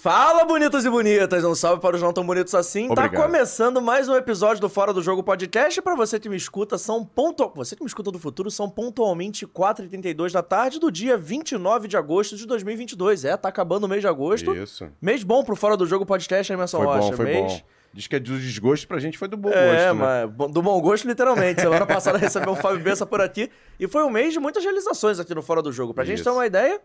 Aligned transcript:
Fala, 0.00 0.44
bonitos 0.44 0.84
e 0.84 0.90
bonitas! 0.90 1.42
Um 1.44 1.56
salve 1.56 1.82
para 1.82 1.96
os 1.96 2.02
não 2.02 2.12
tão 2.12 2.24
bonitos 2.24 2.54
assim. 2.54 2.84
Obrigado. 2.88 3.10
Tá 3.10 3.16
começando 3.20 3.82
mais 3.82 4.08
um 4.08 4.14
episódio 4.14 4.60
do 4.60 4.68
Fora 4.68 4.92
do 4.92 5.02
Jogo 5.02 5.24
Podcast. 5.24 5.82
Para 5.82 5.96
você 5.96 6.20
que 6.20 6.28
me 6.28 6.36
escuta, 6.36 6.78
são 6.78 7.04
pontu... 7.04 7.50
Você 7.56 7.74
que 7.74 7.82
me 7.82 7.88
escuta 7.88 8.12
do 8.12 8.18
futuro, 8.18 8.48
são 8.48 8.70
pontualmente 8.70 9.44
4h32 9.44 10.30
da 10.30 10.42
tarde 10.42 10.78
do 10.78 10.90
dia 10.92 11.16
29 11.18 11.88
de 11.88 11.96
agosto 11.96 12.36
de 12.36 12.46
2022. 12.46 13.24
É, 13.24 13.36
tá 13.36 13.48
acabando 13.48 13.84
o 13.84 13.88
mês 13.88 14.00
de 14.00 14.06
agosto. 14.06 14.54
Isso. 14.54 14.88
Mês 15.02 15.24
bom 15.24 15.42
pro 15.42 15.56
Fora 15.56 15.76
do 15.76 15.84
Jogo 15.84 16.06
Podcast, 16.06 16.52
Emerson 16.52 16.76
Foi 16.76 16.86
Rocha. 16.86 17.10
bom, 17.10 17.16
foi 17.16 17.24
mês... 17.24 17.52
bom. 17.54 17.60
Diz 17.92 18.06
que 18.06 18.14
é 18.14 18.20
do 18.20 18.38
desgosto 18.38 18.86
pra 18.86 19.00
gente 19.00 19.18
foi 19.18 19.26
do 19.26 19.36
bom 19.36 19.48
É, 19.50 19.52
gosto, 19.52 19.84
né? 19.84 19.92
mas 19.94 20.30
bom- 20.30 20.48
do 20.50 20.62
bom 20.62 20.80
gosto, 20.80 21.08
literalmente. 21.08 21.60
Semana 21.60 21.86
passada 21.86 22.16
recebeu 22.18 22.52
o 22.52 22.56
Fábio 22.56 22.78
Bessa 22.80 23.04
por 23.04 23.20
aqui. 23.20 23.50
E 23.80 23.88
foi 23.88 24.04
um 24.04 24.10
mês 24.10 24.32
de 24.32 24.38
muitas 24.38 24.62
realizações 24.62 25.18
aqui 25.18 25.34
no 25.34 25.42
Fora 25.42 25.60
do 25.60 25.72
Jogo. 25.72 25.92
Pra 25.92 26.04
gente 26.04 26.16
Isso. 26.16 26.24
ter 26.24 26.30
uma 26.30 26.46
ideia, 26.46 26.80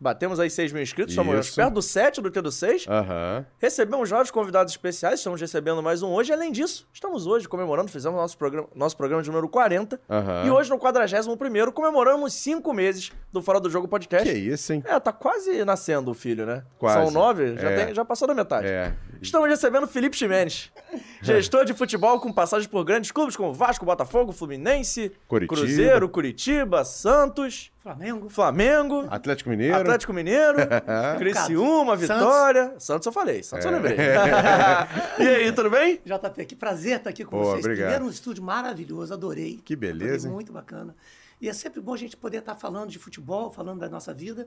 batemos 0.00 0.38
aí 0.38 0.50
6 0.50 0.72
mil 0.72 0.82
inscritos, 0.82 1.12
estamos 1.12 1.50
perto 1.50 1.74
do 1.74 1.82
7 1.82 2.20
do 2.20 2.30
que 2.30 2.40
do 2.40 2.50
6. 2.52 2.86
Aham. 2.88 3.46
Recebemos 3.58 4.10
vários 4.10 4.30
convidados 4.30 4.72
especiais, 4.72 5.20
estamos 5.20 5.40
recebendo 5.40 5.82
mais 5.82 6.02
um 6.02 6.08
hoje. 6.12 6.32
Além 6.32 6.52
disso, 6.52 6.86
estamos 6.92 7.26
hoje 7.26 7.48
comemorando, 7.48 7.90
fizemos 7.90 8.18
nosso 8.18 8.36
programa, 8.36 8.68
nosso 8.74 8.96
programa 8.96 9.22
de 9.22 9.28
número 9.30 9.48
40. 9.48 10.00
Aham. 10.08 10.44
E 10.46 10.50
hoje, 10.50 10.70
no 10.70 10.78
41 10.78 11.72
comemoramos 11.72 12.32
5 12.34 12.72
meses 12.74 13.12
do 13.32 13.42
Fora 13.42 13.58
do 13.60 13.70
Jogo 13.70 13.88
Podcast. 13.88 14.28
Que 14.28 14.36
isso, 14.38 14.72
hein? 14.72 14.82
É, 14.86 14.98
tá 15.00 15.12
quase 15.12 15.64
nascendo 15.64 16.10
o 16.10 16.14
filho, 16.14 16.44
né? 16.46 16.62
Quase. 16.78 16.96
São 17.02 17.10
nove, 17.10 17.56
já, 17.56 17.70
É. 17.70 17.94
já 17.94 18.04
passou 18.04 18.28
da 18.28 18.34
metade. 18.34 18.66
É. 18.66 18.94
Estamos 19.20 19.48
recebendo 19.48 19.86
Felipe 19.86 20.16
Ximenes, 20.16 20.70
gestor 21.22 21.64
de 21.64 21.72
futebol 21.72 22.20
com 22.20 22.32
passagem 22.32 22.68
por 22.68 22.84
grandes 22.84 23.10
clubes 23.10 23.34
como 23.36 23.52
Vasco, 23.52 23.84
Botafogo, 23.84 24.30
Fluminense, 24.32 25.10
Curitiba. 25.26 25.60
Cruzeiro, 25.60 26.08
Curitiba, 26.08 26.84
Santos, 26.84 27.70
Flamengo. 27.86 28.28
Flamengo, 28.28 29.06
Atlético 29.08 29.48
Mineiro. 29.48 29.76
Atlético 29.76 30.12
Mineiro, 30.12 30.56
Criciúma, 31.18 31.96
Santos. 31.96 32.08
Vitória. 32.08 32.74
Santos 32.80 33.06
eu 33.06 33.12
falei, 33.12 33.44
Santos 33.44 33.64
eu 33.64 33.70
lembrei. 33.70 33.96
e 35.20 35.22
aí, 35.22 35.52
tudo 35.52 35.70
bem? 35.70 36.00
JP, 36.04 36.44
que 36.46 36.56
prazer 36.56 36.96
estar 36.96 37.10
aqui 37.10 37.24
com 37.24 37.30
Pô, 37.36 37.44
vocês. 37.44 37.60
obrigado. 37.64 37.86
Primeiro 37.86 38.06
um 38.06 38.10
estúdio 38.10 38.42
maravilhoso, 38.42 39.14
adorei. 39.14 39.60
Que 39.64 39.76
beleza, 39.76 40.26
Adorei, 40.26 40.32
muito 40.34 40.52
bacana. 40.52 40.96
E 41.40 41.48
é 41.48 41.52
sempre 41.52 41.80
bom 41.80 41.92
a 41.92 41.96
gente 41.96 42.16
poder 42.16 42.38
estar 42.38 42.54
falando 42.54 42.90
de 42.90 42.98
futebol, 42.98 43.50
falando 43.50 43.80
da 43.80 43.88
nossa 43.88 44.14
vida, 44.14 44.46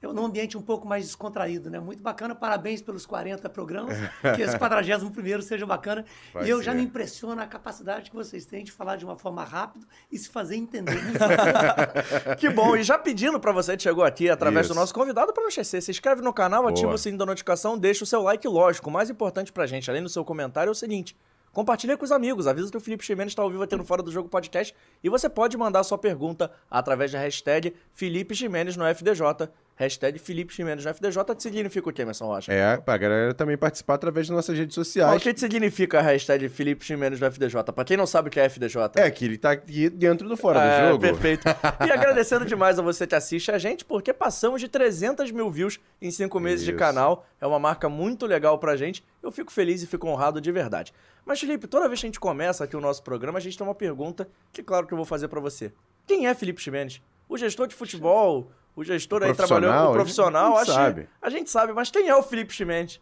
eu, 0.00 0.12
num 0.12 0.24
ambiente 0.24 0.56
um 0.56 0.62
pouco 0.62 0.88
mais 0.88 1.04
descontraído, 1.04 1.68
né? 1.68 1.78
Muito 1.78 2.02
bacana, 2.02 2.34
parabéns 2.34 2.80
pelos 2.80 3.04
40 3.04 3.48
programas, 3.50 3.96
que 4.36 4.42
esse 4.42 4.58
41 4.58 5.42
seja 5.42 5.66
bacana. 5.66 6.04
Vai 6.32 6.46
e 6.46 6.50
eu 6.50 6.62
já 6.62 6.72
ser. 6.72 6.78
me 6.78 6.84
impressiona 6.84 7.42
a 7.42 7.46
capacidade 7.46 8.10
que 8.10 8.16
vocês 8.16 8.46
têm 8.46 8.64
de 8.64 8.72
falar 8.72 8.96
de 8.96 9.04
uma 9.04 9.16
forma 9.16 9.44
rápida 9.44 9.86
e 10.10 10.18
se 10.18 10.28
fazer 10.28 10.56
entender. 10.56 11.00
Que 12.38 12.48
bom. 12.48 12.76
E 12.76 12.82
já 12.82 12.98
pedindo 12.98 13.38
pra 13.38 13.52
você 13.52 13.76
que 13.76 13.82
chegou 13.82 14.04
aqui 14.04 14.28
através 14.28 14.66
Isso. 14.66 14.74
do 14.74 14.78
nosso 14.78 14.94
convidado 14.94 15.32
pra 15.32 15.42
não 15.42 15.48
esquecer, 15.48 15.80
se 15.80 15.90
inscreve 15.90 16.22
no 16.22 16.32
canal, 16.32 16.66
ativa 16.66 16.86
Boa. 16.86 16.94
o 16.94 16.98
sininho 16.98 17.18
da 17.18 17.26
notificação, 17.26 17.78
deixa 17.78 18.04
o 18.04 18.06
seu 18.06 18.22
like, 18.22 18.46
lógico. 18.46 18.88
O 18.88 18.92
mais 18.92 19.10
importante 19.10 19.52
pra 19.52 19.66
gente, 19.66 19.90
além 19.90 20.02
do 20.02 20.08
seu 20.08 20.24
comentário, 20.24 20.68
é 20.68 20.72
o 20.72 20.74
seguinte. 20.74 21.16
Compartilha 21.52 21.96
com 21.96 22.04
os 22.04 22.12
amigos, 22.12 22.46
avisa 22.46 22.70
que 22.70 22.76
o 22.76 22.80
Felipe 22.80 23.04
Ximenes 23.04 23.32
está 23.32 23.42
ao 23.42 23.50
vivo 23.50 23.62
aqui 23.62 23.74
no 23.74 23.84
Fora 23.84 24.02
do 24.02 24.12
Jogo 24.12 24.28
Podcast 24.28 24.74
e 25.02 25.08
você 25.08 25.28
pode 25.28 25.56
mandar 25.56 25.82
sua 25.82 25.98
pergunta 25.98 26.50
através 26.70 27.10
da 27.10 27.18
hashtag 27.18 27.74
Felipe 27.92 28.36
Ximenes 28.36 28.76
no 28.76 28.84
FDJ. 28.84 29.48
Hashtag 29.80 30.18
Felipe 30.18 30.52
Ximenes 30.52 30.84
no 30.84 30.90
FDJ 30.90 31.22
significa 31.38 31.88
o 31.88 31.92
que, 31.92 32.02
Emerson 32.02 32.26
Rocha? 32.26 32.52
É, 32.52 32.76
pra 32.76 32.98
galera 32.98 33.32
também 33.32 33.56
participar 33.56 33.94
através 33.94 34.28
das 34.28 34.36
nossas 34.36 34.58
redes 34.58 34.76
Mas 34.76 34.86
sociais. 34.86 35.16
O 35.16 35.18
que 35.18 35.32
que 35.32 35.40
significa 35.40 36.00
a 36.00 36.02
hashtag 36.02 36.50
Felipe 36.50 36.84
Ximenes 36.84 37.18
no 37.18 37.26
FDJ? 37.26 37.62
Pra 37.74 37.82
quem 37.82 37.96
não 37.96 38.06
sabe 38.06 38.28
o 38.28 38.30
que 38.30 38.38
é 38.38 38.44
FDJ. 38.44 38.76
É, 38.96 39.10
que 39.10 39.24
ele 39.24 39.38
tá 39.38 39.52
aqui 39.52 39.88
dentro 39.88 40.28
do 40.28 40.36
fora 40.36 40.60
É, 40.60 40.82
do 40.82 40.88
jogo. 40.90 41.00
Perfeito. 41.00 41.48
E 41.48 41.88
agradecendo 41.90 42.44
demais 42.44 42.78
a 42.78 42.82
você 42.82 43.06
que 43.06 43.14
assiste 43.14 43.50
a 43.50 43.56
gente, 43.56 43.82
porque 43.82 44.12
passamos 44.12 44.60
de 44.60 44.68
300 44.68 45.30
mil 45.30 45.50
views 45.50 45.80
em 46.02 46.10
cinco 46.10 46.38
meses 46.38 46.62
de 46.62 46.72
Isso. 46.72 46.78
canal. 46.78 47.24
É 47.40 47.46
uma 47.46 47.58
marca 47.58 47.88
muito 47.88 48.26
legal 48.26 48.58
pra 48.58 48.76
gente. 48.76 49.02
Eu 49.22 49.32
fico 49.32 49.50
feliz 49.50 49.82
e 49.82 49.86
fico 49.86 50.06
honrado 50.06 50.42
de 50.42 50.52
verdade. 50.52 50.92
Mas, 51.24 51.40
Felipe, 51.40 51.66
toda 51.66 51.88
vez 51.88 52.00
que 52.00 52.06
a 52.06 52.08
gente 52.08 52.20
começa 52.20 52.64
aqui 52.64 52.76
o 52.76 52.80
nosso 52.82 53.02
programa, 53.02 53.38
a 53.38 53.40
gente 53.40 53.56
tem 53.56 53.66
uma 53.66 53.74
pergunta 53.74 54.28
que, 54.52 54.62
claro, 54.62 54.86
que 54.86 54.92
eu 54.92 54.96
vou 54.96 55.06
fazer 55.06 55.28
pra 55.28 55.40
você. 55.40 55.72
Quem 56.06 56.26
é 56.26 56.34
Felipe 56.34 56.60
Ximenes? 56.60 57.00
O 57.26 57.38
gestor 57.38 57.66
de 57.66 57.74
futebol, 57.74 58.50
o 58.74 58.84
gestor 58.84 59.22
aí 59.22 59.34
trabalhou, 59.34 59.70
profissional, 59.70 59.90
o 59.90 59.92
profissional, 59.92 60.56
a 60.56 60.60
gente 60.64 60.70
acho 60.70 60.70
que 60.70 60.84
sabe. 60.84 61.08
a 61.20 61.30
gente 61.30 61.50
sabe, 61.50 61.72
mas 61.72 61.90
quem 61.90 62.08
é 62.08 62.14
o 62.14 62.22
Felipe 62.22 62.52
Ximenes? 62.52 63.00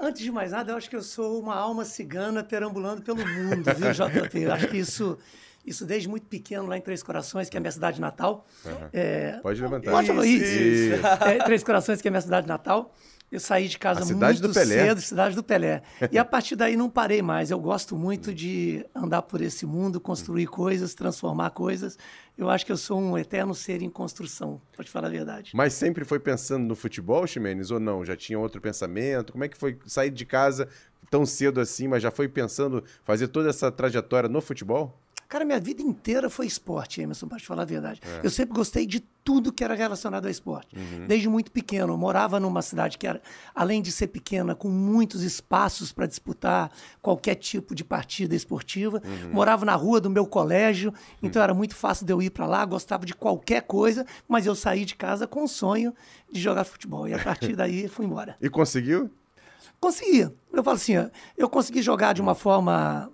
Antes 0.00 0.22
de 0.22 0.32
mais 0.32 0.52
nada, 0.52 0.72
eu 0.72 0.76
acho 0.76 0.88
que 0.88 0.96
eu 0.96 1.02
sou 1.02 1.38
uma 1.38 1.54
alma 1.54 1.84
cigana 1.84 2.42
perambulando 2.42 3.02
pelo 3.02 3.18
mundo, 3.18 3.64
viu, 3.74 3.92
JP? 3.92 4.40
Eu 4.40 4.52
acho 4.52 4.68
que 4.68 4.78
isso, 4.78 5.18
isso 5.64 5.84
desde 5.84 6.08
muito 6.08 6.26
pequeno, 6.26 6.66
lá 6.66 6.78
em 6.78 6.80
Três 6.80 7.02
Corações, 7.02 7.50
que 7.50 7.56
é 7.56 7.58
a 7.58 7.60
minha 7.60 7.70
cidade 7.70 8.00
natal. 8.00 8.46
É, 8.92 9.38
Pode 9.42 9.60
levantar. 9.60 9.90
Pode. 9.90 10.10
Isso. 10.26 11.06
É, 11.26 11.44
Três 11.44 11.62
Corações, 11.62 12.00
que 12.00 12.08
é 12.08 12.10
a 12.10 12.12
minha 12.12 12.20
cidade 12.22 12.48
natal. 12.48 12.94
Eu 13.34 13.40
saí 13.40 13.66
de 13.66 13.76
casa 13.80 14.04
muito 14.04 14.54
cedo, 14.54 15.00
cidade 15.00 15.34
do 15.34 15.42
Pelé. 15.42 15.82
E 16.12 16.16
a 16.16 16.24
partir 16.24 16.54
daí 16.54 16.76
não 16.76 16.88
parei 16.88 17.20
mais. 17.20 17.50
Eu 17.50 17.58
gosto 17.58 17.96
muito 17.96 18.32
de 18.32 18.86
andar 18.94 19.22
por 19.22 19.40
esse 19.40 19.66
mundo, 19.66 20.00
construir 20.00 20.46
coisas, 20.46 20.94
transformar 20.94 21.50
coisas. 21.50 21.98
Eu 22.38 22.48
acho 22.48 22.64
que 22.64 22.70
eu 22.70 22.76
sou 22.76 22.96
um 23.00 23.18
eterno 23.18 23.52
ser 23.52 23.82
em 23.82 23.90
construção, 23.90 24.62
pra 24.72 24.84
te 24.84 24.90
falar 24.90 25.08
a 25.08 25.10
verdade. 25.10 25.50
Mas 25.52 25.72
sempre 25.72 26.04
foi 26.04 26.20
pensando 26.20 26.64
no 26.64 26.76
futebol, 26.76 27.26
Ximenes, 27.26 27.72
ou 27.72 27.80
não? 27.80 28.04
Já 28.04 28.14
tinha 28.14 28.38
outro 28.38 28.60
pensamento? 28.60 29.32
Como 29.32 29.42
é 29.42 29.48
que 29.48 29.56
foi 29.56 29.80
sair 29.84 30.10
de 30.10 30.24
casa 30.24 30.68
tão 31.10 31.26
cedo 31.26 31.60
assim, 31.60 31.88
mas 31.88 32.04
já 32.04 32.12
foi 32.12 32.28
pensando 32.28 32.84
fazer 33.02 33.26
toda 33.26 33.50
essa 33.50 33.68
trajetória 33.68 34.28
no 34.28 34.40
futebol? 34.40 34.96
Cara, 35.34 35.44
minha 35.44 35.58
vida 35.58 35.82
inteira 35.82 36.30
foi 36.30 36.46
esporte, 36.46 37.00
Emerson, 37.00 37.26
pra 37.26 37.38
te 37.38 37.44
falar 37.44 37.62
a 37.62 37.64
verdade. 37.64 38.00
É. 38.04 38.24
Eu 38.24 38.30
sempre 38.30 38.54
gostei 38.54 38.86
de 38.86 39.00
tudo 39.00 39.52
que 39.52 39.64
era 39.64 39.74
relacionado 39.74 40.26
ao 40.26 40.30
esporte. 40.30 40.76
Uhum. 40.76 41.08
Desde 41.08 41.28
muito 41.28 41.50
pequeno. 41.50 41.92
Eu 41.92 41.96
morava 41.96 42.38
numa 42.38 42.62
cidade 42.62 42.96
que 42.96 43.04
era, 43.04 43.20
além 43.52 43.82
de 43.82 43.90
ser 43.90 44.06
pequena, 44.06 44.54
com 44.54 44.68
muitos 44.68 45.24
espaços 45.24 45.90
para 45.90 46.06
disputar 46.06 46.70
qualquer 47.02 47.34
tipo 47.34 47.74
de 47.74 47.82
partida 47.82 48.32
esportiva. 48.32 49.02
Uhum. 49.04 49.32
Morava 49.32 49.64
na 49.64 49.74
rua 49.74 50.00
do 50.00 50.08
meu 50.08 50.24
colégio, 50.24 50.94
então 51.20 51.42
era 51.42 51.52
muito 51.52 51.74
fácil 51.74 52.06
de 52.06 52.12
eu 52.12 52.22
ir 52.22 52.30
para 52.30 52.46
lá, 52.46 52.64
gostava 52.64 53.04
de 53.04 53.12
qualquer 53.12 53.62
coisa, 53.62 54.06
mas 54.28 54.46
eu 54.46 54.54
saí 54.54 54.84
de 54.84 54.94
casa 54.94 55.26
com 55.26 55.42
o 55.42 55.48
sonho 55.48 55.92
de 56.30 56.40
jogar 56.40 56.62
futebol. 56.62 57.08
E 57.08 57.12
a 57.12 57.18
partir 57.18 57.56
daí 57.58 57.88
fui 57.88 58.06
embora. 58.06 58.36
E 58.40 58.48
conseguiu? 58.48 59.10
Consegui. 59.80 60.30
Eu 60.52 60.62
falo 60.62 60.76
assim, 60.76 60.92
eu 61.36 61.48
consegui 61.48 61.82
jogar 61.82 62.12
de 62.12 62.22
uma 62.22 62.36
forma 62.36 63.10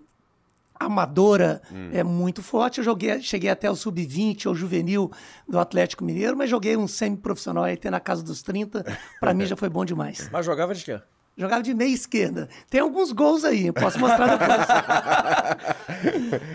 amadora 0.81 1.61
é 1.93 2.03
muito 2.03 2.43
forte. 2.43 2.79
Eu 2.79 2.85
joguei, 2.85 3.21
cheguei 3.21 3.51
até 3.51 3.71
o 3.71 3.77
sub-20 3.77 4.47
ou 4.47 4.55
juvenil 4.55 5.11
do 5.47 5.59
Atlético 5.59 6.03
Mineiro, 6.03 6.35
mas 6.37 6.49
joguei 6.49 6.77
um 6.77 6.89
semi-profissional 6.89 7.65
aí 7.65 7.75
até 7.75 7.91
na 7.91 8.01
casa 8.01 8.23
dos 8.23 8.43
30. 8.43 8.85
Pra 9.21 9.35
mim 9.35 9.45
já 9.45 9.57
foi 9.57 9.69
bom 9.69 9.85
demais. 9.85 10.31
Mas 10.33 10.47
jogava 10.47 10.75
de 10.75 10.83
quê? 10.83 10.99
Jogava 11.37 11.63
de 11.63 11.75
meia 11.75 11.95
esquerda. 11.95 12.49
Tem 12.69 12.81
alguns 12.81 13.13
gols 13.13 13.45
aí, 13.45 13.71
posso 13.73 13.99
mostrar 13.99 14.37
depois. 14.37 14.67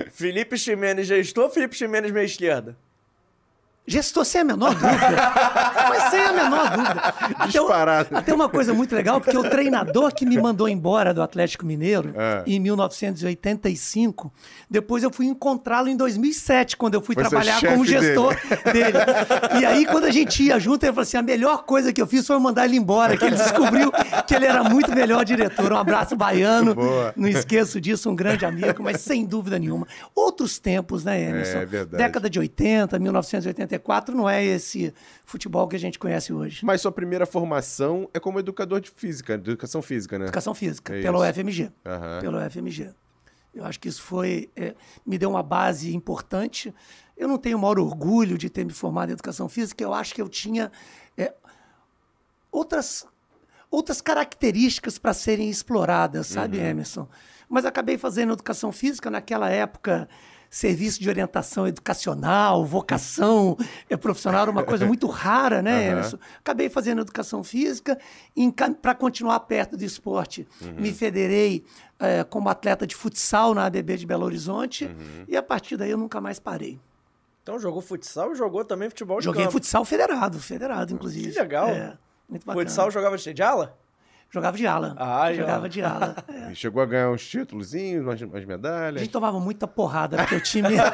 Felipe 0.11 0.57
Ximenes 0.57 1.07
gestor, 1.07 1.49
Felipe 1.49 1.75
Ximenes 1.75 2.11
meia 2.11 2.25
esquerda. 2.25 2.75
Gestor 3.87 4.25
sem 4.25 4.41
a 4.41 4.43
menor 4.43 4.73
dúvida. 4.73 4.89
Mas 5.89 6.03
sem 6.09 6.19
a 6.21 6.33
menor 6.33 6.69
dúvida. 6.71 7.01
Até, 7.37 7.47
Disparado. 7.47 8.17
até 8.17 8.33
uma 8.33 8.49
coisa 8.49 8.73
muito 8.73 8.95
legal, 8.95 9.21
porque 9.21 9.37
o 9.37 9.47
treinador 9.49 10.13
que 10.13 10.25
me 10.25 10.39
mandou 10.41 10.67
embora 10.67 11.13
do 11.13 11.21
Atlético 11.21 11.65
Mineiro, 11.65 12.11
É. 12.17 12.43
em 12.47 12.59
1985, 12.59 14.33
depois 14.69 15.03
eu 15.03 15.11
fui 15.11 15.25
encontrá-lo 15.27 15.87
em 15.87 15.95
2007, 15.95 16.77
quando 16.77 16.95
eu 16.95 17.01
fui 17.01 17.15
ser 17.15 17.21
trabalhar 17.21 17.61
como 17.61 17.85
gestor 17.85 18.35
dele. 18.71 18.97
E 19.61 19.65
aí, 19.65 19.85
quando 19.85 20.05
a 20.05 20.11
gente 20.11 20.43
ia 20.43 20.59
junto, 20.59 20.83
ele 20.83 20.91
falou 20.91 21.03
assim: 21.03 21.17
a 21.17 21.21
melhor 21.21 21.63
coisa 21.63 21.93
que 21.93 22.01
eu 22.01 22.07
fiz 22.07 22.25
foi 22.25 22.37
mandar 22.39 22.65
ele 22.65 22.77
embora, 22.77 23.15
que 23.17 23.25
ele 23.25 23.35
descobriu 23.35 23.91
que 24.27 24.33
ele 24.35 24.45
era 24.45 24.63
muito 24.63 24.91
melhor 24.93 25.23
diretor. 25.23 25.71
Um 25.71 25.77
abraço 25.77 26.15
baiano. 26.15 26.73
Boa. 26.75 27.13
Não 27.15 27.27
esqueço 27.27 27.79
disso, 27.79 28.09
um 28.09 28.15
grande 28.15 28.45
amigo, 28.45 28.81
mas 28.83 29.01
sem 29.01 29.25
dúvida 29.25 29.59
nenhuma. 29.59 29.87
Outros 30.13 30.59
tempos, 30.59 31.03
né, 31.03 31.21
Emerson? 31.29 31.57
É 31.59 31.65
verdade. 31.65 32.03
Década 32.03 32.29
de 32.29 32.39
80, 32.39 32.97
1984, 33.77 34.15
não 34.15 34.29
é 34.29 34.43
esse 34.43 34.93
futebol 35.25 35.67
que 35.67 35.75
a 35.75 35.79
gente 35.79 35.97
conhece 35.99 36.33
hoje. 36.33 36.65
Mas 36.65 36.81
sua 36.81 36.91
primeira 36.91 37.25
formação 37.25 38.09
é 38.13 38.19
como 38.19 38.39
educador 38.39 38.79
de 38.79 38.89
física, 38.89 39.37
de 39.37 39.51
educação 39.51 39.81
física, 39.81 40.17
né? 40.17 40.25
Educação 40.25 40.53
física, 40.53 40.95
É 40.95 41.01
pelo 41.01 41.23
isso. 41.25 41.39
UFMG. 41.39 41.71
Aham. 41.85 42.19
Pelo 42.21 42.37
UFMG. 42.45 42.89
Eu 43.53 43.63
acho 43.65 43.79
que 43.79 43.87
isso 43.87 44.01
foi. 44.01 44.49
é, 44.55 44.75
me 45.05 45.17
deu 45.17 45.29
uma 45.29 45.43
base 45.43 45.95
importante. 45.95 46.73
Eu 47.15 47.27
não 47.27 47.37
tenho 47.37 47.57
o 47.57 47.61
maior 47.61 47.79
orgulho 47.79 48.37
de 48.37 48.49
ter 48.49 48.65
me 48.65 48.73
formado 48.73 49.09
em 49.09 49.13
educação 49.13 49.47
física, 49.47 49.81
eu 49.83 49.93
acho 49.93 50.13
que 50.13 50.21
eu 50.21 50.27
tinha 50.27 50.69
é, 51.17 51.33
outras, 52.51 53.05
outras 53.71 54.01
características 54.01 54.97
para 54.97 55.13
serem 55.13 55.49
exploradas, 55.49 56.27
sabe, 56.27 56.59
Emerson? 56.59 57.07
Mas 57.47 57.63
acabei 57.63 57.97
fazendo 57.97 58.33
educação 58.33 58.71
física 58.71 59.09
naquela 59.09 59.49
época. 59.49 60.09
Serviço 60.55 61.01
de 61.01 61.09
orientação 61.09 61.67
educacional, 61.67 62.63
vocação 62.63 63.57
é, 63.89 63.97
profissional 63.97 64.43
era 64.43 64.49
uma 64.49 64.63
coisa 64.63 64.85
muito 64.85 65.05
rara, 65.05 65.61
né. 65.61 65.87
Emerson? 65.91 66.17
Acabei 66.39 66.69
fazendo 66.69 67.01
educação 67.01 67.43
física 67.43 67.99
para 68.81 68.95
continuar 68.95 69.41
perto 69.41 69.75
do 69.75 69.83
esporte. 69.83 70.47
Me 70.77 70.93
federei 70.93 71.65
eh, 71.99 72.23
como 72.23 72.47
atleta 72.47 72.87
de 72.87 72.95
futsal 72.95 73.53
na 73.53 73.65
ABB 73.65 73.97
de 73.97 74.05
Belo 74.05 74.23
Horizonte 74.23 74.89
e 75.27 75.35
a 75.35 75.43
partir 75.43 75.75
daí 75.75 75.91
eu 75.91 75.97
nunca 75.97 76.21
mais 76.21 76.39
parei. 76.39 76.79
Então 77.43 77.59
jogou 77.59 77.81
futsal 77.81 78.31
e 78.31 78.35
jogou 78.35 78.63
também 78.63 78.87
futebol 78.87 79.19
de 79.19 79.25
Joguei 79.25 79.41
campo. 79.43 79.51
futsal 79.51 79.83
federado, 79.83 80.39
federado 80.39 80.93
inclusive. 80.93 81.33
Que 81.33 81.37
legal. 81.37 81.67
É, 81.67 81.97
Muito 82.29 82.45
bacana. 82.45 82.65
Futsal 82.65 82.89
jogava 82.89 83.17
de 83.17 83.33
de 83.33 83.43
ala? 83.43 83.77
Jogava 84.35 84.57
de 84.57 84.67
ala. 84.67 84.93
Ah. 84.97 85.33
Jogava 85.33 85.69
de 85.69 85.81
ala. 85.81 86.13
É. 86.27 86.51
E 86.51 86.55
chegou 86.55 86.83
a 86.83 86.85
ganhar 86.85 87.09
uns 87.09 87.25
títulozinhos, 87.25 88.03
umas, 88.03 88.21
umas 88.21 88.43
A 88.43 88.45
medalhas. 88.45 89.01
gente 89.01 89.11
tomava 89.11 89.39
muita 89.39 89.65
porrada, 89.65 90.17
porque 90.17 90.35
o 90.35 90.41
time. 90.41 90.75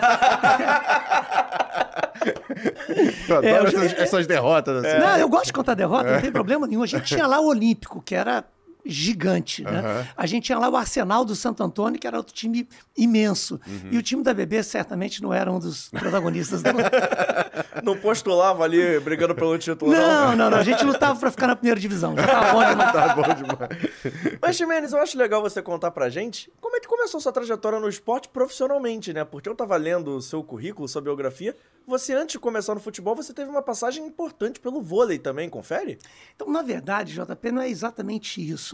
Eu 3.27 3.37
adoro 3.37 3.47
É, 3.47 3.59
eu 3.59 3.67
essas, 3.67 3.93
essas 3.93 4.27
derrotas 4.27 4.85
assim. 4.85 4.99
Não, 4.99 5.17
eu 5.17 5.27
gosto 5.27 5.45
de 5.47 5.53
contar 5.53 5.73
derrota, 5.73 6.13
não 6.13 6.21
tem 6.21 6.31
problema 6.31 6.67
nenhum. 6.67 6.83
A 6.83 6.85
gente 6.85 7.05
tinha 7.05 7.25
lá 7.25 7.39
o 7.39 7.47
Olímpico, 7.47 7.99
que 8.01 8.13
era 8.13 8.43
gigante, 8.85 9.63
né? 9.63 10.07
A 10.15 10.25
gente 10.25 10.45
tinha 10.45 10.57
lá 10.57 10.69
o 10.69 10.75
Arsenal 10.75 11.23
do 11.23 11.35
Santo 11.35 11.63
Antônio, 11.63 11.99
que 11.99 12.07
era 12.07 12.17
outro 12.17 12.33
time 12.33 12.67
imenso. 12.97 13.59
Uhum. 13.67 13.89
E 13.91 13.97
o 13.97 14.01
time 14.01 14.23
da 14.23 14.33
BB 14.33 14.63
certamente 14.63 15.21
não 15.21 15.33
era 15.33 15.51
um 15.51 15.59
dos 15.59 15.89
protagonistas. 15.89 16.61
Não, 16.63 16.73
Não 17.83 17.97
postulava 17.97 18.63
ali 18.63 18.99
brigando 18.99 19.33
pelo 19.33 19.57
título, 19.57 19.91
não. 19.91 19.99
não, 19.99 20.35
não, 20.35 20.49
não. 20.51 20.57
A 20.57 20.63
gente 20.63 20.83
lutava 20.83 21.19
pra 21.19 21.31
ficar 21.31 21.47
na 21.47 21.55
primeira 21.55 21.79
divisão. 21.79 22.15
Já 22.15 22.27
tava 22.27 22.53
bom 22.53 22.69
demais. 22.69 22.91
Tá 23.01 23.15
bom 23.15 23.21
demais. 23.21 24.37
Mas, 24.41 24.55
Ximenes, 24.55 24.91
eu 24.91 24.99
acho 24.99 25.17
legal 25.17 25.41
você 25.41 25.61
contar 25.61 25.91
pra 25.91 26.09
gente 26.09 26.51
como 26.59 26.75
é 26.75 26.79
que 26.79 26.87
começou 26.87 27.19
sua 27.19 27.31
trajetória 27.31 27.79
no 27.79 27.87
esporte 27.87 28.27
profissionalmente, 28.29 29.13
né? 29.13 29.23
Porque 29.23 29.47
eu 29.47 29.55
tava 29.55 29.75
lendo 29.77 30.17
o 30.17 30.21
seu 30.21 30.43
currículo, 30.43 30.87
sua 30.87 31.01
biografia. 31.01 31.55
Você, 31.87 32.13
antes 32.13 32.33
de 32.33 32.39
começar 32.39 32.75
no 32.75 32.79
futebol, 32.79 33.15
você 33.15 33.33
teve 33.33 33.49
uma 33.49 33.61
passagem 33.61 34.05
importante 34.05 34.59
pelo 34.59 34.81
vôlei 34.81 35.17
também, 35.17 35.49
confere? 35.49 35.97
Então, 36.35 36.49
na 36.49 36.61
verdade, 36.61 37.13
JP, 37.13 37.51
não 37.51 37.61
é 37.61 37.69
exatamente 37.69 38.47
isso. 38.47 38.70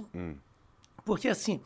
Porque, 1.05 1.27
assim, 1.27 1.61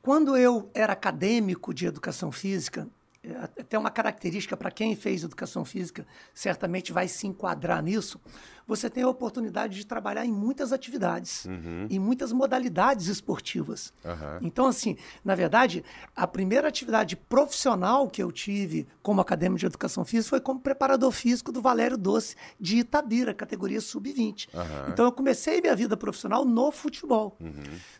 quando 0.00 0.36
eu 0.36 0.70
era 0.74 0.92
acadêmico 0.92 1.72
de 1.74 1.86
educação 1.86 2.30
física, 2.30 2.88
é, 3.22 3.30
até 3.36 3.78
uma 3.78 3.90
característica 3.90 4.56
para 4.56 4.70
quem 4.70 4.94
fez 4.94 5.24
educação 5.24 5.64
física, 5.64 6.06
certamente 6.34 6.92
vai 6.92 7.08
se 7.08 7.26
enquadrar 7.26 7.82
nisso, 7.82 8.20
você 8.66 8.88
tem 8.88 9.02
a 9.02 9.08
oportunidade 9.08 9.76
de 9.76 9.86
trabalhar 9.86 10.24
em 10.24 10.32
muitas 10.32 10.72
atividades, 10.72 11.46
em 11.90 11.98
muitas 11.98 12.32
modalidades 12.32 13.08
esportivas. 13.08 13.92
Aham. 14.04 14.38
Então, 14.42 14.66
assim, 14.66 14.96
na 15.24 15.34
verdade, 15.34 15.84
a 16.14 16.26
primeira 16.26 16.68
atividade 16.68 17.16
profissional 17.16 18.08
que 18.08 18.22
eu 18.22 18.32
tive 18.32 18.86
como 19.02 19.20
acadêmico 19.20 19.60
de 19.60 19.66
educação 19.66 20.04
física 20.04 20.30
foi 20.30 20.40
como 20.40 20.60
preparador 20.60 21.10
físico 21.10 21.52
do 21.52 21.60
Valério 21.60 21.96
Doce 21.96 22.36
de 22.58 22.78
Itabira, 22.78 23.34
categoria 23.34 23.80
sub-20. 23.80 24.48
Aham. 24.54 24.86
Então, 24.88 25.04
eu 25.04 25.12
comecei 25.12 25.60
minha 25.60 25.76
vida 25.76 25.96
profissional 25.96 26.44
no 26.44 26.72
futebol. 26.72 27.36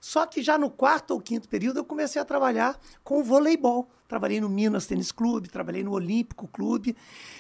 Só 0.01 0.27
que 0.27 0.43
já 0.43 0.57
no 0.57 0.71
quarto 0.71 1.13
ou 1.13 1.21
quinto 1.21 1.49
período, 1.49 1.79
eu 1.79 1.85
comecei 1.85 2.21
a 2.21 2.25
trabalhar 2.25 2.79
com 3.03 3.21
o 3.21 3.25
voleibol. 3.25 3.89
Trabalhei 4.07 4.39
no 4.41 4.51
Minas 4.51 4.87
Tênis 4.87 5.11
Clube, 5.11 5.49
trabalhei 5.49 5.83
no 5.83 5.93
Olímpico 5.93 6.47
Clube. 6.47 6.95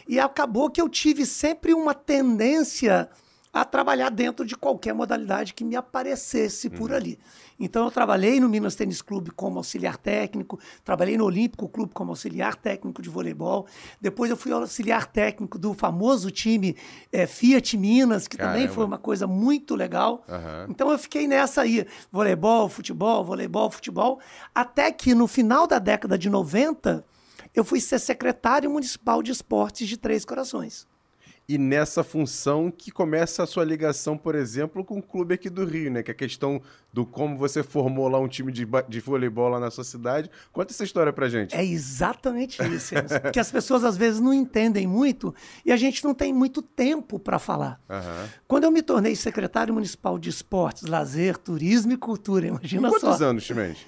E 0.08 0.18
acabou 0.18 0.70
que 0.70 0.80
eu 0.80 0.88
tive 0.88 1.26
sempre 1.26 1.74
uma 1.74 1.94
tendência 1.94 3.08
a 3.54 3.64
trabalhar 3.64 4.10
dentro 4.10 4.44
de 4.44 4.56
qualquer 4.56 4.92
modalidade 4.92 5.54
que 5.54 5.62
me 5.64 5.76
aparecesse 5.76 6.68
por 6.68 6.92
ali. 6.92 7.16
Então 7.58 7.84
eu 7.84 7.90
trabalhei 7.92 8.40
no 8.40 8.48
Minas 8.48 8.74
Tênis 8.74 9.00
Clube 9.00 9.30
como 9.30 9.58
auxiliar 9.58 9.96
técnico, 9.96 10.58
trabalhei 10.84 11.16
no 11.16 11.24
Olímpico 11.24 11.68
Clube 11.68 11.94
como 11.94 12.10
auxiliar 12.10 12.56
técnico 12.56 13.00
de 13.00 13.08
voleibol, 13.08 13.68
depois 14.00 14.28
eu 14.28 14.36
fui 14.36 14.50
auxiliar 14.50 15.06
técnico 15.06 15.56
do 15.56 15.72
famoso 15.72 16.32
time 16.32 16.76
eh, 17.12 17.28
Fiat 17.28 17.76
Minas, 17.76 18.26
que 18.26 18.36
também 18.36 18.62
Caramba. 18.62 18.74
foi 18.74 18.84
uma 18.84 18.98
coisa 18.98 19.24
muito 19.24 19.76
legal. 19.76 20.24
Aham. 20.28 20.66
Então 20.68 20.90
eu 20.90 20.98
fiquei 20.98 21.28
nessa 21.28 21.62
aí, 21.62 21.86
voleibol, 22.10 22.68
futebol, 22.68 23.24
voleibol, 23.24 23.70
futebol, 23.70 24.18
até 24.52 24.90
que 24.90 25.14
no 25.14 25.28
final 25.28 25.68
da 25.68 25.78
década 25.78 26.18
de 26.18 26.28
90 26.28 27.04
eu 27.54 27.64
fui 27.64 27.80
ser 27.80 28.00
secretário 28.00 28.68
municipal 28.68 29.22
de 29.22 29.30
esportes 29.30 29.86
de 29.86 29.96
Três 29.96 30.24
Corações. 30.24 30.92
E 31.46 31.58
nessa 31.58 32.02
função 32.02 32.70
que 32.70 32.90
começa 32.90 33.42
a 33.42 33.46
sua 33.46 33.64
ligação, 33.64 34.16
por 34.16 34.34
exemplo, 34.34 34.82
com 34.82 34.98
o 34.98 35.02
clube 35.02 35.34
aqui 35.34 35.50
do 35.50 35.64
Rio, 35.66 35.90
né? 35.90 36.02
Que 36.02 36.10
é 36.10 36.14
a 36.14 36.16
questão 36.16 36.60
do 36.90 37.04
como 37.04 37.36
você 37.36 37.62
formou 37.62 38.08
lá 38.08 38.18
um 38.18 38.26
time 38.26 38.50
de, 38.50 38.66
de 38.88 39.00
voleibol 39.00 39.48
lá 39.50 39.60
na 39.60 39.70
sua 39.70 39.84
cidade. 39.84 40.30
Conta 40.50 40.72
essa 40.72 40.84
história 40.84 41.12
pra 41.12 41.28
gente. 41.28 41.54
É 41.54 41.62
exatamente 41.62 42.62
isso, 42.74 42.94
porque 43.20 43.38
as 43.40 43.50
pessoas 43.50 43.84
às 43.84 43.94
vezes 43.94 44.20
não 44.20 44.32
entendem 44.32 44.86
muito 44.86 45.34
e 45.66 45.70
a 45.70 45.76
gente 45.76 46.02
não 46.02 46.14
tem 46.14 46.32
muito 46.32 46.62
tempo 46.62 47.18
para 47.18 47.38
falar. 47.38 47.78
Aham. 47.90 48.28
Quando 48.48 48.64
eu 48.64 48.70
me 48.70 48.80
tornei 48.80 49.14
secretário 49.14 49.74
municipal 49.74 50.18
de 50.18 50.30
esportes, 50.30 50.84
lazer, 50.84 51.36
turismo 51.36 51.92
e 51.92 51.96
cultura, 51.98 52.46
imagina 52.46 52.88
Quantos 52.88 53.18
só. 53.18 53.24
anos, 53.24 53.42
Chimenez? 53.42 53.78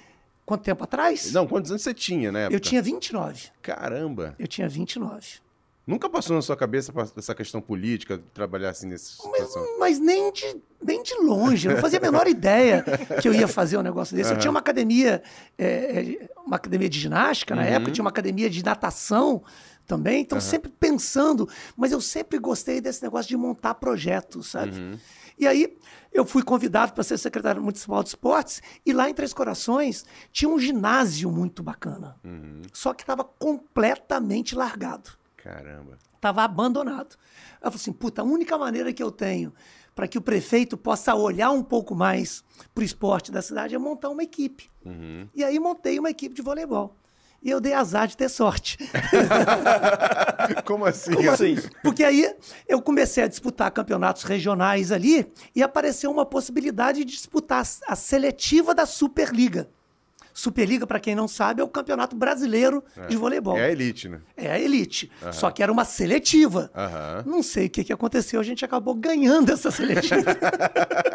Quanto 0.45 0.61
tempo 0.61 0.83
atrás? 0.83 1.33
Não, 1.33 1.47
quantos 1.47 1.71
anos 1.71 1.81
você 1.81 1.93
tinha 1.93 2.29
época? 2.29 2.55
Eu 2.55 2.59
tinha 2.59 2.81
29. 2.81 3.49
Caramba! 3.61 4.35
Eu 4.37 4.47
tinha 4.47 4.69
29. 4.69 5.46
Nunca 5.87 6.09
passou 6.09 6.35
na 6.35 6.41
sua 6.41 6.57
cabeça 6.57 6.91
essa 7.15 7.33
questão 7.33 7.61
política, 7.61 8.21
trabalhar 8.33 8.71
assim 8.71 8.87
nessa 8.87 9.05
situação? 9.05 9.79
Mas 9.79 9.97
nem 9.97 10.33
de, 10.33 10.57
nem 10.83 11.01
de 11.01 11.13
longe. 11.15 11.65
Eu 11.65 11.75
não 11.75 11.81
fazia 11.81 11.97
a 11.97 12.01
menor 12.01 12.27
ideia 12.29 12.83
que 13.21 13.25
eu 13.25 13.33
ia 13.33 13.47
fazer 13.47 13.77
um 13.77 13.81
negócio 13.81 14.13
desse. 14.13 14.33
Eu 14.33 14.37
tinha 14.37 14.51
uma 14.51 14.59
academia, 14.59 15.23
é, 15.57 15.65
é, 15.65 16.29
uma 16.45 16.57
academia 16.57 16.89
de 16.89 16.99
ginástica 16.99 17.55
na 17.55 17.63
época, 17.63 17.93
tinha 17.93 18.03
uma 18.03 18.09
academia 18.09 18.49
de 18.49 18.61
natação 18.65 19.41
também. 19.85 20.19
Então, 20.23 20.41
sempre 20.41 20.69
pensando, 20.69 21.47
mas 21.77 21.93
eu 21.93 22.01
sempre 22.01 22.37
gostei 22.37 22.81
desse 22.81 23.01
negócio 23.01 23.29
de 23.29 23.37
montar 23.37 23.75
projetos, 23.75 24.47
sabe? 24.47 24.99
E 25.39 25.47
aí, 25.47 25.77
eu 26.11 26.25
fui 26.25 26.43
convidado 26.43 26.91
para 26.91 27.03
ser 27.03 27.17
secretário 27.17 27.61
municipal 27.63 28.03
de 28.03 28.09
esportes, 28.09 28.61
e 28.85 28.91
lá 28.91 29.09
em 29.09 29.13
Três 29.13 29.33
Corações 29.33 30.03
tinha 30.33 30.49
um 30.49 30.59
ginásio 30.59 31.31
muito 31.31 31.63
bacana. 31.63 32.17
Só 32.73 32.93
que 32.93 33.03
estava 33.03 33.23
completamente 33.23 34.53
largado 34.53 35.11
Caramba. 35.47 35.97
estava 36.15 36.43
abandonado. 36.43 37.15
Eu 37.61 37.71
falei 37.71 37.75
assim, 37.75 37.93
puta, 37.93 38.21
a 38.21 38.25
única 38.25 38.57
maneira 38.57 38.91
que 38.91 39.01
eu 39.01 39.11
tenho 39.11 39.53
para 39.95 40.07
que 40.07 40.17
o 40.17 40.21
prefeito 40.21 40.77
possa 40.77 41.15
olhar 41.15 41.49
um 41.51 41.63
pouco 41.63 41.95
mais 41.95 42.43
para 42.73 42.81
o 42.81 42.85
esporte 42.85 43.31
da 43.31 43.41
cidade 43.41 43.73
é 43.73 43.77
montar 43.77 44.09
uma 44.09 44.21
equipe. 44.21 44.69
E 45.33 45.43
aí 45.43 45.59
montei 45.59 45.97
uma 45.97 46.09
equipe 46.09 46.35
de 46.35 46.41
voleibol. 46.41 46.95
E 47.41 47.49
eu 47.49 47.61
dei 47.61 47.73
azar 47.73 48.07
de 48.07 48.17
ter 48.17 48.29
sorte. 48.29 48.77
Como 50.65 50.85
assim? 50.85 51.13
Como 51.13 51.31
assim? 51.31 51.55
Porque 51.83 52.03
aí 52.03 52.31
eu 52.67 52.81
comecei 52.81 53.23
a 53.23 53.27
disputar 53.27 53.71
campeonatos 53.71 54.23
regionais 54.23 54.91
ali 54.91 55.31
e 55.55 55.63
apareceu 55.63 56.11
uma 56.11 56.25
possibilidade 56.25 57.03
de 57.03 57.13
disputar 57.13 57.63
a 57.87 57.95
seletiva 57.95 58.73
da 58.75 58.85
Superliga. 58.85 59.69
Superliga, 60.37 60.85
para 60.85 60.99
quem 60.99 61.15
não 61.15 61.27
sabe, 61.27 61.61
é 61.61 61.63
o 61.63 61.67
campeonato 61.67 62.15
brasileiro 62.15 62.83
de 63.09 63.17
voleibol. 63.17 63.57
É 63.57 63.63
a 63.63 63.71
elite, 63.71 64.07
né? 64.07 64.21
É 64.35 64.51
a 64.51 64.59
elite. 64.59 65.11
Só 65.33 65.49
que 65.49 65.63
era 65.63 65.71
uma 65.71 65.83
seletiva. 65.83 66.69
Aham. 66.75 67.23
Não 67.25 67.41
sei 67.41 67.65
o 67.65 67.69
que, 67.71 67.83
que 67.83 67.91
aconteceu, 67.91 68.39
a 68.39 68.43
gente 68.43 68.63
acabou 68.63 68.93
ganhando 68.93 69.51
essa 69.51 69.71
seletiva. 69.71 70.37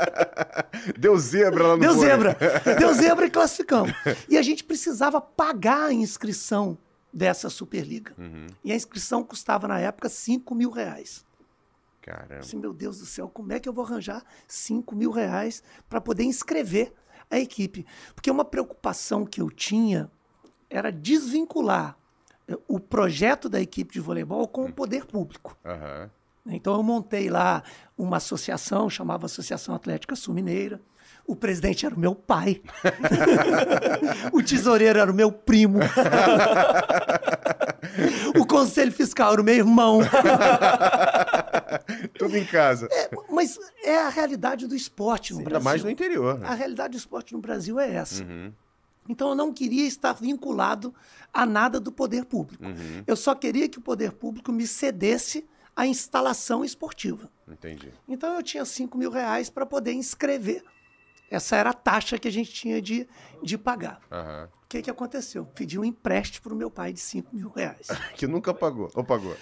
Deu 0.99 1.17
zebra 1.17 1.69
lá 1.69 1.77
no 1.77 1.83
Deu 1.83 1.95
zebra. 1.95 2.37
Deu 2.77 2.93
zebra 2.95 3.27
e 3.27 3.31
classificamos. 3.31 3.93
E 4.29 4.37
a 4.37 4.43
gente 4.43 4.65
precisava 4.65 5.21
pagar 5.21 5.85
a 5.85 5.93
inscrição 5.93 6.77
dessa 7.13 7.49
Superliga. 7.49 8.17
E 8.65 8.73
a 8.73 8.75
inscrição 8.75 9.23
custava, 9.23 9.69
na 9.69 9.79
época, 9.79 10.09
5 10.09 10.53
mil 10.53 10.71
reais. 10.71 11.25
Caramba. 12.03 12.41
Assim, 12.41 12.57
meu 12.57 12.73
Deus 12.73 12.99
do 12.99 13.07
céu, 13.07 13.29
como 13.29 13.53
é 13.53 13.61
que 13.61 13.69
eu 13.69 13.73
vou 13.73 13.85
arranjar 13.85 14.25
5 14.49 14.97
mil 14.97 15.13
reais 15.13 15.63
para 15.89 16.01
poder 16.01 16.25
inscrever 16.25 16.93
a 17.37 17.41
equipe? 17.41 17.87
Porque 18.15 18.31
uma 18.31 18.45
preocupação 18.45 19.25
que 19.25 19.41
eu 19.41 19.51
tinha 19.51 20.11
era 20.69 20.93
desvincular 20.93 21.97
eh, 22.49 22.59
o 22.69 22.79
projeto 22.79 23.49
da 23.49 23.61
equipe 23.61 23.93
de 23.93 24.01
voleibol 24.01 24.47
com 24.49 24.65
o 24.65 24.73
poder 24.73 25.07
público. 25.07 25.57
Aham. 25.65 26.11
Então 26.47 26.75
eu 26.75 26.83
montei 26.83 27.31
lá 27.31 27.63
uma 27.97 28.17
associação, 28.17 28.91
chamava 28.91 29.27
Associação 29.27 29.75
Atlética 29.75 30.17
Sul 30.17 30.35
Mineira. 30.35 30.81
O 31.25 31.37
presidente 31.37 31.87
era 31.87 31.95
o 31.95 31.99
meu 31.99 32.17
pai. 32.17 32.61
o 34.33 34.43
tesoureiro 34.43 34.99
era 34.99 35.11
o 35.11 35.15
meu 35.15 35.31
primo. 35.31 35.79
o 38.37 38.45
conselho 38.45 38.91
fiscal 38.91 39.33
era 39.33 39.41
o 39.41 39.45
meu 39.45 39.55
irmão. 39.55 40.01
Tudo 42.19 42.37
em 42.37 42.45
casa. 42.45 42.89
É, 42.91 43.11
mas 43.31 43.59
é 43.85 43.99
a 43.99 44.09
realidade 44.09 44.67
do 44.67 44.75
esporte 44.75 45.33
no 45.33 45.39
Ainda 45.41 45.51
Brasil. 45.51 45.65
mais 45.65 45.85
no 45.85 45.91
interior, 45.91 46.37
A 46.37 46.51
né? 46.51 46.55
realidade 46.55 46.93
do 46.93 46.99
esporte 46.99 47.33
no 47.33 47.41
Brasil 47.41 47.79
é 47.81 47.95
essa. 47.95 48.25
Então 49.09 49.31
eu 49.31 49.35
não 49.35 49.53
queria 49.53 49.87
estar 49.87 50.13
vinculado 50.13 50.95
a 51.33 51.45
nada 51.45 51.81
do 51.81 51.91
poder 51.91 52.25
público. 52.25 52.63
Eu 53.07 53.17
só 53.17 53.35
queria 53.35 53.69
que 53.69 53.79
o 53.79 53.83
poder 53.83 54.13
público 54.13 54.53
me 54.53 54.67
cedesse 54.67 55.45
a 55.75 55.87
instalação 55.87 56.65
esportiva. 56.65 57.31
Entendi. 57.49 57.91
Então 58.07 58.35
eu 58.37 58.43
tinha 58.43 58.65
5 58.65 58.97
mil 58.97 59.11
reais 59.11 59.49
para 59.51 59.65
poder 59.67 59.93
inscrever. 59.93 60.63
Essa 61.31 61.57
era 61.57 61.71
a 61.71 61.75
taxa 61.75 62.19
que 62.19 62.29
a 62.29 62.31
gente 62.31 62.53
tinha 62.53 62.81
de, 62.81 63.09
de 63.43 63.57
pagar. 63.57 64.01
Aham. 64.11 64.49
O 64.65 64.67
que, 64.69 64.83
que 64.83 64.91
aconteceu? 64.91 65.45
Pedi 65.47 65.79
um 65.79 65.85
empréstimo 65.85 66.45
para 66.45 66.53
o 66.55 66.57
meu 66.57 66.71
pai 66.71 66.93
de 66.93 67.01
5 67.01 67.35
mil 67.35 67.51
reais. 67.51 67.89
Que 68.17 68.27
nunca 68.27 68.53
pagou. 68.55 68.91
Ou 68.95 69.03
pagou. 69.03 69.35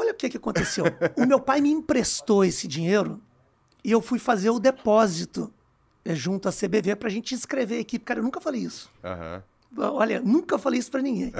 Olha 0.00 0.12
o 0.12 0.14
que, 0.14 0.28
que 0.30 0.36
aconteceu. 0.38 0.84
O 1.16 1.26
meu 1.26 1.38
pai 1.38 1.60
me 1.60 1.70
emprestou 1.70 2.44
esse 2.44 2.66
dinheiro 2.66 3.20
e 3.84 3.90
eu 3.90 4.00
fui 4.00 4.18
fazer 4.18 4.48
o 4.50 4.58
depósito 4.58 5.52
eh, 6.04 6.14
junto 6.14 6.48
à 6.48 6.52
CBV 6.52 6.96
para 6.96 7.08
a 7.08 7.10
gente 7.10 7.34
inscrever 7.34 7.78
a 7.78 7.80
equipe. 7.80 8.04
Cara, 8.04 8.20
eu 8.20 8.24
nunca 8.24 8.40
falei 8.40 8.62
isso. 8.62 8.90
Aham. 9.04 9.42
Olha, 9.76 10.20
nunca 10.20 10.58
falei 10.58 10.80
isso 10.80 10.90
para 10.90 11.02
ninguém. 11.02 11.32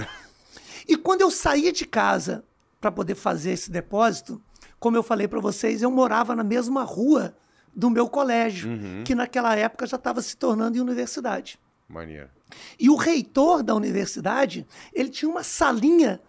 E 0.87 0.97
quando 0.97 1.23
eu 1.23 1.31
saí 1.31 1.73
de 1.73 1.85
casa 1.87 2.45
para 2.81 2.93
poder 2.93 3.15
fazer 3.15 3.53
esse 3.53 3.71
depósito, 3.71 4.41
como 4.79 4.97
eu 4.97 5.03
falei 5.03 5.27
para 5.27 5.41
vocês, 5.41 5.83
eu 5.83 5.91
morava 5.91 6.35
na 6.37 6.45
mesma 6.45 6.83
rua 6.85 7.35
do 7.75 7.89
meu 7.91 8.09
colégio, 8.09 8.69
Uhum. 8.71 9.05
que 9.05 9.15
naquela 9.15 9.55
época 9.57 9.87
já 9.87 9.97
estava 9.97 10.21
se 10.23 10.37
tornando 10.37 10.77
em 10.77 10.81
universidade. 10.81 11.59
Maneiro. 11.89 12.29
E 12.79 12.89
o 12.91 12.97
reitor 12.97 13.63
da 13.63 13.75
universidade, 13.75 14.67
ele 14.93 15.09
tinha 15.09 15.29
uma 15.31 15.43
salinha 15.43 16.21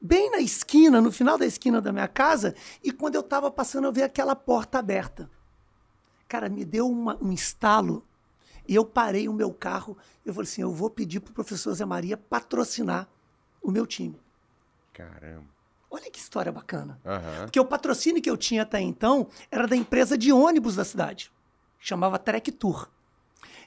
bem 0.00 0.30
na 0.30 0.38
esquina, 0.38 1.00
no 1.00 1.10
final 1.10 1.36
da 1.38 1.46
esquina 1.46 1.80
da 1.80 1.92
minha 1.92 2.08
casa, 2.08 2.54
e 2.82 2.92
quando 2.92 3.14
eu 3.14 3.20
estava 3.20 3.50
passando, 3.50 3.84
eu 3.86 3.92
vi 3.92 4.02
aquela 4.02 4.34
porta 4.36 4.78
aberta. 4.78 5.30
Cara, 6.28 6.48
me 6.48 6.64
deu 6.64 6.88
uma- 6.88 7.16
um 7.22 7.32
estalo, 7.32 8.04
e 8.68 8.74
eu 8.74 8.84
parei 8.84 9.28
o 9.28 9.32
meu 9.32 9.52
carro, 9.52 9.96
eu 10.24 10.34
falei 10.34 10.48
assim, 10.48 10.62
eu 10.62 10.72
vou 10.72 10.90
pedir 10.90 11.20
para 11.20 11.30
o 11.30 11.34
professor 11.34 11.72
Zé 11.74 11.84
Maria 11.84 12.16
patrocinar 12.16 13.08
o 13.62 13.70
meu 13.70 13.86
time. 13.86 14.20
Caramba. 14.92 15.44
Olha 15.90 16.10
que 16.10 16.18
história 16.18 16.50
bacana. 16.50 17.00
Aham. 17.04 17.44
Porque 17.44 17.60
o 17.60 17.64
patrocínio 17.64 18.20
que 18.20 18.28
eu 18.28 18.36
tinha 18.36 18.62
até 18.62 18.80
então 18.80 19.28
era 19.50 19.66
da 19.68 19.76
empresa 19.76 20.18
de 20.18 20.32
ônibus 20.32 20.74
da 20.76 20.84
cidade. 20.84 21.30
Chamava 21.78 22.18
Trek 22.18 22.50
Tour. 22.52 22.88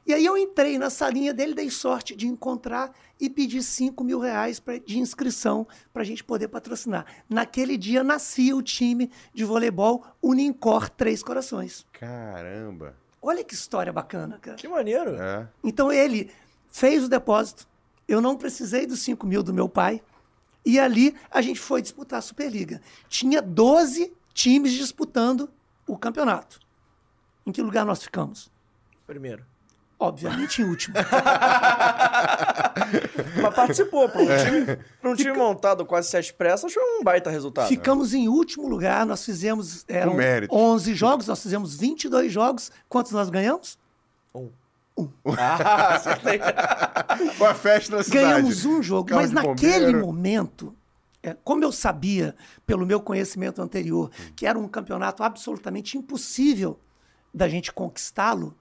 E 0.09 0.13
aí 0.15 0.25
eu 0.25 0.35
entrei 0.35 0.79
na 0.79 0.89
salinha 0.89 1.31
dele, 1.31 1.53
dei 1.53 1.69
sorte 1.69 2.15
de 2.15 2.27
encontrar 2.27 2.91
e 3.21 3.29
pedi 3.29 3.61
5 3.61 4.03
mil 4.03 4.17
reais 4.19 4.59
pra, 4.59 4.79
de 4.79 4.97
inscrição 4.97 5.67
para 5.93 6.01
a 6.01 6.05
gente 6.05 6.23
poder 6.23 6.47
patrocinar. 6.47 7.05
Naquele 7.29 7.77
dia 7.77 8.03
nascia 8.03 8.55
o 8.55 8.63
time 8.63 9.11
de 9.31 9.45
voleibol 9.45 10.03
Unincor 10.19 10.89
Três 10.89 11.21
Corações. 11.21 11.85
Caramba. 11.93 12.95
Olha 13.21 13.43
que 13.43 13.53
história 13.53 13.93
bacana, 13.93 14.39
cara. 14.39 14.57
Que 14.57 14.67
maneiro. 14.67 15.13
É. 15.13 15.47
Então 15.63 15.91
ele 15.91 16.31
fez 16.71 17.03
o 17.03 17.07
depósito, 17.07 17.67
eu 18.07 18.19
não 18.19 18.35
precisei 18.35 18.87
dos 18.87 19.01
5 19.01 19.27
mil 19.27 19.43
do 19.43 19.53
meu 19.53 19.69
pai, 19.69 20.01
e 20.65 20.79
ali 20.79 21.15
a 21.29 21.39
gente 21.39 21.59
foi 21.59 21.83
disputar 21.83 22.17
a 22.17 22.23
Superliga. 22.23 22.81
Tinha 23.07 23.43
12 23.43 24.11
times 24.33 24.73
disputando 24.73 25.51
o 25.85 25.95
campeonato. 25.95 26.59
Em 27.45 27.51
que 27.51 27.61
lugar 27.61 27.85
nós 27.85 28.01
ficamos? 28.01 28.51
Primeiro. 29.05 29.45
Obviamente 29.99 30.61
em 30.61 30.65
último. 30.65 30.95
Mas 33.41 33.53
participou. 33.53 34.07
Para 34.09 34.21
um, 34.21 34.31
É. 34.31 34.45
time, 34.45 34.77
pra 35.01 35.09
um 35.11 35.15
time 35.15 35.33
montado 35.33 35.85
com 35.85 35.95
as 35.95 36.07
sete 36.07 36.33
pressas, 36.33 36.73
foi 36.73 36.81
um 36.83 37.03
baita 37.03 37.29
resultado. 37.29 37.67
Ficamos 37.67 38.13
em 38.13 38.27
último 38.27 38.67
lugar, 38.67 39.05
nós 39.05 39.23
fizemos 39.25 39.83
eram 39.87 40.13
mérito. 40.13 40.53
11 40.55 40.93
jogos, 40.95 41.27
nós 41.27 41.41
fizemos 41.41 41.75
22 41.75 42.31
jogos. 42.31 42.71
Quantos 42.87 43.11
nós 43.11 43.29
ganhamos? 43.29 43.77
Um. 44.33 44.49
Um. 44.97 45.09
Ah, 45.37 45.95
acertei. 45.95 46.39
Foi 47.37 47.47
a 47.47 47.53
festa 47.55 47.97
na 47.97 48.03
cidade. 48.03 48.23
Ganhamos 48.25 48.65
um 48.65 48.81
jogo, 48.81 49.09
Carro 49.09 49.21
mas 49.21 49.31
naquele 49.31 49.85
bombeiro. 49.87 50.05
momento, 50.05 50.75
é, 51.21 51.35
como 51.43 51.63
eu 51.63 51.71
sabia, 51.71 52.35
pelo 52.65 52.85
meu 52.85 52.99
conhecimento 53.01 53.61
anterior, 53.61 54.09
que 54.35 54.45
era 54.45 54.57
um 54.57 54.67
campeonato 54.67 55.23
absolutamente 55.23 55.97
impossível 55.97 56.79
da 57.33 57.47
gente 57.49 57.71
conquistá-lo, 57.71 58.55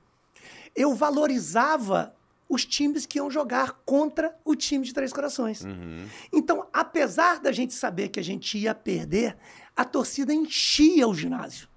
eu 0.75 0.95
valorizava 0.95 2.15
os 2.49 2.65
times 2.65 3.05
que 3.05 3.19
iam 3.19 3.31
jogar 3.31 3.73
contra 3.85 4.35
o 4.45 4.57
time 4.57 4.85
de 4.85 4.95
Três 4.95 5.13
Corações. 5.13 5.63
Uhum. 5.63 6.07
Então, 6.33 6.67
apesar 6.73 7.41
da 7.41 7.53
gente 7.53 7.75
saber 7.75 8.09
que 8.09 8.19
a 8.19 8.25
gente 8.25 8.57
ia 8.57 8.75
perder, 8.75 9.37
a 9.77 9.85
torcida 9.85 10.33
enchia 10.33 11.07
o 11.07 11.15
ginásio. 11.15 11.69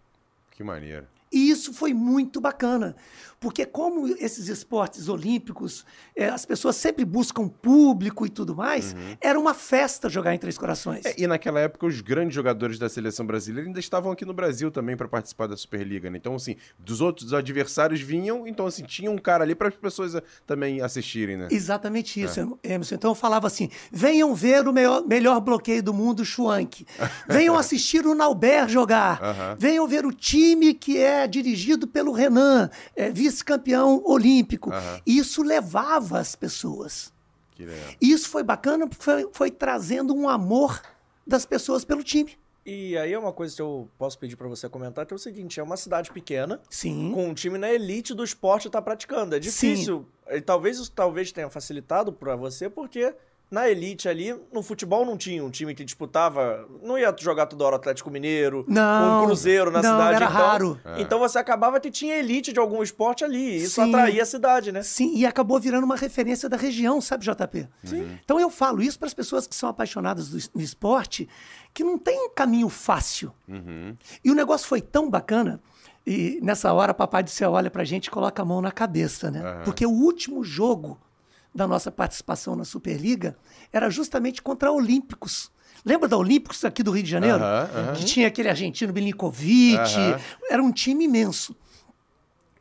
Que 0.51 0.63
maneiro. 0.63 1.07
E 1.31 1.49
isso 1.49 1.73
foi 1.73 1.93
muito 1.93 2.41
bacana, 2.41 2.95
porque 3.39 3.65
como 3.65 4.07
esses 4.19 4.49
esportes 4.49 5.07
olímpicos, 5.07 5.85
eh, 6.15 6.27
as 6.27 6.45
pessoas 6.45 6.75
sempre 6.75 7.05
buscam 7.05 7.47
público 7.47 8.25
e 8.25 8.29
tudo 8.29 8.55
mais, 8.55 8.95
era 9.19 9.39
uma 9.39 9.53
festa 9.53 10.09
jogar 10.09 10.35
em 10.35 10.37
Três 10.37 10.57
Corações. 10.57 11.05
É, 11.05 11.15
e 11.17 11.25
naquela 11.25 11.59
época 11.59 11.85
os 11.85 12.01
grandes 12.01 12.35
jogadores 12.35 12.77
da 12.77 12.89
seleção 12.89 13.25
brasileira 13.25 13.67
ainda 13.67 13.79
estavam 13.79 14.11
aqui 14.11 14.25
no 14.25 14.33
Brasil 14.33 14.69
também 14.69 14.97
para 14.97 15.07
participar 15.07 15.47
da 15.47 15.55
Superliga, 15.55 16.09
né? 16.09 16.17
Então, 16.17 16.35
assim, 16.35 16.55
dos 16.77 17.01
outros 17.01 17.33
adversários 17.33 18.01
vinham, 18.01 18.45
então, 18.45 18.67
assim, 18.67 18.83
tinha 18.83 19.09
um 19.09 19.17
cara 19.17 19.43
ali 19.43 19.55
para 19.55 19.69
as 19.69 19.75
pessoas 19.75 20.15
ah, 20.15 20.23
também 20.45 20.81
assistirem, 20.81 21.37
né? 21.37 21.47
Exatamente 21.49 22.21
isso, 22.21 22.59
Emerson. 22.63 22.95
Então 22.95 23.11
eu 23.11 23.15
falava 23.15 23.47
assim: 23.47 23.69
venham 23.91 24.35
ver 24.35 24.67
o 24.67 24.73
melhor, 24.73 25.05
melhor 25.07 25.39
bloqueio 25.39 25.81
do 25.81 25.93
mundo, 25.93 26.25
Schwank. 26.25 26.85
Venham 27.27 27.57
assistir 27.57 28.05
o 28.05 28.13
Nauber 28.13 28.67
jogar. 28.67 29.21
Aham. 29.21 29.55
Venham 29.57 29.87
ver 29.87 30.05
o 30.05 30.11
time 30.11 30.73
que 30.73 30.97
é 30.97 31.20
dirigido 31.25 31.87
pelo 31.87 32.11
Renan, 32.11 32.69
é, 32.95 33.09
vice-campeão 33.09 34.01
olímpico. 34.05 34.71
Aham. 34.71 35.01
Isso 35.05 35.43
levava 35.43 36.19
as 36.19 36.35
pessoas. 36.35 37.11
Que 37.51 37.65
legal. 37.65 37.89
E 38.01 38.11
isso 38.11 38.29
foi 38.29 38.43
bacana, 38.43 38.87
porque 38.87 39.03
foi, 39.03 39.29
foi 39.33 39.51
trazendo 39.51 40.15
um 40.15 40.27
amor 40.27 40.81
das 41.25 41.45
pessoas 41.45 41.85
pelo 41.85 42.03
time. 42.03 42.37
E 42.65 42.95
aí 42.97 43.11
é 43.11 43.17
uma 43.17 43.33
coisa 43.33 43.55
que 43.55 43.61
eu 43.61 43.89
posso 43.97 44.19
pedir 44.19 44.35
pra 44.35 44.47
você 44.47 44.69
comentar, 44.69 45.05
que 45.05 45.13
é 45.13 45.15
o 45.15 45.19
seguinte, 45.19 45.59
é 45.59 45.63
uma 45.63 45.77
cidade 45.77 46.11
pequena, 46.11 46.61
Sim. 46.69 47.11
com 47.11 47.27
um 47.27 47.33
time 47.33 47.57
na 47.57 47.71
elite 47.71 48.13
do 48.13 48.23
esporte 48.23 48.69
tá 48.69 48.81
praticando. 48.81 49.35
É 49.35 49.39
difícil. 49.39 50.05
E 50.29 50.39
talvez 50.41 50.77
isso 50.77 50.91
talvez 50.91 51.31
tenha 51.31 51.49
facilitado 51.49 52.13
pra 52.13 52.35
você, 52.35 52.69
porque 52.69 53.15
na 53.51 53.69
elite 53.69 54.07
ali, 54.07 54.33
no 54.49 54.63
futebol 54.63 55.05
não 55.05 55.17
tinha 55.17 55.43
um 55.43 55.49
time 55.51 55.75
que 55.75 55.83
disputava, 55.83 56.65
não 56.81 56.97
ia 56.97 57.13
jogar 57.19 57.47
toda 57.47 57.65
hora 57.65 57.75
Atlético 57.75 58.09
Mineiro, 58.09 58.63
Não, 58.65 59.23
um 59.23 59.25
Cruzeiro 59.25 59.69
na 59.69 59.81
não, 59.81 59.91
cidade. 59.91 60.15
era 60.15 60.25
então, 60.25 60.37
raro. 60.37 60.79
Então 60.97 61.19
você 61.19 61.37
acabava 61.37 61.77
que 61.77 61.91
tinha 61.91 62.15
elite 62.15 62.53
de 62.53 62.59
algum 62.59 62.81
esporte 62.81 63.25
ali, 63.25 63.37
e 63.59 63.63
isso 63.63 63.75
Sim. 63.83 63.89
atraía 63.93 64.23
a 64.23 64.25
cidade, 64.25 64.71
né? 64.71 64.81
Sim, 64.83 65.17
e 65.17 65.25
acabou 65.25 65.59
virando 65.59 65.83
uma 65.83 65.97
referência 65.97 66.47
da 66.47 66.55
região, 66.55 67.01
sabe, 67.01 67.25
JP? 67.25 67.67
Sim. 67.83 68.17
Então 68.23 68.39
eu 68.39 68.49
falo 68.49 68.81
isso 68.81 68.97
para 68.97 69.07
as 69.09 69.13
pessoas 69.13 69.45
que 69.45 69.55
são 69.55 69.67
apaixonadas 69.67 70.29
do, 70.29 70.37
do 70.53 70.61
esporte, 70.61 71.27
que 71.73 71.83
não 71.83 71.97
tem 71.97 72.29
caminho 72.33 72.69
fácil. 72.69 73.33
Uhum. 73.49 73.97
E 74.23 74.31
o 74.31 74.33
negócio 74.33 74.65
foi 74.65 74.79
tão 74.79 75.09
bacana, 75.09 75.59
e 76.07 76.39
nessa 76.41 76.71
hora 76.71 76.93
Papai 76.93 77.21
do 77.21 77.29
Céu 77.29 77.51
olha 77.51 77.69
pra 77.69 77.83
gente 77.83 78.05
e 78.05 78.11
coloca 78.11 78.41
a 78.41 78.45
mão 78.45 78.61
na 78.61 78.71
cabeça, 78.71 79.29
né? 79.29 79.41
Aham. 79.41 79.63
Porque 79.65 79.85
o 79.85 79.91
último 79.91 80.41
jogo 80.41 80.97
da 81.53 81.67
nossa 81.67 81.91
participação 81.91 82.55
na 82.55 82.63
Superliga 82.63 83.35
era 83.71 83.89
justamente 83.89 84.41
contra 84.41 84.69
a 84.69 84.71
Olímpicos. 84.71 85.51
Lembra 85.83 86.07
da 86.07 86.17
Olímpicos 86.17 86.63
aqui 86.63 86.83
do 86.83 86.91
Rio 86.91 87.03
de 87.03 87.09
Janeiro? 87.09 87.43
Aham, 87.43 87.69
aham. 87.75 87.93
Que 87.93 88.05
tinha 88.05 88.27
aquele 88.27 88.49
argentino 88.49 88.93
Milinkovic, 88.93 89.77
Aham. 89.77 90.19
era 90.49 90.63
um 90.63 90.71
time 90.71 91.05
imenso. 91.05 91.55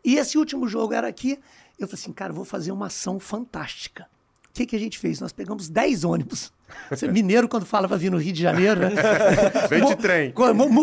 E 0.04 0.16
esse 0.16 0.38
último 0.38 0.66
jogo 0.66 0.94
era 0.94 1.06
aqui. 1.06 1.38
Eu 1.78 1.87
falei 1.87 2.02
assim, 2.02 2.12
cara, 2.12 2.32
vou 2.32 2.44
fazer 2.44 2.73
uma 2.73 2.87
ação 2.87 3.20
fantástica. 3.20 4.09
O 4.49 4.52
que, 4.52 4.66
que 4.66 4.75
a 4.75 4.78
gente 4.78 4.99
fez? 4.99 5.20
Nós 5.20 5.32
pegamos 5.32 5.68
10 5.68 6.04
ônibus. 6.04 6.52
Você, 6.88 7.06
mineiro, 7.09 7.49
quando 7.49 7.66
fala 7.66 7.87
para 7.87 7.97
vir 7.97 8.11
no 8.11 8.18
Rio 8.18 8.32
de 8.32 8.40
Janeiro, 8.42 8.80
né? 8.80 8.90
Vem 9.68 9.85
de 9.85 9.97
trem. 9.97 10.32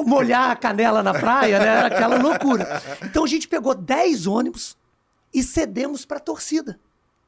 molhar 0.05 0.51
a 0.51 0.55
canela 0.55 1.01
na 1.03 1.13
praia, 1.13 1.59
né? 1.59 1.65
Era 1.65 1.87
aquela 1.87 2.17
loucura. 2.17 2.81
Então 3.03 3.23
a 3.23 3.27
gente 3.27 3.47
pegou 3.47 3.73
10 3.75 4.27
ônibus 4.27 4.77
e 5.33 5.43
cedemos 5.43 6.05
para 6.05 6.17
a 6.17 6.21
torcida. 6.21 6.79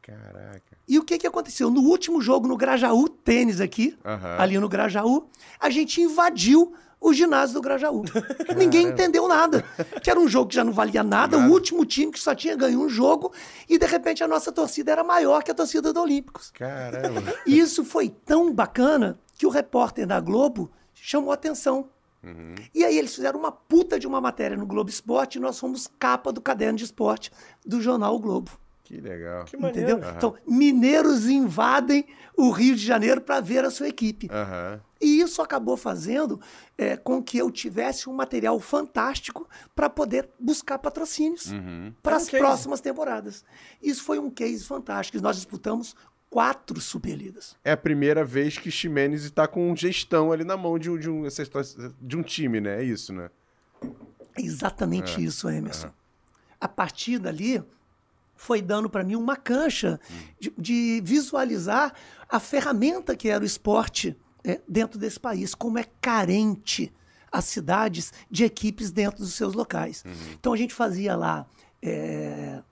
Caraca. 0.01 0.68
E 0.89 0.97
o 0.97 1.03
que, 1.03 1.19
que 1.19 1.27
aconteceu? 1.27 1.69
No 1.69 1.81
último 1.81 2.19
jogo, 2.19 2.47
no 2.47 2.57
Grajaú, 2.57 3.07
tênis 3.07 3.61
aqui, 3.61 3.95
Aham. 4.03 4.37
ali 4.39 4.57
no 4.57 4.67
Grajaú, 4.67 5.29
a 5.59 5.69
gente 5.69 6.01
invadiu 6.01 6.73
o 6.99 7.13
ginásio 7.13 7.53
do 7.53 7.61
Grajaú. 7.61 8.03
Ninguém 8.57 8.87
entendeu 8.87 9.27
nada. 9.27 9.63
Que 10.01 10.09
era 10.09 10.19
um 10.19 10.27
jogo 10.27 10.49
que 10.49 10.55
já 10.55 10.63
não 10.63 10.73
valia 10.73 11.03
nada, 11.03 11.37
Nada. 11.37 11.47
o 11.49 11.53
último 11.53 11.85
time 11.85 12.11
que 12.11 12.19
só 12.19 12.33
tinha 12.33 12.55
ganho 12.55 12.81
um 12.81 12.89
jogo, 12.89 13.31
e 13.69 13.77
de 13.77 13.85
repente 13.85 14.23
a 14.23 14.27
nossa 14.27 14.51
torcida 14.51 14.91
era 14.91 15.03
maior 15.03 15.43
que 15.43 15.51
a 15.51 15.53
torcida 15.53 15.93
do 15.93 16.01
Olímpicos. 16.01 16.51
Caramba. 16.51 17.35
E 17.45 17.59
isso 17.59 17.85
foi 17.85 18.09
tão 18.09 18.51
bacana 18.51 19.19
que 19.37 19.45
o 19.45 19.49
repórter 19.49 20.07
da 20.07 20.19
Globo 20.19 20.71
chamou 20.93 21.31
atenção. 21.31 21.87
Uhum. 22.23 22.55
E 22.73 22.83
aí 22.83 22.97
eles 22.97 23.13
fizeram 23.15 23.39
uma 23.39 23.51
puta 23.51 23.97
de 23.97 24.07
uma 24.07 24.19
matéria 24.19 24.57
no 24.57 24.65
Globo 24.65 24.89
Esporte 24.89 25.37
e 25.37 25.39
nós 25.39 25.57
fomos 25.57 25.87
capa 25.99 26.33
do 26.33 26.41
caderno 26.41 26.77
de 26.77 26.83
esporte 26.83 27.31
do 27.65 27.79
jornal 27.79 28.15
o 28.15 28.19
Globo. 28.19 28.51
Que 28.89 28.99
legal. 28.99 29.45
Que 29.45 29.55
maneiro. 29.55 29.91
Entendeu? 29.91 30.09
Então, 30.17 30.35
mineiros 30.47 31.27
invadem 31.27 32.07
o 32.35 32.49
Rio 32.49 32.75
de 32.75 32.83
Janeiro 32.83 33.21
para 33.21 33.39
ver 33.39 33.63
a 33.63 33.69
sua 33.69 33.87
equipe. 33.87 34.27
Aham. 34.31 34.81
E 34.99 35.21
isso 35.21 35.43
acabou 35.43 35.77
fazendo 35.77 36.41
é, 36.75 36.97
com 36.97 37.21
que 37.21 37.37
eu 37.37 37.51
tivesse 37.51 38.09
um 38.09 38.13
material 38.13 38.59
fantástico 38.59 39.47
para 39.75 39.91
poder 39.91 40.27
buscar 40.39 40.79
patrocínios 40.79 41.51
Uhum. 41.51 41.93
para 42.01 42.13
É 42.13 42.15
um 42.15 42.17
as 42.17 42.29
próximas 42.29 42.81
temporadas. 42.81 43.45
Isso 43.79 44.03
foi 44.03 44.17
um 44.17 44.31
case 44.31 44.63
fantástico. 44.65 45.21
Nós 45.21 45.35
disputamos 45.35 45.95
quatro 46.27 46.81
Superligas. 46.81 47.55
É 47.63 47.73
a 47.73 47.77
primeira 47.77 48.25
vez 48.25 48.57
que 48.57 48.71
Ximenes 48.71 49.23
está 49.23 49.47
com 49.47 49.75
gestão 49.75 50.31
ali 50.31 50.43
na 50.43 50.57
mão 50.57 50.79
de 50.79 50.89
um, 50.89 50.97
de 50.97 51.09
um, 51.11 51.23
de 52.01 52.17
um 52.17 52.23
time, 52.23 52.59
né? 52.59 52.81
É 52.81 52.83
isso, 52.83 53.13
né? 53.13 53.29
É 54.35 54.41
exatamente 54.41 55.23
isso, 55.23 55.47
Emerson. 55.47 55.91
A 56.59 56.67
partir 56.67 57.19
dali, 57.19 57.63
foi 58.39 58.61
dando 58.61 58.89
para 58.89 59.03
mim 59.03 59.17
uma 59.17 59.35
cancha 59.35 59.99
de, 60.39 60.53
de 60.57 61.01
visualizar 61.03 61.93
a 62.29 62.39
ferramenta 62.39 63.13
que 63.13 63.27
era 63.27 63.43
o 63.43 63.45
esporte 63.45 64.15
é, 64.45 64.61
dentro 64.65 64.97
desse 64.97 65.19
país, 65.19 65.53
como 65.53 65.77
é 65.77 65.83
carente 65.99 66.91
as 67.29 67.43
cidades 67.43 68.13
de 68.31 68.45
equipes 68.45 68.91
dentro 68.91 69.19
dos 69.19 69.33
seus 69.33 69.53
locais. 69.53 70.05
Então 70.39 70.53
a 70.53 70.57
gente 70.57 70.73
fazia 70.73 71.17
lá 71.17 71.45
é, 71.81 72.63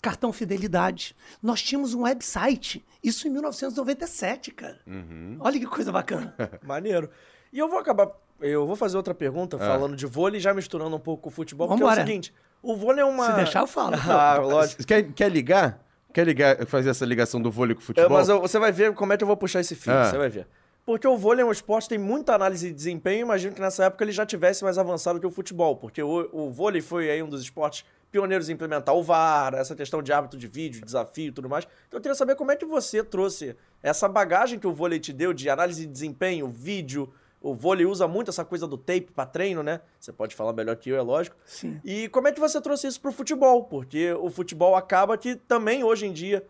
cartão 0.00 0.32
fidelidade. 0.32 1.16
Nós 1.42 1.60
tínhamos 1.60 1.92
um 1.92 2.02
website, 2.02 2.86
isso 3.02 3.26
em 3.26 3.30
1997, 3.32 4.52
cara. 4.52 4.78
Uhum. 4.86 5.38
Olha 5.40 5.58
que 5.58 5.66
coisa 5.66 5.90
bacana. 5.90 6.36
Maneiro. 6.62 7.10
E 7.52 7.58
eu 7.58 7.68
vou 7.68 7.80
acabar. 7.80 8.12
Eu 8.40 8.64
vou 8.64 8.76
fazer 8.76 8.96
outra 8.96 9.14
pergunta, 9.14 9.58
falando 9.58 9.96
de 9.96 10.06
vôlei, 10.06 10.38
já 10.38 10.54
misturando 10.54 10.94
um 10.94 11.00
pouco 11.00 11.24
com 11.24 11.28
o 11.30 11.32
futebol, 11.32 11.66
porque 11.66 11.82
é 11.82 11.84
Vambora. 11.84 12.04
o 12.04 12.06
seguinte: 12.06 12.32
O 12.66 12.76
vôlei 12.76 13.00
é 13.02 13.04
uma. 13.04 13.26
Se 13.30 13.32
deixar, 13.36 13.60
eu 13.60 13.66
falo. 13.66 13.94
Ah, 14.08 14.38
lógico. 14.38 14.84
Quer, 14.84 15.02
quer 15.12 15.30
ligar? 15.30 15.78
Quer 16.12 16.26
ligar, 16.26 16.66
fazer 16.66 16.90
essa 16.90 17.04
ligação 17.04 17.40
do 17.40 17.50
vôlei 17.50 17.74
com 17.74 17.80
o 17.80 17.84
É, 17.84 17.86
futebol? 17.86 18.10
mas 18.10 18.28
eu- 18.28 18.40
você 18.40 18.58
vai 18.58 18.72
ver 18.72 18.92
como 18.94 19.12
é 19.12 19.16
que 19.16 19.22
eu 19.22 19.26
vou 19.28 19.36
puxar 19.36 19.60
esse 19.60 19.74
fio, 19.76 19.92
Ah. 19.92 20.06
você 20.10 20.16
vai 20.18 20.28
ver. 20.28 20.46
Porque 20.84 21.06
o 21.06 21.16
vôlei 21.16 21.42
é 21.42 21.46
um 21.46 21.50
esporte 21.52 21.84
que 21.84 21.88
tem 21.90 21.98
muita 21.98 22.34
análise 22.34 22.68
de 22.68 22.72
desempenho, 22.74 23.22
imagino 23.22 23.54
que 23.54 23.60
nessa 23.60 23.84
época 23.84 24.02
ele 24.04 24.12
já 24.12 24.24
tivesse 24.24 24.62
mais 24.64 24.78
avançado 24.78 25.18
que 25.20 25.26
o 25.26 25.30
futebol, 25.30 25.76
porque 25.76 26.02
o, 26.02 26.28
o 26.32 26.50
vôlei 26.50 26.80
foi 26.80 27.10
aí 27.10 27.22
um 27.22 27.28
dos 27.28 27.42
esportes 27.42 27.84
pioneiros 28.10 28.48
em 28.48 28.52
implementar 28.52 28.94
o 28.94 29.02
VAR, 29.02 29.52
essa 29.54 29.74
questão 29.74 30.00
de 30.02 30.12
hábito 30.12 30.36
de 30.38 30.46
vídeo, 30.46 30.82
desafio 30.84 31.28
e 31.28 31.32
tudo 31.32 31.48
mais. 31.48 31.66
Então 31.88 31.98
eu 31.98 32.00
queria 32.00 32.14
saber 32.14 32.34
como 32.36 32.50
é 32.52 32.56
que 32.56 32.64
você 32.64 33.02
trouxe 33.04 33.54
essa 33.82 34.08
bagagem 34.08 34.58
que 34.58 34.66
o 34.66 34.72
vôlei 34.72 34.98
te 35.00 35.12
deu 35.12 35.32
de 35.32 35.50
análise 35.50 35.84
de 35.86 35.92
desempenho, 35.92 36.48
vídeo. 36.48 37.12
O 37.46 37.54
vôlei 37.54 37.86
usa 37.86 38.08
muito 38.08 38.28
essa 38.28 38.44
coisa 38.44 38.66
do 38.66 38.76
tape 38.76 39.12
para 39.14 39.24
treino, 39.24 39.62
né? 39.62 39.80
Você 40.00 40.12
pode 40.12 40.34
falar 40.34 40.52
melhor 40.52 40.74
que 40.74 40.90
eu, 40.90 40.96
é 40.96 41.00
lógico. 41.00 41.36
Sim. 41.46 41.80
E 41.84 42.08
como 42.08 42.26
é 42.26 42.32
que 42.32 42.40
você 42.40 42.60
trouxe 42.60 42.88
isso 42.88 43.00
pro 43.00 43.12
futebol? 43.12 43.62
Porque 43.62 44.12
o 44.14 44.28
futebol 44.30 44.74
acaba 44.74 45.16
que 45.16 45.36
também 45.36 45.84
hoje 45.84 46.06
em 46.06 46.12
dia 46.12 46.44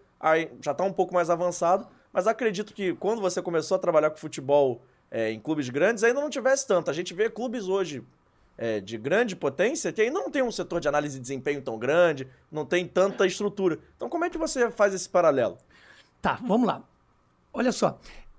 já 0.62 0.72
está 0.72 0.82
um 0.84 0.92
pouco 0.94 1.12
mais 1.12 1.28
avançado, 1.28 1.86
mas 2.10 2.26
acredito 2.26 2.72
que 2.72 2.94
quando 2.94 3.20
você 3.20 3.42
começou 3.42 3.74
a 3.74 3.78
trabalhar 3.78 4.08
com 4.08 4.16
futebol 4.16 4.80
é, 5.10 5.30
em 5.30 5.38
clubes 5.38 5.68
grandes 5.68 6.02
ainda 6.02 6.18
não 6.18 6.30
tivesse 6.30 6.66
tanto. 6.66 6.90
A 6.90 6.94
gente 6.94 7.12
vê 7.12 7.28
clubes 7.28 7.68
hoje 7.68 8.02
é, 8.56 8.80
de 8.80 8.96
grande 8.96 9.36
potência 9.36 9.92
que 9.92 10.00
ainda 10.00 10.18
não 10.18 10.30
tem 10.30 10.42
um 10.42 10.50
setor 10.50 10.80
de 10.80 10.88
análise 10.88 11.16
de 11.16 11.20
desempenho 11.20 11.60
tão 11.60 11.78
grande, 11.78 12.26
não 12.50 12.64
tem 12.64 12.88
tanta 12.88 13.26
estrutura. 13.26 13.78
Então 13.98 14.08
como 14.08 14.24
é 14.24 14.30
que 14.30 14.38
você 14.38 14.70
faz 14.70 14.94
esse 14.94 15.10
paralelo? 15.10 15.58
Tá, 16.22 16.40
vamos 16.42 16.66
lá. 16.66 16.82
Olha 17.52 17.70
só. 17.70 17.98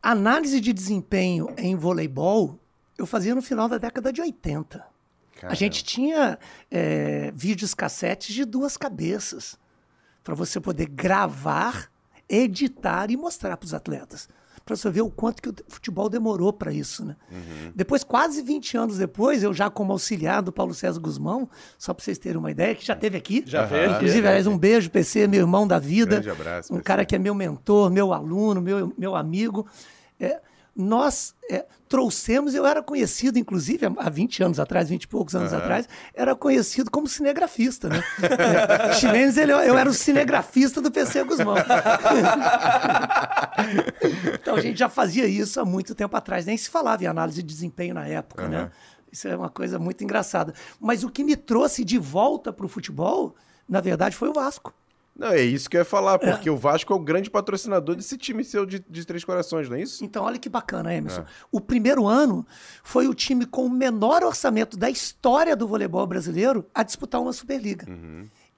Análise 0.09 0.61
de 0.61 0.71
desempenho 0.71 1.49
em 1.57 1.75
voleibol 1.75 2.57
eu 2.97 3.05
fazia 3.05 3.35
no 3.35 3.41
final 3.41 3.67
da 3.67 3.77
década 3.77 4.13
de 4.13 4.21
80. 4.21 4.77
A 4.77 5.39
Caramba. 5.41 5.55
gente 5.55 5.83
tinha 5.83 6.39
é, 6.71 7.29
vídeos 7.35 7.73
cassetes 7.73 8.33
de 8.33 8.45
duas 8.45 8.77
cabeças 8.77 9.59
para 10.23 10.33
você 10.33 10.61
poder 10.61 10.85
gravar, 10.87 11.91
editar 12.29 13.11
e 13.11 13.17
mostrar 13.17 13.57
para 13.57 13.65
os 13.65 13.73
atletas. 13.73 14.29
Para 14.63 14.77
você 14.77 14.89
ver 14.89 15.01
o 15.01 15.09
quanto 15.09 15.41
que 15.41 15.49
o 15.49 15.55
futebol 15.67 16.07
demorou 16.07 16.53
para 16.53 16.71
isso. 16.71 17.03
Né? 17.03 17.17
Depois, 17.75 18.01
quase 18.01 18.41
20 18.41 18.77
anos 18.77 18.97
depois, 18.97 19.43
eu 19.43 19.53
já 19.53 19.69
como 19.69 19.91
auxiliar 19.91 20.41
do 20.41 20.53
Paulo 20.53 20.73
César 20.73 21.01
Guzmão, 21.01 21.49
só 21.77 21.93
para 21.93 22.03
vocês 22.03 22.17
terem 22.17 22.37
uma 22.37 22.51
ideia, 22.51 22.73
que 22.73 22.85
já 22.85 22.95
teve 22.95 23.17
aqui. 23.17 23.43
Já 23.45 23.65
veio? 23.65 23.91
Inclusive, 23.91 24.25
aliás, 24.25 24.47
um 24.47 24.57
beijo, 24.57 24.89
PC, 24.89 25.27
meu 25.27 25.41
irmão 25.41 25.67
da 25.67 25.79
vida. 25.79 26.21
Grande 26.21 26.29
abraço, 26.29 26.73
Um 26.73 26.77
PC. 26.77 26.83
cara 26.85 27.05
que 27.05 27.13
é 27.13 27.19
meu 27.19 27.35
mentor, 27.35 27.89
meu 27.89 28.13
aluno, 28.13 28.61
meu, 28.61 28.93
meu 28.97 29.15
amigo. 29.17 29.67
É, 30.19 30.39
nós 30.75 31.33
é, 31.49 31.65
trouxemos, 31.89 32.53
eu 32.53 32.63
era 32.65 32.83
conhecido, 32.83 33.39
inclusive, 33.39 33.87
há- 33.87 33.93
há 33.97 34.09
20 34.11 34.43
anos 34.43 34.59
atrás, 34.59 34.89
20 34.89 35.03
e 35.03 35.07
poucos 35.07 35.35
anos 35.35 35.51
atrás, 35.51 35.89
era 36.13 36.35
conhecido 36.35 36.91
como 36.91 37.07
cinegrafista, 37.07 37.89
né? 37.89 38.03
É, 38.89 38.93
Ximenes, 38.93 39.37
ele, 39.37 39.51
eu 39.53 39.75
era 39.77 39.89
o 39.89 39.93
cinegrafista 39.93 40.79
do 40.79 40.91
PC 40.91 41.23
Guzmão. 41.23 41.55
então 44.39 44.55
a 44.55 44.61
gente 44.61 44.77
já 44.77 44.89
fazia 44.89 45.25
isso 45.27 45.59
há 45.59 45.65
muito 45.65 45.95
tempo 45.95 46.15
atrás, 46.15 46.45
nem 46.45 46.55
se 46.57 46.69
falava 46.69 47.03
em 47.03 47.07
análise 47.07 47.41
de 47.41 47.47
desempenho 47.53 47.93
na 47.95 48.07
época, 48.07 48.47
né? 48.47 48.71
Isso 49.11 49.27
é 49.27 49.35
uma 49.35 49.49
coisa 49.49 49.79
muito 49.79 50.03
engraçada. 50.03 50.53
Mas 50.79 51.03
o 51.03 51.09
que 51.09 51.23
me 51.23 51.35
trouxe 51.35 51.83
de 51.83 51.97
volta 51.97 52.51
para 52.51 52.65
o 52.65 52.69
futebol, 52.69 53.35
na 53.67 53.79
verdade, 53.81 54.15
foi 54.15 54.29
o 54.29 54.33
Vasco. 54.33 54.73
Não, 55.17 55.29
é 55.29 55.41
isso 55.41 55.67
que 55.67 55.75
eu 55.75 55.81
ia 55.81 55.85
falar, 55.85 56.19
porque 56.19 56.47
o 56.47 56.55
Vasco 56.55 56.93
é 56.93 56.95
o 56.95 56.99
grande 56.99 57.29
patrocinador 57.29 57.95
desse 57.95 58.17
time 58.17 58.43
seu 58.43 58.65
de, 58.67 58.79
de 58.87 59.05
Três 59.05 59.23
Corações, 59.23 59.67
não 59.67 59.75
é 59.75 59.81
isso? 59.81 60.05
Então, 60.05 60.23
olha 60.23 60.37
que 60.37 60.47
bacana, 60.47 60.93
Emerson. 60.93 61.25
O 61.51 61.59
primeiro 61.59 62.05
ano 62.05 62.45
foi 62.83 63.07
o 63.07 63.15
time 63.15 63.45
com 63.45 63.65
o 63.65 63.69
menor 63.69 64.23
orçamento 64.23 64.77
da 64.77 64.89
história 64.89 65.55
do 65.55 65.67
voleibol 65.67 66.05
brasileiro 66.05 66.65
a 66.73 66.83
disputar 66.83 67.19
uma 67.19 67.33
Superliga. 67.33 67.87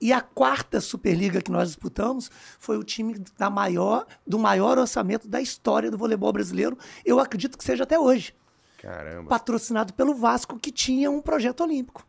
E 0.02 0.12
a 0.12 0.20
quarta 0.20 0.82
Superliga 0.82 1.42
que 1.42 1.52
nós 1.52 1.70
disputamos 1.70 2.30
foi 2.58 2.78
o 2.78 2.84
time 2.84 3.22
da 3.38 3.50
maior, 3.50 4.06
do 4.28 4.38
maior 4.38 4.78
orçamento 4.78 5.28
da 5.30 5.42
história 5.42 5.90
do 5.90 5.98
voleibol 5.98 6.34
brasileiro. 6.34 6.78
Eu 7.06 7.20
acredito 7.20 7.58
que 7.58 7.64
seja 7.64 7.84
até 7.84 7.98
hoje. 7.98 8.36
Caramba. 8.78 9.30
Patrocinado 9.30 9.94
pelo 9.94 10.14
Vasco, 10.14 10.60
que 10.60 10.72
tinha 10.72 11.10
um 11.10 11.22
projeto 11.22 11.62
olímpico. 11.62 12.06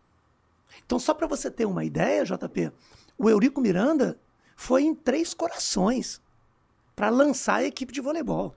Então, 0.84 0.98
só 0.98 1.14
para 1.14 1.26
você 1.26 1.50
ter 1.50 1.66
uma 1.66 1.84
ideia, 1.84 2.24
JP, 2.24 2.72
o 3.18 3.28
Eurico 3.28 3.60
Miranda 3.60 4.18
foi 4.62 4.82
em 4.82 4.94
Três 4.94 5.32
Corações 5.32 6.20
para 6.94 7.08
lançar 7.08 7.54
a 7.56 7.64
equipe 7.64 7.90
de 7.94 8.00
voleibol. 8.02 8.54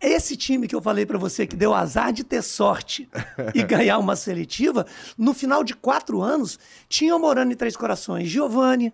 Esse 0.00 0.36
time 0.36 0.66
que 0.66 0.74
eu 0.74 0.82
falei 0.82 1.06
para 1.06 1.16
você 1.16 1.46
que 1.46 1.54
deu 1.54 1.72
azar 1.72 2.12
de 2.12 2.24
ter 2.24 2.42
sorte 2.42 3.08
e 3.54 3.62
ganhar 3.62 3.98
uma 3.98 4.16
seletiva, 4.16 4.84
no 5.16 5.32
final 5.32 5.62
de 5.62 5.72
quatro 5.72 6.20
anos, 6.20 6.58
tinham 6.88 7.16
morando 7.20 7.52
em 7.52 7.56
Três 7.56 7.76
Corações 7.76 8.28
Giovanni, 8.28 8.92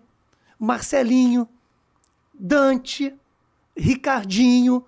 Marcelinho, 0.59 1.49
Dante, 2.33 3.15
Ricardinho, 3.75 4.85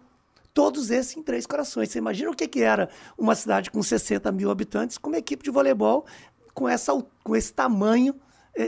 todos 0.53 0.91
esses 0.91 1.17
em 1.17 1.23
Três 1.23 1.47
Corações. 1.47 1.89
Você 1.89 1.97
imagina 1.97 2.29
o 2.29 2.35
que, 2.35 2.47
que 2.47 2.61
era 2.61 2.89
uma 3.17 3.33
cidade 3.33 3.71
com 3.71 3.81
60 3.81 4.31
mil 4.31 4.51
habitantes 4.51 4.99
com 4.99 5.09
uma 5.09 5.17
equipe 5.17 5.43
de 5.43 5.49
voleibol 5.49 6.05
com, 6.53 6.69
essa, 6.69 6.93
com 7.23 7.35
esse 7.35 7.51
tamanho 7.51 8.13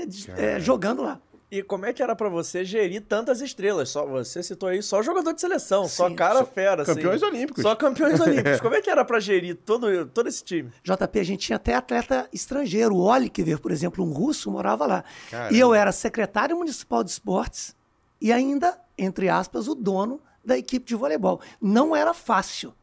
de- 0.08 0.32
eh, 0.32 0.60
jogando 0.60 1.04
lá. 1.04 1.22
E 1.52 1.62
como 1.62 1.86
é 1.86 1.94
que 1.94 2.02
era 2.02 2.16
pra 2.16 2.28
você 2.28 2.66
gerir 2.66 3.02
tantas 3.02 3.40
estrelas? 3.40 3.90
Só, 3.90 4.06
você 4.06 4.42
citou 4.42 4.68
aí 4.68 4.82
só 4.82 5.04
jogador 5.04 5.32
de 5.32 5.40
seleção, 5.40 5.88
só 5.88 6.10
Sim. 6.10 6.16
cara 6.16 6.44
fera. 6.44 6.82
assim. 6.82 6.96
campeões 6.96 7.22
olímpicos. 7.22 7.62
Só 7.62 7.76
campeões 7.76 8.20
olímpicos. 8.20 8.60
Como 8.62 8.74
é 8.74 8.82
que 8.82 8.90
era 8.90 9.06
pra 9.06 9.20
gerir 9.20 9.56
todo, 9.56 10.08
todo 10.08 10.28
esse 10.28 10.44
time? 10.44 10.72
JP, 10.84 11.20
a 11.20 11.24
gente 11.24 11.46
tinha 11.46 11.56
até 11.58 11.76
atleta 11.76 12.28
estrangeiro. 12.34 12.96
O 12.96 13.02
Oliver, 13.02 13.60
por 13.60 13.72
exemplo, 13.72 14.04
um 14.04 14.12
russo, 14.12 14.50
morava 14.50 14.88
lá. 14.88 15.04
Caramba. 15.30 15.54
E 15.54 15.60
eu 15.60 15.74
era 15.74 15.92
secretário 15.92 16.58
municipal 16.58 17.04
de 17.04 17.12
esportes 17.12 17.76
e 18.20 18.34
ainda, 18.34 18.78
entre 18.98 19.30
aspas, 19.30 19.68
o 19.68 19.76
dono 19.76 20.20
da 20.44 20.58
equipe 20.58 20.86
de 20.86 20.96
voleibol. 20.96 21.40
Não 21.62 21.96
era 21.96 22.14
fácil. 22.14 22.74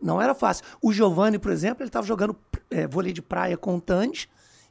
Não 0.00 0.20
era 0.20 0.34
fácil. 0.34 0.64
O 0.82 0.92
Giovanni, 0.92 1.38
por 1.38 1.52
exemplo, 1.52 1.82
ele 1.82 1.88
estava 1.88 2.06
jogando 2.06 2.36
eh, 2.70 2.86
vôlei 2.86 3.12
de 3.12 3.22
praia 3.22 3.56
com 3.56 3.76
o 3.76 3.80
Tandy 3.80 4.28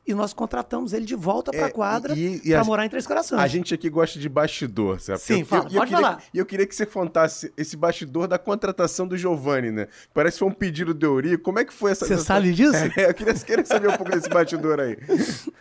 e 0.08 0.14
nós 0.14 0.32
contratamos 0.34 0.94
ele 0.94 1.06
de 1.06 1.16
volta 1.16 1.52
para 1.52 1.66
a 1.66 1.68
É, 1.68 1.72
quadra 1.72 2.16
para 2.16 2.64
morar 2.64 2.86
em 2.86 2.90
Três 2.90 3.06
Corações. 3.06 3.42
A 3.42 3.48
gente 3.48 3.74
aqui 3.74 3.90
gosta 3.90 4.18
de 4.18 4.30
bastidor, 4.30 5.00
sabe? 5.02 5.20
Sim, 5.20 5.40
Eu- 5.42 5.46
fala, 5.46 5.64
eu, 5.66 5.70
eu 5.72 5.78
pode 5.80 5.92
queria, 5.92 6.06
falar. 6.08 6.24
E 6.34 6.38
eu 6.38 6.46
queria 6.46 6.66
que 6.66 6.76
você 6.76 6.86
contasse 6.86 7.52
esse 7.58 7.76
bastidor 7.76 8.28
da 8.28 8.40
contratação 8.40 9.08
do 9.08 9.18
Giovanni, 9.18 9.72
né? 9.72 9.88
Parece 10.14 10.36
que 10.36 10.40
foi 10.40 10.48
um 10.48 10.54
pedido 10.54 10.94
do 10.94 11.06
Eurico. 11.06 11.44
Como 11.44 11.60
é 11.60 11.66
que 11.66 11.74
foi 11.74 11.92
essa... 11.92 12.06
Você 12.06 12.14
essa- 12.14 12.24
sabe 12.24 12.52
disso? 12.56 12.76
É, 12.96 13.10
eu 13.10 13.14
queria, 13.14 13.34
queria 13.34 13.66
saber 13.66 13.90
um 13.90 13.98
pouco 13.98 14.12
desse 14.12 14.30
bastidor 14.30 14.80
aí. 14.80 14.98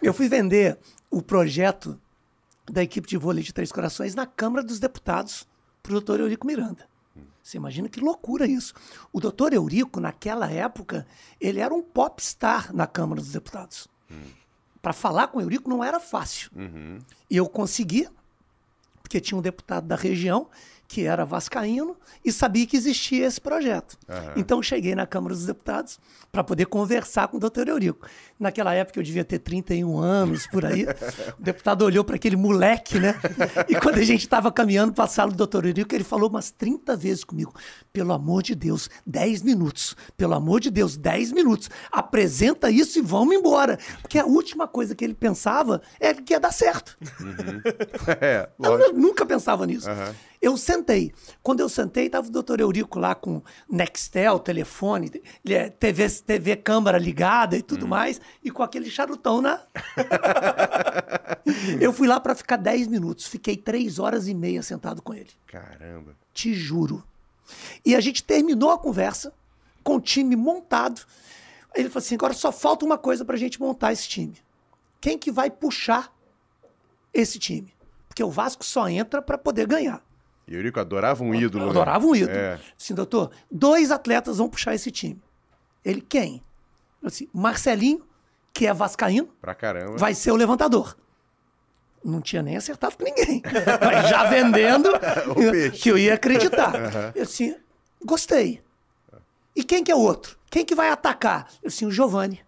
Eu 0.03 0.15
fui 0.15 0.29
vender 0.29 0.79
o 1.11 1.21
projeto 1.21 1.99
da 2.71 2.83
equipe 2.83 3.09
de 3.09 3.17
vôlei 3.17 3.43
de 3.45 3.53
Três 3.53 3.71
Corações 3.73 4.15
na 4.15 4.27
Câmara 4.27 4.63
dos 4.65 4.79
Deputados 4.79 5.47
para 5.83 5.91
o 5.91 5.95
doutor 5.95 6.21
Eurico 6.21 6.47
Miranda. 6.47 6.85
Você 7.43 7.57
imagina 7.59 7.89
que 7.89 8.01
loucura 8.01 8.45
isso. 8.45 8.75
O 9.13 9.21
doutor 9.21 9.53
Eurico, 9.53 10.01
naquela 10.01 10.51
época, 10.51 11.07
ele 11.41 11.61
era 11.61 11.73
um 11.73 11.81
popstar 11.81 12.75
na 12.75 12.89
Câmara 12.89 13.21
dos 13.21 13.31
Deputados. 13.31 13.87
Para 14.83 14.93
falar 14.93 15.29
com 15.29 15.39
o 15.39 15.41
Eurico 15.41 15.69
não 15.69 15.83
era 15.83 15.99
fácil. 15.99 16.51
E 17.29 17.37
eu 17.37 17.49
consegui, 17.49 18.09
porque 19.03 19.21
tinha 19.21 19.37
um 19.39 19.43
deputado 19.43 19.87
da 19.87 19.97
região 19.97 20.49
que 20.89 21.05
era 21.05 21.25
vascaíno 21.25 21.97
e 22.25 22.31
sabia 22.33 22.67
que 22.67 22.77
existia 22.77 23.27
esse 23.27 23.41
projeto. 23.41 23.99
Então 24.37 24.63
cheguei 24.63 24.95
na 24.95 25.07
Câmara 25.07 25.35
dos 25.35 25.45
Deputados 25.47 25.99
para 26.31 26.45
poder 26.45 26.67
conversar 26.67 27.29
com 27.29 27.37
o 27.37 27.41
doutor 27.41 27.67
Eurico. 27.69 28.07
Naquela 28.39 28.75
época 28.75 28.99
eu 29.01 29.03
devia 29.03 29.25
ter 29.25 29.39
31 29.39 29.99
anos, 29.99 30.47
por 30.47 30.65
aí. 30.65 30.85
O 31.39 31.43
deputado 31.43 31.83
olhou 31.83 32.05
para 32.05 32.17
aquele 32.17 32.37
moleque, 32.37 32.99
né? 33.01 33.15
E 33.69 33.75
quando 33.77 33.97
a 33.99 34.05
gente 34.05 34.21
estava 34.21 34.53
caminhando 34.53 34.93
para 34.93 35.05
a 35.05 35.09
sala 35.09 35.31
do 35.31 35.37
doutor 35.37 35.65
Eurico, 35.65 35.95
ele 35.95 36.05
falou 36.05 36.29
umas 36.29 36.51
30 36.51 36.95
vezes 36.97 37.25
comigo, 37.25 37.55
pelo 37.93 38.13
amor 38.13 38.43
de 38.43 38.55
Deus, 38.55 38.89
10 39.07 39.43
minutos. 39.43 39.97
Pelo 40.17 40.35
amor 40.35 40.61
de 40.61 40.71
Deus, 40.71 40.97
10 40.97 41.33
minutos. 41.33 41.71
Apresenta 41.91 42.71
isso 42.71 42.99
e 42.99 43.03
vamos 43.03 43.35
embora. 43.35 43.79
Porque 44.03 44.19
a 44.19 44.27
última 44.27 44.69
coisa 44.69 44.95
que 44.95 45.05
ele 45.05 45.15
pensava 45.15 45.81
é 45.99 46.13
que 46.15 46.33
ia 46.35 46.41
dar 46.41 46.53
certo. 46.53 46.97
É, 48.21 48.49
Eu 48.59 48.79
nu- 48.93 48.93
nunca 49.09 49.25
pensava 49.27 49.67
nisso. 49.67 49.89
Eu 50.41 50.57
sentei. 50.57 51.13
Quando 51.43 51.61
eu 51.61 51.69
sentei, 51.69 52.07
estava 52.07 52.29
o 52.29 52.31
doutor 52.31 52.61
Eurico 52.61 52.99
lá 52.99 53.15
com 53.15 53.43
Nextel, 53.69 54.39
telefone, 54.39 55.23
ele 55.45 55.55
é 55.55 55.71
TV, 55.71 56.09
TV 56.09 56.57
câmara 56.57 56.99
ligada 56.99 57.57
e 57.57 57.63
tudo 57.63 57.87
mais, 57.87 58.21
e 58.43 58.51
com 58.51 58.63
aquele 58.63 58.91
charutão 58.91 59.41
na. 59.41 59.61
eu 61.81 61.93
fui 61.93 62.07
lá 62.07 62.21
para 62.21 62.35
ficar 62.35 62.57
10 62.57 62.89
minutos. 62.89 63.27
Fiquei 63.27 63.57
3 63.57 63.99
horas 63.99 64.29
e 64.29 64.35
meia 64.35 64.63
sentado 64.63 65.03
com 65.03 65.15
ele. 65.15 65.31
Caramba. 65.47 66.17
Te 66.33 66.55
juro. 66.55 67.03
E 67.85 67.95
a 67.95 68.01
gente 68.01 68.23
terminou 68.23 68.71
a 68.71 68.79
conversa 68.79 69.33
com 69.83 69.97
o 69.97 70.01
time 70.01 70.35
montado. 70.35 71.03
Ele 71.75 71.89
falou 71.89 72.05
assim: 72.05 72.15
agora 72.15 72.35
só 72.35 72.51
falta 72.51 72.85
uma 72.85 72.99
coisa 72.99 73.25
para 73.25 73.37
a 73.37 73.39
gente 73.39 73.61
montar 73.61 73.93
esse 73.93 74.09
time. 74.09 74.37
Quem 75.01 75.19
que 75.19 75.31
vai 75.31 75.51
puxar 75.51 76.13
esse 77.13 77.39
time? 77.39 77.73
Porque 78.09 78.25
o 78.25 78.31
Vasco 78.31 78.65
só 78.65 78.89
entra 78.89 79.21
para 79.21 79.39
poder 79.39 79.67
ganhar. 79.67 80.03
E 80.49 80.55
Eurico 80.55 80.79
adorava 80.79 81.25
um 81.25 81.35
ídolo, 81.35 81.65
né? 81.65 81.71
adorava 81.71 82.07
um 82.07 82.15
ídolo. 82.15 82.37
É. 82.37 82.61
Assim, 82.79 82.95
doutor, 82.95 83.33
dois 83.51 83.91
atletas 83.91 84.39
vão 84.39 84.49
puxar 84.49 84.75
esse 84.75 84.91
time. 84.91 85.21
Ele 85.85 86.01
quem? 86.01 86.43
Eu 87.03 87.09
Assim, 87.09 87.29
Marcelinho, 87.33 88.05
que 88.53 88.67
é 88.67 88.73
vascaíno, 88.73 89.29
Pra 89.41 89.55
caramba. 89.55 89.97
vai 89.97 90.15
ser 90.15 90.31
o 90.31 90.37
levantador. 90.37 90.97
Não 92.05 92.21
tinha 92.21 92.43
nem 92.43 92.57
acertado 92.57 92.97
com 92.97 93.03
ninguém. 93.03 93.43
Mas 93.85 94.09
já 94.09 94.25
vendendo, 94.25 94.91
que 95.75 95.89
eu 95.91 95.99
ia 95.99 96.15
acreditar. 96.15 97.13
Eu 97.15 97.25
assim, 97.25 97.57
gostei. 98.05 98.63
E 99.55 99.65
quem 99.65 99.83
que 99.83 99.91
é 99.91 99.95
o 99.97 99.99
outro? 100.01 100.39
Quem 100.49 100.65
que 100.65 100.75
vai 100.75 100.89
atacar? 100.91 101.49
Eu 101.61 101.69
assim, 101.69 101.87
o 101.87 101.91
Giovanni, 101.91 102.41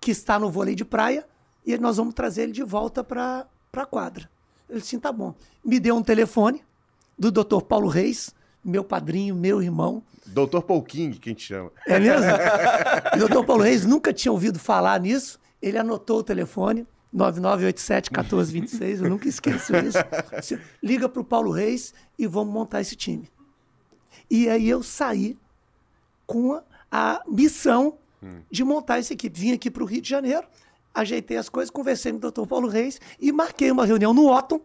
que 0.00 0.12
está 0.12 0.38
no 0.38 0.50
vôlei 0.50 0.76
de 0.76 0.84
praia, 0.84 1.26
e 1.66 1.76
nós 1.76 1.96
vamos 1.96 2.14
trazer 2.14 2.42
ele 2.44 2.52
de 2.52 2.62
volta 2.62 3.02
para 3.02 3.46
a 3.72 3.86
quadra. 3.86 4.30
Ele 4.70 4.78
assim, 4.78 5.00
tá 5.00 5.10
bom. 5.10 5.34
Me 5.64 5.80
deu 5.80 5.96
um 5.96 6.02
telefone 6.02 6.64
do 7.18 7.30
Dr. 7.30 7.62
Paulo 7.62 7.88
Reis, 7.88 8.34
meu 8.64 8.84
padrinho, 8.84 9.34
meu 9.34 9.62
irmão. 9.62 10.02
Doutor 10.26 10.62
Paul 10.62 10.82
King, 10.82 11.18
quem 11.18 11.34
te 11.34 11.46
chama. 11.46 11.72
É 11.86 11.98
mesmo? 11.98 12.26
o 13.16 13.18
doutor 13.18 13.44
Paulo 13.44 13.62
Reis 13.62 13.84
nunca 13.84 14.12
tinha 14.12 14.30
ouvido 14.30 14.58
falar 14.58 15.00
nisso. 15.00 15.40
Ele 15.60 15.78
anotou 15.78 16.18
o 16.18 16.22
telefone, 16.22 16.86
9987-1426, 17.14 19.02
eu 19.02 19.10
nunca 19.10 19.28
esqueço 19.28 19.72
isso. 19.76 19.98
Liga 20.82 21.08
para 21.08 21.20
o 21.20 21.24
Paulo 21.24 21.50
Reis 21.50 21.92
e 22.18 22.26
vamos 22.26 22.52
montar 22.52 22.80
esse 22.80 22.94
time. 22.94 23.28
E 24.30 24.48
aí 24.48 24.68
eu 24.68 24.82
saí 24.82 25.36
com 26.26 26.52
a, 26.52 26.62
a 26.90 27.22
missão 27.26 27.98
de 28.50 28.62
montar 28.62 28.98
essa 28.98 29.12
equipe. 29.12 29.38
Vim 29.40 29.52
aqui 29.52 29.70
para 29.70 29.82
o 29.82 29.86
Rio 29.86 30.02
de 30.02 30.08
Janeiro, 30.08 30.46
ajeitei 30.94 31.36
as 31.36 31.48
coisas, 31.48 31.70
conversei 31.70 32.12
com 32.12 32.18
o 32.18 32.20
doutor 32.20 32.46
Paulo 32.46 32.68
Reis 32.68 33.00
e 33.18 33.32
marquei 33.32 33.70
uma 33.70 33.86
reunião 33.86 34.12
no 34.12 34.30
Otton 34.30 34.60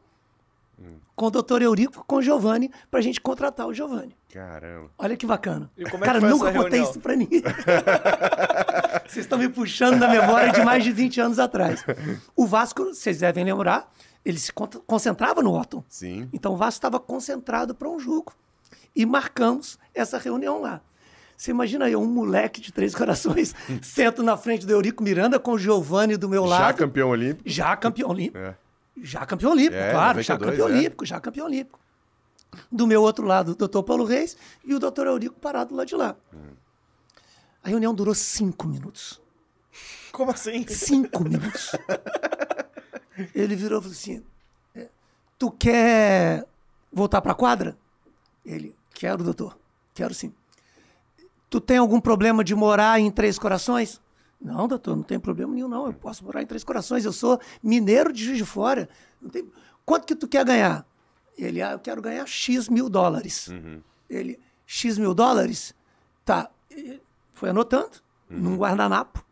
com 1.16 1.28
o 1.28 1.30
doutor 1.32 1.62
Eurico, 1.62 2.04
com 2.08 2.16
o 2.18 2.22
Giovanni, 2.22 2.72
para 2.90 3.00
a 3.00 3.04
gente 3.04 3.22
contratar 3.22 3.68
o 3.68 3.74
Giovanni. 3.74 4.16
Caramba. 4.34 4.90
Olha 4.98 5.16
que 5.16 5.26
bacana. 5.26 5.70
E 5.78 5.84
como 5.84 6.04
é 6.04 6.08
que 6.08 6.14
Cara, 6.14 6.20
nunca 6.20 6.46
contei 6.52 6.62
reunião? 6.80 6.90
isso 6.92 7.00
pra 7.00 7.16
ninguém. 7.16 7.44
Vocês 9.08 9.26
estão 9.26 9.38
me 9.38 9.48
puxando 9.50 10.00
da 10.00 10.08
memória 10.08 10.52
de 10.52 10.62
mais 10.64 10.84
de 10.84 10.92
20 10.92 11.22
anos 11.22 11.40
atrás. 11.40 11.86
O 12.36 12.46
Vasco, 12.48 12.86
vocês 12.86 13.20
devem 13.20 13.44
lembrar, 13.46 13.92
ele 14.26 14.40
se 14.40 14.52
con- 14.52 14.68
concentrava 14.88 15.42
no 15.44 15.54
Otton. 15.60 15.84
Sim. 15.88 16.28
Então 16.34 16.54
o 16.54 16.58
Vasco 16.58 16.78
estava 16.80 17.00
concentrado 17.00 17.76
para 17.76 17.88
um 17.90 18.00
jogo. 18.00 18.34
E 18.96 19.06
marcamos 19.06 19.78
essa 19.94 20.18
reunião 20.18 20.62
lá. 20.62 20.82
Você 21.36 21.52
imagina 21.52 21.86
aí, 21.86 21.96
um 21.96 22.06
moleque 22.06 22.62
de 22.62 22.72
Três 22.72 22.94
Corações, 22.96 23.54
sento 23.82 24.24
na 24.24 24.38
frente 24.38 24.66
do 24.66 24.72
Eurico 24.72 25.04
Miranda 25.04 25.40
com 25.40 25.52
o 25.52 25.58
Giovanni 25.60 26.16
do 26.18 26.30
meu 26.30 26.44
Já 26.48 26.50
lado. 26.60 26.78
campeão 26.78 27.10
olímpico. 27.10 27.42
Já 27.48 27.76
campeão 27.76 28.10
olímpico. 28.10 28.38
É. 28.38 28.56
Já 29.02 29.26
campeão 29.26 29.52
olímpico, 29.52 29.76
É, 29.76 29.92
claro, 29.92 30.22
já 30.22 30.34
92, 30.34 30.58
campeão 30.58 30.68
é. 30.68 30.80
olímpico, 30.80 31.06
já 31.06 31.20
campeão 31.20 31.46
olímpico. 31.48 31.80
Do 32.72 32.86
meu 32.86 33.02
outro 33.02 33.26
lado, 33.26 33.54
o 33.54 33.56
doutor 33.56 33.82
Paulo 33.84 34.06
Reis 34.06 34.38
e 34.64 34.74
o 34.76 34.80
doutor 34.80 35.08
Eurico 35.08 35.40
parado 35.40 35.74
lá 35.76 35.84
de 35.86 35.96
lá. 35.96 36.16
A 37.64 37.70
reunião 37.70 37.94
durou 37.94 38.14
cinco 38.14 38.68
minutos. 38.68 39.20
Como 40.12 40.30
assim? 40.32 40.66
Cinco 40.68 41.24
minutos. 41.24 41.72
Ele 43.34 43.56
virou 43.56 43.80
e 43.80 43.82
falou 43.82 43.94
assim: 43.96 44.24
é, 44.76 44.88
Tu 45.40 45.50
quer 45.52 46.46
voltar 46.92 47.22
pra 47.22 47.34
quadra? 47.34 47.76
Ele, 48.46 48.76
quero, 48.94 49.24
doutor. 49.24 49.58
Quero 49.96 50.14
sim. 50.14 50.32
Tu 51.50 51.60
tem 51.60 51.78
algum 51.78 52.00
problema 52.00 52.44
de 52.44 52.54
morar 52.54 53.00
em 53.00 53.10
Três 53.10 53.40
Corações? 53.40 54.00
Não, 54.44 54.68
doutor, 54.68 54.96
não 54.98 55.04
tem 55.04 55.18
problema 55.18 55.54
nenhum, 55.54 55.70
não. 55.70 55.86
Eu 55.88 55.94
posso 55.94 56.24
morar 56.26 56.42
em 56.42 56.46
Três 56.46 56.64
Corações. 56.66 57.06
Eu 57.06 57.14
sou 57.14 57.40
mineiro 57.64 58.12
de 58.12 58.26
Juiz 58.26 58.38
de 58.38 58.46
Fora. 58.46 58.90
Não 59.22 59.30
tem... 59.30 59.50
Quanto 59.86 60.06
que 60.06 60.14
tu 60.16 60.28
quer 60.28 60.44
ganhar? 60.44 60.86
Ele, 61.38 61.62
ah, 61.62 61.72
eu 61.72 61.80
quero 61.80 62.02
ganhar 62.02 62.26
X 62.28 62.68
mil 62.68 62.90
dólares. 62.90 63.50
Ele, 64.10 64.38
X 64.66 64.98
mil 64.98 65.14
dólares? 65.14 65.74
Tá. 66.26 66.50
E 66.70 67.00
Foi 67.34 67.50
anotando 67.50 67.92
num 68.30 68.58
guardanapo 68.58 69.24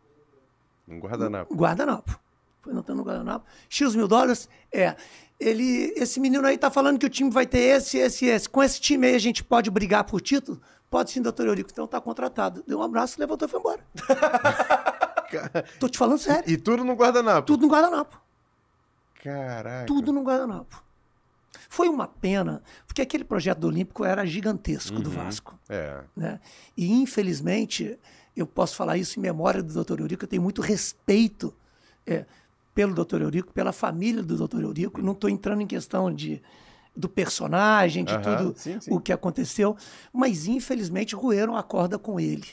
Um 0.88 0.98
guardanapo. 0.98 1.54
guardanapo. 1.54 2.18
Foi 2.62 2.72
anotando 2.72 2.98
no 2.98 3.04
guardanapo. 3.04 3.44
X 3.68 3.94
mil 3.94 4.08
dólares? 4.08 4.48
É. 4.72 4.96
Ele, 5.38 5.92
esse 5.96 6.20
menino 6.20 6.46
aí 6.46 6.56
tá 6.56 6.70
falando 6.70 6.98
que 6.98 7.06
o 7.06 7.10
time 7.10 7.30
vai 7.30 7.46
ter 7.46 7.58
esse, 7.58 7.98
esse, 7.98 8.26
esse. 8.26 8.48
Com 8.48 8.62
esse 8.62 8.80
time 8.80 9.06
aí 9.08 9.14
a 9.14 9.18
gente 9.18 9.44
pode 9.44 9.70
brigar 9.70 10.04
por 10.04 10.20
título? 10.20 10.60
Pode 10.88 11.10
sim, 11.10 11.20
doutor 11.22 11.46
Eurico. 11.46 11.70
Então 11.70 11.86
tá 11.86 12.00
contratado. 12.00 12.62
Deu 12.66 12.78
um 12.78 12.82
abraço, 12.82 13.18
levantou 13.20 13.46
e 13.46 13.50
foi 13.50 13.60
embora. 13.60 13.80
Tô 15.78 15.88
te 15.88 15.98
falando 15.98 16.18
sério. 16.18 16.50
E 16.50 16.56
tudo 16.56 16.84
no 16.84 16.94
guardanapo. 16.94 17.46
Tudo 17.46 17.66
no 17.66 17.72
guardanapo. 17.72 18.20
Caraca. 19.22 19.86
Tudo 19.86 20.12
no 20.12 20.22
guardanapo. 20.22 20.82
Foi 21.68 21.88
uma 21.88 22.06
pena, 22.06 22.62
porque 22.86 23.00
aquele 23.00 23.24
projeto 23.24 23.60
do 23.60 23.66
Olímpico 23.68 24.04
era 24.04 24.26
gigantesco 24.26 25.00
do 25.00 25.10
Vasco. 25.10 25.58
É. 25.68 26.02
né? 26.14 26.40
E 26.76 26.92
infelizmente, 26.92 27.98
eu 28.36 28.46
posso 28.46 28.76
falar 28.76 28.98
isso 28.98 29.18
em 29.18 29.22
memória 29.22 29.62
do 29.62 29.82
Dr. 29.82 30.00
Eurico, 30.00 30.24
eu 30.24 30.28
tenho 30.28 30.42
muito 30.42 30.60
respeito 30.60 31.54
é, 32.06 32.24
pelo 32.74 32.94
Dr. 32.94 33.22
Eurico, 33.22 33.52
pela 33.52 33.72
família 33.72 34.22
do 34.22 34.46
Dr. 34.46 34.62
Eurico. 34.62 35.00
Não 35.00 35.12
estou 35.12 35.30
entrando 35.30 35.62
em 35.62 35.66
questão 35.66 36.12
de, 36.12 36.42
do 36.96 37.08
personagem, 37.08 38.04
de 38.04 38.14
Aham, 38.14 38.22
tudo 38.22 38.54
sim, 38.58 38.80
sim. 38.80 38.92
o 38.92 39.00
que 39.00 39.12
aconteceu, 39.12 39.76
mas 40.12 40.46
infelizmente 40.46 41.14
roeram 41.14 41.56
a 41.56 41.62
corda 41.62 41.98
com 41.98 42.18
ele. 42.18 42.48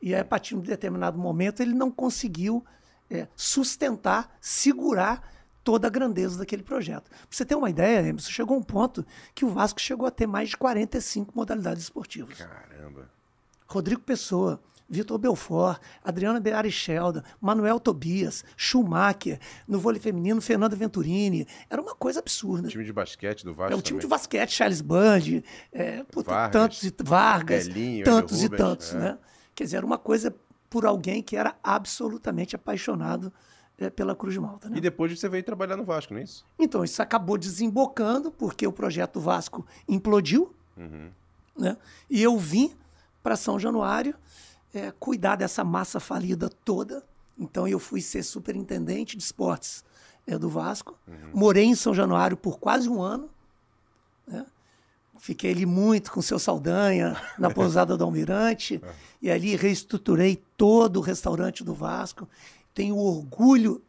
E 0.00 0.14
aí, 0.14 0.20
a 0.20 0.24
partir 0.24 0.54
de 0.54 0.60
um 0.60 0.62
determinado 0.62 1.18
momento, 1.18 1.60
ele 1.60 1.74
não 1.74 1.90
conseguiu 1.90 2.64
é, 3.10 3.28
sustentar, 3.36 4.36
segurar 4.40 5.22
toda 5.62 5.86
a 5.86 5.90
grandeza 5.90 6.38
daquele 6.38 6.62
projeto. 6.62 7.10
Pra 7.10 7.18
você 7.30 7.44
ter 7.44 7.54
uma 7.54 7.68
ideia, 7.68 8.06
Emerson, 8.06 8.30
chegou 8.30 8.56
um 8.56 8.62
ponto 8.62 9.04
que 9.34 9.44
o 9.44 9.48
Vasco 9.50 9.80
chegou 9.80 10.06
a 10.06 10.10
ter 10.10 10.26
mais 10.26 10.50
de 10.50 10.56
45 10.56 11.32
modalidades 11.34 11.82
esportivas. 11.82 12.38
Caramba. 12.38 13.10
Rodrigo 13.66 14.00
Pessoa, 14.00 14.60
Vitor 14.88 15.18
Belfort, 15.18 15.80
Adriana 16.02 16.40
Bearichelda, 16.40 17.22
Manuel 17.40 17.78
Tobias, 17.78 18.44
Schumacher, 18.56 19.38
no 19.68 19.78
vôlei 19.78 20.00
feminino, 20.00 20.40
Fernanda 20.40 20.74
Venturini. 20.74 21.46
Era 21.70 21.80
uma 21.80 21.94
coisa 21.94 22.18
absurda. 22.18 22.68
Time 22.68 22.84
de 22.84 22.92
basquete 22.92 23.44
do 23.44 23.54
Vasco 23.54 23.72
É 23.72 23.76
o 23.76 23.82
time 23.82 24.00
de 24.00 24.06
também. 24.06 24.18
basquete, 24.18 24.50
Charles 24.50 24.80
Band, 24.80 25.42
é, 25.72 26.02
puta, 26.04 26.30
Vargas, 26.30 26.52
tantos 26.52 26.82
e 26.82 26.94
Vargas, 27.04 27.68
Belinho, 27.68 28.04
tantos 28.04 28.42
e 28.42 28.48
tantos, 28.48 28.92
é. 28.94 28.98
né? 28.98 29.18
Quer 29.60 29.64
dizer, 29.64 29.76
era 29.76 29.84
uma 29.84 29.98
coisa 29.98 30.34
por 30.70 30.86
alguém 30.86 31.22
que 31.22 31.36
era 31.36 31.54
absolutamente 31.62 32.56
apaixonado 32.56 33.30
é, 33.76 33.90
pela 33.90 34.16
Cruz 34.16 34.32
de 34.32 34.40
Malta, 34.40 34.70
né? 34.70 34.78
E 34.78 34.80
depois 34.80 35.12
você 35.12 35.28
veio 35.28 35.44
trabalhar 35.44 35.76
no 35.76 35.84
Vasco, 35.84 36.14
não 36.14 36.20
é 36.20 36.24
isso? 36.24 36.46
Então, 36.58 36.82
isso 36.82 37.02
acabou 37.02 37.36
desembocando, 37.36 38.30
porque 38.30 38.66
o 38.66 38.72
projeto 38.72 39.20
Vasco 39.20 39.66
implodiu, 39.86 40.54
né? 41.54 41.76
E 42.08 42.22
eu 42.22 42.38
vim 42.38 42.74
para 43.22 43.36
São 43.36 43.58
Januário 43.60 44.14
é, 44.72 44.90
cuidar 44.92 45.36
dessa 45.36 45.62
massa 45.62 46.00
falida 46.00 46.48
toda. 46.48 47.04
Então, 47.38 47.68
eu 47.68 47.78
fui 47.78 48.00
ser 48.00 48.22
superintendente 48.22 49.14
de 49.14 49.22
esportes 49.22 49.84
é, 50.26 50.38
do 50.38 50.48
Vasco. 50.48 50.98
Morei 51.34 51.64
em 51.64 51.74
São 51.74 51.92
Januário 51.92 52.34
por 52.34 52.58
quase 52.58 52.88
um 52.88 53.02
ano. 53.02 53.28
né? 54.26 54.46
Fiquei 55.20 55.50
ali 55.50 55.66
muito 55.66 56.10
com 56.10 56.20
o 56.20 56.22
seu 56.22 56.38
Saldanha, 56.38 57.14
na 57.38 57.50
pousada 57.50 57.96
do 57.96 58.04
Almirante. 58.04 58.80
E 59.22 59.30
ali 59.30 59.54
reestruturei 59.54 60.42
todo 60.56 60.96
o 60.96 61.02
restaurante 61.02 61.62
do 61.62 61.74
Vasco. 61.74 62.26
Tenho 62.72 62.96
orgulho 62.96 63.82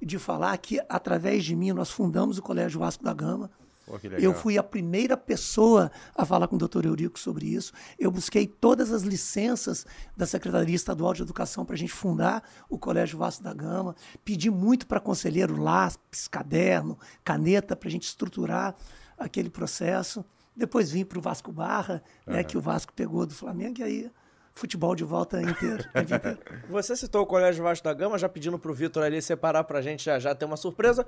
de 0.00 0.18
falar 0.18 0.56
que, 0.56 0.80
através 0.88 1.44
de 1.44 1.54
mim, 1.54 1.72
nós 1.72 1.90
fundamos 1.90 2.38
o 2.38 2.42
Colégio 2.42 2.80
Vasco 2.80 3.04
da 3.04 3.12
Gama. 3.12 3.50
Pô. 3.84 3.98
Eu 4.18 4.32
fui 4.32 4.56
a 4.56 4.62
primeira 4.62 5.14
pessoa 5.14 5.92
a 6.14 6.24
falar 6.24 6.48
com 6.48 6.56
o 6.56 6.58
doutor 6.58 6.86
Eurico 6.86 7.18
sobre 7.18 7.48
isso. 7.48 7.74
Eu 7.98 8.10
busquei 8.10 8.46
todas 8.46 8.90
as 8.90 9.02
licenças 9.02 9.84
da 10.16 10.26
Secretaria 10.26 10.74
Estadual 10.74 11.12
de 11.12 11.20
Educação 11.20 11.66
para 11.66 11.74
a 11.74 11.78
gente 11.78 11.92
fundar 11.92 12.42
o 12.70 12.78
Colégio 12.78 13.18
Vasco 13.18 13.44
da 13.44 13.52
Gama. 13.52 13.94
Pedi 14.24 14.50
muito 14.50 14.86
para 14.86 15.00
conselheiro 15.00 15.60
lápis, 15.60 16.28
caderno, 16.28 16.98
caneta, 17.22 17.76
para 17.76 17.88
a 17.88 17.92
gente 17.92 18.04
estruturar 18.04 18.74
aquele 19.18 19.50
processo. 19.50 20.24
Depois 20.58 20.90
vim 20.90 21.04
para 21.04 21.18
o 21.18 21.22
Vasco 21.22 21.52
Barra, 21.52 22.02
né, 22.26 22.42
que 22.42 22.58
o 22.58 22.60
Vasco 22.60 22.92
pegou 22.92 23.24
do 23.24 23.32
Flamengo, 23.32 23.78
e 23.78 23.82
aí 23.84 24.10
futebol 24.52 24.96
de 24.96 25.04
volta 25.04 25.40
inteiro. 25.40 25.84
a 25.94 26.00
vida 26.02 26.16
inteira. 26.16 26.64
Você 26.68 26.96
citou 26.96 27.22
o 27.22 27.26
Colégio 27.26 27.62
Vasco 27.62 27.84
da 27.84 27.94
Gama, 27.94 28.18
já 28.18 28.28
pedindo 28.28 28.58
pro 28.58 28.74
Vitor 28.74 29.04
ali 29.04 29.22
separar 29.22 29.62
pra 29.62 29.80
gente 29.80 30.04
já, 30.04 30.18
já 30.18 30.34
ter 30.34 30.44
uma 30.44 30.56
surpresa. 30.56 31.06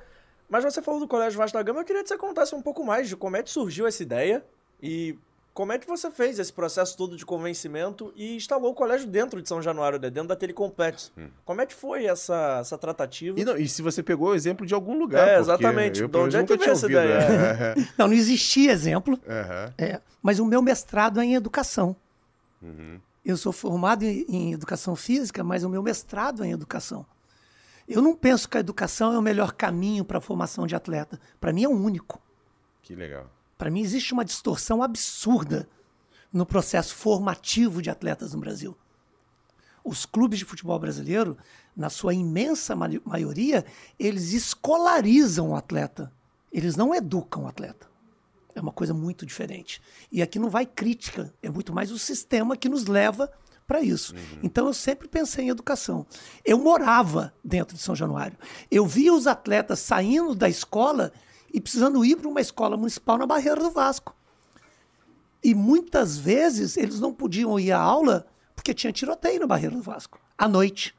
Mas 0.49 0.63
você 0.63 0.81
falou 0.81 1.01
do 1.01 1.09
Colégio 1.09 1.37
Vasco 1.37 1.59
da 1.59 1.63
Gama, 1.65 1.81
eu 1.81 1.85
queria 1.85 2.01
que 2.03 2.09
você 2.09 2.17
contasse 2.17 2.55
um 2.55 2.63
pouco 2.63 2.85
mais 2.85 3.09
de 3.09 3.17
como 3.17 3.37
é 3.37 3.43
que 3.43 3.51
surgiu 3.51 3.89
essa 3.89 4.03
ideia 4.05 4.45
e 4.81 5.19
como 5.53 5.73
é 5.73 5.79
que 5.79 5.87
você 5.87 6.11
fez 6.11 6.39
esse 6.39 6.53
processo 6.53 6.97
todo 6.97 7.17
de 7.17 7.27
convencimento 7.27 8.13
e 8.17 8.37
instalou 8.37 8.71
o 8.71 8.75
colégio 8.75 9.07
dentro 9.07 9.43
de 9.43 9.49
São 9.49 9.61
Januário, 9.61 9.99
né, 9.99 10.09
dentro 10.09 10.29
daquele 10.29 10.53
complexo. 10.53 11.13
Como 11.45 11.61
é 11.61 11.67
que 11.67 11.75
foi 11.75 12.07
essa, 12.07 12.59
essa 12.61 12.79
tratativa? 12.79 13.39
E, 13.39 13.45
não, 13.45 13.57
e 13.57 13.69
se 13.69 13.83
você 13.83 14.03
pegou 14.03 14.29
o 14.29 14.35
exemplo 14.35 14.65
de 14.65 14.75
algum 14.75 14.97
lugar. 14.99 15.27
É, 15.29 15.39
exatamente. 15.39 16.01
Eu, 16.01 16.09
De 16.09 16.17
onde 16.17 16.37
é 16.37 16.45
que 16.45 16.57
veio 16.57 16.71
essa 16.71 16.87
ouvido. 16.87 17.01
ideia? 17.01 17.15
É, 17.19 17.75
Não, 17.99 18.07
não 18.07 18.15
existia 18.15 18.71
exemplo. 18.73 19.19
aham. 19.29 19.75
É, 19.77 20.01
mas 20.23 20.39
o 20.39 20.47
meu 20.47 20.63
mestrado 20.63 21.21
é 21.21 21.25
em 21.25 21.35
educação. 21.35 21.97
Uhum. 22.63 23.01
Eu 23.25 23.37
sou 23.37 23.53
formado 23.53 24.03
em, 24.05 24.25
em 24.29 24.53
educação 24.53 24.95
física, 24.97 25.43
mas 25.45 25.65
o 25.65 25.69
meu 25.69 25.83
mestrado 25.83 26.43
é 26.45 26.47
em 26.49 26.53
educação. 26.53 27.05
Eu 27.89 28.01
não 28.01 28.15
penso 28.15 28.49
que 28.49 28.57
a 28.57 28.61
educação 28.61 29.13
é 29.13 29.19
o 29.19 29.23
melhor 29.23 29.53
caminho 29.53 30.05
para 30.05 30.19
a 30.19 30.21
formação 30.21 30.65
de 30.67 30.77
atleta. 30.77 31.21
Para 31.41 31.53
mim 31.53 31.65
é 31.65 31.69
o 31.69 31.73
único. 31.73 32.21
Que 32.83 32.95
legal. 32.95 33.27
Para 33.61 33.71
mim 33.71 33.83
existe 33.83 34.15
uma 34.15 34.25
distorção 34.25 34.83
absurda 34.83 35.69
no 36.33 36.47
processo 36.47 36.95
formativo 36.95 37.83
de 37.83 37.91
atletas 37.91 38.33
no 38.33 38.41
Brasil. 38.41 38.75
Os 39.85 40.07
clubes 40.07 40.39
de 40.39 40.47
futebol 40.47 40.79
brasileiro, 40.79 41.37
na 41.77 41.91
sua 41.91 42.15
imensa 42.15 42.75
ma- 42.75 42.89
maioria, 43.05 43.67
eles 43.99 44.33
escolarizam 44.33 45.51
o 45.51 45.55
atleta. 45.55 46.11
Eles 46.51 46.75
não 46.75 46.95
educam 46.95 47.43
o 47.43 47.49
atleta. 47.49 47.87
É 48.55 48.63
uma 48.63 48.73
coisa 48.73 48.95
muito 48.95 49.27
diferente. 49.27 49.83
E 50.11 50.23
aqui 50.23 50.39
não 50.39 50.49
vai 50.49 50.65
crítica, 50.65 51.31
é 51.43 51.51
muito 51.51 51.71
mais 51.75 51.93
o 51.93 51.99
sistema 51.99 52.57
que 52.57 52.67
nos 52.67 52.87
leva 52.87 53.31
para 53.67 53.83
isso. 53.83 54.15
Então 54.43 54.69
eu 54.69 54.73
sempre 54.73 55.07
pensei 55.07 55.45
em 55.45 55.49
educação. 55.51 56.07
Eu 56.47 56.59
morava 56.59 57.35
dentro 57.45 57.77
de 57.77 57.83
São 57.83 57.95
Januário. 57.95 58.39
Eu 58.71 58.87
via 58.87 59.13
os 59.13 59.27
atletas 59.27 59.81
saindo 59.81 60.35
da 60.35 60.49
escola 60.49 61.13
e 61.53 61.61
precisando 61.61 62.05
ir 62.05 62.17
para 62.17 62.29
uma 62.29 62.41
escola 62.41 62.77
municipal 62.77 63.19
na 63.19 63.27
Barreira 63.27 63.61
do 63.61 63.71
Vasco. 63.71 64.15
E 65.43 65.55
muitas 65.55 66.19
vezes 66.19 66.77
eles 66.77 67.01
não 67.01 67.13
podiam 67.13 67.59
ir 67.59 67.73
à 67.73 67.81
aula 67.81 68.27
porque 68.55 68.75
tinha 68.75 68.93
tiroteio 68.93 69.41
na 69.41 69.47
Barreira 69.47 69.75
do 69.75 69.83
Vasco, 69.83 70.21
à 70.37 70.47
noite. 70.47 70.95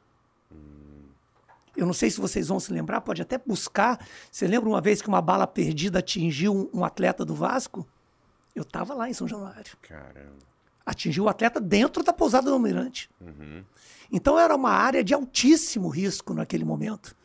Eu 1.76 1.86
não 1.86 1.94
sei 1.94 2.10
se 2.10 2.20
vocês 2.20 2.48
vão 2.48 2.60
se 2.60 2.72
lembrar, 2.72 3.00
pode 3.00 3.22
até 3.22 3.38
buscar. 3.38 4.04
Você 4.30 4.46
lembra 4.46 4.68
uma 4.68 4.80
vez 4.80 5.00
que 5.00 5.08
uma 5.08 5.22
bala 5.22 5.46
perdida 5.46 6.00
atingiu 6.00 6.54
um, 6.74 6.80
um 6.80 6.84
atleta 6.84 7.24
do 7.24 7.34
Vasco? 7.34 7.86
Eu 8.54 8.62
estava 8.62 8.92
lá 8.94 9.08
em 9.08 9.14
São 9.14 9.26
Januário. 9.26 9.72
Caramba. 9.80 10.36
Atingiu 10.84 11.24
o 11.24 11.28
atleta 11.28 11.60
dentro 11.60 12.02
da 12.02 12.12
pousada 12.12 12.48
do 12.48 12.54
Almirante. 12.54 13.08
Então 14.10 14.38
era 14.38 14.54
uma 14.54 14.70
área 14.70 15.02
de 15.02 15.14
altíssimo 15.14 15.88
risco 15.88 16.34
naquele 16.34 16.64
momento. 16.64 17.16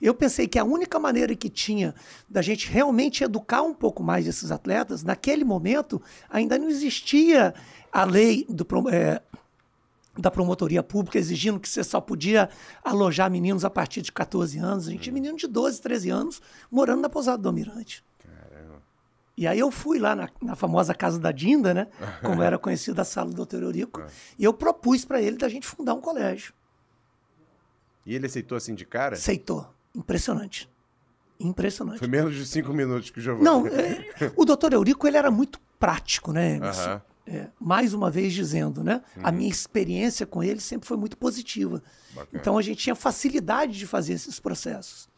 Eu 0.00 0.14
pensei 0.14 0.46
que 0.46 0.58
a 0.58 0.64
única 0.64 0.98
maneira 0.98 1.34
que 1.34 1.48
tinha 1.48 1.94
da 2.28 2.42
gente 2.42 2.70
realmente 2.70 3.24
educar 3.24 3.62
um 3.62 3.72
pouco 3.72 4.02
mais 4.02 4.26
esses 4.26 4.50
atletas, 4.50 5.02
naquele 5.02 5.44
momento 5.44 6.00
ainda 6.28 6.58
não 6.58 6.68
existia 6.68 7.54
a 7.90 8.04
lei 8.04 8.46
do, 8.48 8.66
é, 8.90 9.22
da 10.18 10.30
promotoria 10.30 10.82
pública 10.82 11.18
exigindo 11.18 11.58
que 11.58 11.68
você 11.68 11.82
só 11.82 12.00
podia 12.00 12.48
alojar 12.84 13.30
meninos 13.30 13.64
a 13.64 13.70
partir 13.70 14.02
de 14.02 14.12
14 14.12 14.58
anos. 14.58 14.88
A 14.88 14.90
gente 14.90 15.02
tinha 15.02 15.14
menino 15.14 15.36
de 15.36 15.46
12, 15.46 15.80
13 15.80 16.10
anos 16.10 16.42
morando 16.70 17.00
na 17.00 17.08
pousada 17.08 17.38
do 17.38 17.48
Almirante. 17.48 18.04
Caramba. 18.18 18.82
E 19.36 19.46
aí 19.46 19.58
eu 19.58 19.70
fui 19.70 19.98
lá 19.98 20.14
na, 20.14 20.28
na 20.42 20.54
famosa 20.54 20.94
casa 20.94 21.18
da 21.18 21.32
Dinda, 21.32 21.72
né? 21.72 21.88
Como 22.22 22.42
era 22.42 22.58
conhecida 22.58 23.02
a 23.02 23.04
sala 23.04 23.30
do 23.30 23.46
Dr. 23.46 23.62
Eurico. 23.62 24.02
E 24.38 24.44
eu 24.44 24.52
propus 24.52 25.04
para 25.04 25.22
ele 25.22 25.38
da 25.38 25.48
gente 25.48 25.66
fundar 25.66 25.94
um 25.94 26.00
colégio. 26.00 26.52
E 28.04 28.14
ele 28.14 28.26
aceitou 28.26 28.56
assim 28.56 28.74
de 28.74 28.84
cara? 28.84 29.16
Aceitou. 29.16 29.75
Impressionante. 29.96 30.68
Impressionante. 31.40 31.98
Foi 31.98 32.08
menos 32.08 32.34
de 32.34 32.46
cinco 32.46 32.72
minutos 32.72 33.10
que 33.10 33.18
o 33.18 33.22
Giovanni. 33.22 33.44
Não, 33.44 33.66
é, 33.66 34.04
o 34.36 34.44
doutor 34.44 34.72
Eurico 34.72 35.06
ele 35.06 35.16
era 35.16 35.30
muito 35.30 35.58
prático, 35.78 36.32
né? 36.32 36.58
Aham. 36.62 37.02
É, 37.28 37.48
mais 37.58 37.92
uma 37.92 38.08
vez 38.08 38.32
dizendo, 38.32 38.84
né? 38.84 39.02
A 39.20 39.32
minha 39.32 39.50
experiência 39.50 40.24
com 40.24 40.44
ele 40.44 40.60
sempre 40.60 40.86
foi 40.86 40.96
muito 40.96 41.16
positiva. 41.16 41.82
Então 42.32 42.56
a 42.56 42.62
gente 42.62 42.78
tinha 42.78 42.94
facilidade 42.94 43.76
de 43.76 43.86
fazer 43.86 44.12
esses 44.12 44.38
processos. 44.38 45.08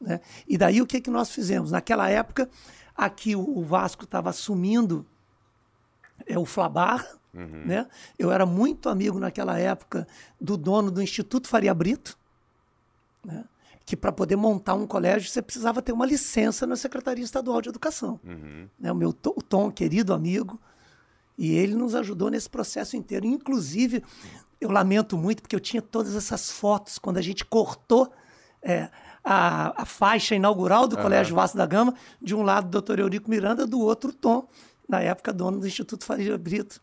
Né? 0.00 0.20
E 0.48 0.56
daí 0.56 0.80
o 0.80 0.86
que, 0.86 0.98
que 0.98 1.10
nós 1.10 1.30
fizemos? 1.30 1.70
Naquela 1.70 2.08
época, 2.08 2.48
aqui 2.96 3.36
o, 3.36 3.58
o 3.58 3.62
Vasco 3.62 4.04
estava 4.04 4.30
assumindo 4.30 5.04
é, 6.26 6.38
o 6.38 6.46
Flabar. 6.46 7.06
Né? 7.34 7.86
Eu 8.18 8.30
era 8.30 8.44
muito 8.44 8.88
amigo 8.88 9.18
naquela 9.18 9.58
época 9.58 10.06
do 10.40 10.56
dono 10.56 10.90
do 10.90 11.02
Instituto 11.02 11.48
Faria 11.48 11.72
Brito 11.74 12.18
né? 13.24 13.44
Que 13.92 13.96
para 13.96 14.10
poder 14.10 14.36
montar 14.36 14.72
um 14.72 14.86
colégio 14.86 15.28
você 15.28 15.42
precisava 15.42 15.82
ter 15.82 15.92
uma 15.92 16.06
licença 16.06 16.66
na 16.66 16.76
Secretaria 16.76 17.22
Estadual 17.22 17.60
de 17.60 17.68
Educação. 17.68 18.18
Né, 18.80 18.90
o 18.90 18.94
meu 18.94 19.10
o 19.10 19.42
Tom, 19.42 19.70
querido 19.70 20.14
amigo, 20.14 20.58
e 21.36 21.52
ele 21.52 21.74
nos 21.74 21.94
ajudou 21.94 22.30
nesse 22.30 22.48
processo 22.48 22.96
inteiro. 22.96 23.26
Inclusive, 23.26 24.02
eu 24.58 24.70
lamento 24.70 25.18
muito 25.18 25.42
porque 25.42 25.54
eu 25.54 25.60
tinha 25.60 25.82
todas 25.82 26.16
essas 26.16 26.50
fotos 26.50 26.98
quando 26.98 27.18
a 27.18 27.20
gente 27.20 27.44
cortou 27.44 28.10
é, 28.62 28.88
a, 29.22 29.82
a 29.82 29.84
faixa 29.84 30.34
inaugural 30.34 30.88
do 30.88 30.96
Colégio 30.96 31.36
Vasco 31.36 31.58
da 31.58 31.66
Gama, 31.66 31.94
de 32.18 32.34
um 32.34 32.40
lado 32.40 32.68
o 32.68 32.70
doutor 32.70 32.98
Eurico 32.98 33.28
Miranda, 33.28 33.66
do 33.66 33.78
outro 33.78 34.08
o 34.08 34.14
Tom, 34.14 34.48
na 34.88 35.02
época 35.02 35.34
dono 35.34 35.60
do 35.60 35.66
Instituto 35.66 36.06
Faria 36.06 36.38
Brito. 36.38 36.80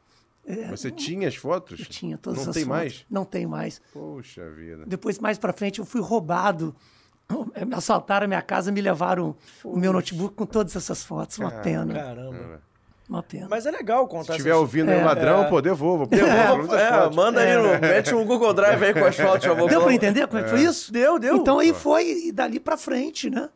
Você 0.69 0.91
tinha 0.91 1.27
as 1.27 1.35
fotos? 1.35 1.79
Eu 1.79 1.85
tinha 1.87 2.19
todas 2.19 2.43
Não 2.43 2.49
as 2.51 2.53
tem 2.53 2.65
fotos. 2.65 2.79
mais? 2.79 3.05
Não 3.09 3.25
tem 3.25 3.47
mais. 3.47 3.81
Poxa 3.91 4.47
vida. 4.51 4.83
Depois, 4.85 5.17
mais 5.17 5.39
pra 5.39 5.51
frente, 5.51 5.79
eu 5.79 5.85
fui 5.85 6.01
roubado. 6.01 6.75
Me 7.65 7.75
assaltaram 7.75 8.25
a 8.25 8.27
minha 8.27 8.41
casa, 8.41 8.71
me 8.71 8.81
levaram 8.81 9.35
o 9.63 9.77
meu 9.77 9.93
notebook 9.93 10.33
com 10.35 10.45
todas 10.45 10.75
essas 10.75 11.03
fotos. 11.03 11.37
Uma 11.37 11.51
pena. 11.51 11.93
Caramba. 11.93 12.61
Uma 13.07 13.23
pena. 13.23 13.47
Mas 13.49 13.65
é 13.65 13.71
legal 13.71 14.07
contar 14.07 14.23
Se 14.25 14.29
essa 14.31 14.37
estiver 14.37 14.55
ouvindo 14.55 14.89
aí 14.89 14.99
É. 14.99 15.01
o 15.01 15.05
ladrão, 15.05 15.49
pô, 15.49 15.61
devolva. 15.61 16.05
Pô, 16.07 16.15
devolva 16.15 16.79
É, 16.79 17.09
manda 17.09 17.41
aí, 17.41 17.55
no, 17.57 17.79
mete 17.79 18.13
um 18.15 18.25
Google 18.25 18.53
Drive 18.53 18.83
aí 18.83 18.93
com 18.93 19.05
as 19.05 19.15
fotos. 19.15 19.47
Deu 19.69 19.81
para 19.83 19.93
entender 19.93 20.27
como 20.27 20.39
é 20.39 20.43
que 20.43 20.49
foi 20.49 20.61
isso? 20.61 20.91
Deu, 20.91 21.17
deu. 21.19 21.35
Então 21.37 21.59
aí 21.59 21.73
foi 21.73 22.27
e 22.27 22.31
dali 22.31 22.59
para 22.59 22.77
frente, 22.77 23.29
né? 23.29 23.49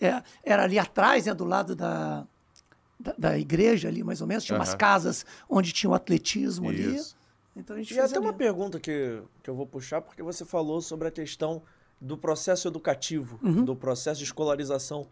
É, 0.00 0.22
era 0.44 0.64
ali 0.64 0.78
atrás, 0.78 1.24
né, 1.26 1.32
do 1.34 1.44
lado 1.44 1.74
da, 1.74 2.26
da, 3.00 3.14
da 3.16 3.38
igreja 3.38 3.88
ali, 3.88 4.02
mais 4.04 4.20
ou 4.20 4.26
menos. 4.26 4.44
Tinha 4.44 4.58
umas 4.58 4.70
Aham. 4.70 4.78
casas 4.78 5.24
onde 5.48 5.72
tinha 5.72 5.88
o 5.90 5.94
atletismo 5.94 6.68
ali. 6.68 6.96
Isso. 6.96 7.16
Então 7.54 7.76
a 7.76 7.78
gente 7.78 7.92
E 7.92 7.94
fez 7.94 8.10
até 8.10 8.20
uma 8.20 8.28
ali. 8.30 8.38
pergunta 8.38 8.78
que, 8.78 9.22
que 9.42 9.48
eu 9.48 9.54
vou 9.54 9.66
puxar, 9.66 10.02
porque 10.02 10.22
você 10.22 10.44
falou 10.44 10.82
sobre 10.82 11.08
a 11.08 11.10
questão 11.10 11.62
do 12.00 12.16
processo 12.16 12.68
educativo, 12.68 13.38
Uhum. 13.42 13.64
do 13.64 13.74
processo 13.74 14.18
de 14.18 14.24
escolarização. 14.24 15.06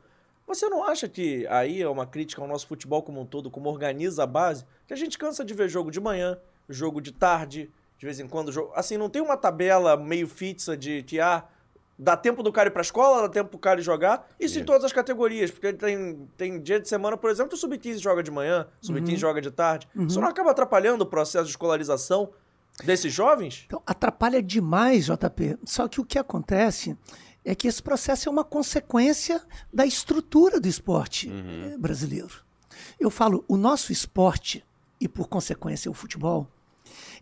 Você 0.46 0.68
não 0.68 0.84
acha 0.84 1.08
que 1.08 1.46
aí 1.48 1.80
é 1.80 1.88
uma 1.88 2.06
crítica 2.06 2.42
ao 2.42 2.46
nosso 2.48 2.66
futebol 2.66 3.02
como 3.02 3.20
um 3.20 3.24
todo, 3.26 3.50
como 3.50 3.70
organiza 3.70 4.22
a 4.24 4.26
base? 4.26 4.64
Que 4.86 4.92
a 4.92 4.96
gente 4.96 5.16
cansa 5.18 5.42
de 5.44 5.54
ver 5.54 5.68
jogo 5.68 5.90
de 5.90 5.98
manhã, 6.00 6.38
jogo 6.68 7.00
de 7.00 7.12
tarde, 7.12 7.70
de 7.98 8.04
vez 8.06 8.20
em 8.20 8.28
quando 8.28 8.52
jogo. 8.52 8.70
Assim, 8.74 8.98
não 8.98 9.08
tem 9.08 9.22
uma 9.22 9.36
tabela 9.38 9.96
meio 9.96 10.28
fixa 10.28 10.76
de 10.76 11.02
que, 11.04 11.18
ah, 11.18 11.44
dá 11.98 12.14
tempo 12.14 12.42
do 12.42 12.52
cara 12.52 12.68
ir 12.68 12.72
pra 12.72 12.82
escola, 12.82 13.22
dá 13.22 13.28
tempo 13.30 13.52
do 13.52 13.58
cara 13.58 13.80
ir 13.80 13.82
jogar. 13.82 14.28
Isso 14.38 14.58
em 14.58 14.64
todas 14.64 14.84
as 14.84 14.92
categorias, 14.92 15.50
porque 15.50 15.72
tem, 15.72 16.28
tem 16.36 16.60
dia 16.60 16.78
de 16.78 16.88
semana, 16.90 17.16
por 17.16 17.30
exemplo, 17.30 17.54
o 17.54 17.56
Sub-15 17.56 17.98
joga 18.00 18.22
de 18.22 18.30
manhã, 18.30 18.62
o 18.82 18.86
Uhum. 18.90 18.94
Sub-15 18.98 19.16
joga 19.16 19.40
de 19.40 19.50
tarde. 19.50 19.88
Isso 19.96 20.20
não 20.20 20.28
acaba 20.28 20.50
atrapalhando 20.50 21.04
o 21.04 21.06
processo 21.06 21.44
de 21.46 21.50
escolarização 21.52 22.30
desses 22.82 23.12
jovens? 23.12 23.64
Então, 23.66 23.82
atrapalha 23.86 24.42
demais, 24.42 25.06
JP. 25.06 25.58
Só 25.64 25.86
que 25.86 26.00
o 26.00 26.04
que 26.04 26.18
acontece 26.18 26.96
é 27.44 27.54
que 27.54 27.68
esse 27.68 27.82
processo 27.82 28.28
é 28.28 28.32
uma 28.32 28.44
consequência 28.44 29.42
da 29.72 29.84
estrutura 29.84 30.58
do 30.58 30.66
esporte 30.66 31.30
eh, 31.30 31.76
brasileiro. 31.78 32.42
Eu 32.98 33.10
falo, 33.10 33.44
o 33.46 33.56
nosso 33.56 33.92
esporte, 33.92 34.64
e 35.00 35.06
por 35.06 35.28
consequência 35.28 35.90
o 35.90 35.94
futebol, 35.94 36.48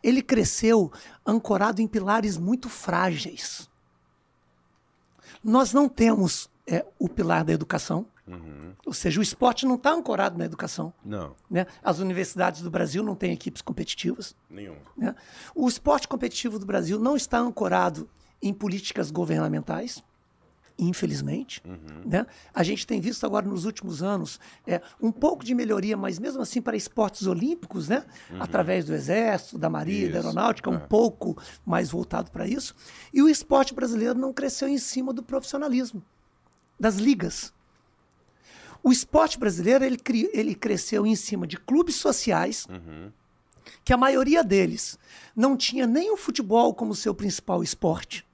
ele 0.03 0.23
cresceu 0.23 0.93
ancorado 1.27 1.83
em 1.83 1.89
pilares 1.89 2.37
muito 2.37 2.69
frágeis. 2.69 3.69
Nós 5.43 5.73
não 5.73 5.89
temos 5.89 6.49
eh, 6.67 6.87
o 6.99 7.09
pilar 7.09 7.45
da 7.45 7.53
educação, 7.53 8.07
ou 8.87 8.93
seja, 8.93 9.19
o 9.21 9.23
esporte 9.23 9.67
não 9.67 9.75
está 9.75 9.93
ancorado 9.93 10.39
na 10.39 10.45
educação. 10.45 10.93
Não, 11.05 11.35
né? 11.51 11.67
As 11.83 11.99
universidades 11.99 12.63
do 12.63 12.71
Brasil 12.71 13.03
não 13.03 13.15
têm 13.15 13.33
equipes 13.33 13.61
competitivas. 13.63 14.35
nenhum. 14.49 14.77
né? 14.97 15.15
O 15.55 15.69
esporte 15.69 16.07
competitivo 16.09 16.59
do 16.59 16.65
Brasil 16.67 16.99
não 16.99 17.17
está 17.17 17.39
ancorado 17.39 18.09
em 18.41 18.53
políticas 18.55 19.11
governamentais, 19.11 20.03
infelizmente. 20.79 21.63
Né? 22.05 22.27
A 22.55 22.63
gente 22.63 22.87
tem 22.87 23.01
visto 23.01 23.25
agora 23.27 23.47
nos 23.47 23.65
últimos 23.65 24.03
anos 24.03 24.41
é, 24.67 24.81
um 25.01 25.13
pouco 25.13 25.45
de 25.45 25.55
melhoria, 25.55 25.97
mas 25.97 26.19
mesmo 26.19 26.43
assim 26.43 26.61
para 26.63 26.77
esportes 26.77 27.27
olímpicos, 27.27 27.89
né? 27.89 28.05
através 28.41 28.85
do 28.85 28.95
Exército, 28.95 29.59
da 29.59 29.69
Marinha, 29.69 30.11
da. 30.11 30.19
Aeronáutica, 30.19 30.71
um 30.71 30.75
É. 30.77 30.79
pouco 30.79 31.37
mais 31.65 31.91
voltado 31.91 32.31
para 32.31 32.47
isso. 32.49 32.75
E 33.13 33.23
o 33.23 33.29
esporte 33.29 33.75
brasileiro 33.75 34.19
não 34.19 34.33
cresceu 34.33 34.67
em 34.69 34.79
cima 34.79 35.13
do 35.13 35.23
profissionalismo, 35.23 36.03
das 36.81 36.97
ligas. 36.97 37.53
O 38.83 38.91
esporte 38.91 39.39
brasileiro 39.39 39.85
ele, 39.85 39.99
ele 40.33 40.55
cresceu 40.55 41.07
em 41.07 41.15
cima 41.15 41.47
de 41.47 41.57
clubes 41.57 41.97
sociais, 41.97 42.67
que 43.85 43.93
a 43.93 43.97
maioria 43.97 44.43
deles 44.43 44.99
não 45.37 45.57
tinha 45.57 45.87
nem 45.87 46.11
o 46.11 46.17
futebol 46.17 46.75
como 46.75 46.95
seu 46.95 47.15
principal 47.15 47.63
esporte. 47.63 48.27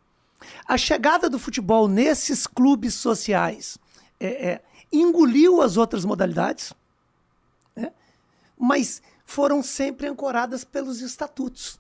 A 0.67 0.79
chegada 0.79 1.29
do 1.29 1.39
futebol 1.39 1.87
nesses 1.87 2.47
clubes 2.47 2.95
sociais 2.95 3.79
é, 4.19 4.49
é, 4.49 4.63
engoliu 4.91 5.61
as 5.61 5.77
outras 5.77 6.05
modalidades, 6.05 6.73
né? 7.77 7.93
mas 8.57 9.03
foram 9.27 9.63
sempre 9.63 10.07
ancoradas 10.07 10.65
pelos 10.65 11.03
estatutos. 11.03 11.79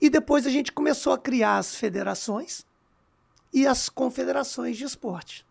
E 0.00 0.08
depois 0.08 0.46
a 0.46 0.50
gente 0.50 0.72
começou 0.72 1.12
a 1.12 1.18
criar 1.18 1.58
as 1.58 1.74
federações 1.74 2.64
e 3.52 3.66
as 3.66 3.88
confederações 3.88 4.76
de 4.76 4.84
esporte 4.84 5.45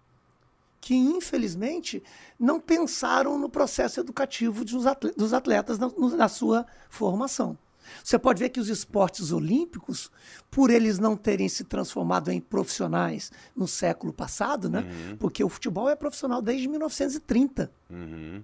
que 0.86 0.94
infelizmente 0.94 2.04
não 2.40 2.60
pensaram 2.60 3.40
no 3.40 3.50
processo 3.50 4.00
educativo 4.00 4.64
dos 4.64 4.86
atle- 4.86 5.14
dos 5.18 5.34
atletas 5.34 5.80
na, 5.80 6.28
sua 6.30 6.64
formação. 6.92 7.58
Você 8.04 8.20
pode 8.20 8.44
ver 8.44 8.50
que 8.50 8.60
os 8.60 8.70
esportes 8.70 9.32
olímpicos, 9.32 10.12
por 10.52 10.70
eles 10.70 11.00
não 11.00 11.18
terem 11.18 11.50
se 11.50 11.64
transformado 11.64 12.30
em 12.30 12.40
profissionais 12.40 13.32
no 13.56 13.68
século 13.68 14.14
passado, 14.14 14.70
né? 14.70 14.86
Porque 15.20 15.44
o 15.44 15.50
futebol 15.50 15.90
é 15.90 15.96
profissional 15.96 16.40
desde 16.40 16.68
1930. 16.68 17.72
Uhum. 17.90 18.44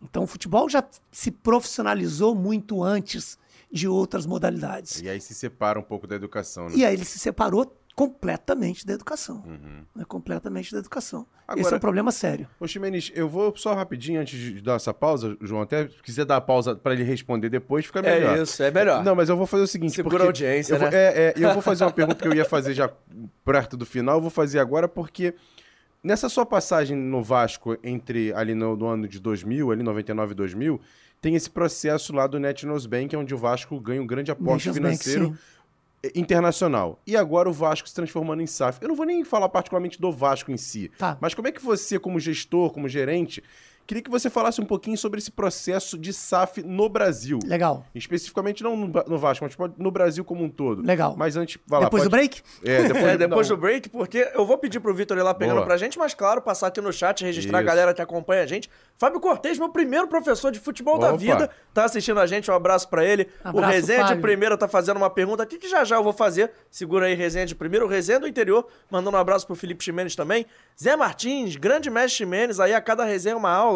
Então 0.00 0.22
o 0.22 0.26
futebol 0.28 0.68
já 0.68 0.84
se 1.10 1.32
profissionalizou 1.32 2.32
muito 2.32 2.80
antes 2.80 3.36
de 3.72 3.88
outras 3.88 4.24
modalidades. 4.24 5.02
E 5.02 5.08
aí 5.08 5.20
se 5.20 5.34
separa 5.34 5.80
um 5.80 5.82
pouco 5.82 6.06
da 6.06 6.14
educação, 6.14 6.68
né? 6.68 6.76
E 6.76 6.84
aí 6.84 6.94
ele 6.94 7.04
se 7.04 7.18
separou 7.18 7.74
completamente 7.96 8.86
da 8.86 8.92
educação. 8.92 9.42
Né? 9.94 10.04
Completamente 10.06 10.70
da 10.70 10.80
educação. 10.80 11.26
Esse 11.48 11.58
é 11.58 11.60
Agora- 11.60 11.76
um 11.76 11.80
problema 11.80 12.12
sério. 12.12 12.46
Ô, 12.60 12.68
Ximenes, 12.68 13.10
eu 13.14 13.26
vou 13.26 13.56
só 13.56 13.72
rapidinho 13.72 14.20
antes 14.20 14.38
de 14.38 14.60
dar 14.60 14.74
essa 14.74 14.92
pausa, 14.92 15.34
João, 15.40 15.62
até 15.62 15.88
se 15.88 16.02
quiser 16.02 16.26
dar 16.26 16.36
a 16.36 16.40
pausa 16.40 16.76
pra 16.76 16.92
ele 16.92 17.04
responder 17.04 17.48
depois, 17.48 17.86
fica 17.86 18.02
melhor. 18.02 18.36
É 18.36 18.42
isso, 18.42 18.62
é 18.62 18.70
melhor. 18.70 19.02
Não, 19.02 19.14
mas 19.14 19.30
eu 19.30 19.36
vou 19.36 19.46
fazer 19.46 19.62
o 19.62 19.66
seguinte. 19.66 19.94
Segura 19.94 20.24
a 20.24 20.26
audiência, 20.26 20.74
eu 20.74 20.78
vou, 20.78 20.90
né? 20.90 20.96
É, 20.96 21.18
é, 21.28 21.34
eu 21.36 21.52
vou 21.54 21.62
fazer 21.62 21.84
uma 21.84 21.90
pergunta 21.90 22.20
que 22.20 22.28
eu 22.28 22.34
ia 22.34 22.44
fazer 22.44 22.74
já 22.74 22.90
perto 23.42 23.78
do 23.78 23.86
final, 23.86 24.16
eu 24.18 24.20
vou 24.20 24.30
fazer 24.30 24.58
agora, 24.58 24.86
porque 24.86 25.34
nessa 26.04 26.28
sua 26.28 26.44
passagem 26.44 26.94
no 26.94 27.22
Vasco, 27.22 27.78
entre 27.82 28.30
ali 28.34 28.54
no, 28.54 28.76
no 28.76 28.86
ano 28.86 29.08
de 29.08 29.18
2000, 29.18 29.70
ali 29.72 29.82
99 29.82 30.32
e 30.32 30.34
2000, 30.34 30.80
tem 31.18 31.34
esse 31.34 31.48
processo 31.48 32.12
lá 32.12 32.26
do 32.26 32.38
Nationals 32.38 32.84
Bank, 32.84 33.16
onde 33.16 33.34
o 33.34 33.38
Vasco 33.38 33.80
ganha 33.80 34.02
um 34.02 34.06
grande 34.06 34.30
aporte 34.30 34.68
Nations 34.68 34.78
Bank, 34.78 35.02
financeiro 35.02 35.26
sim. 35.28 35.38
Internacional. 36.14 37.00
E 37.06 37.16
agora 37.16 37.48
o 37.48 37.52
Vasco 37.52 37.88
se 37.88 37.94
transformando 37.94 38.42
em 38.42 38.46
SAF. 38.46 38.78
Eu 38.82 38.88
não 38.88 38.96
vou 38.96 39.06
nem 39.06 39.24
falar 39.24 39.48
particularmente 39.48 40.00
do 40.00 40.10
Vasco 40.12 40.50
em 40.52 40.56
si, 40.56 40.90
Tá. 40.98 41.16
mas 41.20 41.34
como 41.34 41.48
é 41.48 41.52
que 41.52 41.62
você, 41.62 41.98
como 41.98 42.20
gestor, 42.20 42.70
como 42.72 42.88
gerente, 42.88 43.42
queria 43.86 44.02
que 44.02 44.10
você 44.10 44.28
falasse 44.28 44.60
um 44.60 44.64
pouquinho 44.64 44.96
sobre 44.98 45.18
esse 45.18 45.30
processo 45.30 45.96
de 45.96 46.12
SAF 46.12 46.62
no 46.62 46.88
Brasil. 46.88 47.38
Legal. 47.44 47.84
Especificamente 47.94 48.62
não 48.62 48.76
no, 48.76 49.18
Vasco, 49.18 49.44
mas 49.44 49.54
pode- 49.54 49.74
no 49.78 49.90
Brasil 49.90 50.24
como 50.24 50.44
um 50.44 50.48
todo. 50.48 50.82
Legal. 50.82 51.14
Mas 51.16 51.36
antes, 51.36 51.58
vai 51.66 51.80
lá, 51.80 51.86
Depois 51.86 52.02
do 52.04 52.10
pode- 52.10 52.20
break? 52.28 52.42
É, 52.64 52.82
depois, 52.88 53.04
É, 53.04 53.16
depois 53.16 53.48
do 53.48 53.56
break, 53.56 53.88
porque 53.88 54.30
eu 54.34 54.44
vou 54.46 54.58
pedir 54.58 54.80
pro 54.80 54.94
Vitor 54.94 55.16
ir 55.16 55.22
lá 55.22 55.32
pegando 55.34 55.56
Boa. 55.56 55.66
pra 55.66 55.76
gente, 55.76 55.98
mas 55.98 56.14
claro, 56.14 56.40
passar 56.42 56.66
aqui 56.68 56.80
no 56.80 56.92
chat, 56.92 57.24
registrar 57.24 57.58
a 57.58 57.60
Isso. 57.60 57.66
galera 57.66 57.94
que 57.94 58.02
acompanha 58.02 58.42
a 58.42 58.46
gente. 58.46 58.68
Fábio 58.98 59.20
Cortez, 59.20 59.58
meu 59.58 59.68
primeiro 59.68 60.08
professor 60.08 60.50
de 60.50 60.58
futebol 60.58 60.98
da 60.98 61.08
Opa. 61.08 61.16
vida, 61.18 61.50
tá 61.74 61.84
assistindo 61.84 62.18
a 62.18 62.26
gente, 62.26 62.50
um 62.50 62.54
abraço 62.54 62.88
pra 62.88 63.04
ele. 63.04 63.28
o 63.44 63.48
Abraço, 63.48 63.72
Resenha 63.72 64.02
de 64.02 64.08
Fábio. 64.08 64.22
primeira 64.22 64.56
tá 64.56 64.66
fazendo 64.66 64.96
uma 64.96 65.10
pergunta 65.10 65.42
aqui 65.42 65.58
que 65.58 65.68
já 65.68 65.84
já 65.84 65.96
eu 65.96 66.02
vou 66.02 66.12
fazer. 66.12 66.50
Segura 66.70 67.06
aí, 67.06 67.14
Resenha 67.14 67.44
de 67.46 67.54
primeira. 67.54 67.84
O 67.84 67.88
Resenha 67.88 68.18
do 68.20 68.26
interior, 68.26 68.66
mandando 68.90 69.16
um 69.16 69.20
abraço 69.20 69.46
pro 69.46 69.54
Felipe 69.54 69.84
Ximenes 69.84 70.16
também. 70.16 70.46
Zé 70.82 70.96
Martins, 70.96 71.56
grande 71.56 71.90
mestre 71.90 72.16
Ximenes, 72.18 72.58
aí 72.58 72.72
a 72.74 72.80
cada 72.80 73.04
resenha 73.04 73.34
é 73.34 73.36
uma 73.36 73.50
aula. 73.50 73.75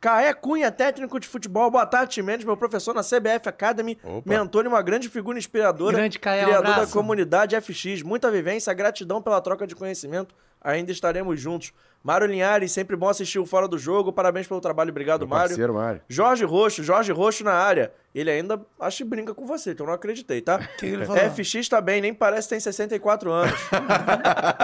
Caé 0.00 0.32
Cunha, 0.32 0.72
técnico 0.72 1.20
de 1.20 1.28
futebol. 1.28 1.70
Boa 1.70 1.84
tarde, 1.84 2.14
Ximenes, 2.14 2.44
meu 2.44 2.56
professor 2.56 2.94
na 2.94 3.02
CBF 3.02 3.46
Academy. 3.48 3.98
Opa. 4.02 4.22
Mentor 4.24 4.64
e 4.64 4.68
uma 4.68 4.80
grande 4.80 5.10
figura 5.10 5.38
inspiradora. 5.38 5.94
Grande 5.96 6.18
Caé, 6.18 6.40
um 6.40 6.44
criador 6.46 6.64
da 6.64 6.72
abraço. 6.72 6.92
comunidade 6.92 7.54
FX. 7.60 8.02
Muita 8.02 8.30
vivência, 8.30 8.72
gratidão 8.72 9.20
pela 9.20 9.40
troca 9.42 9.66
de 9.66 9.74
conhecimento. 9.76 10.34
Ainda 10.60 10.92
estaremos 10.92 11.40
juntos. 11.40 11.72
Mário 12.02 12.26
Linhares, 12.26 12.72
sempre 12.72 12.96
bom 12.96 13.10
assistir 13.10 13.38
o 13.38 13.44
Fora 13.44 13.68
do 13.68 13.78
Jogo. 13.78 14.10
Parabéns 14.10 14.48
pelo 14.48 14.60
trabalho, 14.60 14.90
obrigado, 14.90 15.20
Meu 15.20 15.28
Mário. 15.28 15.50
parceiro, 15.50 15.74
Mário. 15.74 16.00
Jorge 16.08 16.44
Roxo, 16.46 16.82
Jorge 16.82 17.12
Roxo 17.12 17.44
na 17.44 17.52
área. 17.52 17.92
Ele 18.12 18.30
ainda 18.30 18.60
acho 18.80 18.98
que 18.98 19.04
brinca 19.04 19.32
com 19.32 19.46
você, 19.46 19.70
então 19.70 19.84
eu 19.84 19.88
não 19.88 19.94
acreditei, 19.94 20.40
tá? 20.40 20.58
que 20.78 20.86
ele 20.86 21.04
falou? 21.04 21.22
FX 21.30 21.68
tá 21.68 21.80
bem, 21.80 22.00
nem 22.00 22.12
parece 22.12 22.48
que 22.48 22.54
tem 22.54 22.60
64 22.60 23.30
anos. 23.30 23.60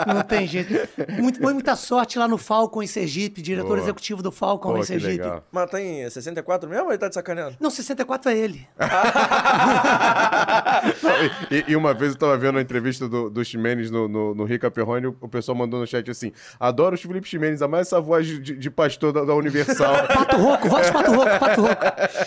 Não 0.06 0.22
tem 0.22 0.46
jeito. 0.46 0.72
Muito, 1.20 1.40
foi 1.40 1.52
muita 1.52 1.76
sorte 1.76 2.18
lá 2.18 2.26
no 2.26 2.38
Falcon 2.38 2.82
em 2.82 2.86
Sergipe, 2.86 3.42
diretor 3.42 3.68
Boa. 3.68 3.80
executivo 3.80 4.22
do 4.22 4.32
Falcon 4.32 4.70
lá 4.70 4.78
em 4.78 4.80
que 4.80 4.86
Sergipe. 4.86 5.12
legal. 5.12 5.44
Mas 5.50 5.70
tem 5.70 6.08
64 6.08 6.68
mesmo 6.68 6.86
ou 6.86 6.90
ele 6.90 6.98
tá 6.98 7.08
de 7.08 7.14
sacaneando? 7.14 7.56
Não, 7.60 7.70
64 7.70 8.30
é 8.30 8.38
ele. 8.38 8.66
e, 11.50 11.72
e 11.72 11.76
uma 11.76 11.92
vez 11.92 12.12
eu 12.12 12.18
tava 12.18 12.36
vendo 12.36 12.58
a 12.58 12.62
entrevista 12.62 13.08
do, 13.08 13.28
do 13.28 13.44
Ximenes 13.44 13.90
no, 13.90 14.08
no, 14.08 14.34
no 14.34 14.44
Rica 14.44 14.70
Perrone, 14.70 15.08
o, 15.08 15.16
o 15.20 15.28
pessoal 15.28 15.56
mandou 15.56 15.85
no 15.86 15.90
chat 15.90 16.10
assim: 16.10 16.32
adoro 16.58 16.94
os 16.94 17.00
Felipe 17.02 17.28
Ximenes, 17.28 17.62
a 17.62 17.68
mais 17.68 17.86
essa 17.86 18.00
voz 18.00 18.26
de, 18.26 18.38
de- 18.58 18.70
pastor 18.70 19.12
da, 19.12 19.24
da 19.24 19.34
Universal. 19.34 20.06
Pato 20.08 20.36
Roco, 20.36 20.68
voz 20.68 20.86
de 20.86 20.92
Pato 20.92 21.12
Roco, 21.12 21.38
Pato 21.38 21.60
Roco. 21.62 21.76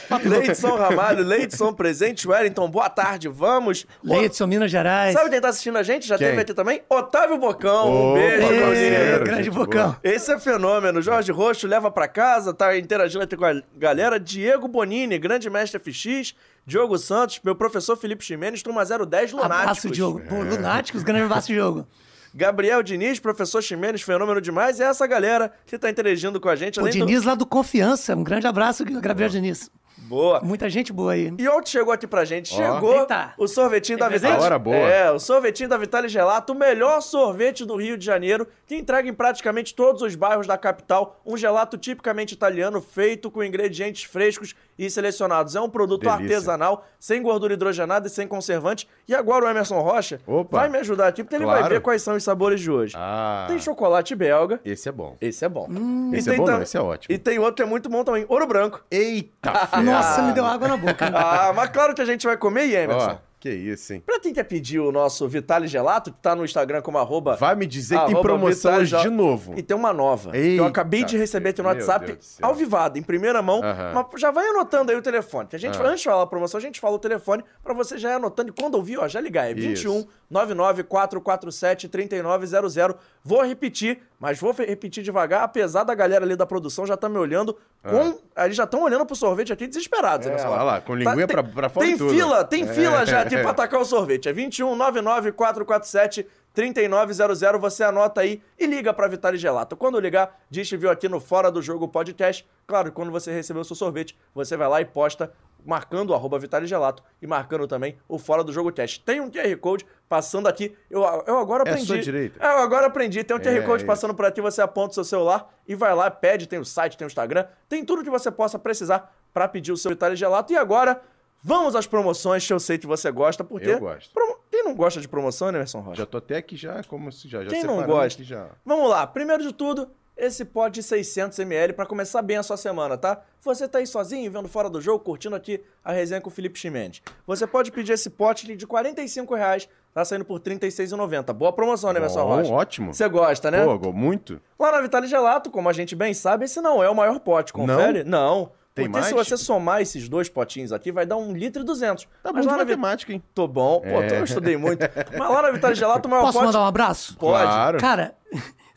Pato. 0.09 0.29
Leidson 0.29 0.75
Ramalho, 0.75 1.23
Leidson 1.23 1.73
presente, 1.73 2.27
Wellington, 2.27 2.69
boa 2.69 2.89
tarde, 2.89 3.27
vamos. 3.27 3.85
Leidson, 4.03 4.47
Minas 4.47 4.71
Gerais. 4.71 5.13
Sabe 5.13 5.29
quem 5.29 5.41
tá 5.41 5.49
assistindo 5.49 5.77
a 5.77 5.83
gente? 5.83 6.07
Já 6.07 6.17
Quem? 6.17 6.27
teve 6.29 6.41
aqui 6.41 6.53
também? 6.53 6.81
Otávio 6.89 7.37
Bocão, 7.37 8.11
um 8.11 8.13
beijo, 8.13 8.47
parceiro, 8.47 9.23
grande 9.23 9.43
gente 9.43 9.53
bocão. 9.53 9.95
Esse 10.03 10.31
é 10.31 10.39
fenômeno. 10.39 11.01
Jorge 11.01 11.31
Roxo 11.31 11.67
leva 11.67 11.91
pra 11.91 12.07
casa, 12.07 12.53
tá 12.53 12.77
interagindo 12.77 13.23
aqui 13.23 13.35
com 13.35 13.45
a 13.45 13.61
galera. 13.77 14.19
Diego 14.19 14.67
Bonini, 14.67 15.17
grande 15.17 15.49
mestre 15.49 15.79
FX. 15.79 16.33
Diogo 16.65 16.97
Santos, 16.99 17.39
meu 17.43 17.55
professor 17.55 17.97
Felipe 17.97 18.23
Ximenes, 18.23 18.61
turma 18.61 18.85
010 18.85 19.31
Lunáticos. 19.31 19.41
Abraço, 19.61 19.89
Diogo. 19.89 20.21
Pô, 20.29 20.35
Lunáticos, 20.43 21.01
grande 21.01 21.23
abraço, 21.23 21.47
Diogo. 21.47 21.87
Gabriel 22.33 22.83
Diniz, 22.83 23.19
professor 23.19 23.61
Ximenes, 23.61 24.01
fenômeno 24.01 24.39
demais. 24.39 24.79
E 24.79 24.83
essa 24.83 25.05
galera 25.07 25.51
que 25.65 25.77
tá 25.77 25.89
interagindo 25.89 26.39
com 26.39 26.49
a 26.49 26.55
gente. 26.55 26.77
O 26.79 26.81
além 26.83 26.93
do- 26.99 27.05
Diniz 27.05 27.23
lá 27.23 27.35
do 27.35 27.45
Confiança. 27.45 28.15
Um 28.15 28.23
grande 28.23 28.47
abraço, 28.47 28.83
Gabriel 28.85 29.29
Diniz. 29.29 29.69
Boa. 30.09 30.41
Muita 30.41 30.67
gente 30.69 30.91
boa 30.91 31.11
aí. 31.13 31.31
E 31.37 31.47
outro 31.47 31.69
chegou 31.69 31.93
aqui 31.93 32.07
pra 32.07 32.25
gente. 32.25 32.51
Ó. 32.53 32.57
Chegou 32.57 32.99
Eita. 33.01 33.33
o 33.37 33.47
sorvetinho 33.47 33.97
da? 33.99 34.09
Vitale. 34.09 34.41
Hora 34.41 34.57
boa. 34.57 34.75
É, 34.75 35.11
o 35.11 35.19
sorvetinho 35.19 35.69
da 35.69 35.77
Vitale 35.77 36.07
Gelato, 36.09 36.53
o 36.53 36.55
melhor 36.55 36.99
sorvete 37.01 37.63
do 37.63 37.75
Rio 37.75 37.95
de 37.95 38.03
Janeiro, 38.05 38.47
que 38.65 38.75
entrega 38.75 39.07
em 39.07 39.13
praticamente 39.13 39.75
todos 39.75 40.01
os 40.01 40.15
bairros 40.15 40.47
da 40.47 40.57
capital. 40.57 41.19
Um 41.23 41.37
gelato 41.37 41.77
tipicamente 41.77 42.33
italiano, 42.33 42.81
feito 42.81 43.29
com 43.29 43.43
ingredientes 43.43 44.03
frescos 44.05 44.55
e 44.77 44.89
selecionados. 44.89 45.55
É 45.55 45.61
um 45.61 45.69
produto 45.69 46.01
Delícia. 46.01 46.23
artesanal, 46.37 46.85
sem 46.99 47.21
gordura 47.21 47.53
hidrogenada 47.53 48.07
e 48.07 48.09
sem 48.09 48.27
conservante. 48.27 48.87
E 49.07 49.13
agora 49.13 49.45
o 49.45 49.49
Emerson 49.49 49.79
Rocha 49.81 50.19
Opa. 50.25 50.57
vai 50.59 50.69
me 50.69 50.79
ajudar 50.79 51.07
aqui, 51.07 51.23
porque 51.23 51.35
ele 51.35 51.43
Claro. 51.43 51.59
vai 51.61 51.69
ver 51.69 51.81
quais 51.81 52.01
são 52.01 52.15
os 52.15 52.23
sabores 52.23 52.59
de 52.61 52.71
hoje. 52.71 52.93
Ah, 52.97 53.45
Tem 53.47 53.59
chocolate 53.59 54.15
belga. 54.15 54.59
esse 54.65 54.89
é 54.89 54.91
bom. 54.91 55.15
Esse 55.21 55.45
é 55.45 55.49
bom. 55.49 55.67
Esse 56.13 56.31
é 56.31 56.35
bom, 56.35 56.45
tam- 56.45 56.55
não, 56.55 56.63
esse 56.63 56.77
é 56.77 56.81
ótimo. 56.81 57.13
E 57.13 57.17
tem 57.19 57.37
outro 57.37 57.55
que 57.55 57.61
é 57.61 57.65
muito 57.65 57.89
bom 57.89 58.03
também, 58.03 58.25
ouro 58.27 58.47
branco. 58.47 58.81
Eita, 58.89 59.53
ferro. 59.67 59.83
Nossa, 60.01 60.21
me 60.23 60.31
deu 60.33 60.45
água 60.45 60.67
na 60.67 60.77
boca. 60.77 61.09
Ah, 61.13 61.51
mas 61.55 61.69
claro 61.69 61.93
que 61.93 62.01
a 62.01 62.05
gente 62.05 62.25
vai 62.25 62.37
comer, 62.37 62.65
e 62.67 62.75
Emerson? 62.75 63.11
Ó, 63.11 63.17
que 63.39 63.49
isso, 63.49 63.93
hein? 63.93 64.03
Pra 64.05 64.19
quem 64.19 64.33
quer 64.33 64.43
pedir 64.43 64.79
o 64.79 64.91
nosso 64.91 65.27
Vitale 65.27 65.65
Gelato, 65.67 66.11
que 66.11 66.19
tá 66.19 66.35
no 66.35 66.43
Instagram 66.43 66.81
como 66.81 66.97
arroba... 66.97 67.35
Vai 67.37 67.55
me 67.55 67.65
dizer 67.65 67.97
que 67.99 68.07
tem 68.07 68.21
promoção 68.21 68.75
hoje 68.75 68.97
de 68.97 69.09
novo. 69.09 69.53
E 69.57 69.61
tem 69.63 69.75
uma 69.77 69.93
nova. 69.93 70.31
que 70.31 70.37
eu 70.37 70.41
Eita, 70.41 70.65
acabei 70.67 71.03
de 71.05 71.17
receber 71.17 71.49
aqui 71.49 71.61
no 71.61 71.67
WhatsApp, 71.69 72.17
ao 72.41 72.53
vivado, 72.53 72.97
em 72.99 73.01
primeira 73.01 73.41
mão. 73.41 73.61
Mas 73.93 74.19
já 74.21 74.29
vai 74.31 74.45
anotando 74.47 74.91
aí 74.91 74.97
o 74.97 75.01
telefone. 75.01 75.47
Que 75.47 75.55
a 75.55 75.59
gente, 75.59 75.77
Ah. 75.81 75.85
antes 75.85 75.99
de 76.01 76.05
falar 76.09 76.23
a 76.23 76.27
promoção, 76.27 76.57
a 76.57 76.61
gente 76.61 76.79
fala 76.79 76.95
o 76.95 76.99
telefone 76.99 77.43
pra 77.63 77.73
você 77.73 77.97
já 77.97 78.09
ir 78.11 78.15
anotando. 78.15 78.49
E 78.49 78.61
quando 78.61 78.75
ouvir, 78.75 78.97
ó, 78.99 79.07
já 79.07 79.21
ligar. 79.21 79.49
É 79.49 79.53
21 79.53 79.71
Isso. 79.71 79.85
99 79.93 80.18
447 80.31 81.87
3900. 81.89 82.95
Vou 83.23 83.41
repetir, 83.43 84.01
mas 84.19 84.39
vou 84.39 84.51
repetir 84.53 85.03
devagar, 85.03 85.43
apesar 85.43 85.83
da 85.83 85.93
galera 85.95 86.23
ali 86.25 86.35
da 86.35 86.45
produção 86.45 86.85
já 86.85 86.95
tá 86.95 87.09
me 87.09 87.17
olhando 87.17 87.57
com... 87.83 88.19
Eles 88.43 88.55
já 88.55 88.63
estão 88.65 88.83
olhando 88.83 89.05
pro 89.05 89.15
sorvete 89.15 89.51
aqui 89.51 89.67
desesperados. 89.67 90.27
Ah. 90.27 90.31
É, 90.31 90.47
olha 90.47 90.63
lá, 90.63 90.81
com 90.81 90.95
linguinha 90.95 91.27
tem- 91.27 91.35
pra- 91.35 91.43
pra 91.43 91.69
fora 91.69 91.85
Tem 91.85 91.97
tudo. 91.97 92.11
fila, 92.13 92.43
tem 92.43 92.63
É. 92.63 92.73
fila 92.73 93.05
já 93.05 93.21
aqui 93.21 93.37
pra 93.37 93.49
atacar 93.51 93.81
o 93.81 93.85
sorvete. 93.85 94.29
É 94.29 94.33
21 94.33 94.75
99 94.75 95.31
447 95.31 96.25
3900. 96.53 97.59
Você 97.61 97.83
anota 97.83 98.21
aí 98.21 98.41
e 98.57 98.65
liga 98.65 98.93
pra 98.93 99.07
Vitale 99.07 99.37
Gelato. 99.37 99.75
Quando 99.77 99.99
ligar, 99.99 100.39
diz 100.49 100.67
que 100.69 100.77
viu 100.77 100.89
aqui 100.89 101.07
no 101.07 101.19
Fora 101.19 101.51
do 101.51 101.61
Jogo 101.61 101.87
Podcast. 101.87 102.45
Claro, 102.67 102.91
quando 102.91 103.11
você 103.11 103.31
receber 103.31 103.59
o 103.59 103.63
seu 103.63 103.75
sorvete, 103.75 104.17
você 104.33 104.55
vai 104.57 104.67
lá 104.67 104.81
e 104.81 104.85
posta 104.85 105.31
marcando 105.65 106.09
o 106.11 106.13
arroba 106.13 106.37
Vitale 106.39 106.65
Gelato 106.67 107.03
e 107.21 107.27
marcando 107.27 107.67
também 107.67 107.97
o 108.07 108.17
Fora 108.17 108.43
do 108.43 108.51
Jogo 108.53 108.71
Teste. 108.71 108.99
Tem 108.99 109.19
um 109.21 109.29
QR 109.29 109.55
Code 109.57 109.85
passando 110.07 110.47
aqui. 110.47 110.75
Eu, 110.89 111.01
eu 111.27 111.37
agora 111.37 111.63
É 111.65 111.69
aprendi. 111.69 111.85
sua 111.87 111.99
direita. 111.99 112.39
É, 112.43 112.47
eu 112.53 112.59
agora 112.59 112.87
aprendi. 112.87 113.23
Tem 113.23 113.35
um 113.35 113.39
QR 113.39 113.57
É, 113.57 113.61
Code 113.61 113.85
passando 113.85 114.13
por 114.13 114.25
aqui, 114.25 114.41
você 114.41 114.61
aponta 114.61 114.91
o 114.91 114.93
seu 114.95 115.03
celular 115.03 115.53
e 115.67 115.75
vai 115.75 115.93
lá, 115.93 116.09
pede, 116.09 116.47
tem 116.47 116.59
o 116.59 116.65
site, 116.65 116.97
tem 116.97 117.05
o 117.05 117.07
Instagram, 117.09 117.45
tem 117.67 117.83
tudo 117.85 118.03
que 118.03 118.09
você 118.09 118.31
possa 118.31 118.57
precisar 118.57 119.13
pra 119.33 119.47
pedir 119.47 119.71
o 119.71 119.77
seu 119.77 119.91
Vitale 119.91 120.15
Gelato. 120.15 120.51
E 120.51 120.57
agora, 120.57 121.01
vamos 121.43 121.75
às 121.75 121.85
promoções 121.85 122.45
que 122.45 122.51
eu 122.53 122.59
sei 122.59 122.77
que 122.77 122.87
você 122.87 123.11
gosta, 123.11 123.43
porque... 123.43 123.69
Eu 123.69 123.79
gosto. 123.79 124.11
promo- 124.13 124.37
Quem 124.49 124.63
não 124.63 124.73
gosta 124.75 124.99
de 124.99 125.07
promoção, 125.07 125.51
né, 125.51 125.59
Emerson 125.59 125.79
Rocha? 125.79 125.97
Já 125.97 126.05
tô 126.05 126.17
até 126.17 126.37
aqui 126.37 126.55
já, 126.57 126.83
como 126.83 127.11
se 127.11 127.27
já, 127.27 127.43
já 127.43 127.49
Quem 127.49 127.63
não 127.63 127.81
gosta? 127.83 128.23
já. 128.23 128.47
Vamos 128.65 128.89
lá, 128.89 129.05
primeiro 129.05 129.43
de 129.43 129.53
tudo, 129.53 129.89
esse 130.19 130.43
pote 130.45 130.75
de 130.81 130.83
600ml 130.83 131.73
pra 131.73 131.85
começar 131.85 132.21
bem 132.21 132.37
a 132.37 132.43
sua 132.43 132.57
semana, 132.57 132.97
tá? 132.97 133.21
Você 133.41 133.67
tá 133.67 133.77
aí 133.79 133.87
sozinho, 133.87 134.31
vendo 134.31 134.47
fora 134.47 134.69
do 134.69 134.81
jogo, 134.81 135.03
curtindo 135.03 135.35
aqui 135.35 135.61
a 135.83 135.91
resenha 135.91 136.19
com 136.21 136.29
o 136.29 136.31
Felipe 136.31 136.59
Chimenez. 136.59 137.01
Você 137.25 137.47
pode 137.47 137.71
pedir 137.71 137.93
esse 137.93 138.09
pote 138.09 138.55
de 138.55 138.67
45 138.67 139.33
reais, 139.35 139.69
tá 139.93 140.03
saindo 140.03 140.25
por 140.25 140.35
R$ 140.39 140.43
36,90. 140.57 141.33
Boa 141.33 141.53
promoção, 141.53 141.91
né, 141.93 141.99
Bom, 141.99 142.07
Rocha? 142.07 142.51
ótimo. 142.51 142.93
Você 142.93 143.07
gosta, 143.07 143.49
né? 143.49 143.63
Pô, 143.63 143.91
muito. 143.93 144.41
Lá 144.59 144.71
na 144.71 144.81
Vitale 144.81 145.07
Gelato, 145.07 145.49
como 145.49 145.69
a 145.69 145.73
gente 145.73 145.95
bem 145.95 146.13
sabe, 146.13 146.45
esse 146.45 146.59
não 146.61 146.83
é 146.83 146.89
o 146.89 146.95
maior 146.95 147.19
pote, 147.19 147.53
confere? 147.53 148.03
Não. 148.03 148.51
Tem 148.75 148.89
Porque 148.89 149.03
se 149.07 149.13
mais? 149.13 149.27
você 149.27 149.35
somar 149.35 149.81
esses 149.81 150.07
dois 150.07 150.29
potinhos 150.29 150.71
aqui, 150.71 150.89
vai 150.91 151.05
dar 151.05 151.17
um 151.17 151.33
litro 151.33 151.63
e 151.63 151.65
200. 151.65 152.05
Tá 152.23 152.29
bom 152.29 152.35
Mas 152.37 152.45
de 152.45 152.51
lá 152.51 152.57
matemática, 152.59 153.11
hein? 153.11 153.21
Tô 153.33 153.45
bom. 153.47 153.81
Pô, 153.81 153.87
tô- 153.89 154.01
É. 154.03 154.19
eu 154.19 154.23
estudei 154.23 154.55
muito. 154.55 154.79
Mas 155.17 155.29
lá 155.29 155.41
na 155.41 155.51
Vitale 155.51 155.75
Gelato, 155.75 156.07
o 156.07 156.11
maior 156.11 156.21
Posso 156.21 156.33
pote... 156.33 156.45
mandar 156.45 156.61
um 156.61 156.65
abraço? 156.65 157.17
Pode. 157.17 157.43
Claro. 157.43 157.77
Cara, 157.79 158.15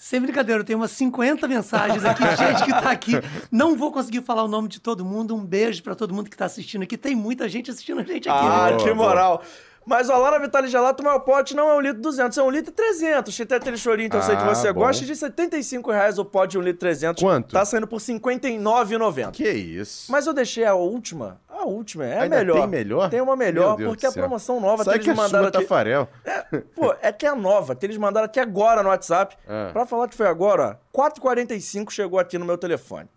sem 0.02 0.20
brincadeira, 0.20 0.62
eu 0.62 0.64
tenho 0.64 0.80
umas 0.80 0.90
50 0.90 1.46
mensagens 1.46 2.04
aqui, 2.04 2.24
gente 2.24 2.64
que 2.64 2.72
tá 2.72 2.90
aqui. 2.90 3.12
Não 3.52 3.76
vou 3.76 3.92
conseguir 3.92 4.20
falar 4.22 4.42
o 4.42 4.48
nome 4.48 4.66
de 4.66 4.80
todo 4.80 5.04
mundo. 5.04 5.32
Um 5.32 5.46
beijo 5.46 5.80
pra 5.80 5.94
todo 5.94 6.12
mundo 6.12 6.28
que 6.28 6.36
tá 6.36 6.44
assistindo 6.44 6.82
aqui. 6.82 6.98
Tem 6.98 7.14
muita 7.14 7.48
gente 7.48 7.70
assistindo 7.70 8.00
a 8.00 8.02
gente 8.02 8.28
aqui. 8.28 8.36
Ah, 8.36 8.72
né? 8.72 8.78
Que 8.78 8.92
moral. 8.92 9.44
Mas 9.84 10.08
ó, 10.08 10.16
lá 10.16 10.30
na 10.30 10.38
Vitale 10.38 10.68
Gelato, 10.68 11.02
o 11.02 11.04
maior 11.06 11.18
pote 11.20 11.56
não 11.56 11.68
é 11.68 11.74
um 11.74 11.80
litro 11.80 11.98
e 11.98 12.02
200, 12.02 12.38
é 12.38 12.42
um 12.42 12.50
litro 12.50 12.70
e 12.70 12.74
300. 12.74 13.34
Se 13.34 13.44
tem 13.44 13.58
aquele 13.58 13.76
chorinho 13.76 14.08
que 14.10 14.16
eu 14.16 14.22
sei 14.22 14.36
que 14.36 14.42
Ah, 14.42 14.54
você 14.54 14.72
bom. 14.72 14.80
gosta, 14.80 15.04
de 15.04 15.14
75 15.16 15.90
reais 15.90 16.18
o 16.18 16.24
pote 16.24 16.52
de 16.52 16.58
um 16.58 16.62
litro 16.62 16.78
e 16.78 16.80
300. 16.80 17.22
Quanto? 17.22 17.52
Tá 17.52 17.64
saindo 17.64 17.86
por 17.86 17.96
R$ 18.00 18.04
59,90. 18.04 19.32
Que 19.32 19.48
isso. 19.50 20.10
Mas 20.10 20.26
eu 20.26 20.32
deixei 20.32 20.64
a 20.64 20.74
última, 20.74 21.40
a 21.48 21.64
última, 21.64 22.04
é 22.06 22.24
a 22.24 22.28
melhor. 22.28 22.58
tem 22.60 22.66
melhor? 22.68 23.10
Tem 23.10 23.20
uma 23.20 23.34
melhor, 23.36 23.76
Meu 23.76 23.88
porque 23.90 24.06
a 24.06 24.12
promoção 24.12 24.60
nova 24.60 24.84
que 24.84 24.90
que 24.90 24.96
eles 24.96 25.08
é 25.08 25.14
mandaram 25.14 25.44
sua, 25.44 25.48
aqui. 25.48 25.62
Tafarel. 25.62 26.08
É, 26.24 26.42
pô, 26.74 26.94
é 27.02 27.10
que 27.12 27.26
é 27.26 27.34
nova, 27.34 27.74
que 27.74 27.84
eles 27.84 27.96
mandaram 27.96 28.26
aqui 28.26 28.38
agora 28.40 28.82
no 28.82 28.88
WhatsApp. 28.88 29.36
Ah. 29.48 29.70
Pra 29.72 29.84
falar 29.86 30.06
que 30.08 30.14
foi 30.14 30.26
agora, 30.28 30.78
ó. 30.94 31.08
4h45 31.10 31.90
chegou 31.90 32.18
aqui 32.18 32.38
no 32.38 32.44
meu 32.44 32.56
telefone. 32.58 33.08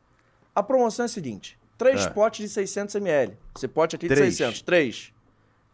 A 0.55 0.63
promoção 0.63 1.03
é 1.03 1.07
a 1.07 1.09
seguinte: 1.09 1.59
3 1.77 2.05
Ah. 2.07 2.09
potes 2.11 2.49
de 2.49 2.61
600ml. 2.61 3.33
Esse 3.55 3.67
pote 3.67 3.95
aqui 3.95 4.07
de 4.07 4.15
Três. 4.15 4.35
600. 4.37 4.61
3. 4.61 5.13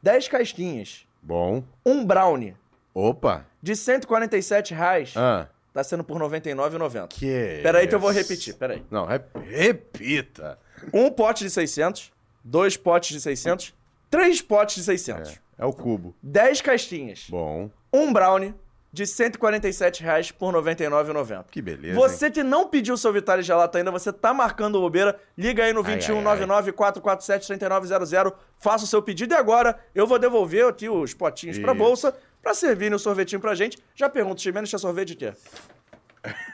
10 0.01 0.27
casquinhas. 0.27 1.05
Bom. 1.21 1.63
Um 1.85 2.05
brownie 2.05 2.55
Opa. 2.93 3.45
de 3.61 3.75
147 3.75 4.73
reais. 4.73 5.13
Ah. 5.15 5.47
Tá 5.73 5.83
sendo 5.83 6.03
por 6.03 6.21
R$ 6.21 6.27
99,90. 6.27 7.07
Que 7.07 7.59
Peraí 7.63 7.87
que 7.87 7.95
eu 7.95 7.99
vou 7.99 8.11
repetir, 8.11 8.55
peraí. 8.55 8.83
Não, 8.91 9.05
rep- 9.05 9.29
repita. 9.37 10.59
Um 10.93 11.09
pote 11.09 11.43
de 11.45 11.49
600, 11.49 12.11
dois 12.43 12.75
potes 12.75 13.11
de 13.11 13.21
600, 13.21 13.73
três 14.09 14.41
potes 14.41 14.75
de 14.75 14.83
600. 14.83 15.39
É 15.57 15.65
o 15.65 15.71
cubo. 15.71 16.13
10 16.21 16.59
casquinhas. 16.61 17.27
Bom. 17.29 17.69
Um 17.93 18.11
brownie 18.11 18.53
de 18.93 19.07
147 19.07 20.03
reais 20.03 20.31
por 20.31 20.53
R$ 20.53 20.61
99,90. 20.61 21.45
Que 21.49 21.61
beleza. 21.61 21.95
Você 21.97 22.29
que 22.29 22.43
não 22.43 22.67
pediu 22.67 22.97
seu 22.97 23.13
Vitale 23.13 23.41
Gelato 23.41 23.77
ainda, 23.77 23.89
você 23.89 24.11
tá 24.11 24.33
marcando 24.33 24.75
o 24.75 24.81
bobeira, 24.81 25.17
liga 25.37 25.63
aí 25.63 25.71
no 25.71 25.79
Ai, 25.85 25.95
21 25.95 26.13
ai, 26.13 26.17
ai. 26.17 26.23
99 26.23 26.71
447 26.73 27.47
3900, 27.47 28.33
faça 28.59 28.83
o 28.83 28.87
seu 28.87 29.01
pedido 29.01 29.33
e 29.33 29.37
agora 29.37 29.79
eu 29.95 30.05
vou 30.05 30.19
devolver 30.19 30.67
aqui 30.67 30.89
os 30.89 31.13
potinhos 31.13 31.57
pra 31.57 31.71
Isso. 31.71 31.79
bolsa 31.79 32.13
pra 32.41 32.53
servir 32.53 32.91
no 32.91 32.99
sorvetinho 32.99 33.39
pra 33.39 33.55
gente. 33.55 33.77
Já 33.95 34.09
pergunto, 34.09 34.41
Ximeno, 34.41 34.67
tinha 34.67 34.79
sorvete 34.79 35.09
de 35.09 35.15
quê? 35.15 35.33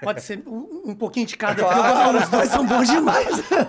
Pode 0.02 0.22
ser 0.22 0.42
um, 0.48 0.84
um 0.92 0.96
pouquinho 0.96 1.26
de 1.26 1.36
cada, 1.36 1.62
porque 1.64 1.78
eu- 1.80 2.22
os 2.22 2.30
dois 2.30 2.50
são 2.50 2.66
bons 2.66 2.88
demais. 2.88 3.28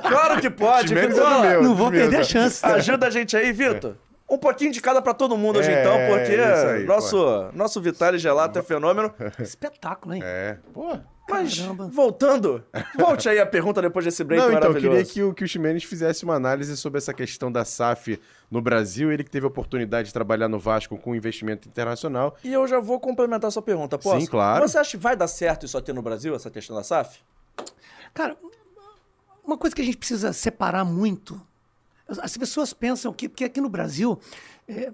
Claro 0.09 0.41
que 0.41 0.49
pode, 0.51 0.97
é 0.97 1.07
Vitor. 1.09 1.41
meu. 1.41 1.62
Não 1.62 1.75
vou 1.75 1.91
perder 1.91 2.21
a 2.21 2.25
chance. 2.25 2.64
Ajuda 2.64 3.07
a 3.09 3.11
gente 3.11 3.37
aí, 3.37 3.51
Vitor. 3.53 3.97
Um 4.29 4.37
pouquinho 4.37 4.70
de 4.70 4.81
cada 4.81 5.01
pra 5.01 5.14
todo 5.14 5.37
mundo 5.39 5.59
hoje 5.59 5.70
É, 5.70 5.81
então, 5.81 5.97
porque 6.09 6.33
isso 6.35 6.66
aí, 6.66 6.85
nosso, 6.85 7.51
nosso 7.55 7.81
Vitale 7.81 8.18
Gelato 8.18 8.59
é 8.59 8.62
fenômeno. 8.62 9.12
Espetáculo, 9.41 10.14
hein? 10.14 10.20
É. 10.22 10.59
Pô. 10.72 10.99
Mas, 11.31 11.59
Caramba. 11.59 11.89
voltando, 11.89 12.64
volte 12.99 13.29
aí 13.29 13.39
a 13.39 13.45
pergunta 13.45 13.83
depois 13.83 14.03
desse 14.03 14.24
break 14.24 14.43
Não, 14.43 14.51
então, 14.51 14.72
eu 14.72 14.81
queria 14.81 15.05
que 15.05 15.22
o, 15.22 15.35
que 15.35 15.45
o 15.45 15.49
Ximenes 15.49 15.85
fizesse 15.85 16.24
uma 16.24 16.35
análise 16.35 16.74
sobre 16.74 16.97
essa 16.97 17.12
questão 17.12 17.53
da 17.53 17.66
SAF 17.66 18.18
no 18.51 18.62
Brasil. 18.62 19.12
Ele 19.12 19.22
que 19.22 19.31
teve 19.31 19.45
a 19.45 19.49
oportunidade 19.49 20.09
de 20.09 20.14
trabalhar 20.14 20.49
no 20.49 20.59
Vasco 20.59 20.97
com 20.97 21.14
investimento 21.14 21.68
internacional. 21.68 22.35
E 22.43 22.51
eu 22.51 22.66
já 22.66 22.81
vou 22.81 22.99
complementar 22.99 23.49
a 23.49 23.51
sua 23.51 23.61
pergunta, 23.61 23.99
posso? 23.99 24.22
Sim, 24.22 24.26
claro. 24.26 24.66
Você 24.66 24.79
acha 24.79 24.93
que 24.93 24.97
vai 24.97 25.14
dar 25.14 25.29
certo 25.29 25.66
isso 25.66 25.76
aqui 25.76 25.93
no 25.93 26.01
Brasil, 26.01 26.35
essa 26.35 26.51
questão 26.51 26.74
da 26.74 26.83
SAF? 26.83 27.20
Cara, 28.14 28.35
uma 29.45 29.59
coisa 29.59 29.76
que 29.76 29.83
a 29.83 29.85
gente 29.85 29.99
precisa 29.99 30.33
separar 30.33 30.85
muito. 30.85 31.41
As- 32.09 32.19
As 32.19 32.37
pessoas 32.37 32.73
pensam 32.73 33.13
que, 33.13 33.29
porque 33.29 33.45
aqui 33.45 33.61
no 33.61 33.69
Brasil, 33.69 34.19
é, 34.67 34.93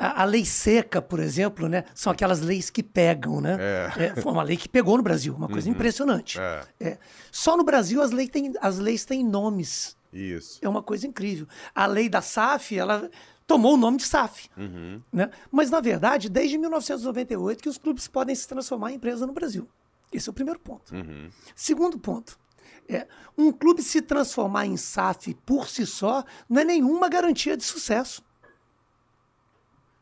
a, 0.00 0.22
a 0.22 0.24
lei 0.24 0.44
seca, 0.44 1.00
por 1.00 1.20
exemplo, 1.20 1.68
né, 1.68 1.84
são 1.94 2.10
aquelas 2.12 2.40
leis 2.40 2.68
que 2.70 2.82
pegam, 2.82 3.40
né? 3.40 3.56
É, 3.96 4.20
foi 4.20 4.32
uma 4.32 4.42
lei 4.42 4.56
que 4.56 4.68
pegou 4.68 4.96
no 4.96 5.02
Brasil, 5.02 5.34
uma 5.34 5.48
coisa 5.48 5.68
impressionante. 5.68 6.38
É. 6.40 6.64
É, 6.80 6.98
só 7.30 7.56
no 7.56 7.62
Brasil 7.64 8.02
as, 8.02 8.10
leis 8.10 8.28
têm, 8.30 8.52
as 8.60 8.78
leis 8.78 9.04
têm 9.04 9.24
nomes. 9.24 9.96
Isso. 10.12 10.58
É 10.62 10.68
uma 10.68 10.82
coisa 10.82 11.06
incrível. 11.06 11.46
A 11.74 11.86
lei 11.86 12.08
da 12.08 12.20
SAF, 12.22 12.76
ela 12.76 13.10
tomou 13.46 13.74
o 13.74 13.76
nome 13.76 13.98
de 13.98 14.04
SAF. 14.04 14.48
Né? 15.12 15.30
Mas, 15.50 15.70
na 15.70 15.80
verdade, 15.80 16.28
desde 16.28 16.56
1998 16.58 17.62
que 17.62 17.68
os 17.68 17.78
clubes 17.78 18.08
podem 18.08 18.34
se 18.34 18.48
transformar 18.48 18.90
em 18.90 18.94
empresa 18.96 19.26
no 19.26 19.32
Brasil. 19.32 19.68
Esse 20.12 20.28
é 20.28 20.32
o 20.32 20.34
primeiro 20.34 20.58
ponto. 20.58 20.92
Segundo 21.54 21.98
ponto. 21.98 22.38
É, 22.88 23.06
um 23.36 23.52
clube 23.52 23.82
se 23.82 24.00
transformar 24.00 24.66
em 24.66 24.76
SAF 24.76 25.34
por 25.44 25.68
si 25.68 25.84
só 25.84 26.24
não 26.48 26.62
é 26.62 26.64
nenhuma 26.64 27.08
garantia 27.08 27.56
de 27.56 27.62
sucesso. 27.62 28.22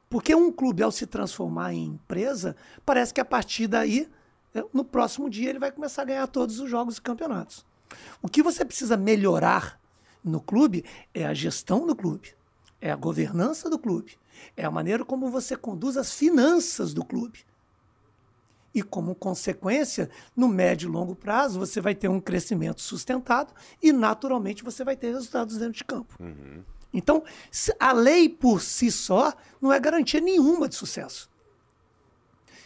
Porque 0.09 0.34
um 0.34 0.53
clube, 0.53 0.82
ao 0.82 0.93
se 0.93 1.05
transformar 1.05 1.74
em 1.74 1.84
empresa, 1.84 2.55
parece 2.84 3.12
que 3.12 3.20
a 3.20 3.24
partir 3.24 3.66
daí, 3.66 4.09
é, 4.55 4.64
no 4.72 4.84
próximo 4.84 5.28
dia, 5.28 5.51
ele 5.51 5.59
vai 5.59 5.72
começar 5.72 6.03
a 6.03 6.05
ganhar 6.05 6.26
todos 6.28 6.61
os 6.61 6.70
jogos 6.70 6.99
e 6.99 7.03
campeonatos. 7.03 7.66
O 8.22 8.28
que 8.28 8.43
você 8.43 8.64
precisa 8.64 8.97
melhorar 8.97 9.80
no 10.22 10.41
clube 10.41 10.84
é 11.12 11.26
a 11.26 11.34
gestão 11.34 11.87
do 11.87 11.95
clube, 11.95 12.34
é 12.80 12.91
a 12.91 12.97
governança 12.97 13.68
do 13.68 13.78
clube, 13.78 14.16
é 14.57 14.64
a 14.64 14.70
maneira 14.70 15.05
como 15.05 15.30
você 15.30 15.57
conduz 15.57 15.97
as 15.97 16.12
finanças 16.12 16.95
do 16.95 17.05
clube. 17.05 17.45
E 18.76 18.82
como 18.82 19.14
consequência, 19.14 20.10
no 20.36 20.46
médio 20.48 20.86
e 20.90 20.92
longo 20.92 21.14
prazo, 21.16 21.58
você 21.58 21.80
vai 21.80 21.94
ter 21.94 22.08
um 22.08 22.20
crescimento 22.20 22.82
sustentado 22.82 23.54
e, 23.82 23.90
naturalmente, 23.90 24.62
você 24.62 24.84
vai 24.84 24.94
ter 24.94 25.12
resultados 25.14 25.56
dentro 25.56 25.72
de 25.78 25.84
campo. 25.84 26.14
Então, 26.92 27.24
se- 27.50 27.74
a 27.80 27.90
lei 27.92 28.28
por 28.28 28.60
si 28.60 28.92
só 28.92 29.32
não 29.62 29.72
é 29.72 29.80
garantia 29.80 30.20
nenhuma 30.20 30.68
de 30.68 30.74
sucesso. 30.74 31.30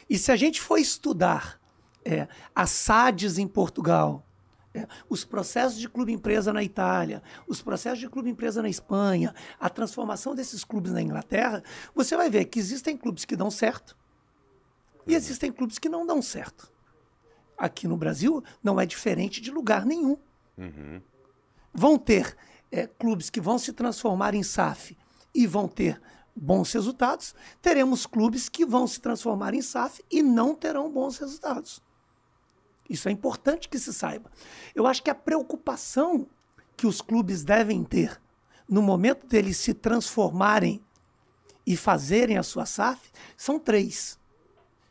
E 0.09 0.19
se 0.19 0.33
a 0.33 0.37
gente 0.37 0.61
for 0.61 0.79
estudar 0.79 1.61
é, 2.05 2.27
as 2.53 2.71
SADs 2.71 3.39
em 3.39 3.47
Portugal, 3.47 4.27
é, 4.75 4.89
os 5.09 5.25
processos 5.25 5.79
de 5.79 5.89
clube-empresa 5.89 6.53
na 6.53 6.65
Itália, 6.65 7.23
os 7.47 7.63
processos 7.63 8.01
de 8.01 8.09
clube-empresa 8.09 8.61
na 8.63 8.69
Espanha, 8.69 9.33
a 9.61 9.69
transformação 9.69 10.35
desses 10.35 10.65
clubes 10.65 10.91
na 10.91 11.01
Inglaterra, 11.01 11.63
você 11.95 12.17
vai 12.17 12.29
ver 12.29 12.47
que 12.47 12.59
existem 12.59 12.97
clubes 12.97 13.25
que 13.25 13.37
dão 13.37 13.49
certo 13.49 13.97
e 15.11 15.15
existem 15.15 15.51
clubes 15.51 15.79
que 15.79 15.89
não 15.89 16.07
dão 16.07 16.23
certo. 16.23 16.73
Aqui 17.59 17.89
no 17.89 17.97
Brasil 17.97 18.43
não 18.63 18.81
é 18.81 18.87
diferente 18.87 19.41
de 19.41 19.51
lugar 19.51 19.85
nenhum. 19.85 20.17
Vão 21.75 21.99
ter 21.99 22.37
é, 22.71 22.87
clubes 22.87 23.29
que 23.29 23.41
vão 23.41 23.59
se 23.59 23.73
transformar 23.73 24.35
em 24.35 24.43
SAF 24.43 24.97
e 25.35 25.47
vão 25.47 25.67
ter 25.67 26.01
bons 26.35 26.73
resultados. 26.73 27.35
Teremos 27.61 28.07
clubes 28.07 28.49
que 28.49 28.65
vão 28.65 28.87
se 28.87 29.01
transformar 29.01 29.53
em 29.53 29.63
SAF 29.63 30.03
e 30.11 30.23
não 30.23 30.55
terão 30.55 30.91
bons 30.91 31.19
resultados. 31.19 31.83
Isso 32.89 33.09
é 33.09 33.13
importante 33.13 33.69
que 33.69 33.79
se 33.79 33.93
saiba. 33.93 34.31
Eu 34.75 34.87
acho 34.87 35.03
que 35.03 35.11
a 35.11 35.15
preocupação 35.15 36.27
que 36.77 36.87
os 36.87 37.01
clubes 37.01 37.43
devem 37.45 37.85
ter 37.85 38.21
no 38.69 38.81
momento 38.81 39.27
deles 39.27 39.57
se 39.57 39.75
transformarem 39.75 40.81
e 41.67 41.77
fazerem 41.77 42.39
a 42.39 42.43
sua 42.43 42.65
SAF 42.65 43.11
são 43.37 43.59
três. 43.59 44.20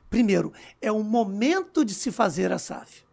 Primeiro, 0.09 0.51
é 0.81 0.91
o 0.91 1.03
momento 1.03 1.85
de 1.85 1.93
se 1.93 2.11
fazer 2.11 2.51
a 2.51 2.57
SAF. 2.57 3.03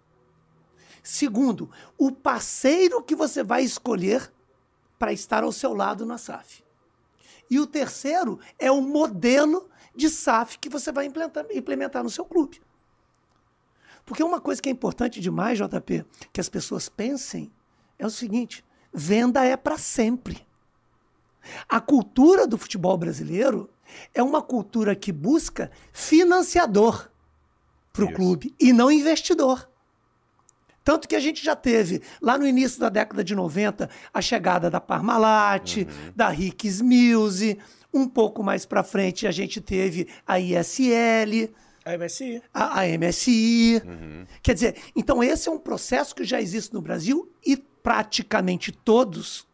Segundo, 1.03 1.71
o 1.97 2.11
parceiro 2.11 3.03
que 3.03 3.15
você 3.15 3.43
vai 3.45 3.63
escolher 3.63 4.33
para 4.99 5.13
estar 5.13 5.45
ao 5.45 5.53
seu 5.53 5.75
lado 5.75 6.07
na 6.07 6.19
SAF. 6.19 6.65
E 7.51 7.61
o 7.61 7.67
terceiro 7.67 8.41
é 8.59 8.71
o 8.71 8.81
modelo 8.81 9.69
de 9.95 10.11
SAF 10.11 10.59
que 10.59 10.69
você 10.69 10.91
vai 10.91 11.07
implementar, 11.55 12.03
no 12.03 12.11
seu 12.11 12.25
clube. 12.25 12.61
Porque 14.05 14.23
uma 14.23 14.41
coisa 14.41 14.61
que 14.61 14.69
é 14.69 14.73
importante 14.73 15.21
demais, 15.21 15.59
JP, 15.59 16.05
que 16.33 16.41
as 16.41 16.49
pessoas 16.49 16.89
pensem, 16.89 17.53
é 17.99 18.07
o 18.07 18.11
seguinte: 18.11 18.65
venda 18.93 19.45
é 19.45 19.57
para 19.57 19.79
sempre. 19.79 20.47
A 21.69 21.81
cultura 21.81 22.47
do 22.47 22.59
futebol 22.59 22.97
brasileiro 22.97 23.71
é 24.15 24.23
uma 24.23 24.43
cultura 24.43 24.95
que 24.95 25.13
busca 25.13 25.71
financiador 25.93 27.09
para 27.93 28.05
o 28.05 28.13
clube 28.13 28.55
e 28.61 28.73
não 28.73 28.91
investidor. 28.91 29.69
Tanto 30.85 31.09
que 31.09 31.17
a 31.17 31.21
gente 31.21 31.45
já 31.45 31.57
teve, 31.57 32.01
lá 32.21 32.39
no 32.39 32.47
início 32.47 32.79
da 32.79 32.89
década 32.89 33.25
de 33.25 33.35
90, 33.35 33.91
a 34.15 34.21
chegada 34.23 34.71
da 34.71 34.81
Parmalat, 34.81 35.79
da 36.15 36.29
Ricks 36.29 36.81
Muse. 36.81 37.59
Um 37.93 38.09
pouco 38.09 38.43
mais 38.43 38.65
para 38.67 38.83
frente, 38.85 39.27
a 39.27 39.31
gente 39.33 39.61
teve 39.61 40.07
a 40.27 40.39
ISL, 40.39 41.53
A 41.85 41.97
MSI. 41.97 42.43
a, 42.53 42.81
a 42.83 42.85
MSI. 42.99 43.83
Quer 44.43 44.55
dizer, 44.55 44.77
então 44.95 45.25
esse 45.25 45.49
é 45.49 45.53
um 45.53 45.59
processo 45.59 46.15
que 46.15 46.23
já 46.25 46.41
existe 46.41 46.73
no 46.75 46.81
Brasil 46.83 47.33
e 47.45 47.57
praticamente 47.57 48.71
todos, 48.71 49.47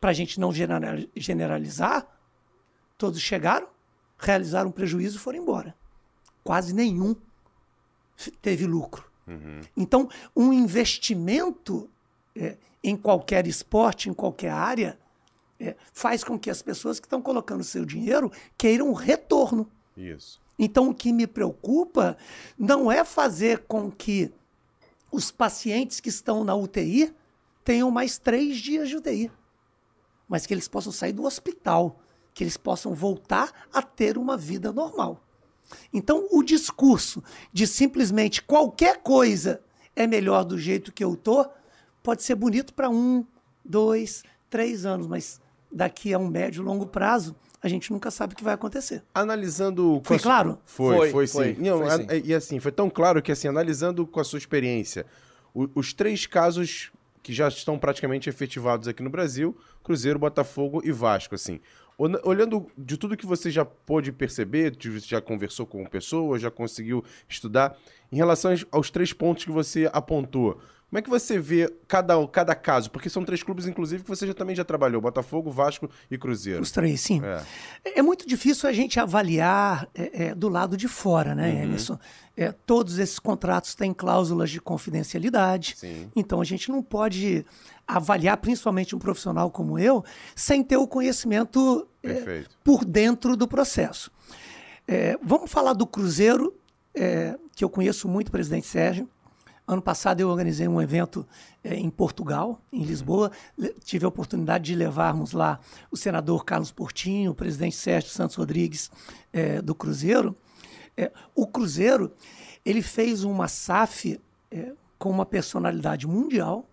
para 0.00 0.10
a 0.10 0.14
gente 0.14 0.38
não 0.40 0.52
general- 0.52 0.98
generalizar, 1.16 2.06
todos 3.02 3.20
chegaram, 3.20 3.66
realizaram 4.16 4.68
um 4.68 4.72
prejuízo 4.72 5.16
e 5.16 5.18
foram 5.18 5.40
embora. 5.40 5.74
Quase 6.44 6.72
nenhum 6.72 7.16
teve 8.40 8.64
lucro. 8.64 9.10
Então, 9.76 10.08
um 10.36 10.52
investimento 10.52 11.90
é, 12.36 12.56
em 12.82 12.96
qualquer 12.96 13.44
esporte, 13.48 14.08
em 14.08 14.14
qualquer 14.14 14.50
área, 14.50 14.96
é, 15.58 15.74
faz 15.92 16.22
com 16.22 16.38
que 16.38 16.48
as 16.48 16.62
pessoas 16.62 17.00
que 17.00 17.06
estão 17.06 17.20
colocando 17.20 17.64
seu 17.64 17.84
dinheiro 17.84 18.30
queiram 18.56 18.88
um 18.90 18.92
retorno. 18.92 19.68
Isso. 19.96 20.40
Então, 20.56 20.90
o 20.90 20.94
que 20.94 21.12
me 21.12 21.26
preocupa 21.26 22.16
não 22.56 22.90
é 22.90 23.04
fazer 23.04 23.64
com 23.66 23.90
que 23.90 24.32
os 25.10 25.32
pacientes 25.32 25.98
que 25.98 26.08
estão 26.08 26.44
na 26.44 26.54
UTI 26.54 27.12
tenham 27.64 27.90
mais 27.90 28.16
três 28.16 28.58
dias 28.58 28.88
de 28.88 28.96
UTI, 28.96 29.28
mas 30.28 30.46
que 30.46 30.54
eles 30.54 30.68
possam 30.68 30.92
sair 30.92 31.12
do 31.12 31.24
hospital, 31.24 32.01
que 32.34 32.42
eles 32.44 32.56
possam 32.56 32.94
voltar 32.94 33.50
a 33.72 33.82
ter 33.82 34.16
uma 34.18 34.36
vida 34.36 34.72
normal. 34.72 35.22
Então, 35.92 36.28
o 36.30 36.42
discurso 36.42 37.22
de 37.52 37.66
simplesmente 37.66 38.42
qualquer 38.42 38.98
coisa 39.02 39.60
é 39.96 40.06
melhor 40.06 40.44
do 40.44 40.58
jeito 40.58 40.92
que 40.92 41.02
eu 41.04 41.16
tô, 41.16 41.46
pode 42.02 42.22
ser 42.22 42.34
bonito 42.34 42.74
para 42.74 42.90
um, 42.90 43.24
dois, 43.64 44.22
três 44.50 44.84
anos, 44.84 45.06
mas 45.06 45.40
daqui 45.70 46.12
a 46.12 46.18
um 46.18 46.28
médio 46.28 46.62
e 46.62 46.64
longo 46.64 46.86
prazo, 46.86 47.34
a 47.62 47.68
gente 47.68 47.90
nunca 47.92 48.10
sabe 48.10 48.34
o 48.34 48.36
que 48.36 48.44
vai 48.44 48.54
acontecer. 48.54 49.02
Analisando. 49.14 49.98
com 50.00 50.04
Foi 50.04 50.18
claro? 50.18 50.58
Foi, 50.64 50.96
Foi, 50.96 51.10
foi, 51.10 51.26
foi, 51.26 51.54
sim. 51.54 51.60
Não, 51.62 51.78
foi 51.78 51.86
a- 51.88 51.96
sim. 51.98 52.06
E 52.24 52.34
assim, 52.34 52.58
foi 52.60 52.72
tão 52.72 52.90
claro 52.90 53.22
que, 53.22 53.32
assim, 53.32 53.48
analisando 53.48 54.06
com 54.06 54.20
a 54.20 54.24
sua 54.24 54.38
experiência, 54.38 55.06
o- 55.54 55.68
os 55.74 55.92
três 55.94 56.26
casos 56.26 56.90
que 57.22 57.32
já 57.32 57.46
estão 57.46 57.78
praticamente 57.78 58.28
efetivados 58.28 58.88
aqui 58.88 59.00
no 59.02 59.08
Brasil, 59.08 59.56
Cruzeiro, 59.84 60.18
Botafogo 60.18 60.82
e 60.84 60.90
Vasco, 60.90 61.34
assim. 61.36 61.60
Ol- 61.98 62.20
Olhando 62.24 62.66
de 62.76 62.96
tudo 62.96 63.16
que 63.16 63.26
você 63.26 63.50
já 63.50 63.64
pôde 63.64 64.10
perceber, 64.12 64.74
já 65.00 65.20
conversou 65.20 65.66
com 65.66 65.84
pessoas, 65.86 66.42
já 66.42 66.50
conseguiu 66.50 67.04
estudar, 67.28 67.76
em 68.10 68.16
relação 68.16 68.52
aos 68.70 68.90
três 68.90 69.12
pontos 69.12 69.44
que 69.44 69.50
você 69.50 69.88
apontou, 69.92 70.60
como 70.92 70.98
é 70.98 71.02
que 71.02 71.08
você 71.08 71.38
vê 71.38 71.74
cada, 71.88 72.28
cada 72.28 72.54
caso? 72.54 72.90
Porque 72.90 73.08
são 73.08 73.24
três 73.24 73.42
clubes, 73.42 73.66
inclusive, 73.66 74.02
que 74.02 74.08
você 74.10 74.26
já, 74.26 74.34
também 74.34 74.54
já 74.54 74.62
trabalhou, 74.62 75.00
Botafogo, 75.00 75.50
Vasco 75.50 75.88
e 76.10 76.18
Cruzeiro. 76.18 76.60
Os 76.60 76.70
três, 76.70 77.00
sim. 77.00 77.22
É. 77.24 77.42
É, 77.82 77.98
é 78.00 78.02
muito 78.02 78.28
difícil 78.28 78.68
a 78.68 78.74
gente 78.74 79.00
avaliar 79.00 79.88
é, 79.94 80.24
é, 80.24 80.34
do 80.34 80.50
lado 80.50 80.76
de 80.76 80.86
fora, 80.88 81.34
né, 81.34 81.50
Uhum. 81.50 81.62
Emerson? 81.62 81.98
É, 82.36 82.52
todos 82.52 82.98
esses 82.98 83.18
contratos 83.18 83.74
têm 83.74 83.94
cláusulas 83.94 84.50
de 84.50 84.60
confidencialidade. 84.60 85.76
Sim. 85.78 86.10
Então 86.14 86.42
a 86.42 86.44
gente 86.44 86.70
não 86.70 86.82
pode 86.82 87.46
avaliar, 87.88 88.36
principalmente 88.36 88.94
um 88.94 88.98
profissional 88.98 89.50
como 89.50 89.78
eu, 89.78 90.04
sem 90.36 90.62
ter 90.62 90.76
o 90.76 90.86
conhecimento 90.86 91.88
é, 92.02 92.44
por 92.62 92.84
dentro 92.84 93.34
do 93.34 93.48
processo. 93.48 94.10
Vamos 95.22 95.50
falar 95.50 95.72
do 95.72 95.86
Cruzeiro, 95.86 96.54
é, 96.94 97.38
que 97.56 97.64
eu 97.64 97.70
conheço 97.70 98.06
muito 98.06 98.28
o 98.28 98.30
presidente 98.30 98.66
Sérgio. 98.66 99.08
Ano 99.66 99.80
passado 99.80 100.20
eu 100.20 100.28
organizei 100.28 100.66
um 100.66 100.82
evento 100.82 101.26
é, 101.62 101.74
em 101.74 101.88
Portugal, 101.88 102.60
em 102.72 102.82
Lisboa. 102.82 103.30
Tive 103.84 104.04
a 104.04 104.08
oportunidade 104.08 104.64
de 104.64 104.74
levarmos 104.74 105.32
lá 105.32 105.60
o 105.90 105.96
senador 105.96 106.44
Carlos 106.44 106.72
Portinho, 106.72 107.30
o 107.30 107.34
presidente 107.34 107.76
Sérgio 107.76 108.10
Santos 108.10 108.36
Rodrigues 108.36 108.90
é, 109.32 109.62
do 109.62 109.74
Cruzeiro. 109.74 110.36
É, 110.96 111.12
o 111.34 111.46
Cruzeiro 111.46 112.12
ele 112.64 112.82
fez 112.82 113.24
uma 113.24 113.48
SAF 113.48 114.20
com 114.98 115.10
uma 115.10 115.24
personalidade 115.24 116.06
mundial, 116.06 116.68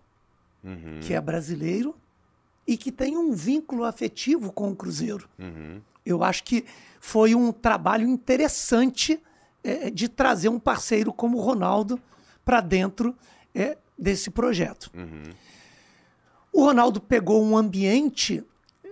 que 1.00 1.14
é 1.14 1.20
brasileiro, 1.20 1.96
e 2.66 2.76
que 2.76 2.92
tem 2.92 3.16
um 3.16 3.32
vínculo 3.32 3.84
afetivo 3.84 4.52
com 4.52 4.70
o 4.70 4.76
Cruzeiro. 4.76 5.28
Eu 6.04 6.22
acho 6.22 6.44
que 6.44 6.64
foi 7.00 7.34
um 7.34 7.50
trabalho 7.50 8.06
interessante 8.06 9.20
de 9.92 10.08
trazer 10.08 10.48
um 10.48 10.60
parceiro 10.60 11.12
como 11.12 11.38
o 11.38 11.40
Ronaldo 11.40 12.00
para 12.44 12.60
dentro 12.60 13.16
é, 13.54 13.76
desse 13.98 14.30
projeto. 14.30 14.90
O 16.52 16.64
Ronaldo 16.64 17.00
pegou 17.00 17.42
um 17.42 17.56
ambiente 17.56 18.44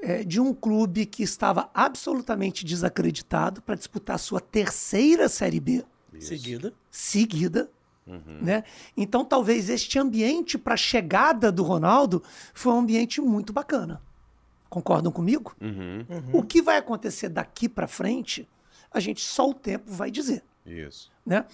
é, 0.03 0.23
de 0.23 0.41
um 0.41 0.55
clube 0.55 1.07
que 1.07 1.23
estava 1.23 1.71
absolutamente 1.75 2.65
desacreditado 2.65 3.61
para 3.63 3.75
disputar 3.75 4.19
sua 4.19 4.41
terceira 4.41 5.29
Série 5.29 5.61
B 5.61 5.85
Seguida. 6.21 6.73
seguida. 6.91 7.71
Né? 8.41 8.65
Então, 8.97 9.25
talvez 9.25 9.69
este 9.69 9.99
ambiente 9.99 10.57
para 10.57 10.75
a 10.75 10.79
chegada 10.79 11.53
do 11.53 11.63
Ronaldo 11.63 12.23
foi 12.55 12.73
um 12.73 12.79
ambiente 12.79 13.21
muito 13.21 13.53
bacana. 13.53 14.01
Concordam 14.71 15.13
comigo? 15.13 15.55
O 16.33 16.43
que 16.43 16.63
vai 16.63 16.79
acontecer 16.79 17.29
daqui 17.29 17.69
para 17.69 17.87
frente, 17.87 18.49
a 18.91 19.01
gente 19.01 19.21
só 19.21 19.49
o 19.49 19.55
tempo 19.55 19.91
vai 19.93 20.11
dizer. 20.11 20.43
Isso. 20.65 21.11
Né? 21.25 21.45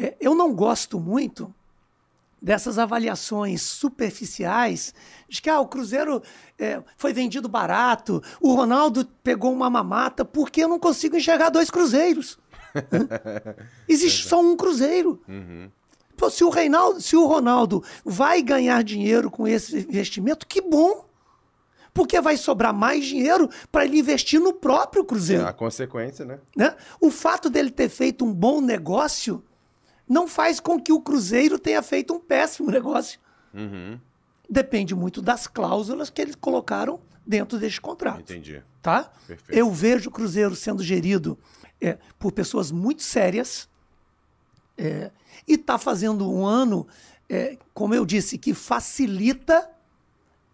É, 0.00 0.16
eu 0.18 0.34
não 0.34 0.54
gosto 0.54 0.98
muito 0.98 1.54
dessas 2.40 2.78
avaliações 2.78 3.60
superficiais 3.60 4.94
de 5.28 5.42
que 5.42 5.50
ah, 5.50 5.60
o 5.60 5.68
Cruzeiro 5.68 6.22
é, 6.58 6.82
foi 6.96 7.12
vendido 7.12 7.50
barato, 7.50 8.22
o 8.40 8.54
Ronaldo 8.54 9.04
pegou 9.22 9.52
uma 9.52 9.68
mamata, 9.68 10.24
porque 10.24 10.64
eu 10.64 10.68
não 10.68 10.78
consigo 10.78 11.16
enxergar 11.16 11.50
dois 11.50 11.70
cruzeiros. 11.70 12.38
Existe 13.86 14.26
só 14.26 14.40
um 14.40 14.56
cruzeiro. 14.56 15.20
Pô, 16.16 16.30
se, 16.30 16.42
o 16.44 16.48
Reinaldo, 16.48 17.00
se 17.00 17.14
o 17.14 17.26
Ronaldo 17.26 17.84
vai 18.04 18.40
ganhar 18.42 18.82
dinheiro 18.82 19.30
com 19.30 19.46
esse 19.46 19.80
investimento, 19.80 20.46
que 20.46 20.62
bom! 20.62 21.04
Porque 21.92 22.20
vai 22.20 22.36
sobrar 22.36 22.72
mais 22.72 23.04
dinheiro 23.04 23.50
para 23.70 23.84
ele 23.84 23.98
investir 23.98 24.40
no 24.40 24.52
próprio 24.52 25.04
Cruzeiro 25.04 25.44
A 25.44 25.52
consequência, 25.52 26.24
né? 26.24 26.38
né? 26.56 26.76
O 27.00 27.10
fato 27.10 27.50
dele 27.50 27.68
ter 27.70 27.88
feito 27.88 28.24
um 28.24 28.32
bom 28.32 28.60
negócio 28.60 29.42
não 30.10 30.26
faz 30.26 30.58
com 30.58 30.80
que 30.80 30.92
o 30.92 31.00
Cruzeiro 31.00 31.56
tenha 31.56 31.80
feito 31.82 32.12
um 32.12 32.18
péssimo 32.18 32.68
negócio. 32.72 33.20
Depende 34.48 34.92
muito 34.92 35.22
das 35.22 35.46
cláusulas 35.46 36.10
que 36.10 36.20
eles 36.20 36.34
colocaram 36.34 37.00
dentro 37.24 37.56
deste 37.60 37.80
contrato. 37.80 38.32
Entendi. 38.32 38.60
Tá? 38.82 39.04
Perfeito. 39.26 39.56
Eu 39.56 39.70
vejo 39.70 40.10
o 40.10 40.12
Cruzeiro 40.12 40.56
sendo 40.56 40.82
gerido 40.82 41.38
é, 41.80 41.96
por 42.18 42.32
pessoas 42.32 42.72
muito 42.72 43.02
sérias 43.02 43.68
é, 44.76 45.12
e 45.46 45.54
está 45.54 45.78
fazendo 45.78 46.28
um 46.28 46.44
ano, 46.44 46.88
é, 47.28 47.56
como 47.72 47.94
eu 47.94 48.04
disse, 48.04 48.36
que 48.36 48.52
facilita 48.52 49.70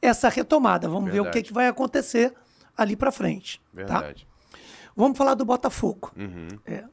essa 0.03 0.29
retomada. 0.29 0.87
Vamos 0.87 1.11
ver 1.11 1.21
o 1.21 1.25
que, 1.25 1.31
Verdade. 1.31 1.49
que 1.49 1.53
vai 1.55 1.67
acontecer 1.67 2.35
ali 2.77 2.95
para 2.95 3.11
frente. 3.11 3.59
Tá? 3.75 4.01
Verdade. 4.01 4.29
Vamos 4.95 5.17
falar 5.17 5.35
do 5.35 5.47
Botafogo. 5.47 6.13
É. 6.67 6.85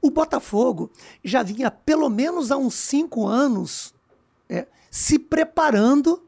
O 0.00 0.10
Botafogo 0.10 0.90
já 1.24 1.42
vinha 1.42 1.70
pelo 1.70 2.08
menos 2.08 2.50
há 2.50 2.56
uns 2.56 2.74
cinco 2.74 3.26
anos 3.26 3.94
é, 4.48 4.66
se 4.90 5.18
preparando 5.18 6.24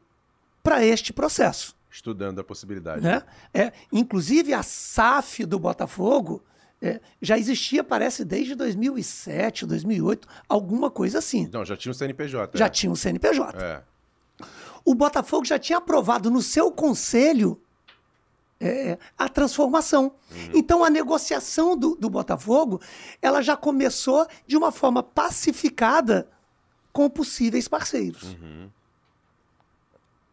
para 0.61 0.83
este 0.83 1.13
processo. 1.13 1.75
Estudando 1.89 2.39
a 2.39 2.43
possibilidade. 2.43 3.01
Né? 3.01 3.21
É, 3.53 3.71
inclusive, 3.91 4.53
a 4.53 4.63
SAF 4.63 5.45
do 5.45 5.59
Botafogo 5.59 6.43
é, 6.81 6.99
já 7.21 7.37
existia, 7.37 7.83
parece, 7.83 8.25
desde 8.25 8.55
2007, 8.55 9.65
2008, 9.65 10.27
alguma 10.47 10.89
coisa 10.89 11.19
assim. 11.19 11.49
Não, 11.51 11.63
já 11.65 11.75
tinha 11.77 11.91
o 11.91 11.95
CNPJ. 11.95 12.57
Já 12.57 12.65
é. 12.65 12.69
tinha 12.69 12.91
o 12.91 12.95
CNPJ. 12.95 13.57
É. 13.63 13.83
O 14.83 14.95
Botafogo 14.95 15.45
já 15.45 15.59
tinha 15.59 15.77
aprovado 15.77 16.31
no 16.31 16.41
seu 16.41 16.71
conselho 16.71 17.61
é, 18.61 18.97
a 19.17 19.27
transformação. 19.27 20.13
Então 20.53 20.83
a 20.83 20.89
negociação 20.89 21.75
do, 21.75 21.95
do 21.95 22.09
Botafogo 22.09 22.79
ela 23.19 23.41
já 23.41 23.57
começou 23.57 24.27
de 24.45 24.55
uma 24.55 24.71
forma 24.71 25.01
pacificada 25.01 26.29
com 26.93 27.09
possíveis 27.09 27.67
parceiros. 27.67 28.37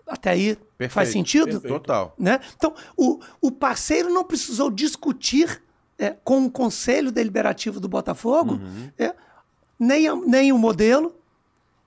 Até 0.07 0.31
aí 0.31 0.57
Perfeito. 0.76 0.93
faz 0.93 1.09
sentido? 1.09 1.61
Perfeito. 1.61 1.68
Total. 1.68 2.14
Né? 2.18 2.41
Então, 2.57 2.74
o, 2.97 3.20
o 3.41 3.51
parceiro 3.51 4.11
não 4.11 4.24
precisou 4.24 4.70
discutir 4.70 5.62
é, 5.99 6.11
com 6.11 6.47
o 6.47 6.51
conselho 6.51 7.11
deliberativo 7.11 7.81
do 7.81 7.89
Botafogo 7.89 8.61
é, 8.99 9.14
nem, 9.79 10.05
nem 10.26 10.53
o 10.53 10.59
modelo, 10.59 11.14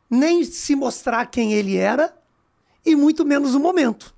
nem 0.10 0.44
se 0.44 0.76
mostrar 0.76 1.26
quem 1.28 1.54
ele 1.54 1.78
era, 1.78 2.16
e 2.86 2.96
muito 2.96 3.26
menos 3.26 3.56
o 3.56 3.60
momento. 3.60 4.14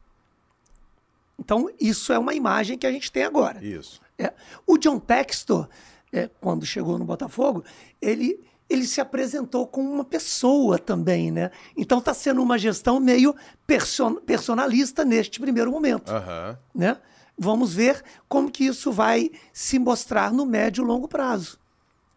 Então, 1.44 1.70
isso 1.80 2.14
é 2.14 2.18
uma 2.18 2.34
imagem 2.34 2.78
que 2.78 2.88
a 2.88 2.92
gente 2.92 3.12
tem 3.12 3.24
agora. 3.24 3.64
Isso. 3.64 4.00
É, 4.18 4.32
o 4.66 4.78
John 4.78 4.98
Textor, 5.00 5.68
é, 6.12 6.30
quando 6.40 6.66
chegou 6.66 6.98
no 6.98 7.04
Botafogo, 7.04 7.64
ele, 8.02 8.40
ele 8.70 8.86
se 8.86 9.02
apresentou 9.02 9.68
como 9.68 9.92
uma 9.92 10.06
pessoa 10.06 10.80
também, 10.80 11.32
né? 11.32 11.52
Então 11.76 12.00
está 12.00 12.14
sendo 12.14 12.42
uma 12.42 12.58
gestão 12.58 13.00
meio 13.00 13.36
person- 13.68 14.16
personalista 14.16 15.04
neste 15.04 15.40
primeiro 15.40 15.70
momento, 15.72 16.10
Aham. 16.12 16.58
né? 16.74 16.98
Vamos 17.38 17.74
ver 17.74 18.02
como 18.30 18.50
que 18.50 18.64
isso 18.66 18.92
vai 18.92 19.30
se 19.52 19.78
mostrar 19.80 20.32
no 20.32 20.46
médio 20.46 20.84
e 20.84 20.88
longo 20.88 21.08
prazo, 21.08 21.60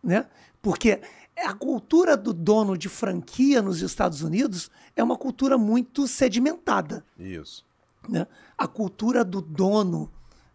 né? 0.05 0.27
Porque 0.63 1.01
a 1.37 1.53
cultura 1.55 2.17
do 2.17 2.33
dono 2.35 2.77
de 2.77 2.89
franquia 2.89 3.61
nos 3.63 3.81
Estados 3.81 4.21
Unidos 4.23 4.71
é 4.95 5.03
uma 5.03 5.17
cultura 5.17 5.57
muito 5.59 6.07
sedimentada 6.07 7.05
Isso. 7.19 7.65
Né? 8.09 8.27
A 8.57 8.67
cultura 8.67 9.25
do 9.25 9.41
dono 9.41 10.11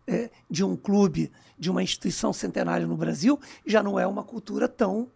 é, 0.08 0.30
de 0.49 0.64
um 0.64 0.76
clube, 0.76 1.32
de 1.58 1.70
uma 1.70 1.84
instituição 1.84 2.34
centenária 2.34 2.86
no 2.88 2.97
Brasil, 2.97 3.39
já 3.66 3.82
não 3.84 3.99
é 3.99 4.06
uma 4.08 4.24
cultura 4.24 4.68
tão 4.68 5.08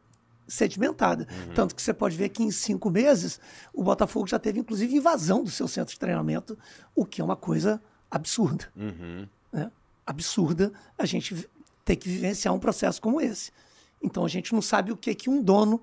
sedimentada. 0.47 1.27
Tanto 1.55 1.75
que 1.75 1.81
você 1.81 1.93
pode 1.93 2.15
ver 2.15 2.29
que 2.29 2.43
em 2.43 2.51
cinco 2.51 2.89
meses 2.89 3.39
o 3.73 3.83
Botafogo 3.83 4.27
já 4.27 4.37
teve, 4.37 4.59
inclusive, 4.59 4.95
invasão 4.95 5.43
do 5.43 5.49
seu 5.49 5.67
centro 5.67 5.93
de 5.93 5.99
treinamento, 5.99 6.57
o 6.95 7.05
que 7.05 7.19
é 7.19 7.23
uma 7.23 7.35
coisa 7.35 7.81
absurda. 8.11 8.71
né? 9.51 9.71
Absurda 10.05 10.71
a 10.97 11.05
gente 11.05 11.49
ter 11.83 11.95
que 11.95 12.07
vivenciar 12.07 12.53
um 12.53 12.59
processo 12.59 13.01
como 13.01 13.19
esse. 13.19 13.51
Então 14.01 14.23
a 14.23 14.27
gente 14.27 14.53
não 14.53 14.61
sabe 14.61 14.91
o 14.91 14.97
que, 14.97 15.13
que 15.15 15.29
um 15.29 15.41
dono, 15.41 15.81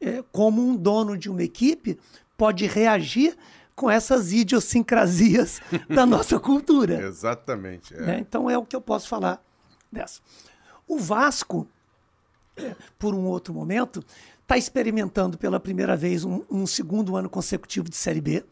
é, 0.00 0.22
como 0.32 0.62
um 0.66 0.74
dono 0.74 1.16
de 1.16 1.28
uma 1.28 1.42
equipe, 1.42 1.98
pode 2.38 2.66
reagir 2.66 3.36
com 3.80 3.90
essas 3.90 4.30
idiosincrasias 4.30 5.58
da 5.88 6.04
nossa 6.04 6.38
cultura. 6.38 7.02
Exatamente. 7.02 7.94
é. 7.94 8.00
né? 8.02 8.18
Então 8.18 8.50
é 8.50 8.58
o 8.58 8.62
que 8.62 8.76
eu 8.76 8.80
posso 8.80 9.08
falar 9.08 9.42
dessa. 9.90 10.20
O 10.86 10.98
Vasco, 10.98 11.66
é, 12.58 12.76
por 12.98 13.14
um 13.14 13.24
outro 13.24 13.54
momento, 13.54 14.04
está 14.42 14.58
experimentando 14.58 15.38
pela 15.38 15.58
primeira 15.58 15.96
vez 15.96 16.26
um, 16.26 16.42
um 16.50 16.66
segundo 16.66 17.16
ano 17.16 17.30
consecutivo 17.30 17.88
de 17.88 17.96
Série 17.96 18.20
B. 18.20 18.44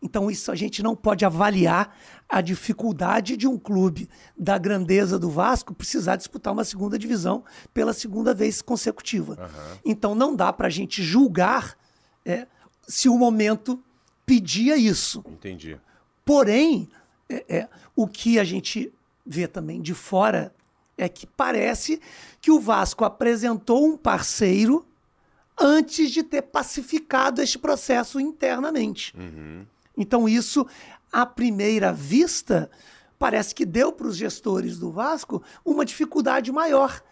Então, 0.00 0.30
isso 0.30 0.52
a 0.52 0.54
gente 0.54 0.84
não 0.84 0.94
pode 0.94 1.24
avaliar 1.24 1.96
a 2.28 2.40
dificuldade 2.40 3.36
de 3.36 3.48
um 3.48 3.58
clube 3.58 4.08
da 4.38 4.56
grandeza 4.56 5.18
do 5.18 5.30
Vasco 5.30 5.74
precisar 5.74 6.14
disputar 6.14 6.52
uma 6.52 6.62
segunda 6.62 6.96
divisão 6.96 7.42
pela 7.72 7.92
segunda 7.92 8.32
vez 8.32 8.62
consecutiva. 8.62 9.50
Então, 9.84 10.14
não 10.14 10.36
dá 10.36 10.52
para 10.52 10.68
a 10.68 10.70
gente 10.70 11.02
julgar 11.02 11.76
é, 12.24 12.46
se 12.86 13.08
o 13.08 13.18
momento 13.18 13.82
pedia 14.26 14.76
isso. 14.76 15.24
Entendi. 15.26 15.78
Porém, 16.24 16.88
é, 17.28 17.44
é, 17.48 17.68
o 17.94 18.06
que 18.06 18.38
a 18.38 18.44
gente 18.44 18.92
vê 19.24 19.46
também 19.46 19.80
de 19.80 19.94
fora 19.94 20.54
é 20.96 21.08
que 21.08 21.26
parece 21.26 22.00
que 22.40 22.50
o 22.50 22.60
Vasco 22.60 23.04
apresentou 23.04 23.84
um 23.86 23.96
parceiro 23.96 24.86
antes 25.58 26.10
de 26.10 26.22
ter 26.22 26.42
pacificado 26.42 27.40
este 27.40 27.58
processo 27.58 28.20
internamente. 28.20 29.14
Então, 29.96 30.28
isso, 30.28 30.66
à 31.12 31.24
primeira 31.24 31.92
vista, 31.92 32.70
parece 33.18 33.54
que 33.54 33.64
deu 33.64 33.92
para 33.92 34.06
os 34.06 34.16
gestores 34.16 34.78
do 34.78 34.90
Vasco 34.90 35.42
uma 35.64 35.84
dificuldade 35.84 36.50
maior. 36.50 37.02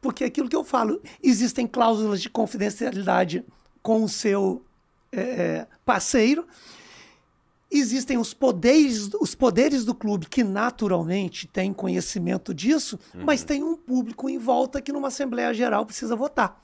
Porque 0.00 0.22
é 0.22 0.28
aquilo 0.28 0.48
que 0.48 0.56
eu 0.56 0.62
falo, 0.62 1.00
existem 1.22 1.66
cláusulas 1.66 2.22
de 2.22 2.30
confidencialidade 2.30 3.44
com 3.82 4.04
o 4.04 4.08
seu 4.08 4.62
é, 5.12 5.20
é, 5.20 5.66
parceiro, 5.84 6.46
existem 7.70 8.16
os 8.18 8.32
poderes, 8.32 9.10
os 9.20 9.34
poderes 9.34 9.84
do 9.84 9.94
clube 9.94 10.26
que 10.26 10.42
naturalmente 10.42 11.46
têm 11.46 11.72
conhecimento 11.72 12.54
disso, 12.54 12.98
mas 13.14 13.44
tem 13.44 13.62
um 13.62 13.76
público 13.76 14.28
em 14.28 14.38
volta 14.38 14.80
que 14.80 14.92
numa 14.92 15.08
Assembleia 15.08 15.52
Geral 15.52 15.84
precisa 15.84 16.16
votar. 16.16 16.62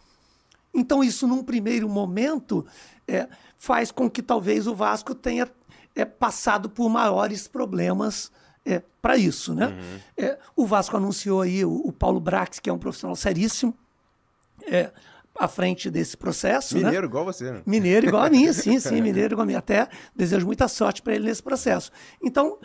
Então, 0.73 1.05
isso, 1.05 1.27
num 1.27 1.43
primeiro 1.43 1.89
momento, 1.89 2.67
é, 3.07 3.29
faz 3.57 3.93
com 3.93 4.11
que 4.11 4.23
talvez 4.23 4.67
o 4.67 4.75
Vasco 4.75 5.15
tenha 5.15 5.49
é, 5.95 6.05
passado 6.05 6.69
por 6.69 6.89
maiores 6.89 7.47
problemas 7.47 8.33
é, 8.65 8.83
para 9.01 9.17
isso. 9.17 9.55
Né? 9.55 9.73
É, 10.17 10.39
o 10.57 10.67
Vasco 10.67 10.97
anunciou 10.97 11.43
aí 11.43 11.65
o, 11.65 11.75
o 11.85 11.93
Paulo 11.93 12.19
Brax, 12.19 12.59
que 12.59 12.69
é 12.69 12.73
um 12.73 12.79
profissional 12.79 13.15
seríssimo, 13.15 13.77
é, 14.67 14.91
à 15.39 15.49
frente 15.49 15.91
desse 15.91 16.17
processo. 16.17 16.77
né? 16.77 16.85
Mineiro, 16.85 17.07
igual 17.07 17.25
você, 17.25 17.51
né? 17.51 17.63
Mineiro 17.67 18.07
igual 18.07 18.25
a 18.25 18.31
mim, 18.31 18.51
sim, 18.53 18.79
sim, 18.79 19.01
mineiro 19.01 19.35
igual 19.35 19.45
a 19.45 19.47
mim. 19.47 19.55
Até 19.55 19.89
desejo 20.15 20.47
muita 20.47 20.69
sorte 20.69 21.03
para 21.03 21.15
ele 21.15 21.25
nesse 21.25 21.43
processo. 21.43 21.91
Então, 22.23 22.59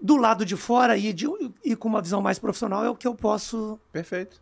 do 0.00 0.16
lado 0.16 0.44
de 0.44 0.56
fora 0.56 0.96
e, 0.96 1.12
de, 1.12 1.26
e 1.64 1.74
com 1.76 1.88
uma 1.88 2.02
visão 2.02 2.20
mais 2.22 2.38
profissional 2.38 2.84
é 2.84 2.90
o 2.90 2.96
que 2.96 3.06
eu 3.06 3.14
posso. 3.14 3.78
Perfeito. 3.92 4.40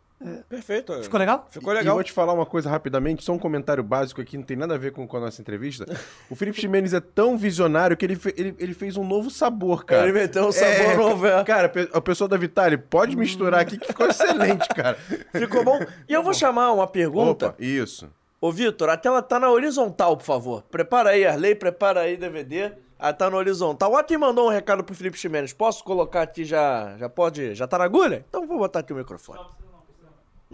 Perfeito. 0.48 1.02
Ficou 1.02 1.18
legal? 1.20 1.46
Ficou 1.50 1.72
E 1.72 1.76
eu 1.76 1.78
legal. 1.80 1.94
vou 1.94 2.04
te 2.04 2.12
falar 2.12 2.32
uma 2.32 2.46
coisa 2.46 2.68
rapidamente, 2.70 3.22
só 3.24 3.32
um 3.32 3.38
comentário 3.38 3.82
básico 3.82 4.20
aqui, 4.20 4.36
não 4.36 4.44
tem 4.44 4.56
nada 4.56 4.74
a 4.74 4.78
ver 4.78 4.92
com, 4.92 5.06
com 5.06 5.16
a 5.16 5.20
nossa 5.20 5.40
entrevista. 5.40 5.84
O 6.30 6.34
Felipe 6.34 6.60
Ximenes 6.60 6.92
é 6.94 7.00
tão 7.00 7.36
visionário 7.36 7.96
que 7.96 8.04
ele, 8.04 8.16
fe- 8.16 8.34
ele, 8.36 8.54
ele 8.58 8.74
fez 8.74 8.96
um 8.96 9.04
novo 9.06 9.30
sabor, 9.30 9.84
cara. 9.84 10.04
Ele 10.04 10.12
meteu 10.12 10.46
um 10.46 10.52
sabor 10.52 10.96
novo, 10.96 11.26
é. 11.26 11.44
Cara, 11.44 11.70
a 11.92 12.00
pessoa 12.00 12.26
da 12.26 12.36
Vitale, 12.36 12.76
pode 12.78 13.16
misturar 13.16 13.60
aqui 13.60 13.76
que 13.78 13.86
ficou 13.86 14.06
excelente, 14.08 14.66
cara. 14.70 14.96
Ficou 15.32 15.62
bom? 15.64 15.78
E 16.08 16.12
eu 16.12 16.22
vou 16.22 16.32
chamar 16.34 16.72
uma 16.72 16.86
pergunta. 16.86 17.48
Opa, 17.48 17.56
isso. 17.62 18.08
Ô, 18.40 18.50
Vitor, 18.50 18.88
a 18.90 18.96
tela 18.96 19.22
tá 19.22 19.38
na 19.38 19.50
horizontal, 19.50 20.16
por 20.16 20.24
favor. 20.24 20.62
Prepara 20.70 21.10
aí, 21.10 21.24
Arley, 21.26 21.54
prepara 21.54 22.00
aí, 22.00 22.16
DVD. 22.16 22.72
Ah, 22.98 23.12
tá 23.12 23.28
na 23.30 23.36
horizontal. 23.36 23.92
O 23.92 23.96
Atim 23.96 24.16
mandou 24.16 24.46
um 24.46 24.50
recado 24.50 24.82
pro 24.82 24.94
Felipe 24.94 25.18
Ximenes. 25.18 25.52
Posso 25.52 25.84
colocar 25.84 26.22
aqui 26.22 26.44
já? 26.44 26.96
Já 26.98 27.08
pode? 27.08 27.54
Já 27.54 27.66
tá 27.66 27.76
na 27.78 27.84
agulha? 27.84 28.24
Então 28.28 28.46
vou 28.46 28.58
botar 28.58 28.80
aqui 28.80 28.92
o 28.92 28.96
microfone. 28.96 29.40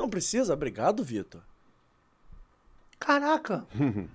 Não 0.01 0.09
precisa? 0.09 0.55
Obrigado, 0.55 1.05
Vitor. 1.05 1.43
Caraca! 2.99 3.65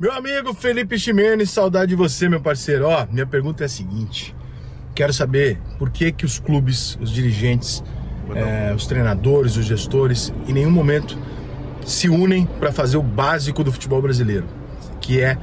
Meu 0.00 0.12
amigo 0.12 0.54
Felipe 0.54 0.96
Ximenes, 0.98 1.50
saudade 1.50 1.88
de 1.88 1.96
você, 1.96 2.28
meu 2.28 2.40
parceiro. 2.40 2.86
Ó, 2.86 3.04
minha 3.10 3.26
pergunta 3.26 3.64
é 3.64 3.66
a 3.66 3.68
seguinte: 3.68 4.32
quero 4.94 5.12
saber 5.12 5.60
por 5.76 5.90
que 5.90 6.12
que 6.12 6.24
os 6.24 6.38
clubes, 6.38 6.96
os 7.00 7.10
dirigentes, 7.10 7.82
eh, 8.32 8.72
os 8.76 8.86
treinadores, 8.86 9.56
os 9.56 9.66
gestores, 9.66 10.32
em 10.46 10.52
nenhum 10.52 10.70
momento 10.70 11.18
se 11.84 12.08
unem 12.08 12.46
para 12.46 12.70
fazer 12.70 12.96
o 12.96 13.02
básico 13.02 13.64
do 13.64 13.72
futebol 13.72 14.00
brasileiro, 14.00 14.46
que 15.00 15.20
é 15.20 15.36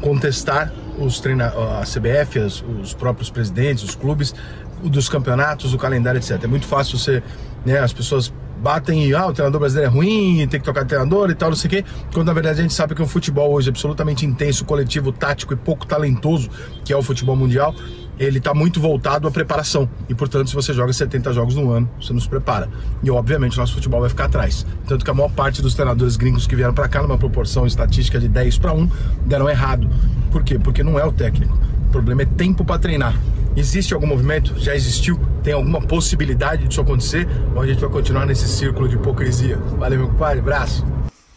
contestar 0.00 0.72
os 0.98 1.20
treina 1.20 1.48
a 1.78 1.84
CBF, 1.84 2.38
as- 2.38 2.62
os 2.62 2.94
próprios 2.94 3.28
presidentes, 3.30 3.84
os 3.84 3.94
clubes, 3.94 4.34
o 4.82 4.88
dos 4.88 5.06
campeonatos, 5.10 5.74
o 5.74 5.78
calendário, 5.78 6.18
etc. 6.18 6.42
É 6.42 6.46
muito 6.46 6.66
fácil 6.66 6.96
você, 6.98 7.22
né, 7.66 7.78
as 7.78 7.92
pessoas 7.92 8.32
batem 8.58 9.06
e 9.06 9.14
ah, 9.14 9.26
o 9.26 9.32
treinador 9.32 9.60
brasileiro 9.60 9.90
é 9.90 9.94
ruim, 9.94 10.46
tem 10.48 10.60
que 10.60 10.64
trocar 10.64 10.82
de 10.82 10.88
treinador 10.88 11.30
e 11.30 11.34
tal, 11.34 11.50
não 11.50 11.56
sei 11.56 11.68
o 11.68 11.70
quê, 11.70 11.84
quando 12.12 12.26
na 12.26 12.32
verdade 12.32 12.58
a 12.60 12.62
gente 12.62 12.74
sabe 12.74 12.94
que 12.94 13.02
o 13.02 13.06
futebol 13.06 13.52
hoje 13.52 13.68
é 13.68 13.70
absolutamente 13.70 14.26
intenso, 14.26 14.64
coletivo, 14.64 15.12
tático 15.12 15.52
e 15.52 15.56
pouco 15.56 15.86
talentoso, 15.86 16.48
que 16.84 16.92
é 16.92 16.96
o 16.96 17.02
futebol 17.02 17.36
mundial, 17.36 17.74
ele 18.18 18.38
está 18.38 18.52
muito 18.52 18.80
voltado 18.80 19.28
à 19.28 19.30
preparação. 19.30 19.88
E, 20.08 20.14
portanto, 20.14 20.48
se 20.48 20.54
você 20.54 20.72
joga 20.72 20.92
70 20.92 21.32
jogos 21.32 21.54
no 21.54 21.70
ano, 21.70 21.88
você 22.00 22.12
não 22.12 22.20
se 22.20 22.28
prepara. 22.28 22.68
E, 23.02 23.10
obviamente, 23.10 23.56
o 23.56 23.60
nosso 23.60 23.74
futebol 23.74 24.00
vai 24.00 24.08
ficar 24.08 24.24
atrás. 24.24 24.66
Tanto 24.86 25.04
que 25.04 25.10
a 25.10 25.14
maior 25.14 25.30
parte 25.30 25.62
dos 25.62 25.74
treinadores 25.74 26.16
gringos 26.16 26.46
que 26.46 26.56
vieram 26.56 26.74
para 26.74 26.88
cá, 26.88 27.00
numa 27.00 27.16
proporção 27.16 27.64
estatística 27.64 28.18
de 28.18 28.28
10 28.28 28.58
para 28.58 28.72
1, 28.72 28.90
deram 29.24 29.48
errado. 29.48 29.88
Por 30.32 30.42
quê? 30.42 30.58
Porque 30.58 30.82
não 30.82 30.98
é 30.98 31.04
o 31.04 31.12
técnico. 31.12 31.56
O 31.88 31.90
problema 31.90 32.20
é 32.20 32.26
tempo 32.26 32.66
para 32.66 32.78
treinar. 32.78 33.14
Existe 33.56 33.94
algum 33.94 34.06
movimento? 34.06 34.58
Já 34.58 34.74
existiu? 34.74 35.18
Tem 35.42 35.54
alguma 35.54 35.80
possibilidade 35.80 36.68
disso 36.68 36.82
acontecer? 36.82 37.26
Ou 37.56 37.62
a 37.62 37.66
gente 37.66 37.80
vai 37.80 37.88
continuar 37.88 38.26
nesse 38.26 38.46
círculo 38.46 38.86
de 38.86 38.96
hipocrisia? 38.96 39.56
Valeu, 39.56 40.00
meu 40.00 40.08
compadre. 40.08 40.40
Abraço. 40.40 40.84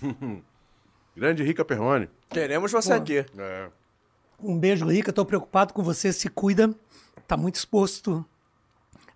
Grande 1.16 1.42
Rica 1.42 1.64
Perrone. 1.64 2.10
Queremos 2.30 2.70
você 2.70 2.92
aqui. 2.92 3.26
É. 3.38 3.68
Um 4.44 4.60
beijo, 4.60 4.86
Rica. 4.86 5.14
Tô 5.14 5.24
preocupado 5.24 5.74
com 5.74 5.82
você. 5.82 6.12
Se 6.12 6.28
cuida. 6.28 6.70
Tá 7.26 7.38
muito 7.38 7.56
exposto 7.56 8.26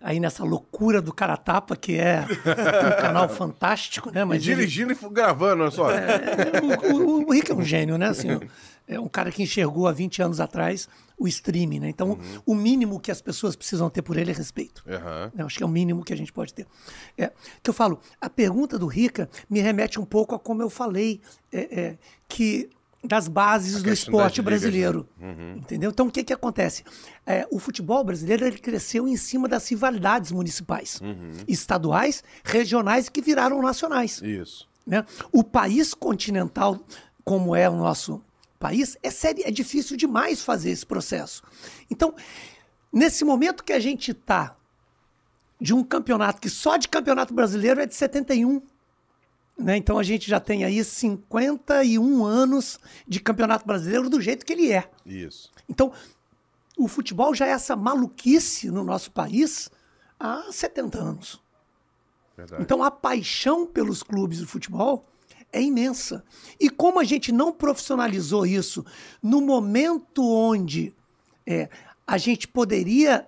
aí 0.06 0.20
nessa 0.20 0.44
loucura 0.44 1.02
do 1.02 1.12
cara 1.12 1.36
tapa, 1.36 1.74
que 1.74 1.96
é 1.98 2.24
um 2.24 3.02
canal 3.02 3.28
fantástico, 3.28 4.08
né? 4.12 4.20
E 4.20 4.24
Mas 4.24 4.46
ele- 4.46 4.54
dirigindo 4.56 4.92
e 4.92 4.94
fu- 4.94 5.10
gravando, 5.10 5.62
olha 5.64 5.70
só. 5.72 5.88
o, 5.90 6.94
o, 6.94 7.26
o 7.28 7.32
Rick 7.32 7.50
é 7.50 7.54
um 7.54 7.62
gênio, 7.62 7.98
né? 7.98 8.06
Assim, 8.10 8.28
é 8.86 9.00
um 9.00 9.08
cara 9.08 9.32
que 9.32 9.42
enxergou 9.42 9.88
há 9.88 9.92
20 9.92 10.22
anos 10.22 10.40
atrás 10.40 10.88
o 11.18 11.26
streaming, 11.26 11.80
né? 11.80 11.88
Então, 11.88 12.18
o 12.44 12.54
mínimo 12.54 13.00
que 13.00 13.10
as 13.10 13.20
pessoas 13.20 13.56
precisam 13.56 13.90
ter 13.90 14.02
por 14.02 14.16
ele 14.16 14.30
é 14.30 14.34
respeito. 14.34 14.84
Aham. 14.88 15.32
Eu 15.36 15.46
acho 15.46 15.56
que 15.56 15.62
é 15.64 15.66
o 15.66 15.68
mínimo 15.68 16.04
que 16.04 16.12
a 16.12 16.16
gente 16.16 16.32
pode 16.32 16.54
ter. 16.54 16.66
É, 17.18 17.32
que 17.60 17.68
eu 17.70 17.74
falo, 17.74 17.98
a 18.20 18.30
pergunta 18.30 18.78
do 18.78 18.86
Rica 18.86 19.28
me 19.50 19.60
remete 19.60 19.98
um 19.98 20.04
pouco 20.04 20.36
a 20.36 20.38
como 20.38 20.62
eu 20.62 20.70
falei, 20.70 21.20
é, 21.52 21.80
é, 21.80 21.98
que 22.28 22.70
das 23.06 23.28
bases 23.28 23.82
do 23.82 23.92
esporte 23.92 24.40
né? 24.40 24.44
brasileiro. 24.44 25.08
Entendeu? 25.56 25.90
Então, 25.90 26.06
o 26.06 26.10
que, 26.10 26.24
que 26.24 26.32
acontece? 26.32 26.84
É, 27.24 27.46
o 27.50 27.58
futebol 27.58 28.02
brasileiro 28.04 28.46
ele 28.46 28.58
cresceu 28.58 29.06
em 29.06 29.16
cima 29.16 29.48
das 29.48 29.68
rivalidades 29.68 30.32
municipais, 30.32 31.00
estaduais, 31.46 32.22
regionais 32.44 33.08
que 33.08 33.20
viraram 33.20 33.60
nacionais 33.62 34.20
Isso. 34.22 34.68
né? 34.86 35.04
O 35.32 35.42
país 35.42 35.94
continental, 35.94 36.78
como 37.24 37.54
é 37.54 37.68
o 37.68 37.76
nosso 37.76 38.22
país, 38.58 38.96
é, 39.02 39.10
sério, 39.10 39.42
é 39.46 39.50
difícil 39.50 39.96
demais 39.96 40.42
fazer 40.42 40.70
esse 40.70 40.86
processo. 40.86 41.42
Então, 41.90 42.14
nesse 42.92 43.24
momento 43.24 43.64
que 43.64 43.72
a 43.72 43.80
gente 43.80 44.12
está 44.12 44.56
de 45.60 45.74
um 45.74 45.82
campeonato 45.82 46.40
que 46.40 46.48
só 46.48 46.76
de 46.76 46.88
campeonato 46.88 47.32
brasileiro 47.34 47.80
é 47.80 47.86
de 47.86 47.94
71. 47.94 48.62
Né? 49.58 49.76
Então 49.76 49.98
a 49.98 50.02
gente 50.02 50.28
já 50.28 50.38
tem 50.38 50.64
aí 50.64 50.82
51 50.84 52.24
anos 52.24 52.78
de 53.08 53.20
campeonato 53.20 53.66
brasileiro 53.66 54.10
do 54.10 54.20
jeito 54.20 54.44
que 54.44 54.52
ele 54.52 54.70
é. 54.70 54.90
Isso. 55.04 55.50
Então, 55.68 55.92
o 56.76 56.86
futebol 56.86 57.34
já 57.34 57.46
é 57.46 57.50
essa 57.50 57.74
maluquice 57.74 58.70
no 58.70 58.84
nosso 58.84 59.10
país 59.10 59.70
há 60.20 60.44
70 60.50 60.98
anos. 60.98 61.40
Verdade. 62.36 62.62
Então 62.62 62.82
a 62.82 62.90
paixão 62.90 63.66
pelos 63.66 64.02
clubes 64.02 64.38
de 64.38 64.46
futebol 64.46 65.06
é 65.50 65.62
imensa. 65.62 66.22
E 66.60 66.68
como 66.68 67.00
a 67.00 67.04
gente 67.04 67.32
não 67.32 67.50
profissionalizou 67.50 68.44
isso 68.44 68.84
no 69.22 69.40
momento 69.40 70.22
onde 70.22 70.94
é, 71.46 71.70
a 72.06 72.18
gente 72.18 72.46
poderia 72.46 73.26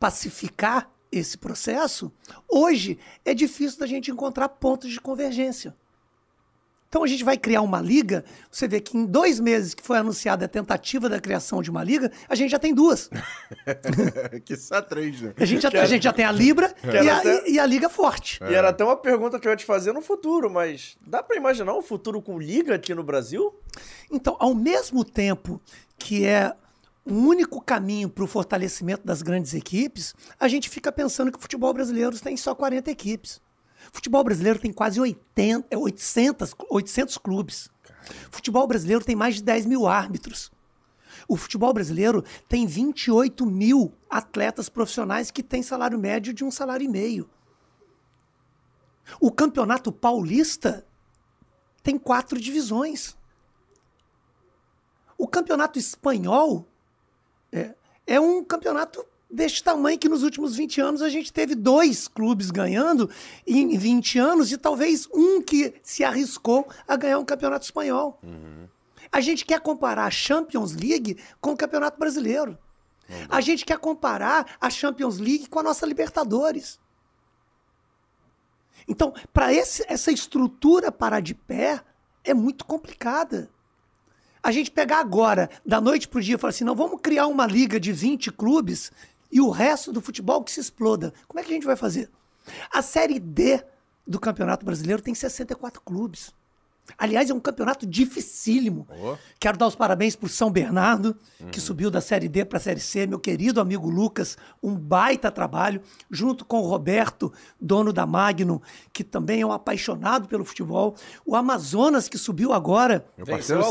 pacificar 0.00 0.90
esse 1.12 1.36
processo, 1.38 2.12
hoje 2.48 2.98
é 3.24 3.34
difícil 3.34 3.78
da 3.80 3.86
gente 3.86 4.10
encontrar 4.10 4.48
pontos 4.48 4.90
de 4.90 5.00
convergência. 5.00 5.74
Então 6.88 7.04
a 7.04 7.06
gente 7.06 7.22
vai 7.22 7.36
criar 7.38 7.62
uma 7.62 7.80
liga. 7.80 8.24
Você 8.50 8.66
vê 8.66 8.80
que 8.80 8.96
em 8.98 9.06
dois 9.06 9.38
meses 9.38 9.74
que 9.74 9.82
foi 9.82 9.98
anunciada 9.98 10.44
a 10.44 10.48
tentativa 10.48 11.08
da 11.08 11.20
criação 11.20 11.62
de 11.62 11.70
uma 11.70 11.84
liga, 11.84 12.10
a 12.28 12.34
gente 12.34 12.50
já 12.50 12.58
tem 12.58 12.74
duas. 12.74 13.08
que 14.44 14.56
só 14.56 14.82
três, 14.82 15.20
né? 15.20 15.32
A 15.36 15.44
gente 15.44 15.62
já, 15.62 15.68
a 15.68 15.84
gente 15.86 16.02
já 16.02 16.12
tem 16.12 16.24
a 16.24 16.32
Libra 16.32 16.74
e 16.82 17.08
a, 17.08 17.16
até- 17.18 17.48
e 17.48 17.60
a 17.60 17.66
Liga 17.66 17.88
Forte. 17.88 18.40
E 18.42 18.52
era 18.54 18.70
até 18.70 18.82
uma 18.84 18.96
pergunta 18.96 19.38
que 19.38 19.46
eu 19.46 19.52
ia 19.52 19.56
te 19.56 19.64
fazer 19.64 19.92
no 19.92 20.02
futuro, 20.02 20.50
mas 20.50 20.96
dá 21.06 21.22
pra 21.22 21.36
imaginar 21.36 21.74
um 21.74 21.82
futuro 21.82 22.20
com 22.20 22.40
liga 22.40 22.74
aqui 22.74 22.92
no 22.92 23.04
Brasil? 23.04 23.54
Então, 24.10 24.36
ao 24.40 24.52
mesmo 24.52 25.04
tempo 25.04 25.60
que 25.96 26.26
é 26.26 26.52
um 27.06 27.26
único 27.26 27.60
caminho 27.60 28.08
para 28.08 28.24
o 28.24 28.26
fortalecimento 28.26 29.06
das 29.06 29.22
grandes 29.22 29.54
equipes, 29.54 30.14
a 30.38 30.46
gente 30.48 30.68
fica 30.68 30.92
pensando 30.92 31.32
que 31.32 31.38
o 31.38 31.40
futebol 31.40 31.72
brasileiro 31.72 32.18
tem 32.18 32.36
só 32.36 32.54
40 32.54 32.90
equipes. 32.90 33.40
O 33.88 33.96
futebol 33.96 34.22
brasileiro 34.22 34.58
tem 34.58 34.72
quase 34.72 35.00
80, 35.00 35.66
é, 35.70 35.76
800, 35.76 36.54
800 36.68 37.18
clubes. 37.18 37.70
O 38.30 38.36
futebol 38.36 38.66
brasileiro 38.66 39.04
tem 39.04 39.16
mais 39.16 39.36
de 39.36 39.42
10 39.42 39.66
mil 39.66 39.86
árbitros. 39.86 40.52
O 41.26 41.36
futebol 41.36 41.72
brasileiro 41.72 42.24
tem 42.48 42.66
28 42.66 43.46
mil 43.46 43.92
atletas 44.08 44.68
profissionais 44.68 45.30
que 45.30 45.42
têm 45.42 45.62
salário 45.62 45.98
médio 45.98 46.34
de 46.34 46.44
um 46.44 46.50
salário 46.50 46.84
e 46.84 46.88
meio. 46.88 47.28
O 49.20 49.30
campeonato 49.30 49.90
paulista 49.90 50.86
tem 51.82 51.98
quatro 51.98 52.38
divisões. 52.38 53.16
O 55.16 55.26
campeonato 55.26 55.78
espanhol 55.78 56.66
é, 57.52 57.74
é 58.06 58.20
um 58.20 58.42
campeonato 58.44 59.04
deste 59.30 59.62
tamanho 59.62 59.98
que 59.98 60.08
nos 60.08 60.22
últimos 60.22 60.56
20 60.56 60.80
anos 60.80 61.02
a 61.02 61.08
gente 61.08 61.32
teve 61.32 61.54
dois 61.54 62.08
clubes 62.08 62.50
ganhando 62.50 63.08
em 63.46 63.76
20 63.78 64.18
anos 64.18 64.50
e 64.50 64.58
talvez 64.58 65.08
um 65.14 65.40
que 65.40 65.74
se 65.82 66.02
arriscou 66.02 66.68
a 66.86 66.96
ganhar 66.96 67.18
um 67.18 67.24
campeonato 67.24 67.64
espanhol. 67.64 68.18
Uhum. 68.22 68.68
A 69.12 69.20
gente 69.20 69.44
quer 69.44 69.60
comparar 69.60 70.06
a 70.06 70.10
Champions 70.10 70.74
League 70.74 71.16
com 71.40 71.52
o 71.52 71.56
Campeonato 71.56 71.98
Brasileiro. 71.98 72.58
Uhum. 73.08 73.26
A 73.28 73.40
gente 73.40 73.64
quer 73.64 73.78
comparar 73.78 74.56
a 74.60 74.70
Champions 74.70 75.18
League 75.18 75.48
com 75.48 75.58
a 75.58 75.62
nossa 75.62 75.86
Libertadores. 75.86 76.78
Então, 78.86 79.12
para 79.32 79.52
essa 79.54 80.10
estrutura 80.10 80.90
parar 80.90 81.20
de 81.20 81.34
pé, 81.34 81.80
é 82.24 82.34
muito 82.34 82.64
complicada. 82.64 83.48
A 84.42 84.52
gente 84.52 84.70
pegar 84.70 85.00
agora, 85.00 85.50
da 85.64 85.80
noite 85.80 86.08
para 86.08 86.18
o 86.18 86.22
dia, 86.22 86.36
e 86.36 86.38
falar 86.38 86.50
assim: 86.50 86.64
não, 86.64 86.74
vamos 86.74 87.00
criar 87.00 87.26
uma 87.26 87.46
liga 87.46 87.78
de 87.78 87.92
20 87.92 88.32
clubes 88.32 88.90
e 89.30 89.40
o 89.40 89.50
resto 89.50 89.92
do 89.92 90.00
futebol 90.00 90.42
que 90.42 90.50
se 90.50 90.60
exploda. 90.60 91.12
Como 91.28 91.38
é 91.38 91.42
que 91.42 91.50
a 91.50 91.54
gente 91.54 91.66
vai 91.66 91.76
fazer? 91.76 92.10
A 92.72 92.82
Série 92.82 93.18
D 93.18 93.62
do 94.06 94.18
Campeonato 94.18 94.64
Brasileiro 94.64 95.02
tem 95.02 95.14
64 95.14 95.80
clubes. 95.82 96.34
Aliás, 96.96 97.30
é 97.30 97.34
um 97.34 97.40
campeonato 97.40 97.86
dificílimo. 97.86 98.86
Oh. 98.90 99.16
Quero 99.38 99.56
dar 99.56 99.66
os 99.66 99.74
parabéns 99.74 100.16
para 100.16 100.28
São 100.28 100.50
Bernardo, 100.50 101.16
uhum. 101.40 101.48
que 101.48 101.60
subiu 101.60 101.90
da 101.90 102.00
Série 102.00 102.28
D 102.28 102.44
para 102.44 102.58
a 102.58 102.60
Série 102.60 102.80
C. 102.80 103.06
Meu 103.06 103.18
querido 103.18 103.60
amigo 103.60 103.88
Lucas, 103.88 104.36
um 104.62 104.74
baita 104.76 105.30
trabalho, 105.30 105.80
junto 106.10 106.44
com 106.44 106.60
o 106.60 106.68
Roberto, 106.68 107.32
dono 107.60 107.92
da 107.92 108.06
Magno, 108.06 108.62
que 108.92 109.02
também 109.02 109.40
é 109.40 109.46
um 109.46 109.52
apaixonado 109.52 110.28
pelo 110.28 110.44
futebol. 110.44 110.94
O 111.24 111.34
Amazonas, 111.36 112.08
que 112.08 112.18
subiu 112.18 112.52
agora. 112.52 113.04
Meu 113.16 113.26
parceiro. 113.26 113.62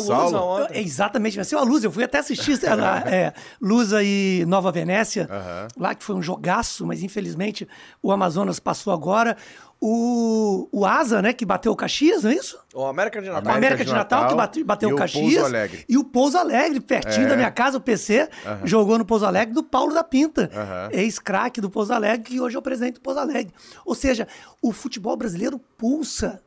É, 0.72 0.82
exatamente, 0.82 1.38
venceu 1.38 1.60
a 1.60 1.64
Lusa. 1.64 1.88
Eu 1.88 1.92
fui 1.92 2.04
até 2.04 2.20
assistir 2.20 2.60
é, 3.12 3.34
Lusa 3.62 4.04
e 4.04 4.46
Nova 4.48 4.72
Venécia, 4.72 5.30
uhum. 5.30 5.84
lá 5.84 5.96
que 5.96 6.04
foi 6.04 6.16
um 6.16 6.22
jogaço, 6.22 6.86
mas 6.86 7.04
infelizmente 7.04 7.68
o 8.02 8.12
Amazonas 8.12 8.60
passou 8.60 8.94
agora 8.94 9.38
o, 9.82 10.68
o 10.74 10.86
Asa, 10.86 11.22
né, 11.22 11.32
que 11.32 11.46
bateu 11.46 11.72
o 11.72 11.76
Caxias, 11.76 12.24
não 12.24 12.32
é 12.32 12.36
isso? 12.36 12.60
O 12.74 12.86
América 12.86 13.22
de 13.22 13.30
Natal. 13.30 13.54
O 13.54 13.56
América 13.56 13.86
de 13.86 13.94
Natal, 13.94 14.28
que 14.28 14.36
bateu, 14.36 14.66
bateu 14.66 14.90
o 14.90 14.96
Caxias. 14.96 15.34
Pouso 15.36 15.46
Alegre. 15.46 15.86
E 15.88 15.98
o 15.98 16.04
Pouso 16.04 16.38
Alegre, 16.38 16.80
pertinho 16.82 17.28
é. 17.28 17.30
da 17.30 17.36
minha 17.38 17.52
casa, 17.52 17.78
o 17.78 17.82
PC, 17.82 18.30
uhum. 18.46 18.68
jogou 18.68 18.98
no 18.98 19.06
Pouso 19.06 19.26
Alegre 19.26 19.54
do 19.54 19.64
Paulo 19.64 19.94
da 19.94 20.04
Pinta, 20.04 20.52
uhum. 20.54 21.00
ex-craque 21.00 21.62
do 21.62 21.70
Pouso 21.70 21.94
Alegre, 21.94 22.30
que 22.30 22.42
hoje 22.42 22.58
é 22.58 22.60
o 22.60 22.62
presidente 22.62 22.96
do 22.96 23.02
Pouso 23.02 23.22
Alegre. 23.22 23.54
Ou 23.86 23.96
seja, 23.96 24.28
o 24.62 24.74
futebol 24.74 25.16
brasileiro 25.16 25.58
pulsa 25.78 26.44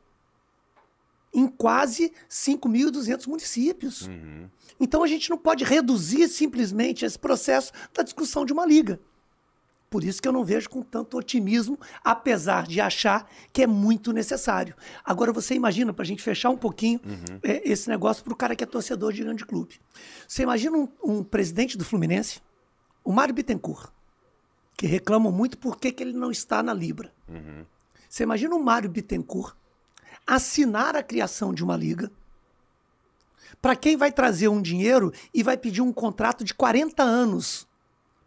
em 1.33 1.47
quase 1.47 2.13
5.200 2.29 3.27
municípios. 3.27 4.07
Uhum. 4.09 4.51
Então 4.79 5.03
a 5.03 5.07
gente 5.07 5.31
não 5.31 5.39
pode 5.39 5.65
reduzir 5.65 6.29
simplesmente 6.29 7.07
esse 7.07 7.19
processo 7.19 7.73
da 7.95 8.03
discussão 8.03 8.45
de 8.45 8.53
uma 8.53 8.67
liga. 8.67 9.01
Por 9.93 10.03
isso 10.05 10.23
que 10.23 10.27
eu 10.27 10.33
não 10.33 10.43
vejo 10.43 10.71
com 10.71 10.81
tanto 10.81 11.19
otimismo, 11.19 11.79
apesar 12.03 12.67
de 12.67 12.81
achar 12.81 13.29
que 13.53 13.63
é 13.63 13.67
muito 13.67 14.11
necessário. 14.11 14.75
Agora 15.05 15.35
você 15.35 15.55
imagina, 15.55 15.93
para 15.93 16.03
a 16.03 16.07
gente 16.07 16.23
fechar 16.23 16.49
um 16.49 16.57
pouquinho 16.57 16.99
uhum. 17.05 17.39
é, 17.43 17.61
esse 17.71 17.91
negócio 17.91 18.25
para 18.25 18.33
o 18.33 18.37
cara 18.37 18.57
que 18.57 18.65
é 18.65 18.67
torcedor 18.67 19.13
de 19.13 19.23
grande 19.23 19.45
clube. 19.45 19.79
Você 20.27 20.45
imagina 20.45 20.79
um, 20.79 20.89
um 21.05 21.23
presidente 21.23 21.77
do 21.77 21.85
Fluminense, 21.85 22.41
o 23.05 23.13
Mário 23.13 23.35
Bittencourt, 23.35 23.91
que 24.79 24.87
reclama 24.87 25.31
muito 25.31 25.59
por 25.59 25.77
que 25.77 25.95
ele 26.03 26.15
não 26.15 26.31
está 26.31 26.63
na 26.63 26.73
Libra. 26.73 27.13
Uhum. 27.29 27.67
Você 28.09 28.23
imagina 28.23 28.57
o 28.57 28.65
Mário 28.65 28.89
Bittencourt 28.89 29.55
assinar 30.27 30.97
a 30.97 31.03
criação 31.03 31.53
de 31.53 31.63
uma 31.63 31.77
liga 31.77 32.11
para 33.61 33.77
quem 33.77 33.95
vai 33.95 34.11
trazer 34.11 34.49
um 34.49 34.63
dinheiro 34.63 35.13
e 35.35 35.43
vai 35.43 35.59
pedir 35.59 35.83
um 35.83 35.93
contrato 35.93 36.45
de 36.45 36.55
40 36.55 37.03
anos 37.03 37.69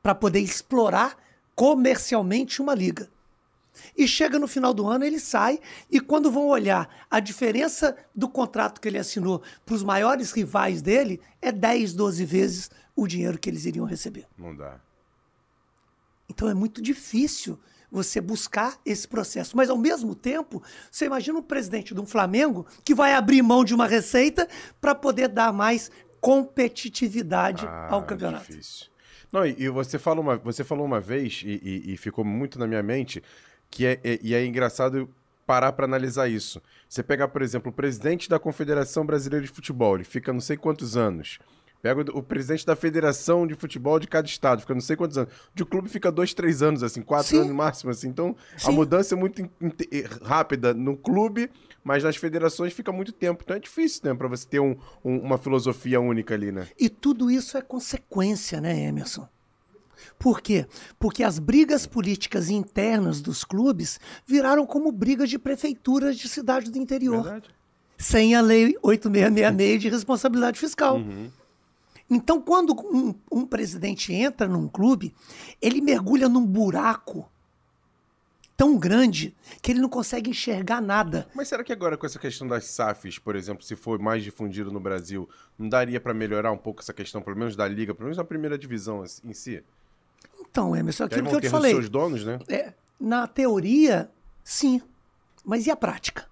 para 0.03 0.13
poder 0.13 0.41
explorar 0.41 1.24
comercialmente 1.55 2.61
uma 2.61 2.75
liga. 2.75 3.09
E 3.97 4.07
chega 4.07 4.39
no 4.39 4.47
final 4.47 4.73
do 4.73 4.87
ano, 4.87 5.03
ele 5.03 5.19
sai, 5.19 5.59
e 5.89 5.99
quando 5.99 6.31
vão 6.31 6.47
olhar 6.47 6.89
a 7.09 7.19
diferença 7.19 7.95
do 8.13 8.29
contrato 8.29 8.79
que 8.79 8.87
ele 8.87 8.97
assinou 8.97 9.41
para 9.65 9.75
os 9.75 9.83
maiores 9.83 10.31
rivais 10.31 10.81
dele, 10.81 11.21
é 11.41 11.51
10, 11.51 11.93
12 11.93 12.25
vezes 12.25 12.71
o 12.95 13.07
dinheiro 13.07 13.37
que 13.37 13.49
eles 13.49 13.65
iriam 13.65 13.85
receber. 13.85 14.27
Não 14.37 14.55
dá. 14.55 14.79
Então 16.29 16.49
é 16.49 16.53
muito 16.53 16.81
difícil 16.81 17.59
você 17.91 18.19
buscar 18.19 18.79
esse 18.85 19.07
processo. 19.07 19.55
Mas, 19.55 19.69
ao 19.69 19.77
mesmo 19.77 20.15
tempo, 20.15 20.61
você 20.91 21.05
imagina 21.05 21.39
um 21.39 21.43
presidente 21.43 21.93
de 21.93 21.99
um 21.99 22.05
Flamengo 22.05 22.65
que 22.83 22.95
vai 22.95 23.13
abrir 23.13 23.41
mão 23.41 23.63
de 23.63 23.73
uma 23.73 23.87
receita 23.87 24.47
para 24.81 24.95
poder 24.95 25.29
dar 25.29 25.53
mais 25.53 25.91
competitividade 26.19 27.65
ah, 27.65 27.87
ao 27.91 28.05
campeonato. 28.05 28.47
Difícil. 28.47 28.87
Não, 29.35 29.45
e, 29.45 29.67
você, 29.67 29.99
fala 29.99 30.21
uma, 30.21 30.37
você 30.37 30.63
falou 30.63 30.85
uma 30.85 31.01
vez, 31.01 31.43
e, 31.45 31.59
e, 31.61 31.93
e 31.93 31.97
ficou 31.97 32.23
muito 32.23 32.57
na 32.57 32.65
minha 32.65 32.81
mente, 32.81 33.21
que 33.69 33.85
é, 33.85 33.99
é, 34.01 34.17
e 34.23 34.33
é 34.33 34.45
engraçado 34.45 35.09
parar 35.45 35.73
para 35.73 35.83
analisar 35.83 36.29
isso. 36.29 36.61
Você 36.87 37.03
pegar, 37.03 37.27
por 37.27 37.41
exemplo, 37.41 37.69
o 37.69 37.73
presidente 37.73 38.29
da 38.29 38.39
Confederação 38.39 39.05
Brasileira 39.05 39.45
de 39.45 39.51
Futebol, 39.51 39.95
ele 39.95 40.05
fica 40.05 40.31
não 40.31 40.39
sei 40.39 40.55
quantos 40.55 40.95
anos. 40.95 41.37
Pega 41.85 42.01
o, 42.01 42.17
o 42.17 42.23
presidente 42.23 42.65
da 42.65 42.75
Federação 42.75 43.45
de 43.45 43.53
Futebol 43.53 43.99
de 43.99 44.07
cada 44.07 44.27
estado, 44.27 44.61
fica 44.61 44.73
não 44.73 44.81
sei 44.81 44.95
quantos 44.95 45.19
anos. 45.19 45.31
De 45.53 45.63
clube 45.63 45.87
fica 45.87 46.11
dois, 46.11 46.33
três 46.33 46.63
anos, 46.63 46.81
assim, 46.81 46.99
quatro 47.03 47.27
Sim. 47.27 47.35
anos 47.35 47.49
no 47.49 47.53
máximo, 47.53 47.91
assim. 47.91 48.07
Então, 48.07 48.35
Sim. 48.57 48.69
a 48.69 48.71
mudança 48.71 49.13
é 49.13 49.17
muito 49.17 49.47
rápida 50.23 50.73
no 50.73 50.97
clube, 50.97 51.47
mas 51.83 52.03
nas 52.03 52.15
federações 52.15 52.73
fica 52.73 52.91
muito 52.91 53.11
tempo. 53.11 53.43
Então 53.45 53.55
é 53.55 53.59
difícil, 53.59 54.01
né, 54.03 54.15
para 54.15 54.27
você 54.27 54.47
ter 54.47 54.59
um, 54.59 54.75
um, 55.03 55.19
uma 55.19 55.37
filosofia 55.37 56.01
única 56.01 56.33
ali, 56.33 56.51
né? 56.51 56.67
E 56.75 56.89
tudo 56.89 57.29
isso 57.29 57.55
é 57.55 57.61
consequência, 57.61 58.59
né, 58.59 58.87
Emerson? 58.87 59.29
Por 60.17 60.41
quê? 60.41 60.65
Porque 60.97 61.23
as 61.23 61.37
brigas 61.37 61.85
políticas 61.85 62.49
internas 62.49 63.21
dos 63.21 63.43
clubes 63.43 63.99
viraram 64.25 64.65
como 64.65 64.91
brigas 64.91 65.29
de 65.29 65.37
prefeituras 65.37 66.17
de 66.17 66.27
cidades 66.27 66.71
do 66.71 66.79
interior. 66.79 67.21
Verdade. 67.21 67.49
Sem 67.95 68.33
a 68.33 68.41
lei 68.41 68.75
8666 68.81 69.81
de 69.83 69.89
responsabilidade 69.89 70.59
fiscal. 70.59 70.95
Uhum. 70.95 71.29
Então, 72.09 72.41
quando 72.41 72.73
um, 72.73 73.15
um, 73.31 73.45
presidente 73.45 74.13
entra 74.13 74.47
num 74.47 74.67
clube, 74.67 75.13
ele 75.61 75.81
mergulha 75.81 76.29
num 76.29 76.45
buraco 76.45 77.27
tão 78.55 78.77
grande 78.77 79.35
que 79.61 79.71
ele 79.71 79.81
não 79.81 79.89
consegue 79.89 80.29
enxergar 80.29 80.81
nada. 80.81 81.27
Mas 81.33 81.47
será 81.47 81.63
que 81.63 81.73
agora 81.73 81.97
com 81.97 82.05
essa 82.05 82.19
questão 82.19 82.47
das 82.47 82.65
SAFs, 82.65 83.19
por 83.19 83.35
exemplo, 83.35 83.63
se 83.63 83.75
for 83.75 83.99
mais 83.99 84.23
difundido 84.23 84.71
no 84.71 84.79
Brasil, 84.79 85.27
não 85.57 85.67
daria 85.67 85.99
para 85.99 86.13
melhorar 86.13 86.51
um 86.51 86.57
pouco 86.57 86.81
essa 86.81 86.93
questão, 86.93 87.21
pelo 87.21 87.37
menos 87.37 87.55
da 87.55 87.67
liga, 87.67 87.93
pelo 87.93 88.05
menos 88.05 88.17
na 88.17 88.23
primeira 88.23 88.57
divisão 88.57 89.03
em 89.23 89.33
si? 89.33 89.63
Então, 90.39 90.75
Emerson, 90.75 91.05
aquilo 91.05 91.27
que 91.27 91.35
eu 91.35 91.41
te 91.41 91.49
falei. 91.49 91.73
seus 91.73 91.89
donos, 91.89 92.23
né? 92.23 92.39
É, 92.47 92.73
na 92.99 93.27
teoria, 93.27 94.09
sim. 94.43 94.81
Mas 95.43 95.65
e 95.65 95.71
a 95.71 95.75
prática? 95.75 96.27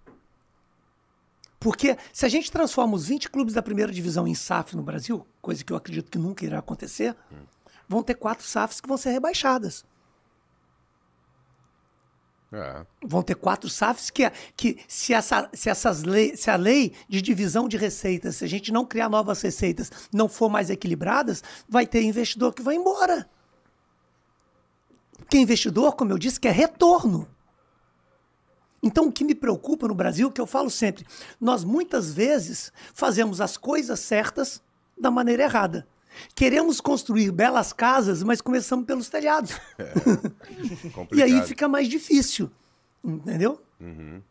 Porque 1.63 1.97
se 2.11 2.25
a 2.25 2.29
gente 2.29 2.51
transforma 2.51 2.93
os 2.93 3.07
20 3.07 3.29
clubes 3.29 3.53
da 3.53 3.61
primeira 3.61 3.89
divisão 3.89 4.27
em 4.27 4.35
SAF 4.35 4.75
no 4.75 4.83
Brasil, 4.83 5.25
coisa 5.41 5.63
que 5.63 5.71
eu 5.71 5.77
acredito 5.77 6.11
que 6.11 6.17
nunca 6.17 6.43
irá 6.43 6.59
acontecer, 6.59 7.15
hum. 7.31 7.37
vão 7.87 8.03
ter 8.03 8.15
quatro 8.15 8.45
SAFs 8.45 8.81
que 8.81 8.87
vão 8.87 8.97
ser 8.97 9.11
rebaixadas. 9.11 9.85
É. 12.51 12.85
Vão 13.01 13.23
ter 13.23 13.35
quatro 13.35 13.69
SAFs 13.69 14.09
que, 14.09 14.29
que 14.57 14.77
se, 14.89 15.13
essa, 15.13 15.49
se, 15.53 15.69
essas 15.69 16.03
lei, 16.03 16.35
se 16.35 16.51
a 16.51 16.57
lei 16.57 16.93
de 17.07 17.21
divisão 17.21 17.69
de 17.69 17.77
receitas, 17.77 18.35
se 18.35 18.43
a 18.43 18.47
gente 18.47 18.69
não 18.69 18.85
criar 18.85 19.07
novas 19.07 19.41
receitas, 19.41 19.89
não 20.11 20.27
for 20.27 20.49
mais 20.49 20.69
equilibradas, 20.69 21.41
vai 21.67 21.87
ter 21.87 22.03
investidor 22.03 22.53
que 22.53 22.61
vai 22.61 22.75
embora. 22.75 23.25
Porque 25.17 25.37
investidor, 25.37 25.95
como 25.95 26.11
eu 26.11 26.17
disse, 26.17 26.41
quer 26.41 26.53
retorno. 26.53 27.25
Então, 28.83 29.07
o 29.07 29.11
que 29.11 29.23
me 29.23 29.33
preocupa 29.33 29.87
no 29.87 29.95
Brasil, 29.95 30.29
que 30.29 30.41
eu 30.41 30.45
falo 30.45 30.69
sempre, 30.69 31.05
nós 31.39 31.63
muitas 31.63 32.13
vezes 32.13 32.71
fazemos 32.93 33.39
as 33.39 33.55
coisas 33.55 34.01
certas 34.01 34.61
da 34.99 35.09
maneira 35.09 35.43
errada. 35.43 35.87
Queremos 36.35 36.81
construir 36.81 37.31
belas 37.31 37.73
casas, 37.73 38.21
mas 38.21 38.41
começamos 38.41 38.85
pelos 38.85 39.09
telhados. 39.09 39.53
É, 41.11 41.15
e 41.15 41.23
aí 41.23 41.41
fica 41.43 41.67
mais 41.67 41.87
difícil. 41.87 42.51
Entendeu? 43.03 43.61
Uhum. 43.79 44.21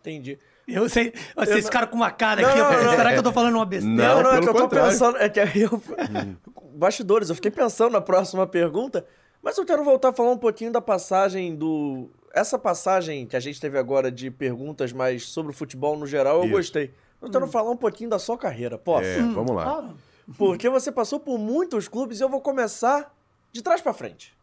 Entendi. 0.00 0.38
Eu 0.66 0.88
sei, 0.88 1.12
vocês 1.36 1.66
ficaram 1.66 1.88
com 1.88 1.96
uma 1.96 2.10
cara 2.10 2.40
não, 2.40 2.48
aqui. 2.48 2.58
Não, 2.58 2.84
não, 2.84 2.96
será 2.96 3.12
que 3.12 3.18
eu 3.18 3.22
tô 3.22 3.32
falando 3.32 3.54
uma 3.56 3.66
besteira? 3.66 3.96
Não, 3.96 4.22
não, 4.22 4.32
é 4.32 4.40
que 4.40 4.48
eu 4.48 4.54
tô 4.54 4.68
pensando. 4.68 5.18
É 5.18 5.28
que 5.28 5.40
eu, 5.40 5.74
hum. 6.24 6.36
Bastidores, 6.74 7.28
eu 7.28 7.34
fiquei 7.34 7.50
pensando 7.50 7.92
na 7.92 8.00
próxima 8.00 8.46
pergunta. 8.46 9.06
Mas 9.42 9.58
eu 9.58 9.66
quero 9.66 9.84
voltar 9.84 10.08
a 10.08 10.12
falar 10.12 10.30
um 10.30 10.38
pouquinho 10.38 10.72
da 10.72 10.80
passagem 10.80 11.54
do. 11.54 12.08
Essa 12.34 12.58
passagem 12.58 13.26
que 13.26 13.36
a 13.36 13.40
gente 13.40 13.60
teve 13.60 13.78
agora 13.78 14.10
de 14.10 14.28
perguntas 14.28 14.92
mais 14.92 15.24
sobre 15.28 15.52
o 15.52 15.54
futebol 15.54 15.96
no 15.96 16.04
geral, 16.04 16.38
eu 16.38 16.44
Isso. 16.46 16.52
gostei. 16.52 16.92
Eu 17.22 17.30
quero 17.30 17.44
hum. 17.44 17.48
falar 17.48 17.70
um 17.70 17.76
pouquinho 17.76 18.10
da 18.10 18.18
sua 18.18 18.36
carreira, 18.36 18.76
posso? 18.76 19.06
É, 19.06 19.22
vamos 19.22 19.54
lá. 19.54 19.94
Porque 20.36 20.68
você 20.68 20.90
passou 20.90 21.20
por 21.20 21.38
muitos 21.38 21.86
clubes 21.86 22.18
e 22.18 22.24
eu 22.24 22.28
vou 22.28 22.40
começar 22.40 23.14
de 23.52 23.62
trás 23.62 23.80
pra 23.80 23.92
frente. 23.92 24.36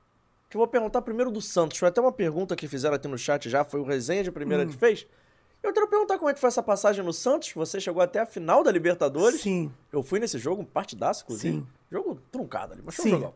Que 0.49 0.55
eu 0.55 0.59
vou 0.59 0.67
perguntar 0.67 1.01
primeiro 1.01 1.29
do 1.29 1.41
Santos. 1.41 1.77
Foi 1.77 1.89
até 1.89 1.99
uma 1.99 2.13
pergunta 2.13 2.55
que 2.55 2.65
fizeram 2.65 2.95
aqui 2.95 3.09
no 3.09 3.17
chat 3.17 3.49
já, 3.49 3.65
foi 3.65 3.81
o 3.81 3.83
resenha 3.83 4.23
de 4.23 4.31
primeira 4.31 4.65
que 4.65 4.73
fez. 4.73 5.05
Eu 5.61 5.73
quero 5.73 5.87
perguntar 5.87 6.17
como 6.17 6.29
é 6.29 6.33
que 6.33 6.39
foi 6.39 6.47
essa 6.47 6.63
passagem 6.63 7.03
no 7.03 7.11
Santos. 7.11 7.51
Você 7.53 7.79
chegou 7.79 8.01
até 8.01 8.19
a 8.19 8.25
final 8.25 8.63
da 8.63 8.71
Libertadores. 8.71 9.41
Sim. 9.41 9.71
Eu 9.91 10.01
fui 10.01 10.19
nesse 10.19 10.39
jogo, 10.39 10.61
um 10.61 10.65
partidaço, 10.65 11.23
inclusive. 11.23 11.57
Sim. 11.57 11.67
Jogo 11.91 12.19
truncado 12.31 12.73
ali, 12.73 12.81
mas 12.83 12.95
foi 12.95 13.03
Sim. 13.03 13.09
um 13.09 13.13
jogão. 13.15 13.33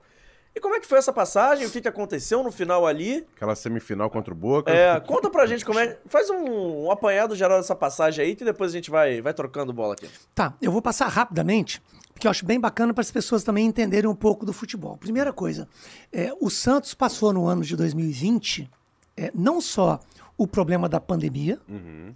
E 0.55 0.59
como 0.61 0.73
é 0.73 0.79
que 0.79 0.87
foi 0.87 0.97
essa 0.97 1.11
passagem? 1.11 1.67
O 1.67 1.69
que, 1.69 1.81
que 1.81 1.87
aconteceu 1.87 2.41
no 2.41 2.49
final 2.49 2.87
ali? 2.87 3.27
Aquela 3.35 3.55
semifinal 3.55 4.09
contra 4.09 4.33
o 4.33 4.37
Boca. 4.37 4.71
É, 4.71 4.97
conta 5.01 5.29
pra 5.29 5.45
gente 5.45 5.65
como 5.65 5.77
é. 5.77 5.99
Faz 6.05 6.29
um, 6.29 6.85
um 6.85 6.91
apanhado 6.91 7.35
geral 7.35 7.57
dessa 7.57 7.75
passagem 7.75 8.23
aí, 8.23 8.35
que 8.37 8.45
depois 8.45 8.71
a 8.71 8.73
gente 8.73 8.89
vai, 8.89 9.21
vai 9.21 9.33
trocando 9.33 9.73
bola 9.73 9.95
aqui. 9.95 10.07
Tá, 10.33 10.53
eu 10.61 10.71
vou 10.71 10.81
passar 10.81 11.07
rapidamente, 11.07 11.81
porque 12.13 12.25
eu 12.25 12.31
acho 12.31 12.45
bem 12.45 12.57
bacana 12.57 12.93
para 12.93 13.01
as 13.01 13.11
pessoas 13.11 13.43
também 13.43 13.65
entenderem 13.65 14.09
um 14.09 14.15
pouco 14.15 14.45
do 14.45 14.53
futebol. 14.53 14.95
Primeira 14.95 15.33
coisa, 15.33 15.67
é, 16.11 16.31
o 16.39 16.49
Santos 16.49 16.93
passou 16.93 17.33
no 17.33 17.47
ano 17.47 17.61
de 17.61 17.75
2020 17.75 18.69
é, 19.17 19.31
não 19.35 19.59
só 19.59 19.99
o 20.37 20.47
problema 20.47 20.89
da 20.89 20.99
pandemia, 20.99 21.59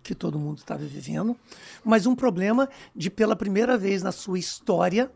que 0.03 0.13
todo 0.13 0.37
mundo 0.37 0.57
estava 0.57 0.83
vivendo, 0.83 1.37
mas 1.85 2.05
um 2.05 2.13
problema 2.13 2.67
de, 2.93 3.09
pela 3.09 3.33
primeira 3.33 3.77
vez 3.77 4.03
na 4.03 4.11
sua 4.11 4.37
história, 4.37 5.09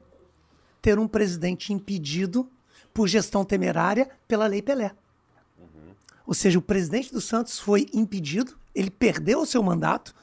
ter 0.82 0.98
um 0.98 1.08
presidente 1.08 1.74
impedido 1.74 2.50
por 2.94 3.08
gestão 3.08 3.44
temerária 3.44 4.10
pela 4.28 4.46
Lei 4.48 4.62
Pelé. 4.62 4.92
Ou 6.26 6.34
seja, 6.34 6.58
o 6.58 6.62
presidente 6.62 7.12
do 7.12 7.20
Santos 7.20 7.60
foi 7.60 7.88
impedido, 7.94 8.56
ele 8.74 8.90
perdeu 8.90 9.42
o 9.42 9.46
seu 9.46 9.62
mandato 9.62 10.16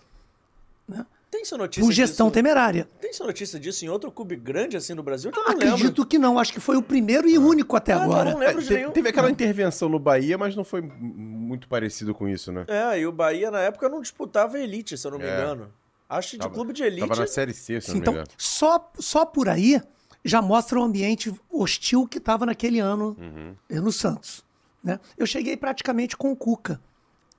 Tem 1.31 1.45
sua 1.45 1.59
notícia 1.59 1.85
por 1.87 1.93
gestão 1.93 2.27
disso? 2.27 2.35
temerária. 2.35 2.89
Tem 3.01 3.13
sua 3.13 3.27
notícia 3.27 3.61
disso 3.61 3.85
em 3.85 3.89
outro 3.89 4.11
clube 4.11 4.35
grande 4.35 4.77
assim 4.77 4.95
no 4.95 5.03
Brasil? 5.03 5.31
Que 5.31 5.39
eu 5.39 5.45
não 5.45 5.51
Acredito 5.53 5.85
lembro. 5.85 6.07
que 6.07 6.19
não, 6.19 6.39
acho 6.39 6.53
que 6.53 6.59
foi 6.61 6.77
o 6.77 6.83
primeiro 6.83 7.29
e 7.29 7.39
único 7.39 7.77
até 7.77 7.93
Ah, 7.93 8.03
agora. 8.03 8.33
não 8.33 8.39
lembro 8.39 8.61
de 8.63 8.69
Te- 8.69 8.75
nenhum. 8.75 8.91
teve 8.91 9.09
aquela 9.11 9.31
intervenção 9.31 9.89
no 9.89 9.99
Bahia, 9.99 10.37
mas 10.37 10.57
não 10.57 10.65
foi 10.65 10.81
muito 10.81 11.69
parecido 11.69 12.15
com 12.15 12.29
isso, 12.29 12.51
né? 12.51 12.65
É, 12.67 12.99
e 12.99 13.07
o 13.07 13.13
Bahia 13.13 13.51
na 13.51 13.61
época 13.61 13.89
não 13.89 14.01
disputava 14.01 14.59
elite, 14.59 14.97
se 14.99 15.07
eu 15.07 15.13
não 15.13 15.19
me 15.19 15.25
É. 15.25 15.35
engano. 15.35 15.73
Acho 16.09 16.31
que 16.31 16.37
de 16.39 16.43
Tava- 16.43 16.55
clube 16.55 16.73
de 16.73 16.83
elite. 16.83 17.07
Tava 17.07 17.21
na 17.21 17.27
Série 17.29 17.53
C, 17.55 17.81
se 17.81 17.91
não 17.91 17.97
Então, 17.99 18.13
me 18.15 18.19
engano. 18.21 18.31
só, 18.37 18.91
só 18.99 19.25
por 19.25 19.49
aí 19.49 19.81
já 20.25 20.41
mostra 20.43 20.79
o 20.79 20.83
ambiente 20.83 21.33
hostil 21.51 22.07
que 22.07 22.19
estava 22.19 22.45
naquele 22.47 22.79
ano 22.79 23.17
Uhum. 23.19 23.55
eh, 23.69 23.81
no 23.81 23.91
Santos. 23.93 24.45
Né? 24.83 24.99
Eu 25.17 25.27
cheguei 25.27 25.57
praticamente 25.57 26.17
com 26.17 26.33
o 26.33 26.37
Cuca 26.37 26.81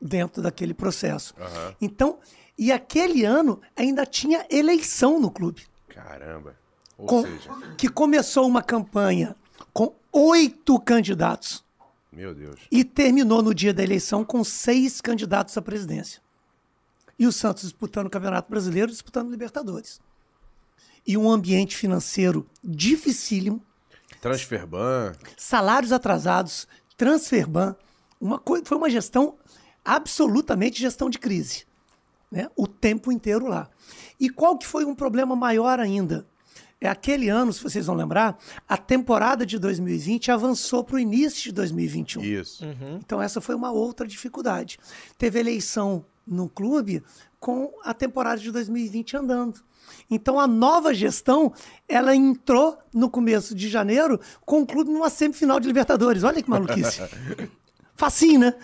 dentro 0.02 0.42
daquele 0.42 0.74
processo. 0.74 1.34
Aham. 1.40 1.76
Então, 1.82 2.20
e 2.58 2.72
aquele 2.72 3.24
ano 3.26 3.62
ainda 3.76 4.06
tinha 4.06 4.46
eleição 4.50 5.20
no 5.20 5.30
clube. 5.32 5.64
Caramba. 5.90 6.56
Ou 6.98 7.08
com- 7.08 7.22
seja, 7.24 7.50
que 7.78 7.88
começou 7.90 8.48
uma 8.48 8.62
campanha 8.62 9.36
com 9.74 9.94
oito 10.12 10.80
candidatos 10.80 11.64
meu 12.12 12.34
Deus. 12.36 12.60
e 12.70 12.84
terminou 12.84 13.42
no 13.42 13.54
dia 13.56 13.74
da 13.74 13.82
eleição 13.84 14.24
com 14.24 14.44
seis 14.44 15.02
candidatos 15.02 15.58
à 15.58 15.62
presidência. 15.62 16.22
E 17.18 17.26
o 17.28 17.32
Santos 17.32 17.64
disputando 17.64 18.08
o 18.08 18.10
Campeonato 18.10 18.50
Brasileiro, 18.50 18.92
disputando 18.92 19.28
o 19.28 19.32
Libertadores. 19.32 20.00
E 21.06 21.18
um 21.18 21.30
ambiente 21.30 21.76
financeiro 21.76 22.47
dificílimo, 22.64 23.62
Transferban. 24.22 25.14
salários 25.36 25.91
atrasados, 25.91 26.68
transferban, 26.95 27.76
uma 28.20 28.38
coisa, 28.38 28.64
foi 28.66 28.78
uma 28.78 28.89
gestão 28.89 29.36
absolutamente 29.84 30.80
gestão 30.80 31.10
de 31.10 31.18
crise, 31.18 31.66
né? 32.32 32.47
O 32.56 32.68
tempo 32.68 33.12
inteiro 33.12 33.47
lá. 33.47 33.68
E 34.20 34.30
qual 34.30 34.58
que 34.58 34.68
foi 34.68 34.86
um 34.86 34.93
problema 34.93 35.36
maior 35.36 35.80
ainda? 35.80 36.28
É 36.80 36.88
aquele 36.88 37.30
ano, 37.30 37.54
se 37.54 37.62
vocês 37.62 37.86
vão 37.86 37.95
lembrar, 37.95 38.38
a 38.68 38.76
temporada 38.76 39.45
de 39.45 39.60
2020 39.60 40.32
avançou 40.32 40.84
para 40.84 40.95
o 40.95 40.99
início 40.99 41.43
de 41.43 41.52
2021. 41.52 42.24
Isso. 42.24 42.66
Então 42.99 43.22
essa 43.22 43.39
foi 43.39 43.54
uma 43.54 43.72
outra 43.72 44.08
dificuldade. 44.08 44.80
Teve 45.18 45.39
eleição 45.39 46.04
no 46.26 46.49
clube 46.49 47.04
com 47.39 47.72
a 47.84 47.93
temporada 47.93 48.41
de 48.41 48.52
2020 48.52 49.18
andando. 49.18 49.64
Então 50.10 50.39
a 50.39 50.48
nova 50.48 50.94
gestão, 50.94 51.54
ela 51.88 52.16
entrou 52.16 52.78
no 52.94 53.10
começo 53.10 53.54
de 53.56 53.70
janeiro 53.70 54.20
clube 54.46 54.89
numa 54.89 55.10
semifinal 55.10 55.60
de 55.60 55.68
Libertadores. 55.68 56.24
Olha 56.24 56.42
que 56.42 56.50
maluquice. 56.50 57.02
Facinho, 58.02 58.39
né? 58.39 58.56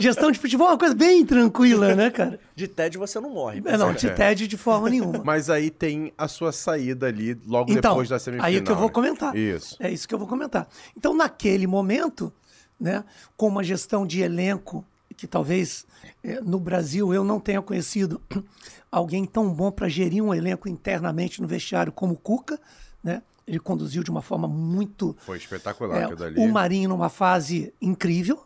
Gestão 0.00 0.30
de 0.30 0.38
futebol 0.38 0.68
é 0.68 0.70
uma 0.70 0.78
coisa 0.78 0.94
bem 0.94 1.26
tranquila, 1.26 1.94
né, 1.94 2.08
cara? 2.08 2.40
De 2.56 2.66
TED 2.66 2.96
você 2.96 3.20
não 3.20 3.28
morre. 3.28 3.60
É, 3.66 3.76
não, 3.76 3.92
te 3.92 4.08
tede 4.08 4.48
de 4.48 4.56
forma 4.56 4.88
nenhuma. 4.88 5.22
Mas 5.22 5.50
aí 5.50 5.70
tem 5.70 6.14
a 6.16 6.26
sua 6.26 6.50
saída 6.50 7.06
ali 7.06 7.38
logo 7.46 7.70
Então, 7.70 7.92
depois 7.92 8.08
da 8.08 8.18
semifinal. 8.18 8.46
aí 8.46 8.56
é 8.56 8.60
que 8.62 8.70
eu 8.70 8.76
vou 8.76 8.88
comentar. 8.88 9.36
Isso. 9.36 9.76
É 9.78 9.90
isso 9.90 10.08
que 10.08 10.14
eu 10.14 10.18
vou 10.18 10.26
comentar. 10.26 10.66
Então, 10.96 11.14
naquele 11.14 11.66
momento, 11.66 12.32
né, 12.80 13.04
com 13.36 13.48
uma 13.48 13.62
gestão 13.62 14.06
de 14.06 14.22
elenco 14.22 14.82
que 15.20 15.26
talvez 15.26 15.84
eh, 16.24 16.40
no 16.40 16.58
Brasil 16.58 17.12
eu 17.12 17.22
não 17.22 17.38
tenha 17.38 17.60
conhecido 17.60 18.18
alguém 18.90 19.26
tão 19.26 19.52
bom 19.52 19.70
para 19.70 19.86
gerir 19.86 20.22
um 20.24 20.32
elenco 20.32 20.66
internamente 20.66 21.42
no 21.42 21.46
vestiário 21.46 21.92
como 21.92 22.14
o 22.14 22.16
Cuca, 22.16 22.58
né? 23.04 23.22
Ele 23.46 23.58
conduziu 23.58 24.02
de 24.02 24.10
uma 24.10 24.22
forma 24.22 24.48
muito 24.48 25.14
Foi 25.20 25.36
espetacular 25.36 26.10
é, 26.10 26.40
o 26.40 26.48
Marinho 26.50 26.88
numa 26.88 27.10
fase 27.10 27.74
incrível, 27.82 28.42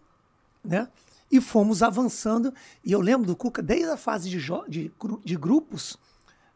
né? 0.64 0.88
E 1.30 1.40
fomos 1.40 1.80
avançando. 1.82 2.52
E 2.84 2.90
eu 2.90 3.00
lembro 3.00 3.26
do 3.26 3.36
Cuca, 3.36 3.62
desde 3.62 3.90
a 3.90 3.96
fase 3.96 4.28
de, 4.28 4.38
de, 4.68 4.90
de 5.24 5.36
grupos 5.36 5.96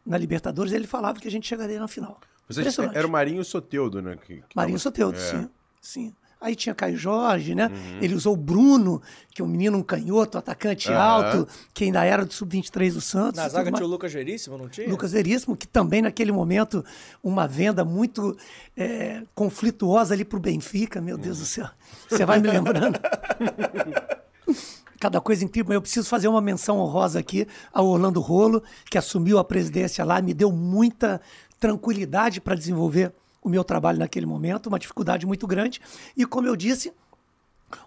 na 0.05 0.17
Libertadores, 0.17 0.73
ele 0.73 0.87
falava 0.87 1.19
que 1.19 1.27
a 1.27 1.31
gente 1.31 1.47
chegaria 1.47 1.79
na 1.79 1.87
final. 1.87 2.19
Vocês, 2.47 2.77
era 2.79 3.07
o 3.07 3.09
Marinho 3.09 3.37
e 3.37 3.41
o 3.41 3.45
Soteudo, 3.45 4.01
né? 4.01 4.17
que- 4.17 4.41
que 4.49 4.55
Marinho 4.55 4.77
tava- 4.77 4.83
Soteudo, 4.83 5.17
é. 5.17 5.21
sim. 5.21 5.49
sim. 5.79 6.15
Aí 6.41 6.55
tinha 6.55 6.73
Caio 6.73 6.95
Jorge, 6.95 7.53
né? 7.53 7.67
Uhum. 7.67 7.99
Ele 8.01 8.15
usou 8.15 8.33
o 8.33 8.37
Bruno, 8.37 9.01
que 9.33 9.41
é 9.41 9.45
um 9.45 9.47
menino, 9.47 9.77
um 9.77 9.83
canhoto, 9.83 10.37
atacante 10.37 10.89
Aham. 10.89 10.97
alto, 10.97 11.47
que 11.73 11.83
ainda 11.83 12.05
era 12.05 12.25
do 12.25 12.31
Sub-23 12.31 12.93
do 12.93 13.01
Santos. 13.01 13.35
Na 13.35 13.47
e 13.47 13.49
zaga 13.49 13.69
tinha 13.73 13.85
o. 13.85 13.89
Lucas 13.89 14.13
Veríssimo, 14.13 14.57
não 14.57 14.69
tinha? 14.69 14.87
Lucas 14.87 15.11
Veríssimo, 15.11 15.57
que 15.57 15.67
também 15.67 16.01
naquele 16.01 16.31
momento, 16.31 16.83
uma 17.21 17.45
venda 17.45 17.83
muito 17.83 18.37
é, 18.77 19.23
conflituosa 19.35 20.13
ali 20.13 20.23
pro 20.23 20.39
Benfica, 20.39 21.01
meu 21.01 21.17
Deus 21.17 21.39
do 21.39 21.45
céu. 21.45 21.67
Você 22.09 22.25
vai 22.25 22.39
me 22.39 22.47
lembrando. 22.47 22.97
Cada 24.97 25.19
coisa 25.19 25.43
incrível, 25.43 25.69
mas 25.69 25.75
eu 25.75 25.81
preciso 25.81 26.07
fazer 26.07 26.29
uma 26.29 26.41
menção 26.41 26.79
honrosa 26.79 27.19
aqui 27.19 27.45
ao 27.73 27.85
Orlando 27.85 28.21
Rolo, 28.21 28.63
que 28.89 28.97
assumiu 28.97 29.39
a 29.39 29.43
presidência 29.43 30.05
lá, 30.05 30.21
me 30.21 30.33
deu 30.33 30.51
muita 30.51 31.19
tranquilidade 31.59 32.39
para 32.39 32.55
desenvolver 32.55 33.13
o 33.41 33.49
meu 33.49 33.63
trabalho 33.63 33.99
naquele 33.99 34.25
momento, 34.25 34.67
uma 34.67 34.79
dificuldade 34.79 35.25
muito 35.25 35.47
grande. 35.47 35.81
E 36.15 36.25
como 36.25 36.47
eu 36.47 36.55
disse, 36.55 36.93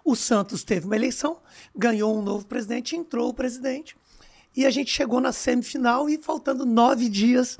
o 0.03 0.15
Santos 0.15 0.63
teve 0.63 0.85
uma 0.85 0.95
eleição, 0.95 1.37
ganhou 1.75 2.17
um 2.17 2.21
novo 2.21 2.45
presidente, 2.45 2.95
entrou 2.95 3.29
o 3.29 3.33
presidente. 3.33 3.95
E 4.55 4.65
a 4.65 4.69
gente 4.69 4.91
chegou 4.91 5.19
na 5.19 5.31
semifinal 5.31 6.09
e 6.09 6.17
faltando 6.17 6.65
nove 6.65 7.09
dias 7.09 7.57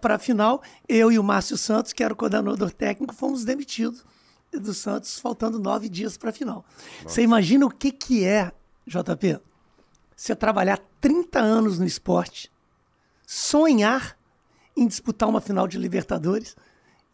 para 0.00 0.14
a 0.14 0.18
final, 0.18 0.62
eu 0.88 1.12
e 1.12 1.18
o 1.18 1.22
Márcio 1.22 1.56
Santos, 1.56 1.92
que 1.92 2.02
era 2.02 2.12
o 2.12 2.16
coordenador 2.16 2.70
técnico, 2.70 3.14
fomos 3.14 3.44
demitidos 3.44 4.04
do 4.52 4.72
Santos, 4.72 5.18
faltando 5.18 5.58
nove 5.58 5.88
dias 5.88 6.16
para 6.16 6.30
a 6.30 6.32
final. 6.32 6.64
Você 7.02 7.22
imagina 7.22 7.66
o 7.66 7.70
que, 7.70 7.92
que 7.92 8.24
é, 8.24 8.50
JP? 8.86 9.38
Você 10.16 10.34
trabalhar 10.34 10.80
30 10.98 11.38
anos 11.38 11.78
no 11.78 11.84
esporte, 11.84 12.50
sonhar 13.26 14.16
em 14.74 14.86
disputar 14.86 15.28
uma 15.28 15.42
final 15.42 15.68
de 15.68 15.76
Libertadores. 15.76 16.56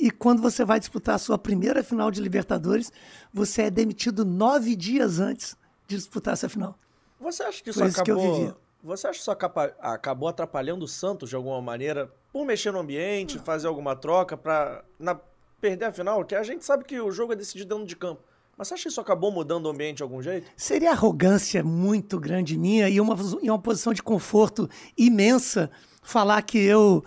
E 0.02 0.10
quando 0.10 0.42
você 0.42 0.64
vai 0.64 0.80
disputar 0.80 1.14
a 1.14 1.18
sua 1.18 1.38
primeira 1.38 1.80
final 1.84 2.10
de 2.10 2.20
Libertadores, 2.20 2.90
você 3.32 3.62
é 3.62 3.70
demitido 3.70 4.24
nove 4.24 4.74
dias 4.74 5.20
antes 5.20 5.56
de 5.86 5.94
disputar 5.94 6.34
essa 6.34 6.48
final. 6.48 6.76
Você 7.20 7.44
acha 7.44 7.62
que 7.62 7.70
isso 7.70 7.84
isso 7.84 8.02
que 8.02 8.10
acabou. 8.10 8.34
vivi. 8.34 8.54
Você 8.82 9.06
acha 9.06 9.16
que 9.16 9.22
isso 9.22 9.30
acabou 9.78 10.28
atrapalhando 10.28 10.84
o 10.84 10.88
Santos 10.88 11.30
de 11.30 11.36
alguma 11.36 11.62
maneira 11.62 12.12
por 12.32 12.44
mexer 12.44 12.72
no 12.72 12.80
ambiente, 12.80 13.38
fazer 13.38 13.68
alguma 13.68 13.94
troca 13.94 14.36
pra 14.36 14.82
na, 14.98 15.16
perder 15.60 15.84
a 15.84 15.92
final? 15.92 16.24
Que 16.24 16.34
a 16.34 16.42
gente 16.42 16.64
sabe 16.64 16.82
que 16.82 17.00
o 17.00 17.12
jogo 17.12 17.32
é 17.32 17.36
decidido 17.36 17.72
dentro 17.72 17.86
de 17.86 17.94
campo. 17.94 18.20
Mas 18.58 18.66
você 18.66 18.74
acha 18.74 18.82
que 18.82 18.88
isso 18.88 19.00
acabou 19.00 19.30
mudando 19.30 19.66
o 19.66 19.68
ambiente 19.68 19.98
de 19.98 20.02
algum 20.02 20.20
jeito? 20.20 20.50
Seria 20.56 20.90
arrogância 20.90 21.62
muito 21.62 22.18
grande 22.18 22.58
minha 22.58 22.88
e 22.88 23.00
uma, 23.00 23.16
e 23.40 23.48
uma 23.48 23.58
posição 23.60 23.92
de 23.92 24.02
conforto 24.02 24.68
imensa 24.98 25.70
falar 26.02 26.42
que 26.42 26.58
eu, 26.58 27.04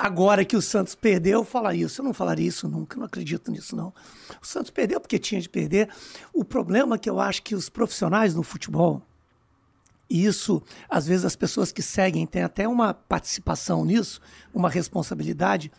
agora 0.00 0.44
que 0.44 0.56
o 0.56 0.62
Santos 0.62 0.94
perdeu, 0.94 1.44
falar 1.44 1.74
isso. 1.74 2.00
Eu 2.00 2.04
não 2.04 2.12
falaria 2.12 2.46
isso 2.46 2.68
nunca, 2.68 2.96
não 2.98 3.06
acredito 3.06 3.50
nisso, 3.50 3.74
não. 3.74 3.92
O 4.40 4.46
Santos 4.46 4.70
perdeu 4.70 5.00
porque 5.00 5.18
tinha 5.18 5.40
de 5.40 5.48
perder. 5.48 5.88
O 6.32 6.44
problema 6.44 6.96
é 6.96 6.98
que 6.98 7.08
eu 7.08 7.18
acho 7.18 7.42
que 7.42 7.54
os 7.54 7.68
profissionais 7.68 8.34
no 8.34 8.42
futebol, 8.42 9.02
e 10.12 10.26
isso, 10.26 10.62
às 10.90 11.06
vezes, 11.06 11.24
as 11.24 11.34
pessoas 11.34 11.72
que 11.72 11.80
seguem 11.80 12.26
têm 12.26 12.42
até 12.42 12.68
uma 12.68 12.92
participação 12.92 13.82
nisso, 13.82 14.20
uma 14.52 14.68
responsabilidade. 14.68 15.72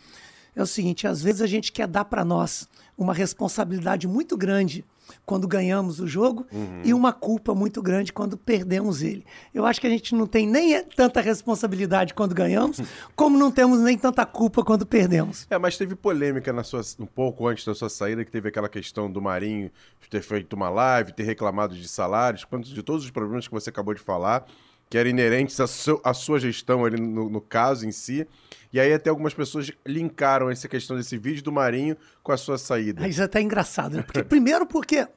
É 0.56 0.62
o 0.62 0.66
seguinte: 0.66 1.06
às 1.06 1.22
vezes 1.22 1.40
a 1.40 1.46
gente 1.46 1.70
quer 1.70 1.86
dar 1.86 2.04
para 2.04 2.24
nós 2.24 2.68
uma 2.98 3.14
responsabilidade 3.14 4.08
muito 4.08 4.36
grande 4.36 4.84
quando 5.24 5.46
ganhamos 5.48 6.00
o 6.00 6.06
jogo 6.06 6.46
e 6.84 6.92
uma 6.92 7.12
culpa 7.12 7.54
muito 7.54 7.82
grande 7.82 8.12
quando 8.12 8.36
perdemos 8.36 9.02
ele. 9.02 9.24
Eu 9.52 9.64
acho 9.64 9.80
que 9.80 9.86
a 9.86 9.90
gente 9.90 10.14
não 10.14 10.26
tem 10.26 10.46
nem 10.46 10.82
tanta 10.96 11.20
responsabilidade 11.20 12.14
quando 12.14 12.34
ganhamos, 12.34 12.80
como 13.16 13.38
não 13.38 13.50
temos 13.50 13.80
nem 13.80 13.96
tanta 13.96 14.24
culpa 14.26 14.64
quando 14.64 14.86
perdemos. 14.86 15.46
É, 15.50 15.58
mas 15.58 15.76
teve 15.76 15.94
polêmica 15.94 16.52
na 16.52 16.62
sua, 16.62 16.82
um 16.98 17.06
pouco 17.06 17.46
antes 17.46 17.64
da 17.64 17.74
sua 17.74 17.88
saída, 17.88 18.24
que 18.24 18.30
teve 18.30 18.48
aquela 18.48 18.68
questão 18.68 19.10
do 19.10 19.20
Marinho 19.20 19.70
ter 20.14 20.22
feito 20.22 20.52
uma 20.52 20.70
live, 20.70 21.12
ter 21.12 21.24
reclamado 21.24 21.74
de 21.74 21.88
salários, 21.88 22.44
quanto 22.44 22.68
de 22.68 22.82
todos 22.82 23.04
os 23.04 23.10
problemas 23.10 23.48
que 23.48 23.54
você 23.54 23.70
acabou 23.70 23.94
de 23.94 24.00
falar, 24.00 24.46
que 24.94 24.98
eram 24.98 25.10
inerentes 25.10 25.58
à, 25.58 25.66
seu- 25.66 26.00
à 26.04 26.14
sua 26.14 26.38
gestão 26.38 26.84
ali 26.84 27.00
no, 27.00 27.28
no 27.28 27.40
caso 27.40 27.84
em 27.84 27.90
si. 27.90 28.24
E 28.72 28.78
aí 28.78 28.92
até 28.92 29.10
algumas 29.10 29.34
pessoas 29.34 29.72
linkaram 29.84 30.48
essa 30.48 30.68
questão 30.68 30.96
desse 30.96 31.18
vídeo 31.18 31.42
do 31.42 31.50
Marinho 31.50 31.96
com 32.22 32.30
a 32.30 32.36
sua 32.36 32.56
saída. 32.56 33.04
Isso 33.08 33.20
é 33.20 33.24
até 33.24 33.40
engraçado, 33.40 33.96
né? 33.96 34.02
Porque, 34.04 34.22
primeiro 34.22 34.64
porque 34.64 35.08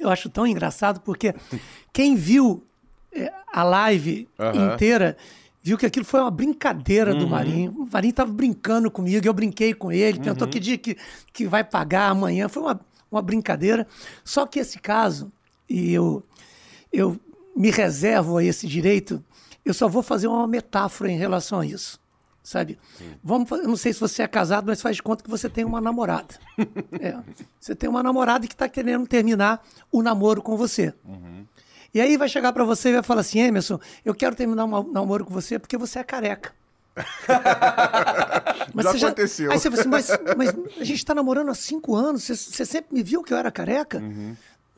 eu 0.00 0.08
acho 0.08 0.28
tão 0.30 0.46
engraçado 0.46 1.00
porque 1.00 1.34
quem 1.92 2.14
viu 2.14 2.62
é, 3.12 3.32
a 3.52 3.64
live 3.64 4.28
Aham. 4.38 4.74
inteira 4.74 5.16
viu 5.60 5.76
que 5.76 5.86
aquilo 5.86 6.04
foi 6.04 6.20
uma 6.20 6.30
brincadeira 6.30 7.16
do 7.16 7.26
Marinho. 7.26 7.72
O 7.72 7.88
Marinho 7.92 8.10
estava 8.10 8.32
brincando 8.32 8.92
comigo, 8.92 9.26
eu 9.26 9.32
brinquei 9.34 9.74
com 9.74 9.90
ele, 9.90 10.20
perguntou 10.20 10.46
que 10.46 10.60
dia 10.60 10.78
que, 10.78 10.96
que 11.32 11.48
vai 11.48 11.64
pagar 11.64 12.10
amanhã. 12.10 12.48
Foi 12.48 12.62
uma, 12.62 12.80
uma 13.10 13.22
brincadeira. 13.22 13.88
Só 14.22 14.46
que 14.46 14.60
esse 14.60 14.78
caso, 14.78 15.32
e 15.68 15.92
eu, 15.92 16.22
eu 16.92 17.18
me 17.56 17.70
reservo 17.70 18.38
a 18.38 18.44
esse 18.44 18.66
direito, 18.66 19.22
eu 19.64 19.72
só 19.72 19.88
vou 19.88 20.02
fazer 20.02 20.26
uma 20.26 20.46
metáfora 20.46 21.10
em 21.10 21.16
relação 21.16 21.60
a 21.60 21.66
isso. 21.66 22.00
Sabe? 22.42 22.78
Vamos, 23.22 23.50
eu 23.50 23.66
não 23.66 23.76
sei 23.76 23.94
se 23.94 24.00
você 24.00 24.22
é 24.22 24.28
casado, 24.28 24.66
mas 24.66 24.82
faz 24.82 24.96
de 24.96 25.02
conta 25.02 25.24
que 25.24 25.30
você 25.30 25.48
tem 25.48 25.64
uma 25.64 25.80
namorada. 25.80 26.34
É. 27.00 27.16
Você 27.58 27.74
tem 27.74 27.88
uma 27.88 28.02
namorada 28.02 28.46
que 28.46 28.52
está 28.52 28.68
querendo 28.68 29.06
terminar 29.06 29.66
o 29.90 30.02
namoro 30.02 30.42
com 30.42 30.56
você. 30.56 30.92
E 31.92 32.00
aí 32.00 32.16
vai 32.16 32.28
chegar 32.28 32.52
pra 32.52 32.64
você 32.64 32.90
e 32.90 32.92
vai 32.92 33.02
falar 33.02 33.22
assim, 33.22 33.40
Emerson, 33.40 33.80
eu 34.04 34.14
quero 34.14 34.36
terminar 34.36 34.66
um 34.66 34.92
namoro 34.92 35.24
com 35.24 35.32
você 35.32 35.58
porque 35.58 35.78
você 35.78 36.00
é 36.00 36.04
careca. 36.04 36.52
Já 36.96 38.92
você 38.92 39.06
aconteceu. 39.06 39.50
Aí 39.50 39.58
você 39.58 39.70
fala 39.70 39.80
assim, 39.80 39.88
mas, 39.88 40.08
mas 40.36 40.54
a 40.80 40.84
gente 40.84 41.04
tá 41.04 41.14
namorando 41.14 41.50
há 41.50 41.54
cinco 41.54 41.96
anos, 41.96 42.24
você, 42.24 42.36
você 42.36 42.64
sempre 42.64 42.94
me 42.94 43.02
viu 43.02 43.22
que 43.22 43.32
eu 43.32 43.38
era 43.38 43.50
careca? 43.50 44.02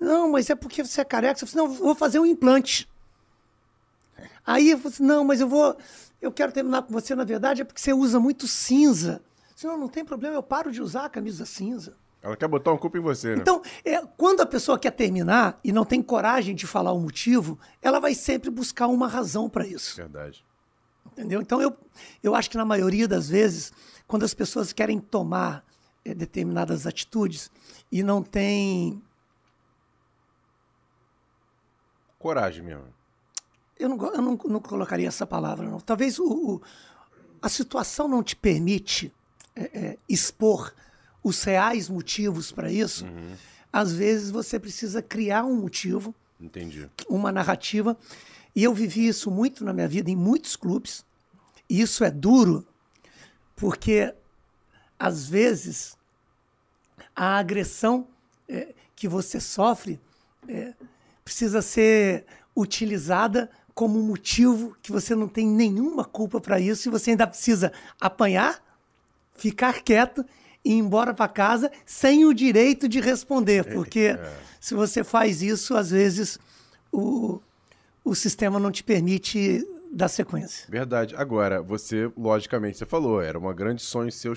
Não, 0.01 0.31
mas 0.31 0.51
é 0.51 0.55
porque 0.55 0.85
você 0.85 1.01
é 1.01 1.05
careca. 1.05 1.39
Você 1.39 1.47
fala 1.47 1.67
assim, 1.67 1.75
não, 1.75 1.79
eu 1.79 1.85
vou 1.85 1.95
fazer 1.95 2.19
um 2.19 2.27
implante. 2.27 2.89
Aí 4.47 4.71
eu 4.71 4.79
falo 4.79 4.89
assim, 4.95 5.03
não, 5.03 5.25
mas 5.25 5.41
eu 5.41 5.49
vou. 5.49 5.77
Eu 6.21 6.31
quero 6.33 6.53
terminar 6.53 6.83
com 6.83 6.93
você, 6.93 7.15
na 7.15 7.25
verdade, 7.25 7.63
é 7.63 7.65
porque 7.65 7.81
você 7.81 7.93
usa 7.93 8.21
muito 8.21 8.47
cinza. 8.47 9.23
Senão 9.55 9.77
não 9.77 9.89
tem 9.89 10.05
problema, 10.05 10.35
eu 10.35 10.43
paro 10.43 10.71
de 10.71 10.83
usar 10.83 11.07
a 11.07 11.09
camisa 11.09 11.47
cinza. 11.47 11.97
Ela 12.23 12.37
quer 12.37 12.49
botar 12.49 12.73
uma 12.73 12.79
culpa 12.79 12.99
em 12.99 13.01
você, 13.01 13.37
né? 13.37 13.41
Então, 13.41 13.63
é, 13.85 14.01
quando 14.17 14.41
a 14.41 14.47
pessoa 14.47 14.79
quer 14.79 14.91
terminar 14.91 15.59
e 15.63 15.73
não 15.73 15.85
tem 15.85 16.03
coragem 16.03 16.55
de 16.55 16.67
falar 16.67 16.93
o 16.93 16.99
motivo, 16.99 17.59
ela 17.81 18.01
vai 18.01 18.15
sempre 18.15 18.51
buscar 18.51 18.89
uma 18.89 19.07
razão 19.07 19.49
para 19.49 19.67
isso. 19.67 19.97
Verdade. 19.97 20.45
Entendeu? 21.13 21.41
Então, 21.41 21.63
eu, 21.63 21.75
eu 22.23 22.35
acho 22.35 22.51
que 22.51 22.57
na 22.57 22.65
maioria 22.65 23.07
das 23.07 23.29
vezes, 23.29 23.73
quando 24.07 24.25
as 24.25 24.35
pessoas 24.35 24.73
querem 24.73 24.99
tomar 24.99 25.65
é, 26.05 26.15
determinadas 26.15 26.87
atitudes 26.87 27.51
e 27.91 28.03
não 28.03 28.23
tem. 28.23 29.03
Coragem 32.27 32.65
mesmo. 32.65 32.83
Eu 33.79 33.89
não, 33.89 33.97
eu 34.13 34.21
não, 34.23 34.37
não 34.47 34.61
colocaria 34.61 35.07
essa 35.07 35.25
palavra, 35.25 35.69
não. 35.71 35.79
Talvez 35.79 36.19
o, 36.19 36.25
o- 36.25 36.63
a 37.41 37.49
situação 37.49 38.09
não 38.09 38.21
te 38.21 38.35
permite 38.35 39.13
é, 39.55 39.63
é, 39.79 39.99
expor 40.09 40.75
os 41.23 41.41
reais 41.45 41.89
motivos 41.89 42.51
para 42.51 42.69
isso. 42.73 43.07
Às 43.73 43.93
vezes 43.93 44.33
você 44.33 44.59
precisa 44.59 45.01
criar 45.01 45.45
um 45.45 45.55
motivo 45.55 46.13
Entendi. 46.41 46.91
uma 47.09 47.31
narrativa. 47.31 47.97
E 48.57 48.65
eu 48.65 48.75
vivi 48.75 49.07
isso 49.07 49.31
muito 49.31 49.65
na 49.65 49.73
minha 49.73 49.87
vida, 49.87 50.11
em 50.11 50.17
muitos 50.17 50.57
clubes. 50.57 51.05
E 51.71 51.81
isso 51.81 52.03
é 52.03 52.11
duro, 52.11 52.67
porque 53.55 54.13
às 54.99 55.29
vezes 55.29 55.97
a 57.15 57.39
agressão 57.39 58.09
eh, 58.49 58.75
que 58.97 59.07
você 59.07 59.39
sofre 59.41 60.01
eh, 60.49 60.75
precisa 61.27 61.61
ser 61.61 62.25
utilizada 62.55 63.51
como 63.75 63.99
motivo 63.99 64.77
que 64.81 64.93
você 64.93 65.13
não 65.13 65.27
tem 65.27 65.45
nenhuma 65.45 66.05
culpa 66.05 66.41
para 66.41 66.61
isso 66.61 66.89
e 66.89 66.91
você 66.91 67.11
ainda 67.11 67.27
precisa 67.27 67.73
apanhar, 68.01 68.63
ficar 69.35 69.83
quieto 69.83 70.25
e 70.65 70.71
ir 70.71 70.79
embora 70.79 71.13
para 71.13 71.27
casa 71.27 71.69
sem 71.85 72.25
o 72.25 72.33
direito 72.33 72.89
de 72.89 73.01
responder, 73.01 73.65
porque 73.75 74.17
se 74.61 74.73
você 74.73 75.03
faz 75.03 75.43
isso, 75.43 75.77
às 75.77 75.91
vezes 75.91 76.39
o, 76.93 77.41
o 78.05 78.15
sistema 78.15 78.61
não 78.61 78.71
te 78.71 78.85
permite 78.85 79.67
dar 79.93 80.09
sequência. 80.09 80.69
Verdade. 80.71 81.17
Agora, 81.17 81.61
você, 81.61 82.09
logicamente, 82.17 82.79
você 82.79 82.87
falou, 82.87 83.21
era 83.21 83.37
um 83.37 83.53
grande 83.53 83.83
sonho 83.83 84.13
seu 84.13 84.33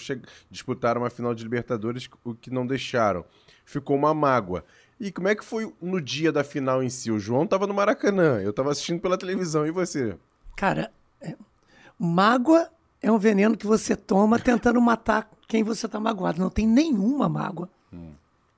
disputar 0.50 0.98
uma 0.98 1.12
final 1.12 1.36
de 1.36 1.44
Libertadores, 1.44 2.10
o 2.24 2.34
que 2.34 2.50
não 2.50 2.66
deixaram. 2.66 3.24
Ficou 3.64 3.96
uma 3.96 4.12
mágoa. 4.12 4.66
E 5.00 5.12
como 5.12 5.28
é 5.28 5.36
que 5.36 5.46
foi 5.46 5.74
no 5.82 6.02
dia 6.02 6.32
da 6.32 6.44
final 6.44 6.84
em 6.84 6.90
si? 6.90 7.10
O 7.10 7.20
João 7.20 7.48
tava 7.48 7.66
no 7.66 7.74
Maracanã, 7.74 8.42
eu 8.42 8.52
tava 8.52 8.72
assistindo 8.72 9.00
pela 9.00 9.18
televisão, 9.18 9.66
e 9.66 9.72
você? 9.72 10.18
Cara, 10.58 10.92
é, 11.22 11.36
mágoa 11.98 12.70
é 13.02 13.12
um 13.12 13.18
veneno 13.18 13.56
que 13.56 13.66
você 13.66 13.96
toma 13.96 14.38
tentando 14.40 14.82
matar 14.82 15.30
quem 15.48 15.64
você 15.64 15.86
está 15.86 16.00
magoado. 16.00 16.42
Não 16.42 16.50
tem 16.50 16.68
nenhuma 16.68 17.30
mágoa. 17.30 17.70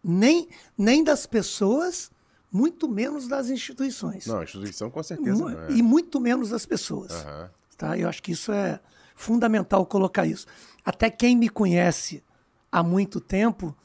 Nem, 0.03 0.49
nem 0.75 1.03
das 1.03 1.27
pessoas, 1.27 2.09
muito 2.51 2.89
menos 2.89 3.27
das 3.27 3.49
instituições. 3.49 4.25
Não, 4.25 4.39
a 4.39 4.43
instituição 4.43 4.89
com 4.89 5.03
certeza 5.03 5.39
não 5.39 5.49
é. 5.49 5.71
E 5.71 5.83
muito 5.83 6.19
menos 6.19 6.49
das 6.49 6.65
pessoas. 6.65 7.11
Aham. 7.11 7.51
Tá? 7.77 7.97
Eu 7.97 8.09
acho 8.09 8.21
que 8.21 8.31
isso 8.31 8.51
é 8.51 8.79
fundamental 9.15 9.85
colocar 9.85 10.25
isso. 10.25 10.47
Até 10.83 11.09
quem 11.11 11.35
me 11.35 11.49
conhece 11.49 12.23
há 12.71 12.81
muito 12.81 13.21
tempo 13.21 13.75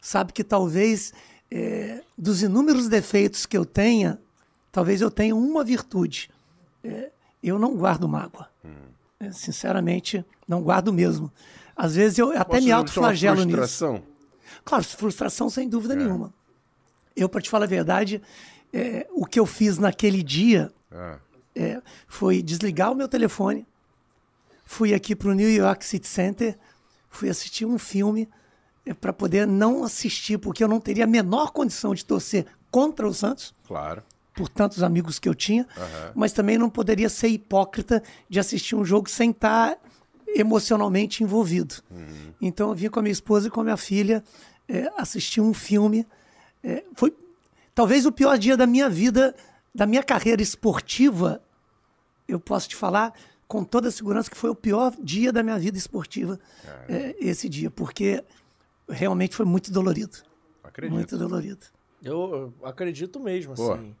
sabe 0.00 0.32
que 0.32 0.44
talvez 0.44 1.12
é, 1.54 2.02
dos 2.18 2.42
inúmeros 2.42 2.88
defeitos 2.88 3.46
que 3.46 3.56
eu 3.56 3.64
tenha, 3.64 4.18
talvez 4.72 5.00
eu 5.00 5.08
tenha 5.08 5.36
uma 5.36 5.62
virtude. 5.62 6.28
É, 6.82 7.12
eu 7.40 7.60
não 7.60 7.76
guardo 7.76 8.08
mágoa. 8.08 8.50
É, 9.20 9.30
sinceramente, 9.30 10.24
não 10.48 10.60
guardo 10.60 10.92
mesmo. 10.92 11.30
Às 11.76 11.94
vezes 11.94 12.18
eu 12.18 12.30
até 12.30 12.44
Posso 12.44 12.64
me 12.64 12.72
autoflagelo 12.72 13.36
nisso. 13.36 13.48
frustração? 13.56 14.02
Claro, 14.64 14.84
frustração 14.84 15.48
sem 15.48 15.68
dúvida 15.68 15.94
nenhuma. 15.94 16.34
Eu, 17.14 17.28
para 17.28 17.40
te 17.40 17.48
falar 17.48 17.66
a 17.66 17.68
verdade, 17.68 18.20
é, 18.72 19.06
o 19.12 19.24
que 19.24 19.38
eu 19.38 19.46
fiz 19.46 19.78
naquele 19.78 20.24
dia 20.24 20.72
é, 21.54 21.80
foi 22.08 22.42
desligar 22.42 22.90
o 22.90 22.96
meu 22.96 23.06
telefone, 23.06 23.64
fui 24.64 24.92
aqui 24.92 25.14
para 25.14 25.28
o 25.28 25.34
New 25.34 25.50
York 25.50 25.84
City 25.84 26.08
Center, 26.08 26.58
fui 27.08 27.28
assistir 27.28 27.64
um 27.64 27.78
filme 27.78 28.28
para 28.92 29.12
poder 29.12 29.46
não 29.46 29.84
assistir, 29.84 30.38
porque 30.38 30.62
eu 30.62 30.68
não 30.68 30.80
teria 30.80 31.04
a 31.04 31.06
menor 31.06 31.52
condição 31.52 31.94
de 31.94 32.04
torcer 32.04 32.44
contra 32.70 33.08
o 33.08 33.14
Santos, 33.14 33.54
claro. 33.66 34.02
por 34.34 34.48
tantos 34.48 34.82
amigos 34.82 35.18
que 35.18 35.28
eu 35.28 35.34
tinha, 35.34 35.66
mas 36.14 36.32
também 36.32 36.58
não 36.58 36.68
poderia 36.68 37.08
ser 37.08 37.28
hipócrita 37.28 38.02
de 38.28 38.38
assistir 38.38 38.74
um 38.74 38.84
jogo 38.84 39.08
sem 39.08 39.30
estar 39.30 39.78
emocionalmente 40.34 41.22
envolvido. 41.22 41.76
Então 42.40 42.70
eu 42.70 42.74
vim 42.74 42.88
com 42.88 42.98
a 42.98 43.02
minha 43.02 43.12
esposa 43.12 43.48
e 43.48 43.50
com 43.50 43.60
a 43.60 43.64
minha 43.64 43.76
filha 43.76 44.22
é, 44.68 44.90
assistir 44.96 45.40
um 45.40 45.54
filme. 45.54 46.06
É, 46.62 46.84
foi 46.94 47.14
talvez 47.74 48.04
o 48.04 48.12
pior 48.12 48.36
dia 48.36 48.56
da 48.56 48.66
minha 48.66 48.88
vida, 48.88 49.34
da 49.74 49.86
minha 49.86 50.02
carreira 50.02 50.42
esportiva. 50.42 51.40
Eu 52.26 52.40
posso 52.40 52.68
te 52.68 52.76
falar 52.76 53.14
com 53.46 53.62
toda 53.62 53.88
a 53.88 53.92
segurança 53.92 54.30
que 54.30 54.36
foi 54.36 54.50
o 54.50 54.54
pior 54.54 54.94
dia 55.00 55.32
da 55.32 55.42
minha 55.42 55.58
vida 55.58 55.78
esportiva 55.78 56.40
é, 56.88 57.14
esse 57.20 57.48
dia, 57.48 57.70
porque 57.70 58.24
realmente 58.88 59.34
foi 59.34 59.46
muito 59.46 59.72
dolorido. 59.72 60.18
Acredito. 60.62 60.94
Muito 60.94 61.18
dolorido. 61.18 61.66
Eu 62.02 62.52
acredito 62.62 63.18
mesmo, 63.18 63.54
Pô. 63.54 63.72
assim. 63.72 63.94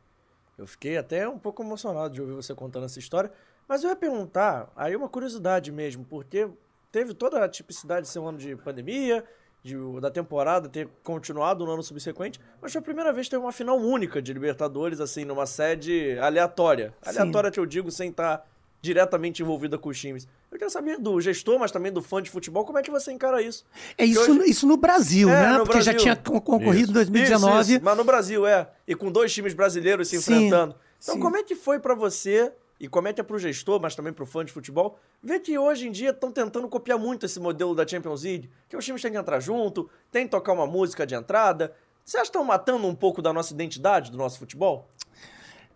Eu 0.56 0.66
fiquei 0.66 0.96
até 0.96 1.28
um 1.28 1.38
pouco 1.38 1.62
emocionado 1.62 2.14
de 2.14 2.20
ouvir 2.20 2.34
você 2.34 2.54
contando 2.54 2.86
essa 2.86 2.98
história. 2.98 3.30
Mas 3.66 3.82
eu 3.82 3.90
ia 3.90 3.96
perguntar, 3.96 4.70
aí 4.76 4.94
uma 4.94 5.08
curiosidade 5.08 5.72
mesmo, 5.72 6.04
porque 6.04 6.48
teve 6.92 7.14
toda 7.14 7.42
a 7.42 7.48
tipicidade 7.48 8.06
de 8.06 8.12
ser 8.12 8.18
um 8.18 8.28
ano 8.28 8.38
de 8.38 8.54
pandemia, 8.56 9.24
de, 9.62 9.74
da 10.00 10.10
temporada 10.10 10.68
ter 10.68 10.86
continuado 11.02 11.64
no 11.64 11.72
ano 11.72 11.82
subsequente, 11.82 12.38
mas 12.60 12.70
foi 12.70 12.80
a 12.80 12.82
primeira 12.82 13.12
vez 13.12 13.26
que 13.26 13.30
teve 13.30 13.42
uma 13.42 13.52
final 13.52 13.78
única 13.78 14.20
de 14.20 14.32
Libertadores, 14.32 15.00
assim, 15.00 15.24
numa 15.24 15.46
sede 15.46 16.18
aleatória. 16.18 16.94
Sim. 17.02 17.18
Aleatória 17.18 17.50
que 17.50 17.58
eu 17.58 17.64
digo 17.64 17.90
sem 17.90 18.10
estar 18.10 18.46
diretamente 18.82 19.42
envolvida 19.42 19.78
com 19.78 19.88
os 19.88 19.98
times. 19.98 20.28
Eu 20.54 20.58
quero 20.58 20.70
saber 20.70 20.98
do 21.00 21.20
gestor, 21.20 21.58
mas 21.58 21.72
também 21.72 21.90
do 21.90 22.00
fã 22.00 22.22
de 22.22 22.30
futebol, 22.30 22.64
como 22.64 22.78
é 22.78 22.82
que 22.82 22.90
você 22.90 23.10
encara 23.12 23.42
isso? 23.42 23.64
É 23.98 24.04
isso, 24.04 24.20
hoje- 24.20 24.48
isso 24.50 24.66
no 24.68 24.76
Brasil, 24.76 25.28
É, 25.28 25.32
né? 25.50 25.58
no 25.58 25.64
Porque 25.64 25.80
já 25.82 25.90
Brasil. 25.90 26.00
tinha 26.00 26.14
con- 26.16 26.40
concorrido 26.40 26.90
em 26.92 26.94
2019. 26.94 27.60
Isso, 27.60 27.72
isso. 27.72 27.80
Mas 27.84 27.96
no 27.96 28.04
Brasil, 28.04 28.46
é. 28.46 28.70
E 28.86 28.94
com 28.94 29.10
dois 29.10 29.34
times 29.34 29.52
brasileiros 29.52 30.06
se 30.08 30.22
Sim, 30.22 30.32
enfrentando. 30.36 30.76
Então, 31.02 31.14
sim. 31.16 31.20
como 31.20 31.36
é 31.36 31.42
que 31.42 31.56
foi 31.56 31.80
pra 31.80 31.92
você, 31.96 32.52
e 32.78 32.86
como 32.86 33.08
é 33.08 33.12
que 33.12 33.20
é 33.20 33.24
pro 33.24 33.36
gestor, 33.36 33.80
mas 33.80 33.96
também 33.96 34.12
pro 34.12 34.24
fã 34.24 34.44
de 34.44 34.52
futebol, 34.52 34.96
ver 35.20 35.40
que 35.40 35.58
hoje 35.58 35.88
em 35.88 35.90
dia 35.90 36.10
estão 36.10 36.30
tentando 36.30 36.68
copiar 36.68 37.00
muito 37.00 37.26
esse 37.26 37.40
modelo 37.40 37.74
da 37.74 37.84
Champions 37.84 38.22
League, 38.22 38.48
que 38.68 38.76
os 38.76 38.84
times 38.84 39.02
têm 39.02 39.10
que 39.10 39.18
entrar 39.18 39.40
junto, 39.40 39.90
tem 40.12 40.24
que 40.24 40.30
tocar 40.30 40.52
uma 40.52 40.68
música 40.68 41.04
de 41.04 41.16
entrada, 41.16 41.74
Você 42.04 42.16
acha 42.18 42.24
que 42.24 42.28
estão 42.36 42.44
matando 42.44 42.86
um 42.86 42.94
pouco 42.94 43.20
da 43.22 43.32
nossa 43.32 43.52
identidade, 43.54 44.10
do 44.10 44.16
nosso 44.18 44.38
futebol? 44.38 44.88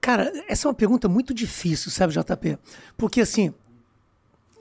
Cara, 0.00 0.30
essa 0.46 0.66
é 0.66 0.68
uma 0.68 0.74
pergunta 0.74 1.08
muito 1.08 1.32
difícil, 1.34 1.90
sabe, 1.90 2.12
JP? 2.12 2.58
Porque, 2.96 3.20
assim, 3.22 3.52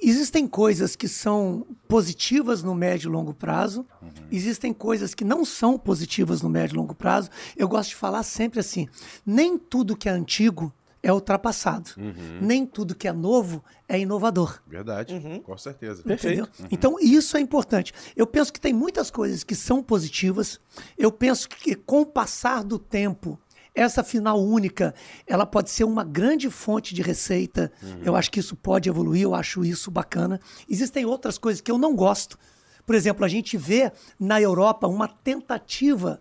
existem 0.01 0.47
coisas 0.47 0.95
que 0.95 1.07
são 1.07 1.65
positivas 1.87 2.63
no 2.63 2.75
médio 2.75 3.09
e 3.09 3.11
longo 3.11 3.33
prazo, 3.33 3.85
uhum. 4.01 4.09
existem 4.31 4.73
coisas 4.73 5.13
que 5.13 5.23
não 5.23 5.43
são 5.43 5.77
positivas 5.77 6.41
no 6.41 6.49
médio 6.49 6.75
e 6.75 6.77
longo 6.77 6.95
prazo. 6.95 7.29
Eu 7.55 7.67
gosto 7.67 7.89
de 7.89 7.95
falar 7.95 8.23
sempre 8.23 8.59
assim: 8.59 8.87
nem 9.25 9.57
tudo 9.57 9.95
que 9.95 10.09
é 10.09 10.11
antigo 10.11 10.73
é 11.01 11.13
ultrapassado, 11.13 11.91
uhum. 11.97 12.39
nem 12.41 12.65
tudo 12.65 12.95
que 12.95 13.07
é 13.07 13.13
novo 13.13 13.63
é 13.87 13.99
inovador. 13.99 14.59
Verdade, 14.67 15.13
uhum. 15.13 15.39
com 15.39 15.57
certeza. 15.57 16.01
Entendeu? 16.05 16.47
Uhum. 16.59 16.67
Então, 16.71 16.97
isso 16.99 17.37
é 17.37 17.39
importante. 17.39 17.93
Eu 18.15 18.27
penso 18.27 18.51
que 18.51 18.59
tem 18.59 18.73
muitas 18.73 19.09
coisas 19.09 19.43
que 19.43 19.55
são 19.55 19.81
positivas, 19.81 20.59
eu 20.97 21.11
penso 21.11 21.47
que 21.47 21.75
com 21.75 22.01
o 22.01 22.05
passar 22.05 22.63
do 22.63 22.77
tempo 22.77 23.39
essa 23.77 24.03
final 24.03 24.43
única, 24.43 24.93
ela 25.27 25.45
pode 25.45 25.69
ser 25.69 25.83
uma 25.83 26.03
grande 26.03 26.49
fonte 26.49 26.95
de 26.95 27.01
receita. 27.01 27.71
Uhum. 27.81 28.01
Eu 28.03 28.15
acho 28.15 28.31
que 28.31 28.39
isso 28.39 28.55
pode 28.55 28.89
evoluir, 28.89 29.21
eu 29.21 29.35
acho 29.35 29.63
isso 29.63 29.91
bacana. 29.91 30.39
Existem 30.67 31.05
outras 31.05 31.37
coisas 31.37 31.61
que 31.61 31.71
eu 31.71 31.77
não 31.77 31.95
gosto. 31.95 32.37
Por 32.85 32.95
exemplo, 32.95 33.23
a 33.23 33.27
gente 33.27 33.55
vê 33.55 33.91
na 34.19 34.41
Europa 34.41 34.87
uma 34.87 35.07
tentativa 35.07 36.19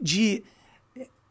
de 0.00 0.42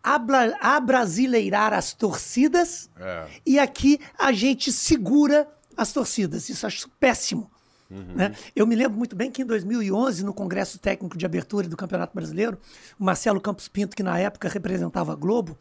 abra, 0.04 0.56
abrasileirar 0.62 1.74
as 1.74 1.94
torcidas 1.94 2.90
é. 3.00 3.26
e 3.46 3.58
aqui 3.58 4.00
a 4.20 4.32
gente 4.32 4.72
segura 4.72 5.48
as 5.76 5.92
torcidas. 5.92 6.50
Isso 6.50 6.68
acho 6.68 6.88
péssimo. 7.00 7.50
Uhum. 7.94 8.16
Né? 8.16 8.36
Eu 8.56 8.66
me 8.66 8.76
lembro 8.76 8.98
muito 8.98 9.16
bem 9.16 9.30
que 9.30 9.44
em 9.44 9.46
2011, 9.46 10.26
no 10.26 10.34
Congresso 10.34 10.80
Técnico 10.80 11.16
de 11.16 11.26
Abertura 11.26 11.68
do 11.68 11.78
Campeonato 11.78 12.16
Brasileiro, 12.16 12.58
o 13.00 13.04
Marcelo 13.04 13.39
Campos 13.39 13.68
Pinto, 13.68 13.96
que 13.96 14.02
na 14.02 14.18
época 14.18 14.50
representava 14.50 15.14
a 15.14 15.16
Globo, 15.16 15.56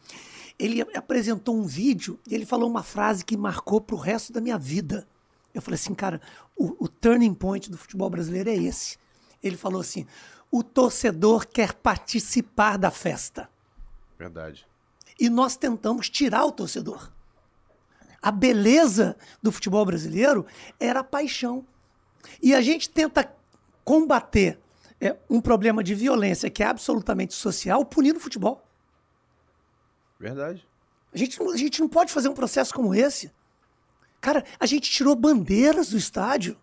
ele 0.57 0.81
apresentou 0.95 1.55
um 1.55 1.63
vídeo 1.63 2.19
e 2.27 2.33
ele 2.33 2.45
falou 2.45 2.67
uma 2.69 2.81
frase 2.81 3.23
que 3.23 3.37
marcou 3.37 3.79
para 3.79 3.95
o 3.95 3.99
resto 3.99 4.33
da 4.33 4.41
minha 4.41 4.57
vida. 4.57 5.07
Eu 5.53 5.61
falei 5.61 5.75
assim, 5.75 5.93
cara, 5.93 6.19
o, 6.55 6.85
o 6.85 6.87
turning 6.87 7.33
point 7.33 7.69
do 7.69 7.77
futebol 7.77 8.09
brasileiro 8.09 8.49
é 8.49 8.55
esse. 8.55 8.97
Ele 9.41 9.57
falou 9.57 9.81
assim: 9.81 10.07
o 10.51 10.63
torcedor 10.63 11.45
quer 11.45 11.73
participar 11.73 12.77
da 12.77 12.89
festa. 12.89 13.49
Verdade. 14.17 14.65
E 15.19 15.29
nós 15.29 15.55
tentamos 15.55 16.09
tirar 16.09 16.45
o 16.45 16.51
torcedor. 16.51 17.11
A 18.21 18.31
beleza 18.31 19.17
do 19.41 19.51
futebol 19.51 19.85
brasileiro 19.85 20.45
era 20.79 21.01
a 21.01 21.03
paixão. 21.03 21.65
E 22.41 22.53
a 22.53 22.61
gente 22.61 22.89
tenta 22.89 23.31
combater 23.83 24.59
é, 24.99 25.17
um 25.29 25.41
problema 25.41 25.83
de 25.83 25.93
violência 25.93 26.49
que 26.49 26.63
é 26.63 26.67
absolutamente 26.67 27.33
social 27.33 27.85
punindo 27.85 28.19
o 28.19 28.21
futebol. 28.21 28.65
Verdade. 30.19 30.65
A 31.13 31.17
gente, 31.17 31.41
a 31.41 31.57
gente 31.57 31.81
não 31.81 31.89
pode 31.89 32.11
fazer 32.11 32.29
um 32.29 32.33
processo 32.33 32.73
como 32.73 32.95
esse. 32.95 33.31
Cara, 34.21 34.43
a 34.59 34.65
gente 34.65 34.89
tirou 34.89 35.15
bandeiras 35.15 35.89
do 35.89 35.97
estádio. 35.97 36.57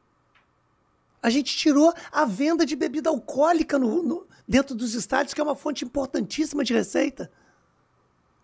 A 1.22 1.28
gente 1.28 1.54
tirou 1.56 1.92
a 2.10 2.24
venda 2.24 2.64
de 2.64 2.74
bebida 2.74 3.10
alcoólica 3.10 3.78
no, 3.78 4.02
no, 4.02 4.26
dentro 4.48 4.74
dos 4.74 4.94
estádios, 4.94 5.34
que 5.34 5.40
é 5.40 5.44
uma 5.44 5.54
fonte 5.54 5.84
importantíssima 5.84 6.64
de 6.64 6.72
receita. 6.72 7.30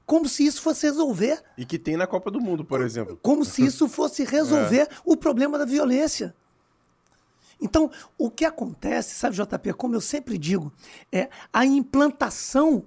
Como 0.04 0.28
se 0.28 0.46
isso 0.46 0.60
fosse 0.60 0.86
resolver. 0.86 1.42
E 1.56 1.64
que 1.64 1.78
tem 1.78 1.96
na 1.96 2.06
Copa 2.06 2.30
do 2.30 2.40
Mundo, 2.40 2.64
por 2.64 2.82
exemplo. 2.82 3.18
Como 3.22 3.44
se 3.44 3.64
isso 3.64 3.88
fosse 3.88 4.22
resolver 4.22 4.82
é. 4.86 4.88
o 5.04 5.16
problema 5.16 5.58
da 5.58 5.64
violência. 5.64 6.34
Então, 7.60 7.90
o 8.18 8.30
que 8.30 8.44
acontece, 8.44 9.14
sabe, 9.14 9.36
JP, 9.36 9.72
como 9.74 9.94
eu 9.94 10.00
sempre 10.00 10.36
digo, 10.38 10.72
é 11.10 11.30
a 11.52 11.64
implantação 11.64 12.84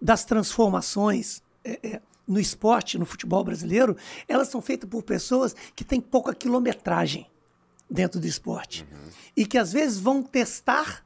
das 0.00 0.24
transformações 0.24 1.42
é, 1.64 1.78
é, 1.82 2.02
no 2.26 2.38
esporte, 2.38 2.98
no 2.98 3.06
futebol 3.06 3.42
brasileiro, 3.42 3.96
elas 4.28 4.48
são 4.48 4.60
feitas 4.60 4.88
por 4.88 5.02
pessoas 5.02 5.54
que 5.74 5.84
têm 5.84 6.00
pouca 6.00 6.34
quilometragem 6.34 7.26
dentro 7.90 8.20
do 8.20 8.26
esporte. 8.26 8.86
Uhum. 8.90 9.10
E 9.36 9.46
que 9.46 9.58
às 9.58 9.72
vezes 9.72 9.98
vão 9.98 10.22
testar 10.22 11.04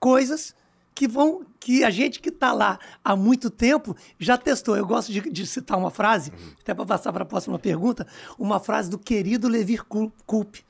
coisas 0.00 0.54
que 0.94 1.08
vão 1.08 1.46
que 1.58 1.84
a 1.84 1.90
gente 1.90 2.20
que 2.20 2.28
está 2.28 2.52
lá 2.52 2.78
há 3.04 3.14
muito 3.16 3.48
tempo 3.48 3.96
já 4.18 4.36
testou. 4.36 4.76
Eu 4.76 4.86
gosto 4.86 5.12
de, 5.12 5.20
de 5.20 5.46
citar 5.46 5.78
uma 5.78 5.90
frase, 5.90 6.30
uhum. 6.30 6.52
até 6.60 6.74
para 6.74 6.84
passar 6.84 7.12
para 7.12 7.22
a 7.22 7.26
próxima 7.26 7.58
pergunta, 7.58 8.06
uma 8.38 8.58
frase 8.58 8.90
do 8.90 8.98
querido 8.98 9.48
Levir 9.48 9.84
Culpe, 9.84 10.64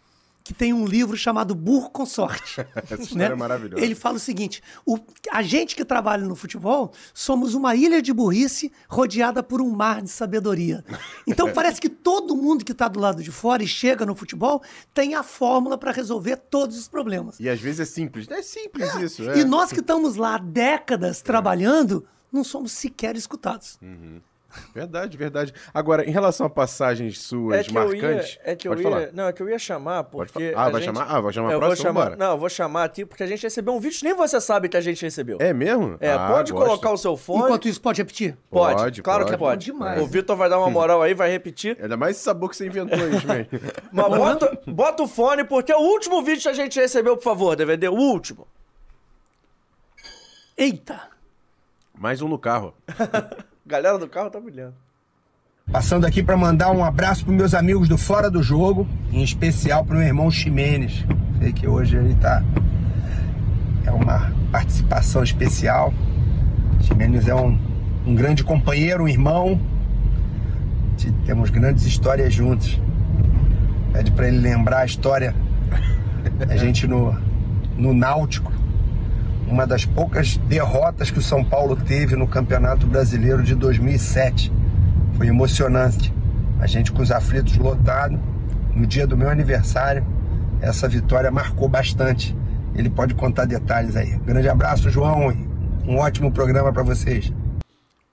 que 0.45 0.53
tem 0.53 0.73
um 0.73 0.85
livro 0.85 1.17
chamado 1.17 1.55
Burro 1.55 1.91
com 1.91 2.05
Sorte. 2.05 2.61
Essa 2.75 3.03
história 3.03 3.29
né? 3.29 3.35
é 3.35 3.37
maravilhosa. 3.37 3.85
Ele 3.85 3.95
fala 3.95 4.17
o 4.17 4.21
seguinte: 4.21 4.63
o, 4.85 4.99
a 5.31 5.43
gente 5.43 5.77
que 5.77 5.85
trabalha 5.85 6.27
no 6.27 6.35
futebol 6.35 6.93
somos 7.15 7.55
uma 7.55 7.75
ilha 7.75 8.03
de 8.03 8.13
burrice 8.13 8.73
rodeada 8.89 9.43
por 9.43 9.61
um 9.61 9.71
mar 9.71 10.03
de 10.03 10.11
sabedoria. 10.11 10.85
Então 11.27 11.51
parece 11.55 11.81
que 11.81 11.89
todo 11.89 12.37
mundo 12.37 12.65
que 12.65 12.73
está 12.73 12.89
do 12.89 12.99
lado 12.99 13.23
de 13.23 13.31
fora 13.31 13.63
e 13.63 13.69
chega 13.69 14.05
no 14.05 14.15
futebol 14.15 14.63
tem 14.93 15.15
a 15.15 15.23
fórmula 15.23 15.79
para 15.79 15.93
resolver 15.93 16.37
todos 16.37 16.79
os 16.79 16.89
problemas. 16.89 17.39
E 17.39 17.49
às 17.49 17.61
vezes 17.61 17.81
é 17.81 17.85
simples. 17.85 18.29
É 18.29 18.43
simples 18.43 18.95
é. 18.97 19.05
isso. 19.05 19.31
É. 19.31 19.39
E 19.39 19.45
nós 19.45 19.73
que 19.73 19.81
estamos 19.81 20.17
lá 20.17 20.39
décadas 20.39 21.23
trabalhando, 21.23 22.05
não 22.33 22.43
somos 22.43 22.73
sequer 22.73 23.17
escutados. 23.17 23.79
Uhum. 23.81 24.21
Verdade, 24.75 25.17
verdade. 25.17 25.55
Agora, 25.73 26.05
em 26.05 26.11
relação 26.11 26.47
a 26.47 26.51
passagens 26.51 27.21
suas 27.21 27.69
é 27.69 27.73
marcantes. 27.73 28.35
Ia, 28.35 28.53
é 28.53 28.57
que 28.57 28.69
eu 28.69 28.75
ia, 28.75 28.83
falar. 28.83 29.13
Não, 29.13 29.27
é 29.29 29.33
que 29.33 29.43
eu 29.43 29.49
ia 29.49 29.59
chamar, 29.59 30.05
porque. 30.05 30.53
Ah, 30.57 30.69
vai 30.69 30.81
gente, 30.81 30.95
chamar? 30.95 31.07
Ah, 31.09 31.21
vai 31.21 31.33
chamar 31.33 31.55
a 31.55 31.59
próxima? 31.59 31.93
Vou 31.93 32.03
chamar, 32.03 32.17
não, 32.17 32.33
eu 32.33 32.39
vou 32.39 32.49
chamar 32.49 32.85
aqui, 32.85 33.05
porque 33.05 33.23
a 33.23 33.27
gente 33.27 33.43
recebeu 33.43 33.75
um 33.75 33.81
vídeo, 33.81 34.01
nem 34.03 34.15
você 34.15 34.41
sabe 34.41 34.69
que 34.69 34.77
a 34.77 34.81
gente 34.81 35.03
recebeu. 35.03 35.39
É 35.41 35.53
mesmo? 35.53 35.97
É, 36.01 36.13
ah, 36.13 36.29
pode 36.29 36.53
gosto. 36.53 36.65
colocar 36.65 36.91
o 36.91 36.97
seu 36.97 37.17
fone. 37.17 37.45
Enquanto 37.45 37.69
isso, 37.69 37.81
pode 37.81 38.01
repetir? 38.01 38.37
Pode, 38.51 38.83
pode 38.83 39.03
claro 39.03 39.25
pode. 39.25 39.33
que 39.33 39.39
pode. 39.39 39.65
Demais. 39.67 40.01
O 40.01 40.07
Vitor 40.07 40.37
vai 40.37 40.49
dar 40.49 40.59
uma 40.59 40.71
moral 40.71 41.03
aí, 41.03 41.15
vai 41.15 41.31
repetir. 41.31 41.77
Ainda 41.81 41.97
mais 41.97 42.17
esse 42.17 42.25
sabor 42.25 42.51
que 42.51 42.57
você 42.57 42.67
inventou 42.67 42.99
aí, 42.99 43.27
man. 43.27 43.47
Mas 43.93 44.09
bota, 44.09 44.59
bota 44.67 45.03
o 45.03 45.09
fone, 45.09 45.45
porque 45.45 45.73
é 45.73 45.77
o 45.77 45.81
último 45.81 46.23
vídeo 46.23 46.43
que 46.43 46.49
a 46.49 46.55
gente 46.55 46.79
recebeu, 46.79 47.17
por 47.17 47.25
favor, 47.25 47.57
DVD, 47.57 47.89
o 47.89 47.95
último. 47.95 48.47
Eita! 50.57 51.09
Mais 51.99 52.21
um 52.21 52.29
no 52.29 52.39
carro. 52.39 52.75
Galera 53.65 53.99
do 53.99 54.09
carro 54.09 54.29
tá 54.29 54.41
brilhando. 54.41 54.75
Passando 55.71 56.05
aqui 56.05 56.23
para 56.23 56.37
mandar 56.37 56.73
um 56.73 56.85
abraço 56.85 57.25
para 57.25 57.33
meus 57.33 57.55
amigos 57.55 57.89
do 57.89 57.97
Fora 57.97 58.29
do 58.29 58.43
Jogo, 58.43 58.89
em 59.13 59.23
especial 59.23 59.85
para 59.85 59.97
meu 59.97 60.07
irmão 60.07 60.31
Ximenes. 60.31 61.05
Sei 61.39 61.53
que 61.53 61.69
hoje 61.69 61.97
ele 61.97 62.15
tá 62.17 62.43
é 63.87 63.91
uma 63.91 64.33
participação 64.51 65.23
especial. 65.23 65.95
Ximenes 66.81 67.29
é 67.29 67.35
um, 67.35 67.59
um 68.07 68.15
grande 68.15 68.43
companheiro, 68.43 69.05
um 69.05 69.09
irmão. 69.09 69.61
Temos 71.25 71.51
grandes 71.51 71.85
histórias 71.85 72.35
juntos. 72.35 72.81
Pede 73.93 74.11
para 74.11 74.29
ele 74.29 74.39
lembrar 74.39 74.81
a 74.81 74.85
história 74.85 75.35
a 76.49 76.57
gente 76.59 76.87
no, 76.87 77.17
no 77.77 77.95
Náutico, 77.95 78.53
uma 79.53 79.67
das 79.67 79.85
poucas 79.85 80.39
derrotas 80.39 81.11
que 81.11 81.19
o 81.19 81.23
São 81.23 81.45
Paulo 81.45 81.77
teve 81.77 82.17
no 82.17 82.27
Campeonato 82.27 82.87
Brasileiro 82.87 83.43
de 83.43 83.55
2007 83.55 84.51
foi 85.19 85.27
emocionante. 85.27 86.13
A 86.59 86.67
gente 86.67 86.91
com 86.91 87.03
os 87.03 87.13
aflitos 87.13 87.59
lotados, 87.59 88.19
no 88.75 88.87
dia 88.87 89.07
do 89.07 89.15
meu 89.15 89.29
aniversário, 89.29 90.07
essa 90.59 90.89
vitória 90.89 91.31
marcou 91.31 91.69
bastante. 91.69 92.35
Ele 92.75 92.89
pode 92.89 93.15
contar 93.15 93.45
detalhes 93.45 93.95
aí. 93.95 94.17
Grande 94.21 94.49
abraço, 94.49 94.89
João. 94.89 95.29
Um 95.87 95.99
ótimo 95.99 96.33
programa 96.33 96.73
para 96.73 96.83
vocês. 96.83 97.31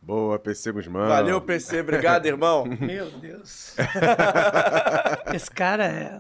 Boa, 0.02 0.38
PC 0.38 0.74
Guzmão. 0.74 1.08
Valeu, 1.08 1.40
PC. 1.40 1.80
Obrigado, 1.80 2.26
irmão. 2.26 2.66
Meu 2.82 3.10
Deus. 3.12 3.78
Esse 5.34 5.50
cara 5.50 5.86
é. 5.86 6.20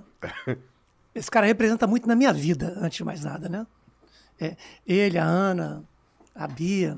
Esse 1.13 1.29
cara 1.29 1.45
representa 1.45 1.85
muito 1.85 2.07
na 2.07 2.15
minha 2.15 2.31
vida, 2.31 2.77
antes 2.79 2.99
de 2.99 3.03
mais 3.03 3.21
nada, 3.21 3.49
né? 3.49 3.67
É, 4.39 4.55
ele, 4.87 5.17
a 5.17 5.25
Ana, 5.25 5.83
a 6.33 6.47
Bia, 6.47 6.97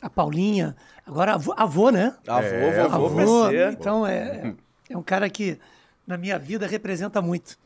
a 0.00 0.08
Paulinha, 0.08 0.76
agora 1.06 1.34
avô, 1.34 1.52
avô 1.56 1.90
né? 1.90 2.14
Avô, 2.26 2.46
é, 2.46 2.88
vovô, 2.88 3.44
avô, 3.44 3.50
Então 3.72 4.06
é, 4.06 4.54
é 4.88 4.96
um 4.96 5.02
cara 5.02 5.28
que 5.28 5.58
na 6.06 6.16
minha 6.16 6.38
vida 6.38 6.66
representa 6.66 7.20
muito. 7.20 7.58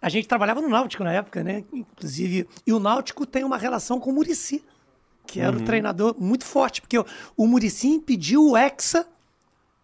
A 0.00 0.08
gente 0.08 0.26
trabalhava 0.26 0.60
no 0.60 0.68
Náutico 0.68 1.04
na 1.04 1.12
época, 1.12 1.44
né? 1.44 1.64
Inclusive, 1.72 2.48
e 2.66 2.72
o 2.72 2.80
Náutico 2.80 3.24
tem 3.24 3.44
uma 3.44 3.56
relação 3.56 4.00
com 4.00 4.10
o 4.10 4.12
Murici, 4.12 4.64
que 5.26 5.40
era 5.40 5.56
uhum. 5.56 5.62
o 5.62 5.64
treinador 5.64 6.16
muito 6.18 6.44
forte, 6.44 6.80
porque 6.80 6.98
o, 6.98 7.06
o 7.36 7.46
Murici 7.46 7.88
impediu 7.88 8.50
o 8.50 8.56
Hexa 8.56 9.06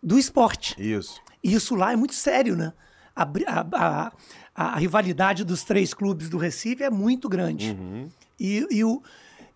do 0.02 0.18
esporte. 0.18 0.74
Isso. 0.78 1.20
E 1.42 1.54
isso 1.54 1.74
lá 1.74 1.92
é 1.92 1.96
muito 1.96 2.14
sério, 2.14 2.56
né? 2.56 2.72
A, 3.14 3.22
a, 3.22 3.66
a, 3.72 4.12
a 4.54 4.76
rivalidade 4.76 5.44
dos 5.44 5.62
três 5.62 5.94
clubes 5.94 6.28
do 6.28 6.36
Recife 6.36 6.82
é 6.82 6.90
muito 6.90 7.28
grande. 7.28 7.70
Uhum. 7.70 8.08
E, 8.39 8.66
e 8.70 8.85
o 8.85 9.02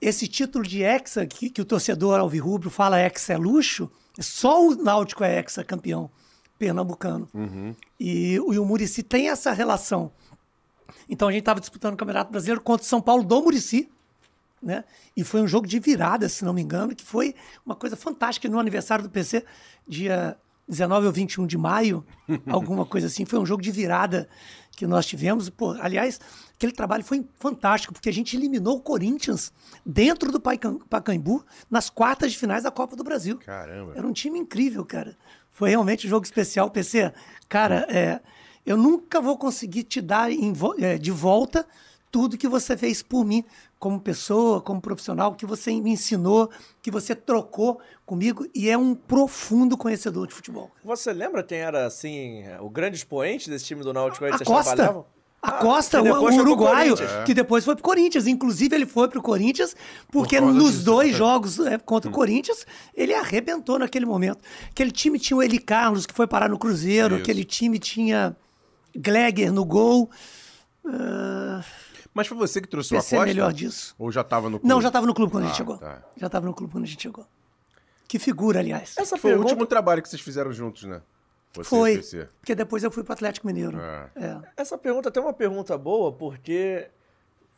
esse 0.00 0.26
título 0.26 0.66
de 0.66 0.82
hexa, 0.82 1.24
que, 1.24 1.48
que 1.48 1.62
o 1.62 1.64
torcedor 1.64 2.18
alvirrubro 2.18 2.68
fala 2.68 2.98
hexa 2.98 3.34
é 3.34 3.36
luxo, 3.36 3.88
só 4.18 4.66
o 4.66 4.74
Náutico 4.74 5.22
é 5.22 5.38
hexa 5.38 5.62
campeão 5.62 6.10
pernambucano. 6.58 7.28
Uhum. 7.32 7.74
E, 8.00 8.34
e 8.34 8.58
o 8.58 8.64
Murici 8.64 9.04
tem 9.04 9.28
essa 9.28 9.52
relação. 9.52 10.10
Então 11.08 11.28
a 11.28 11.30
gente 11.30 11.42
estava 11.42 11.60
disputando 11.60 11.94
o 11.94 11.96
Campeonato 11.96 12.32
Brasileiro 12.32 12.60
contra 12.60 12.84
o 12.84 12.88
São 12.88 13.00
Paulo 13.00 13.22
do 13.22 13.42
Murici. 13.42 13.88
né? 14.60 14.84
E 15.16 15.22
foi 15.22 15.40
um 15.40 15.46
jogo 15.46 15.68
de 15.68 15.78
virada, 15.78 16.28
se 16.28 16.44
não 16.44 16.52
me 16.52 16.62
engano, 16.62 16.96
que 16.96 17.04
foi 17.04 17.34
uma 17.64 17.76
coisa 17.76 17.96
fantástica 17.96 18.48
no 18.48 18.58
aniversário 18.58 19.04
do 19.04 19.10
PC, 19.10 19.44
dia 19.86 20.36
19 20.68 21.06
ou 21.06 21.12
21 21.12 21.46
de 21.46 21.58
maio, 21.58 22.04
alguma 22.48 22.84
coisa 22.84 23.06
assim. 23.06 23.24
Foi 23.24 23.38
um 23.38 23.46
jogo 23.46 23.62
de 23.62 23.70
virada 23.70 24.28
que 24.76 24.86
nós 24.86 25.06
tivemos. 25.06 25.48
Pô, 25.50 25.72
aliás, 25.80 26.20
aquele 26.62 26.72
trabalho 26.72 27.02
foi 27.02 27.26
fantástico, 27.40 27.92
porque 27.92 28.08
a 28.08 28.12
gente 28.12 28.36
eliminou 28.36 28.76
o 28.76 28.80
Corinthians 28.80 29.52
dentro 29.84 30.30
do 30.30 30.40
Pacaembu 30.40 31.44
nas 31.68 31.90
quartas 31.90 32.30
de 32.30 32.38
finais 32.38 32.62
da 32.62 32.70
Copa 32.70 32.94
do 32.94 33.02
Brasil. 33.02 33.36
Caramba. 33.38 33.94
Era 33.96 34.06
um 34.06 34.12
time 34.12 34.38
incrível, 34.38 34.84
cara. 34.84 35.16
Foi 35.50 35.70
realmente 35.70 36.06
um 36.06 36.10
jogo 36.10 36.24
especial. 36.24 36.70
PC, 36.70 37.12
cara, 37.48 37.84
é, 37.90 38.20
eu 38.64 38.76
nunca 38.76 39.20
vou 39.20 39.36
conseguir 39.36 39.82
te 39.82 40.00
dar 40.00 40.30
vo- 40.52 40.76
é, 40.78 40.96
de 40.98 41.10
volta 41.10 41.66
tudo 42.12 42.36
que 42.38 42.46
você 42.46 42.76
fez 42.76 43.02
por 43.02 43.24
mim, 43.24 43.42
como 43.78 43.98
pessoa, 43.98 44.60
como 44.60 44.80
profissional, 44.80 45.34
que 45.34 45.46
você 45.46 45.72
me 45.80 45.90
ensinou, 45.92 46.48
que 46.80 46.90
você 46.90 47.14
trocou 47.14 47.80
comigo 48.06 48.46
e 48.54 48.68
é 48.70 48.76
um 48.78 48.94
profundo 48.94 49.76
conhecedor 49.76 50.26
de 50.28 50.34
futebol. 50.34 50.70
Você 50.84 51.12
lembra 51.12 51.42
quem 51.42 51.58
era, 51.58 51.86
assim, 51.86 52.44
o 52.60 52.68
grande 52.70 52.98
expoente 52.98 53.50
desse 53.50 53.64
time 53.64 53.82
do 53.82 53.92
Náutico 53.92 54.24
aí 54.26 54.30
que 54.30 54.34
A 54.34 54.38
vocês 54.38 54.48
Costa. 54.48 54.76
trabalhavam? 54.76 55.06
A 55.44 55.48
Ah, 55.48 55.52
Costa, 55.58 56.00
que 56.00 56.08
o, 56.08 56.12
depois 56.14 56.36
o 56.36 56.40
uruguaio, 56.40 56.94
que 57.26 57.34
depois 57.34 57.64
foi 57.64 57.74
pro 57.74 57.82
Corinthians. 57.82 58.28
Inclusive, 58.28 58.76
ele 58.76 58.86
foi 58.86 59.08
pro 59.08 59.20
Corinthians, 59.20 59.74
porque 60.08 60.38
causa 60.38 60.52
nos 60.54 60.72
disso, 60.74 60.84
dois 60.84 61.10
né? 61.10 61.18
jogos 61.18 61.58
é, 61.58 61.78
contra 61.78 62.08
o 62.08 62.12
Corinthians, 62.12 62.64
ele 62.94 63.12
arrebentou 63.12 63.76
naquele 63.78 64.06
momento. 64.06 64.38
Aquele 64.70 64.92
time 64.92 65.18
tinha 65.18 65.36
o 65.36 65.42
Eli 65.42 65.58
Carlos, 65.58 66.06
que 66.06 66.14
foi 66.14 66.28
parar 66.28 66.48
no 66.48 66.56
Cruzeiro. 66.58 67.16
Isso. 67.16 67.22
Aquele 67.22 67.44
time 67.44 67.78
tinha 67.80 68.36
Gleger 68.94 69.52
no 69.52 69.64
gol. 69.64 70.08
Ah, 70.86 71.62
Mas 72.14 72.26
foi 72.26 72.36
você 72.36 72.60
que 72.60 72.68
trouxe 72.68 72.94
o 72.94 72.96
PC 72.98 73.16
Acosta? 73.16 73.26
melhor 73.26 73.52
disso. 73.52 73.94
Ou 73.98 74.12
já 74.12 74.22
tava 74.22 74.48
no 74.48 74.58
clube? 74.60 74.68
Não, 74.72 74.80
já 74.80 74.88
estava 74.88 75.06
no 75.06 75.14
clube 75.14 75.32
quando 75.32 75.44
a 75.44 75.46
Ah, 75.46 75.48
gente 75.50 75.56
chegou. 75.56 75.78
tá. 75.78 76.02
Já 76.16 76.26
estava 76.26 76.46
no 76.46 76.54
clube 76.54 76.72
quando 76.72 76.84
a 76.84 76.86
gente 76.86 77.02
chegou. 77.02 77.26
Que 78.06 78.18
figura, 78.18 78.60
aliás. 78.60 78.94
Essa 78.98 79.16
Foi 79.16 79.30
o 79.30 79.34
pergunta... 79.34 79.48
último 79.50 79.66
trabalho 79.66 80.02
que 80.02 80.08
vocês 80.08 80.20
fizeram 80.20 80.52
juntos, 80.52 80.84
né? 80.84 81.00
Você 81.54 81.68
Foi. 81.68 81.96
PC. 81.96 82.28
Porque 82.40 82.54
depois 82.54 82.82
eu 82.82 82.90
fui 82.90 83.04
pro 83.04 83.12
Atlético 83.12 83.46
Mineiro. 83.46 83.78
Ah. 83.78 84.08
É. 84.16 84.38
Essa 84.56 84.78
pergunta 84.78 85.10
tem 85.10 85.22
uma 85.22 85.32
pergunta 85.34 85.76
boa, 85.76 86.10
porque 86.12 86.88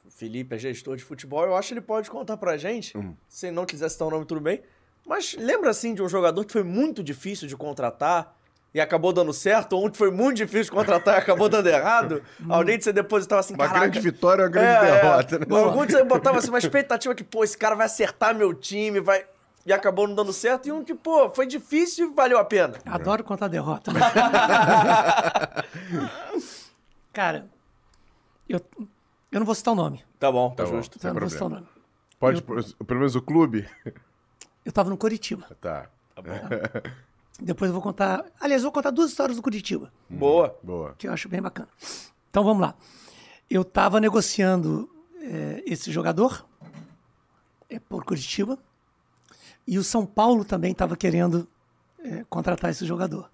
o 0.05 0.11
Felipe 0.11 0.57
é 0.57 0.59
gestor 0.59 0.97
de 0.97 1.05
futebol, 1.05 1.45
eu 1.45 1.57
acho 1.57 1.69
que 1.69 1.75
ele 1.75 1.81
pode 1.81 2.11
contar 2.11 2.37
pra 2.37 2.57
gente, 2.57 2.97
Hum. 2.99 3.15
se 3.29 3.51
não 3.51 3.65
quiser 3.65 3.89
citar 3.89 4.09
o 4.09 4.11
nome, 4.11 4.25
tudo 4.27 4.41
bem. 4.41 4.63
Mas 5.07 5.37
lembra, 5.39 5.71
assim, 5.71 5.95
de 5.95 6.03
um 6.03 6.09
jogador 6.09 6.45
que 6.45 6.53
foi 6.53 6.63
muito 6.63 7.03
difícil 7.05 7.47
de 7.47 7.57
contratar 7.57 8.37
e 8.73 8.81
acabou 8.81 9.13
dando 9.13 9.33
certo, 9.33 9.75
ou 9.75 9.87
um 9.87 9.91
que 9.91 9.97
foi 9.97 10.11
muito 10.11 10.39
difícil 10.39 10.65
de 10.65 10.71
contratar 10.73 11.15
e 11.15 11.19
acabou 11.19 11.49
dando 11.49 11.69
errado? 11.69 12.23
Alguém 12.49 12.77
que 12.79 12.85
você 12.85 12.93
depositava 12.93 13.41
assim, 13.41 13.55
Uma 13.55 13.67
caraca... 13.69 13.81
grande 13.87 14.01
vitória 14.01 14.43
uma 14.45 14.51
grande 14.51 14.69
É, 14.87 14.91
derrota, 15.01 15.37
é. 15.37 15.39
né? 15.39 15.47
Alguns 15.51 15.87
você 15.93 16.03
botava 16.05 16.39
assim, 16.39 16.49
uma 16.49 16.59
expectativa 16.59 17.15
que, 17.15 17.23
pô, 17.23 17.45
esse 17.45 17.57
cara 17.57 17.75
vai 17.77 17.87
acertar 17.87 18.35
meu 18.35 18.53
time, 18.53 18.99
vai... 18.99 19.25
E 19.67 19.73
acabou 19.73 20.07
não 20.07 20.15
dando 20.15 20.33
certo, 20.33 20.67
e 20.69 20.73
um 20.73 20.85
que, 20.85 20.95
pô, 20.95 21.31
foi 21.31 21.47
difícil 21.47 22.11
e 22.11 22.15
valeu 22.15 22.39
a 22.39 22.45
pena. 22.45 22.75
Adoro 22.85 23.25
contar 23.25 23.49
derrota. 23.49 23.91
mas- 23.93 24.05
Cara, 27.13 27.49
eu, 28.49 28.61
eu 29.31 29.39
não 29.41 29.47
vou 29.47 29.55
citar 29.55 29.73
o 29.73 29.77
nome. 29.77 30.05
Tá 30.19 30.31
bom, 30.31 30.51
tá, 30.51 30.65
Tá 30.65 30.71
bom. 30.71 30.77
justo. 30.77 30.99
Eu 31.03 31.15
não 31.15 31.21
vou 31.21 31.31
citar 31.31 31.47
o 31.47 31.51
problema. 31.51 31.71
nome. 31.71 31.85
Pode, 32.19 32.43
pelo 32.43 33.01
menos 33.01 33.17
o 33.17 33.23
clube? 33.23 33.69
Eu 34.65 34.73
tava 34.73 34.91
no 34.91 34.97
Curitiba. 34.97 35.47
Tá. 35.61 35.89
Depois 37.41 37.69
eu 37.69 37.73
vou 37.73 37.83
contar. 37.83 38.25
Aliás, 38.41 38.63
eu 38.63 38.67
vou 38.67 38.73
contar 38.73 38.91
duas 38.91 39.11
histórias 39.11 39.37
do 39.37 39.43
Curitiba, 39.43 39.93
Boa. 40.09 40.57
Boa. 40.63 40.95
que 40.97 41.09
eu 41.09 41.13
acho 41.13 41.29
bem 41.29 41.43
bacana. 41.43 41.69
Então 42.31 42.45
vamos 42.45 42.63
lá. 42.63 42.75
Eu 43.51 43.65
tava 43.65 44.01
negociando 44.01 44.89
eh, 45.21 45.63
esse 45.67 45.91
jogador 45.91 46.47
eh, 47.69 47.81
por 47.81 48.05
Curitiba. 48.05 48.57
E 49.67 49.79
o 49.79 49.85
São 49.85 50.05
Paulo 50.05 50.45
também 50.45 50.73
estava 50.73 50.97
querendo 50.97 51.49
eh, 51.99 52.25
contratar 52.29 52.71
esse 52.71 52.85
jogador. 52.85 53.31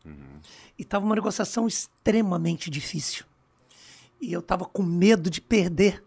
E 0.78 0.82
estava 0.82 1.04
uma 1.04 1.14
negociação 1.14 1.66
extremamente 1.66 2.70
difícil. 2.70 3.24
E 4.20 4.32
eu 4.32 4.40
estava 4.40 4.64
com 4.64 4.82
medo 4.82 5.28
de 5.28 5.40
perder 5.40 6.04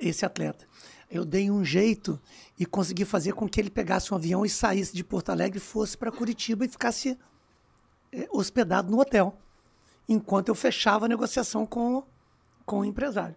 esse 0.00 0.24
atleta. 0.24 0.66
Eu 1.10 1.24
dei 1.24 1.50
um 1.50 1.64
jeito 1.64 2.20
e 2.58 2.64
consegui 2.64 3.04
fazer 3.04 3.32
com 3.32 3.48
que 3.48 3.60
ele 3.60 3.70
pegasse 3.70 4.12
um 4.12 4.16
avião 4.16 4.44
e 4.44 4.48
saísse 4.48 4.94
de 4.94 5.04
Porto 5.04 5.30
Alegre, 5.30 5.60
fosse 5.60 5.96
para 5.96 6.10
Curitiba 6.10 6.64
e 6.64 6.68
ficasse 6.68 7.18
eh, 8.12 8.28
hospedado 8.32 8.90
no 8.90 9.00
hotel, 9.00 9.36
enquanto 10.08 10.48
eu 10.48 10.54
fechava 10.54 11.04
a 11.04 11.08
negociação 11.08 11.66
com, 11.66 12.02
com 12.64 12.80
o 12.80 12.84
empresário. 12.84 13.36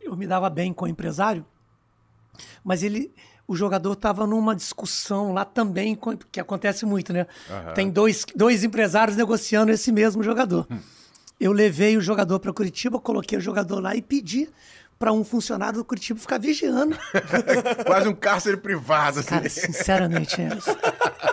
Eu 0.00 0.16
me 0.16 0.26
dava 0.26 0.50
bem 0.50 0.72
com 0.72 0.84
o 0.84 0.88
empresário, 0.88 1.46
mas 2.62 2.82
ele, 2.82 3.14
o 3.46 3.54
jogador 3.54 3.92
estava 3.92 4.26
numa 4.26 4.54
discussão 4.54 5.32
lá 5.32 5.44
também, 5.44 5.98
que 6.32 6.40
acontece 6.40 6.86
muito, 6.86 7.12
né? 7.12 7.26
Tem 7.74 7.90
dois, 7.90 8.24
dois 8.34 8.64
empresários 8.64 9.16
negociando 9.16 9.70
esse 9.70 9.92
mesmo 9.92 10.22
jogador. 10.22 10.66
Eu 11.38 11.52
levei 11.52 11.96
o 11.96 12.00
jogador 12.00 12.38
para 12.40 12.52
Curitiba, 12.52 12.98
coloquei 12.98 13.36
o 13.36 13.40
jogador 13.40 13.80
lá 13.80 13.94
e 13.94 14.00
pedi 14.00 14.48
para 14.98 15.12
um 15.12 15.24
funcionário 15.24 15.78
do 15.78 15.84
Curitiba 15.84 16.18
ficar 16.18 16.38
vigiando. 16.38 16.96
Quase 17.84 18.08
um 18.08 18.14
cárcere 18.14 18.56
privado, 18.56 19.20
assim. 19.20 19.28
Cara, 19.28 19.48
sinceramente, 19.50 20.40
Emerson, 20.40 20.74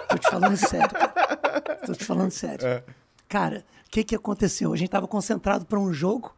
tô 0.10 0.18
te 0.18 0.30
falando 0.30 0.58
sério. 0.58 0.90
Cara. 0.90 1.80
Tô 1.86 1.94
te 1.94 2.04
falando 2.04 2.32
sério. 2.32 2.84
Cara, 3.30 3.64
o 3.88 3.90
que 3.90 4.04
que 4.04 4.16
aconteceu? 4.16 4.74
A 4.74 4.78
gente 4.78 4.90
tava 4.90 5.08
concentrado 5.08 5.66
para 5.66 5.80
um 5.80 5.94
jogo. 5.94 6.36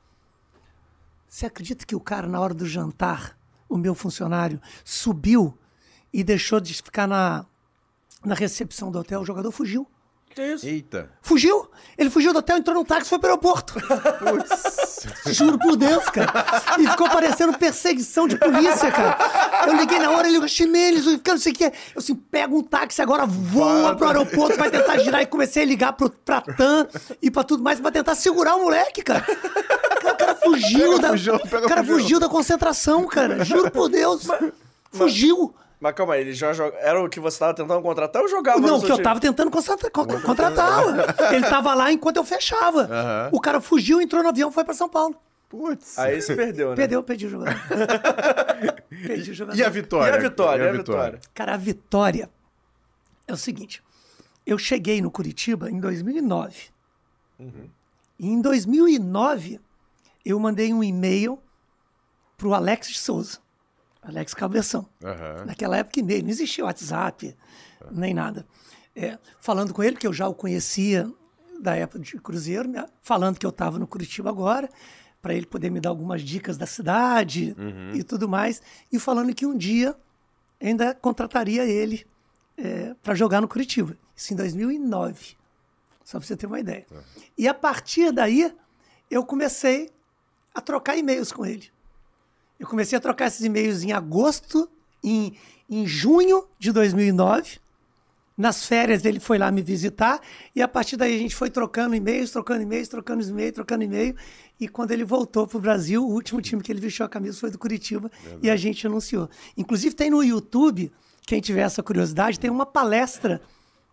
Você 1.27 1.47
acredita 1.47 1.85
que 1.85 1.95
o 1.95 1.99
cara, 1.99 2.27
na 2.27 2.39
hora 2.39 2.53
do 2.53 2.67
jantar, 2.67 3.35
o 3.67 3.77
meu 3.77 3.95
funcionário, 3.95 4.61
subiu 4.85 5.57
e 6.13 6.23
deixou 6.23 6.59
de 6.59 6.73
ficar 6.75 7.07
na, 7.07 7.45
na 8.23 8.35
recepção 8.35 8.91
do 8.91 8.99
hotel? 8.99 9.21
O 9.21 9.25
jogador 9.25 9.51
fugiu. 9.51 9.87
Que 10.35 10.41
isso? 10.53 10.65
Eita. 10.65 11.11
Fugiu! 11.21 11.69
Ele 11.95 12.09
fugiu 12.09 12.33
do 12.33 12.39
hotel, 12.39 12.57
entrou 12.57 12.75
num 12.75 12.83
táxi 12.83 13.05
e 13.05 13.09
foi 13.09 13.19
pro 13.19 13.29
aeroporto. 13.29 13.75
Juro 15.27 15.59
por 15.59 15.75
Deus, 15.75 16.03
cara. 16.05 16.31
E 16.79 16.87
ficou 16.87 17.07
parecendo 17.07 17.55
perseguição 17.57 18.27
de 18.27 18.35
polícia, 18.37 18.91
cara. 18.91 19.67
Eu 19.67 19.75
liguei 19.75 19.99
na 19.99 20.09
hora, 20.09 20.27
ele 20.27 20.39
ligou, 20.39 20.47
eu 20.47 21.33
não 21.33 21.37
sei 21.37 21.51
o 21.51 21.55
que. 21.55 21.65
Eu 21.65 21.71
assim, 21.97 22.15
pega 22.15 22.53
um 22.53 22.63
táxi 22.63 22.99
agora, 23.01 23.27
voa 23.27 23.95
pro 23.95 24.07
aeroporto, 24.07 24.57
vai 24.57 24.71
tentar 24.71 24.97
girar. 24.99 25.21
E 25.21 25.27
comecei 25.27 25.61
a 25.63 25.65
ligar 25.67 25.93
pro, 25.93 26.09
pra 26.09 26.41
TAM 26.41 26.87
e 27.21 27.29
pra 27.29 27.43
tudo 27.43 27.61
mais, 27.61 27.79
pra 27.79 27.91
tentar 27.91 28.15
segurar 28.15 28.55
o 28.55 28.63
moleque, 28.63 29.03
cara. 29.03 29.21
Cara, 29.21 30.13
O 30.13 30.17
cara 30.17 30.35
fugiu 30.35 30.99
Pega 30.99 30.99
da. 30.99 31.39
pega 31.39 31.65
o 31.65 31.69
cara 31.69 31.83
fujão. 31.83 31.99
fugiu 31.99 32.19
da 32.19 32.27
concentração, 32.29 33.05
cara. 33.07 33.43
Juro 33.45 33.69
por 33.69 33.87
Deus. 33.87 34.25
Fugiu. 34.91 35.53
Mas 35.83 35.95
calma 35.95 36.13
aí, 36.13 36.21
ele 36.21 36.31
já 36.31 36.53
joga... 36.53 36.77
era 36.77 37.03
o 37.03 37.09
que 37.09 37.19
você 37.19 37.37
tava 37.37 37.53
tentando 37.53 37.81
contratar 37.81 38.21
ou 38.21 38.29
jogava 38.29 38.57
Não, 38.57 38.77
no 38.77 38.85
que 38.85 38.89
eu 38.89 38.95
time? 38.95 39.03
tava 39.03 39.19
tentando 39.19 39.51
contratar. 39.51 40.79
ué. 40.87 41.35
Ele 41.35 41.45
tava 41.45 41.73
lá 41.73 41.91
enquanto 41.91 42.15
eu 42.15 42.23
fechava. 42.23 42.83
Aham. 42.83 43.29
O 43.33 43.41
cara 43.41 43.59
fugiu, 43.59 43.99
entrou 44.01 44.23
no 44.23 44.29
avião 44.29 44.49
e 44.49 44.53
foi 44.53 44.63
pra 44.63 44.73
São 44.73 44.87
Paulo. 44.87 45.13
Putz. 45.49 45.99
Aí 45.99 46.21
se 46.21 46.33
perdeu, 46.37 46.69
né? 46.69 46.75
Perdeu, 46.77 47.03
perdi 47.03 47.25
o 47.25 47.29
jogador. 47.29 47.59
perdi 48.89 49.31
o 49.31 49.33
jogador. 49.33 49.59
E 49.59 49.61
a 49.61 49.67
vitória? 49.67 50.11
E 50.13 50.15
a 50.15 50.19
vitória, 50.19 50.63
e 50.63 50.67
a 50.69 50.71
vitória? 50.71 51.19
Cara, 51.33 51.53
a 51.53 51.57
vitória 51.57 52.29
é 53.27 53.33
o 53.33 53.37
seguinte. 53.37 53.83
Eu 54.45 54.57
cheguei 54.57 55.01
no 55.01 55.11
Curitiba 55.11 55.69
em 55.69 55.81
2009. 55.81 56.55
E 58.17 58.25
em 58.25 58.39
2009, 58.39 59.59
eu 60.25 60.39
mandei 60.39 60.73
um 60.73 60.81
e-mail 60.81 61.37
pro 62.37 62.53
Alex 62.53 62.87
de 62.87 62.97
Souza. 62.97 63.42
Alex 64.03 64.33
Cabeção. 64.33 64.87
Aham. 65.03 65.45
Naquela 65.45 65.77
época, 65.77 65.99
e-mail, 65.99 66.23
não 66.23 66.29
existia 66.29 66.65
WhatsApp, 66.65 67.35
nem 67.91 68.13
nada. 68.13 68.45
É, 68.95 69.17
falando 69.39 69.73
com 69.73 69.81
ele, 69.81 69.95
que 69.97 70.05
eu 70.05 70.13
já 70.13 70.27
o 70.27 70.33
conhecia 70.33 71.11
da 71.59 71.75
época 71.75 71.99
de 71.99 72.19
Cruzeiro, 72.19 72.67
né? 72.67 72.85
falando 73.01 73.39
que 73.39 73.45
eu 73.45 73.49
estava 73.49 73.79
no 73.79 73.87
Curitiba 73.87 74.29
agora, 74.29 74.69
para 75.21 75.33
ele 75.33 75.45
poder 75.45 75.69
me 75.69 75.79
dar 75.79 75.89
algumas 75.89 76.21
dicas 76.21 76.57
da 76.57 76.65
cidade 76.65 77.55
e 77.93 78.03
tudo 78.03 78.27
mais, 78.27 78.61
e 78.91 78.99
falando 78.99 79.33
que 79.33 79.45
um 79.45 79.57
dia 79.57 79.95
ainda 80.59 80.93
contrataria 80.93 81.63
ele 81.65 82.05
para 83.01 83.15
jogar 83.15 83.39
no 83.39 83.47
Curitiba. 83.47 83.97
Isso 84.15 84.33
em 84.33 84.35
2009, 84.35 85.37
só 86.03 86.19
para 86.19 86.27
você 86.27 86.35
ter 86.35 86.45
uma 86.45 86.59
ideia. 86.59 86.85
E 87.37 87.47
a 87.47 87.53
partir 87.53 88.11
daí, 88.11 88.53
eu 89.09 89.25
comecei 89.25 89.89
a 90.53 90.59
trocar 90.59 90.97
e-mails 90.97 91.31
com 91.31 91.45
ele. 91.45 91.71
Eu 92.63 92.67
comecei 92.69 92.97
a 92.97 93.01
trocar 93.01 93.27
esses 93.27 93.41
e-mails 93.41 93.83
em 93.83 93.91
agosto, 93.91 94.69
em, 95.03 95.33
em 95.69 95.85
junho 95.85 96.45
de 96.57 96.71
2009. 96.71 97.59
Nas 98.37 98.65
férias 98.65 99.03
ele 99.03 99.19
foi 99.19 99.37
lá 99.37 99.51
me 99.51 99.61
visitar 99.61 100.21
e 100.55 100.61
a 100.61 100.67
partir 100.67 100.95
daí 100.95 101.13
a 101.13 101.17
gente 101.17 101.35
foi 101.35 101.49
trocando 101.49 101.93
e-mails, 101.93 102.31
trocando 102.31 102.63
e-mails, 102.63 102.87
trocando 102.87 103.21
e-mails, 103.21 103.51
trocando 103.51 103.83
e-mail. 103.83 104.15
E 104.57 104.69
quando 104.69 104.91
ele 104.91 105.03
voltou 105.03 105.45
para 105.45 105.57
o 105.57 105.59
Brasil, 105.59 106.05
o 106.05 106.13
último 106.13 106.41
time 106.41 106.61
que 106.61 106.71
ele 106.71 106.79
vestiu 106.79 107.05
a 107.05 107.09
camisa 107.09 107.37
foi 107.37 107.51
do 107.51 107.59
Curitiba 107.59 108.09
e 108.41 108.49
a 108.49 108.55
gente 108.55 108.87
anunciou. 108.87 109.29
Inclusive 109.57 109.93
tem 109.93 110.09
no 110.09 110.23
YouTube, 110.23 110.89
quem 111.27 111.41
tiver 111.41 111.63
essa 111.63 111.83
curiosidade, 111.83 112.39
tem 112.39 112.49
uma 112.49 112.65
palestra 112.65 113.41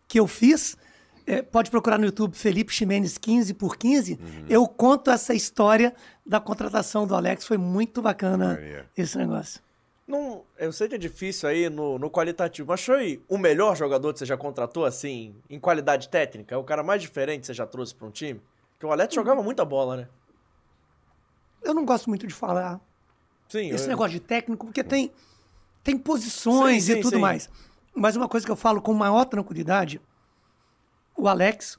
que 0.07 0.21
eu 0.21 0.29
fiz. 0.29 0.77
É, 1.31 1.43
pode 1.43 1.71
procurar 1.71 1.97
no 1.97 2.07
YouTube 2.07 2.35
Felipe 2.37 2.73
Ximenes 2.73 3.17
15 3.17 3.55
por 3.55 3.77
15. 3.77 4.19
Eu 4.49 4.67
conto 4.67 5.11
essa 5.11 5.33
história 5.33 5.95
da 6.27 6.41
contratação 6.41 7.07
do 7.07 7.15
Alex. 7.15 7.47
Foi 7.47 7.57
muito 7.57 8.03
bacana 8.03 8.59
esse 8.97 9.17
negócio. 9.17 9.61
Não, 10.09 10.43
eu 10.59 10.73
sei 10.73 10.89
que 10.89 10.97
é 10.97 10.99
difícil 10.99 11.49
aí 11.49 11.71
no, 11.71 11.97
no 11.97 12.11
qualitativo, 12.11 12.67
mas 12.69 12.85
foi 12.85 13.23
o 13.29 13.39
melhor 13.39 13.77
jogador 13.77 14.13
que 14.13 14.19
você 14.19 14.27
já 14.27 14.37
contratou, 14.37 14.85
assim, 14.85 15.37
em 15.49 15.61
qualidade 15.61 16.09
técnica? 16.09 16.53
É 16.53 16.59
o 16.59 16.65
cara 16.65 16.83
mais 16.83 17.01
diferente 17.01 17.43
que 17.43 17.47
você 17.47 17.55
já 17.55 17.65
trouxe 17.65 17.95
para 17.95 18.09
um 18.09 18.11
time? 18.11 18.41
Porque 18.73 18.87
o 18.87 18.91
Alex 18.91 19.15
jogava 19.15 19.41
muita 19.41 19.65
bola, 19.65 19.97
né? 19.99 20.09
Eu 21.63 21.73
não 21.75 21.85
gosto 21.85 22.09
muito 22.09 22.27
de 22.27 22.35
falar 22.35 22.81
Sim. 23.49 23.71
esse 23.71 23.85
eu- 23.85 23.89
negócio 23.89 24.13
de 24.13 24.21
técnico, 24.21 24.67
porque 24.67 24.83
tem, 24.83 25.13
tem 25.85 25.97
posições 25.97 26.85
Sim, 26.85 26.93
e 26.93 26.95
sim, 26.97 27.01
tudo 27.03 27.15
sim. 27.15 27.21
mais. 27.23 27.49
Mas 27.95 28.17
uma 28.17 28.29
coisa 28.29 28.45
que 28.45 28.51
eu 28.51 28.57
falo 28.57 28.83
com 28.83 28.93
maior 28.93 29.25
tranquilidade, 29.27 30.01
o 31.17 31.29
Alex, 31.29 31.79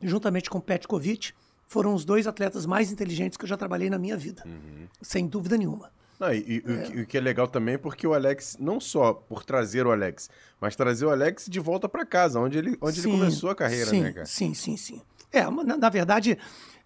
juntamente 0.00 0.48
com 0.50 0.58
o 0.58 0.62
Petkovic, 0.62 1.32
foram 1.66 1.94
os 1.94 2.04
dois 2.04 2.26
atletas 2.26 2.66
mais 2.66 2.92
inteligentes 2.92 3.36
que 3.36 3.44
eu 3.44 3.48
já 3.48 3.56
trabalhei 3.56 3.88
na 3.88 3.98
minha 3.98 4.16
vida. 4.16 4.42
Uhum. 4.46 4.86
Sem 5.00 5.26
dúvida 5.26 5.56
nenhuma. 5.56 5.90
Não, 6.20 6.32
e, 6.32 6.38
e 6.38 6.58
o 6.58 6.82
que- 6.84 7.00
o 7.00 7.06
que 7.06 7.18
é 7.18 7.20
legal 7.20 7.48
também 7.48 7.74
é 7.74 7.78
porque 7.78 8.06
o 8.06 8.14
Alex, 8.14 8.56
não 8.60 8.78
só 8.78 9.12
por 9.12 9.42
trazer 9.44 9.86
o 9.86 9.90
Alex, 9.90 10.30
mas 10.60 10.76
trazer 10.76 11.04
o 11.06 11.10
Alex 11.10 11.46
de 11.48 11.58
volta 11.58 11.88
pra 11.88 12.06
casa, 12.06 12.38
onde 12.38 12.58
ele, 12.58 12.76
onde 12.80 13.00
ele 13.00 13.10
Sim, 13.10 13.18
começou 13.18 13.50
a 13.50 13.54
carreira, 13.56 13.90
sim, 13.90 14.02
né, 14.02 14.12
cara? 14.12 14.26
Sim, 14.26 14.54
sim, 14.54 14.76
sim. 14.76 15.02
É, 15.32 15.42
na, 15.50 15.76
na 15.76 15.88
verdade, 15.88 16.38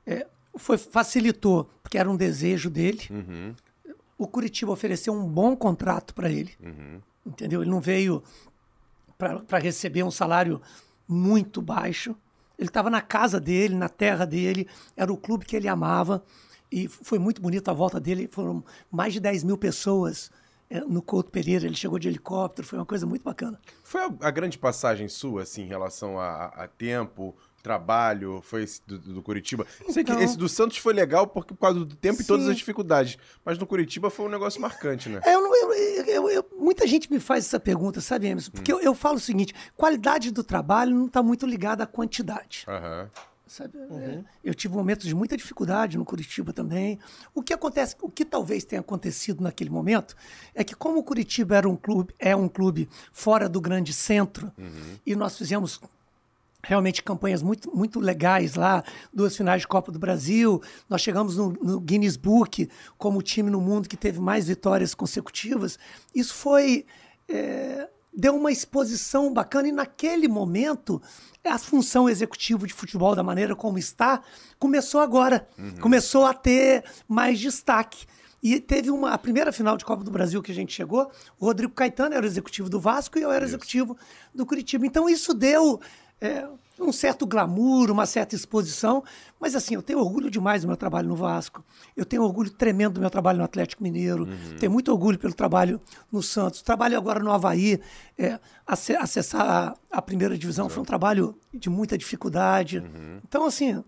é, 0.07 0.27
foi, 0.57 0.79
facilitou, 0.79 1.69
porque 1.83 1.99
era 1.99 2.09
um 2.11 2.17
desejo 2.17 2.71
dele. 2.71 3.03
Uhum. 3.11 3.55
O 4.17 4.27
Curitiba 4.27 4.73
ofereceu 4.73 5.13
um 5.13 5.27
bom 5.29 5.55
contrato 5.55 6.15
para 6.15 6.31
ele. 6.31 6.55
Uhum. 6.63 7.01
Entendeu? 7.27 7.61
Ele 7.61 7.71
não 7.71 7.81
veio 7.81 8.23
para 9.19 9.59
receber 9.59 10.03
um 10.03 10.11
salário 10.11 10.63
muito 11.09 11.61
baixo. 11.63 12.15
Ele 12.59 12.69
estava 12.69 12.89
na 12.91 13.01
casa 13.03 13.39
dele, 13.39 13.75
na 13.75 13.89
terra 13.89 14.25
dele, 14.25 14.67
era 14.97 15.13
o 15.13 15.17
clube 15.17 15.45
que 15.45 15.55
ele 15.57 15.69
amava. 15.69 16.23
E 16.73 16.89
foi 16.89 17.19
muito 17.19 17.41
bonito 17.41 17.69
a 17.71 17.75
volta 17.75 18.01
dele. 18.01 18.29
Foram 18.33 18.65
mais 18.91 19.13
de 19.13 19.21
10 19.21 19.45
mil 19.45 19.57
pessoas 19.59 20.31
é, 20.71 20.81
no 20.81 21.01
Couto 21.03 21.31
Pereira. 21.31 21.67
Ele 21.67 21.77
chegou 21.77 21.99
de 21.99 22.09
helicóptero, 22.09 22.67
foi 22.67 22.79
uma 22.79 22.87
coisa 22.87 23.07
muito 23.07 23.23
bacana. 23.23 23.61
Foi 23.83 24.01
a, 24.03 24.11
a 24.21 24.31
grande 24.31 24.59
passagem 24.59 25.09
sua, 25.09 25.43
assim, 25.43 25.63
em 25.63 25.69
relação 25.69 26.19
a, 26.19 26.27
a- 26.47 26.65
a 26.65 26.69
tempo, 26.69 27.37
trabalho, 27.67 28.41
foi 28.43 28.63
esse 28.63 28.81
do, 28.87 28.97
do 28.99 29.23
Curitiba? 29.23 29.67
Sei 29.89 30.05
que 30.05 30.13
Então- 30.13 30.23
esse 30.23 30.39
do 30.39 30.49
Santos 30.49 30.79
foi 30.79 30.95
legal 30.95 31.27
porque, 31.27 31.53
por 31.53 31.61
causa 31.61 31.81
do 31.85 31.97
tempo 31.97 32.23
e 32.23 32.25
todas 32.25 32.45
Sim. 32.45 32.53
as 32.53 32.57
dificuldades, 32.57 33.19
mas 33.45 33.59
no 33.59 33.67
Curitiba 33.67 34.09
foi 34.09 34.25
um 34.27 34.29
negócio 34.29 34.61
marcante, 34.61 35.09
né? 35.09 35.21
É, 35.25 35.35
eu 35.35 35.41
eu- 35.57 35.73
eu- 36.07 36.31
eu- 36.31 36.47
muita 36.59 36.87
gente 36.87 37.11
me 37.11 37.19
faz 37.19 37.45
essa 37.45 37.59
pergunta, 37.59 38.01
sabe, 38.01 38.29
Emerson? 38.29 38.53
Porque 38.53 38.73
eu, 38.73 38.81
eu 38.81 38.95
falo 38.95 39.17
o 39.17 39.21
seguinte: 39.21 39.53
qualidade 39.77 40.31
do 40.31 40.45
trabalho 40.45 40.95
não 40.95 41.07
está 41.07 41.23
muito 41.23 41.45
ligada 41.45 41.83
à 41.83 41.87
quantidade. 41.87 42.65
Aham. 42.69 43.11
sabe? 43.49 43.79
É, 43.79 44.25
eu 44.43 44.53
tive 44.53 44.75
momentos 44.75 45.07
de 45.07 45.15
muita 45.15 45.37
dificuldade 45.37 45.97
no 45.97 46.05
Curitiba 46.05 46.53
também. 46.53 46.99
O 47.33 47.41
que 47.45 47.53
acontece, 47.55 47.95
o 48.03 48.11
que 48.11 48.25
talvez 48.25 48.65
tenha 48.65 48.81
acontecido 48.81 49.41
naquele 49.41 49.71
momento 49.71 50.17
é 50.53 50.65
que 50.65 50.75
como 50.75 50.99
o 50.99 51.03
Curitiba 51.05 51.57
era 51.57 51.69
um 51.69 51.77
clube, 51.77 52.13
é 52.19 52.35
um 52.35 52.49
clube 52.49 52.89
fora 53.13 53.49
do 53.49 53.61
grande 53.61 53.93
centro 53.93 54.53
e 55.07 55.15
nós 55.15 55.39
fizemos 55.39 55.81
realmente 56.67 57.03
campanhas 57.03 57.43
muito, 57.43 57.75
muito 57.75 58.01
legais 58.01 58.55
lá, 58.55 58.83
duas 59.13 59.37
finais 59.37 59.63
de 59.63 59.69
Copa 59.69 59.93
do 59.93 59.99
Brasil. 59.99 60.61
Nós 60.89 61.01
chegamos 61.01 61.37
no, 61.37 61.53
no 61.53 61.81
Guinness 61.81 62.17
Book 62.17 62.69
como 62.99 63.19
o 63.19 63.23
time 63.23 63.51
no 63.51 63.61
mundo 63.61 63.89
que 63.89 63.97
teve 63.97 64.21
mais 64.21 64.49
vitórias 64.49 64.95
consecutivas. 64.95 65.79
Isso 66.15 66.35
foi. 66.35 66.85
é, 67.29 67.89
deu 68.17 68.35
uma 68.35 68.51
exposição 68.51 69.31
bacana 69.31 69.69
e 69.69 69.73
naquele 69.73 70.27
momento 70.27 71.03
a 71.45 71.59
função 71.59 72.09
executiva 72.09 72.67
de 72.67 72.73
futebol 72.73 73.15
da 73.15 73.23
maneira 73.23 73.55
como 73.55 73.79
está 73.79 74.23
começou 74.59 75.03
agora, 75.03 75.47
começou 75.81 76.25
a 76.25 76.33
ter 76.33 76.83
mais 77.07 77.39
destaque. 77.39 78.07
E 78.43 78.61
teve 78.61 78.91
uma 78.91 79.11
a 79.11 79.19
primeira 79.19 79.53
final 79.53 79.77
de 79.77 79.85
Copa 79.85 80.03
do 80.03 80.11
Brasil 80.11 80.43
que 80.43 80.53
a 80.53 80.55
gente 80.55 80.73
chegou, 80.73 81.11
o 81.39 81.45
Rodrigo 81.45 81.73
Caetano 81.73 82.15
era 82.15 82.25
o 82.25 82.29
executivo 82.29 82.71
do 82.71 82.81
Vasco 82.81 83.19
e 83.19 83.23
eu 83.23 83.31
era 83.31 83.45
o 83.45 83.49
executivo 83.49 83.97
do 84.35 84.47
Curitiba. 84.47 84.87
Então 84.87 85.09
isso 85.09 85.35
deu 85.35 85.81
é, 86.21 86.47
um 86.79 86.93
certo 86.93 87.27
glamour, 87.27 87.91
uma 87.91 88.05
certa 88.07 88.35
exposição, 88.35 89.03
mas 89.41 89.55
assim, 89.55 89.75
eu 89.75 89.83
tenho 89.83 89.99
orgulho 89.99 90.31
demais 90.31 90.63
do 90.63 90.69
meu 90.69 90.77
trabalho 90.77 91.09
no 91.09 91.17
Vasco. 91.17 91.65
Eu 91.97 92.05
tenho 92.05 92.23
orgulho 92.23 92.51
tremendo 92.51 92.95
do 92.95 93.01
meu 93.01 93.09
trabalho 93.11 93.39
no 93.39 93.45
Atlético 93.45 93.83
Mineiro. 93.83 94.27
Tenho 94.59 94.71
muito 94.73 94.91
orgulho 94.93 95.19
pelo 95.19 95.33
trabalho 95.35 95.81
no 96.13 96.23
Santos. 96.23 96.61
Trabalho 96.63 96.97
agora 96.99 97.21
no 97.21 97.31
Havaí. 97.33 97.81
É, 98.19 98.39
ace- 98.71 98.95
acessar 98.97 99.43
a, 99.91 99.99
a 99.99 100.03
primeira 100.03 100.37
divisão 100.37 100.69
foi 100.69 100.83
um 100.83 100.87
trabalho 100.87 101.35
de 101.53 101.69
muita 101.71 101.97
dificuldade. 101.97 102.83
Então, 103.27 103.45
assim, 103.47 103.73
eu- 103.73 103.85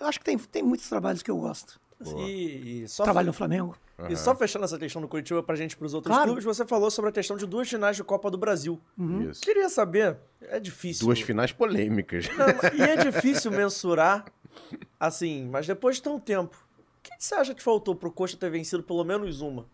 eu 0.00 0.06
acho 0.06 0.18
que 0.18 0.24
tem, 0.24 0.38
tem 0.38 0.62
muitos 0.62 0.88
trabalhos 0.88 1.22
que 1.22 1.30
eu 1.30 1.36
gosto. 1.38 1.78
E, 2.16 2.82
e 2.84 2.88
só, 2.88 3.02
Trabalho 3.04 3.26
no 3.26 3.32
Flamengo. 3.32 3.76
e 4.08 4.16
só 4.16 4.34
fechando 4.34 4.64
essa 4.64 4.78
questão 4.78 5.02
do 5.02 5.08
Curitiba 5.08 5.42
pra 5.42 5.56
gente 5.56 5.76
pros 5.76 5.94
outros 5.94 6.12
Claro. 6.14 6.28
clubes, 6.28 6.44
você 6.44 6.64
falou 6.64 6.90
sobre 6.90 7.10
a 7.10 7.12
questão 7.12 7.36
de 7.36 7.44
duas 7.46 7.68
finais 7.68 7.96
de 7.96 8.04
Copa 8.04 8.30
do 8.30 8.38
Brasil. 8.38 8.80
Isso. 9.28 9.40
Queria 9.40 9.68
saber, 9.68 10.16
é 10.42 10.60
difícil. 10.60 11.04
Duas 11.06 11.20
finais 11.20 11.50
polêmicas. 11.52 12.26
Não, 12.36 12.46
e 12.78 12.82
é 12.82 12.96
difícil 12.96 13.50
mensurar, 13.50 14.24
assim, 14.98 15.46
mas 15.50 15.66
depois 15.66 15.96
de 15.96 16.02
tanto 16.02 16.20
tempo, 16.20 16.56
o 16.98 17.02
que 17.02 17.10
você 17.18 17.34
acha 17.34 17.54
que 17.54 17.62
faltou 17.62 17.94
pro 17.94 18.12
Coxa 18.12 18.36
ter 18.36 18.50
vencido 18.50 18.82
pelo 18.82 19.02
menos 19.04 19.40
uma? 19.40 19.66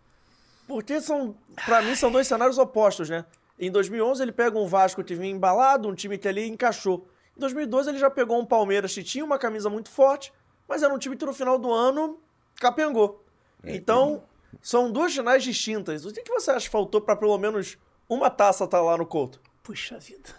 Porque 0.67 1.01
são, 1.01 1.35
pra 1.67 1.83
mim, 1.83 1.95
são 1.95 2.11
dois 2.11 2.27
cenários 2.27 2.57
opostos, 2.57 3.11
né? 3.11 3.27
Em 3.59 3.71
2011 3.71 4.23
ele 4.23 4.33
pega 4.33 4.59
um 4.59 4.67
Vasco 4.67 5.05
que 5.05 5.15
vinha 5.15 5.31
embalado, 5.31 5.89
um 5.89 5.95
time 5.95 6.17
que 6.19 6.27
ali 6.27 6.49
encaixou. 6.49 7.07
Em 7.37 7.41
2012 7.41 7.91
ele 7.91 7.99
já 7.99 8.09
pegou 8.11 8.41
um 8.41 8.47
Palmeiras 8.47 8.95
que 8.95 9.03
tinha 9.05 9.25
uma 9.25 9.39
camisa 9.39 9.69
muito 9.69 9.91
forte, 9.91 10.33
mas 10.69 10.83
era 10.83 10.93
um 10.93 10.99
time 10.99 11.17
que 11.17 11.25
no 11.25 11.33
final 11.33 11.59
do 11.59 11.73
ano 11.73 12.19
capengou. 12.57 13.25
Então, 13.65 14.23
são 14.61 14.91
duas 14.91 15.15
finais 15.15 15.43
distintas. 15.43 16.05
O 16.05 16.13
que 16.13 16.23
que 16.23 16.33
você 16.33 16.51
acha 16.51 16.67
que 16.67 16.71
faltou 16.71 17.01
pra 17.01 17.17
pelo 17.17 17.37
menos 17.39 17.79
uma 18.09 18.29
taça 18.31 18.65
estar 18.65 18.81
lá 18.81 18.97
no 18.97 19.07
Couto? 19.07 19.41
Puxa 19.63 19.99
vida. 19.99 20.31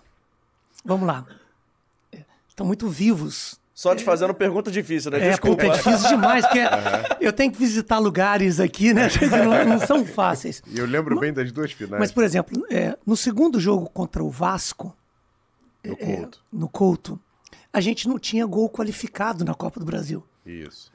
Vamos 0.83 1.07
lá. 1.07 1.25
É, 2.11 2.23
Estão 2.47 2.65
muito 2.65 2.87
vivos 2.87 3.59
Só 3.73 3.95
te 3.95 4.03
fazendo 4.03 4.33
pergunta 4.35 4.69
difícil, 4.69 5.09
né? 5.11 5.17
É, 5.19 5.29
Desculpa. 5.31 5.63
puta, 5.63 5.73
é 5.73 5.77
difícil 5.77 6.09
demais, 6.09 6.45
porque 6.45 6.59
eu 7.19 7.33
tenho 7.33 7.51
que 7.51 7.57
visitar 7.57 7.97
lugares 7.97 8.59
aqui, 8.59 8.93
né? 8.93 9.09
Não, 9.43 9.77
não 9.77 9.85
são 9.85 10.05
fáceis. 10.05 10.61
E 10.67 10.77
eu 10.77 10.85
lembro 10.85 11.19
bem 11.19 11.33
das 11.33 11.51
duas 11.51 11.71
finais. 11.71 11.99
Mas, 11.99 12.11
por 12.11 12.23
exemplo, 12.23 12.63
é, 12.69 12.95
no 13.05 13.17
segundo 13.17 13.59
jogo 13.59 13.89
contra 13.89 14.23
o 14.23 14.29
Vasco, 14.29 14.95
no 15.83 15.97
Couto. 15.97 16.43
no 16.53 16.69
Couto, 16.69 17.19
a 17.75 17.81
gente 17.81 18.07
não 18.07 18.17
tinha 18.17 18.45
gol 18.45 18.69
qualificado 18.69 19.43
na 19.43 19.53
Copa 19.53 19.79
do 19.81 19.85
Brasil. 19.85 20.23
Isso. 20.45 20.89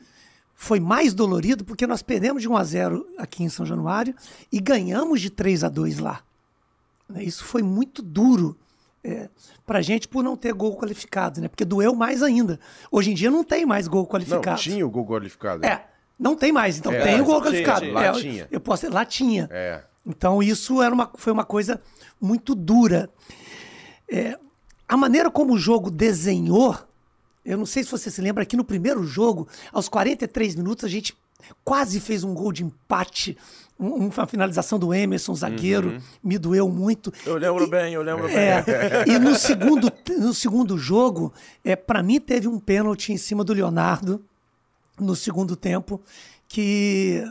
Foi 0.55 0.81
mais 0.81 1.13
dolorido 1.13 1.63
porque 1.63 1.87
nós 1.87 2.03
perdemos 2.03 2.41
de 2.41 2.49
1 2.49 2.57
a 2.57 2.65
0 2.65 3.07
aqui 3.19 3.43
em 3.43 3.49
São 3.51 3.67
Januário 3.67 4.15
e 4.51 4.59
ganhamos 4.61 5.21
de 5.21 5.29
3 5.29 5.63
a 5.65 5.69
2 5.69 5.99
lá. 5.99 6.23
Né, 7.07 7.23
Isso 7.23 7.45
foi 7.45 7.63
muito 7.63 8.01
duro 8.01 8.57
é, 9.05 9.29
pra 9.67 9.83
gente 9.83 10.09
por 10.09 10.25
não 10.25 10.37
ter 10.39 10.55
gol 10.55 10.75
qualificado, 10.77 11.41
né? 11.41 11.49
Porque 11.49 11.65
doeu 11.67 11.95
mais 11.95 12.23
ainda. 12.23 12.59
Hoje 12.91 13.11
em 13.11 13.15
dia 13.15 13.31
não 13.31 13.45
tem 13.45 13.67
mais 13.67 13.87
gol 13.87 14.03
Não, 14.03 14.09
qualificado. 14.09 14.61
tinha 14.61 14.87
o 14.87 14.91
gol 14.91 15.07
qualificado. 15.07 15.65
É, 15.67 15.87
não 16.19 16.35
tem 16.35 16.51
mais. 16.51 16.79
Então 16.79 16.93
É, 16.93 17.03
tem 17.03 17.21
o 17.21 17.25
gol 17.25 17.43
qualificado. 17.43 17.81
tinha. 17.81 17.93
Lá 17.93 18.05
É, 18.05 18.13
tinha. 18.13 18.49
Eu 18.51 18.61
posso 18.61 18.91
lá 18.91 19.05
tinha. 19.05 19.49
É. 19.53 19.83
Então 20.07 20.43
isso 20.43 20.81
era 20.81 20.95
uma, 20.95 21.11
foi 21.15 21.31
uma 21.33 21.45
coisa 21.45 21.79
muito 22.21 22.55
dura. 22.55 23.11
É, 24.11 24.39
a 24.91 24.97
maneira 24.97 25.31
como 25.31 25.55
o 25.55 25.59
jogo 25.59 25.91
desenhou, 25.91 26.77
eu 27.45 27.57
não 27.57 27.65
sei 27.67 27.83
se 27.85 27.91
você 27.91 28.11
se 28.11 28.21
lembra, 28.21 28.43
aqui 28.43 28.57
no 28.57 28.65
primeiro 28.65 29.05
jogo, 29.05 29.47
aos 29.73 29.89
43 29.89 30.55
minutos, 30.57 30.85
a 30.85 30.89
gente 30.89 31.17
quase 31.65 32.01
fez 32.01 32.23
um 32.25 32.35
gol 32.35 32.53
de 32.53 32.65
empate, 32.65 33.37
um- 33.79 34.09
uma 34.09 34.27
finalização 34.27 34.79
do 34.79 34.93
Emerson, 34.93 35.35
zagueiro, 35.35 36.03
me 36.23 36.37
doeu 36.37 36.69
muito. 36.69 37.13
Eu 37.25 37.37
lembro 37.37 37.67
bem, 37.67 37.95
eu 37.95 38.03
lembro 38.03 38.27
bem. 38.27 38.37
É, 38.37 38.65
e 39.07 39.19
no 39.19 39.35
segundo, 39.37 39.91
no 40.19 40.35
segundo 40.35 40.77
jogo, 40.77 41.33
é, 41.65 41.75
para 41.77 42.03
mim 42.03 42.21
teve 42.21 42.47
um 42.49 42.59
pênalti 42.61 43.13
em 43.13 43.17
cima 43.17 43.43
do 43.45 43.53
Leonardo 43.55 44.23
no 44.99 45.17
segundo 45.17 45.57
tempo 45.57 45.99
que 46.47 47.25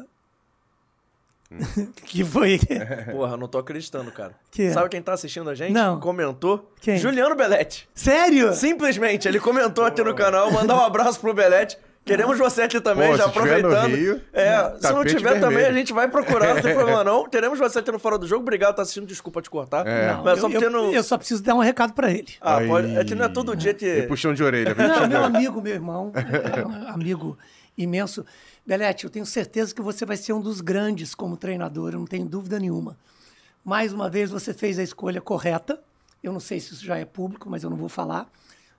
que 2.05 2.23
foi 2.23 2.59
Porra, 3.11 3.35
não 3.37 3.47
tô 3.47 3.57
acreditando, 3.57 4.11
cara. 4.11 4.33
Que? 4.51 4.71
Sabe 4.71 4.89
quem 4.89 5.01
tá 5.01 5.13
assistindo 5.13 5.49
a 5.49 5.55
gente? 5.55 5.71
Não. 5.71 5.99
Comentou? 5.99 6.71
Quem? 6.79 6.97
Juliano 6.97 7.35
Belletti. 7.35 7.89
sério? 7.93 8.53
Simplesmente, 8.53 9.27
ele 9.27 9.39
comentou 9.39 9.83
aqui 9.83 10.03
no 10.03 10.13
canal, 10.13 10.51
mandar 10.51 10.75
um 10.75 10.83
abraço 10.83 11.19
pro 11.19 11.33
Belletti. 11.33 11.77
Queremos 12.05 12.39
você 12.39 12.63
aqui 12.63 12.79
também, 12.81 13.11
Pô, 13.11 13.17
já 13.17 13.25
se 13.27 13.33
tiver 13.33 13.61
no 13.61 13.67
aproveitando. 13.67 13.95
Rio, 13.95 14.21
é, 14.33 14.73
se 14.79 14.93
não 14.93 15.03
tiver 15.05 15.33
também, 15.33 15.39
vermelho. 15.49 15.67
a 15.67 15.73
gente 15.73 15.93
vai 15.93 16.07
procurar, 16.07 16.55
não 16.55 16.61
tem 16.61 16.73
problema 16.73 17.03
não. 17.03 17.29
Queremos 17.29 17.59
você 17.59 17.79
aqui 17.79 17.91
no 17.91 17.99
Fora 17.99 18.17
do 18.17 18.25
Jogo. 18.25 18.41
Obrigado 18.41 18.71
estar 18.71 18.81
assistindo, 18.81 19.05
desculpa 19.05 19.41
te 19.43 19.49
cortar. 19.49 19.85
É. 19.85 20.13
Não, 20.13 20.23
Mas 20.23 20.37
eu, 20.37 20.41
só 20.41 20.49
porque 20.49 20.65
eu- 20.65 20.71
não... 20.71 20.91
eu 20.91 21.03
só 21.03 21.17
preciso 21.19 21.43
dar 21.43 21.53
um 21.53 21.59
recado 21.59 21.93
para 21.93 22.09
ele. 22.09 22.29
Ah, 22.41 22.61
pode... 22.67 22.95
É 22.97 23.03
que 23.03 23.13
não 23.13 23.25
é 23.25 23.29
todo 23.29 23.55
dia 23.55 23.71
E 23.71 23.75
que... 23.75 24.01
puxão 24.03 24.33
de 24.33 24.43
orelha. 24.43 24.73
viu? 24.73 24.87
Não, 24.87 25.07
meu 25.07 25.23
amigo, 25.23 25.61
meu 25.61 25.73
irmão, 25.73 26.11
é 26.15 26.65
um 26.65 26.87
amigo 26.93 27.37
imenso. 27.77 28.25
Belete, 28.65 29.05
eu 29.05 29.09
tenho 29.09 29.25
certeza 29.25 29.73
que 29.73 29.81
você 29.81 30.05
vai 30.05 30.17
ser 30.17 30.33
um 30.33 30.41
dos 30.41 30.61
grandes 30.61 31.15
como 31.15 31.37
treinador, 31.37 31.93
eu 31.93 31.99
não 31.99 32.05
tenho 32.05 32.25
dúvida 32.25 32.59
nenhuma. 32.59 32.97
Mais 33.63 33.91
uma 33.93 34.09
vez, 34.09 34.31
você 34.31 34.53
fez 34.53 34.79
a 34.79 34.83
escolha 34.83 35.21
correta. 35.21 35.81
Eu 36.23 36.33
não 36.33 36.39
sei 36.39 36.59
se 36.59 36.73
isso 36.73 36.85
já 36.85 36.97
é 36.97 37.05
público, 37.05 37.49
mas 37.49 37.63
eu 37.63 37.69
não 37.69 37.77
vou 37.77 37.89
falar. 37.89 38.29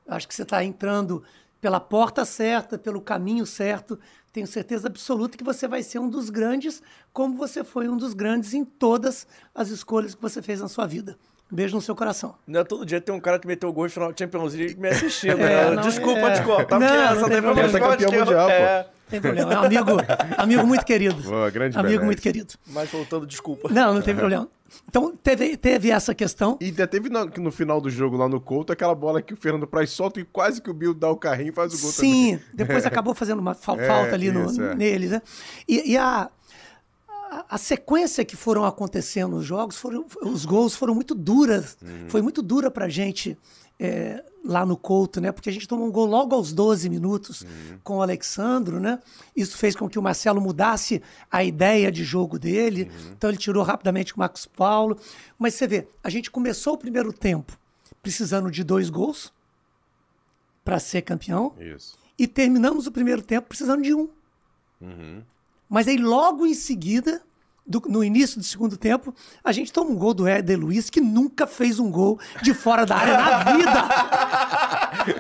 Acho 0.07 0.27
que 0.27 0.35
você 0.35 0.43
está 0.43 0.65
entrando 0.65 1.23
pela 1.61 1.79
porta 1.79 2.25
certa, 2.25 2.79
pelo 2.79 3.01
caminho 3.01 3.47
certo. 3.47 3.99
Tenho 4.33 4.47
certeza 4.47 4.89
absoluta 4.89 5.37
que 5.37 5.45
você 5.45 5.69
vai 5.69 5.83
ser 5.83 5.99
um 5.99 6.09
dos 6.09 6.31
grandes, 6.31 6.83
como 7.13 7.37
você 7.37 7.63
foi 7.63 7.89
um 7.89 7.97
dos 7.97 8.15
grandes 8.15 8.55
em 8.55 8.65
todas 8.65 9.27
as 9.55 9.69
escolhas 9.69 10.15
que 10.15 10.23
você 10.23 10.41
fez 10.41 10.61
na 10.61 10.69
sua 10.69 10.87
vida. 10.87 11.19
Beijo 11.51 11.75
no 11.75 11.83
seu 11.83 11.95
coração. 11.97 12.35
Não 12.47 12.61
é 12.61 12.65
todo 12.65 12.87
dia 12.87 13.01
tem 13.01 13.15
um 13.15 13.21
cara 13.21 13.39
que 13.39 13.47
meteu 13.47 13.69
o 13.69 13.73
gol 13.73 13.87
em 13.87 13.91
final 13.91 14.13
de 14.13 14.19
Champions 14.19 14.55
League 14.55 14.79
me 14.79 14.89
assistindo. 14.89 15.41
É, 15.41 15.71
né? 15.71 15.71
não, 15.77 15.83
Desculpa, 15.83 16.21
é. 16.21 16.31
desculpa. 16.31 16.65
Tá 16.65 16.79
Não, 16.79 16.87
porque 16.87 17.03
não 17.03 17.13
essa 17.13 17.29
tem 17.29 17.43
problema. 17.43 17.69
uma 17.69 17.79
Tá 17.81 17.97
campeão 17.97 18.25
pô. 18.27 18.33
é, 18.51 18.87
Tem 19.11 19.21
problema. 19.21 19.53
É 19.53 19.59
um 19.59 19.65
amigo, 19.65 19.91
amigo 20.37 20.67
muito 20.67 20.85
querido. 20.85 21.21
Boa, 21.23 21.51
grande 21.51 21.77
amigo 21.77 21.89
Benetti. 21.89 22.07
muito 22.07 22.23
querido. 22.23 22.55
Mas 22.69 22.89
voltando, 22.91 23.27
desculpa. 23.27 23.69
Não, 23.73 23.95
não 23.95 24.01
tem 24.03 24.15
problema. 24.15 24.49
Então, 24.89 25.13
teve, 25.21 25.57
teve 25.57 25.91
essa 25.91 26.15
questão. 26.15 26.57
E 26.61 26.67
ainda 26.67 26.87
teve 26.87 27.09
no, 27.09 27.25
no 27.25 27.51
final 27.51 27.81
do 27.81 27.91
jogo 27.91 28.17
lá 28.17 28.29
no 28.29 28.41
Couto 28.41 28.73
aquela 28.73 28.95
bola 28.95 29.21
que 29.21 29.35
o 29.35 29.37
Fernando 29.37 29.67
Praz 29.67 29.91
solta 29.91 30.21
e 30.21 30.25
quase 30.25 30.63
que 30.63 30.71
o 30.71 30.75
Bill 30.75 30.95
dá 30.95 31.11
o 31.11 31.17
carrinho 31.17 31.49
e 31.51 31.53
faz 31.53 31.75
o 31.75 31.81
gol 31.81 31.91
Sim, 31.91 32.39
depois 32.55 32.87
acabou 32.87 33.13
fazendo 33.13 33.41
uma 33.41 33.53
fa- 33.55 33.75
É, 33.77 33.87
falta 33.89 34.15
ali 34.15 34.31
no, 34.31 34.47
isso, 34.47 34.63
é. 34.63 34.75
neles, 34.77 35.11
né? 35.11 35.23
E, 35.69 35.93
e 35.93 35.99
a, 35.99 36.31
a, 37.31 37.55
a 37.55 37.59
sequência 37.59 38.25
que 38.25 38.37
foram 38.37 38.65
acontecendo 38.65 39.37
os 39.37 39.45
jogos, 39.47 39.77
foram, 39.77 40.05
os 40.23 40.45
gols 40.45 40.75
foram 40.75 40.95
muito 40.95 41.15
duras. 41.15 41.77
Uhum. 41.83 42.09
Foi 42.09 42.21
muito 42.23 42.43
dura 42.43 42.71
pra 42.71 42.89
gente 42.89 43.39
é, 43.79 44.23
lá 44.45 44.67
no 44.67 44.77
Couto, 44.77 45.21
né? 45.21 45.31
Porque 45.33 45.49
a 45.49 45.53
gente 45.53 45.69
tomou 45.69 45.87
um 45.87 45.91
gol 45.93 46.07
logo 46.07 46.35
aos 46.35 46.53
12 46.53 46.89
minutos 46.91 47.43
Uhum. 47.43 47.79
com 47.85 47.97
o 47.99 48.03
Alexandro, 48.03 48.81
né? 48.81 48.99
Isso 49.37 49.57
fez 49.57 49.75
com 49.77 49.89
que 49.89 49.99
o 49.99 50.03
Marcelo 50.03 50.41
mudasse 50.41 51.01
a 51.31 51.45
ideia 51.45 51.91
de 51.93 52.03
jogo 52.05 52.39
dele. 52.39 52.91
Uhum. 52.93 53.13
Então 53.13 53.31
ele 53.31 53.39
tirou 53.39 53.63
rapidamente 53.63 54.15
o 54.15 54.19
Marcos 54.19 54.45
Paulo. 54.47 54.99
Mas 55.39 55.55
você 55.55 55.67
vê, 55.67 55.87
a 56.03 56.11
gente 56.11 56.31
começou 56.31 56.75
o 56.75 56.79
primeiro 56.79 57.13
tempo 57.13 57.57
precisando 58.03 58.51
de 58.51 58.65
dois 58.65 58.91
gols 58.91 59.33
para 60.65 60.79
ser 60.79 61.03
campeão. 61.03 61.55
Isso. 61.59 61.99
e 62.19 62.27
terminamos 62.27 62.87
o 62.87 62.93
primeiro 62.93 63.23
tempo 63.23 63.49
precisando 63.49 63.83
de 63.83 63.95
um. 63.95 64.09
Mas 65.71 65.87
aí, 65.89 65.97
logo 65.97 66.45
em 66.45 66.53
seguida, 66.55 67.23
do- 67.65 67.83
no 67.89 68.03
início 68.03 68.39
do 68.39 68.45
segundo 68.45 68.77
tempo, 68.77 69.15
a 69.45 69.53
gente 69.53 69.73
toma 69.73 69.91
um 69.91 69.95
gol 69.97 70.13
do 70.13 70.27
Éder 70.27 70.59
Luiz, 70.59 70.91
que 70.91 71.01
nunca 71.01 71.47
fez 71.47 71.79
um 71.79 71.89
gol 71.91 72.19
de 72.43 72.53
fora 72.53 72.85
da 72.85 72.97
área 72.97 73.17
na 73.17 73.45
vida. 73.57 73.89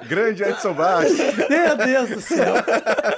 Grande 0.09 0.43
Edson 0.43 0.75
Bastos. 0.75 1.17
Meu 1.49 1.77
Deus 1.77 2.09
do 2.11 2.21
céu. 2.21 2.55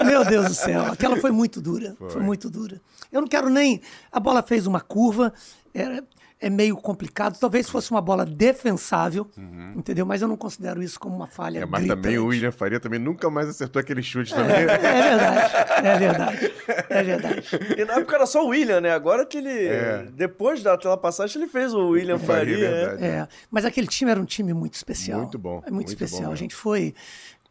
Meu 0.05 0.25
Deus 0.25 0.47
do 0.49 0.55
céu. 0.55 0.85
Aquela 0.93 1.17
foi 1.17 1.31
muito 1.31 1.61
dura. 1.61 1.97
Foi, 1.99 2.11
Foi. 2.11 2.23
muito 2.23 2.51
dura. 2.51 2.81
Eu 3.11 3.21
não 3.23 3.29
quero 3.29 3.49
nem. 3.49 3.81
A 4.11 4.21
bola 4.21 4.43
fez 4.43 4.67
uma 4.67 4.81
curva. 4.81 5.33
Era, 5.75 6.05
é 6.43 6.51
meio 6.51 6.77
complicado. 6.77 7.39
Talvez 7.39 7.69
fosse 7.71 7.91
uma 7.93 8.01
bola 8.01 8.27
defensável, 8.27 9.29
entendeu? 9.77 10.05
Mas 10.05 10.21
eu 10.23 10.29
não 10.29 10.37
considero 10.37 10.83
isso 10.83 10.99
como 10.99 11.15
uma 11.15 11.27
falha. 11.29 11.61
É, 11.61 11.65
mas 11.65 11.83
gritante. 11.83 12.03
também 12.03 12.19
o 12.19 12.27
William 12.27 12.51
Faria 12.51 12.81
também 12.81 12.99
nunca 12.99 13.31
mais 13.31 13.49
acertou 13.49 13.79
aquele 13.81 14.03
chute 14.03 14.35
É, 14.35 14.37
também. 14.37 14.57
é 14.57 14.67
verdade. 14.67 15.53
É 15.87 15.99
verdade. 15.99 16.53
É 16.91 17.03
verdade. 17.03 17.49
E 17.79 17.85
na 17.85 17.95
época 17.95 18.17
era 18.17 18.27
só 18.27 18.45
o 18.45 18.49
William, 18.49 18.81
né? 18.81 18.91
Agora 18.93 19.25
que 19.25 19.39
ele. 19.39 19.67
É. 19.69 20.07
Depois 20.13 20.63
daquela 20.63 20.97
passagem, 20.97 21.41
ele 21.41 21.51
fez 21.51 21.73
o 21.73 21.91
William 21.91 22.19
Faria, 22.19 22.55
Faria. 22.55 22.67
é. 22.69 22.71
verdade. 22.87 23.05
É, 23.05 23.29
mas 23.51 23.65
aquele 23.65 23.87
time 23.87 24.11
era 24.11 24.21
um 24.21 24.25
time 24.25 24.53
muito 24.53 24.75
especial. 24.75 25.21
Muito 25.21 25.39
bom, 25.39 25.59
É 25.59 25.71
muito, 25.71 25.75
muito 25.75 25.89
especial. 25.89 26.25
bom 26.27 26.33
a 26.33 26.37
gente 26.37 26.55
foi 26.55 26.95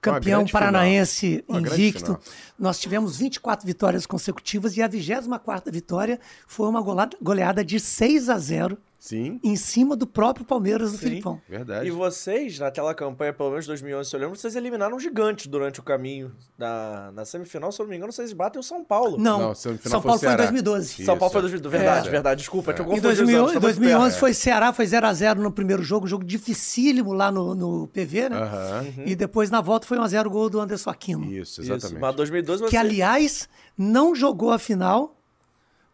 campeão 0.02 0.46
paranaense 0.46 1.44
final. 1.46 1.62
Invicto. 1.62 2.20
Nós 2.58 2.80
tivemos 2.80 3.18
24 3.18 3.66
vitórias 3.66 4.06
consecutivas 4.06 4.76
e 4.76 4.82
a 4.82 4.90
24ª 4.90 5.72
vitória 5.72 6.20
foi 6.48 6.68
uma 6.68 6.82
goleada 7.22 7.64
de 7.64 7.80
6 7.80 8.30
a 8.30 8.38
0 8.38 8.78
Sim, 9.04 9.40
em 9.44 9.56
cima 9.56 9.96
do 9.96 10.06
próprio 10.06 10.46
Palmeiras 10.46 10.92
do 10.92 10.98
Sim. 11.00 11.06
Filipão. 11.06 11.42
verdade. 11.50 11.88
E 11.88 11.90
vocês, 11.90 12.60
naquela 12.60 12.94
campanha, 12.94 13.34
pelo 13.34 13.50
menos 13.50 13.66
2011, 13.66 14.08
se 14.08 14.16
eu 14.16 14.20
lembro, 14.20 14.36
vocês 14.38 14.56
eliminaram 14.56 14.96
um 14.96 15.00
gigante 15.00 15.50
durante 15.50 15.80
o 15.80 15.84
caminho 15.84 16.32
da, 16.56 17.10
na 17.12 17.26
semifinal. 17.26 17.72
Se 17.72 17.82
eu 17.82 17.86
não 17.86 17.90
me 17.90 17.98
engano, 17.98 18.14
vocês 18.14 18.32
batem 18.32 18.60
o 18.60 18.64
São 18.64 18.84
Paulo. 18.84 19.18
Não, 19.18 19.40
Não, 19.40 19.56
semifinal 19.56 19.92
São 19.94 20.02
Paulo 20.04 20.20
foi 20.20 20.28
em 20.28 20.30
Ceará. 20.30 20.44
2012. 20.44 21.04
São 21.04 21.18
Paulo 21.18 21.32
foi 21.32 21.42
Isso. 21.42 21.50
2012. 21.50 21.78
Verdade, 21.84 22.08
É. 22.08 22.12
verdade. 22.12 22.40
Desculpa, 22.42 22.74
tinha 22.74 22.84
Em 22.86 22.90
confundido 22.90 23.08
os 23.08 23.18
anos, 23.20 23.28
2011, 23.32 23.54
tô 23.56 23.60
muito 23.60 23.64
2011 23.80 24.06
perto. 24.12 24.20
foi 24.20 24.34
Ceará, 24.36 24.72
foi 24.72 24.86
0x0 24.86 25.36
no 25.38 25.52
primeiro 25.52 25.82
jogo, 25.82 26.06
jogo 26.06 26.24
dificílimo 26.24 27.12
lá 27.12 27.32
no, 27.32 27.56
no 27.56 27.88
PV, 27.88 28.30
né? 28.30 28.38
Aham. 28.38 28.86
E 29.04 29.16
depois 29.16 29.50
na 29.50 29.62
volta 29.62 29.88
foi 29.88 29.98
1x0 29.98 30.30
gol 30.30 30.48
do 30.48 30.60
Anderson 30.60 30.92
Aquino. 30.92 31.26
Isso, 31.26 31.60
Isso, 31.60 31.74
exatamente. 31.74 32.00
mas 32.00 32.16
2012 32.18 32.62
você... 32.66 32.70
que 32.70 32.78
aliás 32.78 33.50
não 33.76 34.14
jogou 34.14 34.52
a 34.52 34.60
final 34.60 35.18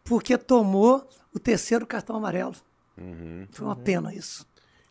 porque 0.04 0.38
tomou 0.38 1.08
o 1.34 1.40
terceiro 1.40 1.88
cartão 1.88 2.18
amarelo. 2.18 2.54
Uhum. 2.98 3.48
Foi 3.52 3.66
uma 3.66 3.76
pena 3.76 4.14
isso. 4.14 4.46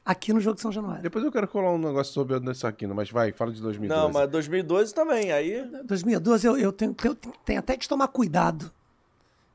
Aqui 0.05 0.33
no 0.33 0.41
jogo 0.41 0.55
de 0.55 0.63
São 0.63 0.71
Januário. 0.71 1.03
Depois 1.03 1.25
eu 1.25 1.33
quero 1.33 1.49
colar 1.49 1.73
um 1.73 1.79
negócio 1.79 2.13
sobre 2.13 2.35
o 2.35 2.37
Anderson 2.37 2.69
Aquino, 2.69 2.95
mas 2.95 3.11
vai, 3.11 3.33
fala 3.33 3.53
de 3.53 3.61
2012. 3.61 4.01
Não, 4.01 4.13
mas 4.13 4.31
2012 4.31 4.95
também. 4.95 5.33
Aí 5.33 5.65
2012 5.85 6.47
eu, 6.47 6.57
eu 6.57 6.73
tenho, 6.73 6.95
eu 7.03 7.15
tenho 7.15 7.59
até 7.59 7.77
que 7.77 7.89
tomar 7.89 8.09
cuidado 8.09 8.71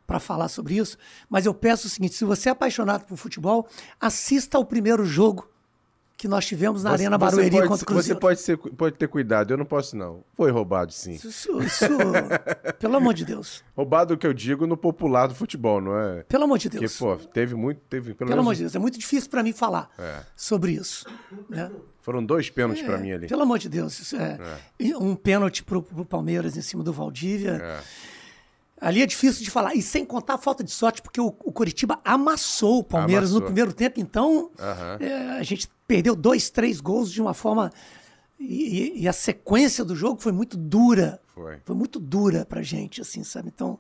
para 0.06 0.20
falar 0.20 0.50
sobre 0.50 0.76
isso, 0.76 0.98
mas 1.30 1.46
eu 1.46 1.54
peço 1.54 1.88
o 1.88 1.90
seguinte: 1.90 2.16
se 2.16 2.26
você 2.26 2.50
é 2.50 2.52
apaixonado 2.52 3.06
por 3.06 3.16
futebol, 3.16 3.66
assista 4.00 4.58
ao 4.58 4.66
primeiro 4.66 5.06
jogo 5.06 5.51
que 6.22 6.28
nós 6.28 6.46
tivemos 6.46 6.84
na 6.84 6.92
Você- 6.92 7.02
Arena 7.06 7.18
você 7.18 7.26
Barueri 7.32 7.50
pode- 7.50 7.62
contra 7.68 7.74
o 7.74 7.78
Você 7.80 7.86
Cruzeiro. 7.86 8.20
pode, 8.20 8.40
ser, 8.42 8.56
pode 8.58 8.96
ter 8.96 9.08
cuidado, 9.08 9.52
eu 9.52 9.58
não 9.58 9.66
posso 9.66 9.98
não. 9.98 10.24
Foi 10.36 10.52
roubado, 10.52 10.94
sim. 10.94 11.14
Isso, 11.14 11.60
isso- 11.64 11.88
pelo 12.80 12.98
amor 12.98 13.16
de 13.16 13.26
Deus. 13.26 13.64
Roubado 13.76 14.14
o 14.14 14.18
que 14.18 14.28
eu 14.28 14.34
digo 14.34 14.68
no 14.68 14.78
popular 14.78 15.26
do 15.28 15.34
futebol, 15.34 15.82
não 15.82 15.98
é? 15.98 16.22
Pelo 16.24 16.44
amor 16.44 16.60
de 16.60 16.70
Porque, 16.70 16.80
Deus. 16.82 16.96
pô, 16.96 17.16
teve 17.16 17.56
muito, 17.56 17.82
teve 17.90 18.14
pelo, 18.14 18.18
Pelo 18.18 18.30
menos... 18.30 18.44
amor 18.44 18.54
de 18.54 18.62
Deus. 18.62 18.76
É 18.76 18.80
muito 18.80 19.00
difícil 19.00 19.32
para 19.32 19.42
mim 19.42 19.52
falar 19.52 19.90
É. 19.98 20.20
sobre 20.36 20.74
isso. 20.74 21.08
Né? 21.50 21.72
Foram 22.02 22.24
dois 22.24 22.50
pênaltis 22.52 22.84
pra 22.86 23.00
mim 23.00 23.12
ali. 23.14 23.28
Pelo 23.28 23.42
amor 23.42 23.58
de 23.58 23.68
Deus, 23.68 23.98
isso 24.00 24.16
é, 24.16 24.38
e 24.80 24.94
um 24.96 25.16
pênalti 25.16 25.64
pro, 25.64 25.82
pro 25.82 26.06
Palmeiras 26.06 26.56
em 26.56 26.62
cima 26.62 26.84
do 26.84 26.94
Valdívia. 26.94 27.60
É. 27.64 27.80
Ali 28.82 29.02
é 29.04 29.06
difícil 29.06 29.44
de 29.44 29.52
falar. 29.52 29.76
E 29.76 29.82
sem 29.82 30.04
contar 30.04 30.34
a 30.34 30.38
falta 30.40 30.64
de 30.64 30.72
sorte, 30.72 31.02
porque 31.04 31.22
o, 31.22 31.28
o 31.28 31.52
Coritiba 31.52 32.00
amassou 32.04 32.80
o 32.80 32.84
Palmeiras 32.84 33.26
Amassou. 33.30 33.40
no 33.42 33.46
primeiro 33.46 33.72
tempo. 33.74 34.00
Então, 34.00 34.50
Aham. 34.60 34.98
é, 35.00 35.38
a 35.40 35.44
gente 35.44 35.70
perdeu 35.88 36.16
dois, 36.16 36.50
três 36.50 36.82
gols 36.82 37.12
de 37.12 37.22
uma 37.22 37.36
forma. 37.36 37.72
E, 38.40 38.46
e- 38.98 39.02
e 39.04 39.08
a 39.08 39.14
sequência 39.14 39.86
do 39.86 39.96
jogo 39.96 40.20
foi 40.20 40.32
muito 40.32 40.58
dura. 40.58 41.22
Foi. 41.28 41.60
Foi 41.64 41.76
muito 41.76 42.00
dura 42.00 42.44
pra 42.44 42.64
gente, 42.64 43.00
assim, 43.02 43.24
sabe? 43.24 43.52
Então, 43.54 43.78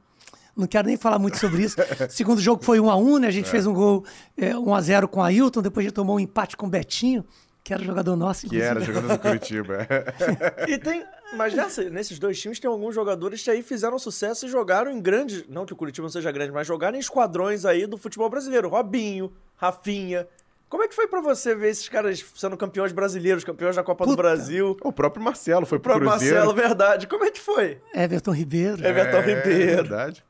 não 0.55 0.67
quero 0.67 0.87
nem 0.87 0.97
falar 0.97 1.17
muito 1.17 1.39
sobre 1.39 1.63
isso. 1.63 1.77
Segundo 2.11 2.39
jogo 2.39 2.63
foi 2.63 2.79
1 2.79 2.87
a 2.89 2.95
1 2.95 3.17
né? 3.17 3.27
A 3.27 3.31
gente 3.31 3.47
É. 3.47 3.49
fez 3.49 3.65
um 3.65 3.73
gol 3.73 4.05
é, 4.37 4.55
1 4.55 4.75
a 4.75 4.81
0 4.81 5.07
com 5.07 5.19
o 5.19 5.23
Ailton, 5.23 5.63
depois 5.63 5.83
a 5.83 5.87
gente 5.87 5.95
tomou 5.95 6.17
um 6.17 6.19
empate 6.19 6.55
com 6.55 6.67
o 6.67 6.69
Betinho, 6.69 7.25
que 7.63 7.73
era 7.73 7.83
jogador 7.83 8.15
nosso, 8.15 8.47
Que 8.49 8.59
era 8.61 8.79
jogador 8.81 9.07
do 9.09 9.19
Curitiba. 9.19 9.87
E 10.67 10.77
tem. 10.77 11.05
Mas 11.35 11.53
nessa- 11.53 11.89
nesses 11.89 12.19
dois 12.19 12.39
times 12.39 12.59
tem 12.59 12.69
alguns 12.69 12.93
jogadores 12.93 13.41
que 13.43 13.49
aí 13.51 13.61
fizeram 13.63 13.97
sucesso 13.97 14.45
e 14.45 14.49
jogaram 14.49 14.91
em 14.91 14.99
grandes. 15.01 15.45
Não 15.47 15.65
que 15.65 15.71
o 15.73 15.75
Curitiba 15.75 16.03
não 16.05 16.11
seja 16.11 16.31
grande, 16.31 16.51
mas 16.51 16.67
jogaram 16.67 16.97
em 16.97 16.99
esquadrões 16.99 17.63
aí 17.63 17.85
do 17.87 17.97
futebol 17.97 18.29
brasileiro. 18.29 18.67
Robinho, 18.67 19.31
Rafinha. 19.55 20.27
Como 20.71 20.83
é 20.83 20.87
que 20.87 20.95
foi 20.95 21.05
pra 21.05 21.19
você 21.19 21.53
ver 21.53 21.69
esses 21.69 21.89
caras 21.89 22.23
sendo 22.33 22.55
campeões 22.55 22.93
brasileiros, 22.93 23.43
campeões 23.43 23.75
da 23.75 23.83
Copa 23.83 24.05
do 24.05 24.11
Puta. 24.11 24.21
Brasil? 24.23 24.77
o 24.81 24.91
próprio 24.93 25.21
Marcelo 25.23 25.65
foi 25.65 25.77
O 25.77 25.81
pro 25.81 25.91
próprio 25.91 26.09
Cruzeiro. 26.09 26.35
Marcelo, 26.37 26.55
verdade. 26.55 27.07
Como 27.07 27.25
é 27.25 27.29
que 27.29 27.41
foi? 27.41 27.81
Everton 27.93 28.31
Ribeiro. 28.31 28.87
Everton 28.87 29.17
É, 29.17 29.21
Ribeiro. 29.21 29.75
verdade. 29.83 30.23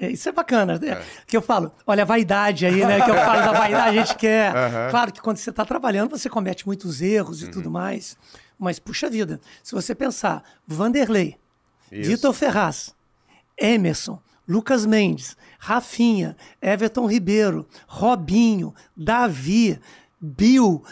É, 0.00 0.10
isso 0.10 0.28
é 0.28 0.32
bacana. 0.32 0.80
É, 0.84 1.00
Que 1.28 1.36
eu 1.36 1.40
falo, 1.40 1.70
olha, 1.86 2.02
a 2.02 2.06
vaidade 2.06 2.66
aí, 2.66 2.84
né? 2.84 3.00
Que 3.02 3.10
eu 3.10 3.14
falo 3.14 3.40
da 3.42 3.52
vaidade, 3.52 3.96
a 3.98 4.04
gente 4.04 4.16
quer. 4.16 4.54
Aham. 4.54 4.90
Claro 4.90 5.12
que 5.12 5.22
quando 5.22 5.36
você 5.36 5.50
está 5.50 5.64
trabalhando, 5.64 6.10
você 6.10 6.28
comete 6.28 6.66
muitos 6.66 7.00
erros 7.00 7.40
e 7.40 7.44
Uhum. 7.44 7.50
tudo 7.52 7.70
mais. 7.70 8.16
Mas, 8.58 8.80
puxa 8.80 9.08
vida, 9.08 9.40
se 9.62 9.72
você 9.76 9.94
pensar, 9.94 10.42
Vanderlei, 10.66 11.36
Isso. 11.92 12.10
Vitor 12.10 12.32
Ferraz, 12.32 12.92
Emerson, 13.56 14.18
Lucas 14.46 14.84
Mendes, 14.86 15.36
Rafinha, 15.58 16.36
Everton 16.60 17.06
Ribeiro, 17.06 17.66
Robinho, 17.86 18.74
Davi, 18.96 19.78
Bill. 20.20 20.82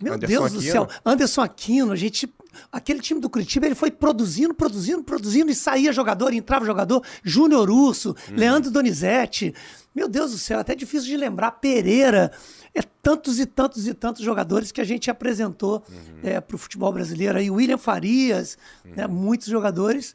Meu 0.00 0.14
Anderson 0.14 0.26
Deus 0.34 0.52
do 0.52 0.58
Aquino. 0.58 0.72
céu, 0.72 0.88
Anderson 1.04 1.42
Aquino, 1.42 1.92
a 1.92 1.96
gente. 1.96 2.32
Aquele 2.70 3.00
time 3.00 3.18
do 3.18 3.30
Curitiba, 3.30 3.64
ele 3.64 3.74
foi 3.74 3.90
produzindo, 3.90 4.52
produzindo, 4.52 5.02
produzindo, 5.02 5.50
e 5.50 5.54
saía 5.54 5.90
jogador, 5.90 6.34
entrava 6.34 6.66
jogador. 6.66 7.02
Júnior 7.24 7.70
Urso, 7.70 8.14
Uhum. 8.30 8.36
Leandro 8.36 8.70
Donizete. 8.70 9.54
Meu 9.94 10.06
Deus 10.06 10.32
do 10.32 10.38
céu, 10.38 10.58
até 10.58 10.74
difícil 10.74 11.08
de 11.08 11.16
lembrar. 11.16 11.52
Pereira. 11.52 12.30
É 12.74 12.82
tantos 13.02 13.38
e 13.38 13.46
tantos 13.46 13.86
e 13.86 13.94
tantos 13.94 14.22
jogadores 14.22 14.70
que 14.72 14.80
a 14.82 14.84
gente 14.84 15.10
apresentou 15.10 15.82
Uhum. 15.88 16.40
para 16.46 16.54
o 16.56 16.58
futebol 16.58 16.92
brasileiro. 16.92 17.38
Aí, 17.38 17.50
William 17.50 17.78
Farias, 17.78 18.58
né, 18.84 19.06
Uhum. 19.06 19.12
muitos 19.12 19.46
jogadores. 19.48 20.14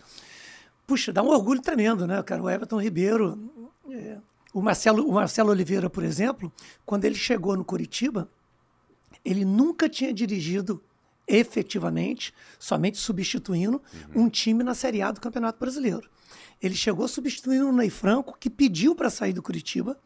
Puxa, 0.88 1.11
dá 1.11 1.22
um 1.22 1.27
orgulho 1.27 1.61
tremendo, 1.61 2.07
né, 2.07 2.23
cara? 2.23 2.41
O 2.41 2.49
Everton 2.49 2.81
Ribeiro. 2.81 3.38
é, 3.91 4.18
o, 4.53 4.61
Marcelo, 4.61 5.05
o 5.05 5.11
Marcelo 5.11 5.51
Oliveira, 5.51 5.89
por 5.89 6.03
exemplo, 6.03 6.51
quando 6.85 7.03
ele 7.03 7.15
chegou 7.15 7.57
no 7.57 7.65
Curitiba, 7.65 8.30
ele 9.23 9.43
nunca 9.43 9.89
tinha 9.89 10.14
dirigido 10.14 10.81
efetivamente, 11.27 12.34
somente 12.57 12.97
substituindo, 12.97 13.81
um 14.15 14.30
time 14.30 14.64
na 14.64 14.73
Série 14.73 15.01
A 15.01 15.11
do 15.11 15.19
Campeonato 15.19 15.59
Brasileiro. 15.59 16.09
Ele 16.61 16.73
chegou 16.73 17.05
substituindo 17.05 17.68
o 17.68 17.73
Ney 17.73 17.89
Franco, 17.89 18.38
que 18.39 18.49
pediu 18.49 18.95
para 18.95 19.09
sair 19.09 19.34
do 19.34 19.43
Curitiba 19.43 19.99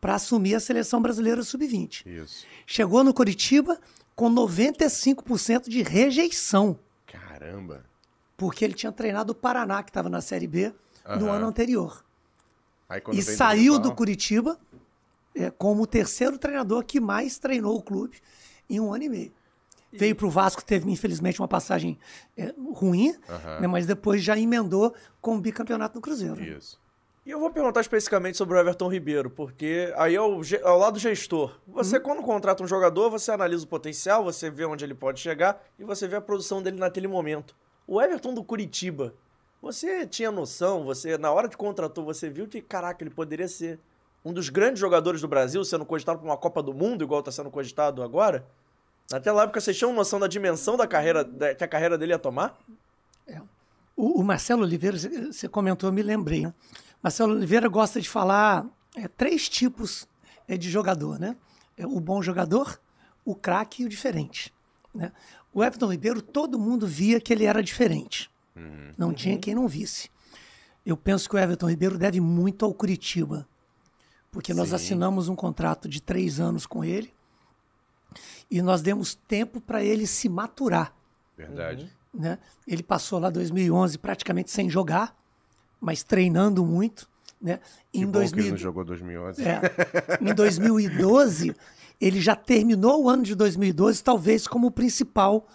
para 0.00 0.14
assumir 0.14 0.54
a 0.54 0.60
seleção 0.60 1.00
brasileira 1.00 1.42
sub-20. 1.42 2.06
Isso. 2.06 2.46
Chegou 2.66 3.04
no 3.04 3.12
Curitiba 3.12 3.78
com 4.16 4.30
95% 4.30 5.68
de 5.68 5.82
rejeição. 5.82 6.78
Caramba. 7.06 7.84
Porque 8.36 8.64
ele 8.64 8.74
tinha 8.74 8.92
treinado 8.92 9.32
o 9.32 9.34
Paraná, 9.34 9.82
que 9.82 9.90
estava 9.90 10.08
na 10.08 10.20
Série 10.20 10.46
B, 10.46 10.72
no 11.18 11.26
Aham. 11.26 11.36
ano 11.36 11.46
anterior. 11.46 12.04
Aí 12.88 13.00
E 13.12 13.22
saiu 13.22 13.78
do 13.78 13.94
Curitiba 13.94 14.58
é, 15.34 15.50
como 15.50 15.82
o 15.82 15.86
terceiro 15.86 16.38
treinador 16.38 16.84
que 16.84 17.00
mais 17.00 17.38
treinou 17.38 17.76
o 17.76 17.82
clube 17.82 18.18
em 18.68 18.80
um 18.80 18.92
ano 18.92 19.04
e 19.04 19.08
meio. 19.08 19.32
Veio 19.92 20.16
para 20.16 20.26
o 20.26 20.30
Vasco, 20.30 20.64
teve 20.64 20.90
infelizmente 20.90 21.40
uma 21.40 21.46
passagem 21.46 21.96
é, 22.36 22.52
ruim, 22.72 23.14
Aham. 23.28 23.60
né, 23.60 23.66
mas 23.68 23.86
depois 23.86 24.22
já 24.22 24.36
emendou 24.36 24.92
com 25.20 25.36
o 25.36 25.40
bicampeonato 25.40 25.94
no 25.94 26.00
Cruzeiro. 26.00 26.42
Isso. 26.42 26.80
E 27.24 27.30
eu 27.30 27.38
vou 27.40 27.50
perguntar 27.50 27.80
especificamente 27.80 28.36
sobre 28.36 28.56
o 28.56 28.60
Everton 28.60 28.88
Ribeiro, 28.88 29.30
porque 29.30 29.92
aí 29.96 30.14
é 30.14 30.20
o, 30.20 30.42
ge- 30.42 30.60
ao 30.62 30.76
lado 30.78 30.98
gestor. 30.98 31.58
Você, 31.68 31.98
quando 31.98 32.22
contrata 32.22 32.62
um 32.62 32.66
jogador, 32.66 33.08
você 33.08 33.30
analisa 33.32 33.64
o 33.64 33.68
potencial, 33.68 34.22
você 34.24 34.50
vê 34.50 34.64
onde 34.66 34.84
ele 34.84 34.94
pode 34.94 35.20
chegar 35.20 35.62
e 35.78 35.84
você 35.84 36.06
vê 36.08 36.16
a 36.16 36.20
produção 36.20 36.62
dele 36.62 36.76
naquele 36.76 37.06
momento. 37.08 37.56
O 37.86 38.00
Everton 38.00 38.32
do 38.34 38.42
Curitiba, 38.42 39.14
você 39.60 40.06
tinha 40.06 40.30
noção, 40.30 40.84
você 40.84 41.16
na 41.18 41.30
hora 41.32 41.48
que 41.48 41.56
contratou, 41.56 42.04
você 42.04 42.28
viu 42.30 42.46
que, 42.46 42.60
caraca, 42.60 43.02
ele 43.02 43.10
poderia 43.10 43.48
ser 43.48 43.78
um 44.24 44.32
dos 44.32 44.48
grandes 44.48 44.80
jogadores 44.80 45.20
do 45.20 45.28
Brasil, 45.28 45.62
sendo 45.64 45.84
cogitado 45.84 46.18
para 46.18 46.26
uma 46.28 46.36
Copa 46.36 46.62
do 46.62 46.72
Mundo, 46.72 47.04
igual 47.04 47.20
está 47.20 47.30
sendo 47.30 47.50
cogitado 47.50 48.02
agora? 48.02 48.44
Naquela 49.10 49.42
época, 49.42 49.60
vocês 49.60 49.76
tinham 49.76 49.92
noção 49.92 50.18
da 50.18 50.26
dimensão 50.26 50.76
da 50.78 50.86
carreira, 50.86 51.22
da- 51.22 51.54
que 51.54 51.62
a 51.62 51.68
carreira 51.68 51.98
dele 51.98 52.12
ia 52.12 52.18
tomar? 52.18 52.58
O, 53.96 54.20
o 54.20 54.24
Marcelo 54.24 54.62
Oliveira, 54.62 54.96
você- 54.98 55.26
você 55.32 55.46
comentou, 55.48 55.88
eu 55.88 55.92
me 55.92 56.02
lembrei. 56.02 56.46
Né? 56.46 56.54
Marcelo 57.02 57.32
Oliveira 57.34 57.68
gosta 57.68 58.00
de 58.00 58.08
falar 58.08 58.66
é, 58.96 59.06
três 59.08 59.48
tipos 59.48 60.08
é, 60.48 60.56
de 60.56 60.70
jogador, 60.70 61.18
né? 61.18 61.36
É, 61.76 61.86
o 61.86 62.00
bom 62.00 62.22
jogador, 62.22 62.80
o 63.24 63.34
craque 63.34 63.82
e 63.82 63.86
o 63.86 63.88
diferente. 63.88 64.52
Né? 64.94 65.12
O 65.54 65.62
Everton 65.62 65.90
Ribeiro, 65.92 66.20
todo 66.20 66.58
mundo 66.58 66.86
via 66.86 67.20
que 67.20 67.32
ele 67.32 67.44
era 67.44 67.62
diferente. 67.62 68.28
Não 68.98 69.12
tinha 69.14 69.38
quem 69.38 69.54
não 69.54 69.66
visse. 69.68 70.10
Eu 70.84 70.96
penso 70.96 71.28
que 71.28 71.36
o 71.36 71.38
Everton 71.38 71.68
Ribeiro 71.70 71.96
deve 71.96 72.20
muito 72.20 72.64
ao 72.64 72.74
Curitiba, 72.74 73.48
porque 74.30 74.52
nós 74.52 74.68
Sim. 74.70 74.74
assinamos 74.74 75.28
um 75.28 75.34
contrato 75.36 75.88
de 75.88 76.00
três 76.02 76.38
anos 76.40 76.66
com 76.66 76.84
ele 76.84 77.12
e 78.50 78.60
nós 78.60 78.82
demos 78.82 79.14
tempo 79.14 79.60
para 79.60 79.82
ele 79.82 80.06
se 80.06 80.28
maturar 80.28 80.94
Verdade. 81.36 81.90
né? 82.12 82.38
Ele 82.66 82.82
passou 82.82 83.18
lá 83.18 83.30
2011 83.30 83.96
praticamente 83.98 84.50
sem 84.50 84.68
jogar, 84.68 85.16
mas 85.80 86.02
treinando 86.04 86.64
muito, 86.64 87.08
né? 87.40 87.58
Que 87.92 88.00
Em 88.00 88.06
bom 88.06 88.12
que 88.12 88.18
ele 88.18 88.28
2000 88.30 88.50
não 88.50 88.56
jogou 88.58 88.84
2011. 88.84 89.42
é, 89.42 89.60
em 90.20 90.34
2012, 90.34 91.56
ele 92.00 92.20
já 92.20 92.34
terminou 92.36 93.04
o 93.04 93.08
ano 93.08 93.22
de 93.22 93.34
2012 93.34 94.02
talvez 94.02 94.46
como 94.46 94.66
o 94.66 94.70
principal 94.70 95.46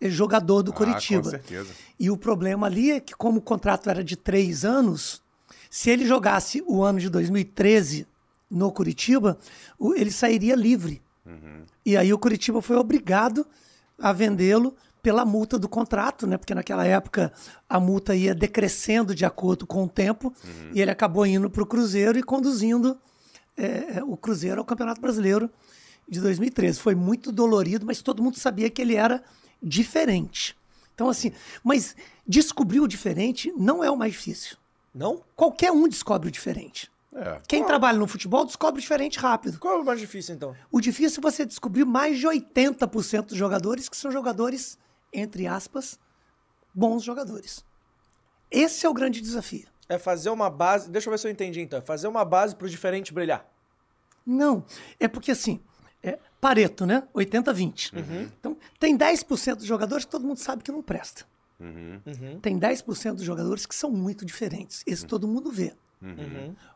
eh, 0.00 0.08
jogador 0.08 0.62
do 0.62 0.70
Ah, 0.70 0.74
Curitiba. 0.74 1.22
com 1.24 1.30
certeza. 1.30 1.70
E 1.98 2.10
o 2.10 2.16
problema 2.16 2.66
ali 2.66 2.92
é 2.92 3.00
que, 3.00 3.14
como 3.14 3.38
o 3.38 3.42
contrato 3.42 3.90
era 3.90 4.02
de 4.04 4.16
três 4.16 4.64
anos, 4.64 5.20
se 5.70 5.90
ele 5.90 6.06
jogasse 6.06 6.62
o 6.66 6.82
ano 6.82 6.98
de 7.00 7.08
2013 7.10 8.06
no 8.50 8.70
Curitiba, 8.72 9.36
ele 9.96 10.10
sairia 10.10 10.54
livre. 10.54 11.02
E 11.84 11.96
aí 11.96 12.12
o 12.12 12.18
Curitiba 12.18 12.62
foi 12.62 12.76
obrigado 12.76 13.46
a 14.00 14.12
vendê-lo 14.12 14.74
pela 15.02 15.24
multa 15.24 15.58
do 15.58 15.68
contrato, 15.68 16.26
né? 16.26 16.36
Porque 16.38 16.54
naquela 16.54 16.86
época 16.86 17.30
a 17.68 17.78
multa 17.78 18.14
ia 18.16 18.34
decrescendo 18.34 19.14
de 19.14 19.24
acordo 19.26 19.66
com 19.66 19.84
o 19.84 19.88
tempo 19.88 20.32
e 20.72 20.80
ele 20.80 20.90
acabou 20.90 21.26
indo 21.26 21.50
para 21.50 21.62
o 21.62 21.66
Cruzeiro 21.66 22.18
e 22.18 22.22
conduzindo 22.22 22.98
é, 23.56 24.02
o 24.06 24.16
Cruzeiro 24.16 24.58
ao 24.60 24.64
Campeonato 24.64 25.00
Brasileiro 25.00 25.50
de 26.08 26.20
2013. 26.20 26.80
Foi 26.80 26.94
muito 26.94 27.30
dolorido, 27.30 27.84
mas 27.84 28.02
todo 28.02 28.22
mundo 28.22 28.38
sabia 28.38 28.70
que 28.70 28.80
ele 28.80 28.94
era 28.94 29.22
diferente. 29.62 30.56
Então, 30.94 31.08
assim, 31.08 31.32
mas 31.62 31.94
descobrir 32.26 32.80
o 32.80 32.88
diferente 32.88 33.52
não 33.56 33.84
é 33.84 33.90
o 33.90 33.96
mais 33.96 34.12
difícil. 34.12 34.56
Não? 34.94 35.22
Qualquer 35.36 35.70
um 35.70 35.86
descobre 35.86 36.28
o 36.28 36.30
diferente. 36.32 36.90
É. 37.14 37.40
Quem 37.46 37.64
trabalha 37.64 37.98
no 37.98 38.06
futebol 38.06 38.44
descobre 38.44 38.78
o 38.78 38.82
diferente 38.82 39.18
rápido. 39.18 39.58
Qual 39.58 39.78
é 39.78 39.80
o 39.80 39.84
mais 39.84 40.00
difícil, 40.00 40.34
então? 40.34 40.56
O 40.70 40.80
difícil 40.80 41.20
é 41.20 41.22
você 41.22 41.44
descobrir 41.44 41.84
mais 41.84 42.18
de 42.18 42.26
80% 42.26 43.26
dos 43.26 43.36
jogadores 43.36 43.88
que 43.88 43.96
são 43.96 44.10
jogadores, 44.10 44.78
entre 45.12 45.46
aspas, 45.46 45.98
bons 46.74 47.02
jogadores. 47.02 47.64
Esse 48.50 48.86
é 48.86 48.88
o 48.88 48.94
grande 48.94 49.20
desafio. 49.20 49.68
É 49.88 49.98
fazer 49.98 50.30
uma 50.30 50.50
base. 50.50 50.90
Deixa 50.90 51.08
eu 51.08 51.10
ver 51.12 51.18
se 51.18 51.26
eu 51.26 51.30
entendi 51.30 51.60
então. 51.60 51.78
É 51.78 51.82
fazer 51.82 52.08
uma 52.08 52.24
base 52.24 52.54
pro 52.54 52.68
diferente 52.68 53.12
brilhar. 53.12 53.48
Não, 54.24 54.64
é 55.00 55.08
porque 55.08 55.30
assim, 55.30 55.60
Pareto, 56.40 56.86
né? 56.86 57.02
80-20. 57.14 57.92
Então, 58.38 58.56
tem 58.78 58.96
10% 58.96 59.56
dos 59.56 59.66
jogadores 59.66 60.04
que 60.04 60.10
todo 60.10 60.26
mundo 60.26 60.38
sabe 60.38 60.62
que 60.62 60.70
não 60.70 60.82
presta. 60.82 61.24
Tem 62.40 62.58
10% 62.58 63.14
dos 63.16 63.24
jogadores 63.24 63.66
que 63.66 63.74
são 63.74 63.90
muito 63.90 64.24
diferentes. 64.24 64.84
Esse 64.86 65.04
todo 65.06 65.26
mundo 65.26 65.50
vê. 65.50 65.74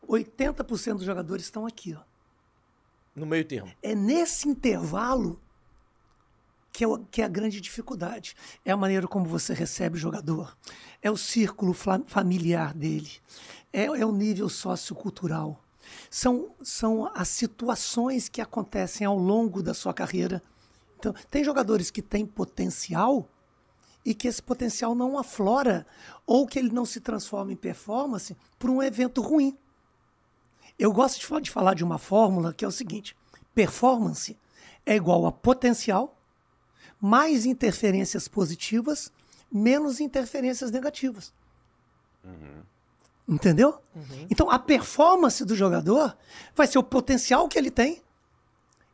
80% 0.09 0.95
dos 0.97 1.05
jogadores 1.05 1.45
estão 1.45 1.65
aqui, 1.67 1.95
ó. 1.95 2.01
No 3.15 3.25
meio 3.27 3.45
termo. 3.45 3.71
É 3.83 3.95
nesse 3.95 4.49
intervalo 4.49 5.39
que 6.73 6.83
é, 6.83 6.89
o- 6.89 6.99
que 7.11 7.21
é 7.23 7.25
a 7.25 7.29
grande 7.29 7.61
dificuldade. 7.61 8.35
É 8.65 8.73
a 8.73 8.77
maneira 8.77 9.07
como 9.07 9.27
você 9.27 9.53
recebe 9.55 9.97
o 9.97 10.01
jogador, 10.01 10.57
é 11.03 11.11
o 11.11 11.17
círculo 11.17 11.75
familiar 11.75 12.73
dele, 12.75 13.11
é, 13.73 13.85
é 13.85 14.07
o 14.07 14.11
nível 14.11 14.49
sociocultural. 14.49 15.62
São, 16.11 16.55
são 16.63 17.11
as 17.15 17.29
situações 17.29 18.29
que 18.29 18.41
acontecem 18.41 19.07
ao 19.07 19.17
longo 19.17 19.63
da 19.63 19.75
sua 19.75 19.93
carreira. 19.95 20.43
Então, 20.99 21.15
tem 21.31 21.43
jogadores 21.43 21.91
que 21.91 22.01
têm 22.03 22.25
potencial 22.25 23.29
e 24.05 24.15
que 24.15 24.27
esse 24.29 24.43
potencial 24.43 24.95
não 24.95 25.19
aflora 25.19 25.87
ou 26.27 26.47
que 26.47 26.59
ele 26.59 26.71
não 26.71 26.85
se 26.85 27.01
transforma 27.01 27.53
em 27.53 27.57
performance 27.57 28.37
por 28.59 28.71
um 28.71 28.83
evento 28.83 29.21
ruim. 29.21 29.57
Eu 30.79 30.93
gosto 30.93 31.21
de, 31.21 31.27
fa- 31.27 31.41
de 31.41 31.51
falar 31.51 31.75
de 31.75 31.85
uma 31.85 31.99
fórmula 31.99 32.53
que 32.53 32.65
é 32.65 32.69
o 32.69 32.73
seguinte: 32.73 33.17
performance 33.55 34.37
é 34.85 34.97
igual 34.97 35.27
a 35.27 35.33
potencial 35.33 36.17
mais 37.01 37.47
interferências 37.47 38.29
positivas 38.29 39.13
menos 39.51 40.01
interferências 40.01 40.71
negativas. 40.71 41.33
Entendeu? 43.29 43.79
Então 44.31 44.51
a 44.51 44.59
performance 44.59 45.45
do 45.45 45.55
jogador 45.55 46.17
vai 46.55 46.67
ser 46.67 46.79
o 46.79 46.83
potencial 46.83 47.49
que 47.49 47.59
ele 47.59 47.71
tem 47.71 48.03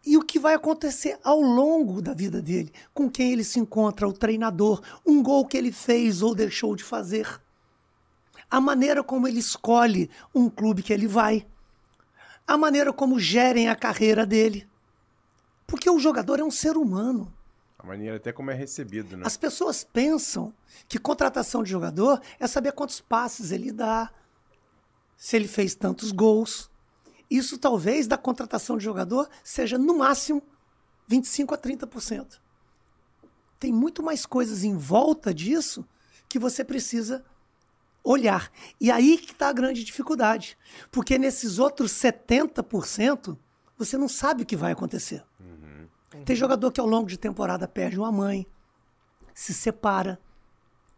e 0.05 0.17
o 0.17 0.23
que 0.23 0.39
vai 0.39 0.55
acontecer 0.55 1.19
ao 1.23 1.41
longo 1.41 2.01
da 2.01 2.15
vida 2.15 2.41
dele, 2.41 2.73
com 2.95 3.11
quem 3.11 3.33
ele 3.33 3.45
se 3.45 3.59
encontra, 3.59 4.09
o 4.09 4.13
treinador, 4.13 4.83
um 5.05 5.23
gol 5.23 5.47
que 5.47 5.57
ele 5.57 5.73
fez 5.73 6.23
ou 6.23 6.35
deixou 6.35 6.75
de 6.77 6.85
fazer, 6.85 7.41
a 8.51 8.61
maneira 8.61 9.03
como 9.03 9.29
ele 9.29 9.39
escolhe 9.39 10.11
um 10.35 10.49
clube 10.49 10.83
que 10.83 10.93
ele 10.93 11.07
vai, 11.07 11.47
a 12.47 12.57
maneira 12.57 12.93
como 12.93 13.21
gerem 13.21 13.69
a 13.69 13.77
carreira 13.77 14.25
dele. 14.25 14.67
Porque 15.67 15.91
o 15.91 15.99
jogador 15.99 16.41
é 16.41 16.45
um 16.45 16.51
ser 16.51 16.79
humano. 16.79 17.31
A 17.79 17.87
maneira 17.87 18.17
até 18.17 18.33
como 18.33 18.51
é 18.51 18.55
recebido, 18.55 19.17
né? 19.17 19.23
As 19.25 19.37
pessoas 19.37 19.85
pensam 19.85 20.53
que 20.89 20.99
contratação 20.99 21.63
de 21.63 21.71
jogador 21.71 22.21
é 22.41 22.47
saber 22.47 22.73
quantos 22.73 23.01
passes 23.01 23.53
ele 23.53 23.71
dá, 23.71 24.11
se 25.17 25.37
ele 25.37 25.47
fez 25.47 25.75
tantos 25.75 26.11
gols. 26.11 26.71
Isso 27.31 27.57
talvez 27.57 28.07
da 28.07 28.17
contratação 28.17 28.77
de 28.77 28.85
jogador 28.85 29.29
seja 29.45 29.79
no 29.79 29.97
máximo 29.99 30.43
25 31.07 31.55
a 31.55 31.59
30%. 31.59 32.41
Tem 33.61 33.73
muito 33.73 34.03
mais 34.03 34.27
coisas 34.27 34.65
em 34.65 34.77
volta 34.77 35.33
disso 35.33 35.87
que 36.29 36.39
você 36.39 36.65
precisa 36.65 37.25
olhar. 38.05 38.51
E 38.81 38.91
aí 38.91 39.19
que 39.19 39.33
está 39.33 39.49
a 39.49 39.53
grande 39.53 39.85
dificuldade. 39.85 40.57
Porque 40.91 41.19
nesses 41.19 41.59
outros 41.59 41.93
70%, 41.93 43.37
você 43.77 43.97
não 43.97 44.09
sabe 44.09 44.43
o 44.43 44.47
que 44.47 44.57
vai 44.57 44.73
acontecer. 44.73 45.25
Tem 46.25 46.37
jogador 46.37 46.71
que 46.73 46.81
ao 46.81 46.87
longo 46.87 47.07
de 47.09 47.19
temporada 47.19 47.67
perde 47.69 47.99
uma 47.99 48.13
mãe, 48.13 48.47
se 49.35 49.53
separa, 49.55 50.19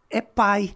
é 0.09 0.21
pai, 0.21 0.75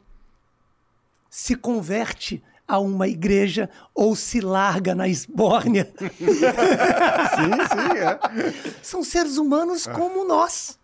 se 1.30 1.56
converte 1.56 2.44
a 2.68 2.80
uma 2.80 3.08
igreja 3.08 3.70
ou 3.94 4.16
se 4.16 4.40
larga 4.42 4.96
na 4.96 5.08
esbórnia. 5.08 5.92
Sim, 6.00 7.52
sim, 7.70 7.98
é. 7.98 8.82
São 8.82 9.04
seres 9.04 9.38
humanos 9.38 9.86
como 9.88 10.26
nós. 10.28 10.80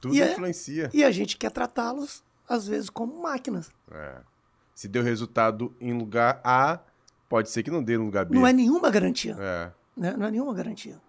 Tudo 0.00 0.14
E 0.14 0.22
é- 0.22 0.32
influencia. 0.32 0.90
E 0.92 1.02
a 1.02 1.10
gente 1.10 1.36
quer 1.36 1.50
tratá-los, 1.50 2.22
às 2.48 2.66
vezes, 2.68 2.88
como 2.88 3.20
máquinas. 3.20 3.70
É. 3.90 4.16
Se 4.74 4.86
deu 4.86 5.02
resultado 5.02 5.74
em 5.80 5.92
lugar 5.92 6.40
A, 6.44 6.78
pode 7.28 7.50
ser 7.50 7.62
que 7.64 7.70
não 7.70 7.82
dê 7.82 7.98
no 7.98 8.04
lugar 8.04 8.24
B. 8.24 8.36
Não 8.36 8.46
é 8.46 8.52
nenhuma 8.52 8.90
garantia. 8.90 9.36
É. 9.40 9.72
né? 9.96 10.14
Não 10.16 10.26
é 10.26 10.30
nenhuma 10.30 10.54
garantia. 10.54 11.00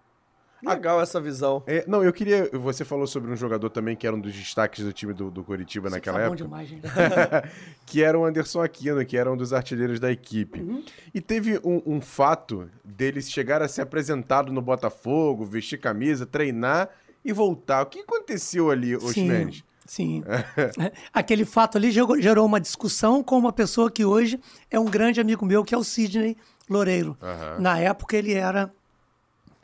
Legal 0.66 1.00
essa 1.00 1.20
visão. 1.20 1.62
É, 1.66 1.84
não, 1.86 2.02
eu 2.02 2.12
queria. 2.12 2.48
Você 2.52 2.84
falou 2.84 3.06
sobre 3.06 3.30
um 3.30 3.36
jogador 3.36 3.70
também 3.70 3.96
que 3.96 4.06
era 4.06 4.14
um 4.14 4.20
dos 4.20 4.34
destaques 4.34 4.84
do 4.84 4.92
time 4.92 5.12
do, 5.12 5.30
do 5.30 5.42
Curitiba 5.42 5.88
Você 5.88 5.96
naquela 5.96 6.18
tá 6.18 6.26
bom 6.26 6.34
época. 6.34 6.44
demais, 6.44 6.68
gente. 6.68 6.82
que 7.86 8.02
era 8.02 8.18
o 8.18 8.24
Anderson 8.24 8.62
Aquino, 8.62 9.04
que 9.04 9.16
era 9.16 9.30
um 9.30 9.36
dos 9.36 9.52
artilheiros 9.52 9.98
da 9.98 10.10
equipe. 10.10 10.60
Uhum. 10.60 10.82
E 11.14 11.20
teve 11.20 11.58
um, 11.64 11.82
um 11.86 12.00
fato 12.00 12.68
dele 12.84 13.22
chegar 13.22 13.62
a 13.62 13.68
ser 13.68 13.82
apresentado 13.82 14.52
no 14.52 14.60
Botafogo, 14.60 15.44
vestir 15.44 15.78
camisa, 15.78 16.26
treinar 16.26 16.88
e 17.24 17.32
voltar. 17.32 17.82
O 17.82 17.86
que 17.86 18.00
aconteceu 18.00 18.70
ali, 18.70 18.98
Sim. 19.00 19.06
Osmenes? 19.06 19.64
Sim. 19.86 20.22
É, 20.78 20.92
Aquele 21.12 21.44
fato 21.44 21.76
ali 21.76 21.90
gerou, 21.90 22.20
gerou 22.20 22.46
uma 22.46 22.60
discussão 22.60 23.24
com 23.24 23.36
uma 23.36 23.52
pessoa 23.52 23.90
que 23.90 24.04
hoje 24.04 24.38
é 24.70 24.78
um 24.78 24.84
grande 24.84 25.20
amigo 25.20 25.44
meu, 25.44 25.64
que 25.64 25.74
é 25.74 25.78
o 25.78 25.82
Sidney 25.82 26.36
Loureiro. 26.68 27.18
Na 27.58 27.78
época 27.80 28.16
ele 28.16 28.32
era 28.32 28.72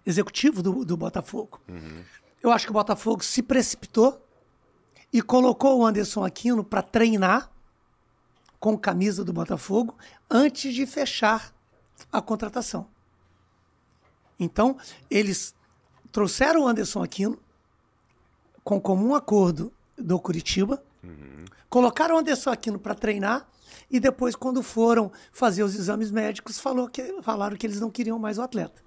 executivo 0.06 0.62
do, 0.62 0.84
do 0.84 0.96
Botafogo. 0.96 1.60
Eu 2.42 2.52
acho 2.52 2.66
que 2.66 2.70
o 2.70 2.74
Botafogo 2.74 3.24
se 3.24 3.42
precipitou 3.42 4.24
e 5.12 5.20
colocou 5.20 5.80
o 5.80 5.86
Anderson 5.86 6.24
Aquino 6.24 6.62
para 6.62 6.82
treinar 6.82 7.50
com 8.60 8.78
camisa 8.78 9.24
do 9.24 9.32
Botafogo 9.32 9.96
antes 10.30 10.72
de 10.74 10.86
fechar 10.86 11.52
a 12.12 12.22
contratação. 12.22 12.86
Então, 14.38 14.76
eles 15.10 15.54
trouxeram 16.12 16.62
o 16.62 16.68
Anderson 16.68 17.02
Aquino 17.02 17.38
com 18.62 18.80
comum 18.80 19.14
acordo 19.14 19.72
do 19.96 20.18
Curitiba, 20.18 20.82
colocaram 21.68 22.16
o 22.16 22.18
Anderson 22.18 22.50
Aquino 22.50 22.78
para 22.78 22.94
treinar 22.94 23.48
e 23.90 24.00
depois, 24.00 24.34
quando 24.34 24.62
foram 24.62 25.12
fazer 25.32 25.62
os 25.62 25.74
exames 25.74 26.10
médicos, 26.10 26.58
falou 26.58 26.88
que, 26.88 27.22
falaram 27.22 27.56
que 27.56 27.66
eles 27.66 27.80
não 27.80 27.90
queriam 27.90 28.18
mais 28.18 28.38
o 28.38 28.42
atleta. 28.42 28.82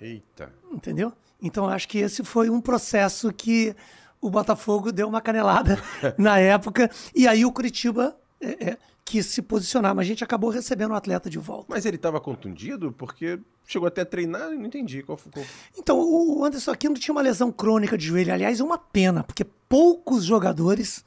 Eita. 0.00 0.52
Entendeu? 0.72 1.12
Então, 1.42 1.68
acho 1.68 1.88
que 1.88 1.98
esse 1.98 2.22
foi 2.24 2.50
um 2.50 2.60
processo 2.60 3.32
que 3.32 3.74
o 4.20 4.28
Botafogo 4.30 4.92
deu 4.92 5.08
uma 5.08 5.20
canelada 5.20 5.78
na 6.18 6.38
época. 6.38 6.90
E 7.14 7.26
aí 7.26 7.44
o 7.44 7.52
Curitiba 7.52 8.16
é, 8.40 8.70
é, 8.70 8.78
quis 9.04 9.26
se 9.26 9.40
posicionar, 9.42 9.94
mas 9.94 10.04
a 10.04 10.08
gente 10.08 10.22
acabou 10.24 10.50
recebendo 10.50 10.90
o 10.90 10.94
atleta 10.94 11.28
de 11.30 11.38
volta. 11.38 11.66
Mas 11.68 11.86
ele 11.86 11.96
tava 11.98 12.20
contundido? 12.20 12.92
Porque 12.92 13.38
chegou 13.66 13.86
até 13.88 14.02
a 14.02 14.06
treinar 14.06 14.52
e 14.52 14.56
não 14.58 14.66
entendi 14.66 15.02
qual 15.02 15.18
qual- 15.32 15.44
Então, 15.78 15.98
o 15.98 16.44
Anderson 16.44 16.70
Aquino 16.72 16.94
tinha 16.96 17.12
uma 17.12 17.22
lesão 17.22 17.50
crônica 17.50 17.96
de 17.96 18.06
joelho. 18.06 18.32
Aliás, 18.32 18.60
é 18.60 18.64
uma 18.64 18.78
pena, 18.78 19.24
porque 19.24 19.44
poucos 19.68 20.24
jogadores 20.24 21.04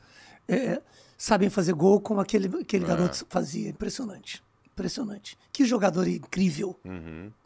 é, 0.47 0.81
sabem 1.17 1.49
fazer 1.49 1.73
gol 1.73 1.99
como 2.01 2.19
aquele, 2.19 2.47
aquele 2.59 2.85
garoto 2.85 3.25
fazia. 3.29 3.69
Impressionante. 3.69 4.43
Impressionante. 4.65 5.37
Que 5.51 5.63
jogador 5.65 6.07
incrível. 6.07 6.75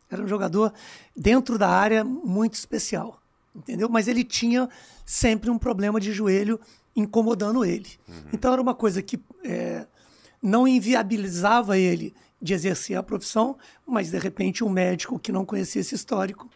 Era 0.09 0.21
um 0.21 0.27
jogador 0.27 0.73
dentro 1.15 1.57
da 1.57 1.69
área 1.69 2.03
muito 2.03 2.53
especial. 2.53 3.21
Entendeu? 3.55 3.89
Mas 3.89 4.07
ele 4.07 4.23
tinha 4.23 4.69
sempre 5.05 5.49
um 5.49 5.57
problema 5.57 5.99
de 5.99 6.11
joelho 6.11 6.59
incomodando 6.95 7.65
ele. 7.65 7.89
Então 8.33 8.53
era 8.53 8.61
uma 8.61 8.73
coisa 8.73 9.01
que 9.01 9.19
é, 9.43 9.85
não 10.41 10.67
inviabilizava 10.67 11.77
ele 11.77 12.13
de 12.41 12.53
exercer 12.53 12.97
a 12.97 13.03
profissão, 13.03 13.57
mas 13.85 14.11
de 14.11 14.19
repente 14.19 14.63
um 14.63 14.69
médico 14.69 15.19
que 15.19 15.31
não 15.31 15.45
conhecia 15.45 15.81
esse 15.81 15.95
histórico 15.95 16.49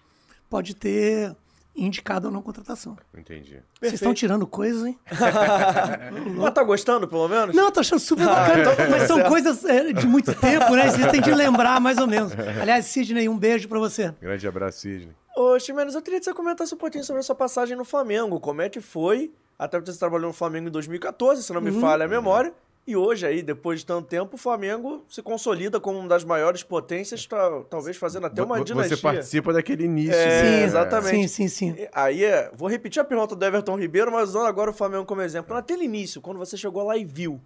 pode 0.49 0.75
ter 0.75 1.35
indicado 1.75 2.27
a 2.27 2.31
não 2.31 2.41
contratação. 2.41 2.97
Entendi. 3.17 3.61
Vocês 3.79 3.93
estão 3.93 4.13
tirando 4.13 4.45
coisas, 4.45 4.85
hein? 4.85 4.99
Mas 6.37 6.53
tá 6.53 6.63
gostando, 6.63 7.07
pelo 7.07 7.27
menos? 7.27 7.55
Não, 7.55 7.71
tô 7.71 7.79
achando 7.79 7.99
super 7.99 8.25
bacana. 8.25 8.89
mas 8.89 9.03
são 9.03 9.23
coisas 9.29 9.63
é, 9.65 9.93
de 9.93 10.05
muito 10.05 10.33
tempo, 10.35 10.75
né? 10.75 10.89
Vocês 10.89 11.11
têm 11.11 11.21
de 11.21 11.33
lembrar 11.33 11.79
mais 11.79 11.97
ou 11.97 12.07
menos. 12.07 12.33
Aliás, 12.61 12.85
Sidney, 12.85 13.29
um 13.29 13.37
beijo 13.37 13.67
pra 13.67 13.79
você. 13.79 14.13
Grande 14.21 14.47
abraço, 14.47 14.79
Sidney. 14.79 15.15
Ô, 15.35 15.57
Ximenes, 15.57 15.95
eu 15.95 16.01
queria 16.01 16.19
que 16.19 16.25
você 16.25 16.33
comentasse 16.33 16.73
um 16.73 16.77
pouquinho 16.77 17.03
sobre 17.03 17.21
a 17.21 17.23
sua 17.23 17.35
passagem 17.35 17.75
no 17.77 17.85
Flamengo. 17.85 18.39
Como 18.39 18.61
é 18.61 18.69
que 18.69 18.81
foi? 18.81 19.31
Até 19.57 19.77
porque 19.77 19.91
você 19.91 19.99
trabalhou 19.99 20.27
no 20.27 20.33
Flamengo 20.33 20.67
em 20.67 20.71
2014, 20.71 21.43
se 21.43 21.53
não 21.53 21.61
me 21.61 21.71
falha 21.79 22.05
a 22.05 22.07
memória. 22.07 22.53
E 22.85 22.95
hoje 22.95 23.27
aí, 23.27 23.43
depois 23.43 23.81
de 23.81 23.85
tanto 23.85 24.07
tempo, 24.07 24.35
o 24.35 24.37
Flamengo 24.37 25.05
se 25.07 25.21
consolida 25.21 25.79
como 25.79 25.99
uma 25.99 26.07
das 26.07 26.23
maiores 26.23 26.63
potências, 26.63 27.25
tá- 27.27 27.61
talvez 27.69 27.95
fazendo 27.95 28.25
até 28.25 28.41
uma 28.41 28.63
dinastia. 28.63 28.97
Você 28.97 29.01
participa 29.01 29.53
daquele 29.53 29.85
início. 29.85 30.13
É, 30.13 30.41
né? 30.41 30.63
exatamente. 30.63 31.27
Sim, 31.29 31.47
sim, 31.47 31.75
sim. 31.75 31.87
Aí, 31.93 32.23
é, 32.23 32.51
vou 32.53 32.67
repetir 32.67 32.99
a 32.99 33.05
pergunta 33.05 33.35
do 33.35 33.45
Everton 33.45 33.77
Ribeiro, 33.77 34.11
mas 34.11 34.29
usando 34.29 34.47
agora 34.47 34.71
o 34.71 34.73
Flamengo 34.73 35.05
como 35.05 35.21
exemplo. 35.21 35.55
Naquele 35.55 35.83
início, 35.85 36.19
quando 36.21 36.37
você 36.39 36.57
chegou 36.57 36.83
lá 36.83 36.97
e 36.97 37.05
viu, 37.05 37.39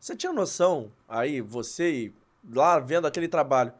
você 0.00 0.16
tinha 0.16 0.32
noção, 0.32 0.90
aí, 1.08 1.40
você 1.40 1.90
e 1.90 2.14
lá 2.52 2.78
vendo 2.80 3.06
aquele 3.06 3.28
trabalho, 3.28 3.72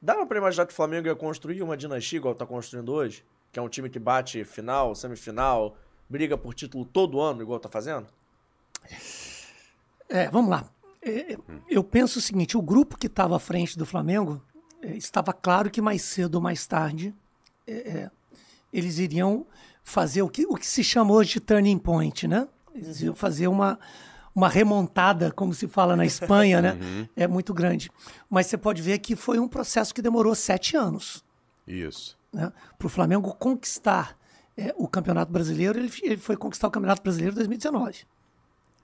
dava 0.00 0.26
pra 0.26 0.36
imaginar 0.38 0.66
que 0.66 0.72
o 0.72 0.76
Flamengo 0.76 1.06
ia 1.08 1.14
construir 1.14 1.62
uma 1.62 1.76
dinastia 1.76 2.18
igual 2.18 2.34
tá 2.34 2.44
construindo 2.44 2.92
hoje? 2.92 3.24
Que 3.50 3.58
é 3.58 3.62
um 3.62 3.68
time 3.68 3.88
que 3.88 3.98
bate 3.98 4.44
final, 4.44 4.94
semifinal, 4.94 5.74
briga 6.08 6.36
por 6.36 6.52
título 6.52 6.84
todo 6.84 7.18
ano, 7.18 7.40
igual 7.40 7.58
tá 7.58 7.68
fazendo? 7.68 8.06
É, 10.14 10.30
vamos 10.30 10.48
lá. 10.48 10.64
É, 11.02 11.36
eu 11.68 11.82
penso 11.82 12.20
o 12.20 12.22
seguinte: 12.22 12.56
o 12.56 12.62
grupo 12.62 12.96
que 12.96 13.08
estava 13.08 13.34
à 13.34 13.40
frente 13.40 13.76
do 13.76 13.84
Flamengo 13.84 14.40
é, 14.80 14.96
estava 14.96 15.32
claro 15.32 15.68
que 15.68 15.82
mais 15.82 16.02
cedo 16.02 16.36
ou 16.36 16.40
mais 16.40 16.64
tarde 16.68 17.12
é, 17.66 17.72
é, 17.72 18.10
eles 18.72 18.98
iriam 18.98 19.44
fazer 19.82 20.22
o 20.22 20.28
que, 20.28 20.46
o 20.46 20.54
que 20.54 20.66
se 20.66 20.84
chama 20.84 21.12
hoje 21.12 21.32
de 21.32 21.40
turning 21.40 21.78
point, 21.78 22.28
né? 22.28 22.46
Eles 22.72 23.00
iam 23.00 23.12
fazer 23.12 23.48
uma, 23.48 23.76
uma 24.32 24.48
remontada, 24.48 25.32
como 25.32 25.52
se 25.52 25.66
fala 25.66 25.96
na 25.96 26.06
Espanha, 26.06 26.62
né? 26.62 26.78
É 27.16 27.26
muito 27.26 27.52
grande. 27.52 27.90
Mas 28.30 28.46
você 28.46 28.56
pode 28.56 28.80
ver 28.80 29.00
que 29.00 29.16
foi 29.16 29.40
um 29.40 29.48
processo 29.48 29.92
que 29.92 30.00
demorou 30.00 30.34
sete 30.36 30.76
anos 30.76 31.24
Isso. 31.66 32.16
né, 32.32 32.52
para 32.78 32.86
o 32.86 32.90
Flamengo 32.90 33.34
conquistar 33.34 34.16
é, 34.56 34.72
o 34.76 34.86
Campeonato 34.86 35.32
Brasileiro, 35.32 35.76
ele, 35.76 35.90
ele 36.02 36.16
foi 36.16 36.36
conquistar 36.36 36.68
o 36.68 36.70
Campeonato 36.70 37.02
Brasileiro 37.02 37.32
em 37.32 37.36
2019. 37.36 38.06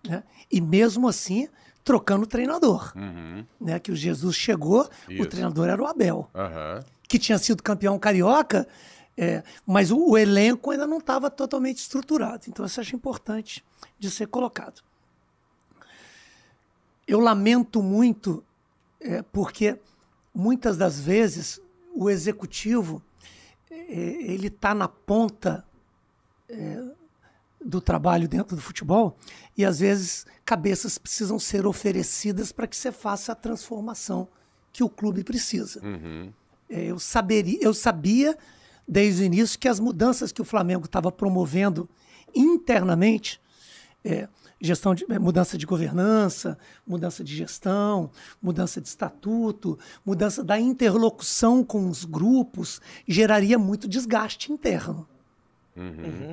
Né? 0.07 0.23
E 0.51 0.61
mesmo 0.61 1.09
assim, 1.09 1.49
trocando 1.85 2.25
o 2.25 2.27
treinador. 2.27 2.93
Né, 3.61 3.79
que 3.79 3.93
o 3.93 3.97
Jesus 3.97 4.37
chegou, 4.37 4.89
Isso. 5.09 5.23
o 5.23 5.27
treinador 5.27 5.69
era 5.69 5.83
o 5.83 5.87
Abel, 5.87 6.29
Aham. 6.35 6.85
que 7.09 7.19
tinha 7.19 7.39
sido 7.39 7.63
campeão 7.63 7.99
carioca, 7.99 8.67
é, 9.17 9.43
mas 9.67 9.91
o, 9.91 10.11
o 10.11 10.19
elenco 10.19 10.71
ainda 10.71 10.87
não 10.87 10.99
estava 10.99 11.31
totalmente 11.31 11.79
estruturado. 11.79 12.45
Então, 12.49 12.65
isso 12.65 12.81
eu 12.81 12.83
acho 12.83 12.97
importante 12.97 13.65
de 13.99 14.11
ser 14.11 14.27
colocado. 14.27 14.83
Eu 17.07 17.21
lamento 17.21 17.83
muito, 17.83 18.45
é, 19.01 19.23
porque 19.23 19.79
muitas 20.35 20.77
das 20.77 21.01
vezes 21.01 21.61
o 21.95 22.09
executivo 22.09 23.03
é, 23.71 23.77
ele 23.91 24.47
está 24.47 24.75
na 24.75 24.87
ponta 24.87 25.65
é, 26.49 26.83
do 27.65 27.81
trabalho 27.81 28.27
dentro 28.27 28.57
do 28.57 28.63
futebol 28.63 29.17
e 29.57 29.65
às 29.65 29.81
vezes 29.81 30.27
cabeças 30.45 30.97
precisam 30.99 31.39
ser 31.39 31.67
oferecidas 31.67 32.53
para 32.53 32.67
que 32.67 32.77
você 32.77 32.91
faça 32.91 33.33
a 33.33 33.35
transformação 33.35 34.29
que 34.73 34.83
o 34.83 34.89
clube 34.89 35.23
precisa. 35.23 35.81
É, 36.69 36.85
eu, 36.85 36.99
saberia, 36.99 37.59
eu 37.61 37.75
sabia 37.75 38.37
desde 38.87 39.23
o 39.23 39.25
início 39.25 39.59
que 39.59 39.69
as 39.69 39.81
mudanças 39.81 40.33
que 40.33 40.41
o 40.41 40.45
Flamengo 40.45 40.87
estava 40.87 41.13
promovendo 41.13 41.89
internamente, 42.35 43.41
é, 44.05 44.29
gestão 44.61 44.95
de, 44.95 45.05
é, 45.11 45.19
mudança 45.19 45.59
de 45.59 45.67
governança, 45.67 46.57
mudança 46.87 47.25
de 47.25 47.35
gestão, 47.35 48.11
mudança 48.41 48.81
de 48.81 48.89
estatuto, 48.89 49.79
mudança 50.05 50.45
da 50.45 50.59
interlocução 50.59 51.65
com 51.65 51.89
os 51.89 52.05
grupos, 52.05 52.81
geraria 53.07 53.59
muito 53.59 53.89
desgaste 53.89 54.53
interno. 54.53 55.07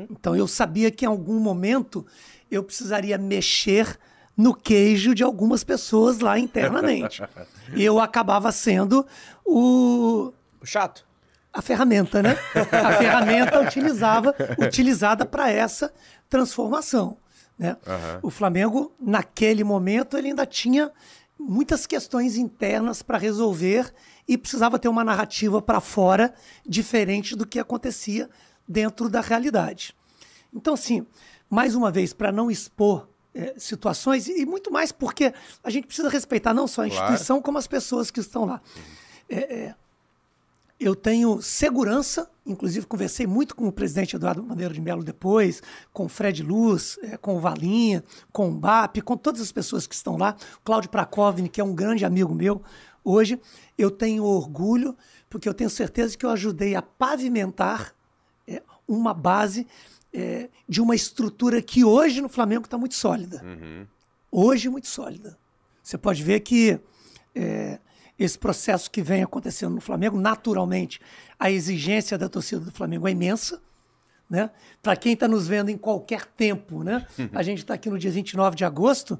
Então 0.09 0.35
eu 0.35 0.47
sabia 0.47 0.91
que 0.91 1.05
em 1.05 1.07
algum 1.07 1.39
momento 1.39 2.05
eu 2.49 2.63
precisaria 2.63 3.17
mexer 3.17 3.97
no 4.35 4.53
queijo 4.53 5.15
de 5.15 5.23
algumas 5.23 5.63
pessoas 5.63 6.19
lá 6.19 6.37
internamente. 6.37 7.23
e 7.73 7.81
eu 7.83 7.99
acabava 7.99 8.51
sendo 8.51 9.05
o, 9.43 10.31
Chato. 10.63 11.05
a 11.51 11.61
ferramenta, 11.61 12.21
né? 12.21 12.37
A 12.71 12.93
ferramenta 12.93 13.59
utilizava, 13.61 14.35
utilizada 14.59 15.25
para 15.25 15.51
essa 15.51 15.91
transformação. 16.29 17.17
Né? 17.57 17.75
O 18.21 18.29
Flamengo, 18.29 18.93
naquele 18.99 19.63
momento, 19.63 20.17
ele 20.17 20.27
ainda 20.27 20.45
tinha 20.45 20.91
muitas 21.39 21.87
questões 21.87 22.37
internas 22.37 23.01
para 23.01 23.17
resolver 23.17 23.91
e 24.27 24.37
precisava 24.37 24.77
ter 24.77 24.87
uma 24.87 25.03
narrativa 25.03 25.61
para 25.61 25.79
fora 25.79 26.33
diferente 26.65 27.35
do 27.35 27.45
que 27.45 27.59
acontecia 27.59 28.29
dentro 28.67 29.09
da 29.09 29.21
realidade. 29.21 29.95
Então, 30.53 30.73
assim, 30.73 31.05
mais 31.49 31.75
uma 31.75 31.91
vez, 31.91 32.13
para 32.13 32.31
não 32.31 32.49
expor 32.51 33.07
eh, 33.33 33.53
situações, 33.57 34.27
e 34.27 34.45
muito 34.45 34.71
mais 34.71 34.91
porque 34.91 35.33
a 35.63 35.69
gente 35.69 35.85
precisa 35.87 36.09
respeitar 36.09 36.53
não 36.53 36.67
só 36.67 36.81
a 36.83 36.87
Claro. 36.89 37.03
instituição, 37.03 37.41
como 37.41 37.57
as 37.57 37.67
pessoas 37.67 38.09
que 38.09 38.19
estão 38.19 38.45
lá. 38.45 38.61
Eu 40.79 40.95
tenho 40.95 41.41
segurança, 41.41 42.29
inclusive 42.45 42.85
conversei 42.85 43.25
muito 43.25 43.55
com 43.55 43.67
o 43.67 43.71
presidente 43.71 44.15
Eduardo 44.15 44.43
Maneiro 44.43 44.73
de 44.75 44.79
Mello 44.79 45.03
depois, 45.03 45.61
com 45.91 46.05
o 46.05 46.07
Fred 46.09 46.43
Luz, 46.43 46.99
eh, 47.01 47.17
com 47.17 47.35
o 47.35 47.39
Valinha, 47.39 48.03
com 48.31 48.49
o 48.49 48.53
BAP, 48.53 49.01
com 49.01 49.17
todas 49.17 49.41
as 49.41 49.51
pessoas 49.51 49.87
que 49.87 49.95
estão 49.95 50.17
lá, 50.17 50.35
Cláudio 50.63 50.91
Prakovni, 50.91 51.49
que 51.49 51.59
é 51.59 51.63
um 51.63 51.73
grande 51.73 52.05
amigo 52.05 52.33
meu 52.35 52.61
hoje. 53.03 53.41
Eu 53.75 53.89
tenho 53.89 54.23
orgulho, 54.23 54.95
porque 55.27 55.49
eu 55.49 55.53
tenho 55.53 55.69
certeza 55.69 56.15
que 56.15 56.23
eu 56.25 56.29
ajudei 56.29 56.75
a 56.75 56.81
pavimentar 56.81 57.91
uma 58.87 59.13
base 59.13 59.67
eh, 60.13 60.49
de 60.67 60.81
uma 60.81 60.95
estrutura 60.95 61.61
que 61.61 61.83
hoje 61.83 62.21
no 62.21 62.29
Flamengo 62.29 62.65
está 62.65 62.77
muito 62.77 62.95
sólida. 62.95 63.43
Hoje 64.31 64.69
muito 64.69 64.87
sólida. 64.87 65.37
Você 65.83 65.97
pode 65.97 66.23
ver 66.23 66.41
que 66.41 66.79
é, 67.33 67.79
esse 68.19 68.37
processo 68.37 68.89
que 68.89 69.01
vem 69.01 69.23
acontecendo 69.23 69.75
no 69.75 69.81
Flamengo, 69.81 70.19
naturalmente, 70.19 70.99
a 71.39 71.51
exigência 71.51 72.17
da 72.17 72.27
torcida 72.27 72.61
do 72.61 72.71
Flamengo 72.71 73.07
é 73.07 73.11
imensa. 73.11 73.61
Né? 74.29 74.49
Para 74.81 74.95
quem 74.97 75.13
está 75.13 75.27
nos 75.27 75.47
vendo 75.47 75.69
em 75.69 75.77
qualquer 75.77 76.25
tempo, 76.25 76.83
né? 76.83 77.07
a 77.31 77.41
gente 77.43 77.59
está 77.59 77.75
aqui 77.75 77.89
no 77.89 77.97
dia 77.97 78.11
29 78.11 78.55
de 78.55 78.65
agosto, 78.65 79.19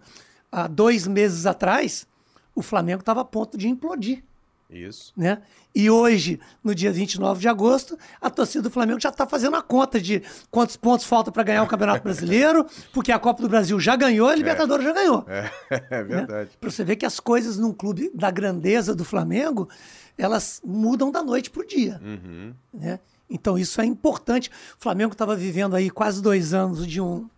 há 0.52 0.68
dois 0.68 1.08
meses 1.08 1.45
atrás, 1.45 2.06
o 2.54 2.62
Flamengo 2.62 2.99
estava 2.99 3.22
a 3.22 3.26
ponto 3.26 3.58
de 3.58 3.70
implodir. 3.70 4.24
Isso. 4.69 5.14
Né? 5.15 5.41
E 5.73 5.89
hoje, 5.89 6.39
no 6.64 6.76
dia 6.76 6.91
29 6.91 7.39
de 7.39 7.48
agosto, 7.48 7.98
a 8.19 8.30
torcida 8.30 8.64
do 8.64 8.69
Flamengo 8.69 8.99
já 8.99 9.10
está 9.10 9.26
fazendo 9.26 9.56
a 9.56 9.61
conta 9.61 9.99
de 9.99 10.22
quantos 10.52 10.76
pontos 10.76 11.06
falta 11.06 11.31
para 11.31 11.44
ganhar 11.44 11.64
o 11.64 11.68
Campeonato 11.68 12.03
Brasileiro, 12.03 12.65
porque 12.91 13.11
a 13.11 13.19
Copa 13.19 13.41
do 13.41 13.48
Brasil 13.48 13.80
já 13.80 13.95
ganhou 13.95 14.27
a 14.27 14.35
Libertadores 14.35 14.84
já 14.84 14.91
ganhou. 14.91 15.26
É, 15.27 15.49
é 15.89 16.03
verdade. 16.03 16.49
Né? 16.52 16.57
Para 16.60 16.69
você 16.69 16.84
ver 16.84 16.98
que 16.98 17.06
as 17.06 17.19
coisas 17.19 17.57
num 17.57 17.72
clube 17.72 18.11
da 18.14 18.30
grandeza 18.30 18.94
do 18.94 19.06
Flamengo, 19.06 19.69
elas 20.18 20.61
mudam 20.65 21.11
da 21.11 21.23
noite 21.23 21.49
para 21.49 21.61
o 21.61 21.65
dia. 21.65 22.02
Uhum. 22.03 22.53
Né? 22.73 22.99
Então 23.30 23.57
isso 23.57 23.80
é 23.80 23.85
importante. 23.85 24.49
O 24.49 24.81
Flamengo 24.81 25.14
estava 25.14 25.35
vivendo 25.35 25.76
aí 25.76 25.89
quase 25.89 26.22
dois 26.22 26.53
anos 26.53 26.85
de 26.85 26.99
um, 26.99 27.30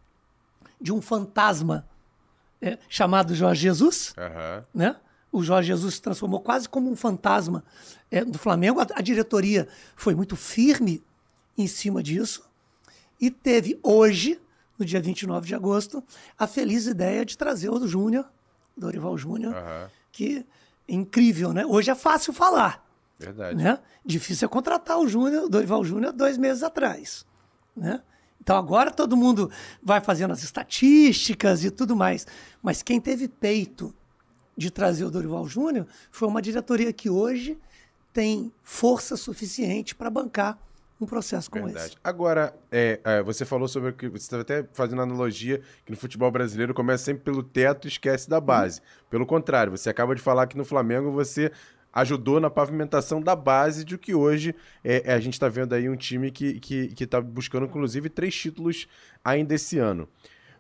de 0.81 0.91
um 0.91 1.01
fantasma 1.01 1.85
é, 2.61 2.77
chamado 2.89 3.35
Jorge 3.35 3.61
Jesus, 3.61 4.13
Aham. 4.17 4.65
né? 4.73 4.95
O 5.31 5.43
Jorge 5.43 5.67
Jesus 5.67 5.95
se 5.95 6.01
transformou 6.01 6.39
quase 6.39 6.67
como 6.67 6.89
um 6.89 6.95
fantasma 6.95 7.63
é, 8.09 8.25
do 8.25 8.37
Flamengo. 8.39 8.79
A, 8.79 8.87
a 8.95 9.01
diretoria 9.01 9.67
foi 9.95 10.15
muito 10.15 10.35
firme 10.35 11.03
em 11.57 11.67
cima 11.67 12.01
disso 12.01 12.43
e 13.21 13.29
teve 13.29 13.79
hoje, 13.83 14.39
no 14.77 14.85
dia 14.85 14.99
29 15.01 15.45
de 15.47 15.53
agosto, 15.53 16.03
a 16.37 16.47
feliz 16.47 16.87
ideia 16.87 17.25
de 17.25 17.37
trazer 17.37 17.69
o 17.69 17.87
Júnior, 17.87 18.25
Dorival 18.75 19.17
Júnior, 19.17 19.53
Aham. 19.53 19.89
que 20.11 20.45
é 20.87 20.93
incrível, 20.93 21.53
né? 21.53 21.65
Hoje 21.65 21.91
é 21.91 21.95
fácil 21.95 22.31
falar 22.33 22.83
Verdade. 23.19 23.55
né? 23.61 23.77
Difícil 24.05 24.45
é 24.45 24.49
contratar 24.49 24.97
o 24.97 25.07
Júnior, 25.07 25.43
o 25.43 25.49
Dorival 25.49 25.83
Júnior, 25.83 26.13
dois 26.13 26.37
meses 26.37 26.63
atrás, 26.63 27.25
né? 27.75 28.01
Então 28.41 28.57
agora 28.57 28.89
todo 28.89 29.17
mundo 29.17 29.51
vai 29.83 29.99
fazendo 29.99 30.31
as 30.31 30.41
estatísticas 30.41 31.63
e 31.65 31.69
tudo 31.69 31.95
mais, 31.95 32.25
mas 32.63 32.81
quem 32.81 32.99
teve 32.99 33.27
peito 33.27 33.93
de 34.59 34.69
trazer 34.69 35.05
o 35.05 35.09
Dorival 35.09 35.47
Júnior 35.47 35.87
foi 36.11 36.27
uma 36.27 36.41
diretoria 36.41 36.91
que 36.91 37.09
hoje 37.09 37.57
tem 38.11 38.51
força 38.61 39.15
suficiente 39.15 39.95
para 39.95 40.09
bancar 40.09 40.59
um 40.99 41.05
processo 41.05 41.49
como 41.49 41.63
Verdade. 41.63 41.91
esse. 41.91 41.97
Agora, 42.03 42.53
é, 42.69 42.99
é, 43.05 43.23
você 43.23 43.45
falou 43.45 43.69
sobre 43.69 43.91
o 43.91 43.93
que 43.93 44.09
você 44.09 44.17
estava 44.17 44.41
até 44.41 44.67
fazendo 44.73 45.01
analogia 45.01 45.61
que 45.85 45.91
no 45.91 45.97
futebol 45.97 46.29
brasileiro 46.29 46.73
começa 46.73 47.05
sempre 47.05 47.23
pelo 47.23 47.41
teto 47.41 47.87
e 47.87 47.89
esquece 47.89 48.29
da 48.29 48.41
base. 48.41 48.81
Pelo 49.09 49.25
contrário, 49.25 49.71
você 49.71 49.89
acaba 49.89 50.13
de 50.13 50.21
falar 50.21 50.45
que 50.47 50.57
no 50.57 50.65
Flamengo 50.65 51.09
você 51.09 51.53
ajudou 51.93 52.41
na 52.41 52.49
pavimentação 52.49 53.21
da 53.21 53.37
base 53.37 53.85
de 53.85 53.97
que 53.97 54.13
hoje 54.13 54.53
é, 54.83 55.03
é, 55.05 55.13
a 55.13 55.19
gente 55.21 55.33
está 55.33 55.47
vendo 55.47 55.73
aí 55.73 55.89
um 55.89 55.95
time 55.95 56.29
que 56.31 56.59
que 56.59 56.89
que 56.89 57.03
está 57.05 57.21
buscando 57.21 57.65
inclusive 57.65 58.09
três 58.09 58.35
títulos 58.35 58.85
ainda 59.23 59.55
esse 59.55 59.79
ano. 59.79 60.07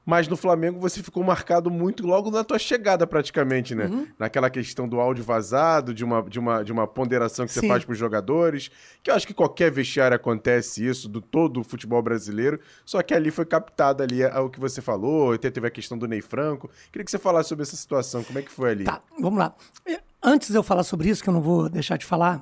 Mas 0.05 0.27
no 0.27 0.35
Flamengo 0.35 0.79
você 0.79 1.03
ficou 1.03 1.23
marcado 1.23 1.69
muito 1.69 2.05
logo 2.05 2.31
na 2.31 2.43
tua 2.43 2.57
chegada, 2.57 3.05
praticamente, 3.05 3.75
né? 3.75 3.85
Uhum. 3.85 4.07
Naquela 4.17 4.49
questão 4.49 4.87
do 4.87 4.99
áudio 4.99 5.23
vazado, 5.23 5.93
de 5.93 6.03
uma, 6.03 6.23
de 6.23 6.39
uma, 6.39 6.63
de 6.63 6.71
uma 6.71 6.87
ponderação 6.87 7.45
que 7.45 7.53
você 7.53 7.59
Sim. 7.59 7.67
faz 7.67 7.85
para 7.85 7.93
os 7.93 7.97
jogadores, 7.97 8.71
que 9.03 9.11
eu 9.11 9.15
acho 9.15 9.27
que 9.27 9.33
qualquer 9.33 9.71
vestiário 9.71 10.15
acontece 10.15 10.85
isso, 10.85 11.07
do 11.07 11.21
todo 11.21 11.59
o 11.59 11.63
futebol 11.63 12.01
brasileiro, 12.01 12.59
só 12.85 13.03
que 13.03 13.13
ali 13.13 13.29
foi 13.29 13.45
captado 13.45 14.01
ali 14.01 14.23
o 14.25 14.49
que 14.49 14.59
você 14.59 14.81
falou, 14.81 15.33
até 15.33 15.51
teve 15.51 15.67
a 15.67 15.71
questão 15.71 15.97
do 15.97 16.07
Ney 16.07 16.21
Franco. 16.21 16.69
Queria 16.91 17.05
que 17.05 17.11
você 17.11 17.19
falasse 17.19 17.49
sobre 17.49 17.63
essa 17.63 17.75
situação, 17.75 18.23
como 18.23 18.39
é 18.39 18.41
que 18.41 18.51
foi 18.51 18.71
ali? 18.71 18.85
Tá, 18.85 19.01
vamos 19.19 19.37
lá. 19.37 19.53
É, 19.85 19.99
Antes 20.21 20.49
de 20.49 20.57
eu 20.57 20.63
falar 20.63 20.83
sobre 20.83 21.09
isso, 21.09 21.23
que 21.23 21.29
eu 21.29 21.33
não 21.33 21.41
vou 21.41 21.69
deixar 21.69 21.97
de 21.97 22.05
falar, 22.05 22.41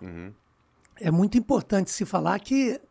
é 0.99 1.11
muito 1.11 1.38
importante 1.38 1.91
se 1.91 2.05
falar 2.05 2.39
que 2.39 2.81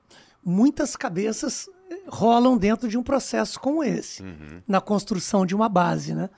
muitas 0.44 0.94
cabeças 0.94 1.68
rolam 2.08 2.56
dentro 2.56 2.88
de 2.88 2.96
um 2.98 3.02
processo 3.02 3.58
como 3.60 3.82
esse, 3.82 4.22
na 4.66 4.80
construção 4.80 5.44
de 5.46 5.54
uma 5.54 5.68
base, 5.68 6.14
né? 6.14 6.30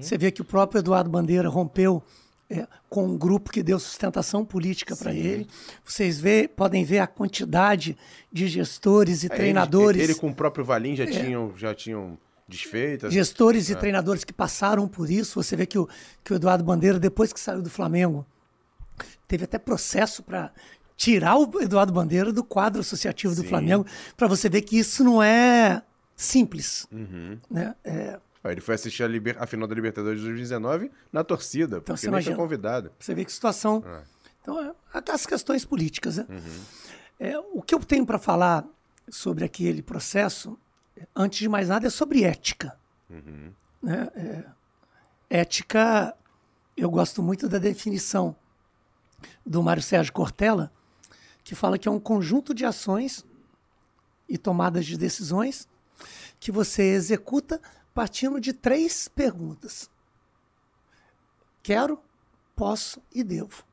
Você 0.00 0.16
vê 0.18 0.30
que 0.30 0.40
o 0.40 0.44
próprio 0.44 0.78
Eduardo 0.80 1.08
Bandeira 1.10 1.48
rompeu 1.48 2.02
é, 2.48 2.66
com 2.88 3.04
um 3.06 3.16
grupo 3.16 3.50
que 3.52 3.62
deu 3.62 3.78
sustentação 3.78 4.44
política 4.44 4.96
para 4.96 5.14
ele. 5.14 5.46
Vocês 5.84 6.18
vê, 6.18 6.48
podem 6.48 6.84
ver 6.84 6.98
a 6.98 7.06
quantidade 7.06 7.96
de 8.32 8.48
gestores 8.48 9.22
e 9.22 9.26
É, 9.26 9.28
ele- 9.28 9.36
treinadores 9.36 10.02
Ele, 10.02 10.14
com 10.16 10.28
o 10.30 10.34
próprio 10.34 10.64
Valim 10.64 10.96
já 10.96 11.06
tinham, 11.06 11.52
já 11.56 11.72
tinham 11.74 12.18
desfeito. 12.48 13.08
gestores 13.10 13.70
e 13.70 13.76
treinadores 13.76 14.24
que 14.24 14.32
passaram 14.32 14.88
por 14.88 15.08
isso. 15.08 15.40
Você 15.40 15.54
vê 15.54 15.64
que 15.64 15.78
o, 15.78 15.88
que 16.24 16.32
o 16.32 16.36
Eduardo 16.36 16.64
Bandeira, 16.64 16.98
depois 16.98 17.32
que 17.32 17.38
saiu 17.38 17.62
do 17.62 17.70
Flamengo, 17.70 18.26
teve 19.28 19.44
até 19.44 19.56
processo 19.56 20.20
para 20.24 20.50
tirar 21.00 21.38
o 21.38 21.50
Eduardo 21.62 21.94
Bandeira 21.94 22.30
do 22.30 22.44
quadro 22.44 22.82
associativo 22.82 23.34
do 23.34 23.40
Sim. 23.40 23.48
Flamengo, 23.48 23.86
para 24.18 24.28
você 24.28 24.50
ver 24.50 24.60
que 24.60 24.78
isso 24.78 25.02
não 25.02 25.22
é 25.22 25.82
simples. 26.14 26.86
Uhum. 26.92 27.38
Né? 27.50 27.74
É, 27.82 28.20
Ah, 28.44 28.52
Ele 28.52 28.60
foi 28.60 28.74
assistir 28.74 29.02
a, 29.02 29.08
Liber- 29.08 29.36
a 29.42 29.46
final 29.46 29.66
da 29.66 29.74
Libertadores 29.74 30.18
de 30.20 30.26
2019 30.26 30.90
na 31.10 31.24
torcida, 31.24 31.76
porque 31.80 31.84
Então 31.92 31.96
você 31.96 32.10
nem 32.10 32.22
foi 32.22 32.34
convidado. 32.34 32.92
Você 32.98 33.14
vê 33.14 33.24
que 33.24 33.32
situação. 33.32 33.82
É. 33.86 34.02
Então, 34.42 34.60
é, 34.62 34.74
as 35.10 35.24
questões 35.24 35.64
políticas. 35.64 36.18
Né? 36.18 36.26
Uhum. 36.28 36.60
É, 37.18 37.38
o 37.54 37.62
que 37.62 37.74
eu 37.74 37.78
tenho 37.80 38.04
para 38.04 38.18
falar 38.18 38.66
sobre 39.08 39.42
aquele 39.42 39.80
processo, 39.80 40.58
antes 41.16 41.38
de 41.38 41.48
mais 41.48 41.68
nada, 41.70 41.86
é 41.86 41.90
sobre 41.90 42.24
ética. 42.24 42.76
Uhum. 43.08 43.52
Né? 43.82 44.06
É, 44.14 44.44
ética, 45.40 46.14
eu 46.76 46.90
gosto 46.90 47.22
muito 47.22 47.48
da 47.48 47.56
definição 47.58 48.36
do 49.46 49.62
Mário 49.62 49.82
Sérgio 49.82 50.12
Cortella, 50.12 50.70
que 51.50 51.54
fala 51.56 51.76
que 51.76 51.88
é 51.88 51.90
um 51.90 51.98
conjunto 51.98 52.54
de 52.54 52.64
ações 52.64 53.26
e 54.28 54.38
tomadas 54.38 54.86
de 54.86 54.96
decisões 54.96 55.68
que 56.38 56.52
você 56.52 56.92
executa 56.92 57.60
partindo 57.92 58.40
de 58.40 58.52
três 58.52 59.08
perguntas: 59.08 59.90
quero, 61.60 62.00
posso 62.54 63.02
e 63.12 63.24
devo. 63.24 63.64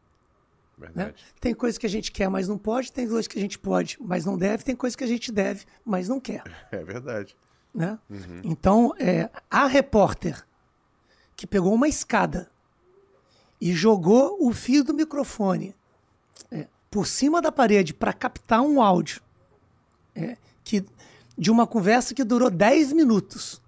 Né? 0.76 0.88
Verdade. 0.88 1.24
Tem 1.40 1.54
coisa 1.54 1.80
que 1.80 1.86
a 1.86 1.90
gente 1.90 2.12
quer, 2.12 2.28
mas 2.32 2.48
não 2.48 2.58
pode, 2.58 2.92
tem 2.92 3.08
coisa 3.08 3.30
que 3.30 3.38
a 3.38 3.42
gente 3.42 3.60
pode, 3.60 3.96
mas 4.02 4.26
não 4.26 4.40
deve, 4.40 4.64
tem 4.64 4.76
coisa 4.76 4.98
que 4.98 5.04
a 5.04 5.08
gente 5.08 5.32
deve, 5.32 5.64
mas 5.86 6.10
não 6.10 6.20
quer. 6.20 6.42
É 6.72 6.84
verdade. 6.84 7.38
Né? 7.72 8.00
Então, 8.44 8.92
é, 8.98 9.30
a 9.52 9.68
repórter 9.68 10.44
que 11.36 11.46
pegou 11.46 11.76
uma 11.76 11.88
escada 11.88 12.50
e 13.62 13.72
jogou 13.72 14.36
o 14.40 14.52
fio 14.52 14.84
do 14.84 14.96
microfone 14.96 15.76
é, 16.50 16.68
por 16.90 17.08
cima 17.08 17.42
da 17.42 17.52
parede 17.52 17.94
para 17.94 18.14
captar 18.14 18.62
um 18.62 18.82
áudio 18.82 19.22
é, 20.16 20.38
que, 20.64 20.84
de 21.38 21.52
uma 21.52 21.68
conversa 21.68 22.14
que 22.14 22.24
durou 22.24 22.50
10 22.50 22.94
minutos 22.94 23.62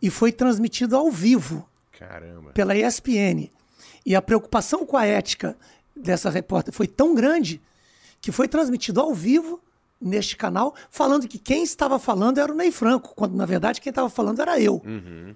e 0.00 0.10
foi 0.10 0.30
transmitido 0.30 0.96
ao 0.96 1.10
vivo 1.10 1.68
Caramba. 1.98 2.52
pela 2.52 2.76
ESPN. 2.76 3.50
E 4.04 4.14
a 4.14 4.20
preocupação 4.20 4.84
com 4.84 4.96
a 4.96 5.06
ética 5.06 5.56
dessa 5.96 6.28
repórter 6.28 6.72
foi 6.72 6.86
tão 6.86 7.14
grande 7.14 7.60
que 8.20 8.30
foi 8.30 8.48
transmitido 8.48 9.00
ao 9.00 9.14
vivo 9.14 9.60
neste 10.00 10.36
canal, 10.36 10.74
falando 10.90 11.26
que 11.26 11.38
quem 11.38 11.62
estava 11.62 11.98
falando 11.98 12.38
era 12.38 12.52
o 12.52 12.54
Ney 12.54 12.70
Franco, 12.70 13.14
quando 13.14 13.34
na 13.34 13.46
verdade 13.46 13.80
quem 13.80 13.90
estava 13.90 14.10
falando 14.10 14.40
era 14.42 14.60
eu. 14.60 14.82
Uhum. 14.84 15.34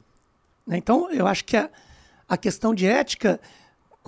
Né? 0.67 0.77
Então, 0.77 1.11
eu 1.11 1.27
acho 1.27 1.45
que 1.45 1.57
a, 1.57 1.71
a 2.29 2.37
questão 2.37 2.75
de 2.75 2.87
ética, 2.87 3.41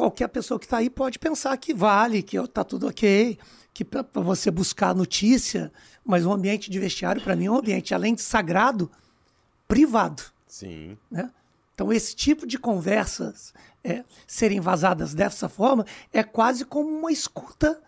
qualquer 0.01 0.29
pessoa 0.29 0.59
que 0.59 0.65
está 0.65 0.79
aí 0.79 0.89
pode 0.89 1.19
pensar 1.19 1.55
que 1.59 1.75
vale, 1.75 2.23
que 2.23 2.39
está 2.39 2.65
tudo 2.65 2.89
ok, 2.89 3.39
que 3.75 3.85
para 3.85 4.03
você 4.15 4.51
buscar 4.51 4.95
notícia, 4.95 5.71
mas 6.03 6.25
o 6.25 6.33
ambiente 6.33 6.71
de 6.71 6.79
vestiário, 6.79 7.21
para 7.21 7.37
mim, 7.37 7.47
é 7.47 7.51
um 7.51 7.57
ambiente, 7.57 7.95
além 7.95 8.15
de 8.15 8.23
sagrado, 8.23 8.91
privado 9.69 10.23
Sim. 10.47 10.97
né? 11.11 11.31
Então, 11.75 11.93
esse 11.93 12.17
tipo 12.17 12.47
de 12.47 12.59
conversas 12.59 13.53
é, 13.85 14.05
serem 14.27 14.61
vazadas 14.61 15.15
dessa 15.15 15.49
forma 15.49 15.85
é 16.13 16.23
quase 16.23 16.65
como 16.65 16.89
uma 16.91 17.13
escuta 17.13 17.81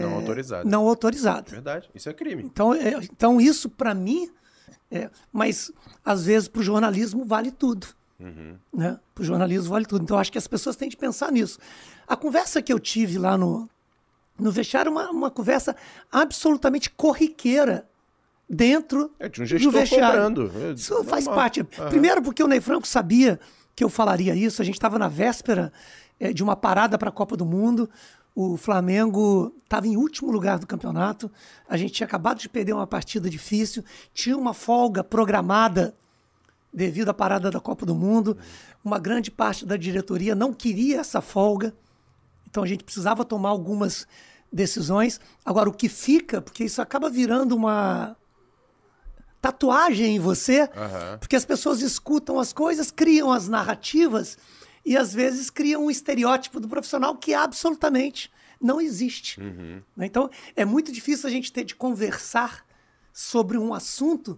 não 0.00 0.14
autorizado. 0.14 0.68
não 0.68 0.88
autorizada. 0.88 1.50
Verdade. 1.50 1.90
Isso 1.94 2.08
é 2.08 2.14
crime. 2.14 2.42
Então, 2.42 2.72
é, 2.72 2.94
então 3.02 3.40
isso, 3.40 3.68
para 3.68 3.94
mim, 3.94 4.30
é, 4.90 5.10
mas 5.32 5.72
às 6.04 6.24
vezes 6.24 6.48
para 6.48 6.60
o 6.60 6.64
jornalismo 6.64 7.24
vale 7.24 7.50
tudo. 7.50 7.88
Né? 8.72 8.98
Para 9.14 9.22
o 9.22 9.24
jornalismo 9.24 9.70
vale 9.70 9.84
tudo. 9.86 10.02
Então, 10.02 10.18
acho 10.18 10.32
que 10.32 10.38
as 10.38 10.46
pessoas 10.46 10.76
têm 10.76 10.88
de 10.88 10.96
pensar 10.96 11.30
nisso. 11.30 11.58
A 12.06 12.16
conversa 12.16 12.62
que 12.62 12.72
eu 12.72 12.78
tive 12.78 13.18
lá 13.18 13.36
no, 13.36 13.68
no 14.38 14.50
vestiário 14.50 14.88
é 14.88 14.92
uma, 14.92 15.10
uma 15.10 15.30
conversa 15.30 15.76
absolutamente 16.10 16.90
corriqueira 16.90 17.86
dentro 18.48 19.12
É, 19.18 19.28
tinha 19.28 19.44
um 19.44 19.60
do 19.60 19.70
vestiário. 19.70 20.06
cobrando. 20.22 20.52
É 20.62 20.72
Isso 20.72 21.04
faz 21.04 21.24
normal. 21.24 21.42
parte. 21.44 21.64
Primeiro, 21.64 22.22
porque 22.22 22.42
o 22.42 22.46
Ney 22.46 22.60
Franco 22.60 22.86
sabia 22.86 23.38
que 23.74 23.82
eu 23.84 23.88
falaria 23.90 24.34
isso. 24.34 24.62
A 24.62 24.64
gente 24.64 24.76
estava 24.76 24.98
na 24.98 25.08
véspera 25.08 25.72
eh, 26.18 26.32
de 26.32 26.42
uma 26.42 26.56
parada 26.56 26.96
para 26.96 27.08
a 27.08 27.12
Copa 27.12 27.36
do 27.36 27.44
Mundo. 27.44 27.90
O 28.34 28.56
Flamengo 28.56 29.54
estava 29.64 29.86
em 29.86 29.96
último 29.96 30.30
lugar 30.30 30.58
do 30.58 30.66
campeonato. 30.66 31.30
A 31.68 31.76
gente 31.76 31.92
tinha 31.92 32.06
acabado 32.06 32.38
de 32.38 32.48
perder 32.48 32.72
uma 32.72 32.86
partida 32.86 33.28
difícil. 33.28 33.82
Tinha 34.14 34.36
uma 34.36 34.54
folga 34.54 35.02
programada 35.02 35.94
devido 36.72 37.08
à 37.08 37.14
parada 37.14 37.50
da 37.50 37.60
Copa 37.60 37.86
do 37.86 37.94
Mundo. 37.94 38.36
Uma 38.84 38.98
grande 38.98 39.30
parte 39.30 39.64
da 39.64 39.76
diretoria 39.76 40.34
não 40.34 40.52
queria 40.52 41.00
essa 41.00 41.20
folga. 41.20 41.74
Então 42.48 42.62
a 42.62 42.66
gente 42.66 42.84
precisava 42.84 43.24
tomar 43.24 43.50
algumas 43.50 44.06
decisões. 44.52 45.20
Agora, 45.44 45.68
o 45.68 45.72
que 45.72 45.88
fica, 45.88 46.40
porque 46.40 46.64
isso 46.64 46.80
acaba 46.80 47.10
virando 47.10 47.54
uma, 47.54 48.16
tatuagem 49.46 50.16
em 50.16 50.18
você, 50.18 50.62
Aham. 50.74 51.18
porque 51.20 51.36
as 51.36 51.44
pessoas 51.44 51.80
escutam 51.80 52.40
as 52.40 52.52
coisas, 52.52 52.90
criam 52.90 53.30
as 53.30 53.46
narrativas 53.46 54.36
e 54.84 54.96
às 54.96 55.14
vezes 55.14 55.50
criam 55.50 55.84
um 55.84 55.90
estereótipo 55.90 56.58
do 56.58 56.68
profissional 56.68 57.14
que 57.16 57.32
absolutamente 57.32 58.32
não 58.60 58.80
existe. 58.80 59.40
Uhum. 59.40 59.80
né? 59.96 60.06
Então, 60.06 60.28
é 60.56 60.64
muito 60.64 60.90
difícil 60.90 61.28
a 61.28 61.30
gente 61.30 61.52
ter 61.52 61.62
de 61.62 61.76
conversar 61.76 62.66
sobre 63.12 63.56
um 63.56 63.72
assunto 63.72 64.36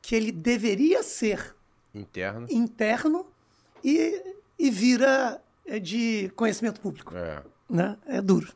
que 0.00 0.14
ele 0.14 0.30
deveria 0.30 1.02
ser 1.02 1.55
Interno. 1.96 2.46
interno 2.50 3.26
e, 3.82 4.22
e 4.58 4.70
vira 4.70 5.40
é, 5.64 5.78
de 5.78 6.30
conhecimento 6.36 6.80
público. 6.80 7.16
É. 7.16 7.42
Né? 7.68 7.96
É 8.06 8.20
duro. 8.20 8.52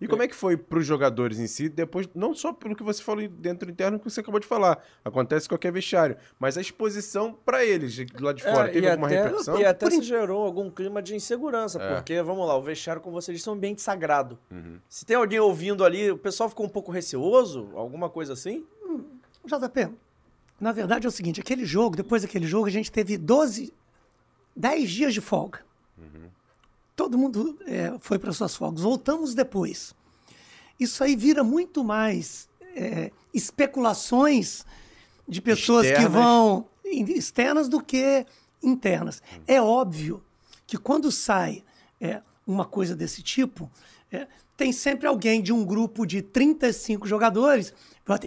E 0.00 0.08
como 0.08 0.22
é 0.22 0.28
que 0.28 0.34
foi 0.34 0.54
para 0.54 0.78
os 0.80 0.84
jogadores 0.84 1.38
em 1.38 1.46
si, 1.46 1.66
depois, 1.66 2.06
não 2.14 2.34
só 2.34 2.52
pelo 2.52 2.76
que 2.76 2.82
você 2.82 3.02
falou 3.02 3.26
dentro 3.26 3.64
do 3.64 3.72
interno 3.72 3.98
que 3.98 4.04
você 4.04 4.20
acabou 4.20 4.38
de 4.38 4.46
falar, 4.46 4.84
acontece 5.02 5.46
em 5.46 5.48
qualquer 5.48 5.72
vestiário, 5.72 6.18
mas 6.38 6.58
a 6.58 6.60
exposição 6.60 7.32
para 7.32 7.64
eles 7.64 7.94
de 7.94 8.06
lá 8.20 8.34
de 8.34 8.42
fora, 8.42 8.68
É, 8.68 8.72
teve 8.72 8.90
alguma 8.90 9.06
até, 9.06 9.16
repercussão? 9.22 9.58
E 9.58 9.64
até 9.64 9.86
Por 9.86 9.92
se 9.92 10.02
gerou 10.02 10.44
algum 10.44 10.68
clima 10.68 11.00
de 11.00 11.14
insegurança, 11.14 11.80
É. 11.80 11.94
porque, 11.94 12.20
vamos 12.20 12.46
lá, 12.46 12.54
o 12.54 12.60
vestiário, 12.62 13.00
como 13.00 13.18
você 13.18 13.32
disse, 13.32 13.48
é 13.48 13.52
um 13.52 13.54
ambiente 13.54 13.80
sagrado. 13.80 14.38
Uhum. 14.50 14.78
Se 14.90 15.06
tem 15.06 15.16
alguém 15.16 15.38
ouvindo 15.38 15.82
ali, 15.82 16.10
o 16.10 16.18
pessoal 16.18 16.50
ficou 16.50 16.66
um 16.66 16.70
pouco 16.70 16.92
receoso, 16.92 17.70
alguma 17.74 18.10
coisa 18.10 18.34
assim? 18.34 18.66
JP, 19.46 19.90
na 20.64 20.72
verdade 20.72 21.04
é 21.06 21.08
o 21.08 21.12
seguinte, 21.12 21.40
aquele 21.40 21.66
jogo, 21.66 21.94
depois 21.94 22.22
daquele 22.22 22.46
jogo, 22.46 22.66
a 22.66 22.70
gente 22.70 22.90
teve 22.90 23.18
12, 23.18 23.70
10 24.56 24.90
dias 24.90 25.12
de 25.12 25.20
folga. 25.20 25.60
Todo 26.96 27.18
mundo 27.18 27.58
é, 27.66 27.94
foi 28.00 28.18
para 28.18 28.32
suas 28.32 28.56
folgas. 28.56 28.80
Voltamos 28.82 29.34
depois. 29.34 29.94
Isso 30.80 31.04
aí 31.04 31.14
vira 31.16 31.44
muito 31.44 31.84
mais 31.84 32.48
é, 32.74 33.10
especulações 33.32 34.64
de 35.28 35.42
pessoas 35.42 35.86
que 35.86 35.92
Externas. 35.92 36.12
vão 36.12 36.66
in- 36.84 37.12
externas 37.12 37.68
do 37.68 37.82
que 37.82 38.24
internas. 38.62 39.22
É 39.46 39.60
óbvio 39.60 40.22
que 40.66 40.78
quando 40.78 41.10
sai 41.12 41.62
é, 42.00 42.22
uma 42.46 42.64
coisa 42.64 42.94
desse 42.96 43.22
tipo, 43.22 43.70
é, 44.10 44.26
tem 44.56 44.72
sempre 44.72 45.06
alguém 45.06 45.42
de 45.42 45.52
um 45.52 45.64
grupo 45.64 46.06
de 46.06 46.22
35 46.22 47.06
jogadores. 47.08 47.74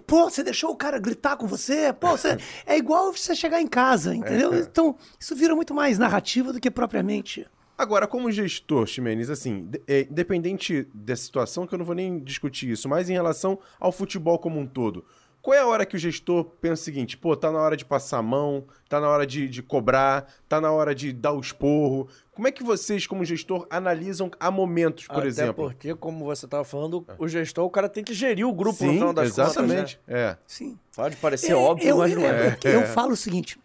Pô, 0.05 0.29
você 0.29 0.43
deixou 0.43 0.71
o 0.71 0.75
cara 0.75 0.97
gritar 0.99 1.37
com 1.37 1.45
você? 1.45 1.93
Pô, 1.93 2.17
você... 2.17 2.37
é 2.65 2.77
igual 2.77 3.13
você 3.13 3.35
chegar 3.35 3.61
em 3.61 3.67
casa, 3.67 4.15
entendeu? 4.15 4.53
Então, 4.55 4.95
isso 5.19 5.35
vira 5.35 5.55
muito 5.55 5.73
mais 5.73 5.99
narrativa 5.99 6.51
do 6.51 6.59
que 6.59 6.71
propriamente. 6.71 7.45
Agora, 7.77 8.07
como 8.07 8.31
gestor, 8.31 8.87
Ximenes, 8.87 9.29
assim, 9.29 9.69
é, 9.87 10.07
independente 10.09 10.87
dessa 10.91 11.21
situação, 11.21 11.67
que 11.67 11.75
eu 11.75 11.77
não 11.77 11.85
vou 11.85 11.93
nem 11.93 12.19
discutir 12.19 12.71
isso, 12.71 12.89
mas 12.89 13.07
em 13.07 13.13
relação 13.13 13.59
ao 13.79 13.91
futebol 13.91 14.39
como 14.39 14.59
um 14.59 14.65
todo, 14.65 15.05
qual 15.47 15.55
é 15.57 15.61
a 15.61 15.65
hora 15.65 15.85
que 15.85 15.95
o 15.95 15.99
gestor 15.99 16.43
pensa 16.59 16.81
o 16.81 16.83
seguinte, 16.83 17.15
pô, 17.15 17.33
tá 17.33 17.49
na 17.49 17.59
hora 17.59 17.77
de 17.77 17.85
passar 17.85 18.17
a 18.17 18.21
mão, 18.21 18.65
tá 18.89 18.99
na 18.99 19.07
hora 19.07 19.25
de, 19.25 19.47
de 19.47 19.63
cobrar, 19.63 20.27
tá 20.49 20.59
na 20.59 20.69
hora 20.73 20.93
de 20.93 21.13
dar 21.13 21.31
o 21.31 21.39
esporro? 21.39 22.09
Como 22.33 22.49
é 22.49 22.51
que 22.51 22.61
vocês, 22.65 23.07
como 23.07 23.23
gestor, 23.23 23.65
analisam 23.69 24.29
a 24.41 24.51
momentos, 24.51 25.07
por 25.07 25.19
Até 25.19 25.27
exemplo? 25.27 25.63
porque, 25.63 25.95
como 25.95 26.25
você 26.25 26.43
estava 26.43 26.65
falando, 26.65 27.05
o 27.17 27.29
gestor, 27.29 27.63
o 27.63 27.69
cara 27.69 27.87
tem 27.87 28.03
que 28.03 28.13
gerir 28.13 28.45
o 28.45 28.51
grupo 28.51 28.83
no 28.83 28.91
Sim, 28.91 28.97
final 28.97 29.13
das 29.13 29.27
exatamente. 29.29 29.95
contas. 29.99 30.13
né? 30.13 30.19
É. 30.31 30.37
Sim. 30.45 30.77
Pode 30.93 31.15
parecer 31.15 31.53
É, 31.53 31.55
óbvio, 31.55 31.87
eu, 31.87 31.97
mas 31.97 32.13
não 32.13 32.25
é. 32.25 32.57
eu- 32.65 32.71
eu 32.81 32.85
falo 32.87 33.13
o 33.13 33.15
seguinte: 33.15 33.57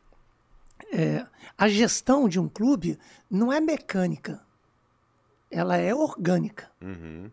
é, 0.93 1.27
a 1.59 1.67
gestão 1.69 2.29
de 2.29 2.39
um 2.39 2.49
clube 2.49 2.97
não 3.29 3.53
é 3.53 3.61
mecânica, 3.61 4.41
ela 5.51 5.77
é 5.77 5.93
orgânica. 5.93 6.71
Uhum. 6.81 7.29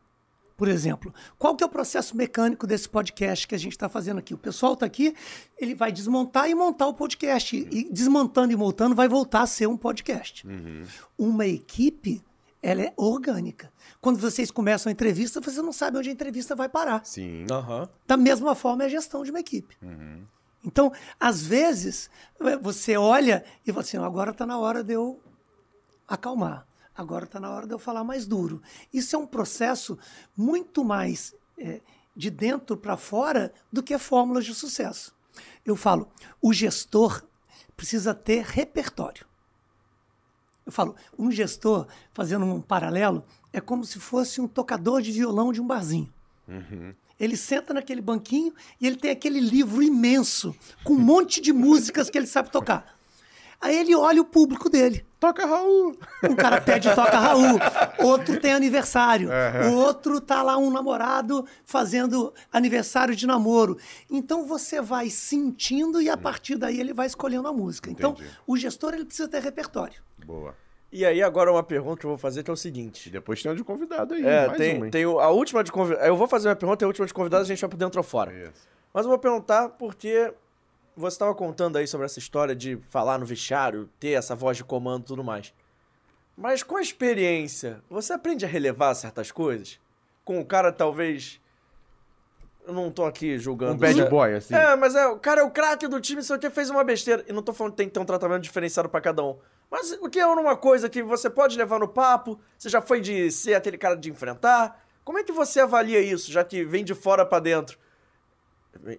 Por 0.60 0.68
exemplo, 0.68 1.14
qual 1.38 1.56
que 1.56 1.64
é 1.64 1.66
o 1.68 1.70
processo 1.70 2.18
mecânico 2.18 2.68
desse 2.68 2.90
podcast 2.90 3.48
que 3.48 3.56
a 3.56 3.58
gente 3.58 3.72
está 3.72 3.88
fazendo 3.88 4.18
aqui? 4.18 4.34
O 4.34 4.38
pessoal 4.38 4.74
está 4.74 4.86
aqui, 4.86 5.16
ele 5.58 5.74
vai 5.74 5.90
desmontar 5.90 6.50
e 6.50 6.54
montar 6.54 6.86
o 6.88 6.94
podcast. 6.94 7.56
E 7.56 7.90
desmontando 7.90 8.52
e 8.52 8.58
montando 8.58 8.94
vai 8.94 9.08
voltar 9.08 9.44
a 9.44 9.48
ser 9.48 9.68
um 9.70 9.78
podcast. 9.78 10.46
Uma 11.18 11.48
equipe, 11.48 12.22
ela 12.62 12.82
é 12.82 12.94
orgânica. 12.98 13.72
Quando 14.02 14.20
vocês 14.20 14.52
começam 14.52 14.90
a 14.90 14.92
entrevista, 14.92 15.40
você 15.40 15.62
não 15.62 15.72
sabe 15.72 15.98
onde 15.98 16.10
a 16.10 16.12
entrevista 16.12 16.58
vai 16.58 16.68
parar. 16.68 17.06
Sim. 17.06 17.46
Aham. 17.50 17.88
Da 18.06 18.18
mesma 18.18 18.54
forma 18.54 18.84
é 18.84 18.88
a 18.88 18.90
gestão 18.90 19.24
de 19.24 19.30
uma 19.32 19.40
equipe. 19.40 19.78
Então, 20.62 20.92
às 21.18 21.42
vezes, 21.42 22.10
eh, 22.42 22.58
você 22.58 22.98
olha 22.98 23.46
e 23.66 23.72
fala 23.72 23.82
assim, 23.82 23.98
"Ó, 23.98 24.04
agora 24.04 24.32
está 24.32 24.46
na 24.46 24.58
hora 24.58 24.84
de 24.84 24.92
eu 24.92 25.22
acalmar. 26.06 26.68
Agora 27.00 27.24
está 27.24 27.40
na 27.40 27.50
hora 27.50 27.66
de 27.66 27.74
eu 27.74 27.80
falar 27.80 28.04
mais 28.04 28.28
duro. 28.28 28.62
Isso 28.94 29.16
é 29.16 29.20
um 29.20 29.26
processo 29.26 29.98
muito 30.36 30.84
mais 30.84 31.34
eh, 31.58 31.80
de 32.14 32.30
dentro 32.30 32.76
para 32.76 32.98
fora 32.98 33.54
do 33.72 33.82
que 33.82 33.98
fórmulas 33.98 34.44
de 34.44 34.54
sucesso. 34.54 35.16
Eu 35.66 35.78
falo, 35.78 36.10
o 36.42 36.52
gestor 36.52 37.24
precisa 37.78 38.14
ter 38.14 38.44
repertório. 38.44 39.26
Eu 40.66 40.74
falo, 40.74 40.94
um 41.18 41.32
gestor, 41.32 41.88
fazendo 42.12 42.44
um 42.44 42.60
paralelo, 42.60 43.24
é 43.54 43.62
como 43.62 43.86
se 43.86 43.98
fosse 43.98 44.42
um 44.42 44.48
tocador 44.48 45.02
de 45.02 45.14
violão 45.14 45.54
de 45.54 45.62
um 45.62 45.66
barzinho. 45.66 46.14
Ele 47.18 47.38
senta 47.38 47.74
naquele 47.74 48.02
banquinho 48.02 48.54
e 48.82 48.86
ele 48.86 48.98
tem 48.98 49.12
aquele 49.12 49.40
livro 49.40 49.82
imenso, 49.82 50.54
com 50.84 50.96
um 50.96 51.00
monte 51.00 51.40
de 51.40 51.54
músicas 51.54 52.10
que 52.10 52.18
ele 52.18 52.28
sabe 52.28 52.52
tocar. 52.52 52.99
Aí 53.62 53.78
ele 53.78 53.94
olha 53.96 54.22
o 54.22 54.26
público 54.26 54.70
dele. 54.70 55.06
Toca, 55.20 55.46
Raul! 55.46 55.98
Um 56.24 56.34
cara 56.34 56.62
pede 56.62 56.88
toca 56.96 57.20
Raul, 57.20 57.60
outro 58.00 58.40
tem 58.40 58.54
aniversário, 58.54 59.30
o 59.70 59.74
outro 59.74 60.22
tá 60.22 60.42
lá 60.42 60.58
um 60.58 60.72
namorado 60.72 61.46
fazendo 61.66 62.34
aniversário 62.54 63.14
de 63.14 63.28
namoro. 63.28 63.78
Então 64.10 64.46
você 64.46 64.82
vai 64.82 65.10
sentindo 65.10 66.02
e 66.02 66.10
a 66.10 66.16
partir 66.16 66.56
daí 66.56 66.80
ele 66.80 66.94
vai 66.94 67.06
escolhendo 67.06 67.50
a 67.50 67.54
música. 67.54 67.92
Então 67.92 68.12
Entendi. 68.12 68.30
o 68.48 68.56
gestor 68.56 68.94
ele 68.94 69.04
precisa 69.04 69.28
ter 69.28 69.42
repertório. 69.42 70.02
Boa. 70.26 70.56
E 70.92 71.06
aí, 71.06 71.22
agora 71.22 71.52
uma 71.52 71.62
pergunta 71.62 72.00
que 72.00 72.06
eu 72.06 72.10
vou 72.10 72.18
fazer 72.18 72.42
que 72.42 72.50
é 72.50 72.54
o 72.54 72.58
seguinte. 72.58 73.12
depois 73.12 73.42
tem 73.44 73.52
uma 73.52 73.56
de 73.56 73.64
convidado 73.64 74.16
aí, 74.16 74.26
É, 74.26 74.48
mais 74.48 74.58
tem, 74.58 74.78
uma, 74.78 74.86
hein? 74.86 74.92
tem 74.92 75.04
a 75.04 75.30
última 75.30 75.64
de 75.64 75.72
convidado. 75.72 76.04
Eu 76.08 76.16
vou 76.18 76.28
fazer 76.28 76.48
uma 76.50 76.56
pergunta 76.56 76.84
e 76.84 76.86
a 76.86 76.88
última 76.88 77.06
de 77.06 77.14
convidado 77.14 77.44
a 77.44 77.46
gente 77.46 77.62
vai 77.62 77.70
por 77.70 77.78
dentro 77.78 78.00
ou 78.00 78.04
fora. 78.04 78.34
Isso. 78.34 78.68
Mas 78.92 79.04
eu 79.06 79.10
vou 79.10 79.20
perguntar 79.20 79.70
porque 79.70 80.34
você 81.00 81.16
estava 81.16 81.34
contando 81.34 81.78
aí 81.78 81.88
sobre 81.88 82.06
essa 82.06 82.20
história 82.20 82.54
de 82.54 82.76
falar 82.90 83.18
no 83.18 83.26
vestiário, 83.26 83.90
ter 84.00 84.10
essa 84.10 84.36
voz 84.36 84.58
de 84.58 84.66
comando 84.66 85.04
e 85.04 85.06
tudo 85.06 85.24
mais. 85.24 85.54
Mas 86.36 86.62
com 86.62 86.76
a 86.76 86.82
experiência, 86.82 87.82
você 87.90 88.12
aprende 88.12 88.44
a 88.44 88.48
relevar 88.48 88.94
certas 88.96 89.32
coisas? 89.32 89.80
Com 90.26 90.42
o 90.42 90.46
cara, 90.46 90.74
talvez. 90.74 91.40
Eu 92.68 92.74
não 92.74 92.92
tô 92.92 93.06
aqui 93.06 93.40
julgando. 93.40 93.74
Um 93.74 93.78
bad 93.78 94.10
boy, 94.10 94.34
assim. 94.36 94.54
É, 94.54 94.76
mas 94.76 94.94
é, 94.94 95.08
o 95.08 95.18
cara 95.18 95.42
é 95.42 95.44
o 95.44 95.50
craque 95.50 95.88
do 95.88 96.02
time, 96.02 96.22
sei 96.22 96.36
o 96.36 96.40
que, 96.40 96.50
fez 96.50 96.70
uma 96.70 96.84
besteira. 96.84 97.24
E 97.28 97.32
não 97.34 97.42
tô 97.42 97.54
falando 97.54 97.72
que 97.74 97.78
tem 97.78 97.88
que 97.88 97.94
ter 97.94 98.00
um 98.00 98.06
tratamento 98.06 98.44
diferenciado 98.44 98.90
pra 98.90 99.00
cada 99.00 99.24
um. 99.24 99.38
Mas 99.72 99.94
o 100.02 100.10
que 100.10 100.20
é 100.20 100.28
uma 100.28 100.58
coisa 100.58 100.90
que 100.90 101.02
você 101.02 101.30
pode 101.30 101.58
levar 101.58 101.80
no 101.80 101.88
papo? 101.88 102.38
Você 102.58 102.68
já 102.68 102.82
foi 102.82 103.00
de 103.00 103.32
ser 103.32 103.54
aquele 103.54 103.78
cara 103.78 103.96
de 103.96 104.10
enfrentar? 104.10 104.86
Como 105.06 105.18
é 105.18 105.24
que 105.24 105.32
você 105.32 105.62
avalia 105.62 106.02
isso, 106.02 106.30
já 106.32 106.44
que 106.44 106.66
vem 106.66 106.84
de 106.84 106.94
fora 106.94 107.26
pra 107.26 107.40
dentro? 107.40 107.80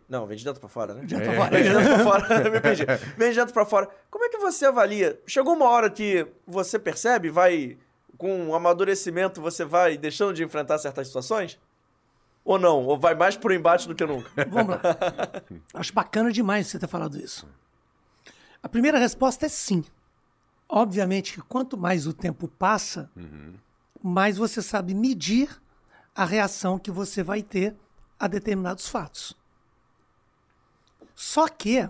Não, 0.08 0.26
vem 0.26 0.36
de 0.36 0.44
dentro 0.44 0.60
pra 0.60 0.68
fora, 0.68 0.94
né? 0.94 1.00
De 1.04 1.14
dentro 1.16 1.30
É. 1.30 1.34
pra 1.34 1.44
fora. 1.44 1.50
Vem 1.56 1.62
de 1.62 1.68
dentro 1.70 1.94
pra 1.94 2.04
fora, 2.04 2.50
me 2.50 2.60
perdi. 2.60 2.84
Vem 3.16 3.30
de 3.30 3.36
dentro 3.36 3.54
pra 3.54 3.64
fora. 3.64 3.88
Como 4.10 4.24
é 4.24 4.28
que 4.28 4.38
você 4.38 4.66
avalia? 4.66 5.20
Chegou 5.26 5.54
uma 5.54 5.68
hora 5.68 5.88
que 5.90 6.26
você 6.46 6.78
percebe, 6.78 7.30
vai, 7.30 7.78
com 8.18 8.46
um 8.48 8.54
amadurecimento, 8.54 9.40
você 9.40 9.64
vai 9.64 9.96
deixando 9.96 10.34
de 10.34 10.44
enfrentar 10.44 10.78
certas 10.78 11.06
situações? 11.06 11.58
Ou 12.44 12.58
não? 12.58 12.84
Ou 12.86 12.98
vai 12.98 13.14
mais 13.14 13.36
pro 13.36 13.52
embate 13.54 13.88
do 13.88 13.94
que 13.94 14.04
nunca? 14.04 14.28
Vamos 14.50 14.74
lá. 14.76 14.80
Acho 15.74 15.92
bacana 15.94 16.30
demais 16.30 16.66
você 16.66 16.78
ter 16.78 16.86
falado 16.88 17.16
isso. 17.18 17.46
A 18.62 18.68
primeira 18.68 18.98
resposta 18.98 19.46
é 19.46 19.48
sim. 19.48 19.82
Obviamente 20.68 21.32
que 21.34 21.40
quanto 21.42 21.76
mais 21.76 22.06
o 22.06 22.12
tempo 22.12 22.46
passa, 22.46 23.10
mais 24.02 24.36
você 24.36 24.60
sabe 24.62 24.94
medir 24.94 25.48
a 26.14 26.24
reação 26.24 26.78
que 26.78 26.90
você 26.90 27.22
vai 27.22 27.42
ter 27.42 27.74
a 28.18 28.28
determinados 28.28 28.86
fatos. 28.88 29.34
Só 31.22 31.46
que 31.48 31.86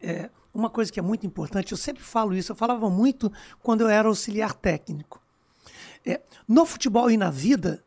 é, 0.00 0.30
uma 0.54 0.70
coisa 0.70 0.92
que 0.92 1.00
é 1.00 1.02
muito 1.02 1.26
importante, 1.26 1.72
eu 1.72 1.76
sempre 1.76 2.00
falo 2.00 2.32
isso, 2.32 2.52
eu 2.52 2.56
falava 2.56 2.88
muito 2.88 3.30
quando 3.60 3.80
eu 3.80 3.88
era 3.88 4.06
auxiliar 4.06 4.54
técnico. 4.54 5.20
É, 6.06 6.20
no 6.46 6.64
futebol 6.64 7.10
e 7.10 7.16
na 7.16 7.28
vida, 7.28 7.84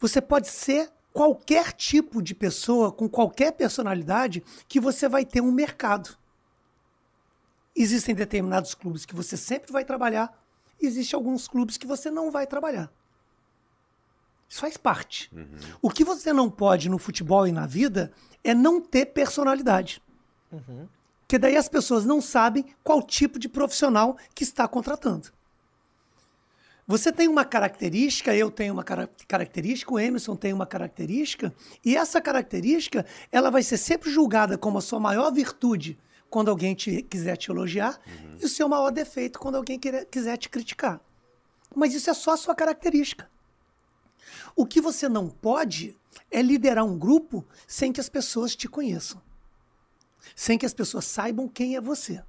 você 0.00 0.20
pode 0.20 0.48
ser 0.48 0.90
qualquer 1.12 1.72
tipo 1.72 2.20
de 2.20 2.34
pessoa, 2.34 2.90
com 2.90 3.08
qualquer 3.08 3.52
personalidade, 3.52 4.42
que 4.66 4.80
você 4.80 5.08
vai 5.08 5.24
ter 5.24 5.40
um 5.40 5.52
mercado. 5.52 6.18
Existem 7.72 8.12
determinados 8.12 8.74
clubes 8.74 9.06
que 9.06 9.14
você 9.14 9.36
sempre 9.36 9.70
vai 9.70 9.84
trabalhar, 9.84 10.36
existem 10.82 11.16
alguns 11.16 11.46
clubes 11.46 11.76
que 11.76 11.86
você 11.86 12.10
não 12.10 12.28
vai 12.32 12.44
trabalhar. 12.44 12.90
Isso 14.48 14.60
faz 14.60 14.76
parte. 14.76 15.30
O 15.82 15.90
que 15.90 16.04
você 16.04 16.32
não 16.32 16.48
pode 16.50 16.88
no 16.88 16.98
futebol 16.98 17.46
e 17.46 17.52
na 17.52 17.66
vida 17.66 18.12
é 18.44 18.54
não 18.54 18.80
ter 18.80 19.06
personalidade. 19.06 20.00
Porque 21.20 21.38
daí 21.38 21.56
as 21.56 21.68
pessoas 21.68 22.04
não 22.04 22.20
sabem 22.20 22.64
qual 22.84 23.02
tipo 23.02 23.38
de 23.38 23.48
profissional 23.48 24.16
que 24.34 24.44
está 24.44 24.68
contratando. 24.68 25.28
Você 26.86 27.10
tem 27.10 27.26
uma 27.26 27.44
característica, 27.44 28.32
eu 28.32 28.48
tenho 28.48 28.72
uma 28.72 28.84
cara- 28.84 29.10
característica, 29.26 29.92
o 29.92 29.98
Emerson 29.98 30.36
tem 30.36 30.52
uma 30.52 30.66
característica, 30.66 31.52
e 31.84 31.96
essa 31.96 32.20
característica 32.20 33.04
ela 33.32 33.50
vai 33.50 33.64
ser 33.64 33.76
sempre 33.76 34.08
julgada 34.08 34.56
como 34.56 34.78
a 34.78 34.80
sua 34.80 35.00
maior 35.00 35.32
virtude 35.32 35.98
quando 36.30 36.48
alguém 36.48 36.76
te, 36.76 37.02
quiser 37.02 37.36
te 37.36 37.50
elogiar, 37.50 37.98
e 38.40 38.44
o 38.44 38.48
seu 38.48 38.68
maior 38.68 38.90
defeito 38.92 39.40
quando 39.40 39.56
alguém 39.56 39.80
quiser 39.80 40.36
te 40.36 40.48
criticar. 40.48 41.00
Mas 41.74 41.92
isso 41.92 42.08
é 42.08 42.14
só 42.14 42.34
a 42.34 42.36
sua 42.36 42.54
característica. 42.54 43.28
O 44.54 44.66
que 44.66 44.80
você 44.80 45.08
não 45.08 45.28
pode 45.28 45.96
é 46.30 46.40
liderar 46.42 46.84
um 46.84 46.98
grupo 46.98 47.44
sem 47.66 47.92
que 47.92 48.00
as 48.00 48.08
pessoas 48.08 48.54
te 48.56 48.68
conheçam. 48.68 49.20
Sem 50.34 50.58
que 50.58 50.66
as 50.66 50.74
pessoas 50.74 51.04
saibam 51.04 51.48
quem 51.48 51.76
é 51.76 51.80
você. 51.80 52.22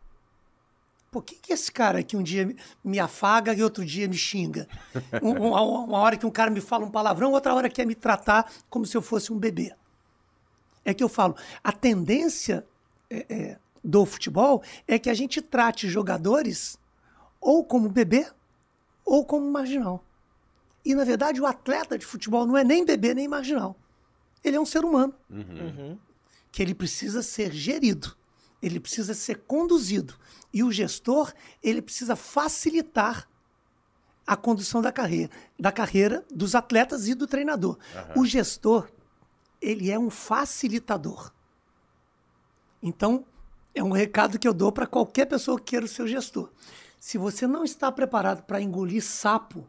Por 1.12 1.24
que, 1.24 1.36
que 1.36 1.54
esse 1.54 1.72
cara 1.72 2.04
que 2.04 2.18
um 2.18 2.22
dia 2.22 2.54
me- 2.84 3.00
afaga 3.00 3.54
e 3.54 3.64
outro 3.64 3.84
dia 3.86 4.08
me 4.08 4.18
xinga? 4.18 4.68
Um- 5.24 5.48
uma, 5.50 5.62
uma 5.62 5.98
hora 6.00 6.18
que 6.18 6.26
um 6.26 6.30
cara 6.32 6.52
me 6.52 6.62
fala 6.62 6.86
um 6.86 6.92
palavrão, 6.92 7.32
outra 7.32 7.54
hora 7.56 7.70
quer 7.70 7.86
me 7.86 7.96
tratar 7.96 8.52
como 8.70 8.86
se 8.86 8.96
eu 8.96 9.02
fosse 9.02 9.32
um 9.34 9.38
bebê. 9.40 9.74
É 10.84 10.94
que 10.94 11.04
eu 11.04 11.10
falo, 11.10 11.36
a 11.64 11.72
tendência 11.72 12.66
é, 13.10 13.26
é, 13.30 13.60
do 13.84 14.06
futebol 14.06 14.62
é 14.88 15.00
que 15.00 15.10
a 15.10 15.14
gente 15.14 15.42
trate 15.42 15.90
jogadores 15.90 16.78
ou 17.42 17.64
como 17.64 17.90
bebê 17.90 18.28
ou 19.04 19.26
como 19.26 19.50
marginal. 19.50 20.04
E, 20.88 20.96
na 20.96 21.04
verdade, 21.04 21.42
o 21.42 21.46
atleta 21.46 21.98
de 21.98 22.06
futebol 22.06 22.48
não 22.48 22.56
é 22.56 22.64
nem 22.64 22.86
bebê 22.86 23.14
nem 23.14 23.28
marginal. 23.28 23.78
Ele 24.42 24.56
é 24.56 24.60
um 24.60 24.66
ser 24.66 24.86
humano. 24.86 25.14
Que 26.50 26.64
ele 26.64 26.74
precisa 26.74 27.22
ser 27.22 27.52
gerido. 27.52 28.16
Ele 28.62 28.80
precisa 28.80 29.14
ser 29.14 29.40
conduzido. 29.40 30.14
E 30.54 30.64
o 30.64 30.72
gestor, 30.72 31.34
ele 31.62 31.82
precisa 31.82 32.16
facilitar 32.16 33.28
a 34.26 34.38
condução 34.38 34.82
da 34.82 34.90
carreira, 34.90 35.30
da 35.60 35.74
carreira 35.74 36.26
dos 36.34 36.56
atletas 36.56 37.06
e 37.10 37.14
do 37.14 37.28
treinador. 37.28 37.78
O 38.16 38.26
gestor, 38.26 38.90
ele 39.62 39.92
é 39.92 40.00
um 40.00 40.10
facilitador. 40.10 41.34
Então, 42.82 43.26
é 43.76 43.84
um 43.84 43.92
recado 43.92 44.40
que 44.40 44.48
eu 44.48 44.54
dou 44.54 44.72
para 44.72 44.88
qualquer 44.88 45.26
pessoa 45.26 45.58
que 45.58 45.66
queira 45.66 45.86
o 45.86 45.90
seu 45.90 46.08
gestor. 46.08 46.50
Se 46.98 47.18
você 47.18 47.46
não 47.46 47.66
está 47.66 47.92
preparado 47.92 48.44
para 48.44 48.62
engolir 48.62 49.04
sapo, 49.04 49.68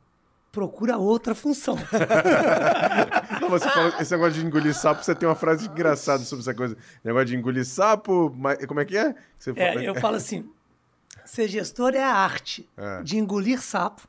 procura 0.51 0.97
outra 0.97 1.35
função. 1.35 1.77
Não, 3.41 3.49
você 3.49 3.69
esse 4.01 4.13
negócio 4.13 4.35
de 4.41 4.47
engolir 4.47 4.75
sapo, 4.75 5.05
você 5.05 5.15
tem 5.15 5.29
uma 5.29 5.35
frase 5.35 5.67
engraçada 5.69 6.23
sobre 6.25 6.43
essa 6.43 6.55
coisa. 6.55 6.77
Negócio 7.05 7.27
de 7.27 7.37
engolir 7.37 7.65
sapo, 7.65 8.35
mas, 8.37 8.65
como 8.67 8.81
é 8.81 8.85
que 8.85 8.97
é? 8.97 9.15
É, 9.57 9.89
eu 9.89 9.95
falo 9.97 10.17
assim: 10.17 10.49
ser 11.25 11.49
gestor 11.49 11.95
é 11.95 12.03
a 12.03 12.15
arte 12.15 12.69
É. 12.77 13.03
de 13.03 13.19
engolir 13.19 13.61
sapo, 13.61 14.03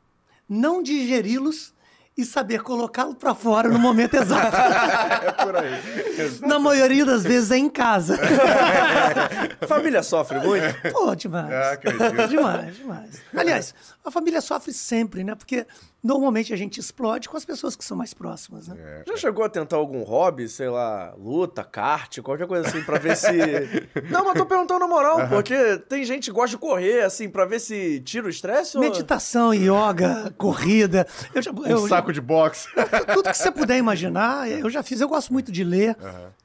não 0.47 0.81
digeri-los 0.81 1.73
e 2.17 2.25
saber 2.25 2.61
colocá-lo 2.63 3.15
para 3.15 3.33
fora 3.33 3.69
no 3.69 3.79
momento 3.79 4.15
exato. 4.15 4.57
É 5.21 5.31
por 5.31 5.55
aí. 5.55 5.71
Na 6.41 6.59
maioria 6.59 7.05
das 7.05 7.23
vezes 7.23 7.51
é 7.51 7.57
em 7.57 7.69
casa. 7.69 8.17
Família 9.67 10.01
sofre 10.03 10.39
muito. 10.39 10.65
Pô, 10.91 11.15
demais. 11.15 11.49
Ah. 11.53 12.27
Demais, 12.27 12.75
demais. 12.77 13.21
Aliás, 13.35 13.75
a 14.03 14.11
família 14.11 14.41
sofre 14.41 14.73
sempre, 14.73 15.23
né? 15.23 15.35
Porque 15.35 15.65
normalmente 16.03 16.53
a 16.53 16.57
gente 16.57 16.79
explode 16.79 17.27
com 17.27 17.35
as 17.35 17.43
pessoas 17.45 17.75
que 17.75 17.83
são 17.83 17.97
mais 17.97 18.13
próximas, 18.13 18.67
né? 18.67 18.75
É. 18.79 19.03
Já 19.07 19.17
chegou 19.17 19.43
a 19.43 19.49
tentar 19.49 19.75
algum 19.75 20.03
hobby, 20.03 20.47
sei 20.47 20.69
lá, 20.69 21.13
luta, 21.17 21.63
kart, 21.63 22.19
qualquer 22.21 22.47
coisa 22.47 22.67
assim, 22.67 22.81
pra 22.83 22.97
ver 22.97 23.15
se. 23.17 23.27
Não, 24.09 24.23
mas 24.25 24.37
tô 24.37 24.45
perguntando 24.45 24.79
na 24.79 24.87
moral, 24.87 25.27
porque 25.27 25.77
tem 25.89 26.03
gente 26.03 26.25
que 26.25 26.31
gosta 26.31 26.51
de 26.51 26.57
correr, 26.57 27.01
assim, 27.03 27.29
pra 27.29 27.45
ver 27.45 27.59
se 27.59 27.99
tira 28.01 28.27
o 28.27 28.29
estresse 28.29 28.77
ou. 28.77 28.83
Meditação, 28.83 29.53
yoga, 29.53 30.33
corrida. 30.37 31.05
Eu 31.33 31.41
já, 31.41 31.51
Um 31.51 31.65
eu, 31.65 31.87
saco 31.87 32.13
de 32.13 32.21
boxe. 32.21 32.67
tudo 33.13 33.29
que 33.29 33.37
você 33.37 33.51
puder 33.51 33.77
imaginar, 33.77 34.49
eu 34.49 34.69
já 34.69 34.81
fiz. 34.81 35.01
Eu 35.01 35.09
gosto 35.09 35.33
muito 35.33 35.51
de 35.51 35.63
ler, 35.63 35.95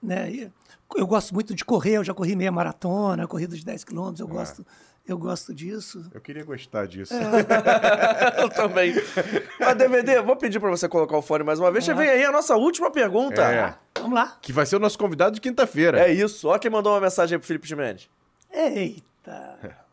né? 0.03 0.31
E 0.31 0.53
Eu 0.97 1.07
gosto 1.07 1.33
muito 1.35 1.55
de 1.55 1.65
correr, 1.65 1.95
eu 1.95 2.05
já 2.05 2.13
corri 2.15 2.37
meia 2.37 2.53
maratona, 2.53 3.27
corrida 3.27 3.57
de 3.57 3.65
10 3.65 3.85
quilômetros, 3.85 4.21
eu 4.21 4.29
gosto, 4.29 4.65
eu 5.07 5.19
gosto 5.19 5.55
disso. 5.55 6.05
Eu 6.15 6.21
queria 6.21 6.45
gostar 6.45 6.87
disso. 6.87 7.13
Eu 8.39 8.49
também. 8.49 8.95
Mas, 9.61 9.77
DVD, 9.77 10.23
vou 10.23 10.35
pedir 10.35 10.59
pra 10.59 10.71
você 10.71 10.89
colocar 10.89 11.17
o 11.17 11.23
fone 11.23 11.45
mais 11.45 11.61
uma 11.61 11.71
vez. 11.71 11.85
Já 11.85 11.93
vem 11.95 12.09
aí 12.09 12.25
a 12.25 12.33
nossa 12.33 12.57
última 12.57 12.91
pergunta. 12.91 13.43
É. 13.43 13.75
Vamos 14.01 14.15
lá. 14.15 14.39
Que 14.41 14.53
vai 14.53 14.65
ser 14.65 14.77
o 14.77 14.79
nosso 14.79 14.99
convidado 14.99 15.35
de 15.35 15.41
quinta-feira. 15.41 16.01
É 16.01 16.13
isso. 16.13 16.49
Ó 16.49 16.59
quem 16.59 16.71
mandou 16.71 16.93
uma 16.93 17.01
mensagem 17.01 17.37
aí 17.37 17.39
pro 17.39 17.47
Felipe 17.47 17.69
Gimenez. 17.69 18.09
Eita. 18.51 19.59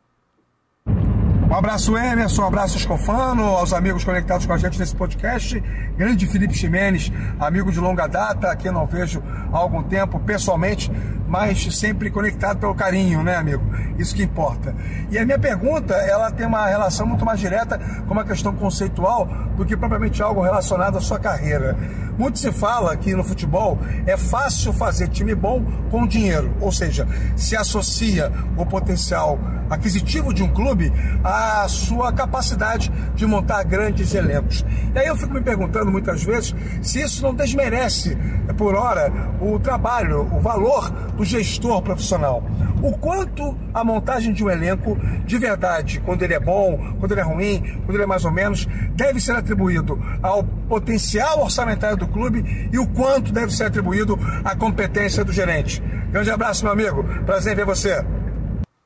Um 1.52 1.56
abraço, 1.58 1.98
Emerson, 1.98 2.44
um 2.44 2.48
abraço, 2.48 2.78
Escofano, 2.78 3.44
aos 3.44 3.74
amigos 3.74 4.06
conectados 4.06 4.46
com 4.46 4.54
a 4.54 4.58
gente 4.58 4.80
nesse 4.80 4.96
podcast. 4.96 5.62
Grande 5.98 6.26
Felipe 6.26 6.54
Ximenes, 6.54 7.12
amigo 7.38 7.70
de 7.74 7.78
longa 7.78 8.08
data, 8.08 8.56
que 8.56 8.70
eu 8.70 8.72
não 8.72 8.86
vejo 8.86 9.22
há 9.52 9.58
algum 9.58 9.84
tempo 9.84 10.18
pessoalmente, 10.22 10.90
mas 11.28 11.78
sempre 11.78 12.10
conectado 12.10 12.60
pelo 12.60 12.74
carinho, 12.74 13.22
né, 13.22 13.36
amigo? 13.36 13.62
Isso 13.98 14.16
que 14.16 14.24
importa. 14.24 14.74
E 15.12 15.18
a 15.18 15.26
minha 15.26 15.38
pergunta, 15.38 15.94
ela 15.94 16.32
tem 16.32 16.48
uma 16.48 16.68
relação 16.68 17.06
muito 17.06 17.26
mais 17.26 17.38
direta 17.38 17.78
com 18.08 18.14
uma 18.14 18.24
questão 18.24 18.56
conceitual 18.56 19.26
do 19.58 19.66
que 19.66 19.76
propriamente 19.76 20.24
algo 20.24 20.42
relacionado 20.42 20.98
à 20.98 21.02
sua 21.02 21.20
carreira. 21.20 21.78
Muito 22.22 22.38
se 22.38 22.52
fala 22.52 22.96
que 22.96 23.16
no 23.16 23.24
futebol 23.24 23.80
é 24.06 24.16
fácil 24.16 24.72
fazer 24.72 25.08
time 25.08 25.34
bom 25.34 25.66
com 25.90 26.06
dinheiro, 26.06 26.56
ou 26.62 26.72
seja, 26.72 27.08
se 27.36 27.58
associa 27.58 28.32
o 28.56 28.64
potencial 28.64 29.40
aquisitivo 29.72 30.32
de 30.32 30.44
um 30.44 30.50
clube 30.50 30.94
à 31.24 31.66
sua 31.68 32.12
capacidade 32.14 32.92
de 33.16 33.26
montar 33.26 33.64
grandes 33.64 34.14
elencos. 34.14 34.64
E 34.94 35.00
aí 35.00 35.08
eu 35.08 35.16
fico 35.16 35.34
me 35.34 35.42
perguntando 35.42 35.90
muitas 35.90 36.24
vezes 36.24 36.54
se 36.82 37.02
isso 37.02 37.24
não 37.24 37.34
desmerece, 37.34 38.16
por 38.56 38.76
hora, 38.76 39.12
o 39.42 39.58
trabalho, 39.58 40.28
o 40.32 40.40
valor 40.40 40.92
do 41.16 41.24
gestor 41.24 41.82
profissional. 41.82 42.44
O 42.84 42.92
quanto 42.98 43.56
a 43.74 43.84
montagem 43.84 44.34
de 44.34 44.44
um 44.44 44.50
elenco, 44.50 44.98
de 45.26 45.38
verdade, 45.38 46.02
quando 46.04 46.24
ele 46.24 46.34
é 46.34 46.40
bom, 46.40 46.96
quando 47.00 47.12
ele 47.12 47.22
é 47.22 47.24
ruim, 47.24 47.80
quando 47.86 47.96
ele 47.96 48.04
é 48.04 48.08
mais 48.08 48.26
ou 48.26 48.32
menos, 48.32 48.68
deve 48.94 49.22
ser 49.22 49.34
atribuído 49.34 50.00
ao 50.22 50.44
potencial 50.44 51.44
orçamentário 51.44 51.96
do 51.96 52.08
clube 52.12 52.70
e 52.72 52.78
o 52.78 52.88
quanto 52.88 53.32
deve 53.32 53.52
ser 53.52 53.66
atribuído 53.66 54.18
à 54.44 54.56
competência 54.56 55.24
do 55.24 55.32
gerente. 55.32 55.82
Grande 56.12 56.30
abraço, 56.30 56.64
meu 56.64 56.74
amigo. 56.74 57.04
Prazer 57.26 57.54
em 57.54 57.56
ver 57.56 57.66
você. 57.66 58.06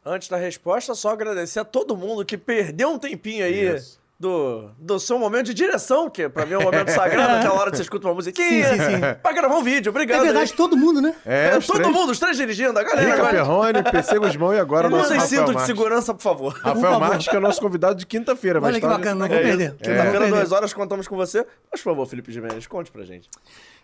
Antes 0.06 0.30
da 0.30 0.38
resposta, 0.38 0.94
só 0.94 1.10
agradecer 1.10 1.60
a 1.60 1.66
todo 1.66 1.98
mundo 1.98 2.24
que 2.24 2.38
perdeu 2.38 2.90
um 2.90 3.00
tempinho 3.00 3.44
aí 3.44 3.76
Isso. 3.76 4.00
Do, 4.26 4.70
do 4.80 5.00
seu 5.00 5.20
momento 5.20 5.46
de 5.48 5.54
direção, 5.54 6.10
que 6.10 6.28
pra 6.28 6.46
mim 6.46 6.54
é 6.54 6.58
um 6.58 6.64
momento 6.64 6.90
sagrado, 6.90 7.36
aquela 7.46 7.54
hora 7.60 7.70
que 7.72 7.78
você 7.78 7.84
escuta 7.84 8.08
uma 8.08 8.14
musiquinha, 8.16 8.68
Sim, 8.70 8.80
sim, 8.80 8.96
sim. 8.96 9.02
pra 9.22 9.32
gravar 9.32 9.56
um 9.58 9.64
vídeo. 9.64 9.90
Obrigado. 9.92 10.22
É 10.22 10.24
verdade, 10.26 10.52
aí. 10.52 10.58
todo 10.58 10.76
mundo, 10.76 11.00
né? 11.02 11.16
É, 11.26 11.46
É, 11.48 11.60
todo 11.60 11.78
três. 11.78 11.92
mundo, 11.94 12.12
os 12.12 12.20
três 12.20 12.36
dirigindo, 12.38 12.78
a 12.80 12.84
galera. 12.84 13.02
Rica 13.02 13.14
agora. 13.18 13.32
Perrone, 13.34 13.84
PC 13.84 14.20
Guzmão 14.20 14.54
e 14.54 14.60
agora 14.60 14.88
o 14.88 14.90
nosso 14.90 15.10
Rafael 15.14 15.22
cinto 15.30 15.46
de 15.46 15.54
Marques. 15.54 15.66
segurança, 15.66 16.14
por 16.14 16.22
favor. 16.24 16.54
Rafael 16.54 16.76
favor. 16.82 17.00
Marques, 17.00 17.28
que 17.28 17.36
é 17.36 17.40
o 17.40 17.42
nosso 17.42 17.62
convidado 17.62 17.96
de 17.96 18.06
quinta-feira. 18.06 18.60
vai 18.60 18.72
Olha 18.72 18.80
que 18.80 18.86
estar 18.86 18.98
bacana, 18.98 19.16
não 19.16 19.28
nesse- 19.28 19.34
vou 19.34 19.40
É 19.44 19.44
perder. 19.58 19.70
vou 19.70 19.78
Quinta-feira, 19.80 20.28
duas 20.30 20.52
horas, 20.52 20.74
contamos 20.74 21.08
com 21.08 21.16
você. 21.16 21.46
Mas, 21.72 21.82
por 21.82 21.92
favor, 21.92 22.06
Felipe 22.08 22.32
Gimenez, 22.32 22.66
conte 22.68 22.92
pra 22.92 23.04
gente. 23.04 23.30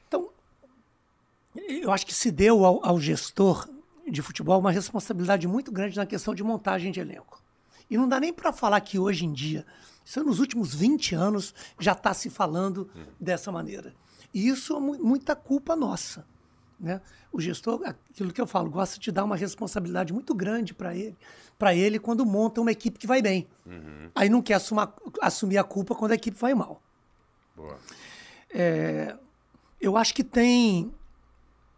Então, 0.07 0.29
eu 1.83 1.91
acho 1.91 2.05
que 2.05 2.13
se 2.13 2.31
deu 2.31 2.65
ao, 2.65 2.85
ao 2.85 2.99
gestor 2.99 3.67
de 4.09 4.21
futebol 4.21 4.59
uma 4.59 4.71
responsabilidade 4.71 5.47
muito 5.47 5.71
grande 5.71 5.97
na 5.97 6.05
questão 6.05 6.33
de 6.33 6.43
montagem 6.43 6.91
de 6.91 6.99
elenco. 6.99 7.41
E 7.89 7.97
não 7.97 8.07
dá 8.07 8.19
nem 8.19 8.31
para 8.31 8.53
falar 8.53 8.79
que 8.81 8.97
hoje 8.97 9.25
em 9.25 9.33
dia, 9.33 9.65
isso 10.03 10.23
nos 10.23 10.39
últimos 10.39 10.73
20 10.73 11.15
anos, 11.15 11.53
já 11.79 11.91
está 11.93 12.13
se 12.13 12.29
falando 12.29 12.89
dessa 13.19 13.51
maneira. 13.51 13.93
E 14.33 14.47
isso 14.47 14.75
é 14.75 14.79
mu- 14.79 15.03
muita 15.03 15.35
culpa 15.35 15.75
nossa. 15.75 16.25
Né? 16.79 16.99
O 17.31 17.39
gestor, 17.39 17.81
aquilo 17.85 18.33
que 18.33 18.41
eu 18.41 18.47
falo, 18.47 18.69
gosta 18.69 18.99
de 18.99 19.11
dar 19.11 19.23
uma 19.23 19.35
responsabilidade 19.35 20.11
muito 20.11 20.33
grande 20.33 20.73
para 20.73 20.95
ele, 20.95 21.15
para 21.57 21.75
ele 21.75 21.99
quando 21.99 22.25
monta 22.25 22.59
uma 22.59 22.71
equipe 22.71 22.97
que 22.97 23.05
vai 23.07 23.21
bem. 23.21 23.47
Aí 24.15 24.27
não 24.29 24.41
quer 24.41 24.55
assumar- 24.55 24.93
assumir 25.21 25.57
a 25.57 25.63
culpa 25.63 25.93
quando 25.95 26.11
a 26.11 26.15
equipe 26.15 26.37
vai 26.37 26.53
mal. 26.55 26.81
Boa. 27.55 27.77
É, 28.49 29.15
eu 29.79 29.95
acho 29.95 30.13
que 30.13 30.23
tem 30.23 30.91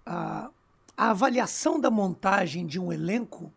a, 0.06 0.50
a 0.96 1.10
avaliação 1.12 1.80
da 1.80 1.92
montagem 1.92 2.66
de 2.66 2.80
um 2.80 2.92
elenco 2.92 3.52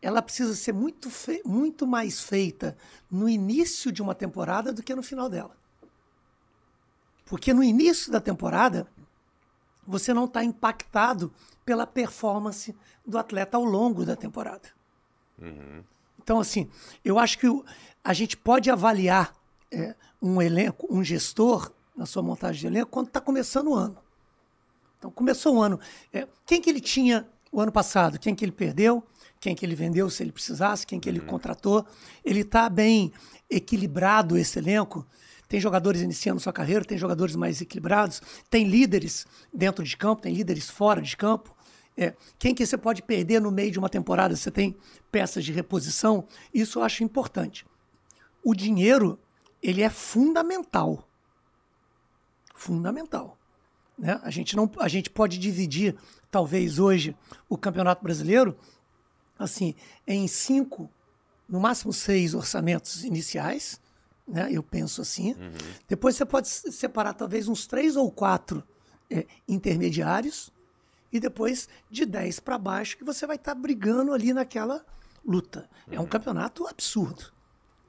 ela 0.00 0.22
precisa 0.22 0.54
ser 0.54 0.72
muito, 0.72 1.08
muito 1.44 1.86
mais 1.86 2.20
feita 2.20 2.76
no 3.10 3.28
início 3.28 3.90
de 3.90 4.02
uma 4.02 4.14
temporada 4.14 4.72
do 4.72 4.82
que 4.82 4.94
no 4.94 5.02
final 5.02 5.28
dela. 5.28 5.56
Porque 7.24 7.52
no 7.52 7.62
início 7.62 8.12
da 8.12 8.20
temporada, 8.20 8.86
você 9.86 10.14
não 10.14 10.26
está 10.26 10.44
impactado 10.44 11.32
pela 11.64 11.86
performance 11.86 12.74
do 13.04 13.18
atleta 13.18 13.56
ao 13.56 13.64
longo 13.64 14.04
da 14.04 14.14
temporada. 14.14 14.68
Então, 16.22 16.40
assim, 16.40 16.70
eu 17.04 17.18
acho 17.18 17.38
que 17.38 17.46
a 18.02 18.12
gente 18.12 18.36
pode 18.36 18.70
avaliar 18.70 19.34
é, 19.70 19.94
um 20.20 20.40
elenco, 20.40 20.86
um 20.90 21.02
gestor, 21.02 21.72
na 21.96 22.04
sua 22.04 22.22
montagem 22.22 22.60
de 22.60 22.66
elenco, 22.66 22.90
quando 22.90 23.08
está 23.08 23.20
começando 23.20 23.68
o 23.68 23.74
ano. 23.74 23.96
Então, 24.98 25.10
começou 25.10 25.56
o 25.56 25.62
ano. 25.62 25.80
é, 26.12 26.28
quem 26.44 26.60
que 26.60 26.68
ele 26.68 26.80
tinha 26.80 27.28
o 27.50 27.60
ano 27.60 27.72
passado, 27.72 28.18
quem 28.18 28.34
que 28.34 28.44
ele 28.44 28.52
perdeu, 28.52 29.02
quem 29.46 29.54
que 29.54 29.64
ele 29.64 29.76
vendeu 29.76 30.10
se 30.10 30.24
ele 30.24 30.32
precisasse, 30.32 30.84
quem 30.84 30.98
que 30.98 31.08
ele 31.08 31.20
contratou. 31.20 31.86
Ele 32.24 32.40
está 32.40 32.68
bem 32.68 33.12
equilibrado 33.48 34.36
esse 34.36 34.58
elenco. 34.58 35.06
Tem 35.48 35.60
jogadores 35.60 36.00
iniciando 36.00 36.40
sua 36.40 36.52
carreira, 36.52 36.84
tem 36.84 36.98
jogadores 36.98 37.36
mais 37.36 37.60
equilibrados, 37.60 38.20
tem 38.50 38.66
líderes 38.66 39.24
dentro 39.54 39.84
de 39.84 39.96
campo, 39.96 40.22
tem 40.22 40.34
líderes 40.34 40.68
fora 40.68 41.00
de 41.00 41.16
campo. 41.16 41.54
É, 41.96 42.12
quem 42.40 42.56
que 42.56 42.66
você 42.66 42.76
pode 42.76 43.02
perder 43.02 43.40
no 43.40 43.52
meio 43.52 43.70
de 43.70 43.78
uma 43.78 43.88
temporada? 43.88 44.34
Você 44.34 44.50
tem 44.50 44.76
peças 45.12 45.44
de 45.44 45.52
reposição. 45.52 46.26
Isso 46.52 46.80
eu 46.80 46.82
acho 46.82 47.04
importante. 47.04 47.64
O 48.42 48.52
dinheiro 48.52 49.16
ele 49.62 49.80
é 49.80 49.88
fundamental, 49.88 51.08
fundamental. 52.52 53.38
Né? 53.96 54.20
A 54.24 54.30
gente 54.30 54.56
não, 54.56 54.68
a 54.80 54.88
gente 54.88 55.08
pode 55.08 55.38
dividir 55.38 55.96
talvez 56.32 56.80
hoje 56.80 57.16
o 57.48 57.56
Campeonato 57.56 58.02
Brasileiro 58.02 58.58
assim 59.38 59.74
em 60.06 60.26
cinco, 60.26 60.90
no 61.48 61.60
máximo 61.60 61.92
seis 61.92 62.34
orçamentos 62.34 63.04
iniciais. 63.04 63.80
Né? 64.26 64.48
Eu 64.50 64.62
penso 64.62 65.00
assim. 65.00 65.34
Depois 65.88 66.16
você 66.16 66.24
pode 66.24 66.48
separar 66.48 67.14
talvez 67.14 67.48
uns 67.48 67.66
três 67.66 67.96
ou 67.96 68.10
quatro 68.10 68.62
é, 69.10 69.26
intermediários 69.48 70.52
e 71.12 71.20
depois 71.20 71.68
de 71.90 72.04
10 72.04 72.40
para 72.40 72.58
baixo 72.58 72.96
que 72.96 73.04
você 73.04 73.26
vai 73.26 73.36
estar 73.36 73.54
brigando 73.54 74.12
ali 74.12 74.32
naquela 74.32 74.84
luta. 75.24 75.68
É 75.90 76.00
um 76.00 76.06
campeonato 76.06 76.66
absurdo. 76.66 77.32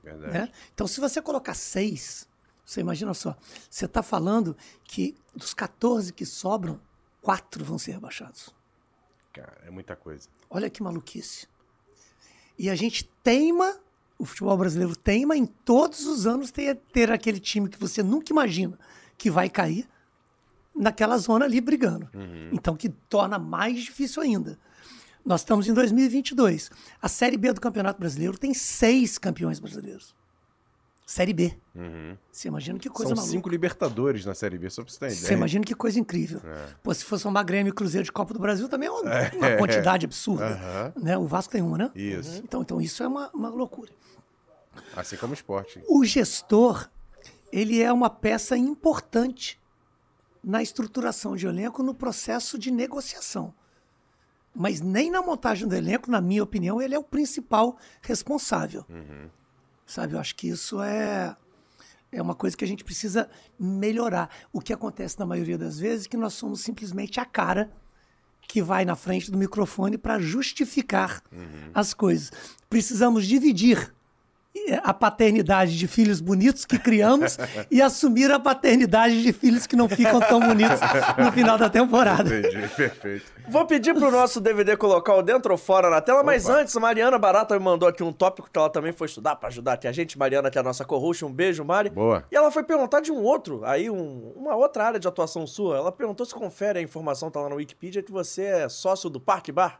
Né? 0.03 0.49
Então, 0.73 0.87
se 0.87 0.99
você 0.99 1.21
colocar 1.21 1.53
seis, 1.53 2.27
você 2.63 2.81
imagina 2.81 3.13
só, 3.13 3.35
você 3.69 3.85
está 3.85 4.01
falando 4.01 4.55
que 4.83 5.15
dos 5.35 5.53
14 5.53 6.13
que 6.13 6.25
sobram, 6.25 6.79
quatro 7.21 7.63
vão 7.65 7.77
ser 7.77 7.91
rebaixados. 7.91 8.55
Cara, 9.37 9.57
é 9.67 9.69
muita 9.69 9.95
coisa. 9.95 10.27
Olha 10.49 10.67
que 10.67 10.81
maluquice. 10.81 11.47
E 12.57 12.71
a 12.71 12.75
gente 12.75 13.05
teima, 13.23 13.77
o 14.17 14.25
futebol 14.25 14.57
brasileiro 14.57 14.95
teima 14.95 15.37
em 15.37 15.45
todos 15.45 16.07
os 16.07 16.25
anos 16.25 16.49
ter, 16.49 16.75
ter 16.91 17.11
aquele 17.11 17.39
time 17.39 17.69
que 17.69 17.79
você 17.79 18.01
nunca 18.01 18.31
imagina 18.31 18.79
que 19.15 19.29
vai 19.29 19.47
cair 19.47 19.87
naquela 20.75 21.19
zona 21.19 21.45
ali 21.45 21.61
brigando. 21.61 22.09
Então, 22.51 22.75
que 22.75 22.89
torna 22.89 23.37
mais 23.37 23.79
difícil 23.79 24.23
ainda. 24.23 24.57
Nós 25.23 25.41
estamos 25.41 25.67
em 25.67 25.73
2022. 25.73 26.71
A 26.99 27.07
Série 27.07 27.37
B 27.37 27.53
do 27.53 27.61
Campeonato 27.61 27.99
Brasileiro 27.99 28.39
tem 28.39 28.55
seis 28.55 29.19
campeões 29.19 29.59
brasileiros. 29.59 30.15
Série 31.09 31.31
B. 31.31 31.57
Você 32.29 32.49
imagina 32.49 32.77
que 32.77 32.89
coisa 32.89 33.09
São 33.09 33.15
maluca. 33.15 33.31
cinco 33.31 33.47
Libertadores 33.47 34.25
na 34.25 34.35
Série 34.35 34.57
B, 34.57 34.69
só 34.69 34.83
pra 34.83 34.91
você 34.91 34.99
ter 34.99 35.09
Você 35.11 35.23
ideia. 35.27 35.37
imagina 35.37 35.63
que 35.63 35.73
coisa 35.73 35.97
incrível. 35.97 36.41
Pô, 36.83 36.93
se 36.93 37.05
fosse 37.05 37.25
uma 37.25 37.41
Grêmio 37.43 37.71
e 37.71 37.73
Cruzeiro 37.73 38.03
de 38.03 38.11
Copa 38.11 38.33
do 38.33 38.39
Brasil, 38.41 38.67
também 38.67 38.89
é 38.89 38.91
uma, 38.91 39.01
uma 39.01 39.57
quantidade 39.57 40.05
absurda. 40.05 40.45
Aham. 40.45 40.93
Né? 41.01 41.17
O 41.17 41.25
Vasco 41.25 41.53
tem 41.53 41.61
uma, 41.61 41.77
né? 41.77 41.91
Isso. 41.95 42.41
Então, 42.43 42.61
então 42.61 42.81
isso 42.81 43.01
é 43.03 43.07
uma, 43.07 43.29
uma 43.33 43.47
loucura. 43.47 43.89
Assim 44.97 45.15
como 45.15 45.31
o 45.31 45.33
esporte. 45.33 45.81
O 45.87 46.03
gestor, 46.03 46.89
ele 47.53 47.81
é 47.81 47.91
uma 47.91 48.09
peça 48.09 48.57
importante 48.57 49.57
na 50.43 50.61
estruturação 50.61 51.37
de 51.37 51.47
elenco, 51.47 51.81
no 51.81 51.93
processo 51.93 52.59
de 52.59 52.69
negociação. 52.69 53.53
Mas 54.53 54.81
nem 54.81 55.09
na 55.09 55.21
montagem 55.21 55.69
do 55.69 55.73
elenco, 55.73 56.11
na 56.11 56.19
minha 56.19 56.43
opinião, 56.43 56.81
ele 56.81 56.93
é 56.95 56.99
o 56.99 57.03
principal 57.03 57.77
responsável. 58.01 58.83
Sabe, 59.87 60.13
eu 60.13 60.19
acho 60.19 60.35
que 60.35 60.49
isso 60.49 60.81
é, 60.81 61.35
é 62.11 62.21
uma 62.21 62.35
coisa 62.35 62.57
que 62.57 62.65
a 62.65 62.67
gente 62.67 62.83
precisa 62.83 63.29
melhorar. 63.57 64.29
O 64.51 64.59
que 64.59 64.73
acontece 64.73 65.17
na 65.17 65.25
maioria 65.25 65.57
das 65.57 65.79
vezes 65.79 66.05
é 66.05 66.09
que 66.09 66.17
nós 66.17 66.33
somos 66.33 66.59
simplesmente 66.59 67.21
a 67.21 67.25
cara 67.25 67.71
que 68.47 68.61
vai 68.61 68.83
na 68.85 68.95
frente 68.95 69.31
do 69.31 69.37
microfone 69.37 69.97
para 69.97 70.19
justificar 70.19 71.23
as 71.73 71.93
coisas. 71.93 72.31
Precisamos 72.69 73.25
dividir 73.25 73.93
a 74.83 74.93
paternidade 74.93 75.77
de 75.77 75.87
filhos 75.87 76.19
bonitos 76.21 76.65
que 76.65 76.77
criamos 76.77 77.37
e 77.71 77.81
assumir 77.81 78.31
a 78.31 78.39
paternidade 78.39 79.21
de 79.23 79.31
filhos 79.33 79.65
que 79.67 79.75
não 79.75 79.87
ficam 79.89 80.19
tão 80.19 80.39
bonitos 80.39 80.79
no 81.17 81.31
final 81.31 81.57
da 81.57 81.69
temporada. 81.69 82.37
Entendi, 82.37 82.67
perfeito. 82.75 83.25
Vou 83.49 83.65
pedir 83.65 83.93
pro 83.93 84.11
nosso 84.11 84.41
DVD 84.41 84.75
colocar 84.75 85.15
o 85.15 85.21
dentro 85.21 85.51
ou 85.51 85.57
fora 85.57 85.89
na 85.89 86.01
tela, 86.01 86.21
mas 86.23 86.45
Opa. 86.45 86.59
antes, 86.59 86.75
a 86.75 86.79
Mariana 86.79 87.17
Barata 87.17 87.57
me 87.57 87.63
mandou 87.63 87.87
aqui 87.87 88.03
um 88.03 88.11
tópico 88.11 88.49
que 88.51 88.59
ela 88.59 88.69
também 88.69 88.91
foi 88.91 89.07
estudar 89.07 89.35
pra 89.37 89.47
ajudar 89.49 89.73
aqui 89.73 89.87
a 89.87 89.91
gente. 89.91 90.17
Mariana, 90.17 90.49
que 90.51 90.57
é 90.57 90.61
a 90.61 90.63
nossa 90.63 90.83
co-host, 90.83 91.23
um 91.23 91.31
beijo, 91.31 91.63
Mari. 91.63 91.89
Boa. 91.89 92.23
E 92.31 92.35
ela 92.35 92.51
foi 92.51 92.63
perguntar 92.63 92.99
de 92.99 93.11
um 93.11 93.23
outro, 93.23 93.63
aí 93.63 93.89
um- 93.89 94.33
uma 94.35 94.55
outra 94.55 94.85
área 94.85 94.99
de 94.99 95.07
atuação 95.07 95.47
sua. 95.47 95.77
Ela 95.77 95.91
perguntou 95.91 96.25
se 96.25 96.33
confere 96.35 96.79
a 96.79 96.81
informação, 96.81 97.31
tá 97.31 97.39
lá 97.39 97.47
na 97.49 97.55
Wikipedia, 97.55 98.03
que 98.03 98.11
você 98.11 98.43
é 98.43 98.69
sócio 98.69 99.09
do 99.09 99.19
Parque 99.19 99.51
Bar. 99.51 99.79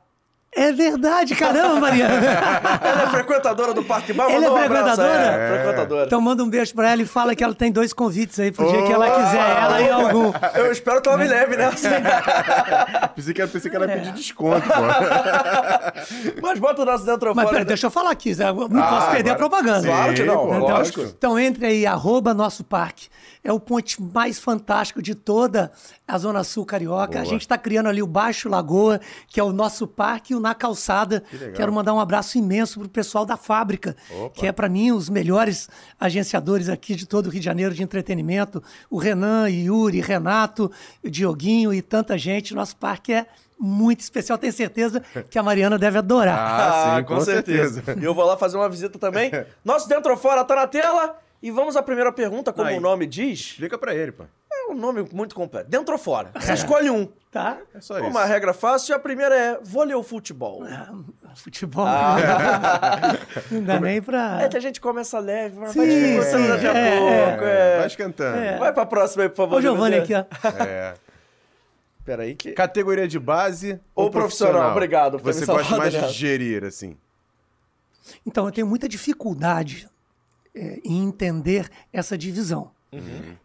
É 0.56 0.72
verdade, 0.72 1.36
caramba, 1.36 1.80
Mariana. 1.82 2.16
Ela 2.82 3.04
é 3.04 3.08
frequentadora 3.08 3.74
do 3.76 3.84
Parque 3.84 4.12
Bar, 4.12 4.24
Ela 4.24 4.34
é 4.34 4.40
mandou 4.50 4.56
um 4.56 4.60
frequentadora? 4.60 5.14
É, 5.14 5.54
frequentadora. 5.56 6.06
Então 6.08 6.22
manda 6.22 6.44
um 6.44 6.50
beijo 6.50 6.74
pra 6.74 6.90
ela 6.92 7.02
e 7.02 7.06
fala 7.06 7.36
que 7.36 7.44
ela 7.44 7.54
tem 7.54 7.72
dois 7.72 7.94
convites 7.94 8.40
aí 8.40 8.52
pro 8.52 8.68
dia 8.68 8.82
que 8.84 8.92
ela 8.92 9.08
quiser, 9.12 9.38
ela 9.62 9.82
e 9.82 9.90
algum. 9.90 10.32
Eu 10.56 10.72
espero 10.72 11.00
que 11.02 11.10
ela 11.10 11.18
me 11.18 11.28
leve 11.28 11.58
nessa. 11.58 11.90
Pensei 13.16 13.34
que, 13.36 13.46
pensei 13.48 13.70
que 13.70 13.76
ela 13.78 13.86
ia 13.86 13.92
É. 13.92 13.98
pedir 13.98 14.14
desconto, 14.14 14.62
pô. 14.68 14.74
Mas 16.42 16.60
bota 16.60 16.82
o 16.82 16.86
nosso 16.86 17.06
dentro 17.06 17.28
Mas 17.36 17.44
fora. 17.44 17.50
peraí, 17.50 17.66
deixa 17.66 17.86
eu 17.88 17.92
falar 17.92 18.12
aqui, 18.12 18.34
Zé, 18.34 18.46
não 18.52 18.68
posso 18.68 19.12
perder 19.12 19.30
a 19.30 19.34
agora- 19.34 19.50
propaganda. 19.50 19.88
Claro 19.88 20.14
que 20.14 20.24
não, 20.24 20.46
Então, 20.48 20.60
lógico. 20.60 21.02
Então 21.02 21.38
entre 21.40 21.66
aí, 21.68 21.86
arroba 21.86 22.34
nosso 22.34 22.64
parque. 22.64 23.10
É 23.48 23.52
o 23.54 23.62
ponte 23.62 24.04
mais 24.04 24.38
fantástico 24.38 25.02
de 25.02 25.16
toda 25.16 25.72
a 26.06 26.18
Zona 26.18 26.44
Sul 26.44 26.66
Carioca. 26.66 27.14
Boa. 27.14 27.22
A 27.22 27.24
gente 27.24 27.44
está 27.44 27.58
criando 27.58 27.88
ali 27.88 28.04
o 28.04 28.06
Baixo 28.06 28.50
Lagoa, 28.50 29.00
que 29.26 29.40
é 29.40 29.44
o 29.44 29.54
nosso 29.54 29.88
parque, 29.88 30.34
e 30.34 30.36
o 30.36 30.40
Na 30.42 30.54
Calçada. 30.54 31.24
legal. 31.32 31.54
Quero 31.54 31.72
mandar 31.72 31.94
um 31.94 32.00
abraço 32.02 32.38
imenso 32.38 32.78
pro 32.78 32.90
pessoal 32.90 33.26
da 33.26 33.38
fábrica, 33.38 33.96
Opa. 34.20 34.32
que 34.32 34.46
é 34.46 34.52
para 34.52 34.68
mim 34.68 34.92
os 34.92 35.08
melhores 35.08 35.70
agenciadores 35.98 36.68
aqui 36.68 36.94
de 36.94 37.06
todo 37.06 37.28
o 37.28 37.30
Rio 37.30 37.40
de 37.40 37.46
Janeiro 37.46 37.74
de 37.74 37.82
entretenimento. 37.82 38.62
O 38.90 38.98
Renan, 38.98 39.48
Yuri, 39.48 40.02
Renato, 40.02 40.70
o 41.02 41.10
Dioguinho 41.10 41.74
e 41.74 41.82
tanta 41.82 42.18
gente. 42.18 42.54
Nosso 42.54 42.76
parque 42.76 43.14
é 43.14 43.28
muito 43.58 44.02
especial. 44.02 44.38
Tenho 44.38 44.52
certeza 44.52 45.02
que 45.30 45.40
a 45.40 45.44
Mariana 45.44 45.80
deve 45.80 45.98
adorar. 45.98 46.38
Ah, 46.38 46.98
sim, 46.98 47.06
com, 47.06 47.22
certeza. 47.22 47.82
E 47.98 48.04
eu 48.04 48.14
vou 48.14 48.26
lá 48.26 48.36
fazer 48.36 48.58
uma 48.58 48.68
visita 48.68 49.00
também. 49.00 49.32
Nosso 49.64 49.88
dentro 49.88 50.12
ou 50.12 50.18
fora 50.18 50.44
tá 50.44 50.54
na 50.54 50.68
tela. 50.68 51.18
E 51.42 51.52
vamos 51.52 51.76
à 51.76 51.84
primeira 51.84 52.12
pergunta, 52.12 52.52
como 52.52 52.68
Aí. 52.68 52.78
o 52.78 52.82
nome 52.82 53.06
diz. 53.06 53.40
Explica 53.40 53.78
pra 53.78 53.94
ele, 53.94 54.12
pô. 54.12 54.24
É 54.52 54.72
um 54.72 54.76
nome 54.76 55.08
muito 55.14 55.36
completo. 55.36 55.70
Dentro 55.70 55.94
ou 55.94 56.00
fora? 56.00 56.32
Você 56.36 56.54
escolhe 56.54 56.90
um. 56.90 57.08
Tá? 57.32 57.58
É 57.76 57.80
só 57.80 58.00
Uma 58.00 58.22
isso. 58.22 58.30
regra 58.32 58.54
fácil. 58.54 58.94
E 58.94 58.96
a 58.96 59.00
primeira 59.00 59.36
é 59.36 59.60
vôlei 59.62 59.94
ou 59.96 60.02
futebol? 60.04 60.64
Ah, 60.66 60.90
Futebol. 61.36 61.86
Não 63.52 63.64
dá 63.64 63.80
nem 63.80 64.02
pra. 64.02 64.42
É 64.42 64.50
que 64.50 64.58
a 64.58 64.60
gente 64.60 64.82
começa 64.82 65.20
leve, 65.20 65.56
mas 65.60 65.72
Sim, 65.72 66.18
vai 66.18 66.26
sim, 66.26 66.48
daqui 66.48 66.66
a 66.68 66.74
é, 66.76 66.98
pouco. 67.30 67.44
É, 67.46 67.76
É. 67.76 67.78
vai 67.78 67.88
esquentando. 67.88 68.60
Vai 68.60 68.74
pra 68.74 68.86
próxima 68.88 69.24
aí, 69.24 69.30
por 69.30 69.36
favor. 69.36 69.58
Ô, 69.58 69.62
Giovanni 69.62 69.98
aqui, 69.98 70.14
ó. 70.16 70.26
É. 70.64 70.96
Peraí 72.04 72.34
que... 72.36 72.54
Categoria 72.54 73.08
de 73.08 73.20
base 73.20 73.80
Ou 73.94 74.10
profissional, 74.10 74.72
obrigado 74.72 75.20
por 75.20 75.26
ter 75.34 75.40
Você 75.40 75.46
gosta 75.46 75.78
mais 75.78 75.94
de 75.94 76.10
gerir, 76.10 76.64
assim. 76.64 76.98
Então, 78.26 78.46
eu 78.46 78.52
tenho 78.52 78.66
muita 78.66 78.88
dificuldade 78.88 79.88
é, 80.58 80.82
em 80.84 81.04
entender 81.04 81.70
essa 81.94 82.18
divisão. 82.18 82.72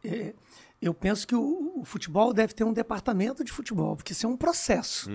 É, 0.03 0.33
eu 0.81 0.95
penso 0.95 1.27
que 1.27 1.35
o, 1.35 1.73
o 1.77 1.85
futebol 1.85 2.33
deve 2.33 2.55
ter 2.55 2.65
um 2.65 2.73
departamento 2.73 3.45
de 3.45 3.53
futebol, 3.53 3.97
porque 3.97 4.13
isso 4.13 4.27
é 4.27 4.29
um 4.29 4.37
processo. 4.37 5.11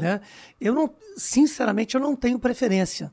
Né? 0.00 0.20
Eu 0.60 0.74
não, 0.74 0.94
sinceramente, 1.16 1.94
eu 1.94 2.00
não 2.00 2.14
tenho 2.14 2.38
preferência. 2.38 3.12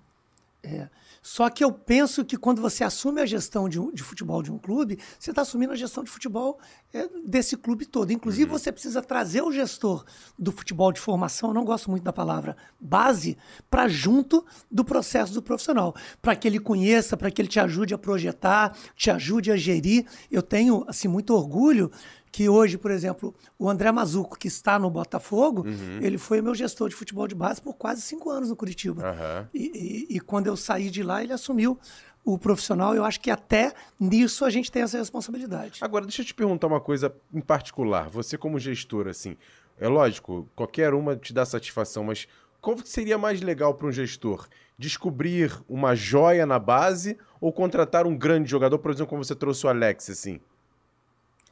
É, 0.64 0.88
só 1.22 1.50
que 1.50 1.64
eu 1.64 1.72
penso 1.72 2.26
que 2.26 2.36
quando 2.36 2.62
você 2.62 2.84
assume 2.84 3.22
a 3.22 3.26
gestão 3.26 3.70
de, 3.70 3.80
um- 3.80 3.92
de 3.92 4.02
futebol 4.02 4.42
de 4.42 4.52
um 4.52 4.58
clube, 4.58 4.98
você 5.20 5.30
está 5.30 5.44
assumindo 5.44 5.72
a 5.74 5.76
gestão 5.76 6.04
de 6.04 6.10
futebol 6.10 6.60
é, 6.94 7.08
desse 7.26 7.56
clube 7.56 7.86
todo. 7.86 8.12
Inclusive, 8.12 8.50
você 8.50 8.72
precisa 8.72 9.02
trazer 9.02 9.42
o 9.42 9.52
gestor 9.52 10.04
do 10.38 10.52
futebol 10.52 10.92
de 10.92 11.00
formação, 11.00 11.50
eu 11.50 11.54
não 11.54 11.64
gosto 11.64 11.92
muito 11.92 12.04
da 12.04 12.12
palavra 12.12 12.58
base, 12.80 13.38
para 13.70 13.88
junto 13.88 14.44
do 14.70 14.84
processo 14.84 15.34
do 15.34 15.42
profissional. 15.42 15.96
Para 16.22 16.36
que 16.36 16.48
ele 16.48 16.60
conheça, 16.60 17.16
para 17.16 17.30
que 17.30 17.42
ele 17.42 17.50
te 17.50 17.60
ajude 17.60 17.94
a 17.94 17.98
projetar, 17.98 18.76
te 18.96 19.12
ajude 19.12 19.52
a 19.52 19.56
gerir. 19.56 20.06
Eu 20.32 20.42
tenho 20.42 20.84
assim, 20.88 21.08
muito 21.08 21.34
orgulho 21.36 21.92
que 22.32 22.48
hoje, 22.48 22.78
por 22.78 22.92
exemplo, 22.92 23.36
o 23.60 23.70
André 23.70 23.92
Mazuco, 23.92 24.38
que 24.40 24.48
está 24.48 24.80
no 24.80 24.90
Botafogo, 24.90 25.66
ele 26.02 26.18
foi 26.18 26.42
meu 26.42 26.56
gestor 26.56 26.88
de 26.90 26.96
futebol 26.96 27.28
de 27.28 27.36
base 27.36 27.62
por 27.62 27.74
quase 27.76 28.02
cinco 28.02 28.30
anos 28.30 28.50
no 28.50 28.56
Curitiba. 28.56 29.04
Aham. 29.10 29.50
E, 29.54 30.08
e- 30.12 30.16
e 30.16 30.20
quando 30.20 30.48
eu 30.48 30.56
saí 30.56 30.90
de 30.90 31.04
lá, 31.04 31.22
ele 31.24 31.34
assumiu 31.34 31.78
o 32.24 32.38
profissional. 32.38 32.96
Eu 32.96 33.04
acho 33.04 33.20
que 33.20 33.30
até 33.30 33.74
nisso 34.00 34.46
a 34.46 34.50
gente 34.50 34.72
tem 34.72 34.84
essa 34.84 34.98
responsabilidade. 34.98 35.80
Agora, 35.82 36.06
deixa 36.06 36.22
eu 36.22 36.26
te 36.26 36.34
perguntar 36.34 36.68
uma 36.68 36.80
coisa 36.80 37.14
em 37.34 37.42
particular. 37.42 38.08
Você, 38.10 38.38
como 38.38 38.58
gestor, 38.60 39.08
assim, 39.08 39.36
é 39.78 39.88
lógico, 39.88 40.48
qualquer 40.56 40.94
uma 40.94 41.16
te 41.16 41.34
dá 41.34 41.44
satisfação, 41.46 42.04
mas 42.06 42.28
qual 42.62 42.78
seria 42.86 43.18
mais 43.18 43.42
legal 43.42 43.74
para 43.74 43.88
um 43.88 43.92
gestor? 43.92 44.48
Descobrir 44.78 45.52
uma 45.68 45.96
joia 45.96 46.46
na 46.46 46.60
base 46.60 47.18
ou 47.40 47.52
contratar 47.52 48.06
um 48.08 48.16
grande 48.16 48.50
jogador, 48.50 48.78
por 48.80 48.92
exemplo, 48.92 49.08
como 49.10 49.24
você 49.24 49.36
trouxe 49.36 49.66
o 49.66 49.70
Alex, 49.70 50.10
assim? 50.10 50.40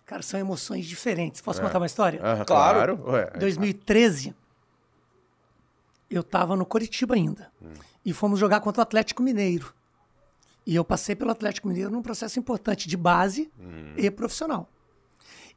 Cara, 0.10 0.24
são 0.24 0.40
emoções 0.40 0.88
diferentes. 0.88 1.40
Posso 1.40 1.62
É. 1.62 1.64
contar 1.64 1.78
uma 1.78 1.86
história? 1.86 2.20
Ah, 2.24 2.44
Claro. 2.44 2.98
claro. 2.98 3.12
Ué, 3.12 3.30
2013, 3.38 4.34
eu 6.10 6.22
estava 6.22 6.56
no 6.56 6.66
Coritiba 6.66 7.14
ainda. 7.14 7.52
E 8.04 8.12
fomos 8.12 8.40
jogar 8.40 8.60
contra 8.62 8.82
o 8.82 8.84
Atlético 8.84 9.22
Mineiro. 9.22 9.72
E 10.66 10.76
eu 10.76 10.84
passei 10.84 11.16
pelo 11.16 11.30
Atlético 11.30 11.68
Mineiro 11.68 11.92
num 11.92 12.02
processo 12.02 12.40
importante 12.40 12.88
de 12.88 12.98
base 12.98 13.52
e 13.96 14.10
profissional. 14.10 14.68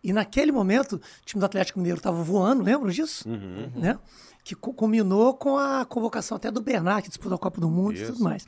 E 0.04 0.12
naquele 0.12 0.52
momento, 0.52 0.96
o 0.96 1.00
time 1.24 1.40
do 1.40 1.46
Atlético 1.46 1.78
Mineiro 1.78 1.96
estava 1.98 2.22
voando, 2.22 2.62
lembram 2.62 2.90
disso? 2.90 3.26
Né? 3.74 3.98
Que 4.44 4.54
cu- 4.54 4.74
culminou 4.74 5.32
com 5.34 5.56
a 5.56 5.86
convocação 5.86 6.36
até 6.36 6.50
do 6.50 6.60
Bernard, 6.60 7.02
que 7.04 7.08
disputou 7.08 7.36
a 7.36 7.38
Copa 7.38 7.58
do 7.58 7.70
Mundo 7.70 7.92
e 7.96 8.02
Isso. 8.02 8.12
tudo 8.12 8.24
mais. 8.24 8.44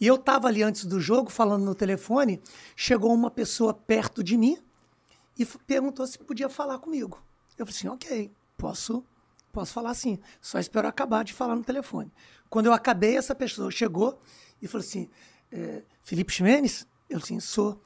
E 0.00 0.06
eu 0.06 0.16
estava 0.16 0.48
ali 0.48 0.64
antes 0.64 0.84
do 0.84 0.98
jogo, 0.98 1.30
falando 1.30 1.64
no 1.64 1.74
telefone, 1.76 2.40
chegou 2.74 3.14
uma 3.14 3.30
pessoa 3.30 3.72
perto 3.72 4.24
de 4.24 4.36
mim 4.36 4.58
e 5.38 5.44
perguntou 5.44 6.06
se 6.06 6.18
podia 6.18 6.48
falar 6.48 6.78
comigo. 6.78 7.22
Eu 7.58 7.66
falei 7.66 7.78
assim, 7.78 7.88
ok, 7.88 8.32
posso, 8.56 9.04
posso 9.52 9.72
falar 9.72 9.94
sim. 9.94 10.18
Só 10.40 10.58
espero 10.58 10.88
acabar 10.88 11.24
de 11.24 11.32
falar 11.32 11.56
no 11.56 11.64
telefone. 11.64 12.12
Quando 12.48 12.66
eu 12.66 12.72
acabei, 12.72 13.16
essa 13.16 13.34
pessoa 13.34 13.70
chegou 13.70 14.20
e 14.60 14.66
falou 14.68 14.84
assim, 14.84 15.08
"É, 15.50 15.82
Felipe 16.02 16.32
Ximenes? 16.32 16.86
Eu 17.08 17.18
assim, 17.18 17.38
sou. 17.40 17.80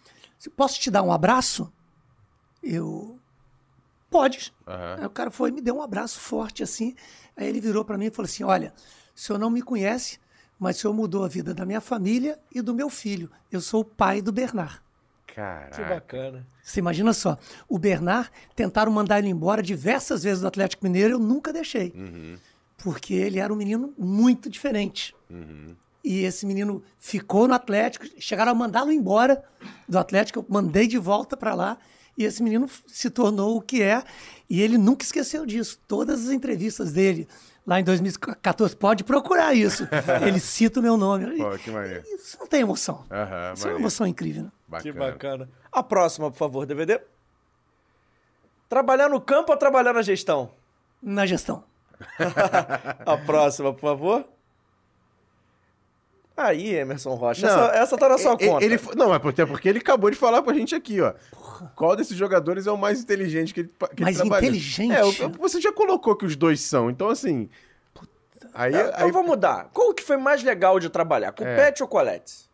Posso 0.57 0.79
te 0.79 0.91
dar 0.91 1.03
um 1.03 1.12
abraço? 1.12 1.73
Eu, 2.62 3.19
pode. 4.11 4.53
Aham. 4.66 4.97
Aí 5.01 5.07
o 5.07 5.11
cara 5.11 5.31
foi 5.31 5.51
e 5.51 5.53
me 5.53 5.61
deu 5.61 5.77
um 5.77 5.83
abraço 5.83 6.19
forte 6.20 6.62
assim. 6.62 6.95
Aí 7.37 7.47
ele 7.47 7.61
virou 7.61 7.85
para 7.85 7.99
mim 7.99 8.07
e 8.07 8.11
falou 8.11 8.27
assim, 8.27 8.45
olha, 8.45 8.73
o 9.15 9.19
senhor 9.19 9.39
não 9.39 9.51
me 9.51 9.62
conhece, 9.62 10.19
mas 10.59 10.77
o 10.77 10.81
senhor 10.81 10.95
mudou 10.95 11.25
a 11.25 11.29
vida 11.29 11.55
da 11.55 11.65
minha 11.65 11.81
família 11.81 12.39
e 12.53 12.61
do 12.61 12.75
meu 12.75 12.89
filho. 12.89 13.31
Eu 13.51 13.61
sou 13.61 13.81
o 13.81 13.85
pai 13.85 14.20
do 14.20 14.33
Bernard. 14.33 14.81
Que 15.28 15.34
Caraca. 15.34 15.84
bacana. 15.84 16.46
Você 16.62 16.80
imagina 16.80 17.12
só, 17.12 17.38
o 17.68 17.78
Bernard 17.78 18.30
tentaram 18.56 18.90
mandar 18.90 19.18
ele 19.18 19.28
embora 19.28 19.62
diversas 19.62 20.22
vezes 20.24 20.40
do 20.40 20.48
Atlético 20.48 20.84
Mineiro, 20.84 21.14
eu 21.14 21.18
nunca 21.18 21.52
deixei. 21.52 21.94
Porque 22.78 23.14
ele 23.14 23.38
era 23.38 23.52
um 23.52 23.56
menino 23.56 23.94
muito 23.96 24.48
diferente. 24.50 25.14
E 26.02 26.24
esse 26.24 26.46
menino 26.46 26.82
ficou 26.98 27.46
no 27.46 27.55
Atlético, 27.55 28.06
chegaram 28.18 28.52
a 28.52 28.55
mandá-lo 28.55 28.90
embora 28.90 29.44
do 29.88 29.98
Atlético, 29.98 30.40
eu 30.40 30.46
mandei 30.48 30.86
de 30.86 30.98
volta 30.98 31.36
para 31.36 31.55
lá. 31.55 31.78
E 32.16 32.24
esse 32.24 32.42
menino 32.42 32.68
se 32.86 33.10
tornou 33.10 33.56
o 33.56 33.62
que 33.62 33.80
é, 33.80 34.02
e 34.50 34.60
ele 34.60 34.76
nunca 34.76 35.05
esqueceu 35.05 35.46
disso. 35.46 35.78
Todas 35.86 36.26
as 36.26 36.32
entrevistas 36.32 36.92
dele, 36.92 37.28
lá 37.69 37.78
em 37.78 37.85
2014, 37.85 38.74
pode 38.74 39.05
procurar 39.05 39.53
isso. 39.53 39.86
ele 40.27 40.40
cita 40.40 40.81
o 40.81 40.82
meu 40.82 40.97
nome. 40.97 41.36
Pô, 41.36 41.51
que 41.59 41.70
maneiro. 41.70 42.03
Isso 42.07 42.39
não 42.40 42.47
tem 42.47 42.62
emoção. 42.62 43.05
Isso 43.55 43.69
é 43.69 43.73
uma 43.73 43.78
emoção 43.78 44.07
incrível, 44.07 44.45
né? 44.45 44.51
Que 44.81 44.90
Bacana. 44.90 45.12
bacana. 45.12 45.51
A 45.70 45.82
próxima, 45.82 46.31
por 46.31 46.39
favor, 46.39 46.65
DVD. 46.65 46.99
Trabalhar 48.70 49.11
no 49.11 49.20
campo 49.20 49.53
ou 49.53 49.59
trabalhar 49.59 49.93
na 49.93 50.01
gestão? 50.01 50.51
Na 51.03 51.27
gestão. 51.27 51.62
A 53.05 53.16
próxima, 53.19 53.73
por 53.73 53.81
favor. 53.81 54.24
Aí, 56.39 56.74
Emerson 56.77 57.15
Rocha. 57.15 57.47
Não, 57.47 57.65
essa, 57.65 57.77
essa 57.77 57.98
tá 57.98 58.09
na 58.09 58.16
sua 58.16 58.35
E- 58.39 58.47
conta. 58.47 58.65
Ele, 58.65 58.78
não, 58.97 59.12
é 59.12 59.19
porque, 59.19 59.44
porque 59.44 59.69
ele 59.69 59.81
acabou 59.81 60.09
de 60.09 60.16
falar 60.16 60.40
pra 60.40 60.55
gente 60.55 60.73
aqui, 60.74 61.01
ó. 61.01 61.12
Qual 61.74 61.97
desses 61.97 62.16
jogadores 62.16 62.66
é 62.69 62.70
o 62.70 62.78
mais 62.78 63.01
inteligente 63.02 63.52
que 63.52 63.60
ele, 63.60 63.69
que 63.69 63.85
ele 63.97 64.02
Mais 64.05 64.16
trabalhou? 64.16 64.39
inteligente? 64.48 64.93
É, 64.93 65.02
você 65.36 65.60
já 65.60 65.73
colocou 65.73 66.15
que 66.15 66.24
os 66.24 66.36
dois 66.36 66.60
são, 66.60 66.89
então 66.89 67.09
assim. 67.09 67.48
Aí, 68.55 68.73
É, 68.73 68.82
aí 68.82 68.90
Então 68.94 69.12
vou 69.12 69.24
mudar. 69.24 69.69
Qual 69.73 69.93
que 69.93 70.02
foi 70.02 70.16
mais 70.16 70.43
legal 70.43 70.78
de 70.78 70.89
trabalhar? 70.89 71.32
Com 71.32 71.43
o 71.43 71.47
É. 71.47 71.56
Pet 71.56 71.82
ou 71.82 71.89
com 71.89 71.97
o 71.97 72.01
Alex? 72.01 72.48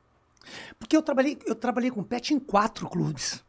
Porque 0.79 0.97
eu 0.97 1.03
trabalhei, 1.03 1.39
eu 1.47 1.55
trabalhei 1.55 1.91
com 1.91 2.03
pet 2.03 2.33
em 2.35 2.39
quatro 2.39 2.89
clubes. 2.89 3.45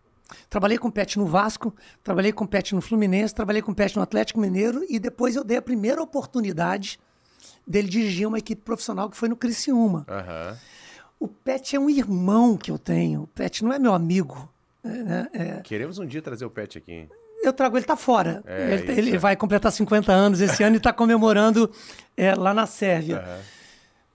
Trabalhei 0.50 0.78
com 0.78 0.90
pet 0.90 1.18
no 1.20 1.26
Vasco, 1.26 1.74
trabalhei 2.04 2.32
com 2.34 2.46
pet 2.46 2.74
no 2.76 2.82
Fluminense, 2.82 3.34
trabalhei 3.34 3.62
com 3.62 3.74
pet 3.74 3.96
no 3.96 4.02
Atlético 4.02 4.40
Mineiro 4.40 4.84
e 4.90 4.98
depois 5.00 5.36
eu 5.36 5.44
dei 5.44 5.58
a 5.58 5.62
primeira 5.62 6.02
oportunidade 6.02 7.00
dele 7.68 7.88
dirigir 7.88 8.28
uma 8.28 8.40
equipe 8.40 8.62
profissional 8.62 9.10
que 9.10 9.18
foi 9.18 9.30
no 9.30 9.36
Criciúma. 9.36 10.06
Aham. 10.10 10.58
O 11.20 11.28
Pet 11.28 11.76
é 11.76 11.80
um 11.80 11.90
irmão 11.90 12.58
que 12.58 12.70
eu 12.70 12.78
tenho. 12.78 13.24
O 13.24 13.28
Pet 13.28 13.64
não 13.64 13.72
é 13.72 13.80
meu 13.80 13.94
amigo. 13.94 14.50
né? 14.84 15.28
É, 15.34 15.62
Queremos 15.62 15.98
um 15.98 16.06
dia 16.06 16.22
trazer 16.22 16.46
o 16.46 16.50
Pet 16.50 16.78
aqui. 16.78 17.08
eu 17.42 17.54
trago 17.54 17.78
ele 17.78 17.86
tá 17.86 17.96
fora. 17.96 18.44
É, 18.46 18.74
ele, 18.74 18.92
ele 18.92 19.16
é. 19.16 19.18
vai 19.18 19.36
completar 19.36 19.72
50 19.72 20.12
anos 20.12 20.42
esse 20.42 20.62
ano 20.62 20.76
e 20.76 20.78
está 20.78 20.92
comemorando 20.92 21.72
é, 22.18 22.36
lá 22.36 22.54
na 22.54 22.66
Sérvia. 22.66 23.24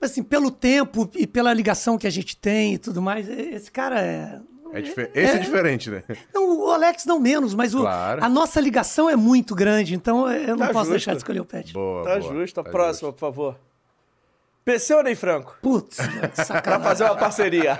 Mas, 0.01 0.13
assim, 0.13 0.23
pelo 0.23 0.51
tempo 0.51 1.11
e 1.15 1.27
pela 1.27 1.53
ligação 1.53 1.99
que 1.99 2.07
a 2.07 2.11
gente 2.11 2.37
tem 2.37 2.75
e 2.75 2.79
tudo 2.79 3.03
mais, 3.03 3.29
esse 3.29 3.71
cara 3.71 4.01
é. 4.01 4.41
É 4.73 4.81
Esse 4.81 5.37
é, 5.37 5.39
diferente, 5.39 5.91
né? 5.91 6.03
Não, 6.35 6.59
o 6.67 6.71
Alex 6.71 7.05
não 7.05 7.19
menos, 7.19 7.55
mas 7.55 7.75
o- 7.75 7.81
Claro. 7.81 8.25
a 8.25 8.29
nossa 8.29 8.61
ligação 8.61 9.09
é 9.11 9.17
muito 9.17 9.55
grande, 9.55 9.95
então 9.95 10.31
eu 10.31 10.57
não 10.57 10.67
Tá 10.67 10.73
posso 10.73 10.79
justo. 10.87 10.91
deixar 10.91 11.13
de 11.13 11.19
escolher 11.19 11.41
o 11.41 11.45
Pet. 11.45 11.73
Boa. 11.73 12.05
Tá 12.05 12.19
boa, 12.19 12.33
justo. 12.35 12.61
A 12.61 12.65
tá 12.65 12.71
próxima, 12.71 13.13
por 13.13 13.19
favor. 13.21 13.57
PC 14.65 14.95
ou 14.95 15.03
Ney 15.03 15.15
Franco? 15.15 15.57
Putz, 15.63 15.97
que 16.07 16.19
Pra 16.29 16.45
sacanagem. 16.45 16.85
fazer 16.85 17.05
uma 17.05 17.17
parceria. 17.17 17.79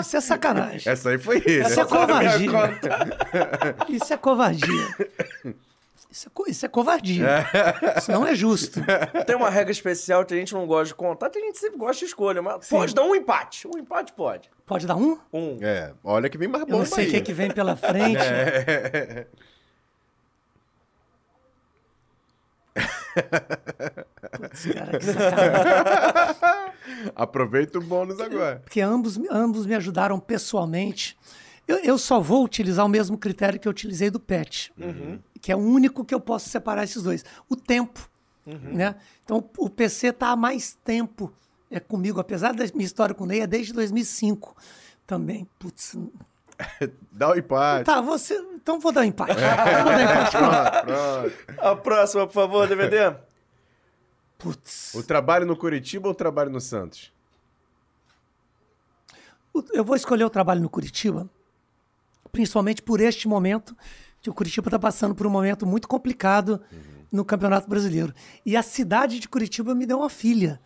Isso 0.00 0.16
é 0.16 0.20
sacanagem. 0.20 0.92
Essa 0.92 1.10
aí 1.10 1.18
foi 1.18 1.36
ele. 1.44 1.62
Isso 1.62 1.80
é 1.80 1.84
né? 1.84 1.88
covardia. 1.90 2.50
Isso 3.88 4.12
é 4.12 4.16
covardia. 4.16 4.96
Isso 6.10 6.28
é, 6.28 6.50
isso 6.50 6.64
é 6.64 6.68
covardia. 6.68 7.46
Isso 7.98 8.10
não 8.10 8.26
é 8.26 8.34
justo. 8.34 8.80
Tem 9.26 9.36
uma 9.36 9.50
regra 9.50 9.72
especial 9.72 10.24
que 10.24 10.34
a 10.34 10.36
gente 10.36 10.54
não 10.54 10.66
gosta 10.66 10.86
de 10.86 10.94
contar, 10.94 11.30
tem 11.30 11.42
gente 11.42 11.54
que 11.54 11.60
sempre 11.60 11.78
gosta 11.78 11.98
de 11.98 12.04
escolha, 12.06 12.40
mas 12.40 12.68
pode 12.68 12.94
dar 12.94 13.02
um 13.02 13.14
empate. 13.14 13.66
Um 13.66 13.78
empate 13.78 14.12
pode. 14.12 14.50
Pode 14.64 14.86
dar 14.86 14.96
um? 14.96 15.18
Um. 15.32 15.58
É, 15.60 15.92
olha 16.02 16.28
que 16.28 16.38
vem 16.38 16.48
mais 16.48 16.62
Eu 16.62 16.68
bom 16.68 16.78
não 16.78 16.86
sei 16.86 17.08
o 17.08 17.10
que, 17.10 17.20
que 17.20 17.32
vem 17.32 17.50
pela 17.50 17.76
frente. 17.76 18.22
É. 18.22 19.26
Putz, 24.36 24.66
cara, 24.66 24.98
que. 24.98 25.06
Aproveita 27.14 27.78
o 27.78 27.82
bônus 27.82 28.20
agora. 28.20 28.60
Porque 28.64 28.80
ambos, 28.80 29.18
ambos 29.30 29.66
me 29.66 29.74
ajudaram 29.74 30.18
pessoalmente. 30.20 31.16
Eu, 31.66 31.78
eu 31.78 31.98
só 31.98 32.20
vou 32.20 32.44
utilizar 32.44 32.86
o 32.86 32.88
mesmo 32.88 33.18
critério 33.18 33.58
que 33.58 33.66
eu 33.66 33.70
utilizei 33.70 34.08
do 34.08 34.20
PET, 34.20 34.72
que 35.46 35.52
é 35.52 35.54
o 35.54 35.60
único 35.60 36.04
que 36.04 36.12
eu 36.12 36.18
posso 36.18 36.48
separar 36.48 36.82
esses 36.82 37.00
dois. 37.00 37.24
O 37.48 37.54
tempo. 37.54 38.10
Né? 38.44 38.96
Então, 39.24 39.48
o 39.58 39.70
PC 39.70 40.08
está 40.08 40.30
há 40.30 40.36
mais 40.36 40.76
tempo 40.84 41.32
é, 41.70 41.78
comigo, 41.78 42.18
apesar 42.18 42.52
da 42.52 42.64
minha 42.74 42.84
história 42.84 43.14
com 43.14 43.22
o 43.22 43.26
Ney, 43.28 43.42
é 43.42 43.46
desde 43.46 43.72
2005 43.72 44.56
também. 45.06 45.48
Putz. 45.56 45.96
Dá 47.12 47.30
o 47.30 47.38
empate. 47.38 47.84
Tá, 47.84 48.00
você. 48.00 48.34
Então 48.56 48.80
vou 48.80 48.90
dar 48.90 49.02
um 49.02 49.04
empate. 49.04 49.34
Vou 49.38 49.92
dar 49.92 50.02
empate. 50.02 50.36
pronto. 50.84 51.60
A 51.60 51.76
próxima, 51.76 52.26
por 52.26 52.32
favor, 52.32 52.66
DVD. 52.66 53.14
Putz. 54.36 54.94
O 54.96 55.02
trabalho 55.04 55.46
no 55.46 55.56
Curitiba 55.56 56.08
ou 56.08 56.12
o 56.12 56.16
trabalho 56.16 56.50
no 56.50 56.60
Santos? 56.60 57.12
Eu 59.72 59.84
vou 59.84 59.94
escolher 59.94 60.24
o 60.24 60.30
trabalho 60.30 60.60
no 60.60 60.68
Curitiba, 60.68 61.30
principalmente 62.32 62.82
por 62.82 63.00
este 63.00 63.28
momento, 63.28 63.76
que 64.26 64.30
o 64.30 64.34
Curitiba 64.34 64.66
está 64.68 64.78
passando 64.78 65.14
por 65.14 65.26
um 65.26 65.30
momento 65.30 65.64
muito 65.64 65.86
complicado 65.86 66.60
no 67.12 67.24
Campeonato 67.24 67.68
Brasileiro. 67.68 68.12
E 68.44 68.56
a 68.56 68.62
cidade 68.62 69.20
de 69.20 69.28
Curitiba 69.28 69.74
me 69.74 69.86
deu 69.86 69.98
uma 69.98 70.10
filha. 70.10 70.60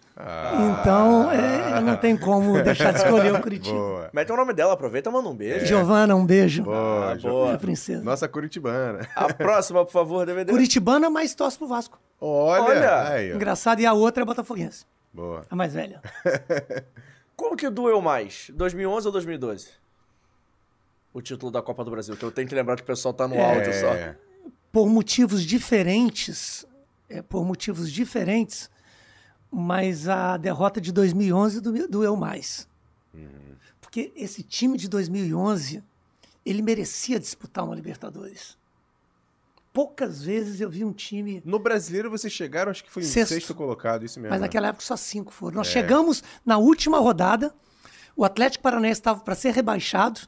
Então, 0.81 1.31
é, 1.31 1.81
não 1.81 1.97
tenho 1.97 2.19
como 2.19 2.61
deixar 2.65 2.93
de 2.93 2.99
escolher 2.99 3.35
o 3.35 3.41
Curitiba. 3.41 3.77
Boa. 3.77 4.11
Mete 4.13 4.33
o 4.33 4.37
nome 4.37 4.53
dela, 4.53 4.73
aproveita 4.75 5.09
e 5.09 5.13
manda 5.13 5.29
um 5.29 5.35
beijo. 5.35 5.67
Giovana, 5.67 6.15
um 6.17 6.25
beijo. 6.27 6.63
Boa, 6.63 7.13
Ah, 7.13 7.17
boa. 7.17 7.47
Minha 7.47 7.59
princesa. 7.59 8.03
Nossa 8.03 8.29
Curitibana. 8.29 9.07
A 9.15 9.33
próxima, 9.35 9.85
por 9.85 9.93
favor, 9.93 10.25
DVD. 10.27 10.51
Curitibana, 10.53 11.09
mas 11.11 11.35
torce 11.35 11.57
pro 11.59 11.67
Vasco. 11.67 11.99
Olha, 12.21 12.63
Olha. 12.65 13.03
aí. 13.09 13.33
Engraçado. 13.33 13.81
E 13.81 13.87
a 13.87 13.93
outra 13.93 14.23
é 14.23 14.27
botafoguense, 14.27 14.85
Boa. 15.13 15.43
a 15.51 15.55
mais 15.57 15.73
velha. 15.75 16.01
Qual 17.37 17.57
que 17.57 17.69
doeu 17.71 18.01
mais? 18.03 18.51
2011 18.55 19.07
ou 19.07 19.13
2012? 19.13 19.69
O 21.13 21.21
título 21.21 21.51
da 21.51 21.61
Copa 21.61 21.85
do 21.85 21.91
Brasil, 21.91 22.17
que 22.17 22.23
eu 22.25 22.31
tenho 22.31 22.47
que 22.49 22.55
lembrar 22.55 22.77
que 22.77 22.83
o 22.83 22.87
pessoal 22.87 23.13
tá 23.13 23.27
no 23.27 23.41
áudio 23.41 23.73
só. 23.75 23.95
É. 23.95 24.17
por 24.73 24.89
motivos 24.89 25.43
diferentes, 25.45 26.65
é, 27.09 27.21
por 27.23 27.45
motivos 27.45 27.91
diferentes, 27.91 28.71
mas 29.51 30.07
a 30.09 30.37
derrota 30.37 30.81
de 30.81 30.93
2011 30.93 31.61
do- 31.61 31.89
doeu 31.89 32.15
mais. 32.15 32.69
Porque 33.81 34.13
esse 34.15 34.45
time 34.45 34.79
de 34.79 34.89
2011, 34.89 35.83
ele 36.47 36.63
merecia 36.63 37.19
disputar 37.19 37.65
uma 37.65 37.75
Libertadores. 37.75 38.57
Poucas 39.73 40.23
vezes 40.23 40.61
eu 40.61 40.71
vi 40.71 40.85
um 40.85 40.93
time, 40.93 41.43
No 41.45 41.59
brasileiro 41.59 42.09
vocês 42.11 42.33
chegaram, 42.33 42.71
acho 42.71 42.83
que 42.85 42.91
foi 42.91 43.03
em 43.03 43.07
Sexto. 43.07 43.35
sexto, 43.35 43.55
colocado, 43.55 44.05
isso 44.05 44.19
mesmo. 44.21 44.31
mas 44.31 44.41
naquela 44.41 44.69
época 44.69 44.85
só 44.85 44.97
cinco 44.97 45.33
foram. 45.33 45.57
Nós 45.57 45.67
chegamos 45.67 46.23
na 46.47 46.59
última 46.59 46.99
rodada, 47.01 47.53
o 48.17 48.25
Atlético 48.25 48.63
Paranaense 48.63 49.01
estava 49.01 49.21
para 49.21 49.35
ser 49.35 49.53
rebaixado, 49.53 50.21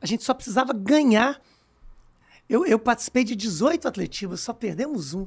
a 0.00 0.06
gente 0.06 0.24
só 0.24 0.34
precisava 0.34 0.72
ganhar. 0.72 1.40
Eu, 2.48 2.66
eu 2.66 2.78
participei 2.78 3.24
de 3.24 3.34
18 3.34 3.88
atletivas, 3.88 4.40
só 4.40 4.52
perdemos 4.52 5.14
um. 5.14 5.26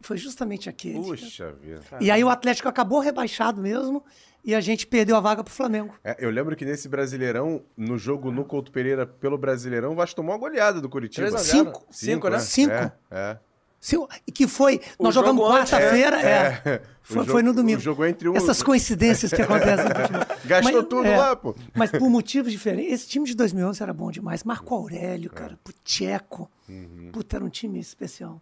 Foi 0.00 0.16
justamente 0.16 0.68
aquele. 0.68 1.00
Puxa 1.00 1.52
vida. 1.52 1.82
E 2.00 2.10
aí 2.10 2.24
o 2.24 2.28
Atlético 2.28 2.68
acabou 2.68 3.00
rebaixado 3.00 3.60
mesmo 3.60 4.02
e 4.42 4.54
a 4.54 4.60
gente 4.60 4.86
perdeu 4.86 5.16
a 5.16 5.20
vaga 5.20 5.44
pro 5.44 5.52
Flamengo. 5.52 5.94
É, 6.02 6.16
eu 6.18 6.30
lembro 6.30 6.56
que 6.56 6.64
nesse 6.64 6.88
Brasileirão, 6.88 7.62
no 7.76 7.98
jogo 7.98 8.30
no 8.30 8.44
Couto 8.44 8.72
Pereira 8.72 9.06
pelo 9.06 9.36
Brasileirão, 9.36 9.92
o 9.92 9.94
Vasco 9.94 10.16
tomou 10.16 10.32
uma 10.32 10.38
goleada 10.38 10.80
do 10.80 10.88
Curitiba. 10.88 11.28
3 11.28 11.34
a 11.34 11.38
0. 11.38 11.64
Cinco. 11.64 11.86
Cinco, 11.90 12.28
né? 12.28 12.38
Cinco. 12.38 12.72
É, 12.72 12.92
é. 13.10 13.38
Se 13.80 13.96
eu- 13.96 14.06
e 14.26 14.30
que 14.30 14.46
foi. 14.46 14.78
nós 15.00 15.14
jogo 15.14 15.28
jogamos 15.28 15.48
quarta-feira. 15.50 16.20
É. 16.20 16.62
É. 16.64 16.76
O 16.76 16.80
Foi, 17.02 17.16
jogo- 17.22 17.30
foi 17.32 17.42
no 17.42 17.52
domingo. 17.54 17.78
o 17.78 17.82
jogo 17.82 18.04
entre 18.04 18.28
um- 18.28 18.36
Essas 18.36 18.62
coincidências 18.62 19.32
que 19.32 19.40
acontecem 19.42 19.88
no 19.88 19.94
futebol. 19.94 20.26
Gastou 20.44 20.82
tudo 20.84 21.08
lá, 21.10 21.34
pô. 21.34 21.54
Mas 21.74 21.90
por 21.90 22.08
motivos 22.10 22.52
diferentes. 22.52 22.92
Esse 22.92 23.08
time 23.08 23.26
de 23.26 23.34
2011 23.34 23.82
era 23.82 23.92
bom 23.94 24.10
demais. 24.10 24.44
Marco 24.44 24.74
Aurélio, 24.74 25.30
É. 25.32 25.36
cara. 25.36 25.58
Puteco. 25.64 26.48
Uhum. 26.68 27.08
Puta, 27.10 27.36
era 27.38 27.44
um 27.44 27.48
time 27.48 27.80
especial. 27.80 28.40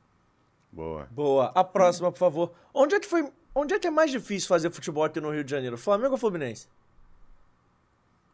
Boa. 0.73 1.06
Boa. 1.12 1.52
A 1.55 1.62
próxima, 1.65 2.10
por 2.12 2.19
favor. 2.19 2.52
Onde 2.74 2.97
é 2.97 3.01
que 3.01 3.06
foi. 3.06 3.27
Onde 3.55 3.73
é 3.74 3.78
que 3.78 3.86
é 3.86 3.90
mais 3.90 4.10
difícil 4.10 4.48
fazer 4.48 4.70
futebol 4.70 5.05
aqui 5.05 5.20
no 5.20 5.31
Rio 5.31 5.44
de 5.44 5.51
Janeiro? 5.51 5.78
Flamengo 5.78 6.12
ou 6.12 6.19
Fluminense? 6.19 6.66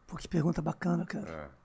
Pô, 0.07 0.17
que 0.17 0.27
pergunta 0.27 0.61
bacana, 0.61 1.05
cara. 1.05 1.29
É. 1.29 1.64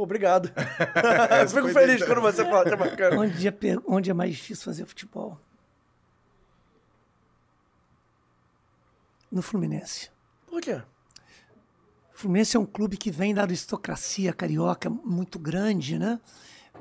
Pô, 0.00 0.04
obrigado. 0.04 0.50
Fico 1.52 1.68
feliz 1.68 2.02
quando 2.02 2.22
você 2.22 2.42
fala 2.42 2.64
que 2.64 2.72
é 2.72 2.76
bacana. 2.76 3.20
Onde 3.20 3.46
é, 3.46 3.50
per- 3.50 3.82
onde 3.86 4.10
é 4.10 4.14
mais 4.14 4.34
difícil 4.34 4.64
fazer 4.64 4.86
futebol? 4.86 5.38
No 9.30 9.42
Fluminense. 9.42 10.10
Por 10.46 10.62
quê? 10.62 10.80
O 12.14 12.18
Fluminense 12.18 12.56
é 12.56 12.60
um 12.60 12.64
clube 12.64 12.96
que 12.96 13.10
vem 13.10 13.34
da 13.34 13.42
aristocracia 13.42 14.32
carioca 14.32 14.88
muito 14.88 15.38
grande, 15.38 15.98
né? 15.98 16.18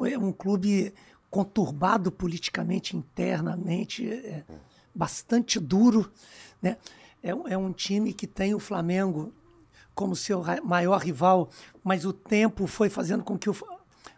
É 0.02 0.18
um 0.18 0.32
clube 0.32 0.94
conturbado 1.30 2.12
politicamente, 2.14 2.96
internamente, 2.96 4.10
é 4.10 4.46
bastante 4.96 5.60
duro, 5.60 6.10
né? 6.62 6.78
É, 7.22 7.36
um- 7.36 7.48
é 7.50 7.58
um 7.58 7.74
time 7.74 8.14
que 8.14 8.26
tem 8.26 8.56
o 8.56 8.60
Flamengo 8.60 9.34
como 10.00 10.16
seu 10.16 10.42
maior 10.64 11.02
rival, 11.02 11.50
mas 11.84 12.06
o 12.06 12.14
tempo 12.14 12.68
foi 12.68 12.90
fazendo 12.90 13.22
com 13.22 13.38
que 13.38 13.50
o, 13.50 13.56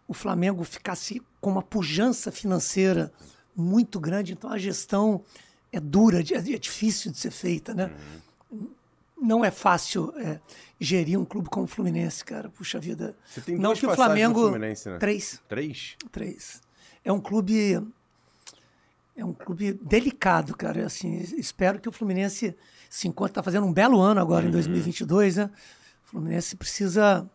o 0.08 0.14
Flamengo 0.14 0.64
ficasse 0.64 1.20
com 1.40 1.50
uma 1.50 1.64
pujança 1.64 2.32
financeira 2.32 3.12
muito 3.56 4.00
grande, 4.00 4.34
então 4.34 4.52
a 4.52 4.60
gestão 4.60 5.24
é 5.72 5.80
dura, 5.80 6.20
é, 6.20 6.54
é 6.54 6.60
difícil 6.60 7.12
de 7.12 7.18
ser 7.18 7.32
feita, 7.32 7.74
né? 7.74 7.92
não 9.20 9.44
é 9.44 9.50
fácil 9.50 10.14
é, 10.20 10.40
gerir 10.80 11.20
um 11.20 11.26
clube 11.26 11.50
como 11.50 11.66
o 11.66 11.68
Fluminense, 11.68 12.24
cara. 12.24 12.50
Puxa 12.50 12.80
vida. 12.80 13.16
Você 13.26 13.42
tem 13.42 13.58
não 13.58 13.74
que 13.74 13.86
o 13.86 13.96
Flamengo. 13.96 14.42
Fluminense, 14.42 14.88
né? 14.88 14.98
Três. 15.00 15.42
Três? 15.48 15.96
Três. 16.12 16.62
É 17.04 17.12
um 17.12 17.20
clube. 17.20 17.82
É 19.16 19.24
um 19.24 19.34
clube 19.34 19.74
delicado, 19.74 20.56
cara. 20.56 20.86
Assim, 20.86 21.18
espero 21.38 21.80
que 21.80 21.88
o 21.88 21.92
Fluminense 21.92 22.56
se 22.92 23.08
encontre. 23.08 23.32
Está 23.32 23.42
fazendo 23.42 23.66
um 23.66 23.72
belo 23.74 24.02
ano 24.02 24.20
agora, 24.20 24.46
em 24.46 24.52
2022, 24.52 25.38
né? 25.38 25.50
O 26.06 26.10
Fluminense 26.10 26.56
precisa. 26.58 27.26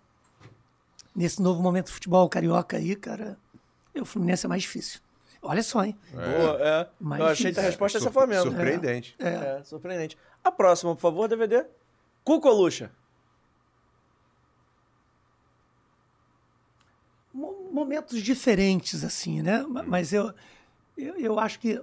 Nesse 1.15 1.41
novo 1.41 1.63
momento 1.63 1.87
do 1.87 1.93
futebol 1.93 2.29
carioca 2.29 2.77
aí, 2.77 2.95
cara. 2.95 3.39
O 3.99 4.05
Fluminense 4.05 4.45
é 4.45 4.49
mais 4.51 4.61
difícil. 4.63 5.01
Olha 5.41 5.63
só, 5.63 5.83
hein? 5.83 5.97
Boa, 6.13 6.59
é. 6.61 6.89
Mas 7.01 7.21
Eu 7.21 7.27
achei 7.27 7.53
que 7.53 7.59
a 7.61 7.63
resposta 7.63 7.97
ia 7.97 8.01
ser 8.01 8.05
Sur- 8.07 8.13
Flamengo. 8.13 8.43
Surpreendente. 8.43 9.15
É. 9.19 9.63
surpreendente. 9.65 10.19
A 10.45 10.53
próxima, 10.53 10.95
por 10.95 11.01
favor, 11.01 11.27
DVD. 11.29 11.65
Cuco 12.23 12.49
ou 12.49 12.55
Lucha? 12.63 12.91
mo- 17.33 17.71
momentos 17.73 18.23
diferentes, 18.23 19.05
assim, 19.05 19.41
né? 19.43 19.63
Ma- 19.63 19.83
Mas 19.83 20.13
eu, 20.13 20.33
eu, 20.97 21.15
eu 21.19 21.39
acho 21.41 21.59
que. 21.61 21.81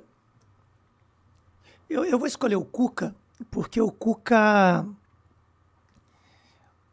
Eu, 1.90 2.06
eu 2.06 2.18
vou 2.18 2.28
escolher 2.28 2.56
o 2.56 2.66
Cuca, 2.66 3.16
porque 3.50 3.82
o 3.82 3.92
Cuca. 3.92 4.86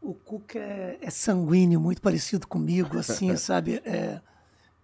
O 0.01 0.13
Cuca 0.13 0.57
é, 0.57 0.97
é 1.01 1.09
sanguíneo, 1.09 1.79
muito 1.79 2.01
parecido 2.01 2.47
comigo, 2.47 2.97
assim, 2.97 3.35
sabe? 3.37 3.81
É, 3.85 4.19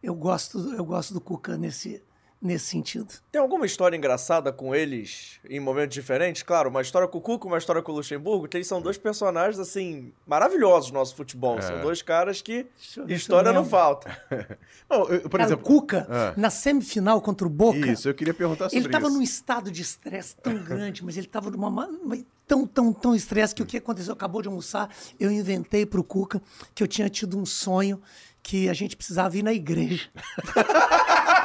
eu, 0.02 0.14
gosto, 0.14 0.74
eu 0.74 0.86
gosto 0.86 1.14
do 1.14 1.22
Cuca 1.22 1.58
nesse, 1.58 2.04
nesse 2.42 2.66
sentido. 2.66 3.08
Tem 3.32 3.42
alguma 3.42 3.66
história 3.66 3.98
engraçada 3.98 4.52
com 4.54 4.74
eles 4.76 5.40
em 5.50 5.60
momentos 5.60 5.94
diferentes? 5.96 6.44
Claro, 6.44 6.70
uma 6.70 6.82
história 6.82 7.08
com 7.08 7.18
o 7.18 7.22
Cuco, 7.22 7.48
uma 7.48 7.58
história 7.58 7.82
com 7.82 7.92
o 7.92 7.96
Luxemburgo, 7.96 8.48
que 8.48 8.56
eles 8.58 8.68
são 8.68 8.80
dois 8.82 8.98
personagens, 8.98 9.58
assim, 9.60 10.14
maravilhosos 10.26 10.92
no 10.92 11.00
nosso 11.00 11.16
futebol. 11.16 11.60
São 11.62 11.82
dois 11.82 12.02
caras 12.02 12.42
que 12.42 12.68
eu 12.96 13.08
história 13.10 13.52
não 13.52 13.66
falta. 13.66 14.16
Não, 14.90 15.06
eu- 15.10 15.22
por 15.22 15.32
Cara, 15.32 15.44
exemplo, 15.46 15.64
o 15.66 15.68
Cuca, 15.68 16.08
Ah. 16.10 16.34
na 16.38 16.50
semifinal 16.50 17.20
contra 17.22 17.46
o 17.46 17.50
Boca. 17.50 17.80
isso, 17.88 18.08
eu 18.08 18.14
queria 18.14 18.34
perguntar 18.34 18.66
sobre 18.70 18.78
Ele 18.80 18.86
estava 18.88 19.08
isso. 19.08 19.16
num 19.18 19.22
estado 19.22 19.70
de 19.72 19.82
estresse 19.82 20.36
tão 20.38 20.56
grande, 20.64 21.04
mas 21.04 21.18
ele 21.18 21.26
estava 21.28 21.50
numa 21.52 21.70
ma- 21.70 21.90
ma- 22.04 22.18
tão, 22.48 22.66
tão, 22.66 22.94
tão 22.94 23.14
estresse 23.16 23.54
que 23.54 23.62
o 23.62 23.66
que 23.66 23.78
aconteceu? 23.78 24.14
Acabou 24.14 24.42
de 24.42 24.48
almoçar, 24.48 24.90
eu 25.20 25.30
inventei 25.32 25.86
para 25.86 26.00
o 26.00 26.04
Cuca 26.04 26.42
que 26.74 26.82
eu 26.84 26.88
tinha 26.88 27.10
tido 27.10 27.38
um 27.38 27.46
sonho 27.46 28.02
que 28.42 28.70
a 28.70 28.74
gente 28.74 28.96
precisava 28.96 29.36
ir 29.38 29.44
na 29.44 29.52
igreja. 29.52 30.08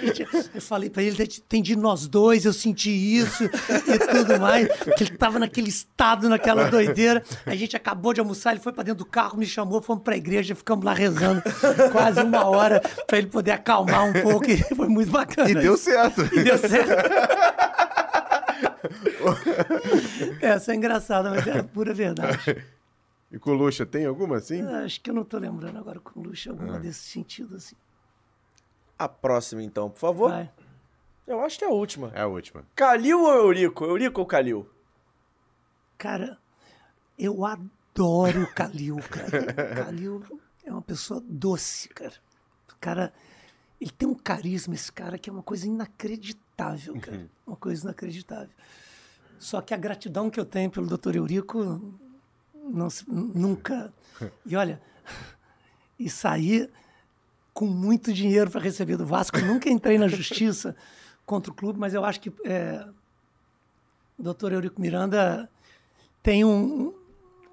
Gente, 0.00 0.26
eu 0.54 0.60
falei 0.60 0.90
para 0.90 1.02
ele, 1.02 1.26
tem 1.48 1.62
de 1.62 1.76
nós 1.76 2.06
dois, 2.06 2.44
eu 2.44 2.52
senti 2.52 2.90
isso 2.90 3.44
e 3.44 3.98
tudo 3.98 4.40
mais. 4.40 4.68
Que 4.96 5.04
ele 5.04 5.12
estava 5.14 5.38
naquele 5.38 5.68
estado, 5.68 6.28
naquela 6.28 6.68
doideira. 6.68 7.22
A 7.46 7.54
gente 7.54 7.76
acabou 7.76 8.12
de 8.12 8.20
almoçar, 8.20 8.52
ele 8.52 8.60
foi 8.60 8.72
para 8.72 8.84
dentro 8.84 9.04
do 9.04 9.06
carro, 9.06 9.38
me 9.38 9.46
chamou, 9.46 9.80
fomos 9.82 10.02
para 10.02 10.14
a 10.14 10.16
igreja, 10.16 10.54
ficamos 10.54 10.84
lá 10.84 10.92
rezando 10.92 11.42
quase 11.92 12.20
uma 12.22 12.44
hora 12.46 12.80
para 13.06 13.18
ele 13.18 13.28
poder 13.28 13.52
acalmar 13.52 14.04
um 14.04 14.12
pouco. 14.12 14.50
E 14.50 14.56
foi 14.74 14.88
muito 14.88 15.10
bacana. 15.10 15.50
E 15.50 15.54
deu 15.54 15.76
certo. 15.76 16.22
E 16.32 16.42
deu 16.42 16.58
certo. 16.58 16.92
Essa 20.40 20.72
é 20.72 20.74
engraçada, 20.74 21.30
mas 21.30 21.46
é 21.46 21.58
a 21.58 21.64
pura 21.64 21.94
verdade. 21.94 22.64
E 23.32 23.38
com 23.38 23.52
Luxa, 23.52 23.84
tem 23.84 24.06
alguma 24.06 24.36
assim? 24.36 24.62
Acho 24.62 25.00
que 25.00 25.10
eu 25.10 25.14
não 25.14 25.22
estou 25.22 25.40
lembrando 25.40 25.76
agora 25.78 25.98
com 25.98 26.20
o 26.20 26.22
Luxo 26.22 26.50
alguma 26.50 26.78
desse 26.78 27.10
sentido 27.10 27.56
assim. 27.56 27.74
A 28.98 29.08
próxima, 29.08 29.62
então, 29.62 29.90
por 29.90 29.98
favor. 29.98 30.30
Vai. 30.30 30.50
Eu 31.26 31.40
acho 31.40 31.58
que 31.58 31.64
é 31.64 31.68
a 31.68 31.70
última. 31.70 32.10
É 32.14 32.20
a 32.20 32.26
última. 32.26 32.64
Calil 32.76 33.20
ou 33.22 33.32
Eurico? 33.32 33.84
Eurico 33.84 34.20
ou 34.20 34.26
Calil? 34.26 34.68
Cara, 35.96 36.38
eu 37.18 37.44
adoro 37.44 38.42
o 38.42 38.54
Calil, 38.54 38.96
cara. 39.10 39.26
O 39.82 39.84
Calil 39.84 40.40
é 40.64 40.70
uma 40.72 40.82
pessoa 40.82 41.22
doce, 41.26 41.88
cara. 41.88 42.12
O 42.70 42.76
cara, 42.80 43.12
ele 43.80 43.90
tem 43.90 44.06
um 44.08 44.14
carisma, 44.14 44.74
esse 44.74 44.92
cara, 44.92 45.16
que 45.18 45.30
é 45.30 45.32
uma 45.32 45.42
coisa 45.42 45.66
inacreditável, 45.66 47.00
cara. 47.00 47.26
Uma 47.46 47.56
coisa 47.56 47.84
inacreditável. 47.84 48.50
Só 49.38 49.60
que 49.62 49.72
a 49.72 49.76
gratidão 49.78 50.28
que 50.30 50.38
eu 50.38 50.44
tenho 50.44 50.70
pelo 50.70 50.86
Dr. 50.86 51.16
Eurico 51.16 51.80
não 52.54 52.90
se- 52.90 53.04
nunca. 53.10 53.92
E 54.44 54.54
olha, 54.56 54.80
e 55.98 56.10
sair 56.10 56.70
com 57.54 57.66
muito 57.66 58.12
dinheiro 58.12 58.50
para 58.50 58.60
receber 58.60 58.96
do 58.96 59.06
Vasco. 59.06 59.38
Nunca 59.38 59.70
entrei 59.70 59.96
na 59.96 60.08
justiça 60.08 60.74
contra 61.24 61.50
o 61.52 61.54
clube, 61.54 61.78
mas 61.78 61.94
eu 61.94 62.04
acho 62.04 62.20
que 62.20 62.30
é, 62.44 62.84
o 64.18 64.22
doutor 64.22 64.52
Eurico 64.52 64.80
Miranda 64.80 65.48
tem 66.22 66.44
um, 66.44 66.92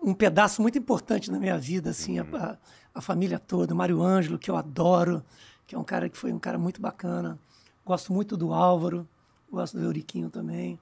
um 0.01 0.13
pedaço 0.13 0.61
muito 0.61 0.77
importante 0.77 1.29
na 1.31 1.39
minha 1.39 1.57
vida, 1.57 1.91
assim, 1.91 2.19
a, 2.19 2.23
a- 2.33 2.57
a 2.93 2.99
família 2.99 3.39
toda, 3.39 3.73
o 3.73 3.77
Mário 3.77 4.01
Ângelo, 4.01 4.37
que 4.37 4.51
eu 4.51 4.57
adoro, 4.57 5.23
que 5.65 5.73
é 5.75 5.77
um 5.79 5.83
cara 5.83 6.09
que 6.09 6.17
foi 6.17 6.33
um 6.33 6.39
cara 6.39 6.57
muito 6.57 6.81
bacana. 6.81 7.39
Gosto 7.85 8.11
muito 8.11 8.35
do 8.35 8.53
Álvaro, 8.53 9.07
gosto 9.49 9.77
do 9.77 9.83
Euriquinho 9.85 10.29
também. 10.29 10.77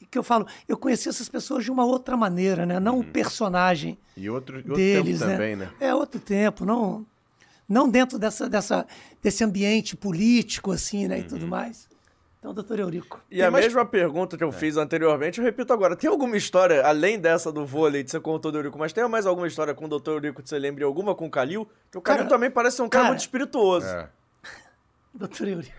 E 0.00 0.06
que 0.06 0.16
eu 0.16 0.22
falo, 0.22 0.46
eu 0.66 0.78
conheci 0.78 1.06
essas 1.08 1.28
pessoas 1.28 1.62
de 1.64 1.70
uma 1.70 1.84
outra 1.84 2.16
maneira, 2.16 2.64
né? 2.64 2.80
Não 2.80 2.98
o 3.00 3.04
personagem 3.04 3.98
E 4.16 4.30
outro, 4.30 4.56
outro 4.56 4.74
deles, 4.74 5.18
tempo 5.18 5.26
né? 5.30 5.36
também, 5.36 5.56
né? 5.56 5.70
É 5.78 5.94
outro 5.94 6.18
tempo, 6.18 6.64
não 6.64 7.04
não 7.68 7.88
dentro 7.88 8.18
dessa, 8.18 8.48
dessa 8.48 8.86
desse 9.22 9.42
ambiente 9.44 9.96
político 9.96 10.70
assim, 10.72 11.06
né, 11.08 11.18
e 11.18 11.22
Uhum. 11.22 11.28
tudo 11.28 11.46
mais. 11.46 11.88
Então, 12.38 12.52
doutor 12.52 12.78
Eurico. 12.78 13.22
E 13.30 13.42
a 13.42 13.50
mesma 13.50 13.86
pergunta 13.86 14.36
que 14.36 14.44
eu 14.44 14.52
fiz 14.52 14.76
anteriormente, 14.76 15.38
eu 15.38 15.44
repito 15.44 15.72
agora. 15.72 15.96
Tem 15.96 16.10
alguma 16.10 16.36
história, 16.36 16.84
além 16.86 17.18
dessa 17.18 17.50
do 17.50 17.64
vôlei 17.64 18.04
que 18.04 18.10
você 18.10 18.20
contou 18.20 18.52
do 18.52 18.58
Eurico, 18.58 18.78
mas 18.78 18.92
tem 18.92 19.08
mais 19.08 19.24
alguma 19.24 19.46
história 19.46 19.74
com 19.74 19.86
o 19.86 19.88
Dr. 19.98 20.10
Eurico 20.10 20.42
que 20.42 20.48
você 20.50 20.58
lembre 20.58 20.84
alguma 20.84 21.14
com 21.14 21.24
o 21.24 21.30
Calil? 21.30 21.64
Porque 21.84 21.96
o 21.96 22.02
Calil 22.02 22.18
Cara, 22.24 22.28
também 22.28 22.50
parece 22.50 22.76
ser 22.76 22.82
um 22.82 22.88
cara, 22.90 23.04
cara, 23.04 23.12
muito 23.14 23.22
espirituoso. 23.22 23.86
É. 23.86 24.10
Doutor 25.14 25.48
Eurico. 25.48 25.72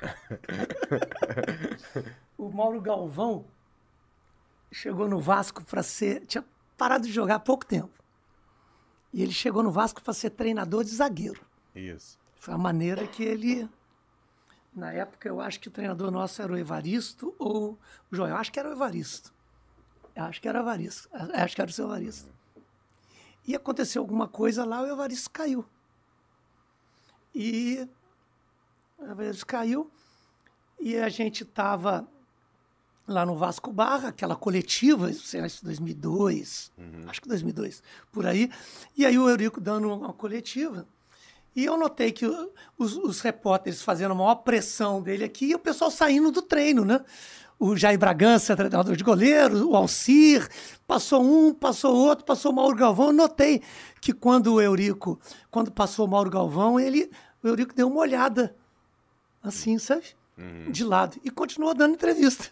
o 2.35 2.49
Mauro 2.49 2.81
Galvão 2.81 3.45
chegou 4.71 5.07
no 5.07 5.19
Vasco 5.19 5.63
para 5.63 5.83
ser. 5.83 6.21
Tinha 6.25 6.43
parado 6.75 7.05
de 7.05 7.13
jogar 7.13 7.35
há 7.35 7.39
pouco 7.39 7.63
tempo. 7.63 7.91
E 9.13 9.21
ele 9.21 9.31
chegou 9.31 9.61
no 9.61 9.69
Vasco 9.69 10.01
para 10.01 10.13
ser 10.15 10.31
treinador 10.31 10.83
de 10.83 10.89
zagueiro. 10.89 11.41
Isso. 11.75 12.17
Foi 12.39 12.53
a 12.53 12.57
maneira 12.57 13.05
que 13.07 13.23
ele. 13.23 13.69
Na 14.73 14.91
época, 14.91 15.27
eu 15.27 15.39
acho 15.39 15.59
que 15.59 15.67
o 15.67 15.71
treinador 15.71 16.11
nosso 16.11 16.41
era 16.41 16.51
o 16.51 16.57
Evaristo 16.57 17.33
ou 17.39 17.77
o 18.11 18.15
Joel. 18.15 18.35
Acho 18.35 18.51
que 18.51 18.59
era 18.59 18.69
o 18.69 18.73
Evaristo. 18.73 19.33
Acho 20.15 20.41
que 20.41 20.47
era 20.47 20.59
o 20.59 20.61
Evaristo. 20.63 21.09
Acho 21.33 21.55
que 21.55 21.61
era 21.61 21.69
o 21.69 21.73
seu 21.73 21.85
Evaristo. 21.85 22.29
E 23.47 23.55
aconteceu 23.55 24.01
alguma 24.01 24.27
coisa 24.27 24.65
lá, 24.65 24.81
o 24.81 24.87
Evaristo 24.87 25.29
caiu. 25.29 25.65
E 27.33 27.87
o 28.97 29.05
Evaristo 29.05 29.45
caiu. 29.45 29.91
E 30.79 30.97
a 30.97 31.09
gente 31.09 31.43
estava 31.43 32.07
lá 33.07 33.25
no 33.25 33.35
Vasco 33.37 33.71
Barra, 33.71 34.09
aquela 34.09 34.35
coletiva, 34.35 35.13
sei 35.13 35.41
lá, 35.41 35.47
isso 35.47 35.63
2002, 35.63 36.71
acho 37.07 37.21
que 37.21 37.29
2002, 37.29 37.83
por 38.11 38.25
aí. 38.25 38.51
E 38.97 39.05
aí 39.05 39.17
o 39.17 39.29
Eurico 39.29 39.61
dando 39.61 39.93
uma 39.93 40.11
coletiva. 40.11 40.87
E 41.55 41.63
eu 41.63 41.77
notei 41.77 42.11
que 42.11 42.25
os, 42.77 42.97
os 42.97 43.21
repórteres 43.21 43.81
fazendo 43.81 44.11
a 44.11 44.15
maior 44.15 44.35
pressão 44.35 45.01
dele 45.01 45.23
aqui 45.23 45.51
e 45.51 45.55
o 45.55 45.59
pessoal 45.59 45.89
saindo 45.89 46.29
do 46.29 46.41
treino, 46.41 46.83
né? 46.83 46.99
O 47.57 47.77
Jair 47.77 47.97
Bragança, 47.97 48.53
treinador 48.53 48.97
de 48.97 49.03
goleiro, 49.03 49.69
o 49.69 49.75
Alcir, 49.77 50.49
passou 50.85 51.23
um, 51.23 51.53
passou 51.53 51.95
outro, 51.95 52.25
passou 52.25 52.51
o 52.51 52.55
Mauro 52.55 52.75
Galvão. 52.75 53.07
Eu 53.07 53.13
notei 53.13 53.61
que 54.01 54.11
quando 54.11 54.53
o 54.53 54.61
Eurico, 54.61 55.17
quando 55.49 55.71
passou 55.71 56.05
o 56.05 56.09
Mauro 56.09 56.29
Galvão, 56.29 56.77
ele, 56.77 57.09
o 57.41 57.47
Eurico 57.47 57.73
deu 57.73 57.87
uma 57.87 58.01
olhada 58.01 58.53
assim, 59.41 59.77
sabe? 59.77 60.07
De 60.69 60.83
lado. 60.83 61.17
E 61.23 61.29
continuou 61.29 61.73
dando 61.73 61.93
entrevista. 61.93 62.47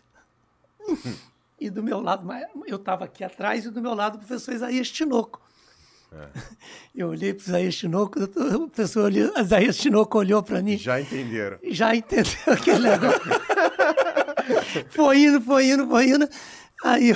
e 1.60 1.70
do 1.70 1.84
meu 1.84 2.00
lado, 2.00 2.26
eu 2.66 2.78
estava 2.78 3.04
aqui 3.04 3.26
atrás, 3.26 3.66
e 3.66 3.70
do 3.70 3.82
meu 3.82 3.94
lado 3.94 4.16
o 4.16 4.20
professor 4.20 4.54
Isaías 4.54 4.90
Tinoco. 4.90 5.43
Eu 6.96 7.10
olhei 7.10 7.34
para 7.34 7.42
o 7.44 7.48
Isaías 7.48 7.76
Tinoco, 7.76 8.20
o 8.24 8.68
professor 8.70 9.06
olhou, 9.06 9.32
Isaías 9.38 9.78
Tinoco 9.78 10.18
olhou 10.20 10.44
para 10.44 10.62
mim, 10.62 10.78
Já 10.78 11.02
entenderam. 11.02 11.58
já 11.70 11.96
entendeu 11.96 12.32
aquele 12.54 12.80
negócio. 12.90 13.22
foi 14.92 15.18
indo, 15.20 15.42
foi 15.42 15.66
indo, 15.70 15.88
foi 15.88 16.10
indo. 16.10 16.28
Aí 16.84 17.10
eu- 17.10 17.16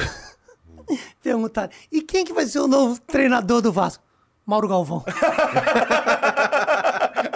perguntaram, 1.22 1.72
e 1.91 2.02
quem 2.02 2.24
que 2.26 2.34
vai 2.34 2.45
ser 2.45 2.60
o 2.60 2.68
novo 2.68 2.99
treinador 3.02 3.61
do 3.61 3.72
Vasco? 3.72 4.03
Mauro 4.45 4.68
Galvão. 4.68 5.03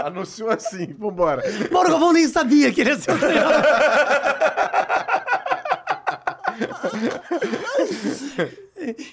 Anunciou 0.04 0.50
assim, 0.50 0.94
vambora. 0.98 1.44
Mauro 1.72 1.90
Galvão 1.90 2.14
nem 2.14 2.28
sabia 2.28 2.72
que 2.72 2.82
ele 2.82 2.92
ia 2.92 2.98
ser 2.98 3.12
o 3.12 3.20
treinador. 3.20 3.62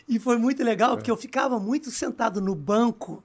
E 0.09 0.19
foi 0.19 0.37
muito 0.39 0.63
legal, 0.65 0.97
porque 0.97 1.11
eu 1.11 1.17
ficava 1.17 1.59
muito 1.61 1.91
sentado 1.91 2.41
no 2.41 2.55
banco 2.55 3.23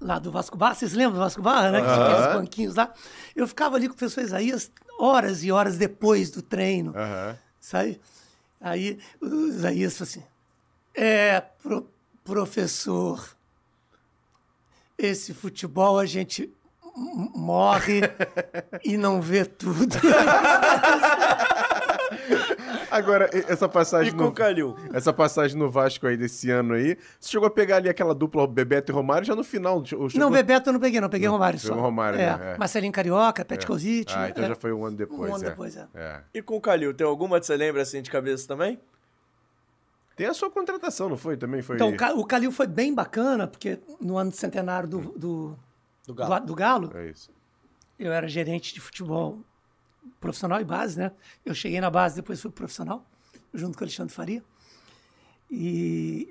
lá 0.00 0.18
do 0.18 0.30
Vasco 0.30 0.56
Barra. 0.56 0.74
Vocês 0.74 0.92
lembram 0.92 1.14
do 1.14 1.20
Vasco 1.20 1.42
Barra, 1.42 1.70
né? 1.70 1.80
Que 1.80 1.86
tinha 1.92 2.06
aqueles 2.06 2.32
banquinhos 2.34 2.74
lá. 2.76 2.92
Eu 3.34 3.46
ficava 3.48 3.76
ali 3.76 3.88
com 3.88 3.94
o 3.94 3.96
professor 3.96 4.22
Isaías 4.22 4.70
horas 4.98 5.42
e 5.44 5.52
horas 5.52 5.76
depois 5.76 6.30
do 6.30 6.42
treino, 6.42 6.92
Aham. 6.96 7.36
sabe? 7.60 8.00
Aí 8.60 8.98
o 9.20 9.26
Isaías 9.48 9.96
falou 9.96 10.08
assim, 10.10 10.22
é, 10.94 11.40
pro- 11.40 11.88
professor, 12.24 13.36
esse 14.96 15.32
futebol 15.32 15.98
a 15.98 16.06
gente 16.06 16.52
morre 16.96 18.00
e 18.84 18.96
não 18.96 19.20
vê 19.22 19.44
tudo. 19.44 19.96
Agora, 22.90 23.28
e- 23.34 23.44
essa 23.52 23.66
E 23.66 23.68
passagem 23.68 24.12
com 24.12 24.24
no... 24.24 24.28
o 24.28 24.32
Calil? 24.32 24.76
Essa 24.92 25.12
passagem 25.12 25.56
no 25.58 25.70
Vasco 25.70 26.06
aí 26.06 26.16
desse 26.16 26.50
ano 26.50 26.74
aí, 26.74 26.96
você 27.20 27.30
chegou 27.30 27.46
a 27.46 27.50
pegar 27.50 27.76
ali 27.76 27.88
aquela 27.88 28.14
dupla 28.14 28.46
Bebeto 28.46 28.90
e 28.90 28.94
Romário 28.94 29.26
já 29.26 29.34
no 29.34 29.44
final? 29.44 29.78
ou 29.78 29.84
chegou- 29.84 30.10
Não, 30.14 30.30
Bebeto 30.30 30.68
eu 30.68 30.72
não 30.72 30.80
peguei, 30.80 31.00
não. 31.00 31.08
Peguei 31.08 31.28
Romário 31.28 31.58
só. 31.58 31.74
Romário, 31.74 32.18
é. 32.20 32.36
né? 32.36 32.54
É. 32.54 32.58
Marcelinho 32.58 32.92
Carioca, 32.92 33.44
Petkovic. 33.44 34.12
Ah, 34.14 34.20
né? 34.22 34.28
então 34.30 34.44
É. 34.44 34.48
já 34.48 34.54
foi 34.54 34.72
um 34.72 34.84
ano 34.84 34.96
depois. 34.96 35.30
Um 35.30 35.34
ano 35.34 35.44
é. 35.44 35.50
depois, 35.50 35.76
é. 35.76 35.86
É. 35.94 36.20
E 36.34 36.42
com 36.42 36.56
o 36.56 36.60
Calil, 36.60 36.94
tem 36.94 37.06
alguma 37.06 37.38
que 37.40 37.46
você 37.46 37.56
lembra 37.56 37.82
assim 37.82 38.00
de 38.02 38.10
cabeça 38.10 38.46
também? 38.48 38.78
Tem 40.16 40.26
a 40.26 40.34
sua 40.34 40.50
contratação, 40.50 41.08
não 41.08 41.16
foi? 41.16 41.36
Também 41.36 41.62
foi. 41.62 41.76
Então, 41.76 41.90
o 41.90 41.96
Ca- 41.96 42.12
o 42.14 42.24
Calil 42.26 42.50
foi 42.50 42.66
bem 42.66 42.92
bacana, 42.92 43.46
porque 43.46 43.78
no 44.00 44.18
ano 44.18 44.32
centenário 44.32 44.88
do, 44.88 44.98
do, 45.00 45.58
Do 46.06 46.14
do, 46.14 46.40
do 46.40 46.54
Galo, 46.56 46.90
É 46.96 47.06
isso. 47.10 47.30
eu 47.98 48.12
era 48.12 48.26
gerente 48.26 48.74
de 48.74 48.80
futebol 48.80 49.38
profissional 50.20 50.60
e 50.60 50.64
base, 50.64 50.98
né? 50.98 51.12
Eu 51.44 51.54
cheguei 51.54 51.80
na 51.80 51.90
base, 51.90 52.16
depois 52.16 52.40
fui 52.40 52.50
profissional, 52.50 53.04
junto 53.54 53.76
com 53.76 53.84
o 53.84 53.86
Alexandre 53.86 54.12
Faria. 54.14 54.42
E 55.50 56.28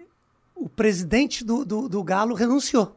o 0.55 0.69
presidente 0.69 1.43
do, 1.43 1.65
do, 1.65 1.89
do 1.89 2.03
Galo 2.03 2.35
renunciou 2.35 2.95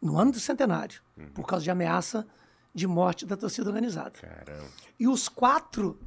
no 0.00 0.18
ano 0.18 0.32
do 0.32 0.40
centenário, 0.40 1.00
por 1.34 1.46
causa 1.46 1.64
de 1.64 1.70
ameaça 1.70 2.26
de 2.74 2.86
morte 2.86 3.24
da 3.24 3.36
torcida 3.36 3.68
organizada. 3.68 4.12
Caramba. 4.20 4.66
E 4.98 5.06
os 5.08 5.28
quatro 5.28 5.98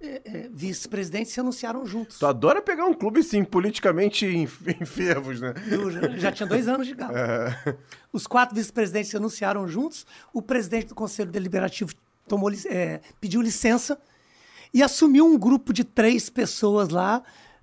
eh, 0.00 0.20
eh, 0.24 0.50
vice-presidentes 0.52 1.32
se 1.32 1.40
anunciaram 1.40 1.86
juntos. 1.86 2.18
Tu 2.18 2.26
adora 2.26 2.60
pegar 2.60 2.84
um 2.84 2.92
clube, 2.92 3.20
assim, 3.20 3.44
politicamente 3.44 4.26
enf- 4.26 4.66
enfervos, 4.80 5.40
né? 5.40 5.54
Eu 5.70 5.90
já, 5.90 6.08
já 6.18 6.32
tinha 6.32 6.46
dois 6.46 6.68
anos 6.68 6.86
de 6.86 6.94
Galo. 6.94 7.14
Os 8.12 8.26
quatro 8.26 8.54
vice-presidentes 8.56 9.10
se 9.10 9.16
anunciaram 9.16 9.66
juntos. 9.68 10.04
O 10.34 10.42
presidente 10.42 10.88
do 10.88 10.94
Conselho 10.94 11.30
Deliberativo 11.30 11.94
tomou, 12.28 12.50
eh, 12.66 13.00
pediu 13.20 13.40
licença 13.40 13.98
e 14.72 14.82
assumiu 14.82 15.26
um 15.26 15.38
grupo 15.38 15.72
de 15.72 15.84
três 15.84 16.28
pessoas 16.28 16.88
lá 16.88 17.22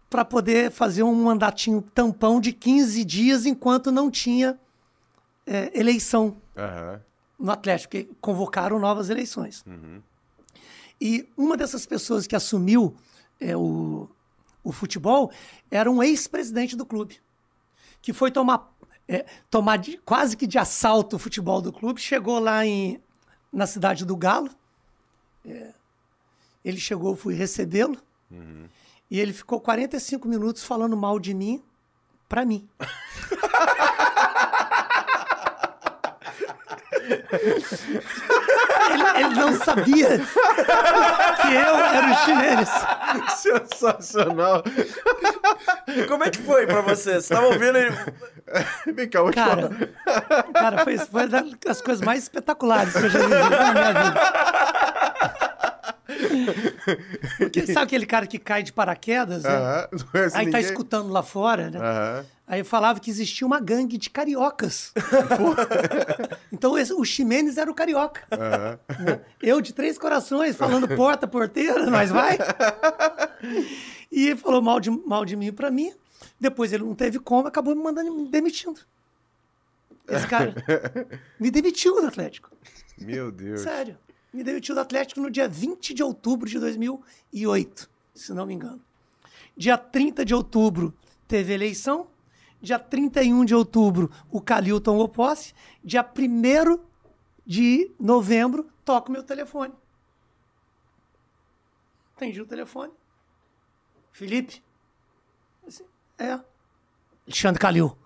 para 0.09 0.23
poder 0.23 0.71
fazer 0.71 1.03
um 1.03 1.13
mandatinho 1.23 1.81
tampão 1.81 2.39
de 2.39 2.53
15 2.53 3.03
dias 3.03 3.45
enquanto 3.45 3.91
não 3.91 4.09
tinha 4.11 4.59
eh, 5.45 5.71
eleição 5.73 6.37
Aham. 6.57 7.01
no 7.39 7.51
Atlético, 7.51 7.91
porque 7.97 8.09
convocaram 8.21 8.79
novas 8.79 9.09
eleições. 9.09 9.63
E 11.01 11.27
uma 11.35 11.57
dessas 11.57 11.85
pessoas 11.85 12.25
que 12.27 12.35
assumiu 12.35 12.95
é, 13.39 13.57
o, 13.57 14.07
o 14.63 14.71
futebol 14.71 15.31
era 15.69 15.91
um 15.91 16.01
ex-presidente 16.01 16.75
do 16.77 16.85
clube, 16.85 17.19
que 18.01 18.13
foi 18.13 18.31
tomar, 18.31 18.71
é, 19.07 19.25
tomar 19.49 19.77
de- 19.77 19.97
quase 20.05 20.37
que 20.37 20.47
de 20.47 20.57
assalto 20.57 21.15
o 21.17 21.19
futebol 21.19 21.61
do 21.61 21.73
clube, 21.73 21.99
chegou 21.99 22.39
lá 22.39 22.65
em, 22.65 23.01
na 23.53 23.67
cidade 23.67 24.03
do 24.03 24.17
Galo. 24.17 24.49
É, 25.45 25.71
ele 26.65 26.79
chegou, 26.79 27.15
fui 27.15 27.35
recebê-lo, 27.35 27.97
e 29.11 29.19
ele 29.19 29.31
ficou 29.33 29.61
45 29.61 30.27
minutos 30.27 30.63
falando 30.63 30.97
mal 30.97 31.19
de 31.19 31.33
mim 31.33 31.61
para 32.27 32.43
mim. 32.43 32.67
ele, 38.91 39.03
ele 39.25 39.35
não 39.35 39.53
sabia 39.57 40.19
que 40.19 41.53
eu 41.53 41.75
era 41.75 42.11
o 42.11 42.15
chinês. 42.25 42.69
Sensacional. 43.37 44.63
Como 46.07 46.23
é 46.23 46.29
que 46.29 46.39
foi 46.39 46.65
pra 46.65 46.81
você? 46.81 47.21
Você 47.21 47.33
tava 47.33 47.47
ouvindo 47.47 47.77
e... 47.77 47.91
Vem 48.93 49.09
cá, 49.09 49.21
vou 49.21 49.31
te 49.31 49.35
Cara, 49.35 49.69
falar. 50.05 50.43
cara 50.53 50.83
foi, 50.83 50.97
foi 50.97 51.27
das 51.27 51.81
coisas 51.81 52.05
mais 52.05 52.23
espetaculares 52.23 52.93
que 52.93 52.99
eu 53.05 53.09
já 53.09 53.19
vivi 53.19 53.29
na 53.29 53.73
minha 53.73 53.93
vida. 53.93 54.13
Porque 57.37 57.65
sabe 57.67 57.85
aquele 57.85 58.05
cara 58.05 58.27
que 58.27 58.37
cai 58.37 58.63
de 58.63 58.71
paraquedas? 58.73 59.43
né? 59.43 59.49
Aham. 59.49 59.87
Não 59.91 59.99
conhece 60.07 60.37
Aí 60.37 60.45
tá 60.45 60.57
ninguém? 60.57 60.61
escutando 60.71 61.09
lá 61.11 61.23
fora, 61.23 61.69
né? 61.69 61.79
Aham. 61.79 62.25
Aí 62.45 62.59
eu 62.59 62.65
falava 62.65 62.99
que 62.99 63.09
existia 63.09 63.47
uma 63.47 63.59
gangue 63.59 63.97
de 63.97 64.09
cariocas. 64.09 64.93
então 66.51 66.77
esse- 66.77 66.93
o 66.93 67.03
Ximenes 67.03 67.57
era 67.57 67.71
o 67.71 67.73
carioca. 67.73 68.21
né? 68.31 69.19
Eu 69.41 69.61
de 69.61 69.73
três 69.73 69.97
corações, 69.97 70.55
falando 70.55 70.87
porta, 70.95 71.25
porteira, 71.27 71.85
nós 71.89 72.09
vai. 72.11 72.37
E 74.11 74.27
ele 74.27 74.35
falou 74.37 74.61
mal 74.61 74.79
de, 74.79 74.89
mal 74.91 75.23
de 75.25 75.35
mim 75.35 75.51
pra 75.51 75.71
mim. 75.71 75.93
Depois 76.39 76.73
ele 76.73 76.83
não 76.83 76.93
teve 76.95 77.19
como, 77.19 77.47
acabou 77.47 77.75
me 77.75 77.81
mandando 77.81 78.13
me 78.13 78.27
demitindo. 78.27 78.79
Esse 80.07 80.27
cara 80.27 80.53
me 81.39 81.49
demitiu 81.49 82.01
do 82.01 82.07
Atlético. 82.07 82.51
Meu 82.99 83.31
Deus. 83.31 83.61
Sério. 83.61 83.97
Me 84.33 84.43
demitiu 84.43 84.75
do 84.75 84.81
Atlético 84.81 85.21
no 85.21 85.29
dia 85.29 85.47
20 85.47 85.93
de 85.93 86.03
outubro 86.03 86.49
de 86.49 86.59
2008, 86.59 87.89
se 88.13 88.33
não 88.33 88.45
me 88.45 88.53
engano. 88.53 88.81
Dia 89.55 89.77
30 89.77 90.25
de 90.25 90.33
outubro 90.35 90.93
teve 91.27 91.53
eleição. 91.53 92.07
Dia 92.63 92.79
31 92.79 93.43
de 93.43 93.53
outubro 93.53 94.09
o 94.31 94.39
Calil 94.39 94.79
tomou 94.79 95.09
posse. 95.09 95.53
Dia 95.83 96.01
1 96.01 96.79
de 97.45 97.91
novembro 97.99 98.69
toca 98.85 99.09
o 99.09 99.11
meu 99.11 99.21
telefone. 99.21 99.73
Atendi 102.15 102.41
o 102.41 102.45
telefone. 102.45 102.93
Felipe? 104.13 104.63
Assim, 105.67 105.83
é. 106.17 106.39
Alexandre 107.27 107.59
Calil. 107.59 107.97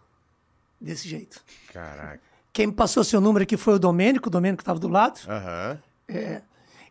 Desse 0.81 1.07
jeito. 1.07 1.43
Caraca. 1.71 2.21
Quem 2.51 2.65
me 2.65 2.73
passou 2.73 3.03
seu 3.03 3.21
número 3.21 3.43
aqui 3.43 3.57
foi 3.57 3.75
o 3.75 3.79
Domênico, 3.79 4.27
o 4.27 4.31
Domênico 4.31 4.63
estava 4.63 4.79
do 4.79 4.87
lado. 4.87 5.19
Aham. 5.29 5.79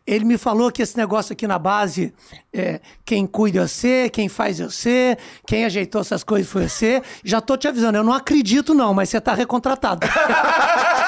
Ele 0.07 0.23
me 0.23 0.37
falou 0.37 0.71
que 0.71 0.81
esse 0.81 0.95
negócio 0.97 1.33
aqui 1.33 1.45
na 1.45 1.59
base, 1.59 2.13
é, 2.53 2.79
quem 3.03 3.27
cuida 3.27 3.59
é 3.59 3.67
você, 3.67 4.09
quem 4.09 4.29
faz 4.29 4.61
é 4.61 4.63
você, 4.63 5.17
quem 5.45 5.65
ajeitou 5.65 5.99
essas 5.99 6.23
coisas 6.23 6.49
foi 6.49 6.69
você. 6.69 7.03
Já 7.25 7.41
tô 7.41 7.57
te 7.57 7.67
avisando, 7.67 7.97
eu 7.97 8.03
não 8.03 8.13
acredito 8.13 8.73
não, 8.73 8.93
mas 8.93 9.09
você 9.09 9.19
tá 9.19 9.33
recontratado. 9.33 10.07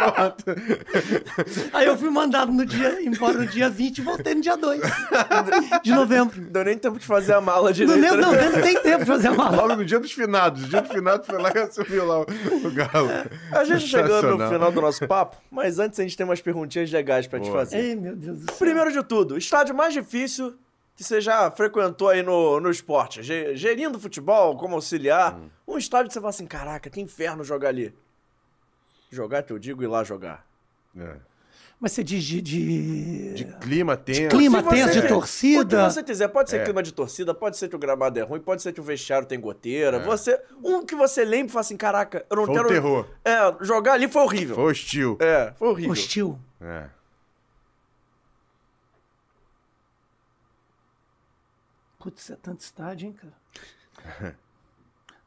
Aí 1.72 1.86
eu 1.86 1.96
fui 1.96 2.10
mandado 2.10 2.52
no 2.52 2.64
dia, 2.64 3.02
embora 3.02 3.38
no 3.38 3.46
dia 3.46 3.68
20 3.68 3.98
e 3.98 4.02
voltei 4.02 4.34
no 4.34 4.40
dia 4.40 4.56
2 4.56 4.80
de 5.82 5.92
novembro. 5.92 6.40
Não 6.40 6.50
deu 6.50 6.64
nem 6.64 6.78
tempo 6.78 6.98
de 6.98 7.06
fazer 7.06 7.34
a 7.34 7.40
mala 7.40 7.66
Não, 7.68 7.72
direito. 7.72 8.00
lembro, 8.00 8.20
não, 8.20 8.32
né? 8.32 8.48
não 8.48 8.62
tem 8.62 8.80
tempo 8.82 9.00
de 9.00 9.06
fazer 9.10 9.28
a 9.28 9.32
mala. 9.34 9.56
Logo 9.56 9.76
no 9.76 9.84
dia 9.84 9.98
dos 10.00 10.12
finados. 10.12 10.62
No 10.62 10.68
dia 10.68 10.80
dos 10.82 10.90
finados 10.90 11.26
foi 11.26 11.38
lá 11.40 11.52
e 11.54 11.58
assumiu 11.58 12.06
lá 12.06 12.20
o, 12.20 12.22
o 12.66 12.70
galo. 12.72 13.08
A 13.52 13.64
gente 13.64 13.86
chegando 13.86 14.36
no 14.36 14.48
final 14.48 14.72
do 14.72 14.80
nosso 14.80 15.06
papo, 15.06 15.36
mas 15.50 15.78
antes 15.78 15.98
a 15.98 16.02
gente 16.02 16.16
tem 16.16 16.24
umas 16.24 16.40
perguntinhas 16.40 16.90
legais 16.90 17.26
pra 17.26 17.38
te 17.40 17.48
Boa. 17.48 17.60
fazer. 17.60 17.78
Ei, 17.78 17.96
meu 17.96 18.16
Deus 18.16 18.38
do 18.40 18.46
céu. 18.46 18.56
Primeiro 18.58 18.92
de 18.92 19.02
tudo, 19.02 19.36
estádio 19.38 19.74
mais 19.74 19.92
difícil 19.94 20.54
que 20.96 21.04
você 21.04 21.20
já 21.20 21.50
frequentou 21.50 22.08
aí 22.10 22.22
no, 22.22 22.60
no 22.60 22.70
esporte, 22.70 23.22
ge- 23.22 23.56
gerindo 23.56 23.98
futebol 23.98 24.56
como 24.58 24.74
auxiliar, 24.74 25.34
Hum. 25.34 25.48
um 25.66 25.78
estádio 25.78 26.08
que 26.08 26.12
você 26.12 26.20
fala 26.20 26.28
assim, 26.30 26.46
caraca, 26.46 26.90
que 26.90 27.00
inferno 27.00 27.42
jogar 27.42 27.68
ali. 27.70 27.94
Jogar 29.10 29.42
que 29.42 29.52
eu 29.52 29.58
digo 29.58 29.82
ir 29.82 29.86
lá 29.88 30.04
jogar. 30.04 30.46
É. 30.96 31.16
Mas 31.80 31.92
você 31.92 32.04
diz 32.04 32.22
de. 32.22 32.40
de- 32.42 33.34
De 33.34 33.44
clima 33.58 33.96
tenso. 33.96 34.28
clima 34.28 34.58
Se 34.58 34.64
você 34.64 34.74
tenso, 34.76 35.00
de 35.00 35.08
torcida. 35.08 35.62
O 35.84 35.86
que 35.88 35.92
você 35.94 36.02
quiser. 36.02 36.28
Pode 36.28 36.50
ser 36.50 36.58
É. 36.60 36.64
clima 36.64 36.82
de 36.82 36.92
torcida, 36.92 37.32
pode 37.34 37.56
ser 37.56 37.68
que 37.68 37.74
o 37.74 37.78
gramado 37.78 38.18
é 38.18 38.22
ruim, 38.22 38.38
pode 38.40 38.60
ser 38.62 38.72
que 38.72 38.80
o 38.80 38.84
vestiário 38.84 39.26
tem 39.26 39.40
goteira. 39.40 39.96
É. 39.96 40.00
Você, 40.04 40.40
um 40.62 40.84
que 40.84 40.94
você 40.94 41.24
lembre 41.24 41.46
e 41.48 41.52
fala 41.52 41.60
assim, 41.62 41.76
caraca, 41.78 42.24
eu 42.28 42.36
não 42.36 42.44
Foi 42.44 42.54
um 42.54 42.56
quero... 42.58 42.68
terror. 42.68 43.06
É, 43.24 43.64
jogar 43.64 43.94
ali 43.94 44.08
foi 44.08 44.22
horrível. 44.22 44.54
Foi 44.56 44.70
hostil. 44.70 45.16
É, 45.20 45.52
foi 45.58 45.68
horrível. 45.68 45.92
hostil. 45.92 46.38
É. 46.60 46.84
Putz, 51.98 52.30
é 52.30 52.36
tanto 52.36 52.60
estádio, 52.60 53.08
hein, 53.08 53.12
cara? 53.14 54.36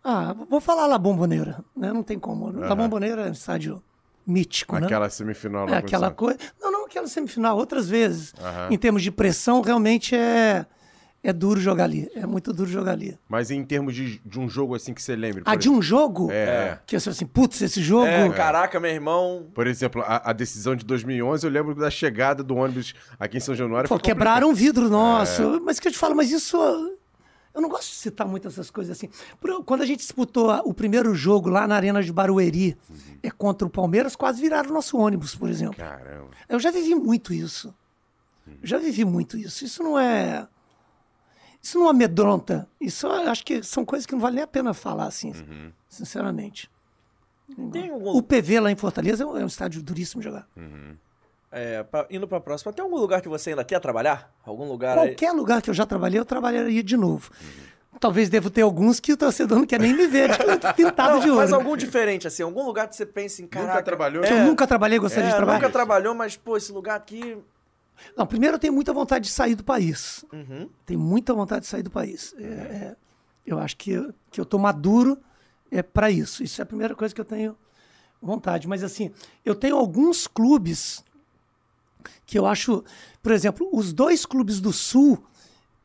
Ah, 0.03 0.35
vou 0.49 0.59
falar 0.59 0.85
La 0.85 0.97
Bombonera, 0.97 1.63
né? 1.75 1.93
Não 1.93 2.03
tem 2.03 2.19
como. 2.19 2.51
La 2.51 2.75
Bombonera 2.75 3.23
é 3.23 3.29
um 3.29 3.33
estádio 3.33 3.81
mítico, 4.25 4.77
né? 4.77 4.85
Aquela 4.85 5.09
semifinal 5.09 5.65
lá 5.65 5.75
É 5.75 5.77
aquela 5.77 6.11
coisa. 6.11 6.37
Não, 6.61 6.71
não, 6.71 6.85
aquela 6.85 7.07
semifinal, 7.07 7.57
outras 7.57 7.89
vezes. 7.89 8.33
Aham. 8.41 8.67
Em 8.71 8.77
termos 8.77 9.01
de 9.01 9.11
pressão, 9.11 9.61
realmente 9.61 10.15
é, 10.15 10.65
é 11.23 11.31
duro 11.31 11.59
jogar 11.59 11.85
ali. 11.85 12.09
É 12.15 12.25
muito 12.25 12.51
duro 12.51 12.69
jogar 12.69 12.91
ali. 12.91 13.17
Mas 13.29 13.49
em 13.49 13.63
termos 13.63 13.95
de, 13.95 14.19
de 14.25 14.39
um 14.39 14.49
jogo 14.49 14.75
assim 14.75 14.93
que 14.93 15.01
você 15.01 15.15
lembre. 15.15 15.43
Ah, 15.45 15.55
de 15.55 15.69
um 15.69 15.81
jogo? 15.81 16.29
É. 16.31 16.79
Que 16.85 16.97
eu 16.97 16.99
sou 16.99 17.11
assim, 17.11 17.25
putz, 17.25 17.61
esse 17.61 17.81
jogo. 17.81 18.05
É, 18.05 18.29
caraca, 18.29 18.79
meu 18.79 18.91
irmão. 18.91 19.47
Por 19.53 19.67
exemplo, 19.67 20.01
a, 20.05 20.31
a 20.31 20.33
decisão 20.33 20.75
de 20.75 20.85
2011, 20.85 21.45
eu 21.45 21.51
lembro 21.51 21.75
da 21.75 21.89
chegada 21.89 22.43
do 22.43 22.55
ônibus 22.55 22.93
aqui 23.17 23.37
em 23.37 23.41
São 23.41 23.55
Januário. 23.55 23.87
Pô, 23.87 23.97
quebraram 23.97 24.49
um 24.49 24.53
vidro 24.53 24.89
nosso. 24.89 25.41
É. 25.41 25.59
Mas 25.61 25.79
que 25.79 25.87
eu 25.87 25.91
te 25.93 25.97
falo, 25.97 26.13
mas 26.13 26.29
isso. 26.29 26.57
Eu 27.53 27.61
não 27.61 27.69
gosto 27.69 27.89
de 27.89 27.95
citar 27.95 28.27
muito 28.27 28.47
essas 28.47 28.71
coisas 28.71 28.97
assim. 28.97 29.09
Quando 29.65 29.81
a 29.81 29.85
gente 29.85 29.99
disputou 29.99 30.49
o 30.65 30.73
primeiro 30.73 31.13
jogo 31.13 31.49
lá 31.49 31.67
na 31.67 31.75
Arena 31.75 32.01
de 32.01 32.11
Barueri 32.11 32.75
Uhum. 32.89 33.17
é, 33.21 33.29
contra 33.29 33.67
o 33.67 33.69
Palmeiras, 33.69 34.15
quase 34.15 34.41
viraram 34.41 34.71
o 34.71 34.73
nosso 34.73 34.97
ônibus, 34.97 35.35
por 35.35 35.49
exemplo. 35.49 35.75
Caramba. 35.77 36.29
Eu 36.49 36.59
já 36.59 36.71
vivi 36.71 36.95
muito 36.95 37.31
isso. 37.33 37.73
Eu 38.47 38.55
já 38.67 38.77
vivi 38.79 39.05
muito 39.05 39.37
isso. 39.37 39.63
Isso 39.63 39.83
não 39.83 39.99
é. 39.99 40.47
Isso 41.61 41.77
não 41.79 41.87
amedronta. 41.87 42.67
Isso 42.81 43.05
eu 43.07 43.29
acho 43.29 43.45
que 43.45 43.61
são 43.63 43.85
coisas 43.85 44.05
que 44.05 44.13
não 44.13 44.19
vale 44.19 44.35
nem 44.35 44.43
a 44.43 44.47
pena 44.47 44.73
falar 44.73 45.05
assim, 45.05 45.31
Uhum. 45.31 45.71
sinceramente. 45.87 46.69
Tem 47.71 47.89
algum... 47.91 48.17
O 48.17 48.23
PV 48.23 48.59
lá 48.61 48.71
em 48.71 48.75
Fortaleza 48.75 49.23
é 49.23 49.27
um, 49.27 49.37
é 49.37 49.43
um 49.43 49.47
estádio 49.47 49.81
duríssimo 49.83 50.21
de 50.21 50.27
jogar. 50.29 50.47
É, 51.55 51.83
pra- 51.83 52.07
indo 52.09 52.27
pra 52.27 52.39
próxima, 52.39 52.73
tem 52.73 52.83
algum 52.83 52.97
lugar 52.97 53.21
que 53.21 53.29
você 53.29 53.51
ainda 53.51 53.63
quer 53.63 53.79
trabalhar? 53.79 54.33
Algum 54.43 54.67
lugar 54.67 54.97
aí? 54.97 55.09
Qualquer 55.09 55.31
lugar 55.33 55.61
que 55.61 55.69
eu 55.69 55.73
já 55.73 55.85
trabalhei, 55.85 56.19
eu 56.19 56.25
trabalharia 56.25 56.81
de 56.81 56.97
novo. 56.97 57.29
Talvez 57.99 58.27
devo 58.27 58.49
ter 58.49 58.63
alguns 58.63 58.99
que 58.99 59.13
o 59.13 59.17
torcedor 59.17 59.59
não 59.59 59.65
quer 59.67 59.79
nem 59.79 59.93
me 59.93 60.07
ver, 60.07 60.31
de 60.35 60.37
tanto 60.39 60.73
pintado 60.73 61.13
Não, 61.13 61.19
de 61.19 61.29
ouro. 61.29 61.41
mas 61.41 61.53
algum 61.53 61.77
diferente, 61.77 62.27
assim, 62.27 62.41
algum 62.41 62.65
lugar 62.65 62.87
que 62.87 62.95
você 62.95 63.05
pense 63.05 63.43
em, 63.43 63.47
caraca... 63.47 63.83
trabalhou? 63.83 64.23
Que 64.23 64.33
eu 64.33 64.43
nunca 64.45 64.65
trabalhei, 64.65 64.97
gostaria 64.97 65.27
é, 65.27 65.29
de 65.31 65.35
trabalhar. 65.37 65.59
nunca 65.59 65.71
trabalhou, 65.71 66.15
mas, 66.15 66.35
pô, 66.35 66.57
esse 66.57 66.71
lugar 66.71 66.95
aqui... 66.95 67.37
Não, 68.17 68.25
primeiro 68.25 68.55
eu 68.55 68.59
tenho 68.59 68.73
muita 68.73 68.91
vontade 68.91 69.25
de 69.25 69.31
sair 69.31 69.53
do 69.53 69.63
país. 69.63 70.25
Uhum. 70.33 70.67
Tenho 70.87 70.99
muita 70.99 71.35
vontade 71.35 71.61
de 71.61 71.67
sair 71.67 71.83
do 71.83 71.91
país. 71.91 72.33
É, 72.39 72.43
é, 72.43 72.95
eu 73.45 73.59
acho 73.59 73.77
que, 73.77 73.91
eu- 73.91 74.11
que 74.31 74.41
eu 74.41 74.45
tô 74.45 74.57
maduro 74.57 75.19
é, 75.71 75.83
para 75.83 76.09
isso. 76.09 76.43
Isso 76.43 76.59
é 76.59 76.63
a 76.63 76.65
primeira 76.65 76.95
coisa 76.95 77.13
que 77.13 77.21
eu 77.21 77.25
tenho 77.25 77.55
vontade. 78.19 78.67
Mas 78.67 78.83
assim, 78.83 79.11
eu 79.45 79.53
tenho 79.53 79.77
alguns 79.77 80.25
clubes 80.25 81.03
que 82.25 82.37
eu 82.37 82.45
acho, 82.45 82.83
por 83.21 83.31
exemplo, 83.31 83.69
os 83.73 83.93
dois 83.93 84.25
clubes 84.25 84.59
do 84.59 84.71
Sul, 84.73 85.23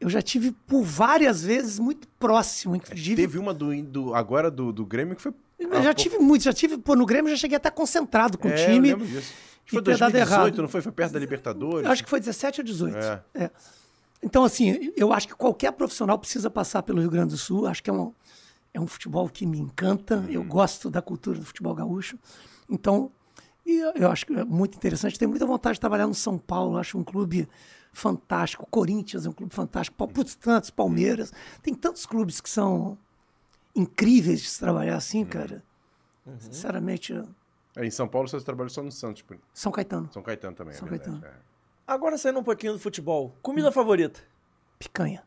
eu 0.01 0.09
já 0.09 0.23
tive 0.23 0.53
por 0.67 0.83
várias 0.83 1.43
vezes 1.43 1.79
muito 1.79 2.07
próximo, 2.19 2.77
inclusive. 2.77 3.17
Teve 3.17 3.39
uma 3.39 3.53
do, 3.53 3.83
do 3.83 4.15
agora 4.15 4.51
do, 4.51 4.73
do 4.73 4.85
Grêmio 4.87 5.17
que 5.17 5.23
foi. 5.23 5.33
Eu 5.59 5.83
já 5.83 5.93
tive 5.93 6.19
muito, 6.19 6.45
já 6.45 6.53
tive, 6.53 6.79
pô, 6.79 6.95
no 6.95 7.05
Grêmio 7.05 7.31
já 7.33 7.37
cheguei 7.37 7.57
até 7.57 7.69
concentrado 7.71 8.39
com 8.39 8.47
o 8.49 8.51
É, 8.53 8.55
time. 8.67 8.91
eu 8.91 8.97
lembro 8.99 9.07
disso. 9.07 9.33
Acho 9.67 9.75
Foi 9.75 9.83
ter 9.83 9.99
dado 9.99 10.13
2018, 10.13 10.33
errado. 10.33 10.63
não 10.63 10.69
foi? 10.69 10.81
Foi 10.81 10.93
perto 10.93 11.13
da 11.13 11.19
Libertadores. 11.19 11.85
Eu 11.85 11.91
acho 11.93 12.05
que 12.05 12.09
foi 12.09 12.21
17 12.21 12.61
ou 12.61 12.65
18. 12.65 12.97
É. 12.97 13.23
É. 13.35 13.51
Então, 14.23 14.43
assim, 14.45 14.93
eu 14.97 15.13
acho 15.13 15.29
que 15.29 15.35
qualquer 15.35 15.73
profissional 15.73 16.19
precisa 16.19 16.49
passar 16.49 16.83
pelo 16.83 17.01
Rio 17.01 17.11
Grande 17.11 17.31
do 17.33 17.37
Sul. 17.37 17.67
Acho 17.67 17.83
que 17.83 17.91
é 17.91 17.93
um, 17.93 18.13
é 18.73 18.81
um 18.81 18.87
futebol 18.87 19.29
que 19.29 19.45
me 19.45 19.59
encanta. 19.59 20.25
Eu 20.29 20.41
Uhum. 20.41 20.49
gosto 20.49 20.89
da 20.89 21.03
cultura 21.03 21.39
do 21.39 21.45
futebol 21.45 21.75
gaúcho. 21.75 22.17
Então, 22.71 23.11
e 23.71 24.01
eu, 24.03 24.11
acho 24.11 24.27
que 24.27 24.33
é 24.33 24.45
muito 24.45 24.77
interessante. 24.77 25.19
Tenho 25.19 25.31
muita 25.31 25.45
vontade 25.47 25.75
de 25.75 25.81
trabalhar 25.81 26.07
no 26.07 26.15
São 26.15 26.39
Paulo. 26.39 26.77
Acho 26.79 26.97
um 26.99 27.05
clube 27.05 27.49
fantástico. 27.93 28.67
Corinthians 28.71 29.27
é 29.27 29.29
um 29.29 29.33
clube 29.33 29.55
fantástico. 29.55 30.07
Putz, 30.09 30.35
tantos, 30.35 30.71
Palmeiras. 30.71 31.33
Tem 31.63 31.75
tantos 31.75 32.07
clubes 32.07 32.41
que 32.41 32.49
são 32.51 32.97
incríveis 33.75 34.41
de 34.41 34.49
se 34.49 34.59
trabalhar 34.61 34.97
assim, 34.97 35.25
cara. 35.25 35.63
Sinceramente, 36.39 37.13
eu- 37.13 37.29
É, 37.77 37.87
em 37.87 37.91
São 37.91 38.09
Paulo 38.09 38.29
você 38.29 38.41
trabalhou 38.41 38.71
só 38.71 38.83
no 38.83 38.91
Santos. 38.91 39.23
por- 39.23 39.39
São 39.55 39.71
Caetano. 39.73 40.09
São 40.13 40.23
Caetano 40.23 40.55
também, 40.57 40.75
São 40.75 40.87
é 40.87 40.91
verdade. 40.91 41.11
Caetano. 41.21 41.35
é. 41.35 41.49
Agora 41.87 42.19
saindo 42.19 42.39
um 42.41 42.43
pouquinho 42.43 42.75
do 42.75 42.79
futebol, 42.79 43.35
comida 43.41 43.71
favorita? 43.73 44.21
Picanha. 44.79 45.23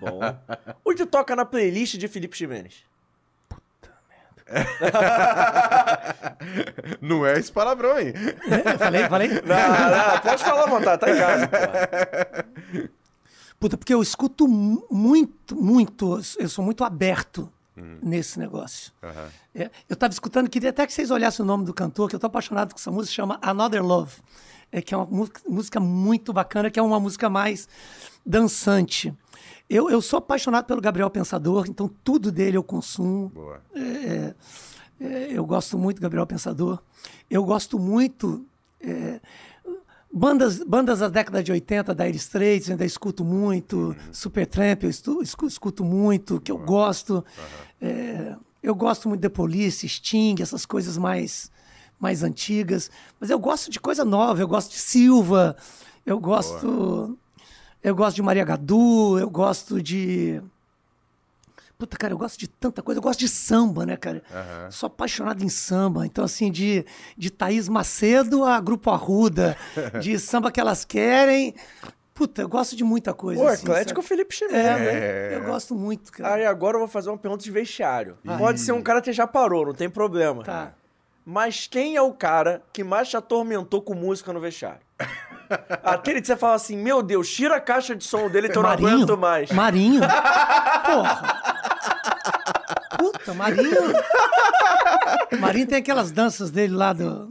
Bom. 0.00 0.20
o 0.84 0.94
que 0.94 1.06
toca 1.06 1.36
na 1.36 1.44
playlist 1.44 1.96
de 1.96 2.08
Felipe 2.08 2.36
Ximenes? 2.36 2.84
Não 7.00 7.24
é 7.26 7.38
esse 7.38 7.50
palavrão 7.52 7.92
aí. 7.92 8.12
Eu 8.14 8.78
falei, 8.78 9.08
falei? 9.08 9.28
Não, 9.44 10.14
não, 10.14 10.20
pode 10.20 10.44
falar 10.44 10.64
à 10.64 10.66
vontade, 10.66 11.00
tá 11.00 11.10
em 11.10 11.16
casa, 11.18 11.48
pô. 11.48 12.88
Puta, 13.58 13.76
porque 13.76 13.94
eu 13.94 14.02
escuto 14.02 14.46
mu- 14.48 14.84
muito, 14.90 15.54
muito, 15.56 16.20
eu 16.38 16.48
sou 16.48 16.64
muito 16.64 16.84
aberto 16.84 17.50
nesse 18.02 18.38
negócio. 18.38 18.92
Aham. 19.02 19.28
É, 19.54 19.70
eu 19.88 19.96
tava 19.96 20.12
escutando, 20.12 20.48
queria 20.50 20.70
até 20.70 20.86
que 20.86 20.92
vocês 20.92 21.10
olhassem 21.10 21.42
o 21.42 21.46
nome 21.46 21.64
do 21.64 21.72
cantor, 21.74 22.08
que 22.08 22.14
eu 22.16 22.20
tô 22.20 22.26
apaixonado 22.26 22.72
com 22.74 22.78
essa 22.78 22.90
música, 22.90 23.14
chama 23.14 23.38
Another 23.42 23.84
Love. 23.84 24.16
É, 24.70 24.80
que 24.80 24.94
é 24.94 24.96
uma 24.96 25.06
música 25.46 25.78
muito 25.78 26.32
bacana, 26.32 26.70
que 26.70 26.78
é 26.78 26.82
uma 26.82 26.98
música 26.98 27.28
mais 27.28 27.68
dançante. 28.24 29.12
Eu, 29.68 29.88
eu 29.90 30.02
sou 30.02 30.18
apaixonado 30.18 30.64
pelo 30.66 30.80
Gabriel 30.80 31.08
Pensador, 31.10 31.66
então 31.68 31.88
tudo 32.04 32.30
dele 32.30 32.56
eu 32.56 32.62
consumo. 32.62 33.30
Boa. 33.30 33.60
É, 33.74 34.34
eu 35.30 35.44
gosto 35.44 35.76
muito 35.78 35.96
do 35.96 36.02
Gabriel 36.02 36.26
Pensador. 36.26 36.80
Eu 37.30 37.44
gosto 37.44 37.78
muito. 37.78 38.44
é, 38.80 39.20
bandas, 40.12 40.62
bandas 40.62 40.98
da 40.98 41.08
década 41.08 41.42
de 41.42 41.50
80, 41.52 41.94
Dire 41.94 42.16
Straits, 42.16 42.70
ainda 42.70 42.84
escuto 42.84 43.24
muito. 43.24 43.96
Supertramp, 44.12 44.82
eu 44.84 44.90
estu- 44.90 45.22
escu- 45.22 45.46
escuto 45.46 45.84
muito, 45.84 46.40
que 46.40 46.52
eu 46.52 46.58
gosto. 46.58 47.24
É, 47.80 48.36
eu 48.62 48.74
gosto 48.74 49.08
muito 49.08 49.20
de 49.22 49.28
Police, 49.28 49.88
Sting, 49.88 50.36
essas 50.40 50.64
coisas 50.66 50.96
mais, 50.98 51.50
mais 51.98 52.22
antigas. 52.22 52.90
Mas 53.18 53.30
eu 53.30 53.38
gosto 53.38 53.70
de 53.70 53.80
coisa 53.80 54.04
nova, 54.04 54.40
eu 54.40 54.46
gosto 54.48 54.70
de 54.72 54.78
Silva, 54.78 55.56
eu 56.06 56.20
gosto. 56.20 57.18
Eu 57.82 57.94
gosto 57.94 58.16
de 58.16 58.22
Maria 58.22 58.44
Gadu, 58.44 59.18
eu 59.18 59.28
gosto 59.28 59.82
de. 59.82 60.40
Puta, 61.76 61.96
cara, 61.96 62.12
eu 62.12 62.18
gosto 62.18 62.38
de 62.38 62.46
tanta 62.46 62.80
coisa. 62.80 62.98
Eu 62.98 63.02
gosto 63.02 63.18
de 63.18 63.28
samba, 63.28 63.84
né, 63.84 63.96
cara? 63.96 64.22
Aham. 64.32 64.70
Sou 64.70 64.86
apaixonado 64.86 65.42
em 65.42 65.48
samba. 65.48 66.06
Então, 66.06 66.24
assim, 66.24 66.48
de, 66.50 66.86
de 67.18 67.28
Thaís 67.28 67.68
Macedo 67.68 68.44
a 68.44 68.60
Grupo 68.60 68.88
Arruda, 68.88 69.56
de 70.00 70.16
samba 70.20 70.52
que 70.52 70.60
elas 70.60 70.84
querem. 70.84 71.54
Puta, 72.14 72.42
eu 72.42 72.48
gosto 72.48 72.76
de 72.76 72.84
muita 72.84 73.12
coisa. 73.12 73.42
Pô, 73.42 73.48
assim, 73.48 73.62
eclético 73.64 74.00
sabe? 74.00 74.08
Felipe 74.08 74.32
Ximenes, 74.32 74.56
É, 74.56 74.78
né? 74.78 74.92
né? 75.30 75.36
Eu 75.38 75.44
gosto 75.44 75.74
muito, 75.74 76.12
cara. 76.12 76.34
Aí 76.34 76.46
agora 76.46 76.76
eu 76.76 76.80
vou 76.80 76.88
fazer 76.88 77.10
uma 77.10 77.18
pergunta 77.18 77.42
de 77.42 77.50
vestiário. 77.50 78.16
Pode 78.38 78.60
ser 78.60 78.70
um 78.70 78.82
cara 78.82 79.02
que 79.02 79.12
já 79.12 79.26
parou, 79.26 79.66
não 79.66 79.74
tem 79.74 79.90
problema. 79.90 80.44
Tá. 80.44 80.74
Mas 81.24 81.66
quem 81.66 81.96
é 81.96 82.02
o 82.02 82.12
cara 82.12 82.62
que 82.72 82.84
mais 82.84 83.08
te 83.08 83.16
atormentou 83.16 83.82
com 83.82 83.94
música 83.94 84.32
no 84.32 84.40
vestiário? 84.40 84.80
Aquele 85.82 86.20
que 86.20 86.26
você 86.26 86.36
fala 86.36 86.54
assim, 86.54 86.76
meu 86.76 87.02
Deus, 87.02 87.28
tira 87.30 87.56
a 87.56 87.60
caixa 87.60 87.94
de 87.94 88.04
som 88.04 88.28
dele 88.28 88.48
que 88.48 88.56
eu 88.56 88.62
não 88.62 88.70
aguento 88.70 89.16
mais. 89.16 89.50
Marinho? 89.50 90.00
Porra. 90.00 91.42
Puta, 92.98 93.34
Marinho. 93.34 93.92
Marinho 95.40 95.66
tem 95.66 95.78
aquelas 95.78 96.12
danças 96.12 96.50
dele 96.50 96.74
lá 96.74 96.92
do. 96.92 97.28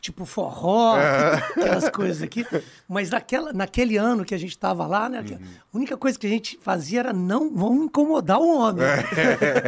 Tipo 0.00 0.24
forró, 0.24 0.96
aquelas 1.56 1.88
coisas 1.88 2.22
aqui. 2.22 2.46
Mas 2.88 3.10
naquela, 3.10 3.52
naquele 3.52 3.96
ano 3.96 4.24
que 4.24 4.34
a 4.34 4.38
gente 4.38 4.58
tava 4.58 4.86
lá, 4.86 5.08
né? 5.08 5.24
A 5.72 5.76
única 5.76 5.96
coisa 5.96 6.18
que 6.18 6.26
a 6.26 6.30
gente 6.30 6.58
fazia 6.62 7.00
era 7.00 7.12
não 7.12 7.54
vamos 7.54 7.84
incomodar 7.84 8.38
o 8.38 8.58
homem. 8.58 8.84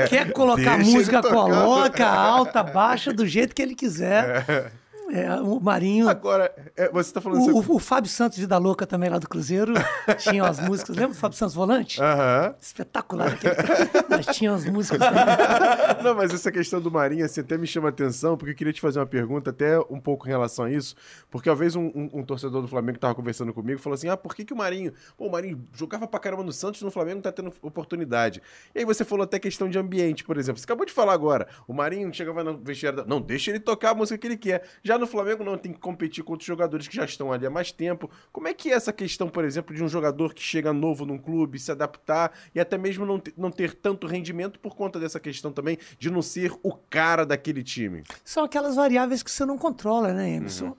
Quer 0.09 0.33
colocar 0.33 0.77
Deixa 0.77 0.91
ele 0.91 0.93
música, 0.93 1.23
coloca, 1.23 2.07
alta, 2.07 2.63
baixa, 2.63 3.13
do 3.13 3.27
jeito 3.27 3.55
que 3.55 3.63
ele 3.63 3.75
quiser. 3.75 4.73
É, 5.15 5.31
o 5.41 5.61
Marinho. 5.61 6.09
Agora, 6.09 6.51
é, 6.75 6.89
você 6.91 7.13
tá 7.13 7.21
falando... 7.21 7.41
O, 7.41 7.61
isso- 7.61 7.73
o- 7.73 7.77
o 7.77 7.79
Fábio 7.79 8.09
Santos 8.11 8.39
Vida 8.39 8.57
Louca 8.57 8.87
também 8.87 9.11
lá 9.11 9.19
do 9.19 9.29
Cruzeiro 9.29 9.75
tinha 10.19 10.43
as 10.45 10.59
músicas. 10.59 10.97
Lembra 10.97 11.13
do 11.13 11.19
Fábio 11.21 11.37
Santos 11.37 11.55
Volante? 11.55 12.01
Aham. 12.01 12.55
Espetacular. 12.59 13.33
Aquele... 13.35 13.55
Mas 14.09 14.27
tinha 14.37 14.53
as 14.53 14.65
músicas. 14.65 14.99
também. 14.99 15.23
Não, 16.03 16.15
mas 16.17 16.35
essa 16.35 16.51
questão 16.51 16.81
do 16.81 16.91
Marinho, 16.91 17.25
assim, 17.25 17.41
até 17.43 17.57
me 17.57 17.67
chama 17.67 17.89
atenção, 17.91 18.37
porque 18.37 18.51
eu 18.53 18.57
queria 18.57 18.73
te 18.73 18.81
fazer 18.81 18.99
uma 18.99 19.07
pergunta, 19.07 19.51
até 19.51 19.79
um 19.89 20.01
pouco 20.01 20.27
em 20.27 20.31
relação 20.31 20.65
a 20.65 20.71
isso, 20.71 20.97
porque 21.31 21.49
uma 21.49 21.55
vez 21.55 21.77
um, 21.77 21.85
um- 21.95 22.11
um 22.15 22.25
torcedor 22.25 22.61
do 22.61 22.67
Flamengo 22.67 22.99
tava 22.99 23.15
conversando 23.15 23.53
comigo 23.55 23.79
falou 23.81 23.95
assim: 23.95 24.09
ah, 24.09 24.17
por 24.17 24.35
que, 24.35 24.45
que 24.45 24.53
o 24.53 24.57
Marinho. 24.57 24.93
Pô, 25.17 25.27
o 25.29 25.31
Marinho 25.31 25.65
jogava 25.73 26.07
pra 26.09 26.19
caramba 26.19 26.43
no 26.43 26.53
Santos, 26.53 26.83
no 26.83 26.91
Flamengo 26.91 27.17
não 27.17 27.23
tá 27.23 27.31
tendo 27.31 27.53
oportunidade. 27.63 28.43
E 28.75 28.81
aí 28.81 28.85
você 28.85 29.05
falou 29.05 29.23
até 29.25 29.39
questão 29.39 29.69
de 29.69 29.79
ambiente, 29.79 30.25
por 30.25 30.37
exemplo. 30.39 30.59
Você 30.59 30.65
acabou 30.65 30.85
de 30.87 30.93
falar 30.93 31.13
agora. 31.13 31.47
O 31.69 31.73
Marinho 31.73 32.13
chegava 32.13 32.43
no 32.43 32.59
vestiário. 32.59 32.99
da- 32.99 33.05
Não, 33.05 33.21
deixa 33.21 33.51
ele 33.51 33.61
tocar 33.61 33.91
a 33.91 33.95
música 33.95 34.19
que 34.19 34.27
ele 34.27 34.37
quer. 34.37 34.65
Já 34.83 34.99
no 35.03 35.07
Flamengo, 35.07 35.45
não, 35.45 35.59
tem 35.59 35.73
que 35.73 35.81
competir 35.81 36.25
com 36.25 36.33
outros 36.33 36.47
jogadores 36.47 36.89
que 36.89 36.97
já 36.97 37.05
estão 37.05 37.33
ali 37.33 37.45
há 37.45 37.51
mais 37.51 37.73
tempo. 37.73 38.11
Como 38.33 38.49
é 38.49 38.55
que 38.55 38.71
é 38.71 38.75
essa 38.75 38.93
questão, 38.93 39.29
por 39.29 39.45
exemplo, 39.45 39.75
de 39.75 39.83
um 39.83 39.89
jogador 39.89 40.33
que 40.33 40.43
chega 40.43 40.73
novo 40.73 41.05
num 41.05 41.19
clube, 41.19 41.59
se 41.59 41.71
adaptar 41.71 42.33
e 42.55 42.61
até 42.61 42.79
mesmo 42.79 43.05
não, 43.05 43.21
não 43.37 43.51
ter 43.51 43.75
tanto 43.75 44.07
rendimento 44.07 44.59
por 44.59 44.75
conta 44.75 44.99
dessa 44.99 45.21
questão 45.21 45.53
também 45.53 45.77
de 45.99 46.11
não 46.11 46.23
ser 46.23 46.53
o 46.63 46.73
cara 46.73 47.27
daquele 47.27 47.63
time? 47.63 48.05
São 48.25 48.45
aquelas 48.45 48.77
variáveis 48.77 49.23
que 49.23 49.31
você 49.31 49.45
não 49.45 49.59
controla, 49.59 50.13
né, 50.13 50.31
Emerson? 50.31 50.77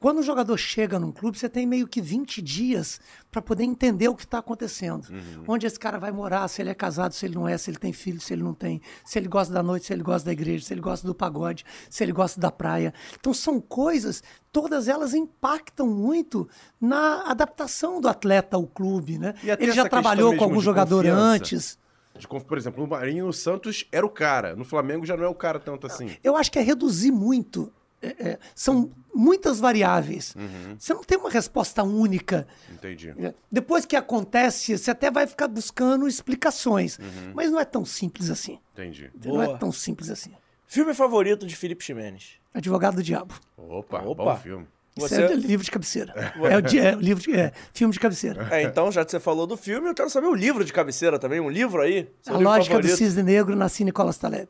Quando 0.00 0.18
o 0.18 0.22
jogador 0.22 0.56
chega 0.56 0.98
num 0.98 1.12
clube, 1.12 1.38
você 1.38 1.48
tem 1.48 1.66
meio 1.66 1.86
que 1.86 2.00
20 2.00 2.42
dias 2.42 3.00
para 3.30 3.40
poder 3.42 3.64
entender 3.64 4.08
o 4.08 4.14
que 4.14 4.24
está 4.24 4.38
acontecendo. 4.38 5.08
Onde 5.46 5.66
esse 5.66 5.78
cara 5.78 5.98
vai 5.98 6.12
morar, 6.12 6.46
se 6.48 6.62
ele 6.62 6.70
é 6.70 6.74
casado, 6.74 7.12
se 7.12 7.26
ele 7.26 7.34
não 7.34 7.48
é, 7.48 7.56
se 7.56 7.70
ele 7.70 7.78
tem 7.78 7.92
filho, 7.92 8.20
se 8.20 8.32
ele 8.32 8.42
não 8.42 8.54
tem, 8.54 8.80
se 9.04 9.18
ele 9.18 9.28
gosta 9.28 9.52
da 9.52 9.62
noite, 9.62 9.86
se 9.86 9.92
ele 9.92 10.02
gosta 10.02 10.26
da 10.26 10.32
igreja, 10.32 10.64
se 10.64 10.74
ele 10.74 10.80
gosta 10.80 11.06
do 11.06 11.14
pagode, 11.14 11.64
se 11.88 12.04
ele 12.04 12.12
gosta 12.12 12.40
da 12.40 12.50
praia. 12.50 12.92
Então 13.18 13.32
são 13.32 13.60
coisas, 13.60 14.22
todas 14.52 14.88
elas 14.88 15.14
impactam 15.14 15.86
muito 15.86 16.48
na 16.80 17.30
adaptação 17.30 18.00
do 18.00 18.08
atleta 18.08 18.56
ao 18.56 18.66
clube, 18.66 19.18
né? 19.18 19.34
Ele 19.58 19.72
já 19.72 19.88
trabalhou 19.88 20.36
com 20.36 20.44
algum 20.44 20.60
jogador 20.60 21.04
confiança. 21.04 21.20
antes. 21.20 21.78
De 22.18 22.26
por 22.26 22.56
exemplo, 22.56 22.82
no 22.82 22.88
Marinho 22.88 23.26
no 23.26 23.32
Santos 23.32 23.86
era 23.92 24.04
o 24.04 24.08
cara. 24.08 24.56
No 24.56 24.64
Flamengo 24.64 25.04
já 25.04 25.16
não 25.16 25.24
é 25.24 25.28
o 25.28 25.34
cara 25.34 25.58
tanto 25.58 25.86
assim. 25.86 26.16
Eu 26.24 26.36
acho 26.36 26.50
que 26.50 26.58
é 26.58 26.62
reduzir 26.62 27.10
muito. 27.10 27.72
É, 28.02 28.28
é, 28.28 28.38
são 28.54 28.90
muitas 29.14 29.58
variáveis. 29.58 30.34
Você 30.78 30.92
não 30.92 31.02
tem 31.02 31.16
uma 31.18 31.30
resposta 31.30 31.82
única. 31.82 32.46
Entendi. 32.72 33.14
Depois 33.50 33.84
que 33.84 33.96
acontece, 33.96 34.76
você 34.76 34.90
até 34.90 35.10
vai 35.10 35.26
ficar 35.26 35.48
buscando 35.48 36.06
explicações. 36.06 36.98
Mas 37.34 37.50
não 37.50 37.58
é 37.58 37.64
tão 37.64 37.84
simples 37.84 38.30
assim. 38.30 38.58
Entendi. 38.74 39.10
Não 39.24 39.42
é 39.42 39.56
tão 39.56 39.72
simples 39.72 40.10
assim. 40.10 40.32
Filme 40.66 40.92
favorito 40.94 41.46
de 41.46 41.56
Felipe 41.56 41.84
Ximenes? 41.84 42.32
Advogado 42.52 42.96
do 42.96 43.02
Diabo. 43.02 43.34
Opa, 43.56 44.00
Opa. 44.02 44.24
bom 44.24 44.36
filme. 44.36 44.66
Isso 44.96 45.08
Você- 45.08 45.22
é 45.22 45.34
livro 45.34 45.62
de 45.64 45.70
cabeceira. 45.70 46.12
É, 46.36 46.40
o 46.40 46.46
é 46.46 46.96
o 46.96 47.00
livro 47.00 47.22
de, 47.22 47.38
é, 47.38 47.52
filme 47.74 47.92
de 47.92 48.00
cabeceira. 48.00 48.48
É, 48.50 48.62
então, 48.62 48.90
já 48.90 49.04
que 49.04 49.10
você 49.10 49.20
falou 49.20 49.46
do 49.46 49.54
filme, 49.56 49.88
eu 49.90 49.94
quero 49.94 50.08
saber 50.08 50.26
o 50.26 50.34
livro 50.34 50.64
de 50.64 50.72
cabeceira 50.72 51.18
também. 51.18 51.38
Um 51.38 51.50
livro 51.50 51.82
aí? 51.82 52.10
A 52.26 52.30
livro 52.32 52.44
lógica 52.44 52.74
favorito? 52.76 52.92
do 52.94 52.96
cisne 52.96 53.22
negro 53.22 53.54
na 53.54 53.66
Nicolas 53.80 54.16
Taleb. 54.16 54.48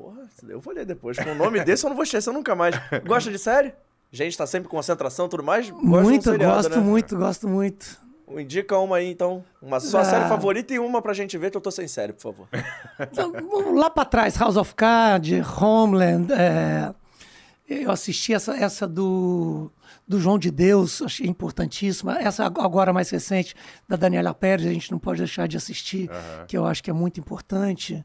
Porra, 0.00 0.22
eu 0.48 0.60
vou 0.60 0.72
ler 0.72 0.86
depois. 0.86 1.18
Com 1.18 1.30
o 1.30 1.34
nome 1.34 1.62
desse 1.62 1.84
eu 1.84 1.88
não 1.90 1.94
vou 1.94 2.04
esquecer 2.04 2.32
nunca 2.32 2.54
mais. 2.54 2.74
Gosta 3.06 3.30
de 3.30 3.38
série? 3.38 3.74
Gente, 4.10 4.36
tá 4.36 4.46
sempre 4.46 4.66
com 4.68 4.76
concentração 4.76 5.26
e 5.26 5.28
tudo 5.28 5.42
mais? 5.42 5.68
Gosta 5.68 5.82
de 5.84 5.86
um 5.86 6.00
muito, 6.02 6.24
seriado, 6.24 6.54
gosto 6.56 6.70
né? 6.70 6.76
muito, 6.78 7.16
gosto 7.18 7.48
muito. 7.48 8.00
Indica 8.30 8.78
uma 8.78 8.96
aí, 8.96 9.10
então. 9.10 9.44
Uma 9.60 9.78
sua 9.78 10.00
Ah. 10.00 10.04
série 10.04 10.26
favorita 10.28 10.72
e 10.72 10.78
uma 10.78 11.02
pra 11.02 11.12
gente 11.12 11.36
ver 11.36 11.50
que 11.50 11.56
eu 11.56 11.60
tô 11.60 11.70
sem 11.70 11.86
série, 11.86 12.12
por 12.14 12.22
favor. 12.22 12.48
Então, 13.12 13.32
lá 13.74 13.90
para 13.90 14.04
trás, 14.06 14.36
House 14.36 14.56
of 14.56 14.74
Cards, 14.74 15.46
Homeland. 15.60 16.32
é, 16.32 16.94
eu 17.68 17.90
assisti 17.90 18.32
essa, 18.32 18.56
essa 18.56 18.86
do, 18.88 19.70
do 20.08 20.18
João 20.18 20.38
de 20.38 20.50
Deus, 20.50 21.02
achei 21.02 21.26
importantíssima. 21.26 22.18
Essa 22.20 22.46
ag- 22.46 22.60
agora 22.60 22.92
mais 22.92 23.10
recente, 23.10 23.54
da 23.88 23.96
Daniela 23.96 24.32
Pérez, 24.32 24.66
a 24.66 24.72
gente 24.72 24.90
não 24.90 24.98
pode 24.98 25.18
deixar 25.18 25.46
de 25.46 25.56
assistir, 25.56 26.08
que 26.48 26.56
eu 26.56 26.64
acho 26.64 26.82
que 26.82 26.88
é 26.90 26.92
muito 26.94 27.20
importante. 27.20 28.02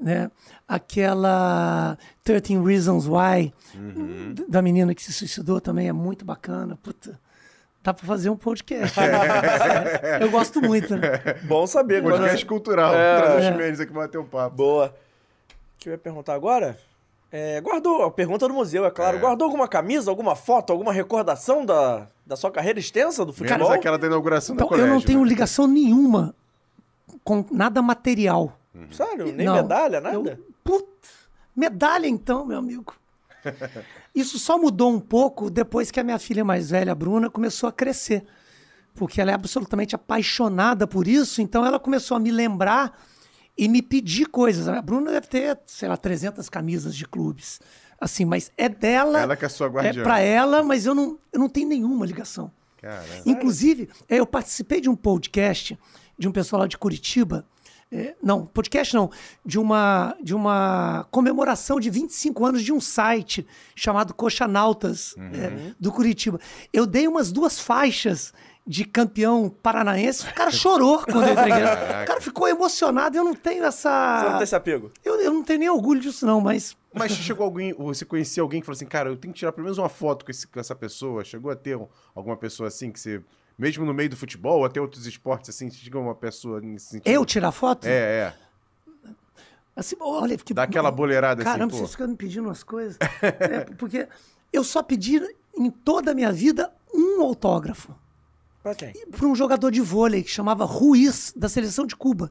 Né? 0.00 0.30
Aquela 0.66 1.98
13 2.24 2.56
Reasons 2.64 3.06
Why, 3.06 3.52
d- 4.34 4.46
da 4.48 4.62
menina 4.62 4.94
que 4.94 5.02
se 5.02 5.12
suicidou, 5.12 5.60
também 5.60 5.88
é 5.88 5.92
muito 5.92 6.24
bacana. 6.24 6.78
Puta, 6.82 7.20
dá 7.82 7.92
para 7.92 8.06
fazer 8.06 8.30
um 8.30 8.36
podcast. 8.36 8.98
né? 8.98 9.06
eu 10.22 10.30
gosto 10.30 10.60
muito. 10.62 10.96
Né? 10.96 11.10
Bom 11.44 11.66
saber. 11.66 12.02
Podcast 12.02 12.46
cultural. 12.46 12.94
É. 12.94 13.20
Trazer 13.20 13.46
É. 13.46 13.50
os 13.50 13.56
Mendes 13.56 13.80
aqui 13.80 13.92
bater 13.92 14.18
um 14.18 14.24
papo. 14.24 14.56
Boa. 14.56 14.86
O 14.86 15.78
que 15.78 15.88
eu 15.88 15.92
ia 15.92 15.98
perguntar 15.98 16.34
agora? 16.34 16.78
É, 17.32 17.60
guardou, 17.60 18.02
a 18.02 18.10
pergunta 18.10 18.48
do 18.48 18.54
museu, 18.54 18.84
é 18.84 18.90
claro. 18.90 19.16
É. 19.18 19.20
Guardou 19.20 19.44
alguma 19.46 19.68
camisa, 19.68 20.10
alguma 20.10 20.34
foto, 20.34 20.72
alguma 20.72 20.92
recordação 20.92 21.64
da, 21.64 22.08
da 22.26 22.34
sua 22.36 22.50
carreira 22.50 22.80
extensa 22.80 23.24
do 23.24 23.32
Menos 23.32 23.38
futebol? 23.52 23.70
aquela 23.72 23.96
da 23.98 24.06
inauguração 24.06 24.56
do 24.56 24.58
Então, 24.58 24.68
colégio. 24.68 24.88
eu 24.90 24.94
não 24.94 25.00
tenho 25.00 25.20
né? 25.22 25.28
ligação 25.28 25.66
nenhuma 25.68 26.34
com 27.22 27.44
nada 27.52 27.80
material. 27.82 28.56
Sério? 28.92 29.32
Nem 29.32 29.46
Não. 29.46 29.54
medalha, 29.54 30.00
nada? 30.00 30.16
Eu, 30.16 30.54
put, 30.62 30.86
medalha 31.54 32.06
então, 32.06 32.44
meu 32.44 32.58
amigo. 32.58 32.94
Isso 34.14 34.38
só 34.38 34.58
mudou 34.58 34.92
um 34.92 35.00
pouco 35.00 35.50
depois 35.50 35.90
que 35.90 35.98
a 35.98 36.04
minha 36.04 36.18
filha 36.18 36.44
mais 36.44 36.70
velha, 36.70 36.92
a 36.92 36.94
Bruna, 36.94 37.30
começou 37.30 37.68
a 37.68 37.72
crescer. 37.72 38.24
Porque 38.94 39.20
ela 39.20 39.30
é 39.30 39.34
absolutamente 39.34 39.94
apaixonada 39.94 40.86
por 40.86 41.06
isso, 41.06 41.40
então 41.40 41.64
ela 41.64 41.78
começou 41.78 42.16
a 42.16 42.20
me 42.20 42.30
lembrar 42.30 43.00
e 43.56 43.68
me 43.68 43.82
pedir 43.82 44.26
coisas. 44.26 44.68
A 44.68 44.82
Bruna 44.82 45.10
deve 45.12 45.26
ter, 45.26 45.58
sei 45.66 45.88
lá, 45.88 45.96
300 45.96 46.48
camisas 46.48 46.94
de 46.94 47.06
clubes. 47.06 47.60
Assim, 48.00 48.24
mas 48.24 48.50
é 48.56 48.68
dela. 48.68 49.20
Ela 49.20 49.36
que 49.36 49.44
é 49.44 49.46
a 49.46 49.50
sua 49.50 49.68
guardiã. 49.68 50.00
É 50.00 50.02
pra 50.02 50.20
ela, 50.20 50.62
mas 50.62 50.86
eu 50.86 50.94
não, 50.94 51.18
eu 51.32 51.38
não 51.38 51.48
tenho 51.48 51.68
nenhuma 51.68 52.06
ligação. 52.06 52.50
Caramba. 52.80 53.22
Inclusive, 53.26 53.90
é, 54.08 54.16
eu 54.16 54.26
participei 54.26 54.80
de 54.80 54.88
um 54.88 54.96
podcast 54.96 55.78
de 56.18 56.26
um 56.26 56.32
pessoal 56.32 56.62
lá 56.62 56.66
de 56.66 56.78
Curitiba. 56.78 57.44
É, 57.92 58.14
não, 58.22 58.46
podcast 58.46 58.94
não, 58.94 59.10
de 59.44 59.58
uma, 59.58 60.16
de 60.22 60.34
uma 60.34 61.06
comemoração 61.10 61.80
de 61.80 61.90
25 61.90 62.46
anos 62.46 62.62
de 62.62 62.72
um 62.72 62.80
site 62.80 63.46
chamado 63.74 64.14
Coxanautas, 64.14 65.14
é, 65.18 65.72
do 65.78 65.90
Curitiba. 65.92 66.38
Eu 66.72 66.86
dei 66.86 67.08
umas 67.08 67.32
duas 67.32 67.58
faixas 67.58 68.32
de 68.66 68.84
campeão 68.84 69.48
paranaense, 69.48 70.24
o 70.28 70.34
cara 70.34 70.50
chorou 70.50 70.98
quando 71.10 71.26
eu 71.26 71.32
entreguei. 71.32 71.64
O 71.64 72.06
cara 72.06 72.20
ficou 72.20 72.46
emocionado, 72.46 73.16
eu 73.16 73.24
não 73.24 73.34
tenho 73.34 73.64
essa... 73.64 74.18
Você 74.20 74.24
não 74.28 74.34
tem 74.34 74.42
esse 74.44 74.54
apego? 74.54 74.92
eu, 75.04 75.20
eu 75.20 75.32
não 75.32 75.42
tenho 75.42 75.58
nem 75.58 75.68
orgulho 75.70 76.00
disso 76.00 76.24
não, 76.24 76.40
mas... 76.40 76.76
Mas 76.92 77.12
chegou 77.12 77.44
alguém, 77.44 77.72
ou 77.78 77.92
você 77.94 78.04
conhecia 78.04 78.42
alguém 78.42 78.60
que 78.60 78.66
falou 78.66 78.76
assim, 78.76 78.86
cara, 78.86 79.08
eu 79.08 79.16
tenho 79.16 79.32
que 79.32 79.38
tirar 79.38 79.52
pelo 79.52 79.64
menos 79.64 79.78
uma 79.78 79.88
foto 79.88 80.24
com, 80.24 80.30
esse- 80.30 80.46
com 80.46 80.58
essa 80.58 80.74
pessoa? 80.74 81.24
Chegou 81.24 81.50
a 81.50 81.56
ter 81.56 81.76
um- 81.76 81.86
alguma 82.14 82.36
pessoa 82.36 82.66
assim 82.68 82.90
que 82.90 82.98
você, 82.98 83.22
mesmo 83.60 83.84
no 83.84 83.92
meio 83.92 84.08
do 84.08 84.16
futebol, 84.16 84.60
ou 84.60 84.64
até 84.64 84.80
outros 84.80 85.06
esportes 85.06 85.50
assim, 85.50 85.70
chega 85.70 85.98
uma 85.98 86.14
pessoa 86.14 86.60
nesse 86.60 86.86
sentido? 86.86 87.12
Eu 87.12 87.26
tirar 87.26 87.52
foto? 87.52 87.86
É, 87.86 87.90
é. 87.90 88.34
Assim, 89.76 89.96
olha, 90.00 90.36
que 90.38 90.54
Dá 90.54 90.62
aquela 90.62 90.90
boleirada 90.90 91.42
assim, 91.42 91.50
Caramba, 91.52 91.74
vocês 91.74 91.90
ficam 91.90 92.08
me 92.08 92.16
pedindo 92.16 92.46
umas 92.46 92.62
coisas. 92.62 92.96
É, 93.22 93.60
porque 93.76 94.08
eu 94.52 94.64
só 94.64 94.82
pedi 94.82 95.20
em 95.56 95.70
toda 95.70 96.10
a 96.10 96.14
minha 96.14 96.32
vida 96.32 96.72
um 96.92 97.22
autógrafo 97.22 97.94
Pra 98.62 98.74
quem? 98.74 98.92
para 99.10 99.26
um 99.26 99.34
jogador 99.34 99.70
de 99.70 99.80
vôlei 99.80 100.22
que 100.22 100.30
chamava 100.30 100.64
Ruiz, 100.64 101.32
da 101.36 101.48
seleção 101.48 101.86
de 101.86 101.94
Cuba. 101.94 102.30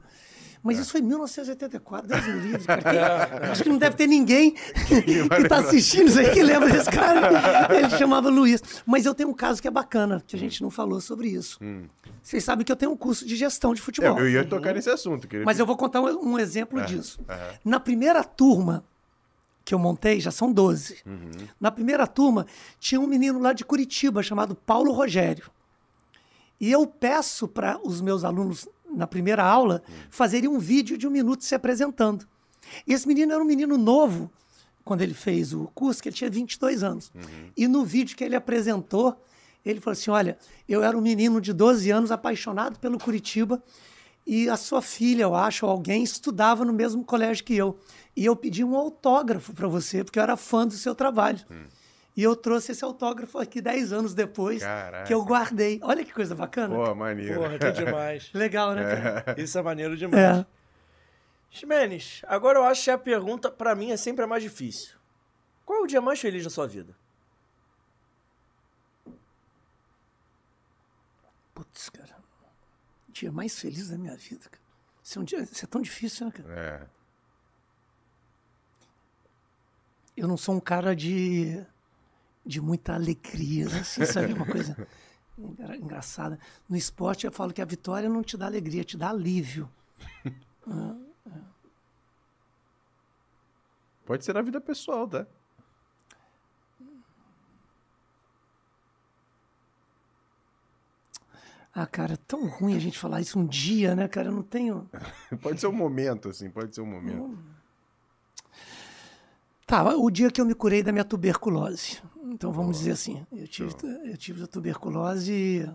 Mas 0.62 0.78
isso 0.78 0.92
foi 0.92 1.00
em 1.00 1.04
1984, 1.04 2.06
Deus 2.08 2.26
me 2.26 2.40
livre, 2.40 2.66
cara. 2.66 2.82
Que- 3.40 3.46
Acho 3.50 3.62
que 3.62 3.68
não 3.68 3.78
deve 3.78 3.96
ter 3.96 4.06
ninguém 4.06 4.52
que 4.52 5.48
tá 5.48 5.58
assistindo 5.58 6.08
isso 6.08 6.18
aí 6.20 6.30
que 6.30 6.42
lembra 6.42 6.68
desse 6.70 6.90
cara. 6.92 7.74
Ele 7.74 7.90
chamava 7.90 8.28
Luiz. 8.28 8.62
Mas 8.84 9.06
eu 9.06 9.14
tenho 9.14 9.30
um 9.30 9.34
caso 9.34 9.60
que 9.62 9.66
é 9.68 9.70
bacana, 9.70 10.22
que 10.26 10.36
a 10.36 10.38
gente 10.38 10.62
não 10.62 10.70
falou 10.70 11.00
sobre 11.00 11.28
isso. 11.28 11.58
Vocês 12.22 12.44
sabem 12.44 12.64
que 12.64 12.70
eu 12.70 12.76
tenho 12.76 12.92
um 12.92 12.96
curso 12.96 13.24
de 13.26 13.36
gestão 13.36 13.72
de 13.72 13.80
É, 13.80 13.84
futebol. 13.84 14.18
eu 14.18 14.28
ia 14.28 14.44
tocar 14.44 14.74
nesse 14.74 14.90
assunto. 14.90 15.26
Queria... 15.26 15.44
Mas 15.46 15.58
eu 15.58 15.64
vou 15.64 15.76
contar 15.76 16.00
um, 16.02 16.32
um 16.32 16.38
exemplo 16.38 16.80
disso. 16.84 17.18
Na 17.64 17.80
primeira 17.80 18.22
turma 18.22 18.84
que 19.64 19.74
eu 19.74 19.78
montei, 19.78 20.20
já 20.20 20.30
são 20.30 20.52
12. 20.52 20.98
Na 21.60 21.70
primeira 21.70 22.06
turma, 22.06 22.46
tinha 22.78 23.00
um 23.00 23.06
menino 23.06 23.38
lá 23.40 23.52
de 23.52 23.64
Curitiba 23.64 24.22
chamado 24.22 24.54
Paulo 24.54 24.92
Rogério. 24.92 25.50
E 26.60 26.70
eu 26.70 26.86
peço 26.86 27.48
para 27.48 27.78
os 27.82 28.00
meus 28.02 28.22
alunos, 28.24 28.68
na 28.94 29.06
primeira 29.06 29.44
aula, 29.44 29.82
fazerem 30.10 30.48
um 30.48 30.58
vídeo 30.58 30.96
de 30.98 31.06
um 31.06 31.10
minuto 31.10 31.44
se 31.44 31.54
apresentando. 31.54 32.26
E 32.86 32.92
esse 32.92 33.06
menino 33.06 33.32
era 33.32 33.42
um 33.42 33.46
menino 33.46 33.76
novo, 33.78 34.30
quando 34.84 35.02
ele 35.02 35.14
fez 35.14 35.52
o 35.52 35.70
curso, 35.74 36.02
que 36.02 36.08
ele 36.08 36.16
tinha 36.16 36.30
22 36.30 36.82
anos. 36.82 37.12
E 37.56 37.66
no 37.68 37.84
vídeo 37.84 38.16
que 38.16 38.24
ele 38.24 38.36
apresentou, 38.36 39.20
ele 39.64 39.80
falou 39.80 39.92
assim: 39.92 40.10
Olha, 40.10 40.38
eu 40.68 40.82
era 40.82 40.96
um 40.96 41.00
menino 41.00 41.40
de 41.40 41.52
12 41.52 41.90
anos 41.90 42.10
apaixonado 42.10 42.78
pelo 42.78 42.98
Curitiba 42.98 43.62
e 44.26 44.48
a 44.48 44.56
sua 44.56 44.80
filha, 44.82 45.22
eu 45.22 45.34
acho, 45.34 45.66
ou 45.66 45.72
alguém, 45.72 46.02
estudava 46.02 46.64
no 46.64 46.72
mesmo 46.72 47.04
colégio 47.04 47.44
que 47.44 47.54
eu. 47.54 47.78
E 48.16 48.24
eu 48.24 48.36
pedi 48.36 48.62
um 48.62 48.76
autógrafo 48.76 49.52
para 49.52 49.66
você, 49.66 50.04
porque 50.04 50.18
eu 50.18 50.22
era 50.22 50.36
fã 50.36 50.66
do 50.66 50.74
seu 50.74 50.94
trabalho. 50.94 51.40
E 52.16 52.22
eu 52.22 52.34
trouxe 52.34 52.72
esse 52.72 52.84
autógrafo 52.84 53.38
aqui 53.38 53.60
10 53.60 53.92
anos 53.92 54.14
depois, 54.14 54.62
Caraca. 54.62 55.04
que 55.04 55.14
eu 55.14 55.24
guardei. 55.24 55.78
Olha 55.82 56.04
que 56.04 56.12
coisa 56.12 56.34
bacana. 56.34 56.74
Pô, 56.74 56.94
maneiro. 56.94 57.40
Porra, 57.40 57.58
que 57.58 57.72
demais. 57.72 58.30
Legal, 58.34 58.74
né? 58.74 58.82
Cara? 58.82 59.34
É. 59.38 59.40
Isso 59.40 59.56
é 59.58 59.62
maneiro 59.62 59.96
demais. 59.96 60.38
É. 60.38 60.46
Ximenes, 61.50 62.22
agora 62.26 62.58
eu 62.58 62.64
acho 62.64 62.84
que 62.84 62.90
a 62.90 62.98
pergunta, 62.98 63.50
para 63.50 63.74
mim, 63.74 63.90
é 63.90 63.96
sempre 63.96 64.24
a 64.24 64.26
mais 64.26 64.42
difícil. 64.42 64.96
Qual 65.64 65.80
é 65.80 65.82
o 65.82 65.86
dia 65.86 66.00
mais 66.00 66.20
feliz 66.20 66.44
da 66.44 66.50
sua 66.50 66.66
vida? 66.66 66.94
Putz, 71.54 71.88
cara. 71.90 72.16
O 73.08 73.12
dia 73.12 73.30
mais 73.30 73.58
feliz 73.58 73.88
da 73.88 73.98
minha 73.98 74.16
vida, 74.16 74.48
cara. 74.48 74.62
Isso 75.02 75.18
é, 75.18 75.22
um 75.22 75.24
dia, 75.24 75.40
isso 75.42 75.64
é 75.64 75.68
tão 75.68 75.80
difícil, 75.80 76.26
né, 76.26 76.32
cara? 76.32 76.54
É. 76.54 76.86
Eu 80.16 80.28
não 80.28 80.36
sou 80.36 80.54
um 80.54 80.60
cara 80.60 80.94
de 80.94 81.64
de 82.44 82.60
muita 82.60 82.94
alegria, 82.94 83.66
assim, 83.66 84.04
sabe? 84.04 84.32
Uma 84.32 84.46
coisa 84.46 84.76
engra- 85.38 85.76
engraçada. 85.76 86.38
No 86.68 86.76
esporte, 86.76 87.26
eu 87.26 87.32
falo 87.32 87.52
que 87.52 87.62
a 87.62 87.64
vitória 87.66 88.08
não 88.08 88.22
te 88.22 88.36
dá 88.36 88.46
alegria, 88.46 88.84
te 88.84 88.96
dá 88.96 89.10
alívio. 89.10 89.70
Pode 94.04 94.24
ser 94.24 94.32
na 94.34 94.42
vida 94.42 94.60
pessoal, 94.60 95.06
tá? 95.06 95.26
Ah, 101.72 101.86
cara, 101.86 102.14
é 102.14 102.16
tão 102.16 102.48
ruim 102.48 102.74
a 102.74 102.80
gente 102.80 102.98
falar 102.98 103.20
isso 103.20 103.38
um 103.38 103.46
dia, 103.46 103.94
né, 103.94 104.08
cara? 104.08 104.28
Eu 104.28 104.32
não 104.32 104.42
tenho. 104.42 104.90
Pode 105.40 105.60
ser 105.60 105.68
um 105.68 105.72
momento, 105.72 106.28
assim, 106.28 106.50
pode 106.50 106.74
ser 106.74 106.80
um 106.80 106.86
momento. 106.86 107.38
Tá, 109.66 109.84
o 109.96 110.10
dia 110.10 110.32
que 110.32 110.40
eu 110.40 110.44
me 110.44 110.54
curei 110.54 110.82
da 110.82 110.90
minha 110.90 111.04
tuberculose. 111.04 112.02
Então 112.30 112.52
vamos 112.52 112.78
dizer 112.78 112.92
assim, 112.92 113.26
eu 113.32 113.48
tive, 113.48 113.74
eu 114.04 114.16
tive 114.16 114.44
a 114.44 114.46
tuberculose 114.46 115.32
e 115.32 115.70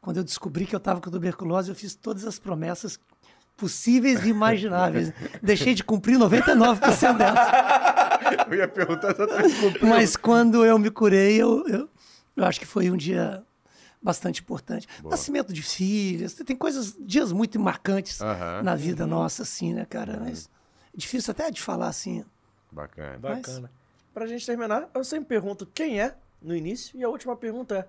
quando 0.00 0.16
eu 0.16 0.24
descobri 0.24 0.66
que 0.66 0.74
eu 0.74 0.78
estava 0.78 1.00
com 1.00 1.10
tuberculose, 1.10 1.68
eu 1.68 1.74
fiz 1.74 1.94
todas 1.94 2.24
as 2.26 2.38
promessas 2.38 2.98
possíveis 3.56 4.24
e 4.24 4.30
imagináveis. 4.30 5.12
Deixei 5.40 5.74
de 5.74 5.84
cumprir 5.84 6.18
99% 6.18 7.16
delas. 7.16 7.38
Eu 8.48 8.54
ia 8.54 8.68
perguntar 8.68 9.10
exatamente 9.10 9.84
Mas 9.84 10.16
quando 10.16 10.64
eu 10.64 10.78
me 10.78 10.90
curei, 10.90 11.36
eu, 11.42 11.66
eu, 11.68 11.88
eu 12.36 12.44
acho 12.44 12.60
que 12.60 12.64
foi 12.64 12.90
um 12.90 12.96
dia 12.96 13.42
bastante 14.00 14.40
importante. 14.40 14.86
Nascimento 15.04 15.52
de 15.52 15.60
filhas, 15.60 16.32
tem 16.34 16.56
coisas, 16.56 16.96
dias 17.00 17.30
muito 17.32 17.58
marcantes 17.60 18.20
na 18.62 18.74
vida 18.74 19.06
nossa, 19.06 19.42
assim, 19.42 19.74
né, 19.74 19.84
cara? 19.84 20.18
Mas 20.20 20.48
é 20.94 20.96
difícil 20.96 21.30
até 21.32 21.50
de 21.50 21.60
falar 21.60 21.88
assim. 21.88 22.24
Bacana. 22.70 23.18
Bacana. 23.18 23.70
Pra 24.12 24.26
gente 24.26 24.44
terminar, 24.44 24.90
eu 24.94 25.04
sempre 25.04 25.28
pergunto 25.28 25.66
quem 25.66 26.00
é 26.00 26.14
no 26.40 26.54
início 26.54 26.98
e 26.98 27.04
a 27.04 27.08
última 27.08 27.36
pergunta 27.36 27.76
é: 27.76 27.88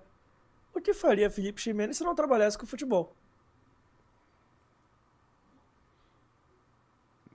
o 0.76 0.80
que 0.80 0.94
faria 0.94 1.30
Felipe 1.30 1.60
Ximenes 1.60 1.96
se 1.98 2.04
não 2.04 2.14
trabalhasse 2.14 2.56
com 2.56 2.66
futebol? 2.66 3.14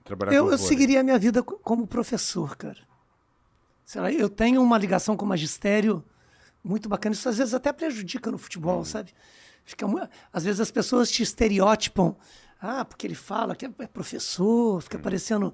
Trabalhar 0.04 0.32
Eu, 0.32 0.46
com 0.46 0.52
eu 0.52 0.58
seguiria 0.58 1.00
a 1.00 1.02
minha 1.02 1.18
vida 1.18 1.42
co- 1.42 1.58
como 1.58 1.86
professor, 1.86 2.56
cara. 2.56 2.78
Sei 3.84 4.00
lá, 4.00 4.10
eu 4.12 4.28
tenho 4.28 4.62
uma 4.62 4.78
ligação 4.78 5.16
com 5.16 5.24
o 5.24 5.28
magistério 5.28 6.04
muito 6.62 6.88
bacana. 6.88 7.14
Isso 7.14 7.28
às 7.28 7.38
vezes 7.38 7.54
até 7.54 7.72
prejudica 7.72 8.30
no 8.30 8.38
futebol, 8.38 8.84
sabe? 8.84 9.12
Fica 9.64 9.86
Às 10.32 10.44
vezes 10.44 10.60
as 10.60 10.70
pessoas 10.70 11.10
te 11.10 11.22
estereotipam. 11.22 12.16
Ah, 12.60 12.84
porque 12.84 13.06
ele 13.06 13.14
fala 13.14 13.54
que 13.56 13.66
é 13.66 13.70
é 13.78 13.86
professor, 13.86 14.82
fica 14.82 14.98
parecendo 14.98 15.52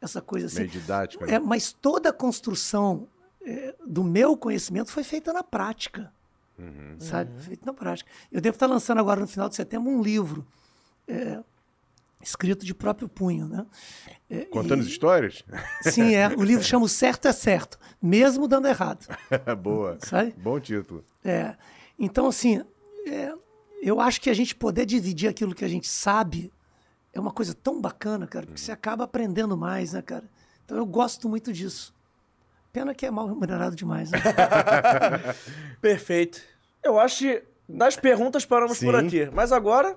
essa 0.00 0.20
coisa 0.20 0.46
assim. 0.46 0.58
Meio 0.60 0.68
didático. 0.68 1.24
né? 1.26 1.34
É, 1.34 1.38
mas 1.38 1.72
toda 1.72 2.10
a 2.10 2.12
construção 2.12 3.08
é, 3.44 3.74
do 3.86 4.02
meu 4.04 4.36
conhecimento 4.36 4.90
foi 4.90 5.02
feita 5.04 5.32
na 5.32 5.42
prática. 5.42 6.12
Sabe? 6.98 7.40
Feita 7.40 7.64
na 7.64 7.72
prática. 7.72 8.10
Eu 8.32 8.40
devo 8.40 8.56
estar 8.56 8.66
lançando 8.66 8.98
agora 8.98 9.20
no 9.20 9.28
final 9.28 9.48
de 9.48 9.54
setembro 9.54 9.88
um 9.92 10.02
livro 10.02 10.44
é, 11.06 11.38
escrito 12.20 12.66
de 12.66 12.74
próprio 12.74 13.08
punho, 13.08 13.46
né? 13.46 13.64
É, 14.28 14.44
Contando 14.46 14.80
e- 14.80 14.82
as 14.82 14.88
histórias? 14.88 15.44
Sim, 15.82 16.14
é. 16.16 16.26
O 16.28 16.42
livro 16.42 16.64
chama 16.64 16.84
O 16.84 16.88
Certo 16.88 17.28
é 17.28 17.32
Certo, 17.32 17.78
mesmo 18.02 18.48
dando 18.48 18.66
errado. 18.66 19.06
Boa. 19.62 19.98
Sabe? 20.00 20.34
Bom 20.36 20.58
título. 20.58 21.04
É. 21.24 21.54
Então, 21.96 22.26
assim, 22.26 22.64
é, 23.06 23.32
eu 23.80 24.00
acho 24.00 24.20
que 24.20 24.28
a 24.28 24.34
gente 24.34 24.54
poder 24.56 24.84
dividir 24.84 25.28
aquilo 25.28 25.54
que 25.54 25.64
a 25.64 25.68
gente 25.68 25.86
sabe 25.88 26.52
é 27.12 27.20
uma 27.20 27.30
coisa 27.32 27.54
tão 27.54 27.80
bacana, 27.80 28.26
cara, 28.26 28.46
porque 28.46 28.60
você 28.60 28.72
acaba 28.72 29.04
aprendendo 29.04 29.56
mais, 29.56 29.92
né, 29.92 30.02
cara? 30.02 30.24
Então 30.64 30.76
eu 30.76 30.86
gosto 30.86 31.28
muito 31.28 31.52
disso. 31.52 31.94
Pena 32.72 32.94
que 32.94 33.06
é 33.06 33.10
mal 33.10 33.26
remunerado 33.26 33.74
demais, 33.74 34.10
né? 34.10 34.18
Perfeito. 35.80 36.40
Eu 36.82 36.98
acho 36.98 37.18
que 37.18 37.42
das 37.68 37.96
perguntas 37.96 38.44
paramos 38.44 38.78
por 38.78 38.98
Sim. 39.00 39.06
aqui. 39.06 39.30
Mas 39.32 39.52
agora, 39.52 39.96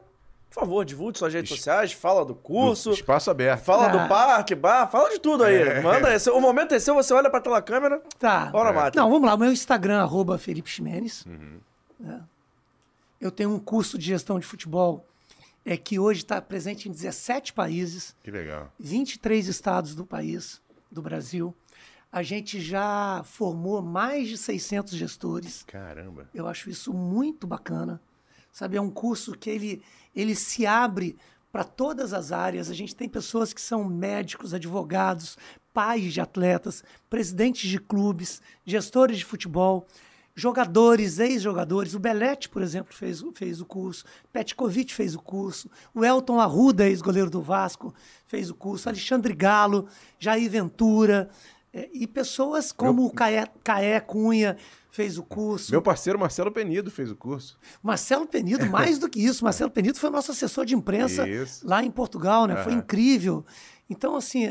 por 0.49 0.55
favor, 0.61 0.85
divulgue 0.85 1.17
suas 1.17 1.33
redes 1.33 1.49
sociais, 1.51 1.91
fala 1.93 2.25
do 2.25 2.33
curso, 2.35 2.91
Espaço 2.91 3.29
aberto. 3.29 3.61
fala 3.63 3.85
Ah. 3.85 3.89
do 3.89 4.07
parque, 4.09 4.55
bar, 4.55 4.87
fala 4.89 5.09
de 5.09 5.19
tudo 5.19 5.43
aí. 5.43 5.81
Manda 5.81 6.07
aí. 6.09 6.17
O 6.33 6.39
momento 6.41 6.73
é 6.73 6.79
seu, 6.79 6.93
você 6.95 7.13
olha 7.13 7.29
pra 7.29 7.41
tela 7.41 7.61
câmera. 7.61 8.01
Tá. 8.17 8.45
Bora, 8.47 8.71
máquina. 8.73 9.03
Não, 9.03 9.09
vamos 9.11 9.29
lá. 9.29 9.37
Meu 9.37 9.51
Instagram, 9.51 10.01
arroba 10.01 10.37
Felipe 10.37 10.69
Ximenes. 10.69 11.25
né? 11.99 12.21
Eu 13.19 13.29
tenho 13.31 13.53
um 13.53 13.59
curso 13.59 13.97
de 13.97 14.05
gestão 14.07 14.39
de 14.39 14.45
futebol 14.45 15.05
é, 15.65 15.77
que 15.77 15.99
hoje 15.99 16.21
está 16.21 16.41
presente 16.41 16.89
em 16.89 16.91
17 16.91 17.53
países. 17.53 18.15
Que 18.23 18.31
legal. 18.31 18.71
23 18.79 19.47
estados 19.47 19.95
do 19.95 20.05
país, 20.05 20.61
do 20.91 21.01
Brasil. 21.01 21.55
A 22.11 22.23
gente 22.23 22.59
já 22.59 23.21
formou 23.23 23.81
mais 23.81 24.27
de 24.27 24.37
600 24.37 24.93
gestores. 24.93 25.63
Caramba. 25.63 26.29
Eu 26.33 26.47
acho 26.47 26.69
isso 26.69 26.93
muito 26.93 27.47
bacana. 27.47 28.01
Sabe, 28.51 28.75
é 28.75 28.81
um 28.81 28.89
curso 28.89 29.31
que 29.31 29.49
ele, 29.49 29.81
ele 30.13 30.35
se 30.35 30.65
abre 30.65 31.17
para 31.51 31.63
todas 31.63 32.13
as 32.13 32.33
áreas. 32.33 32.69
A 32.69 32.73
gente 32.73 32.95
tem 32.95 33.07
pessoas 33.07 33.53
que 33.53 33.61
são 33.61 33.85
médicos, 33.85 34.53
advogados, 34.53 35.37
pais 35.73 36.13
de 36.13 36.19
atletas, 36.19 36.83
presidentes 37.09 37.69
de 37.69 37.79
clubes, 37.79 38.41
gestores 38.65 39.19
de 39.19 39.25
futebol, 39.25 39.87
jogadores, 40.35 41.19
ex-jogadores. 41.19 41.93
O 41.93 41.99
Belete, 41.99 42.49
por 42.49 42.61
exemplo, 42.61 42.93
fez, 42.95 43.21
o- 43.21 43.31
fez 43.31 43.59
o 43.61 43.65
curso. 43.65 44.05
Petkovic 44.31 44.93
fez 44.93 45.15
o 45.15 45.19
curso. 45.21 45.69
O 45.93 46.03
Elton 46.05 46.39
Arruda, 46.39 46.87
ex-goleiro 46.87 47.29
do 47.29 47.41
Vasco, 47.41 47.93
fez 48.25 48.49
o 48.49 48.55
curso. 48.55 48.87
Alexandre 48.89 49.33
Galo, 49.33 49.87
Jair 50.19 50.49
Ventura. 50.49 51.29
é, 51.73 51.89
e 51.93 52.05
pessoas 52.05 52.71
como 52.73 53.05
o 53.05 53.13
Caé, 53.13 53.47
Caé 53.63 53.97
Cunha 54.01 54.57
fez 54.91 55.17
o 55.17 55.23
curso. 55.23 55.71
Meu 55.71 55.81
parceiro 55.81 56.19
Marcelo 56.19 56.51
Penido 56.51 56.91
fez 56.91 57.09
o 57.09 57.15
curso. 57.15 57.57
Marcelo 57.81 58.27
Penido, 58.27 58.65
mais 58.69 58.99
do 58.99 59.07
que 59.09 59.23
isso, 59.25 59.41
Marcelo 59.41 59.71
Penido 59.71 59.97
foi 59.97 60.09
nosso 60.09 60.31
assessor 60.31 60.65
de 60.65 60.75
imprensa 60.75 61.25
Isso. 61.25 61.65
lá 61.65 61.81
em 61.81 61.89
Portugal, 61.89 62.45
né? 62.45 62.57
Foi 62.61 62.73
Aham. 62.73 62.81
incrível. 62.81 63.45
Então, 63.89 64.17
assim, 64.17 64.47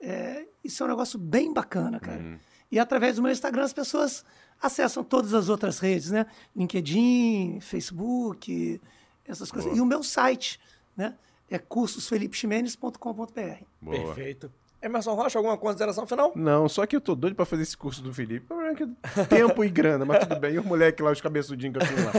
é, 0.00 0.46
isso 0.64 0.82
é 0.82 0.86
um 0.86 0.88
negócio 0.88 1.18
bem 1.18 1.52
bacana, 1.52 2.00
cara. 2.00 2.22
Uhum. 2.22 2.38
E 2.70 2.78
através 2.78 3.16
do 3.16 3.22
meu 3.22 3.30
Instagram 3.30 3.64
as 3.64 3.74
pessoas 3.74 4.24
acessam 4.62 5.02
todas 5.02 5.34
as 5.34 5.48
outras 5.48 5.78
redes, 5.78 6.10
né? 6.10 6.26
LinkedIn, 6.56 7.58
Facebook, 7.60 8.80
essas 9.26 9.50
coisas. 9.50 9.76
E 9.76 9.80
o 9.80 9.86
meu 9.86 10.02
site, 10.02 10.60
né? 10.96 11.14
É 11.50 11.58
cursosfelipeximenes.com.br. 11.58 13.64
Boa. 13.80 14.14
Perfeito. 14.14 14.50
Emerson 14.80 15.14
Rocha, 15.14 15.38
alguma 15.38 15.56
consideração 15.56 16.06
final? 16.06 16.32
Não, 16.34 16.68
só 16.68 16.84
que 16.86 16.96
eu 16.96 17.00
tô 17.00 17.14
doido 17.14 17.36
pra 17.36 17.44
fazer 17.44 17.62
esse 17.62 17.76
curso 17.76 18.02
do 18.02 18.12
Felipe. 18.12 18.46
O 18.46 18.48
problema 18.48 18.72
é 18.72 18.74
que 18.74 19.26
Tempo 19.26 19.62
e 19.64 19.68
grana, 19.68 20.04
mas 20.04 20.26
tudo 20.26 20.40
bem. 20.40 20.54
E 20.54 20.58
o 20.58 20.64
moleque 20.64 21.00
lá, 21.02 21.12
os 21.12 21.20
cabeçudinhos 21.20 21.78
que 21.78 21.84
eu 21.84 21.88
tenho 21.88 22.04
lá. 22.06 22.12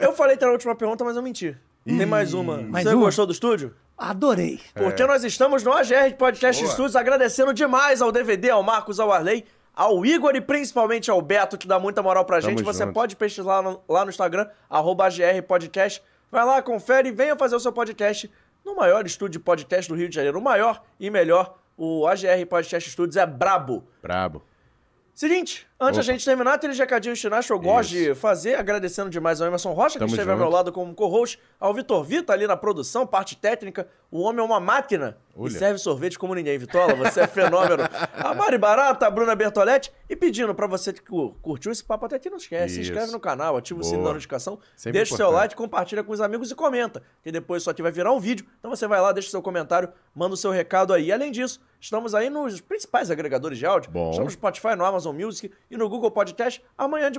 Eu 0.00 0.14
falei 0.14 0.36
que 0.38 0.44
era 0.44 0.50
a 0.50 0.54
última 0.54 0.74
pergunta, 0.74 1.04
mas 1.04 1.14
eu 1.16 1.22
menti. 1.22 1.54
Tem 1.84 2.06
mais 2.06 2.32
uma. 2.32 2.62
Mais 2.62 2.84
Você 2.84 2.94
uma? 2.94 3.04
gostou 3.04 3.26
do 3.26 3.32
estúdio? 3.32 3.74
Adorei. 3.98 4.60
Porque 4.74 5.04
nós 5.06 5.24
estamos 5.24 5.62
no 5.62 5.72
AGR 5.72 6.14
Podcast 6.16 6.62
Boa. 6.62 6.72
Studios, 6.72 6.96
agradecendo 6.96 7.52
demais 7.52 8.00
ao 8.00 8.10
DVD, 8.10 8.48
ao 8.50 8.62
Marcos, 8.62 8.98
ao 8.98 9.12
Arley, 9.12 9.44
ao 9.78 10.04
Igor 10.04 10.34
e 10.34 10.40
principalmente 10.40 11.08
ao 11.08 11.22
Beto, 11.22 11.56
que 11.56 11.68
dá 11.68 11.78
muita 11.78 12.02
moral 12.02 12.24
pra 12.24 12.40
Tamo 12.40 12.50
gente. 12.50 12.64
Você 12.64 12.82
junto. 12.82 12.92
pode 12.92 13.14
pesquisar 13.14 13.60
lá 13.60 13.62
no, 13.62 13.80
lá 13.88 14.04
no 14.04 14.10
Instagram, 14.10 14.48
arroba 14.68 15.06
AGR 15.06 15.40
Podcast. 15.46 16.02
Vai 16.32 16.44
lá, 16.44 16.60
confere 16.60 17.10
e 17.10 17.12
venha 17.12 17.36
fazer 17.36 17.54
o 17.54 17.60
seu 17.60 17.72
podcast 17.72 18.28
no 18.64 18.74
maior 18.74 19.06
estúdio 19.06 19.38
de 19.38 19.44
podcast 19.44 19.88
do 19.88 19.96
Rio 19.96 20.08
de 20.08 20.16
Janeiro. 20.16 20.40
O 20.40 20.42
maior 20.42 20.82
e 20.98 21.08
melhor, 21.10 21.56
o 21.76 22.08
AGR 22.08 22.44
Podcast 22.48 22.90
Studios 22.90 23.16
é 23.16 23.24
brabo. 23.24 23.86
Brabo. 24.02 24.42
Seguinte, 25.14 25.67
antes 25.80 25.96
da 25.96 26.02
Opa. 26.02 26.12
gente 26.12 26.24
terminar, 26.24 26.54
aqueles 26.54 26.78
recadinhos 26.78 27.20
finais 27.20 27.46
que 27.46 27.52
eu 27.52 27.58
gosto 27.58 27.92
Isso. 27.94 28.04
de 28.10 28.14
fazer, 28.14 28.54
agradecendo 28.56 29.10
demais 29.10 29.40
ao 29.40 29.46
Emerson 29.46 29.72
Rocha, 29.72 29.94
que 29.94 29.98
Tamo 30.00 30.10
esteve 30.10 30.30
ao 30.30 30.36
junto. 30.36 30.46
meu 30.46 30.54
lado 30.54 30.72
como 30.72 30.94
co-host, 30.94 31.38
ao 31.60 31.72
Vitor 31.74 32.02
Vita 32.04 32.32
ali 32.32 32.46
na 32.46 32.56
produção, 32.56 33.06
parte 33.06 33.36
técnica. 33.36 33.86
O 34.10 34.20
homem 34.22 34.40
é 34.40 34.44
uma 34.44 34.58
máquina 34.58 35.18
e 35.36 35.40
Olha. 35.40 35.50
serve 35.50 35.78
sorvete 35.78 36.18
como 36.18 36.34
ninguém. 36.34 36.56
Vitola, 36.56 36.94
você 36.94 37.20
é 37.20 37.26
fenômeno. 37.28 37.82
A 38.16 38.34
Mari 38.34 38.56
Barata, 38.56 39.06
a 39.06 39.10
Bruna 39.10 39.34
Bertoletti. 39.36 39.92
E 40.08 40.16
pedindo 40.16 40.54
pra 40.54 40.66
você 40.66 40.90
que 40.94 41.02
cu- 41.02 41.34
curtiu 41.42 41.70
esse 41.70 41.84
papo 41.84 42.06
até 42.06 42.16
aqui, 42.16 42.30
não 42.30 42.38
esquece, 42.38 42.74
se 42.76 42.80
Isso. 42.80 42.90
inscreve 42.90 43.12
no 43.12 43.20
canal, 43.20 43.54
ativa 43.58 43.78
o 43.78 43.82
sininho 43.84 43.98
Boa. 44.00 44.08
da 44.08 44.14
notificação, 44.14 44.58
Sempre 44.74 45.00
deixa 45.00 45.12
o 45.12 45.16
seu 45.18 45.30
like, 45.30 45.54
compartilha 45.54 46.02
com 46.02 46.10
os 46.10 46.22
amigos 46.22 46.50
e 46.50 46.54
comenta, 46.54 47.02
que 47.22 47.30
depois 47.30 47.62
isso 47.62 47.68
aqui 47.70 47.82
vai 47.82 47.92
virar 47.92 48.10
um 48.12 48.18
vídeo. 48.18 48.46
Então 48.58 48.70
você 48.70 48.86
vai 48.86 48.98
lá, 49.02 49.12
deixa 49.12 49.30
seu 49.30 49.42
comentário, 49.42 49.90
manda 50.14 50.32
o 50.32 50.36
seu 50.38 50.50
recado 50.50 50.94
aí. 50.94 51.12
Além 51.12 51.30
disso, 51.30 51.60
estamos 51.78 52.14
aí 52.14 52.30
nos 52.30 52.58
principais 52.62 53.10
agregadores 53.10 53.58
de 53.58 53.66
áudio. 53.66 53.90
Bom. 53.90 54.08
Estamos 54.12 54.32
no 54.32 54.38
Spotify, 54.38 54.74
no 54.74 54.86
Amazon 54.86 55.14
Music 55.14 55.52
e 55.70 55.76
no 55.76 55.88
Google 55.88 56.10
Podcast. 56.10 56.62
Amanhã 56.76 57.10
de 57.10 57.18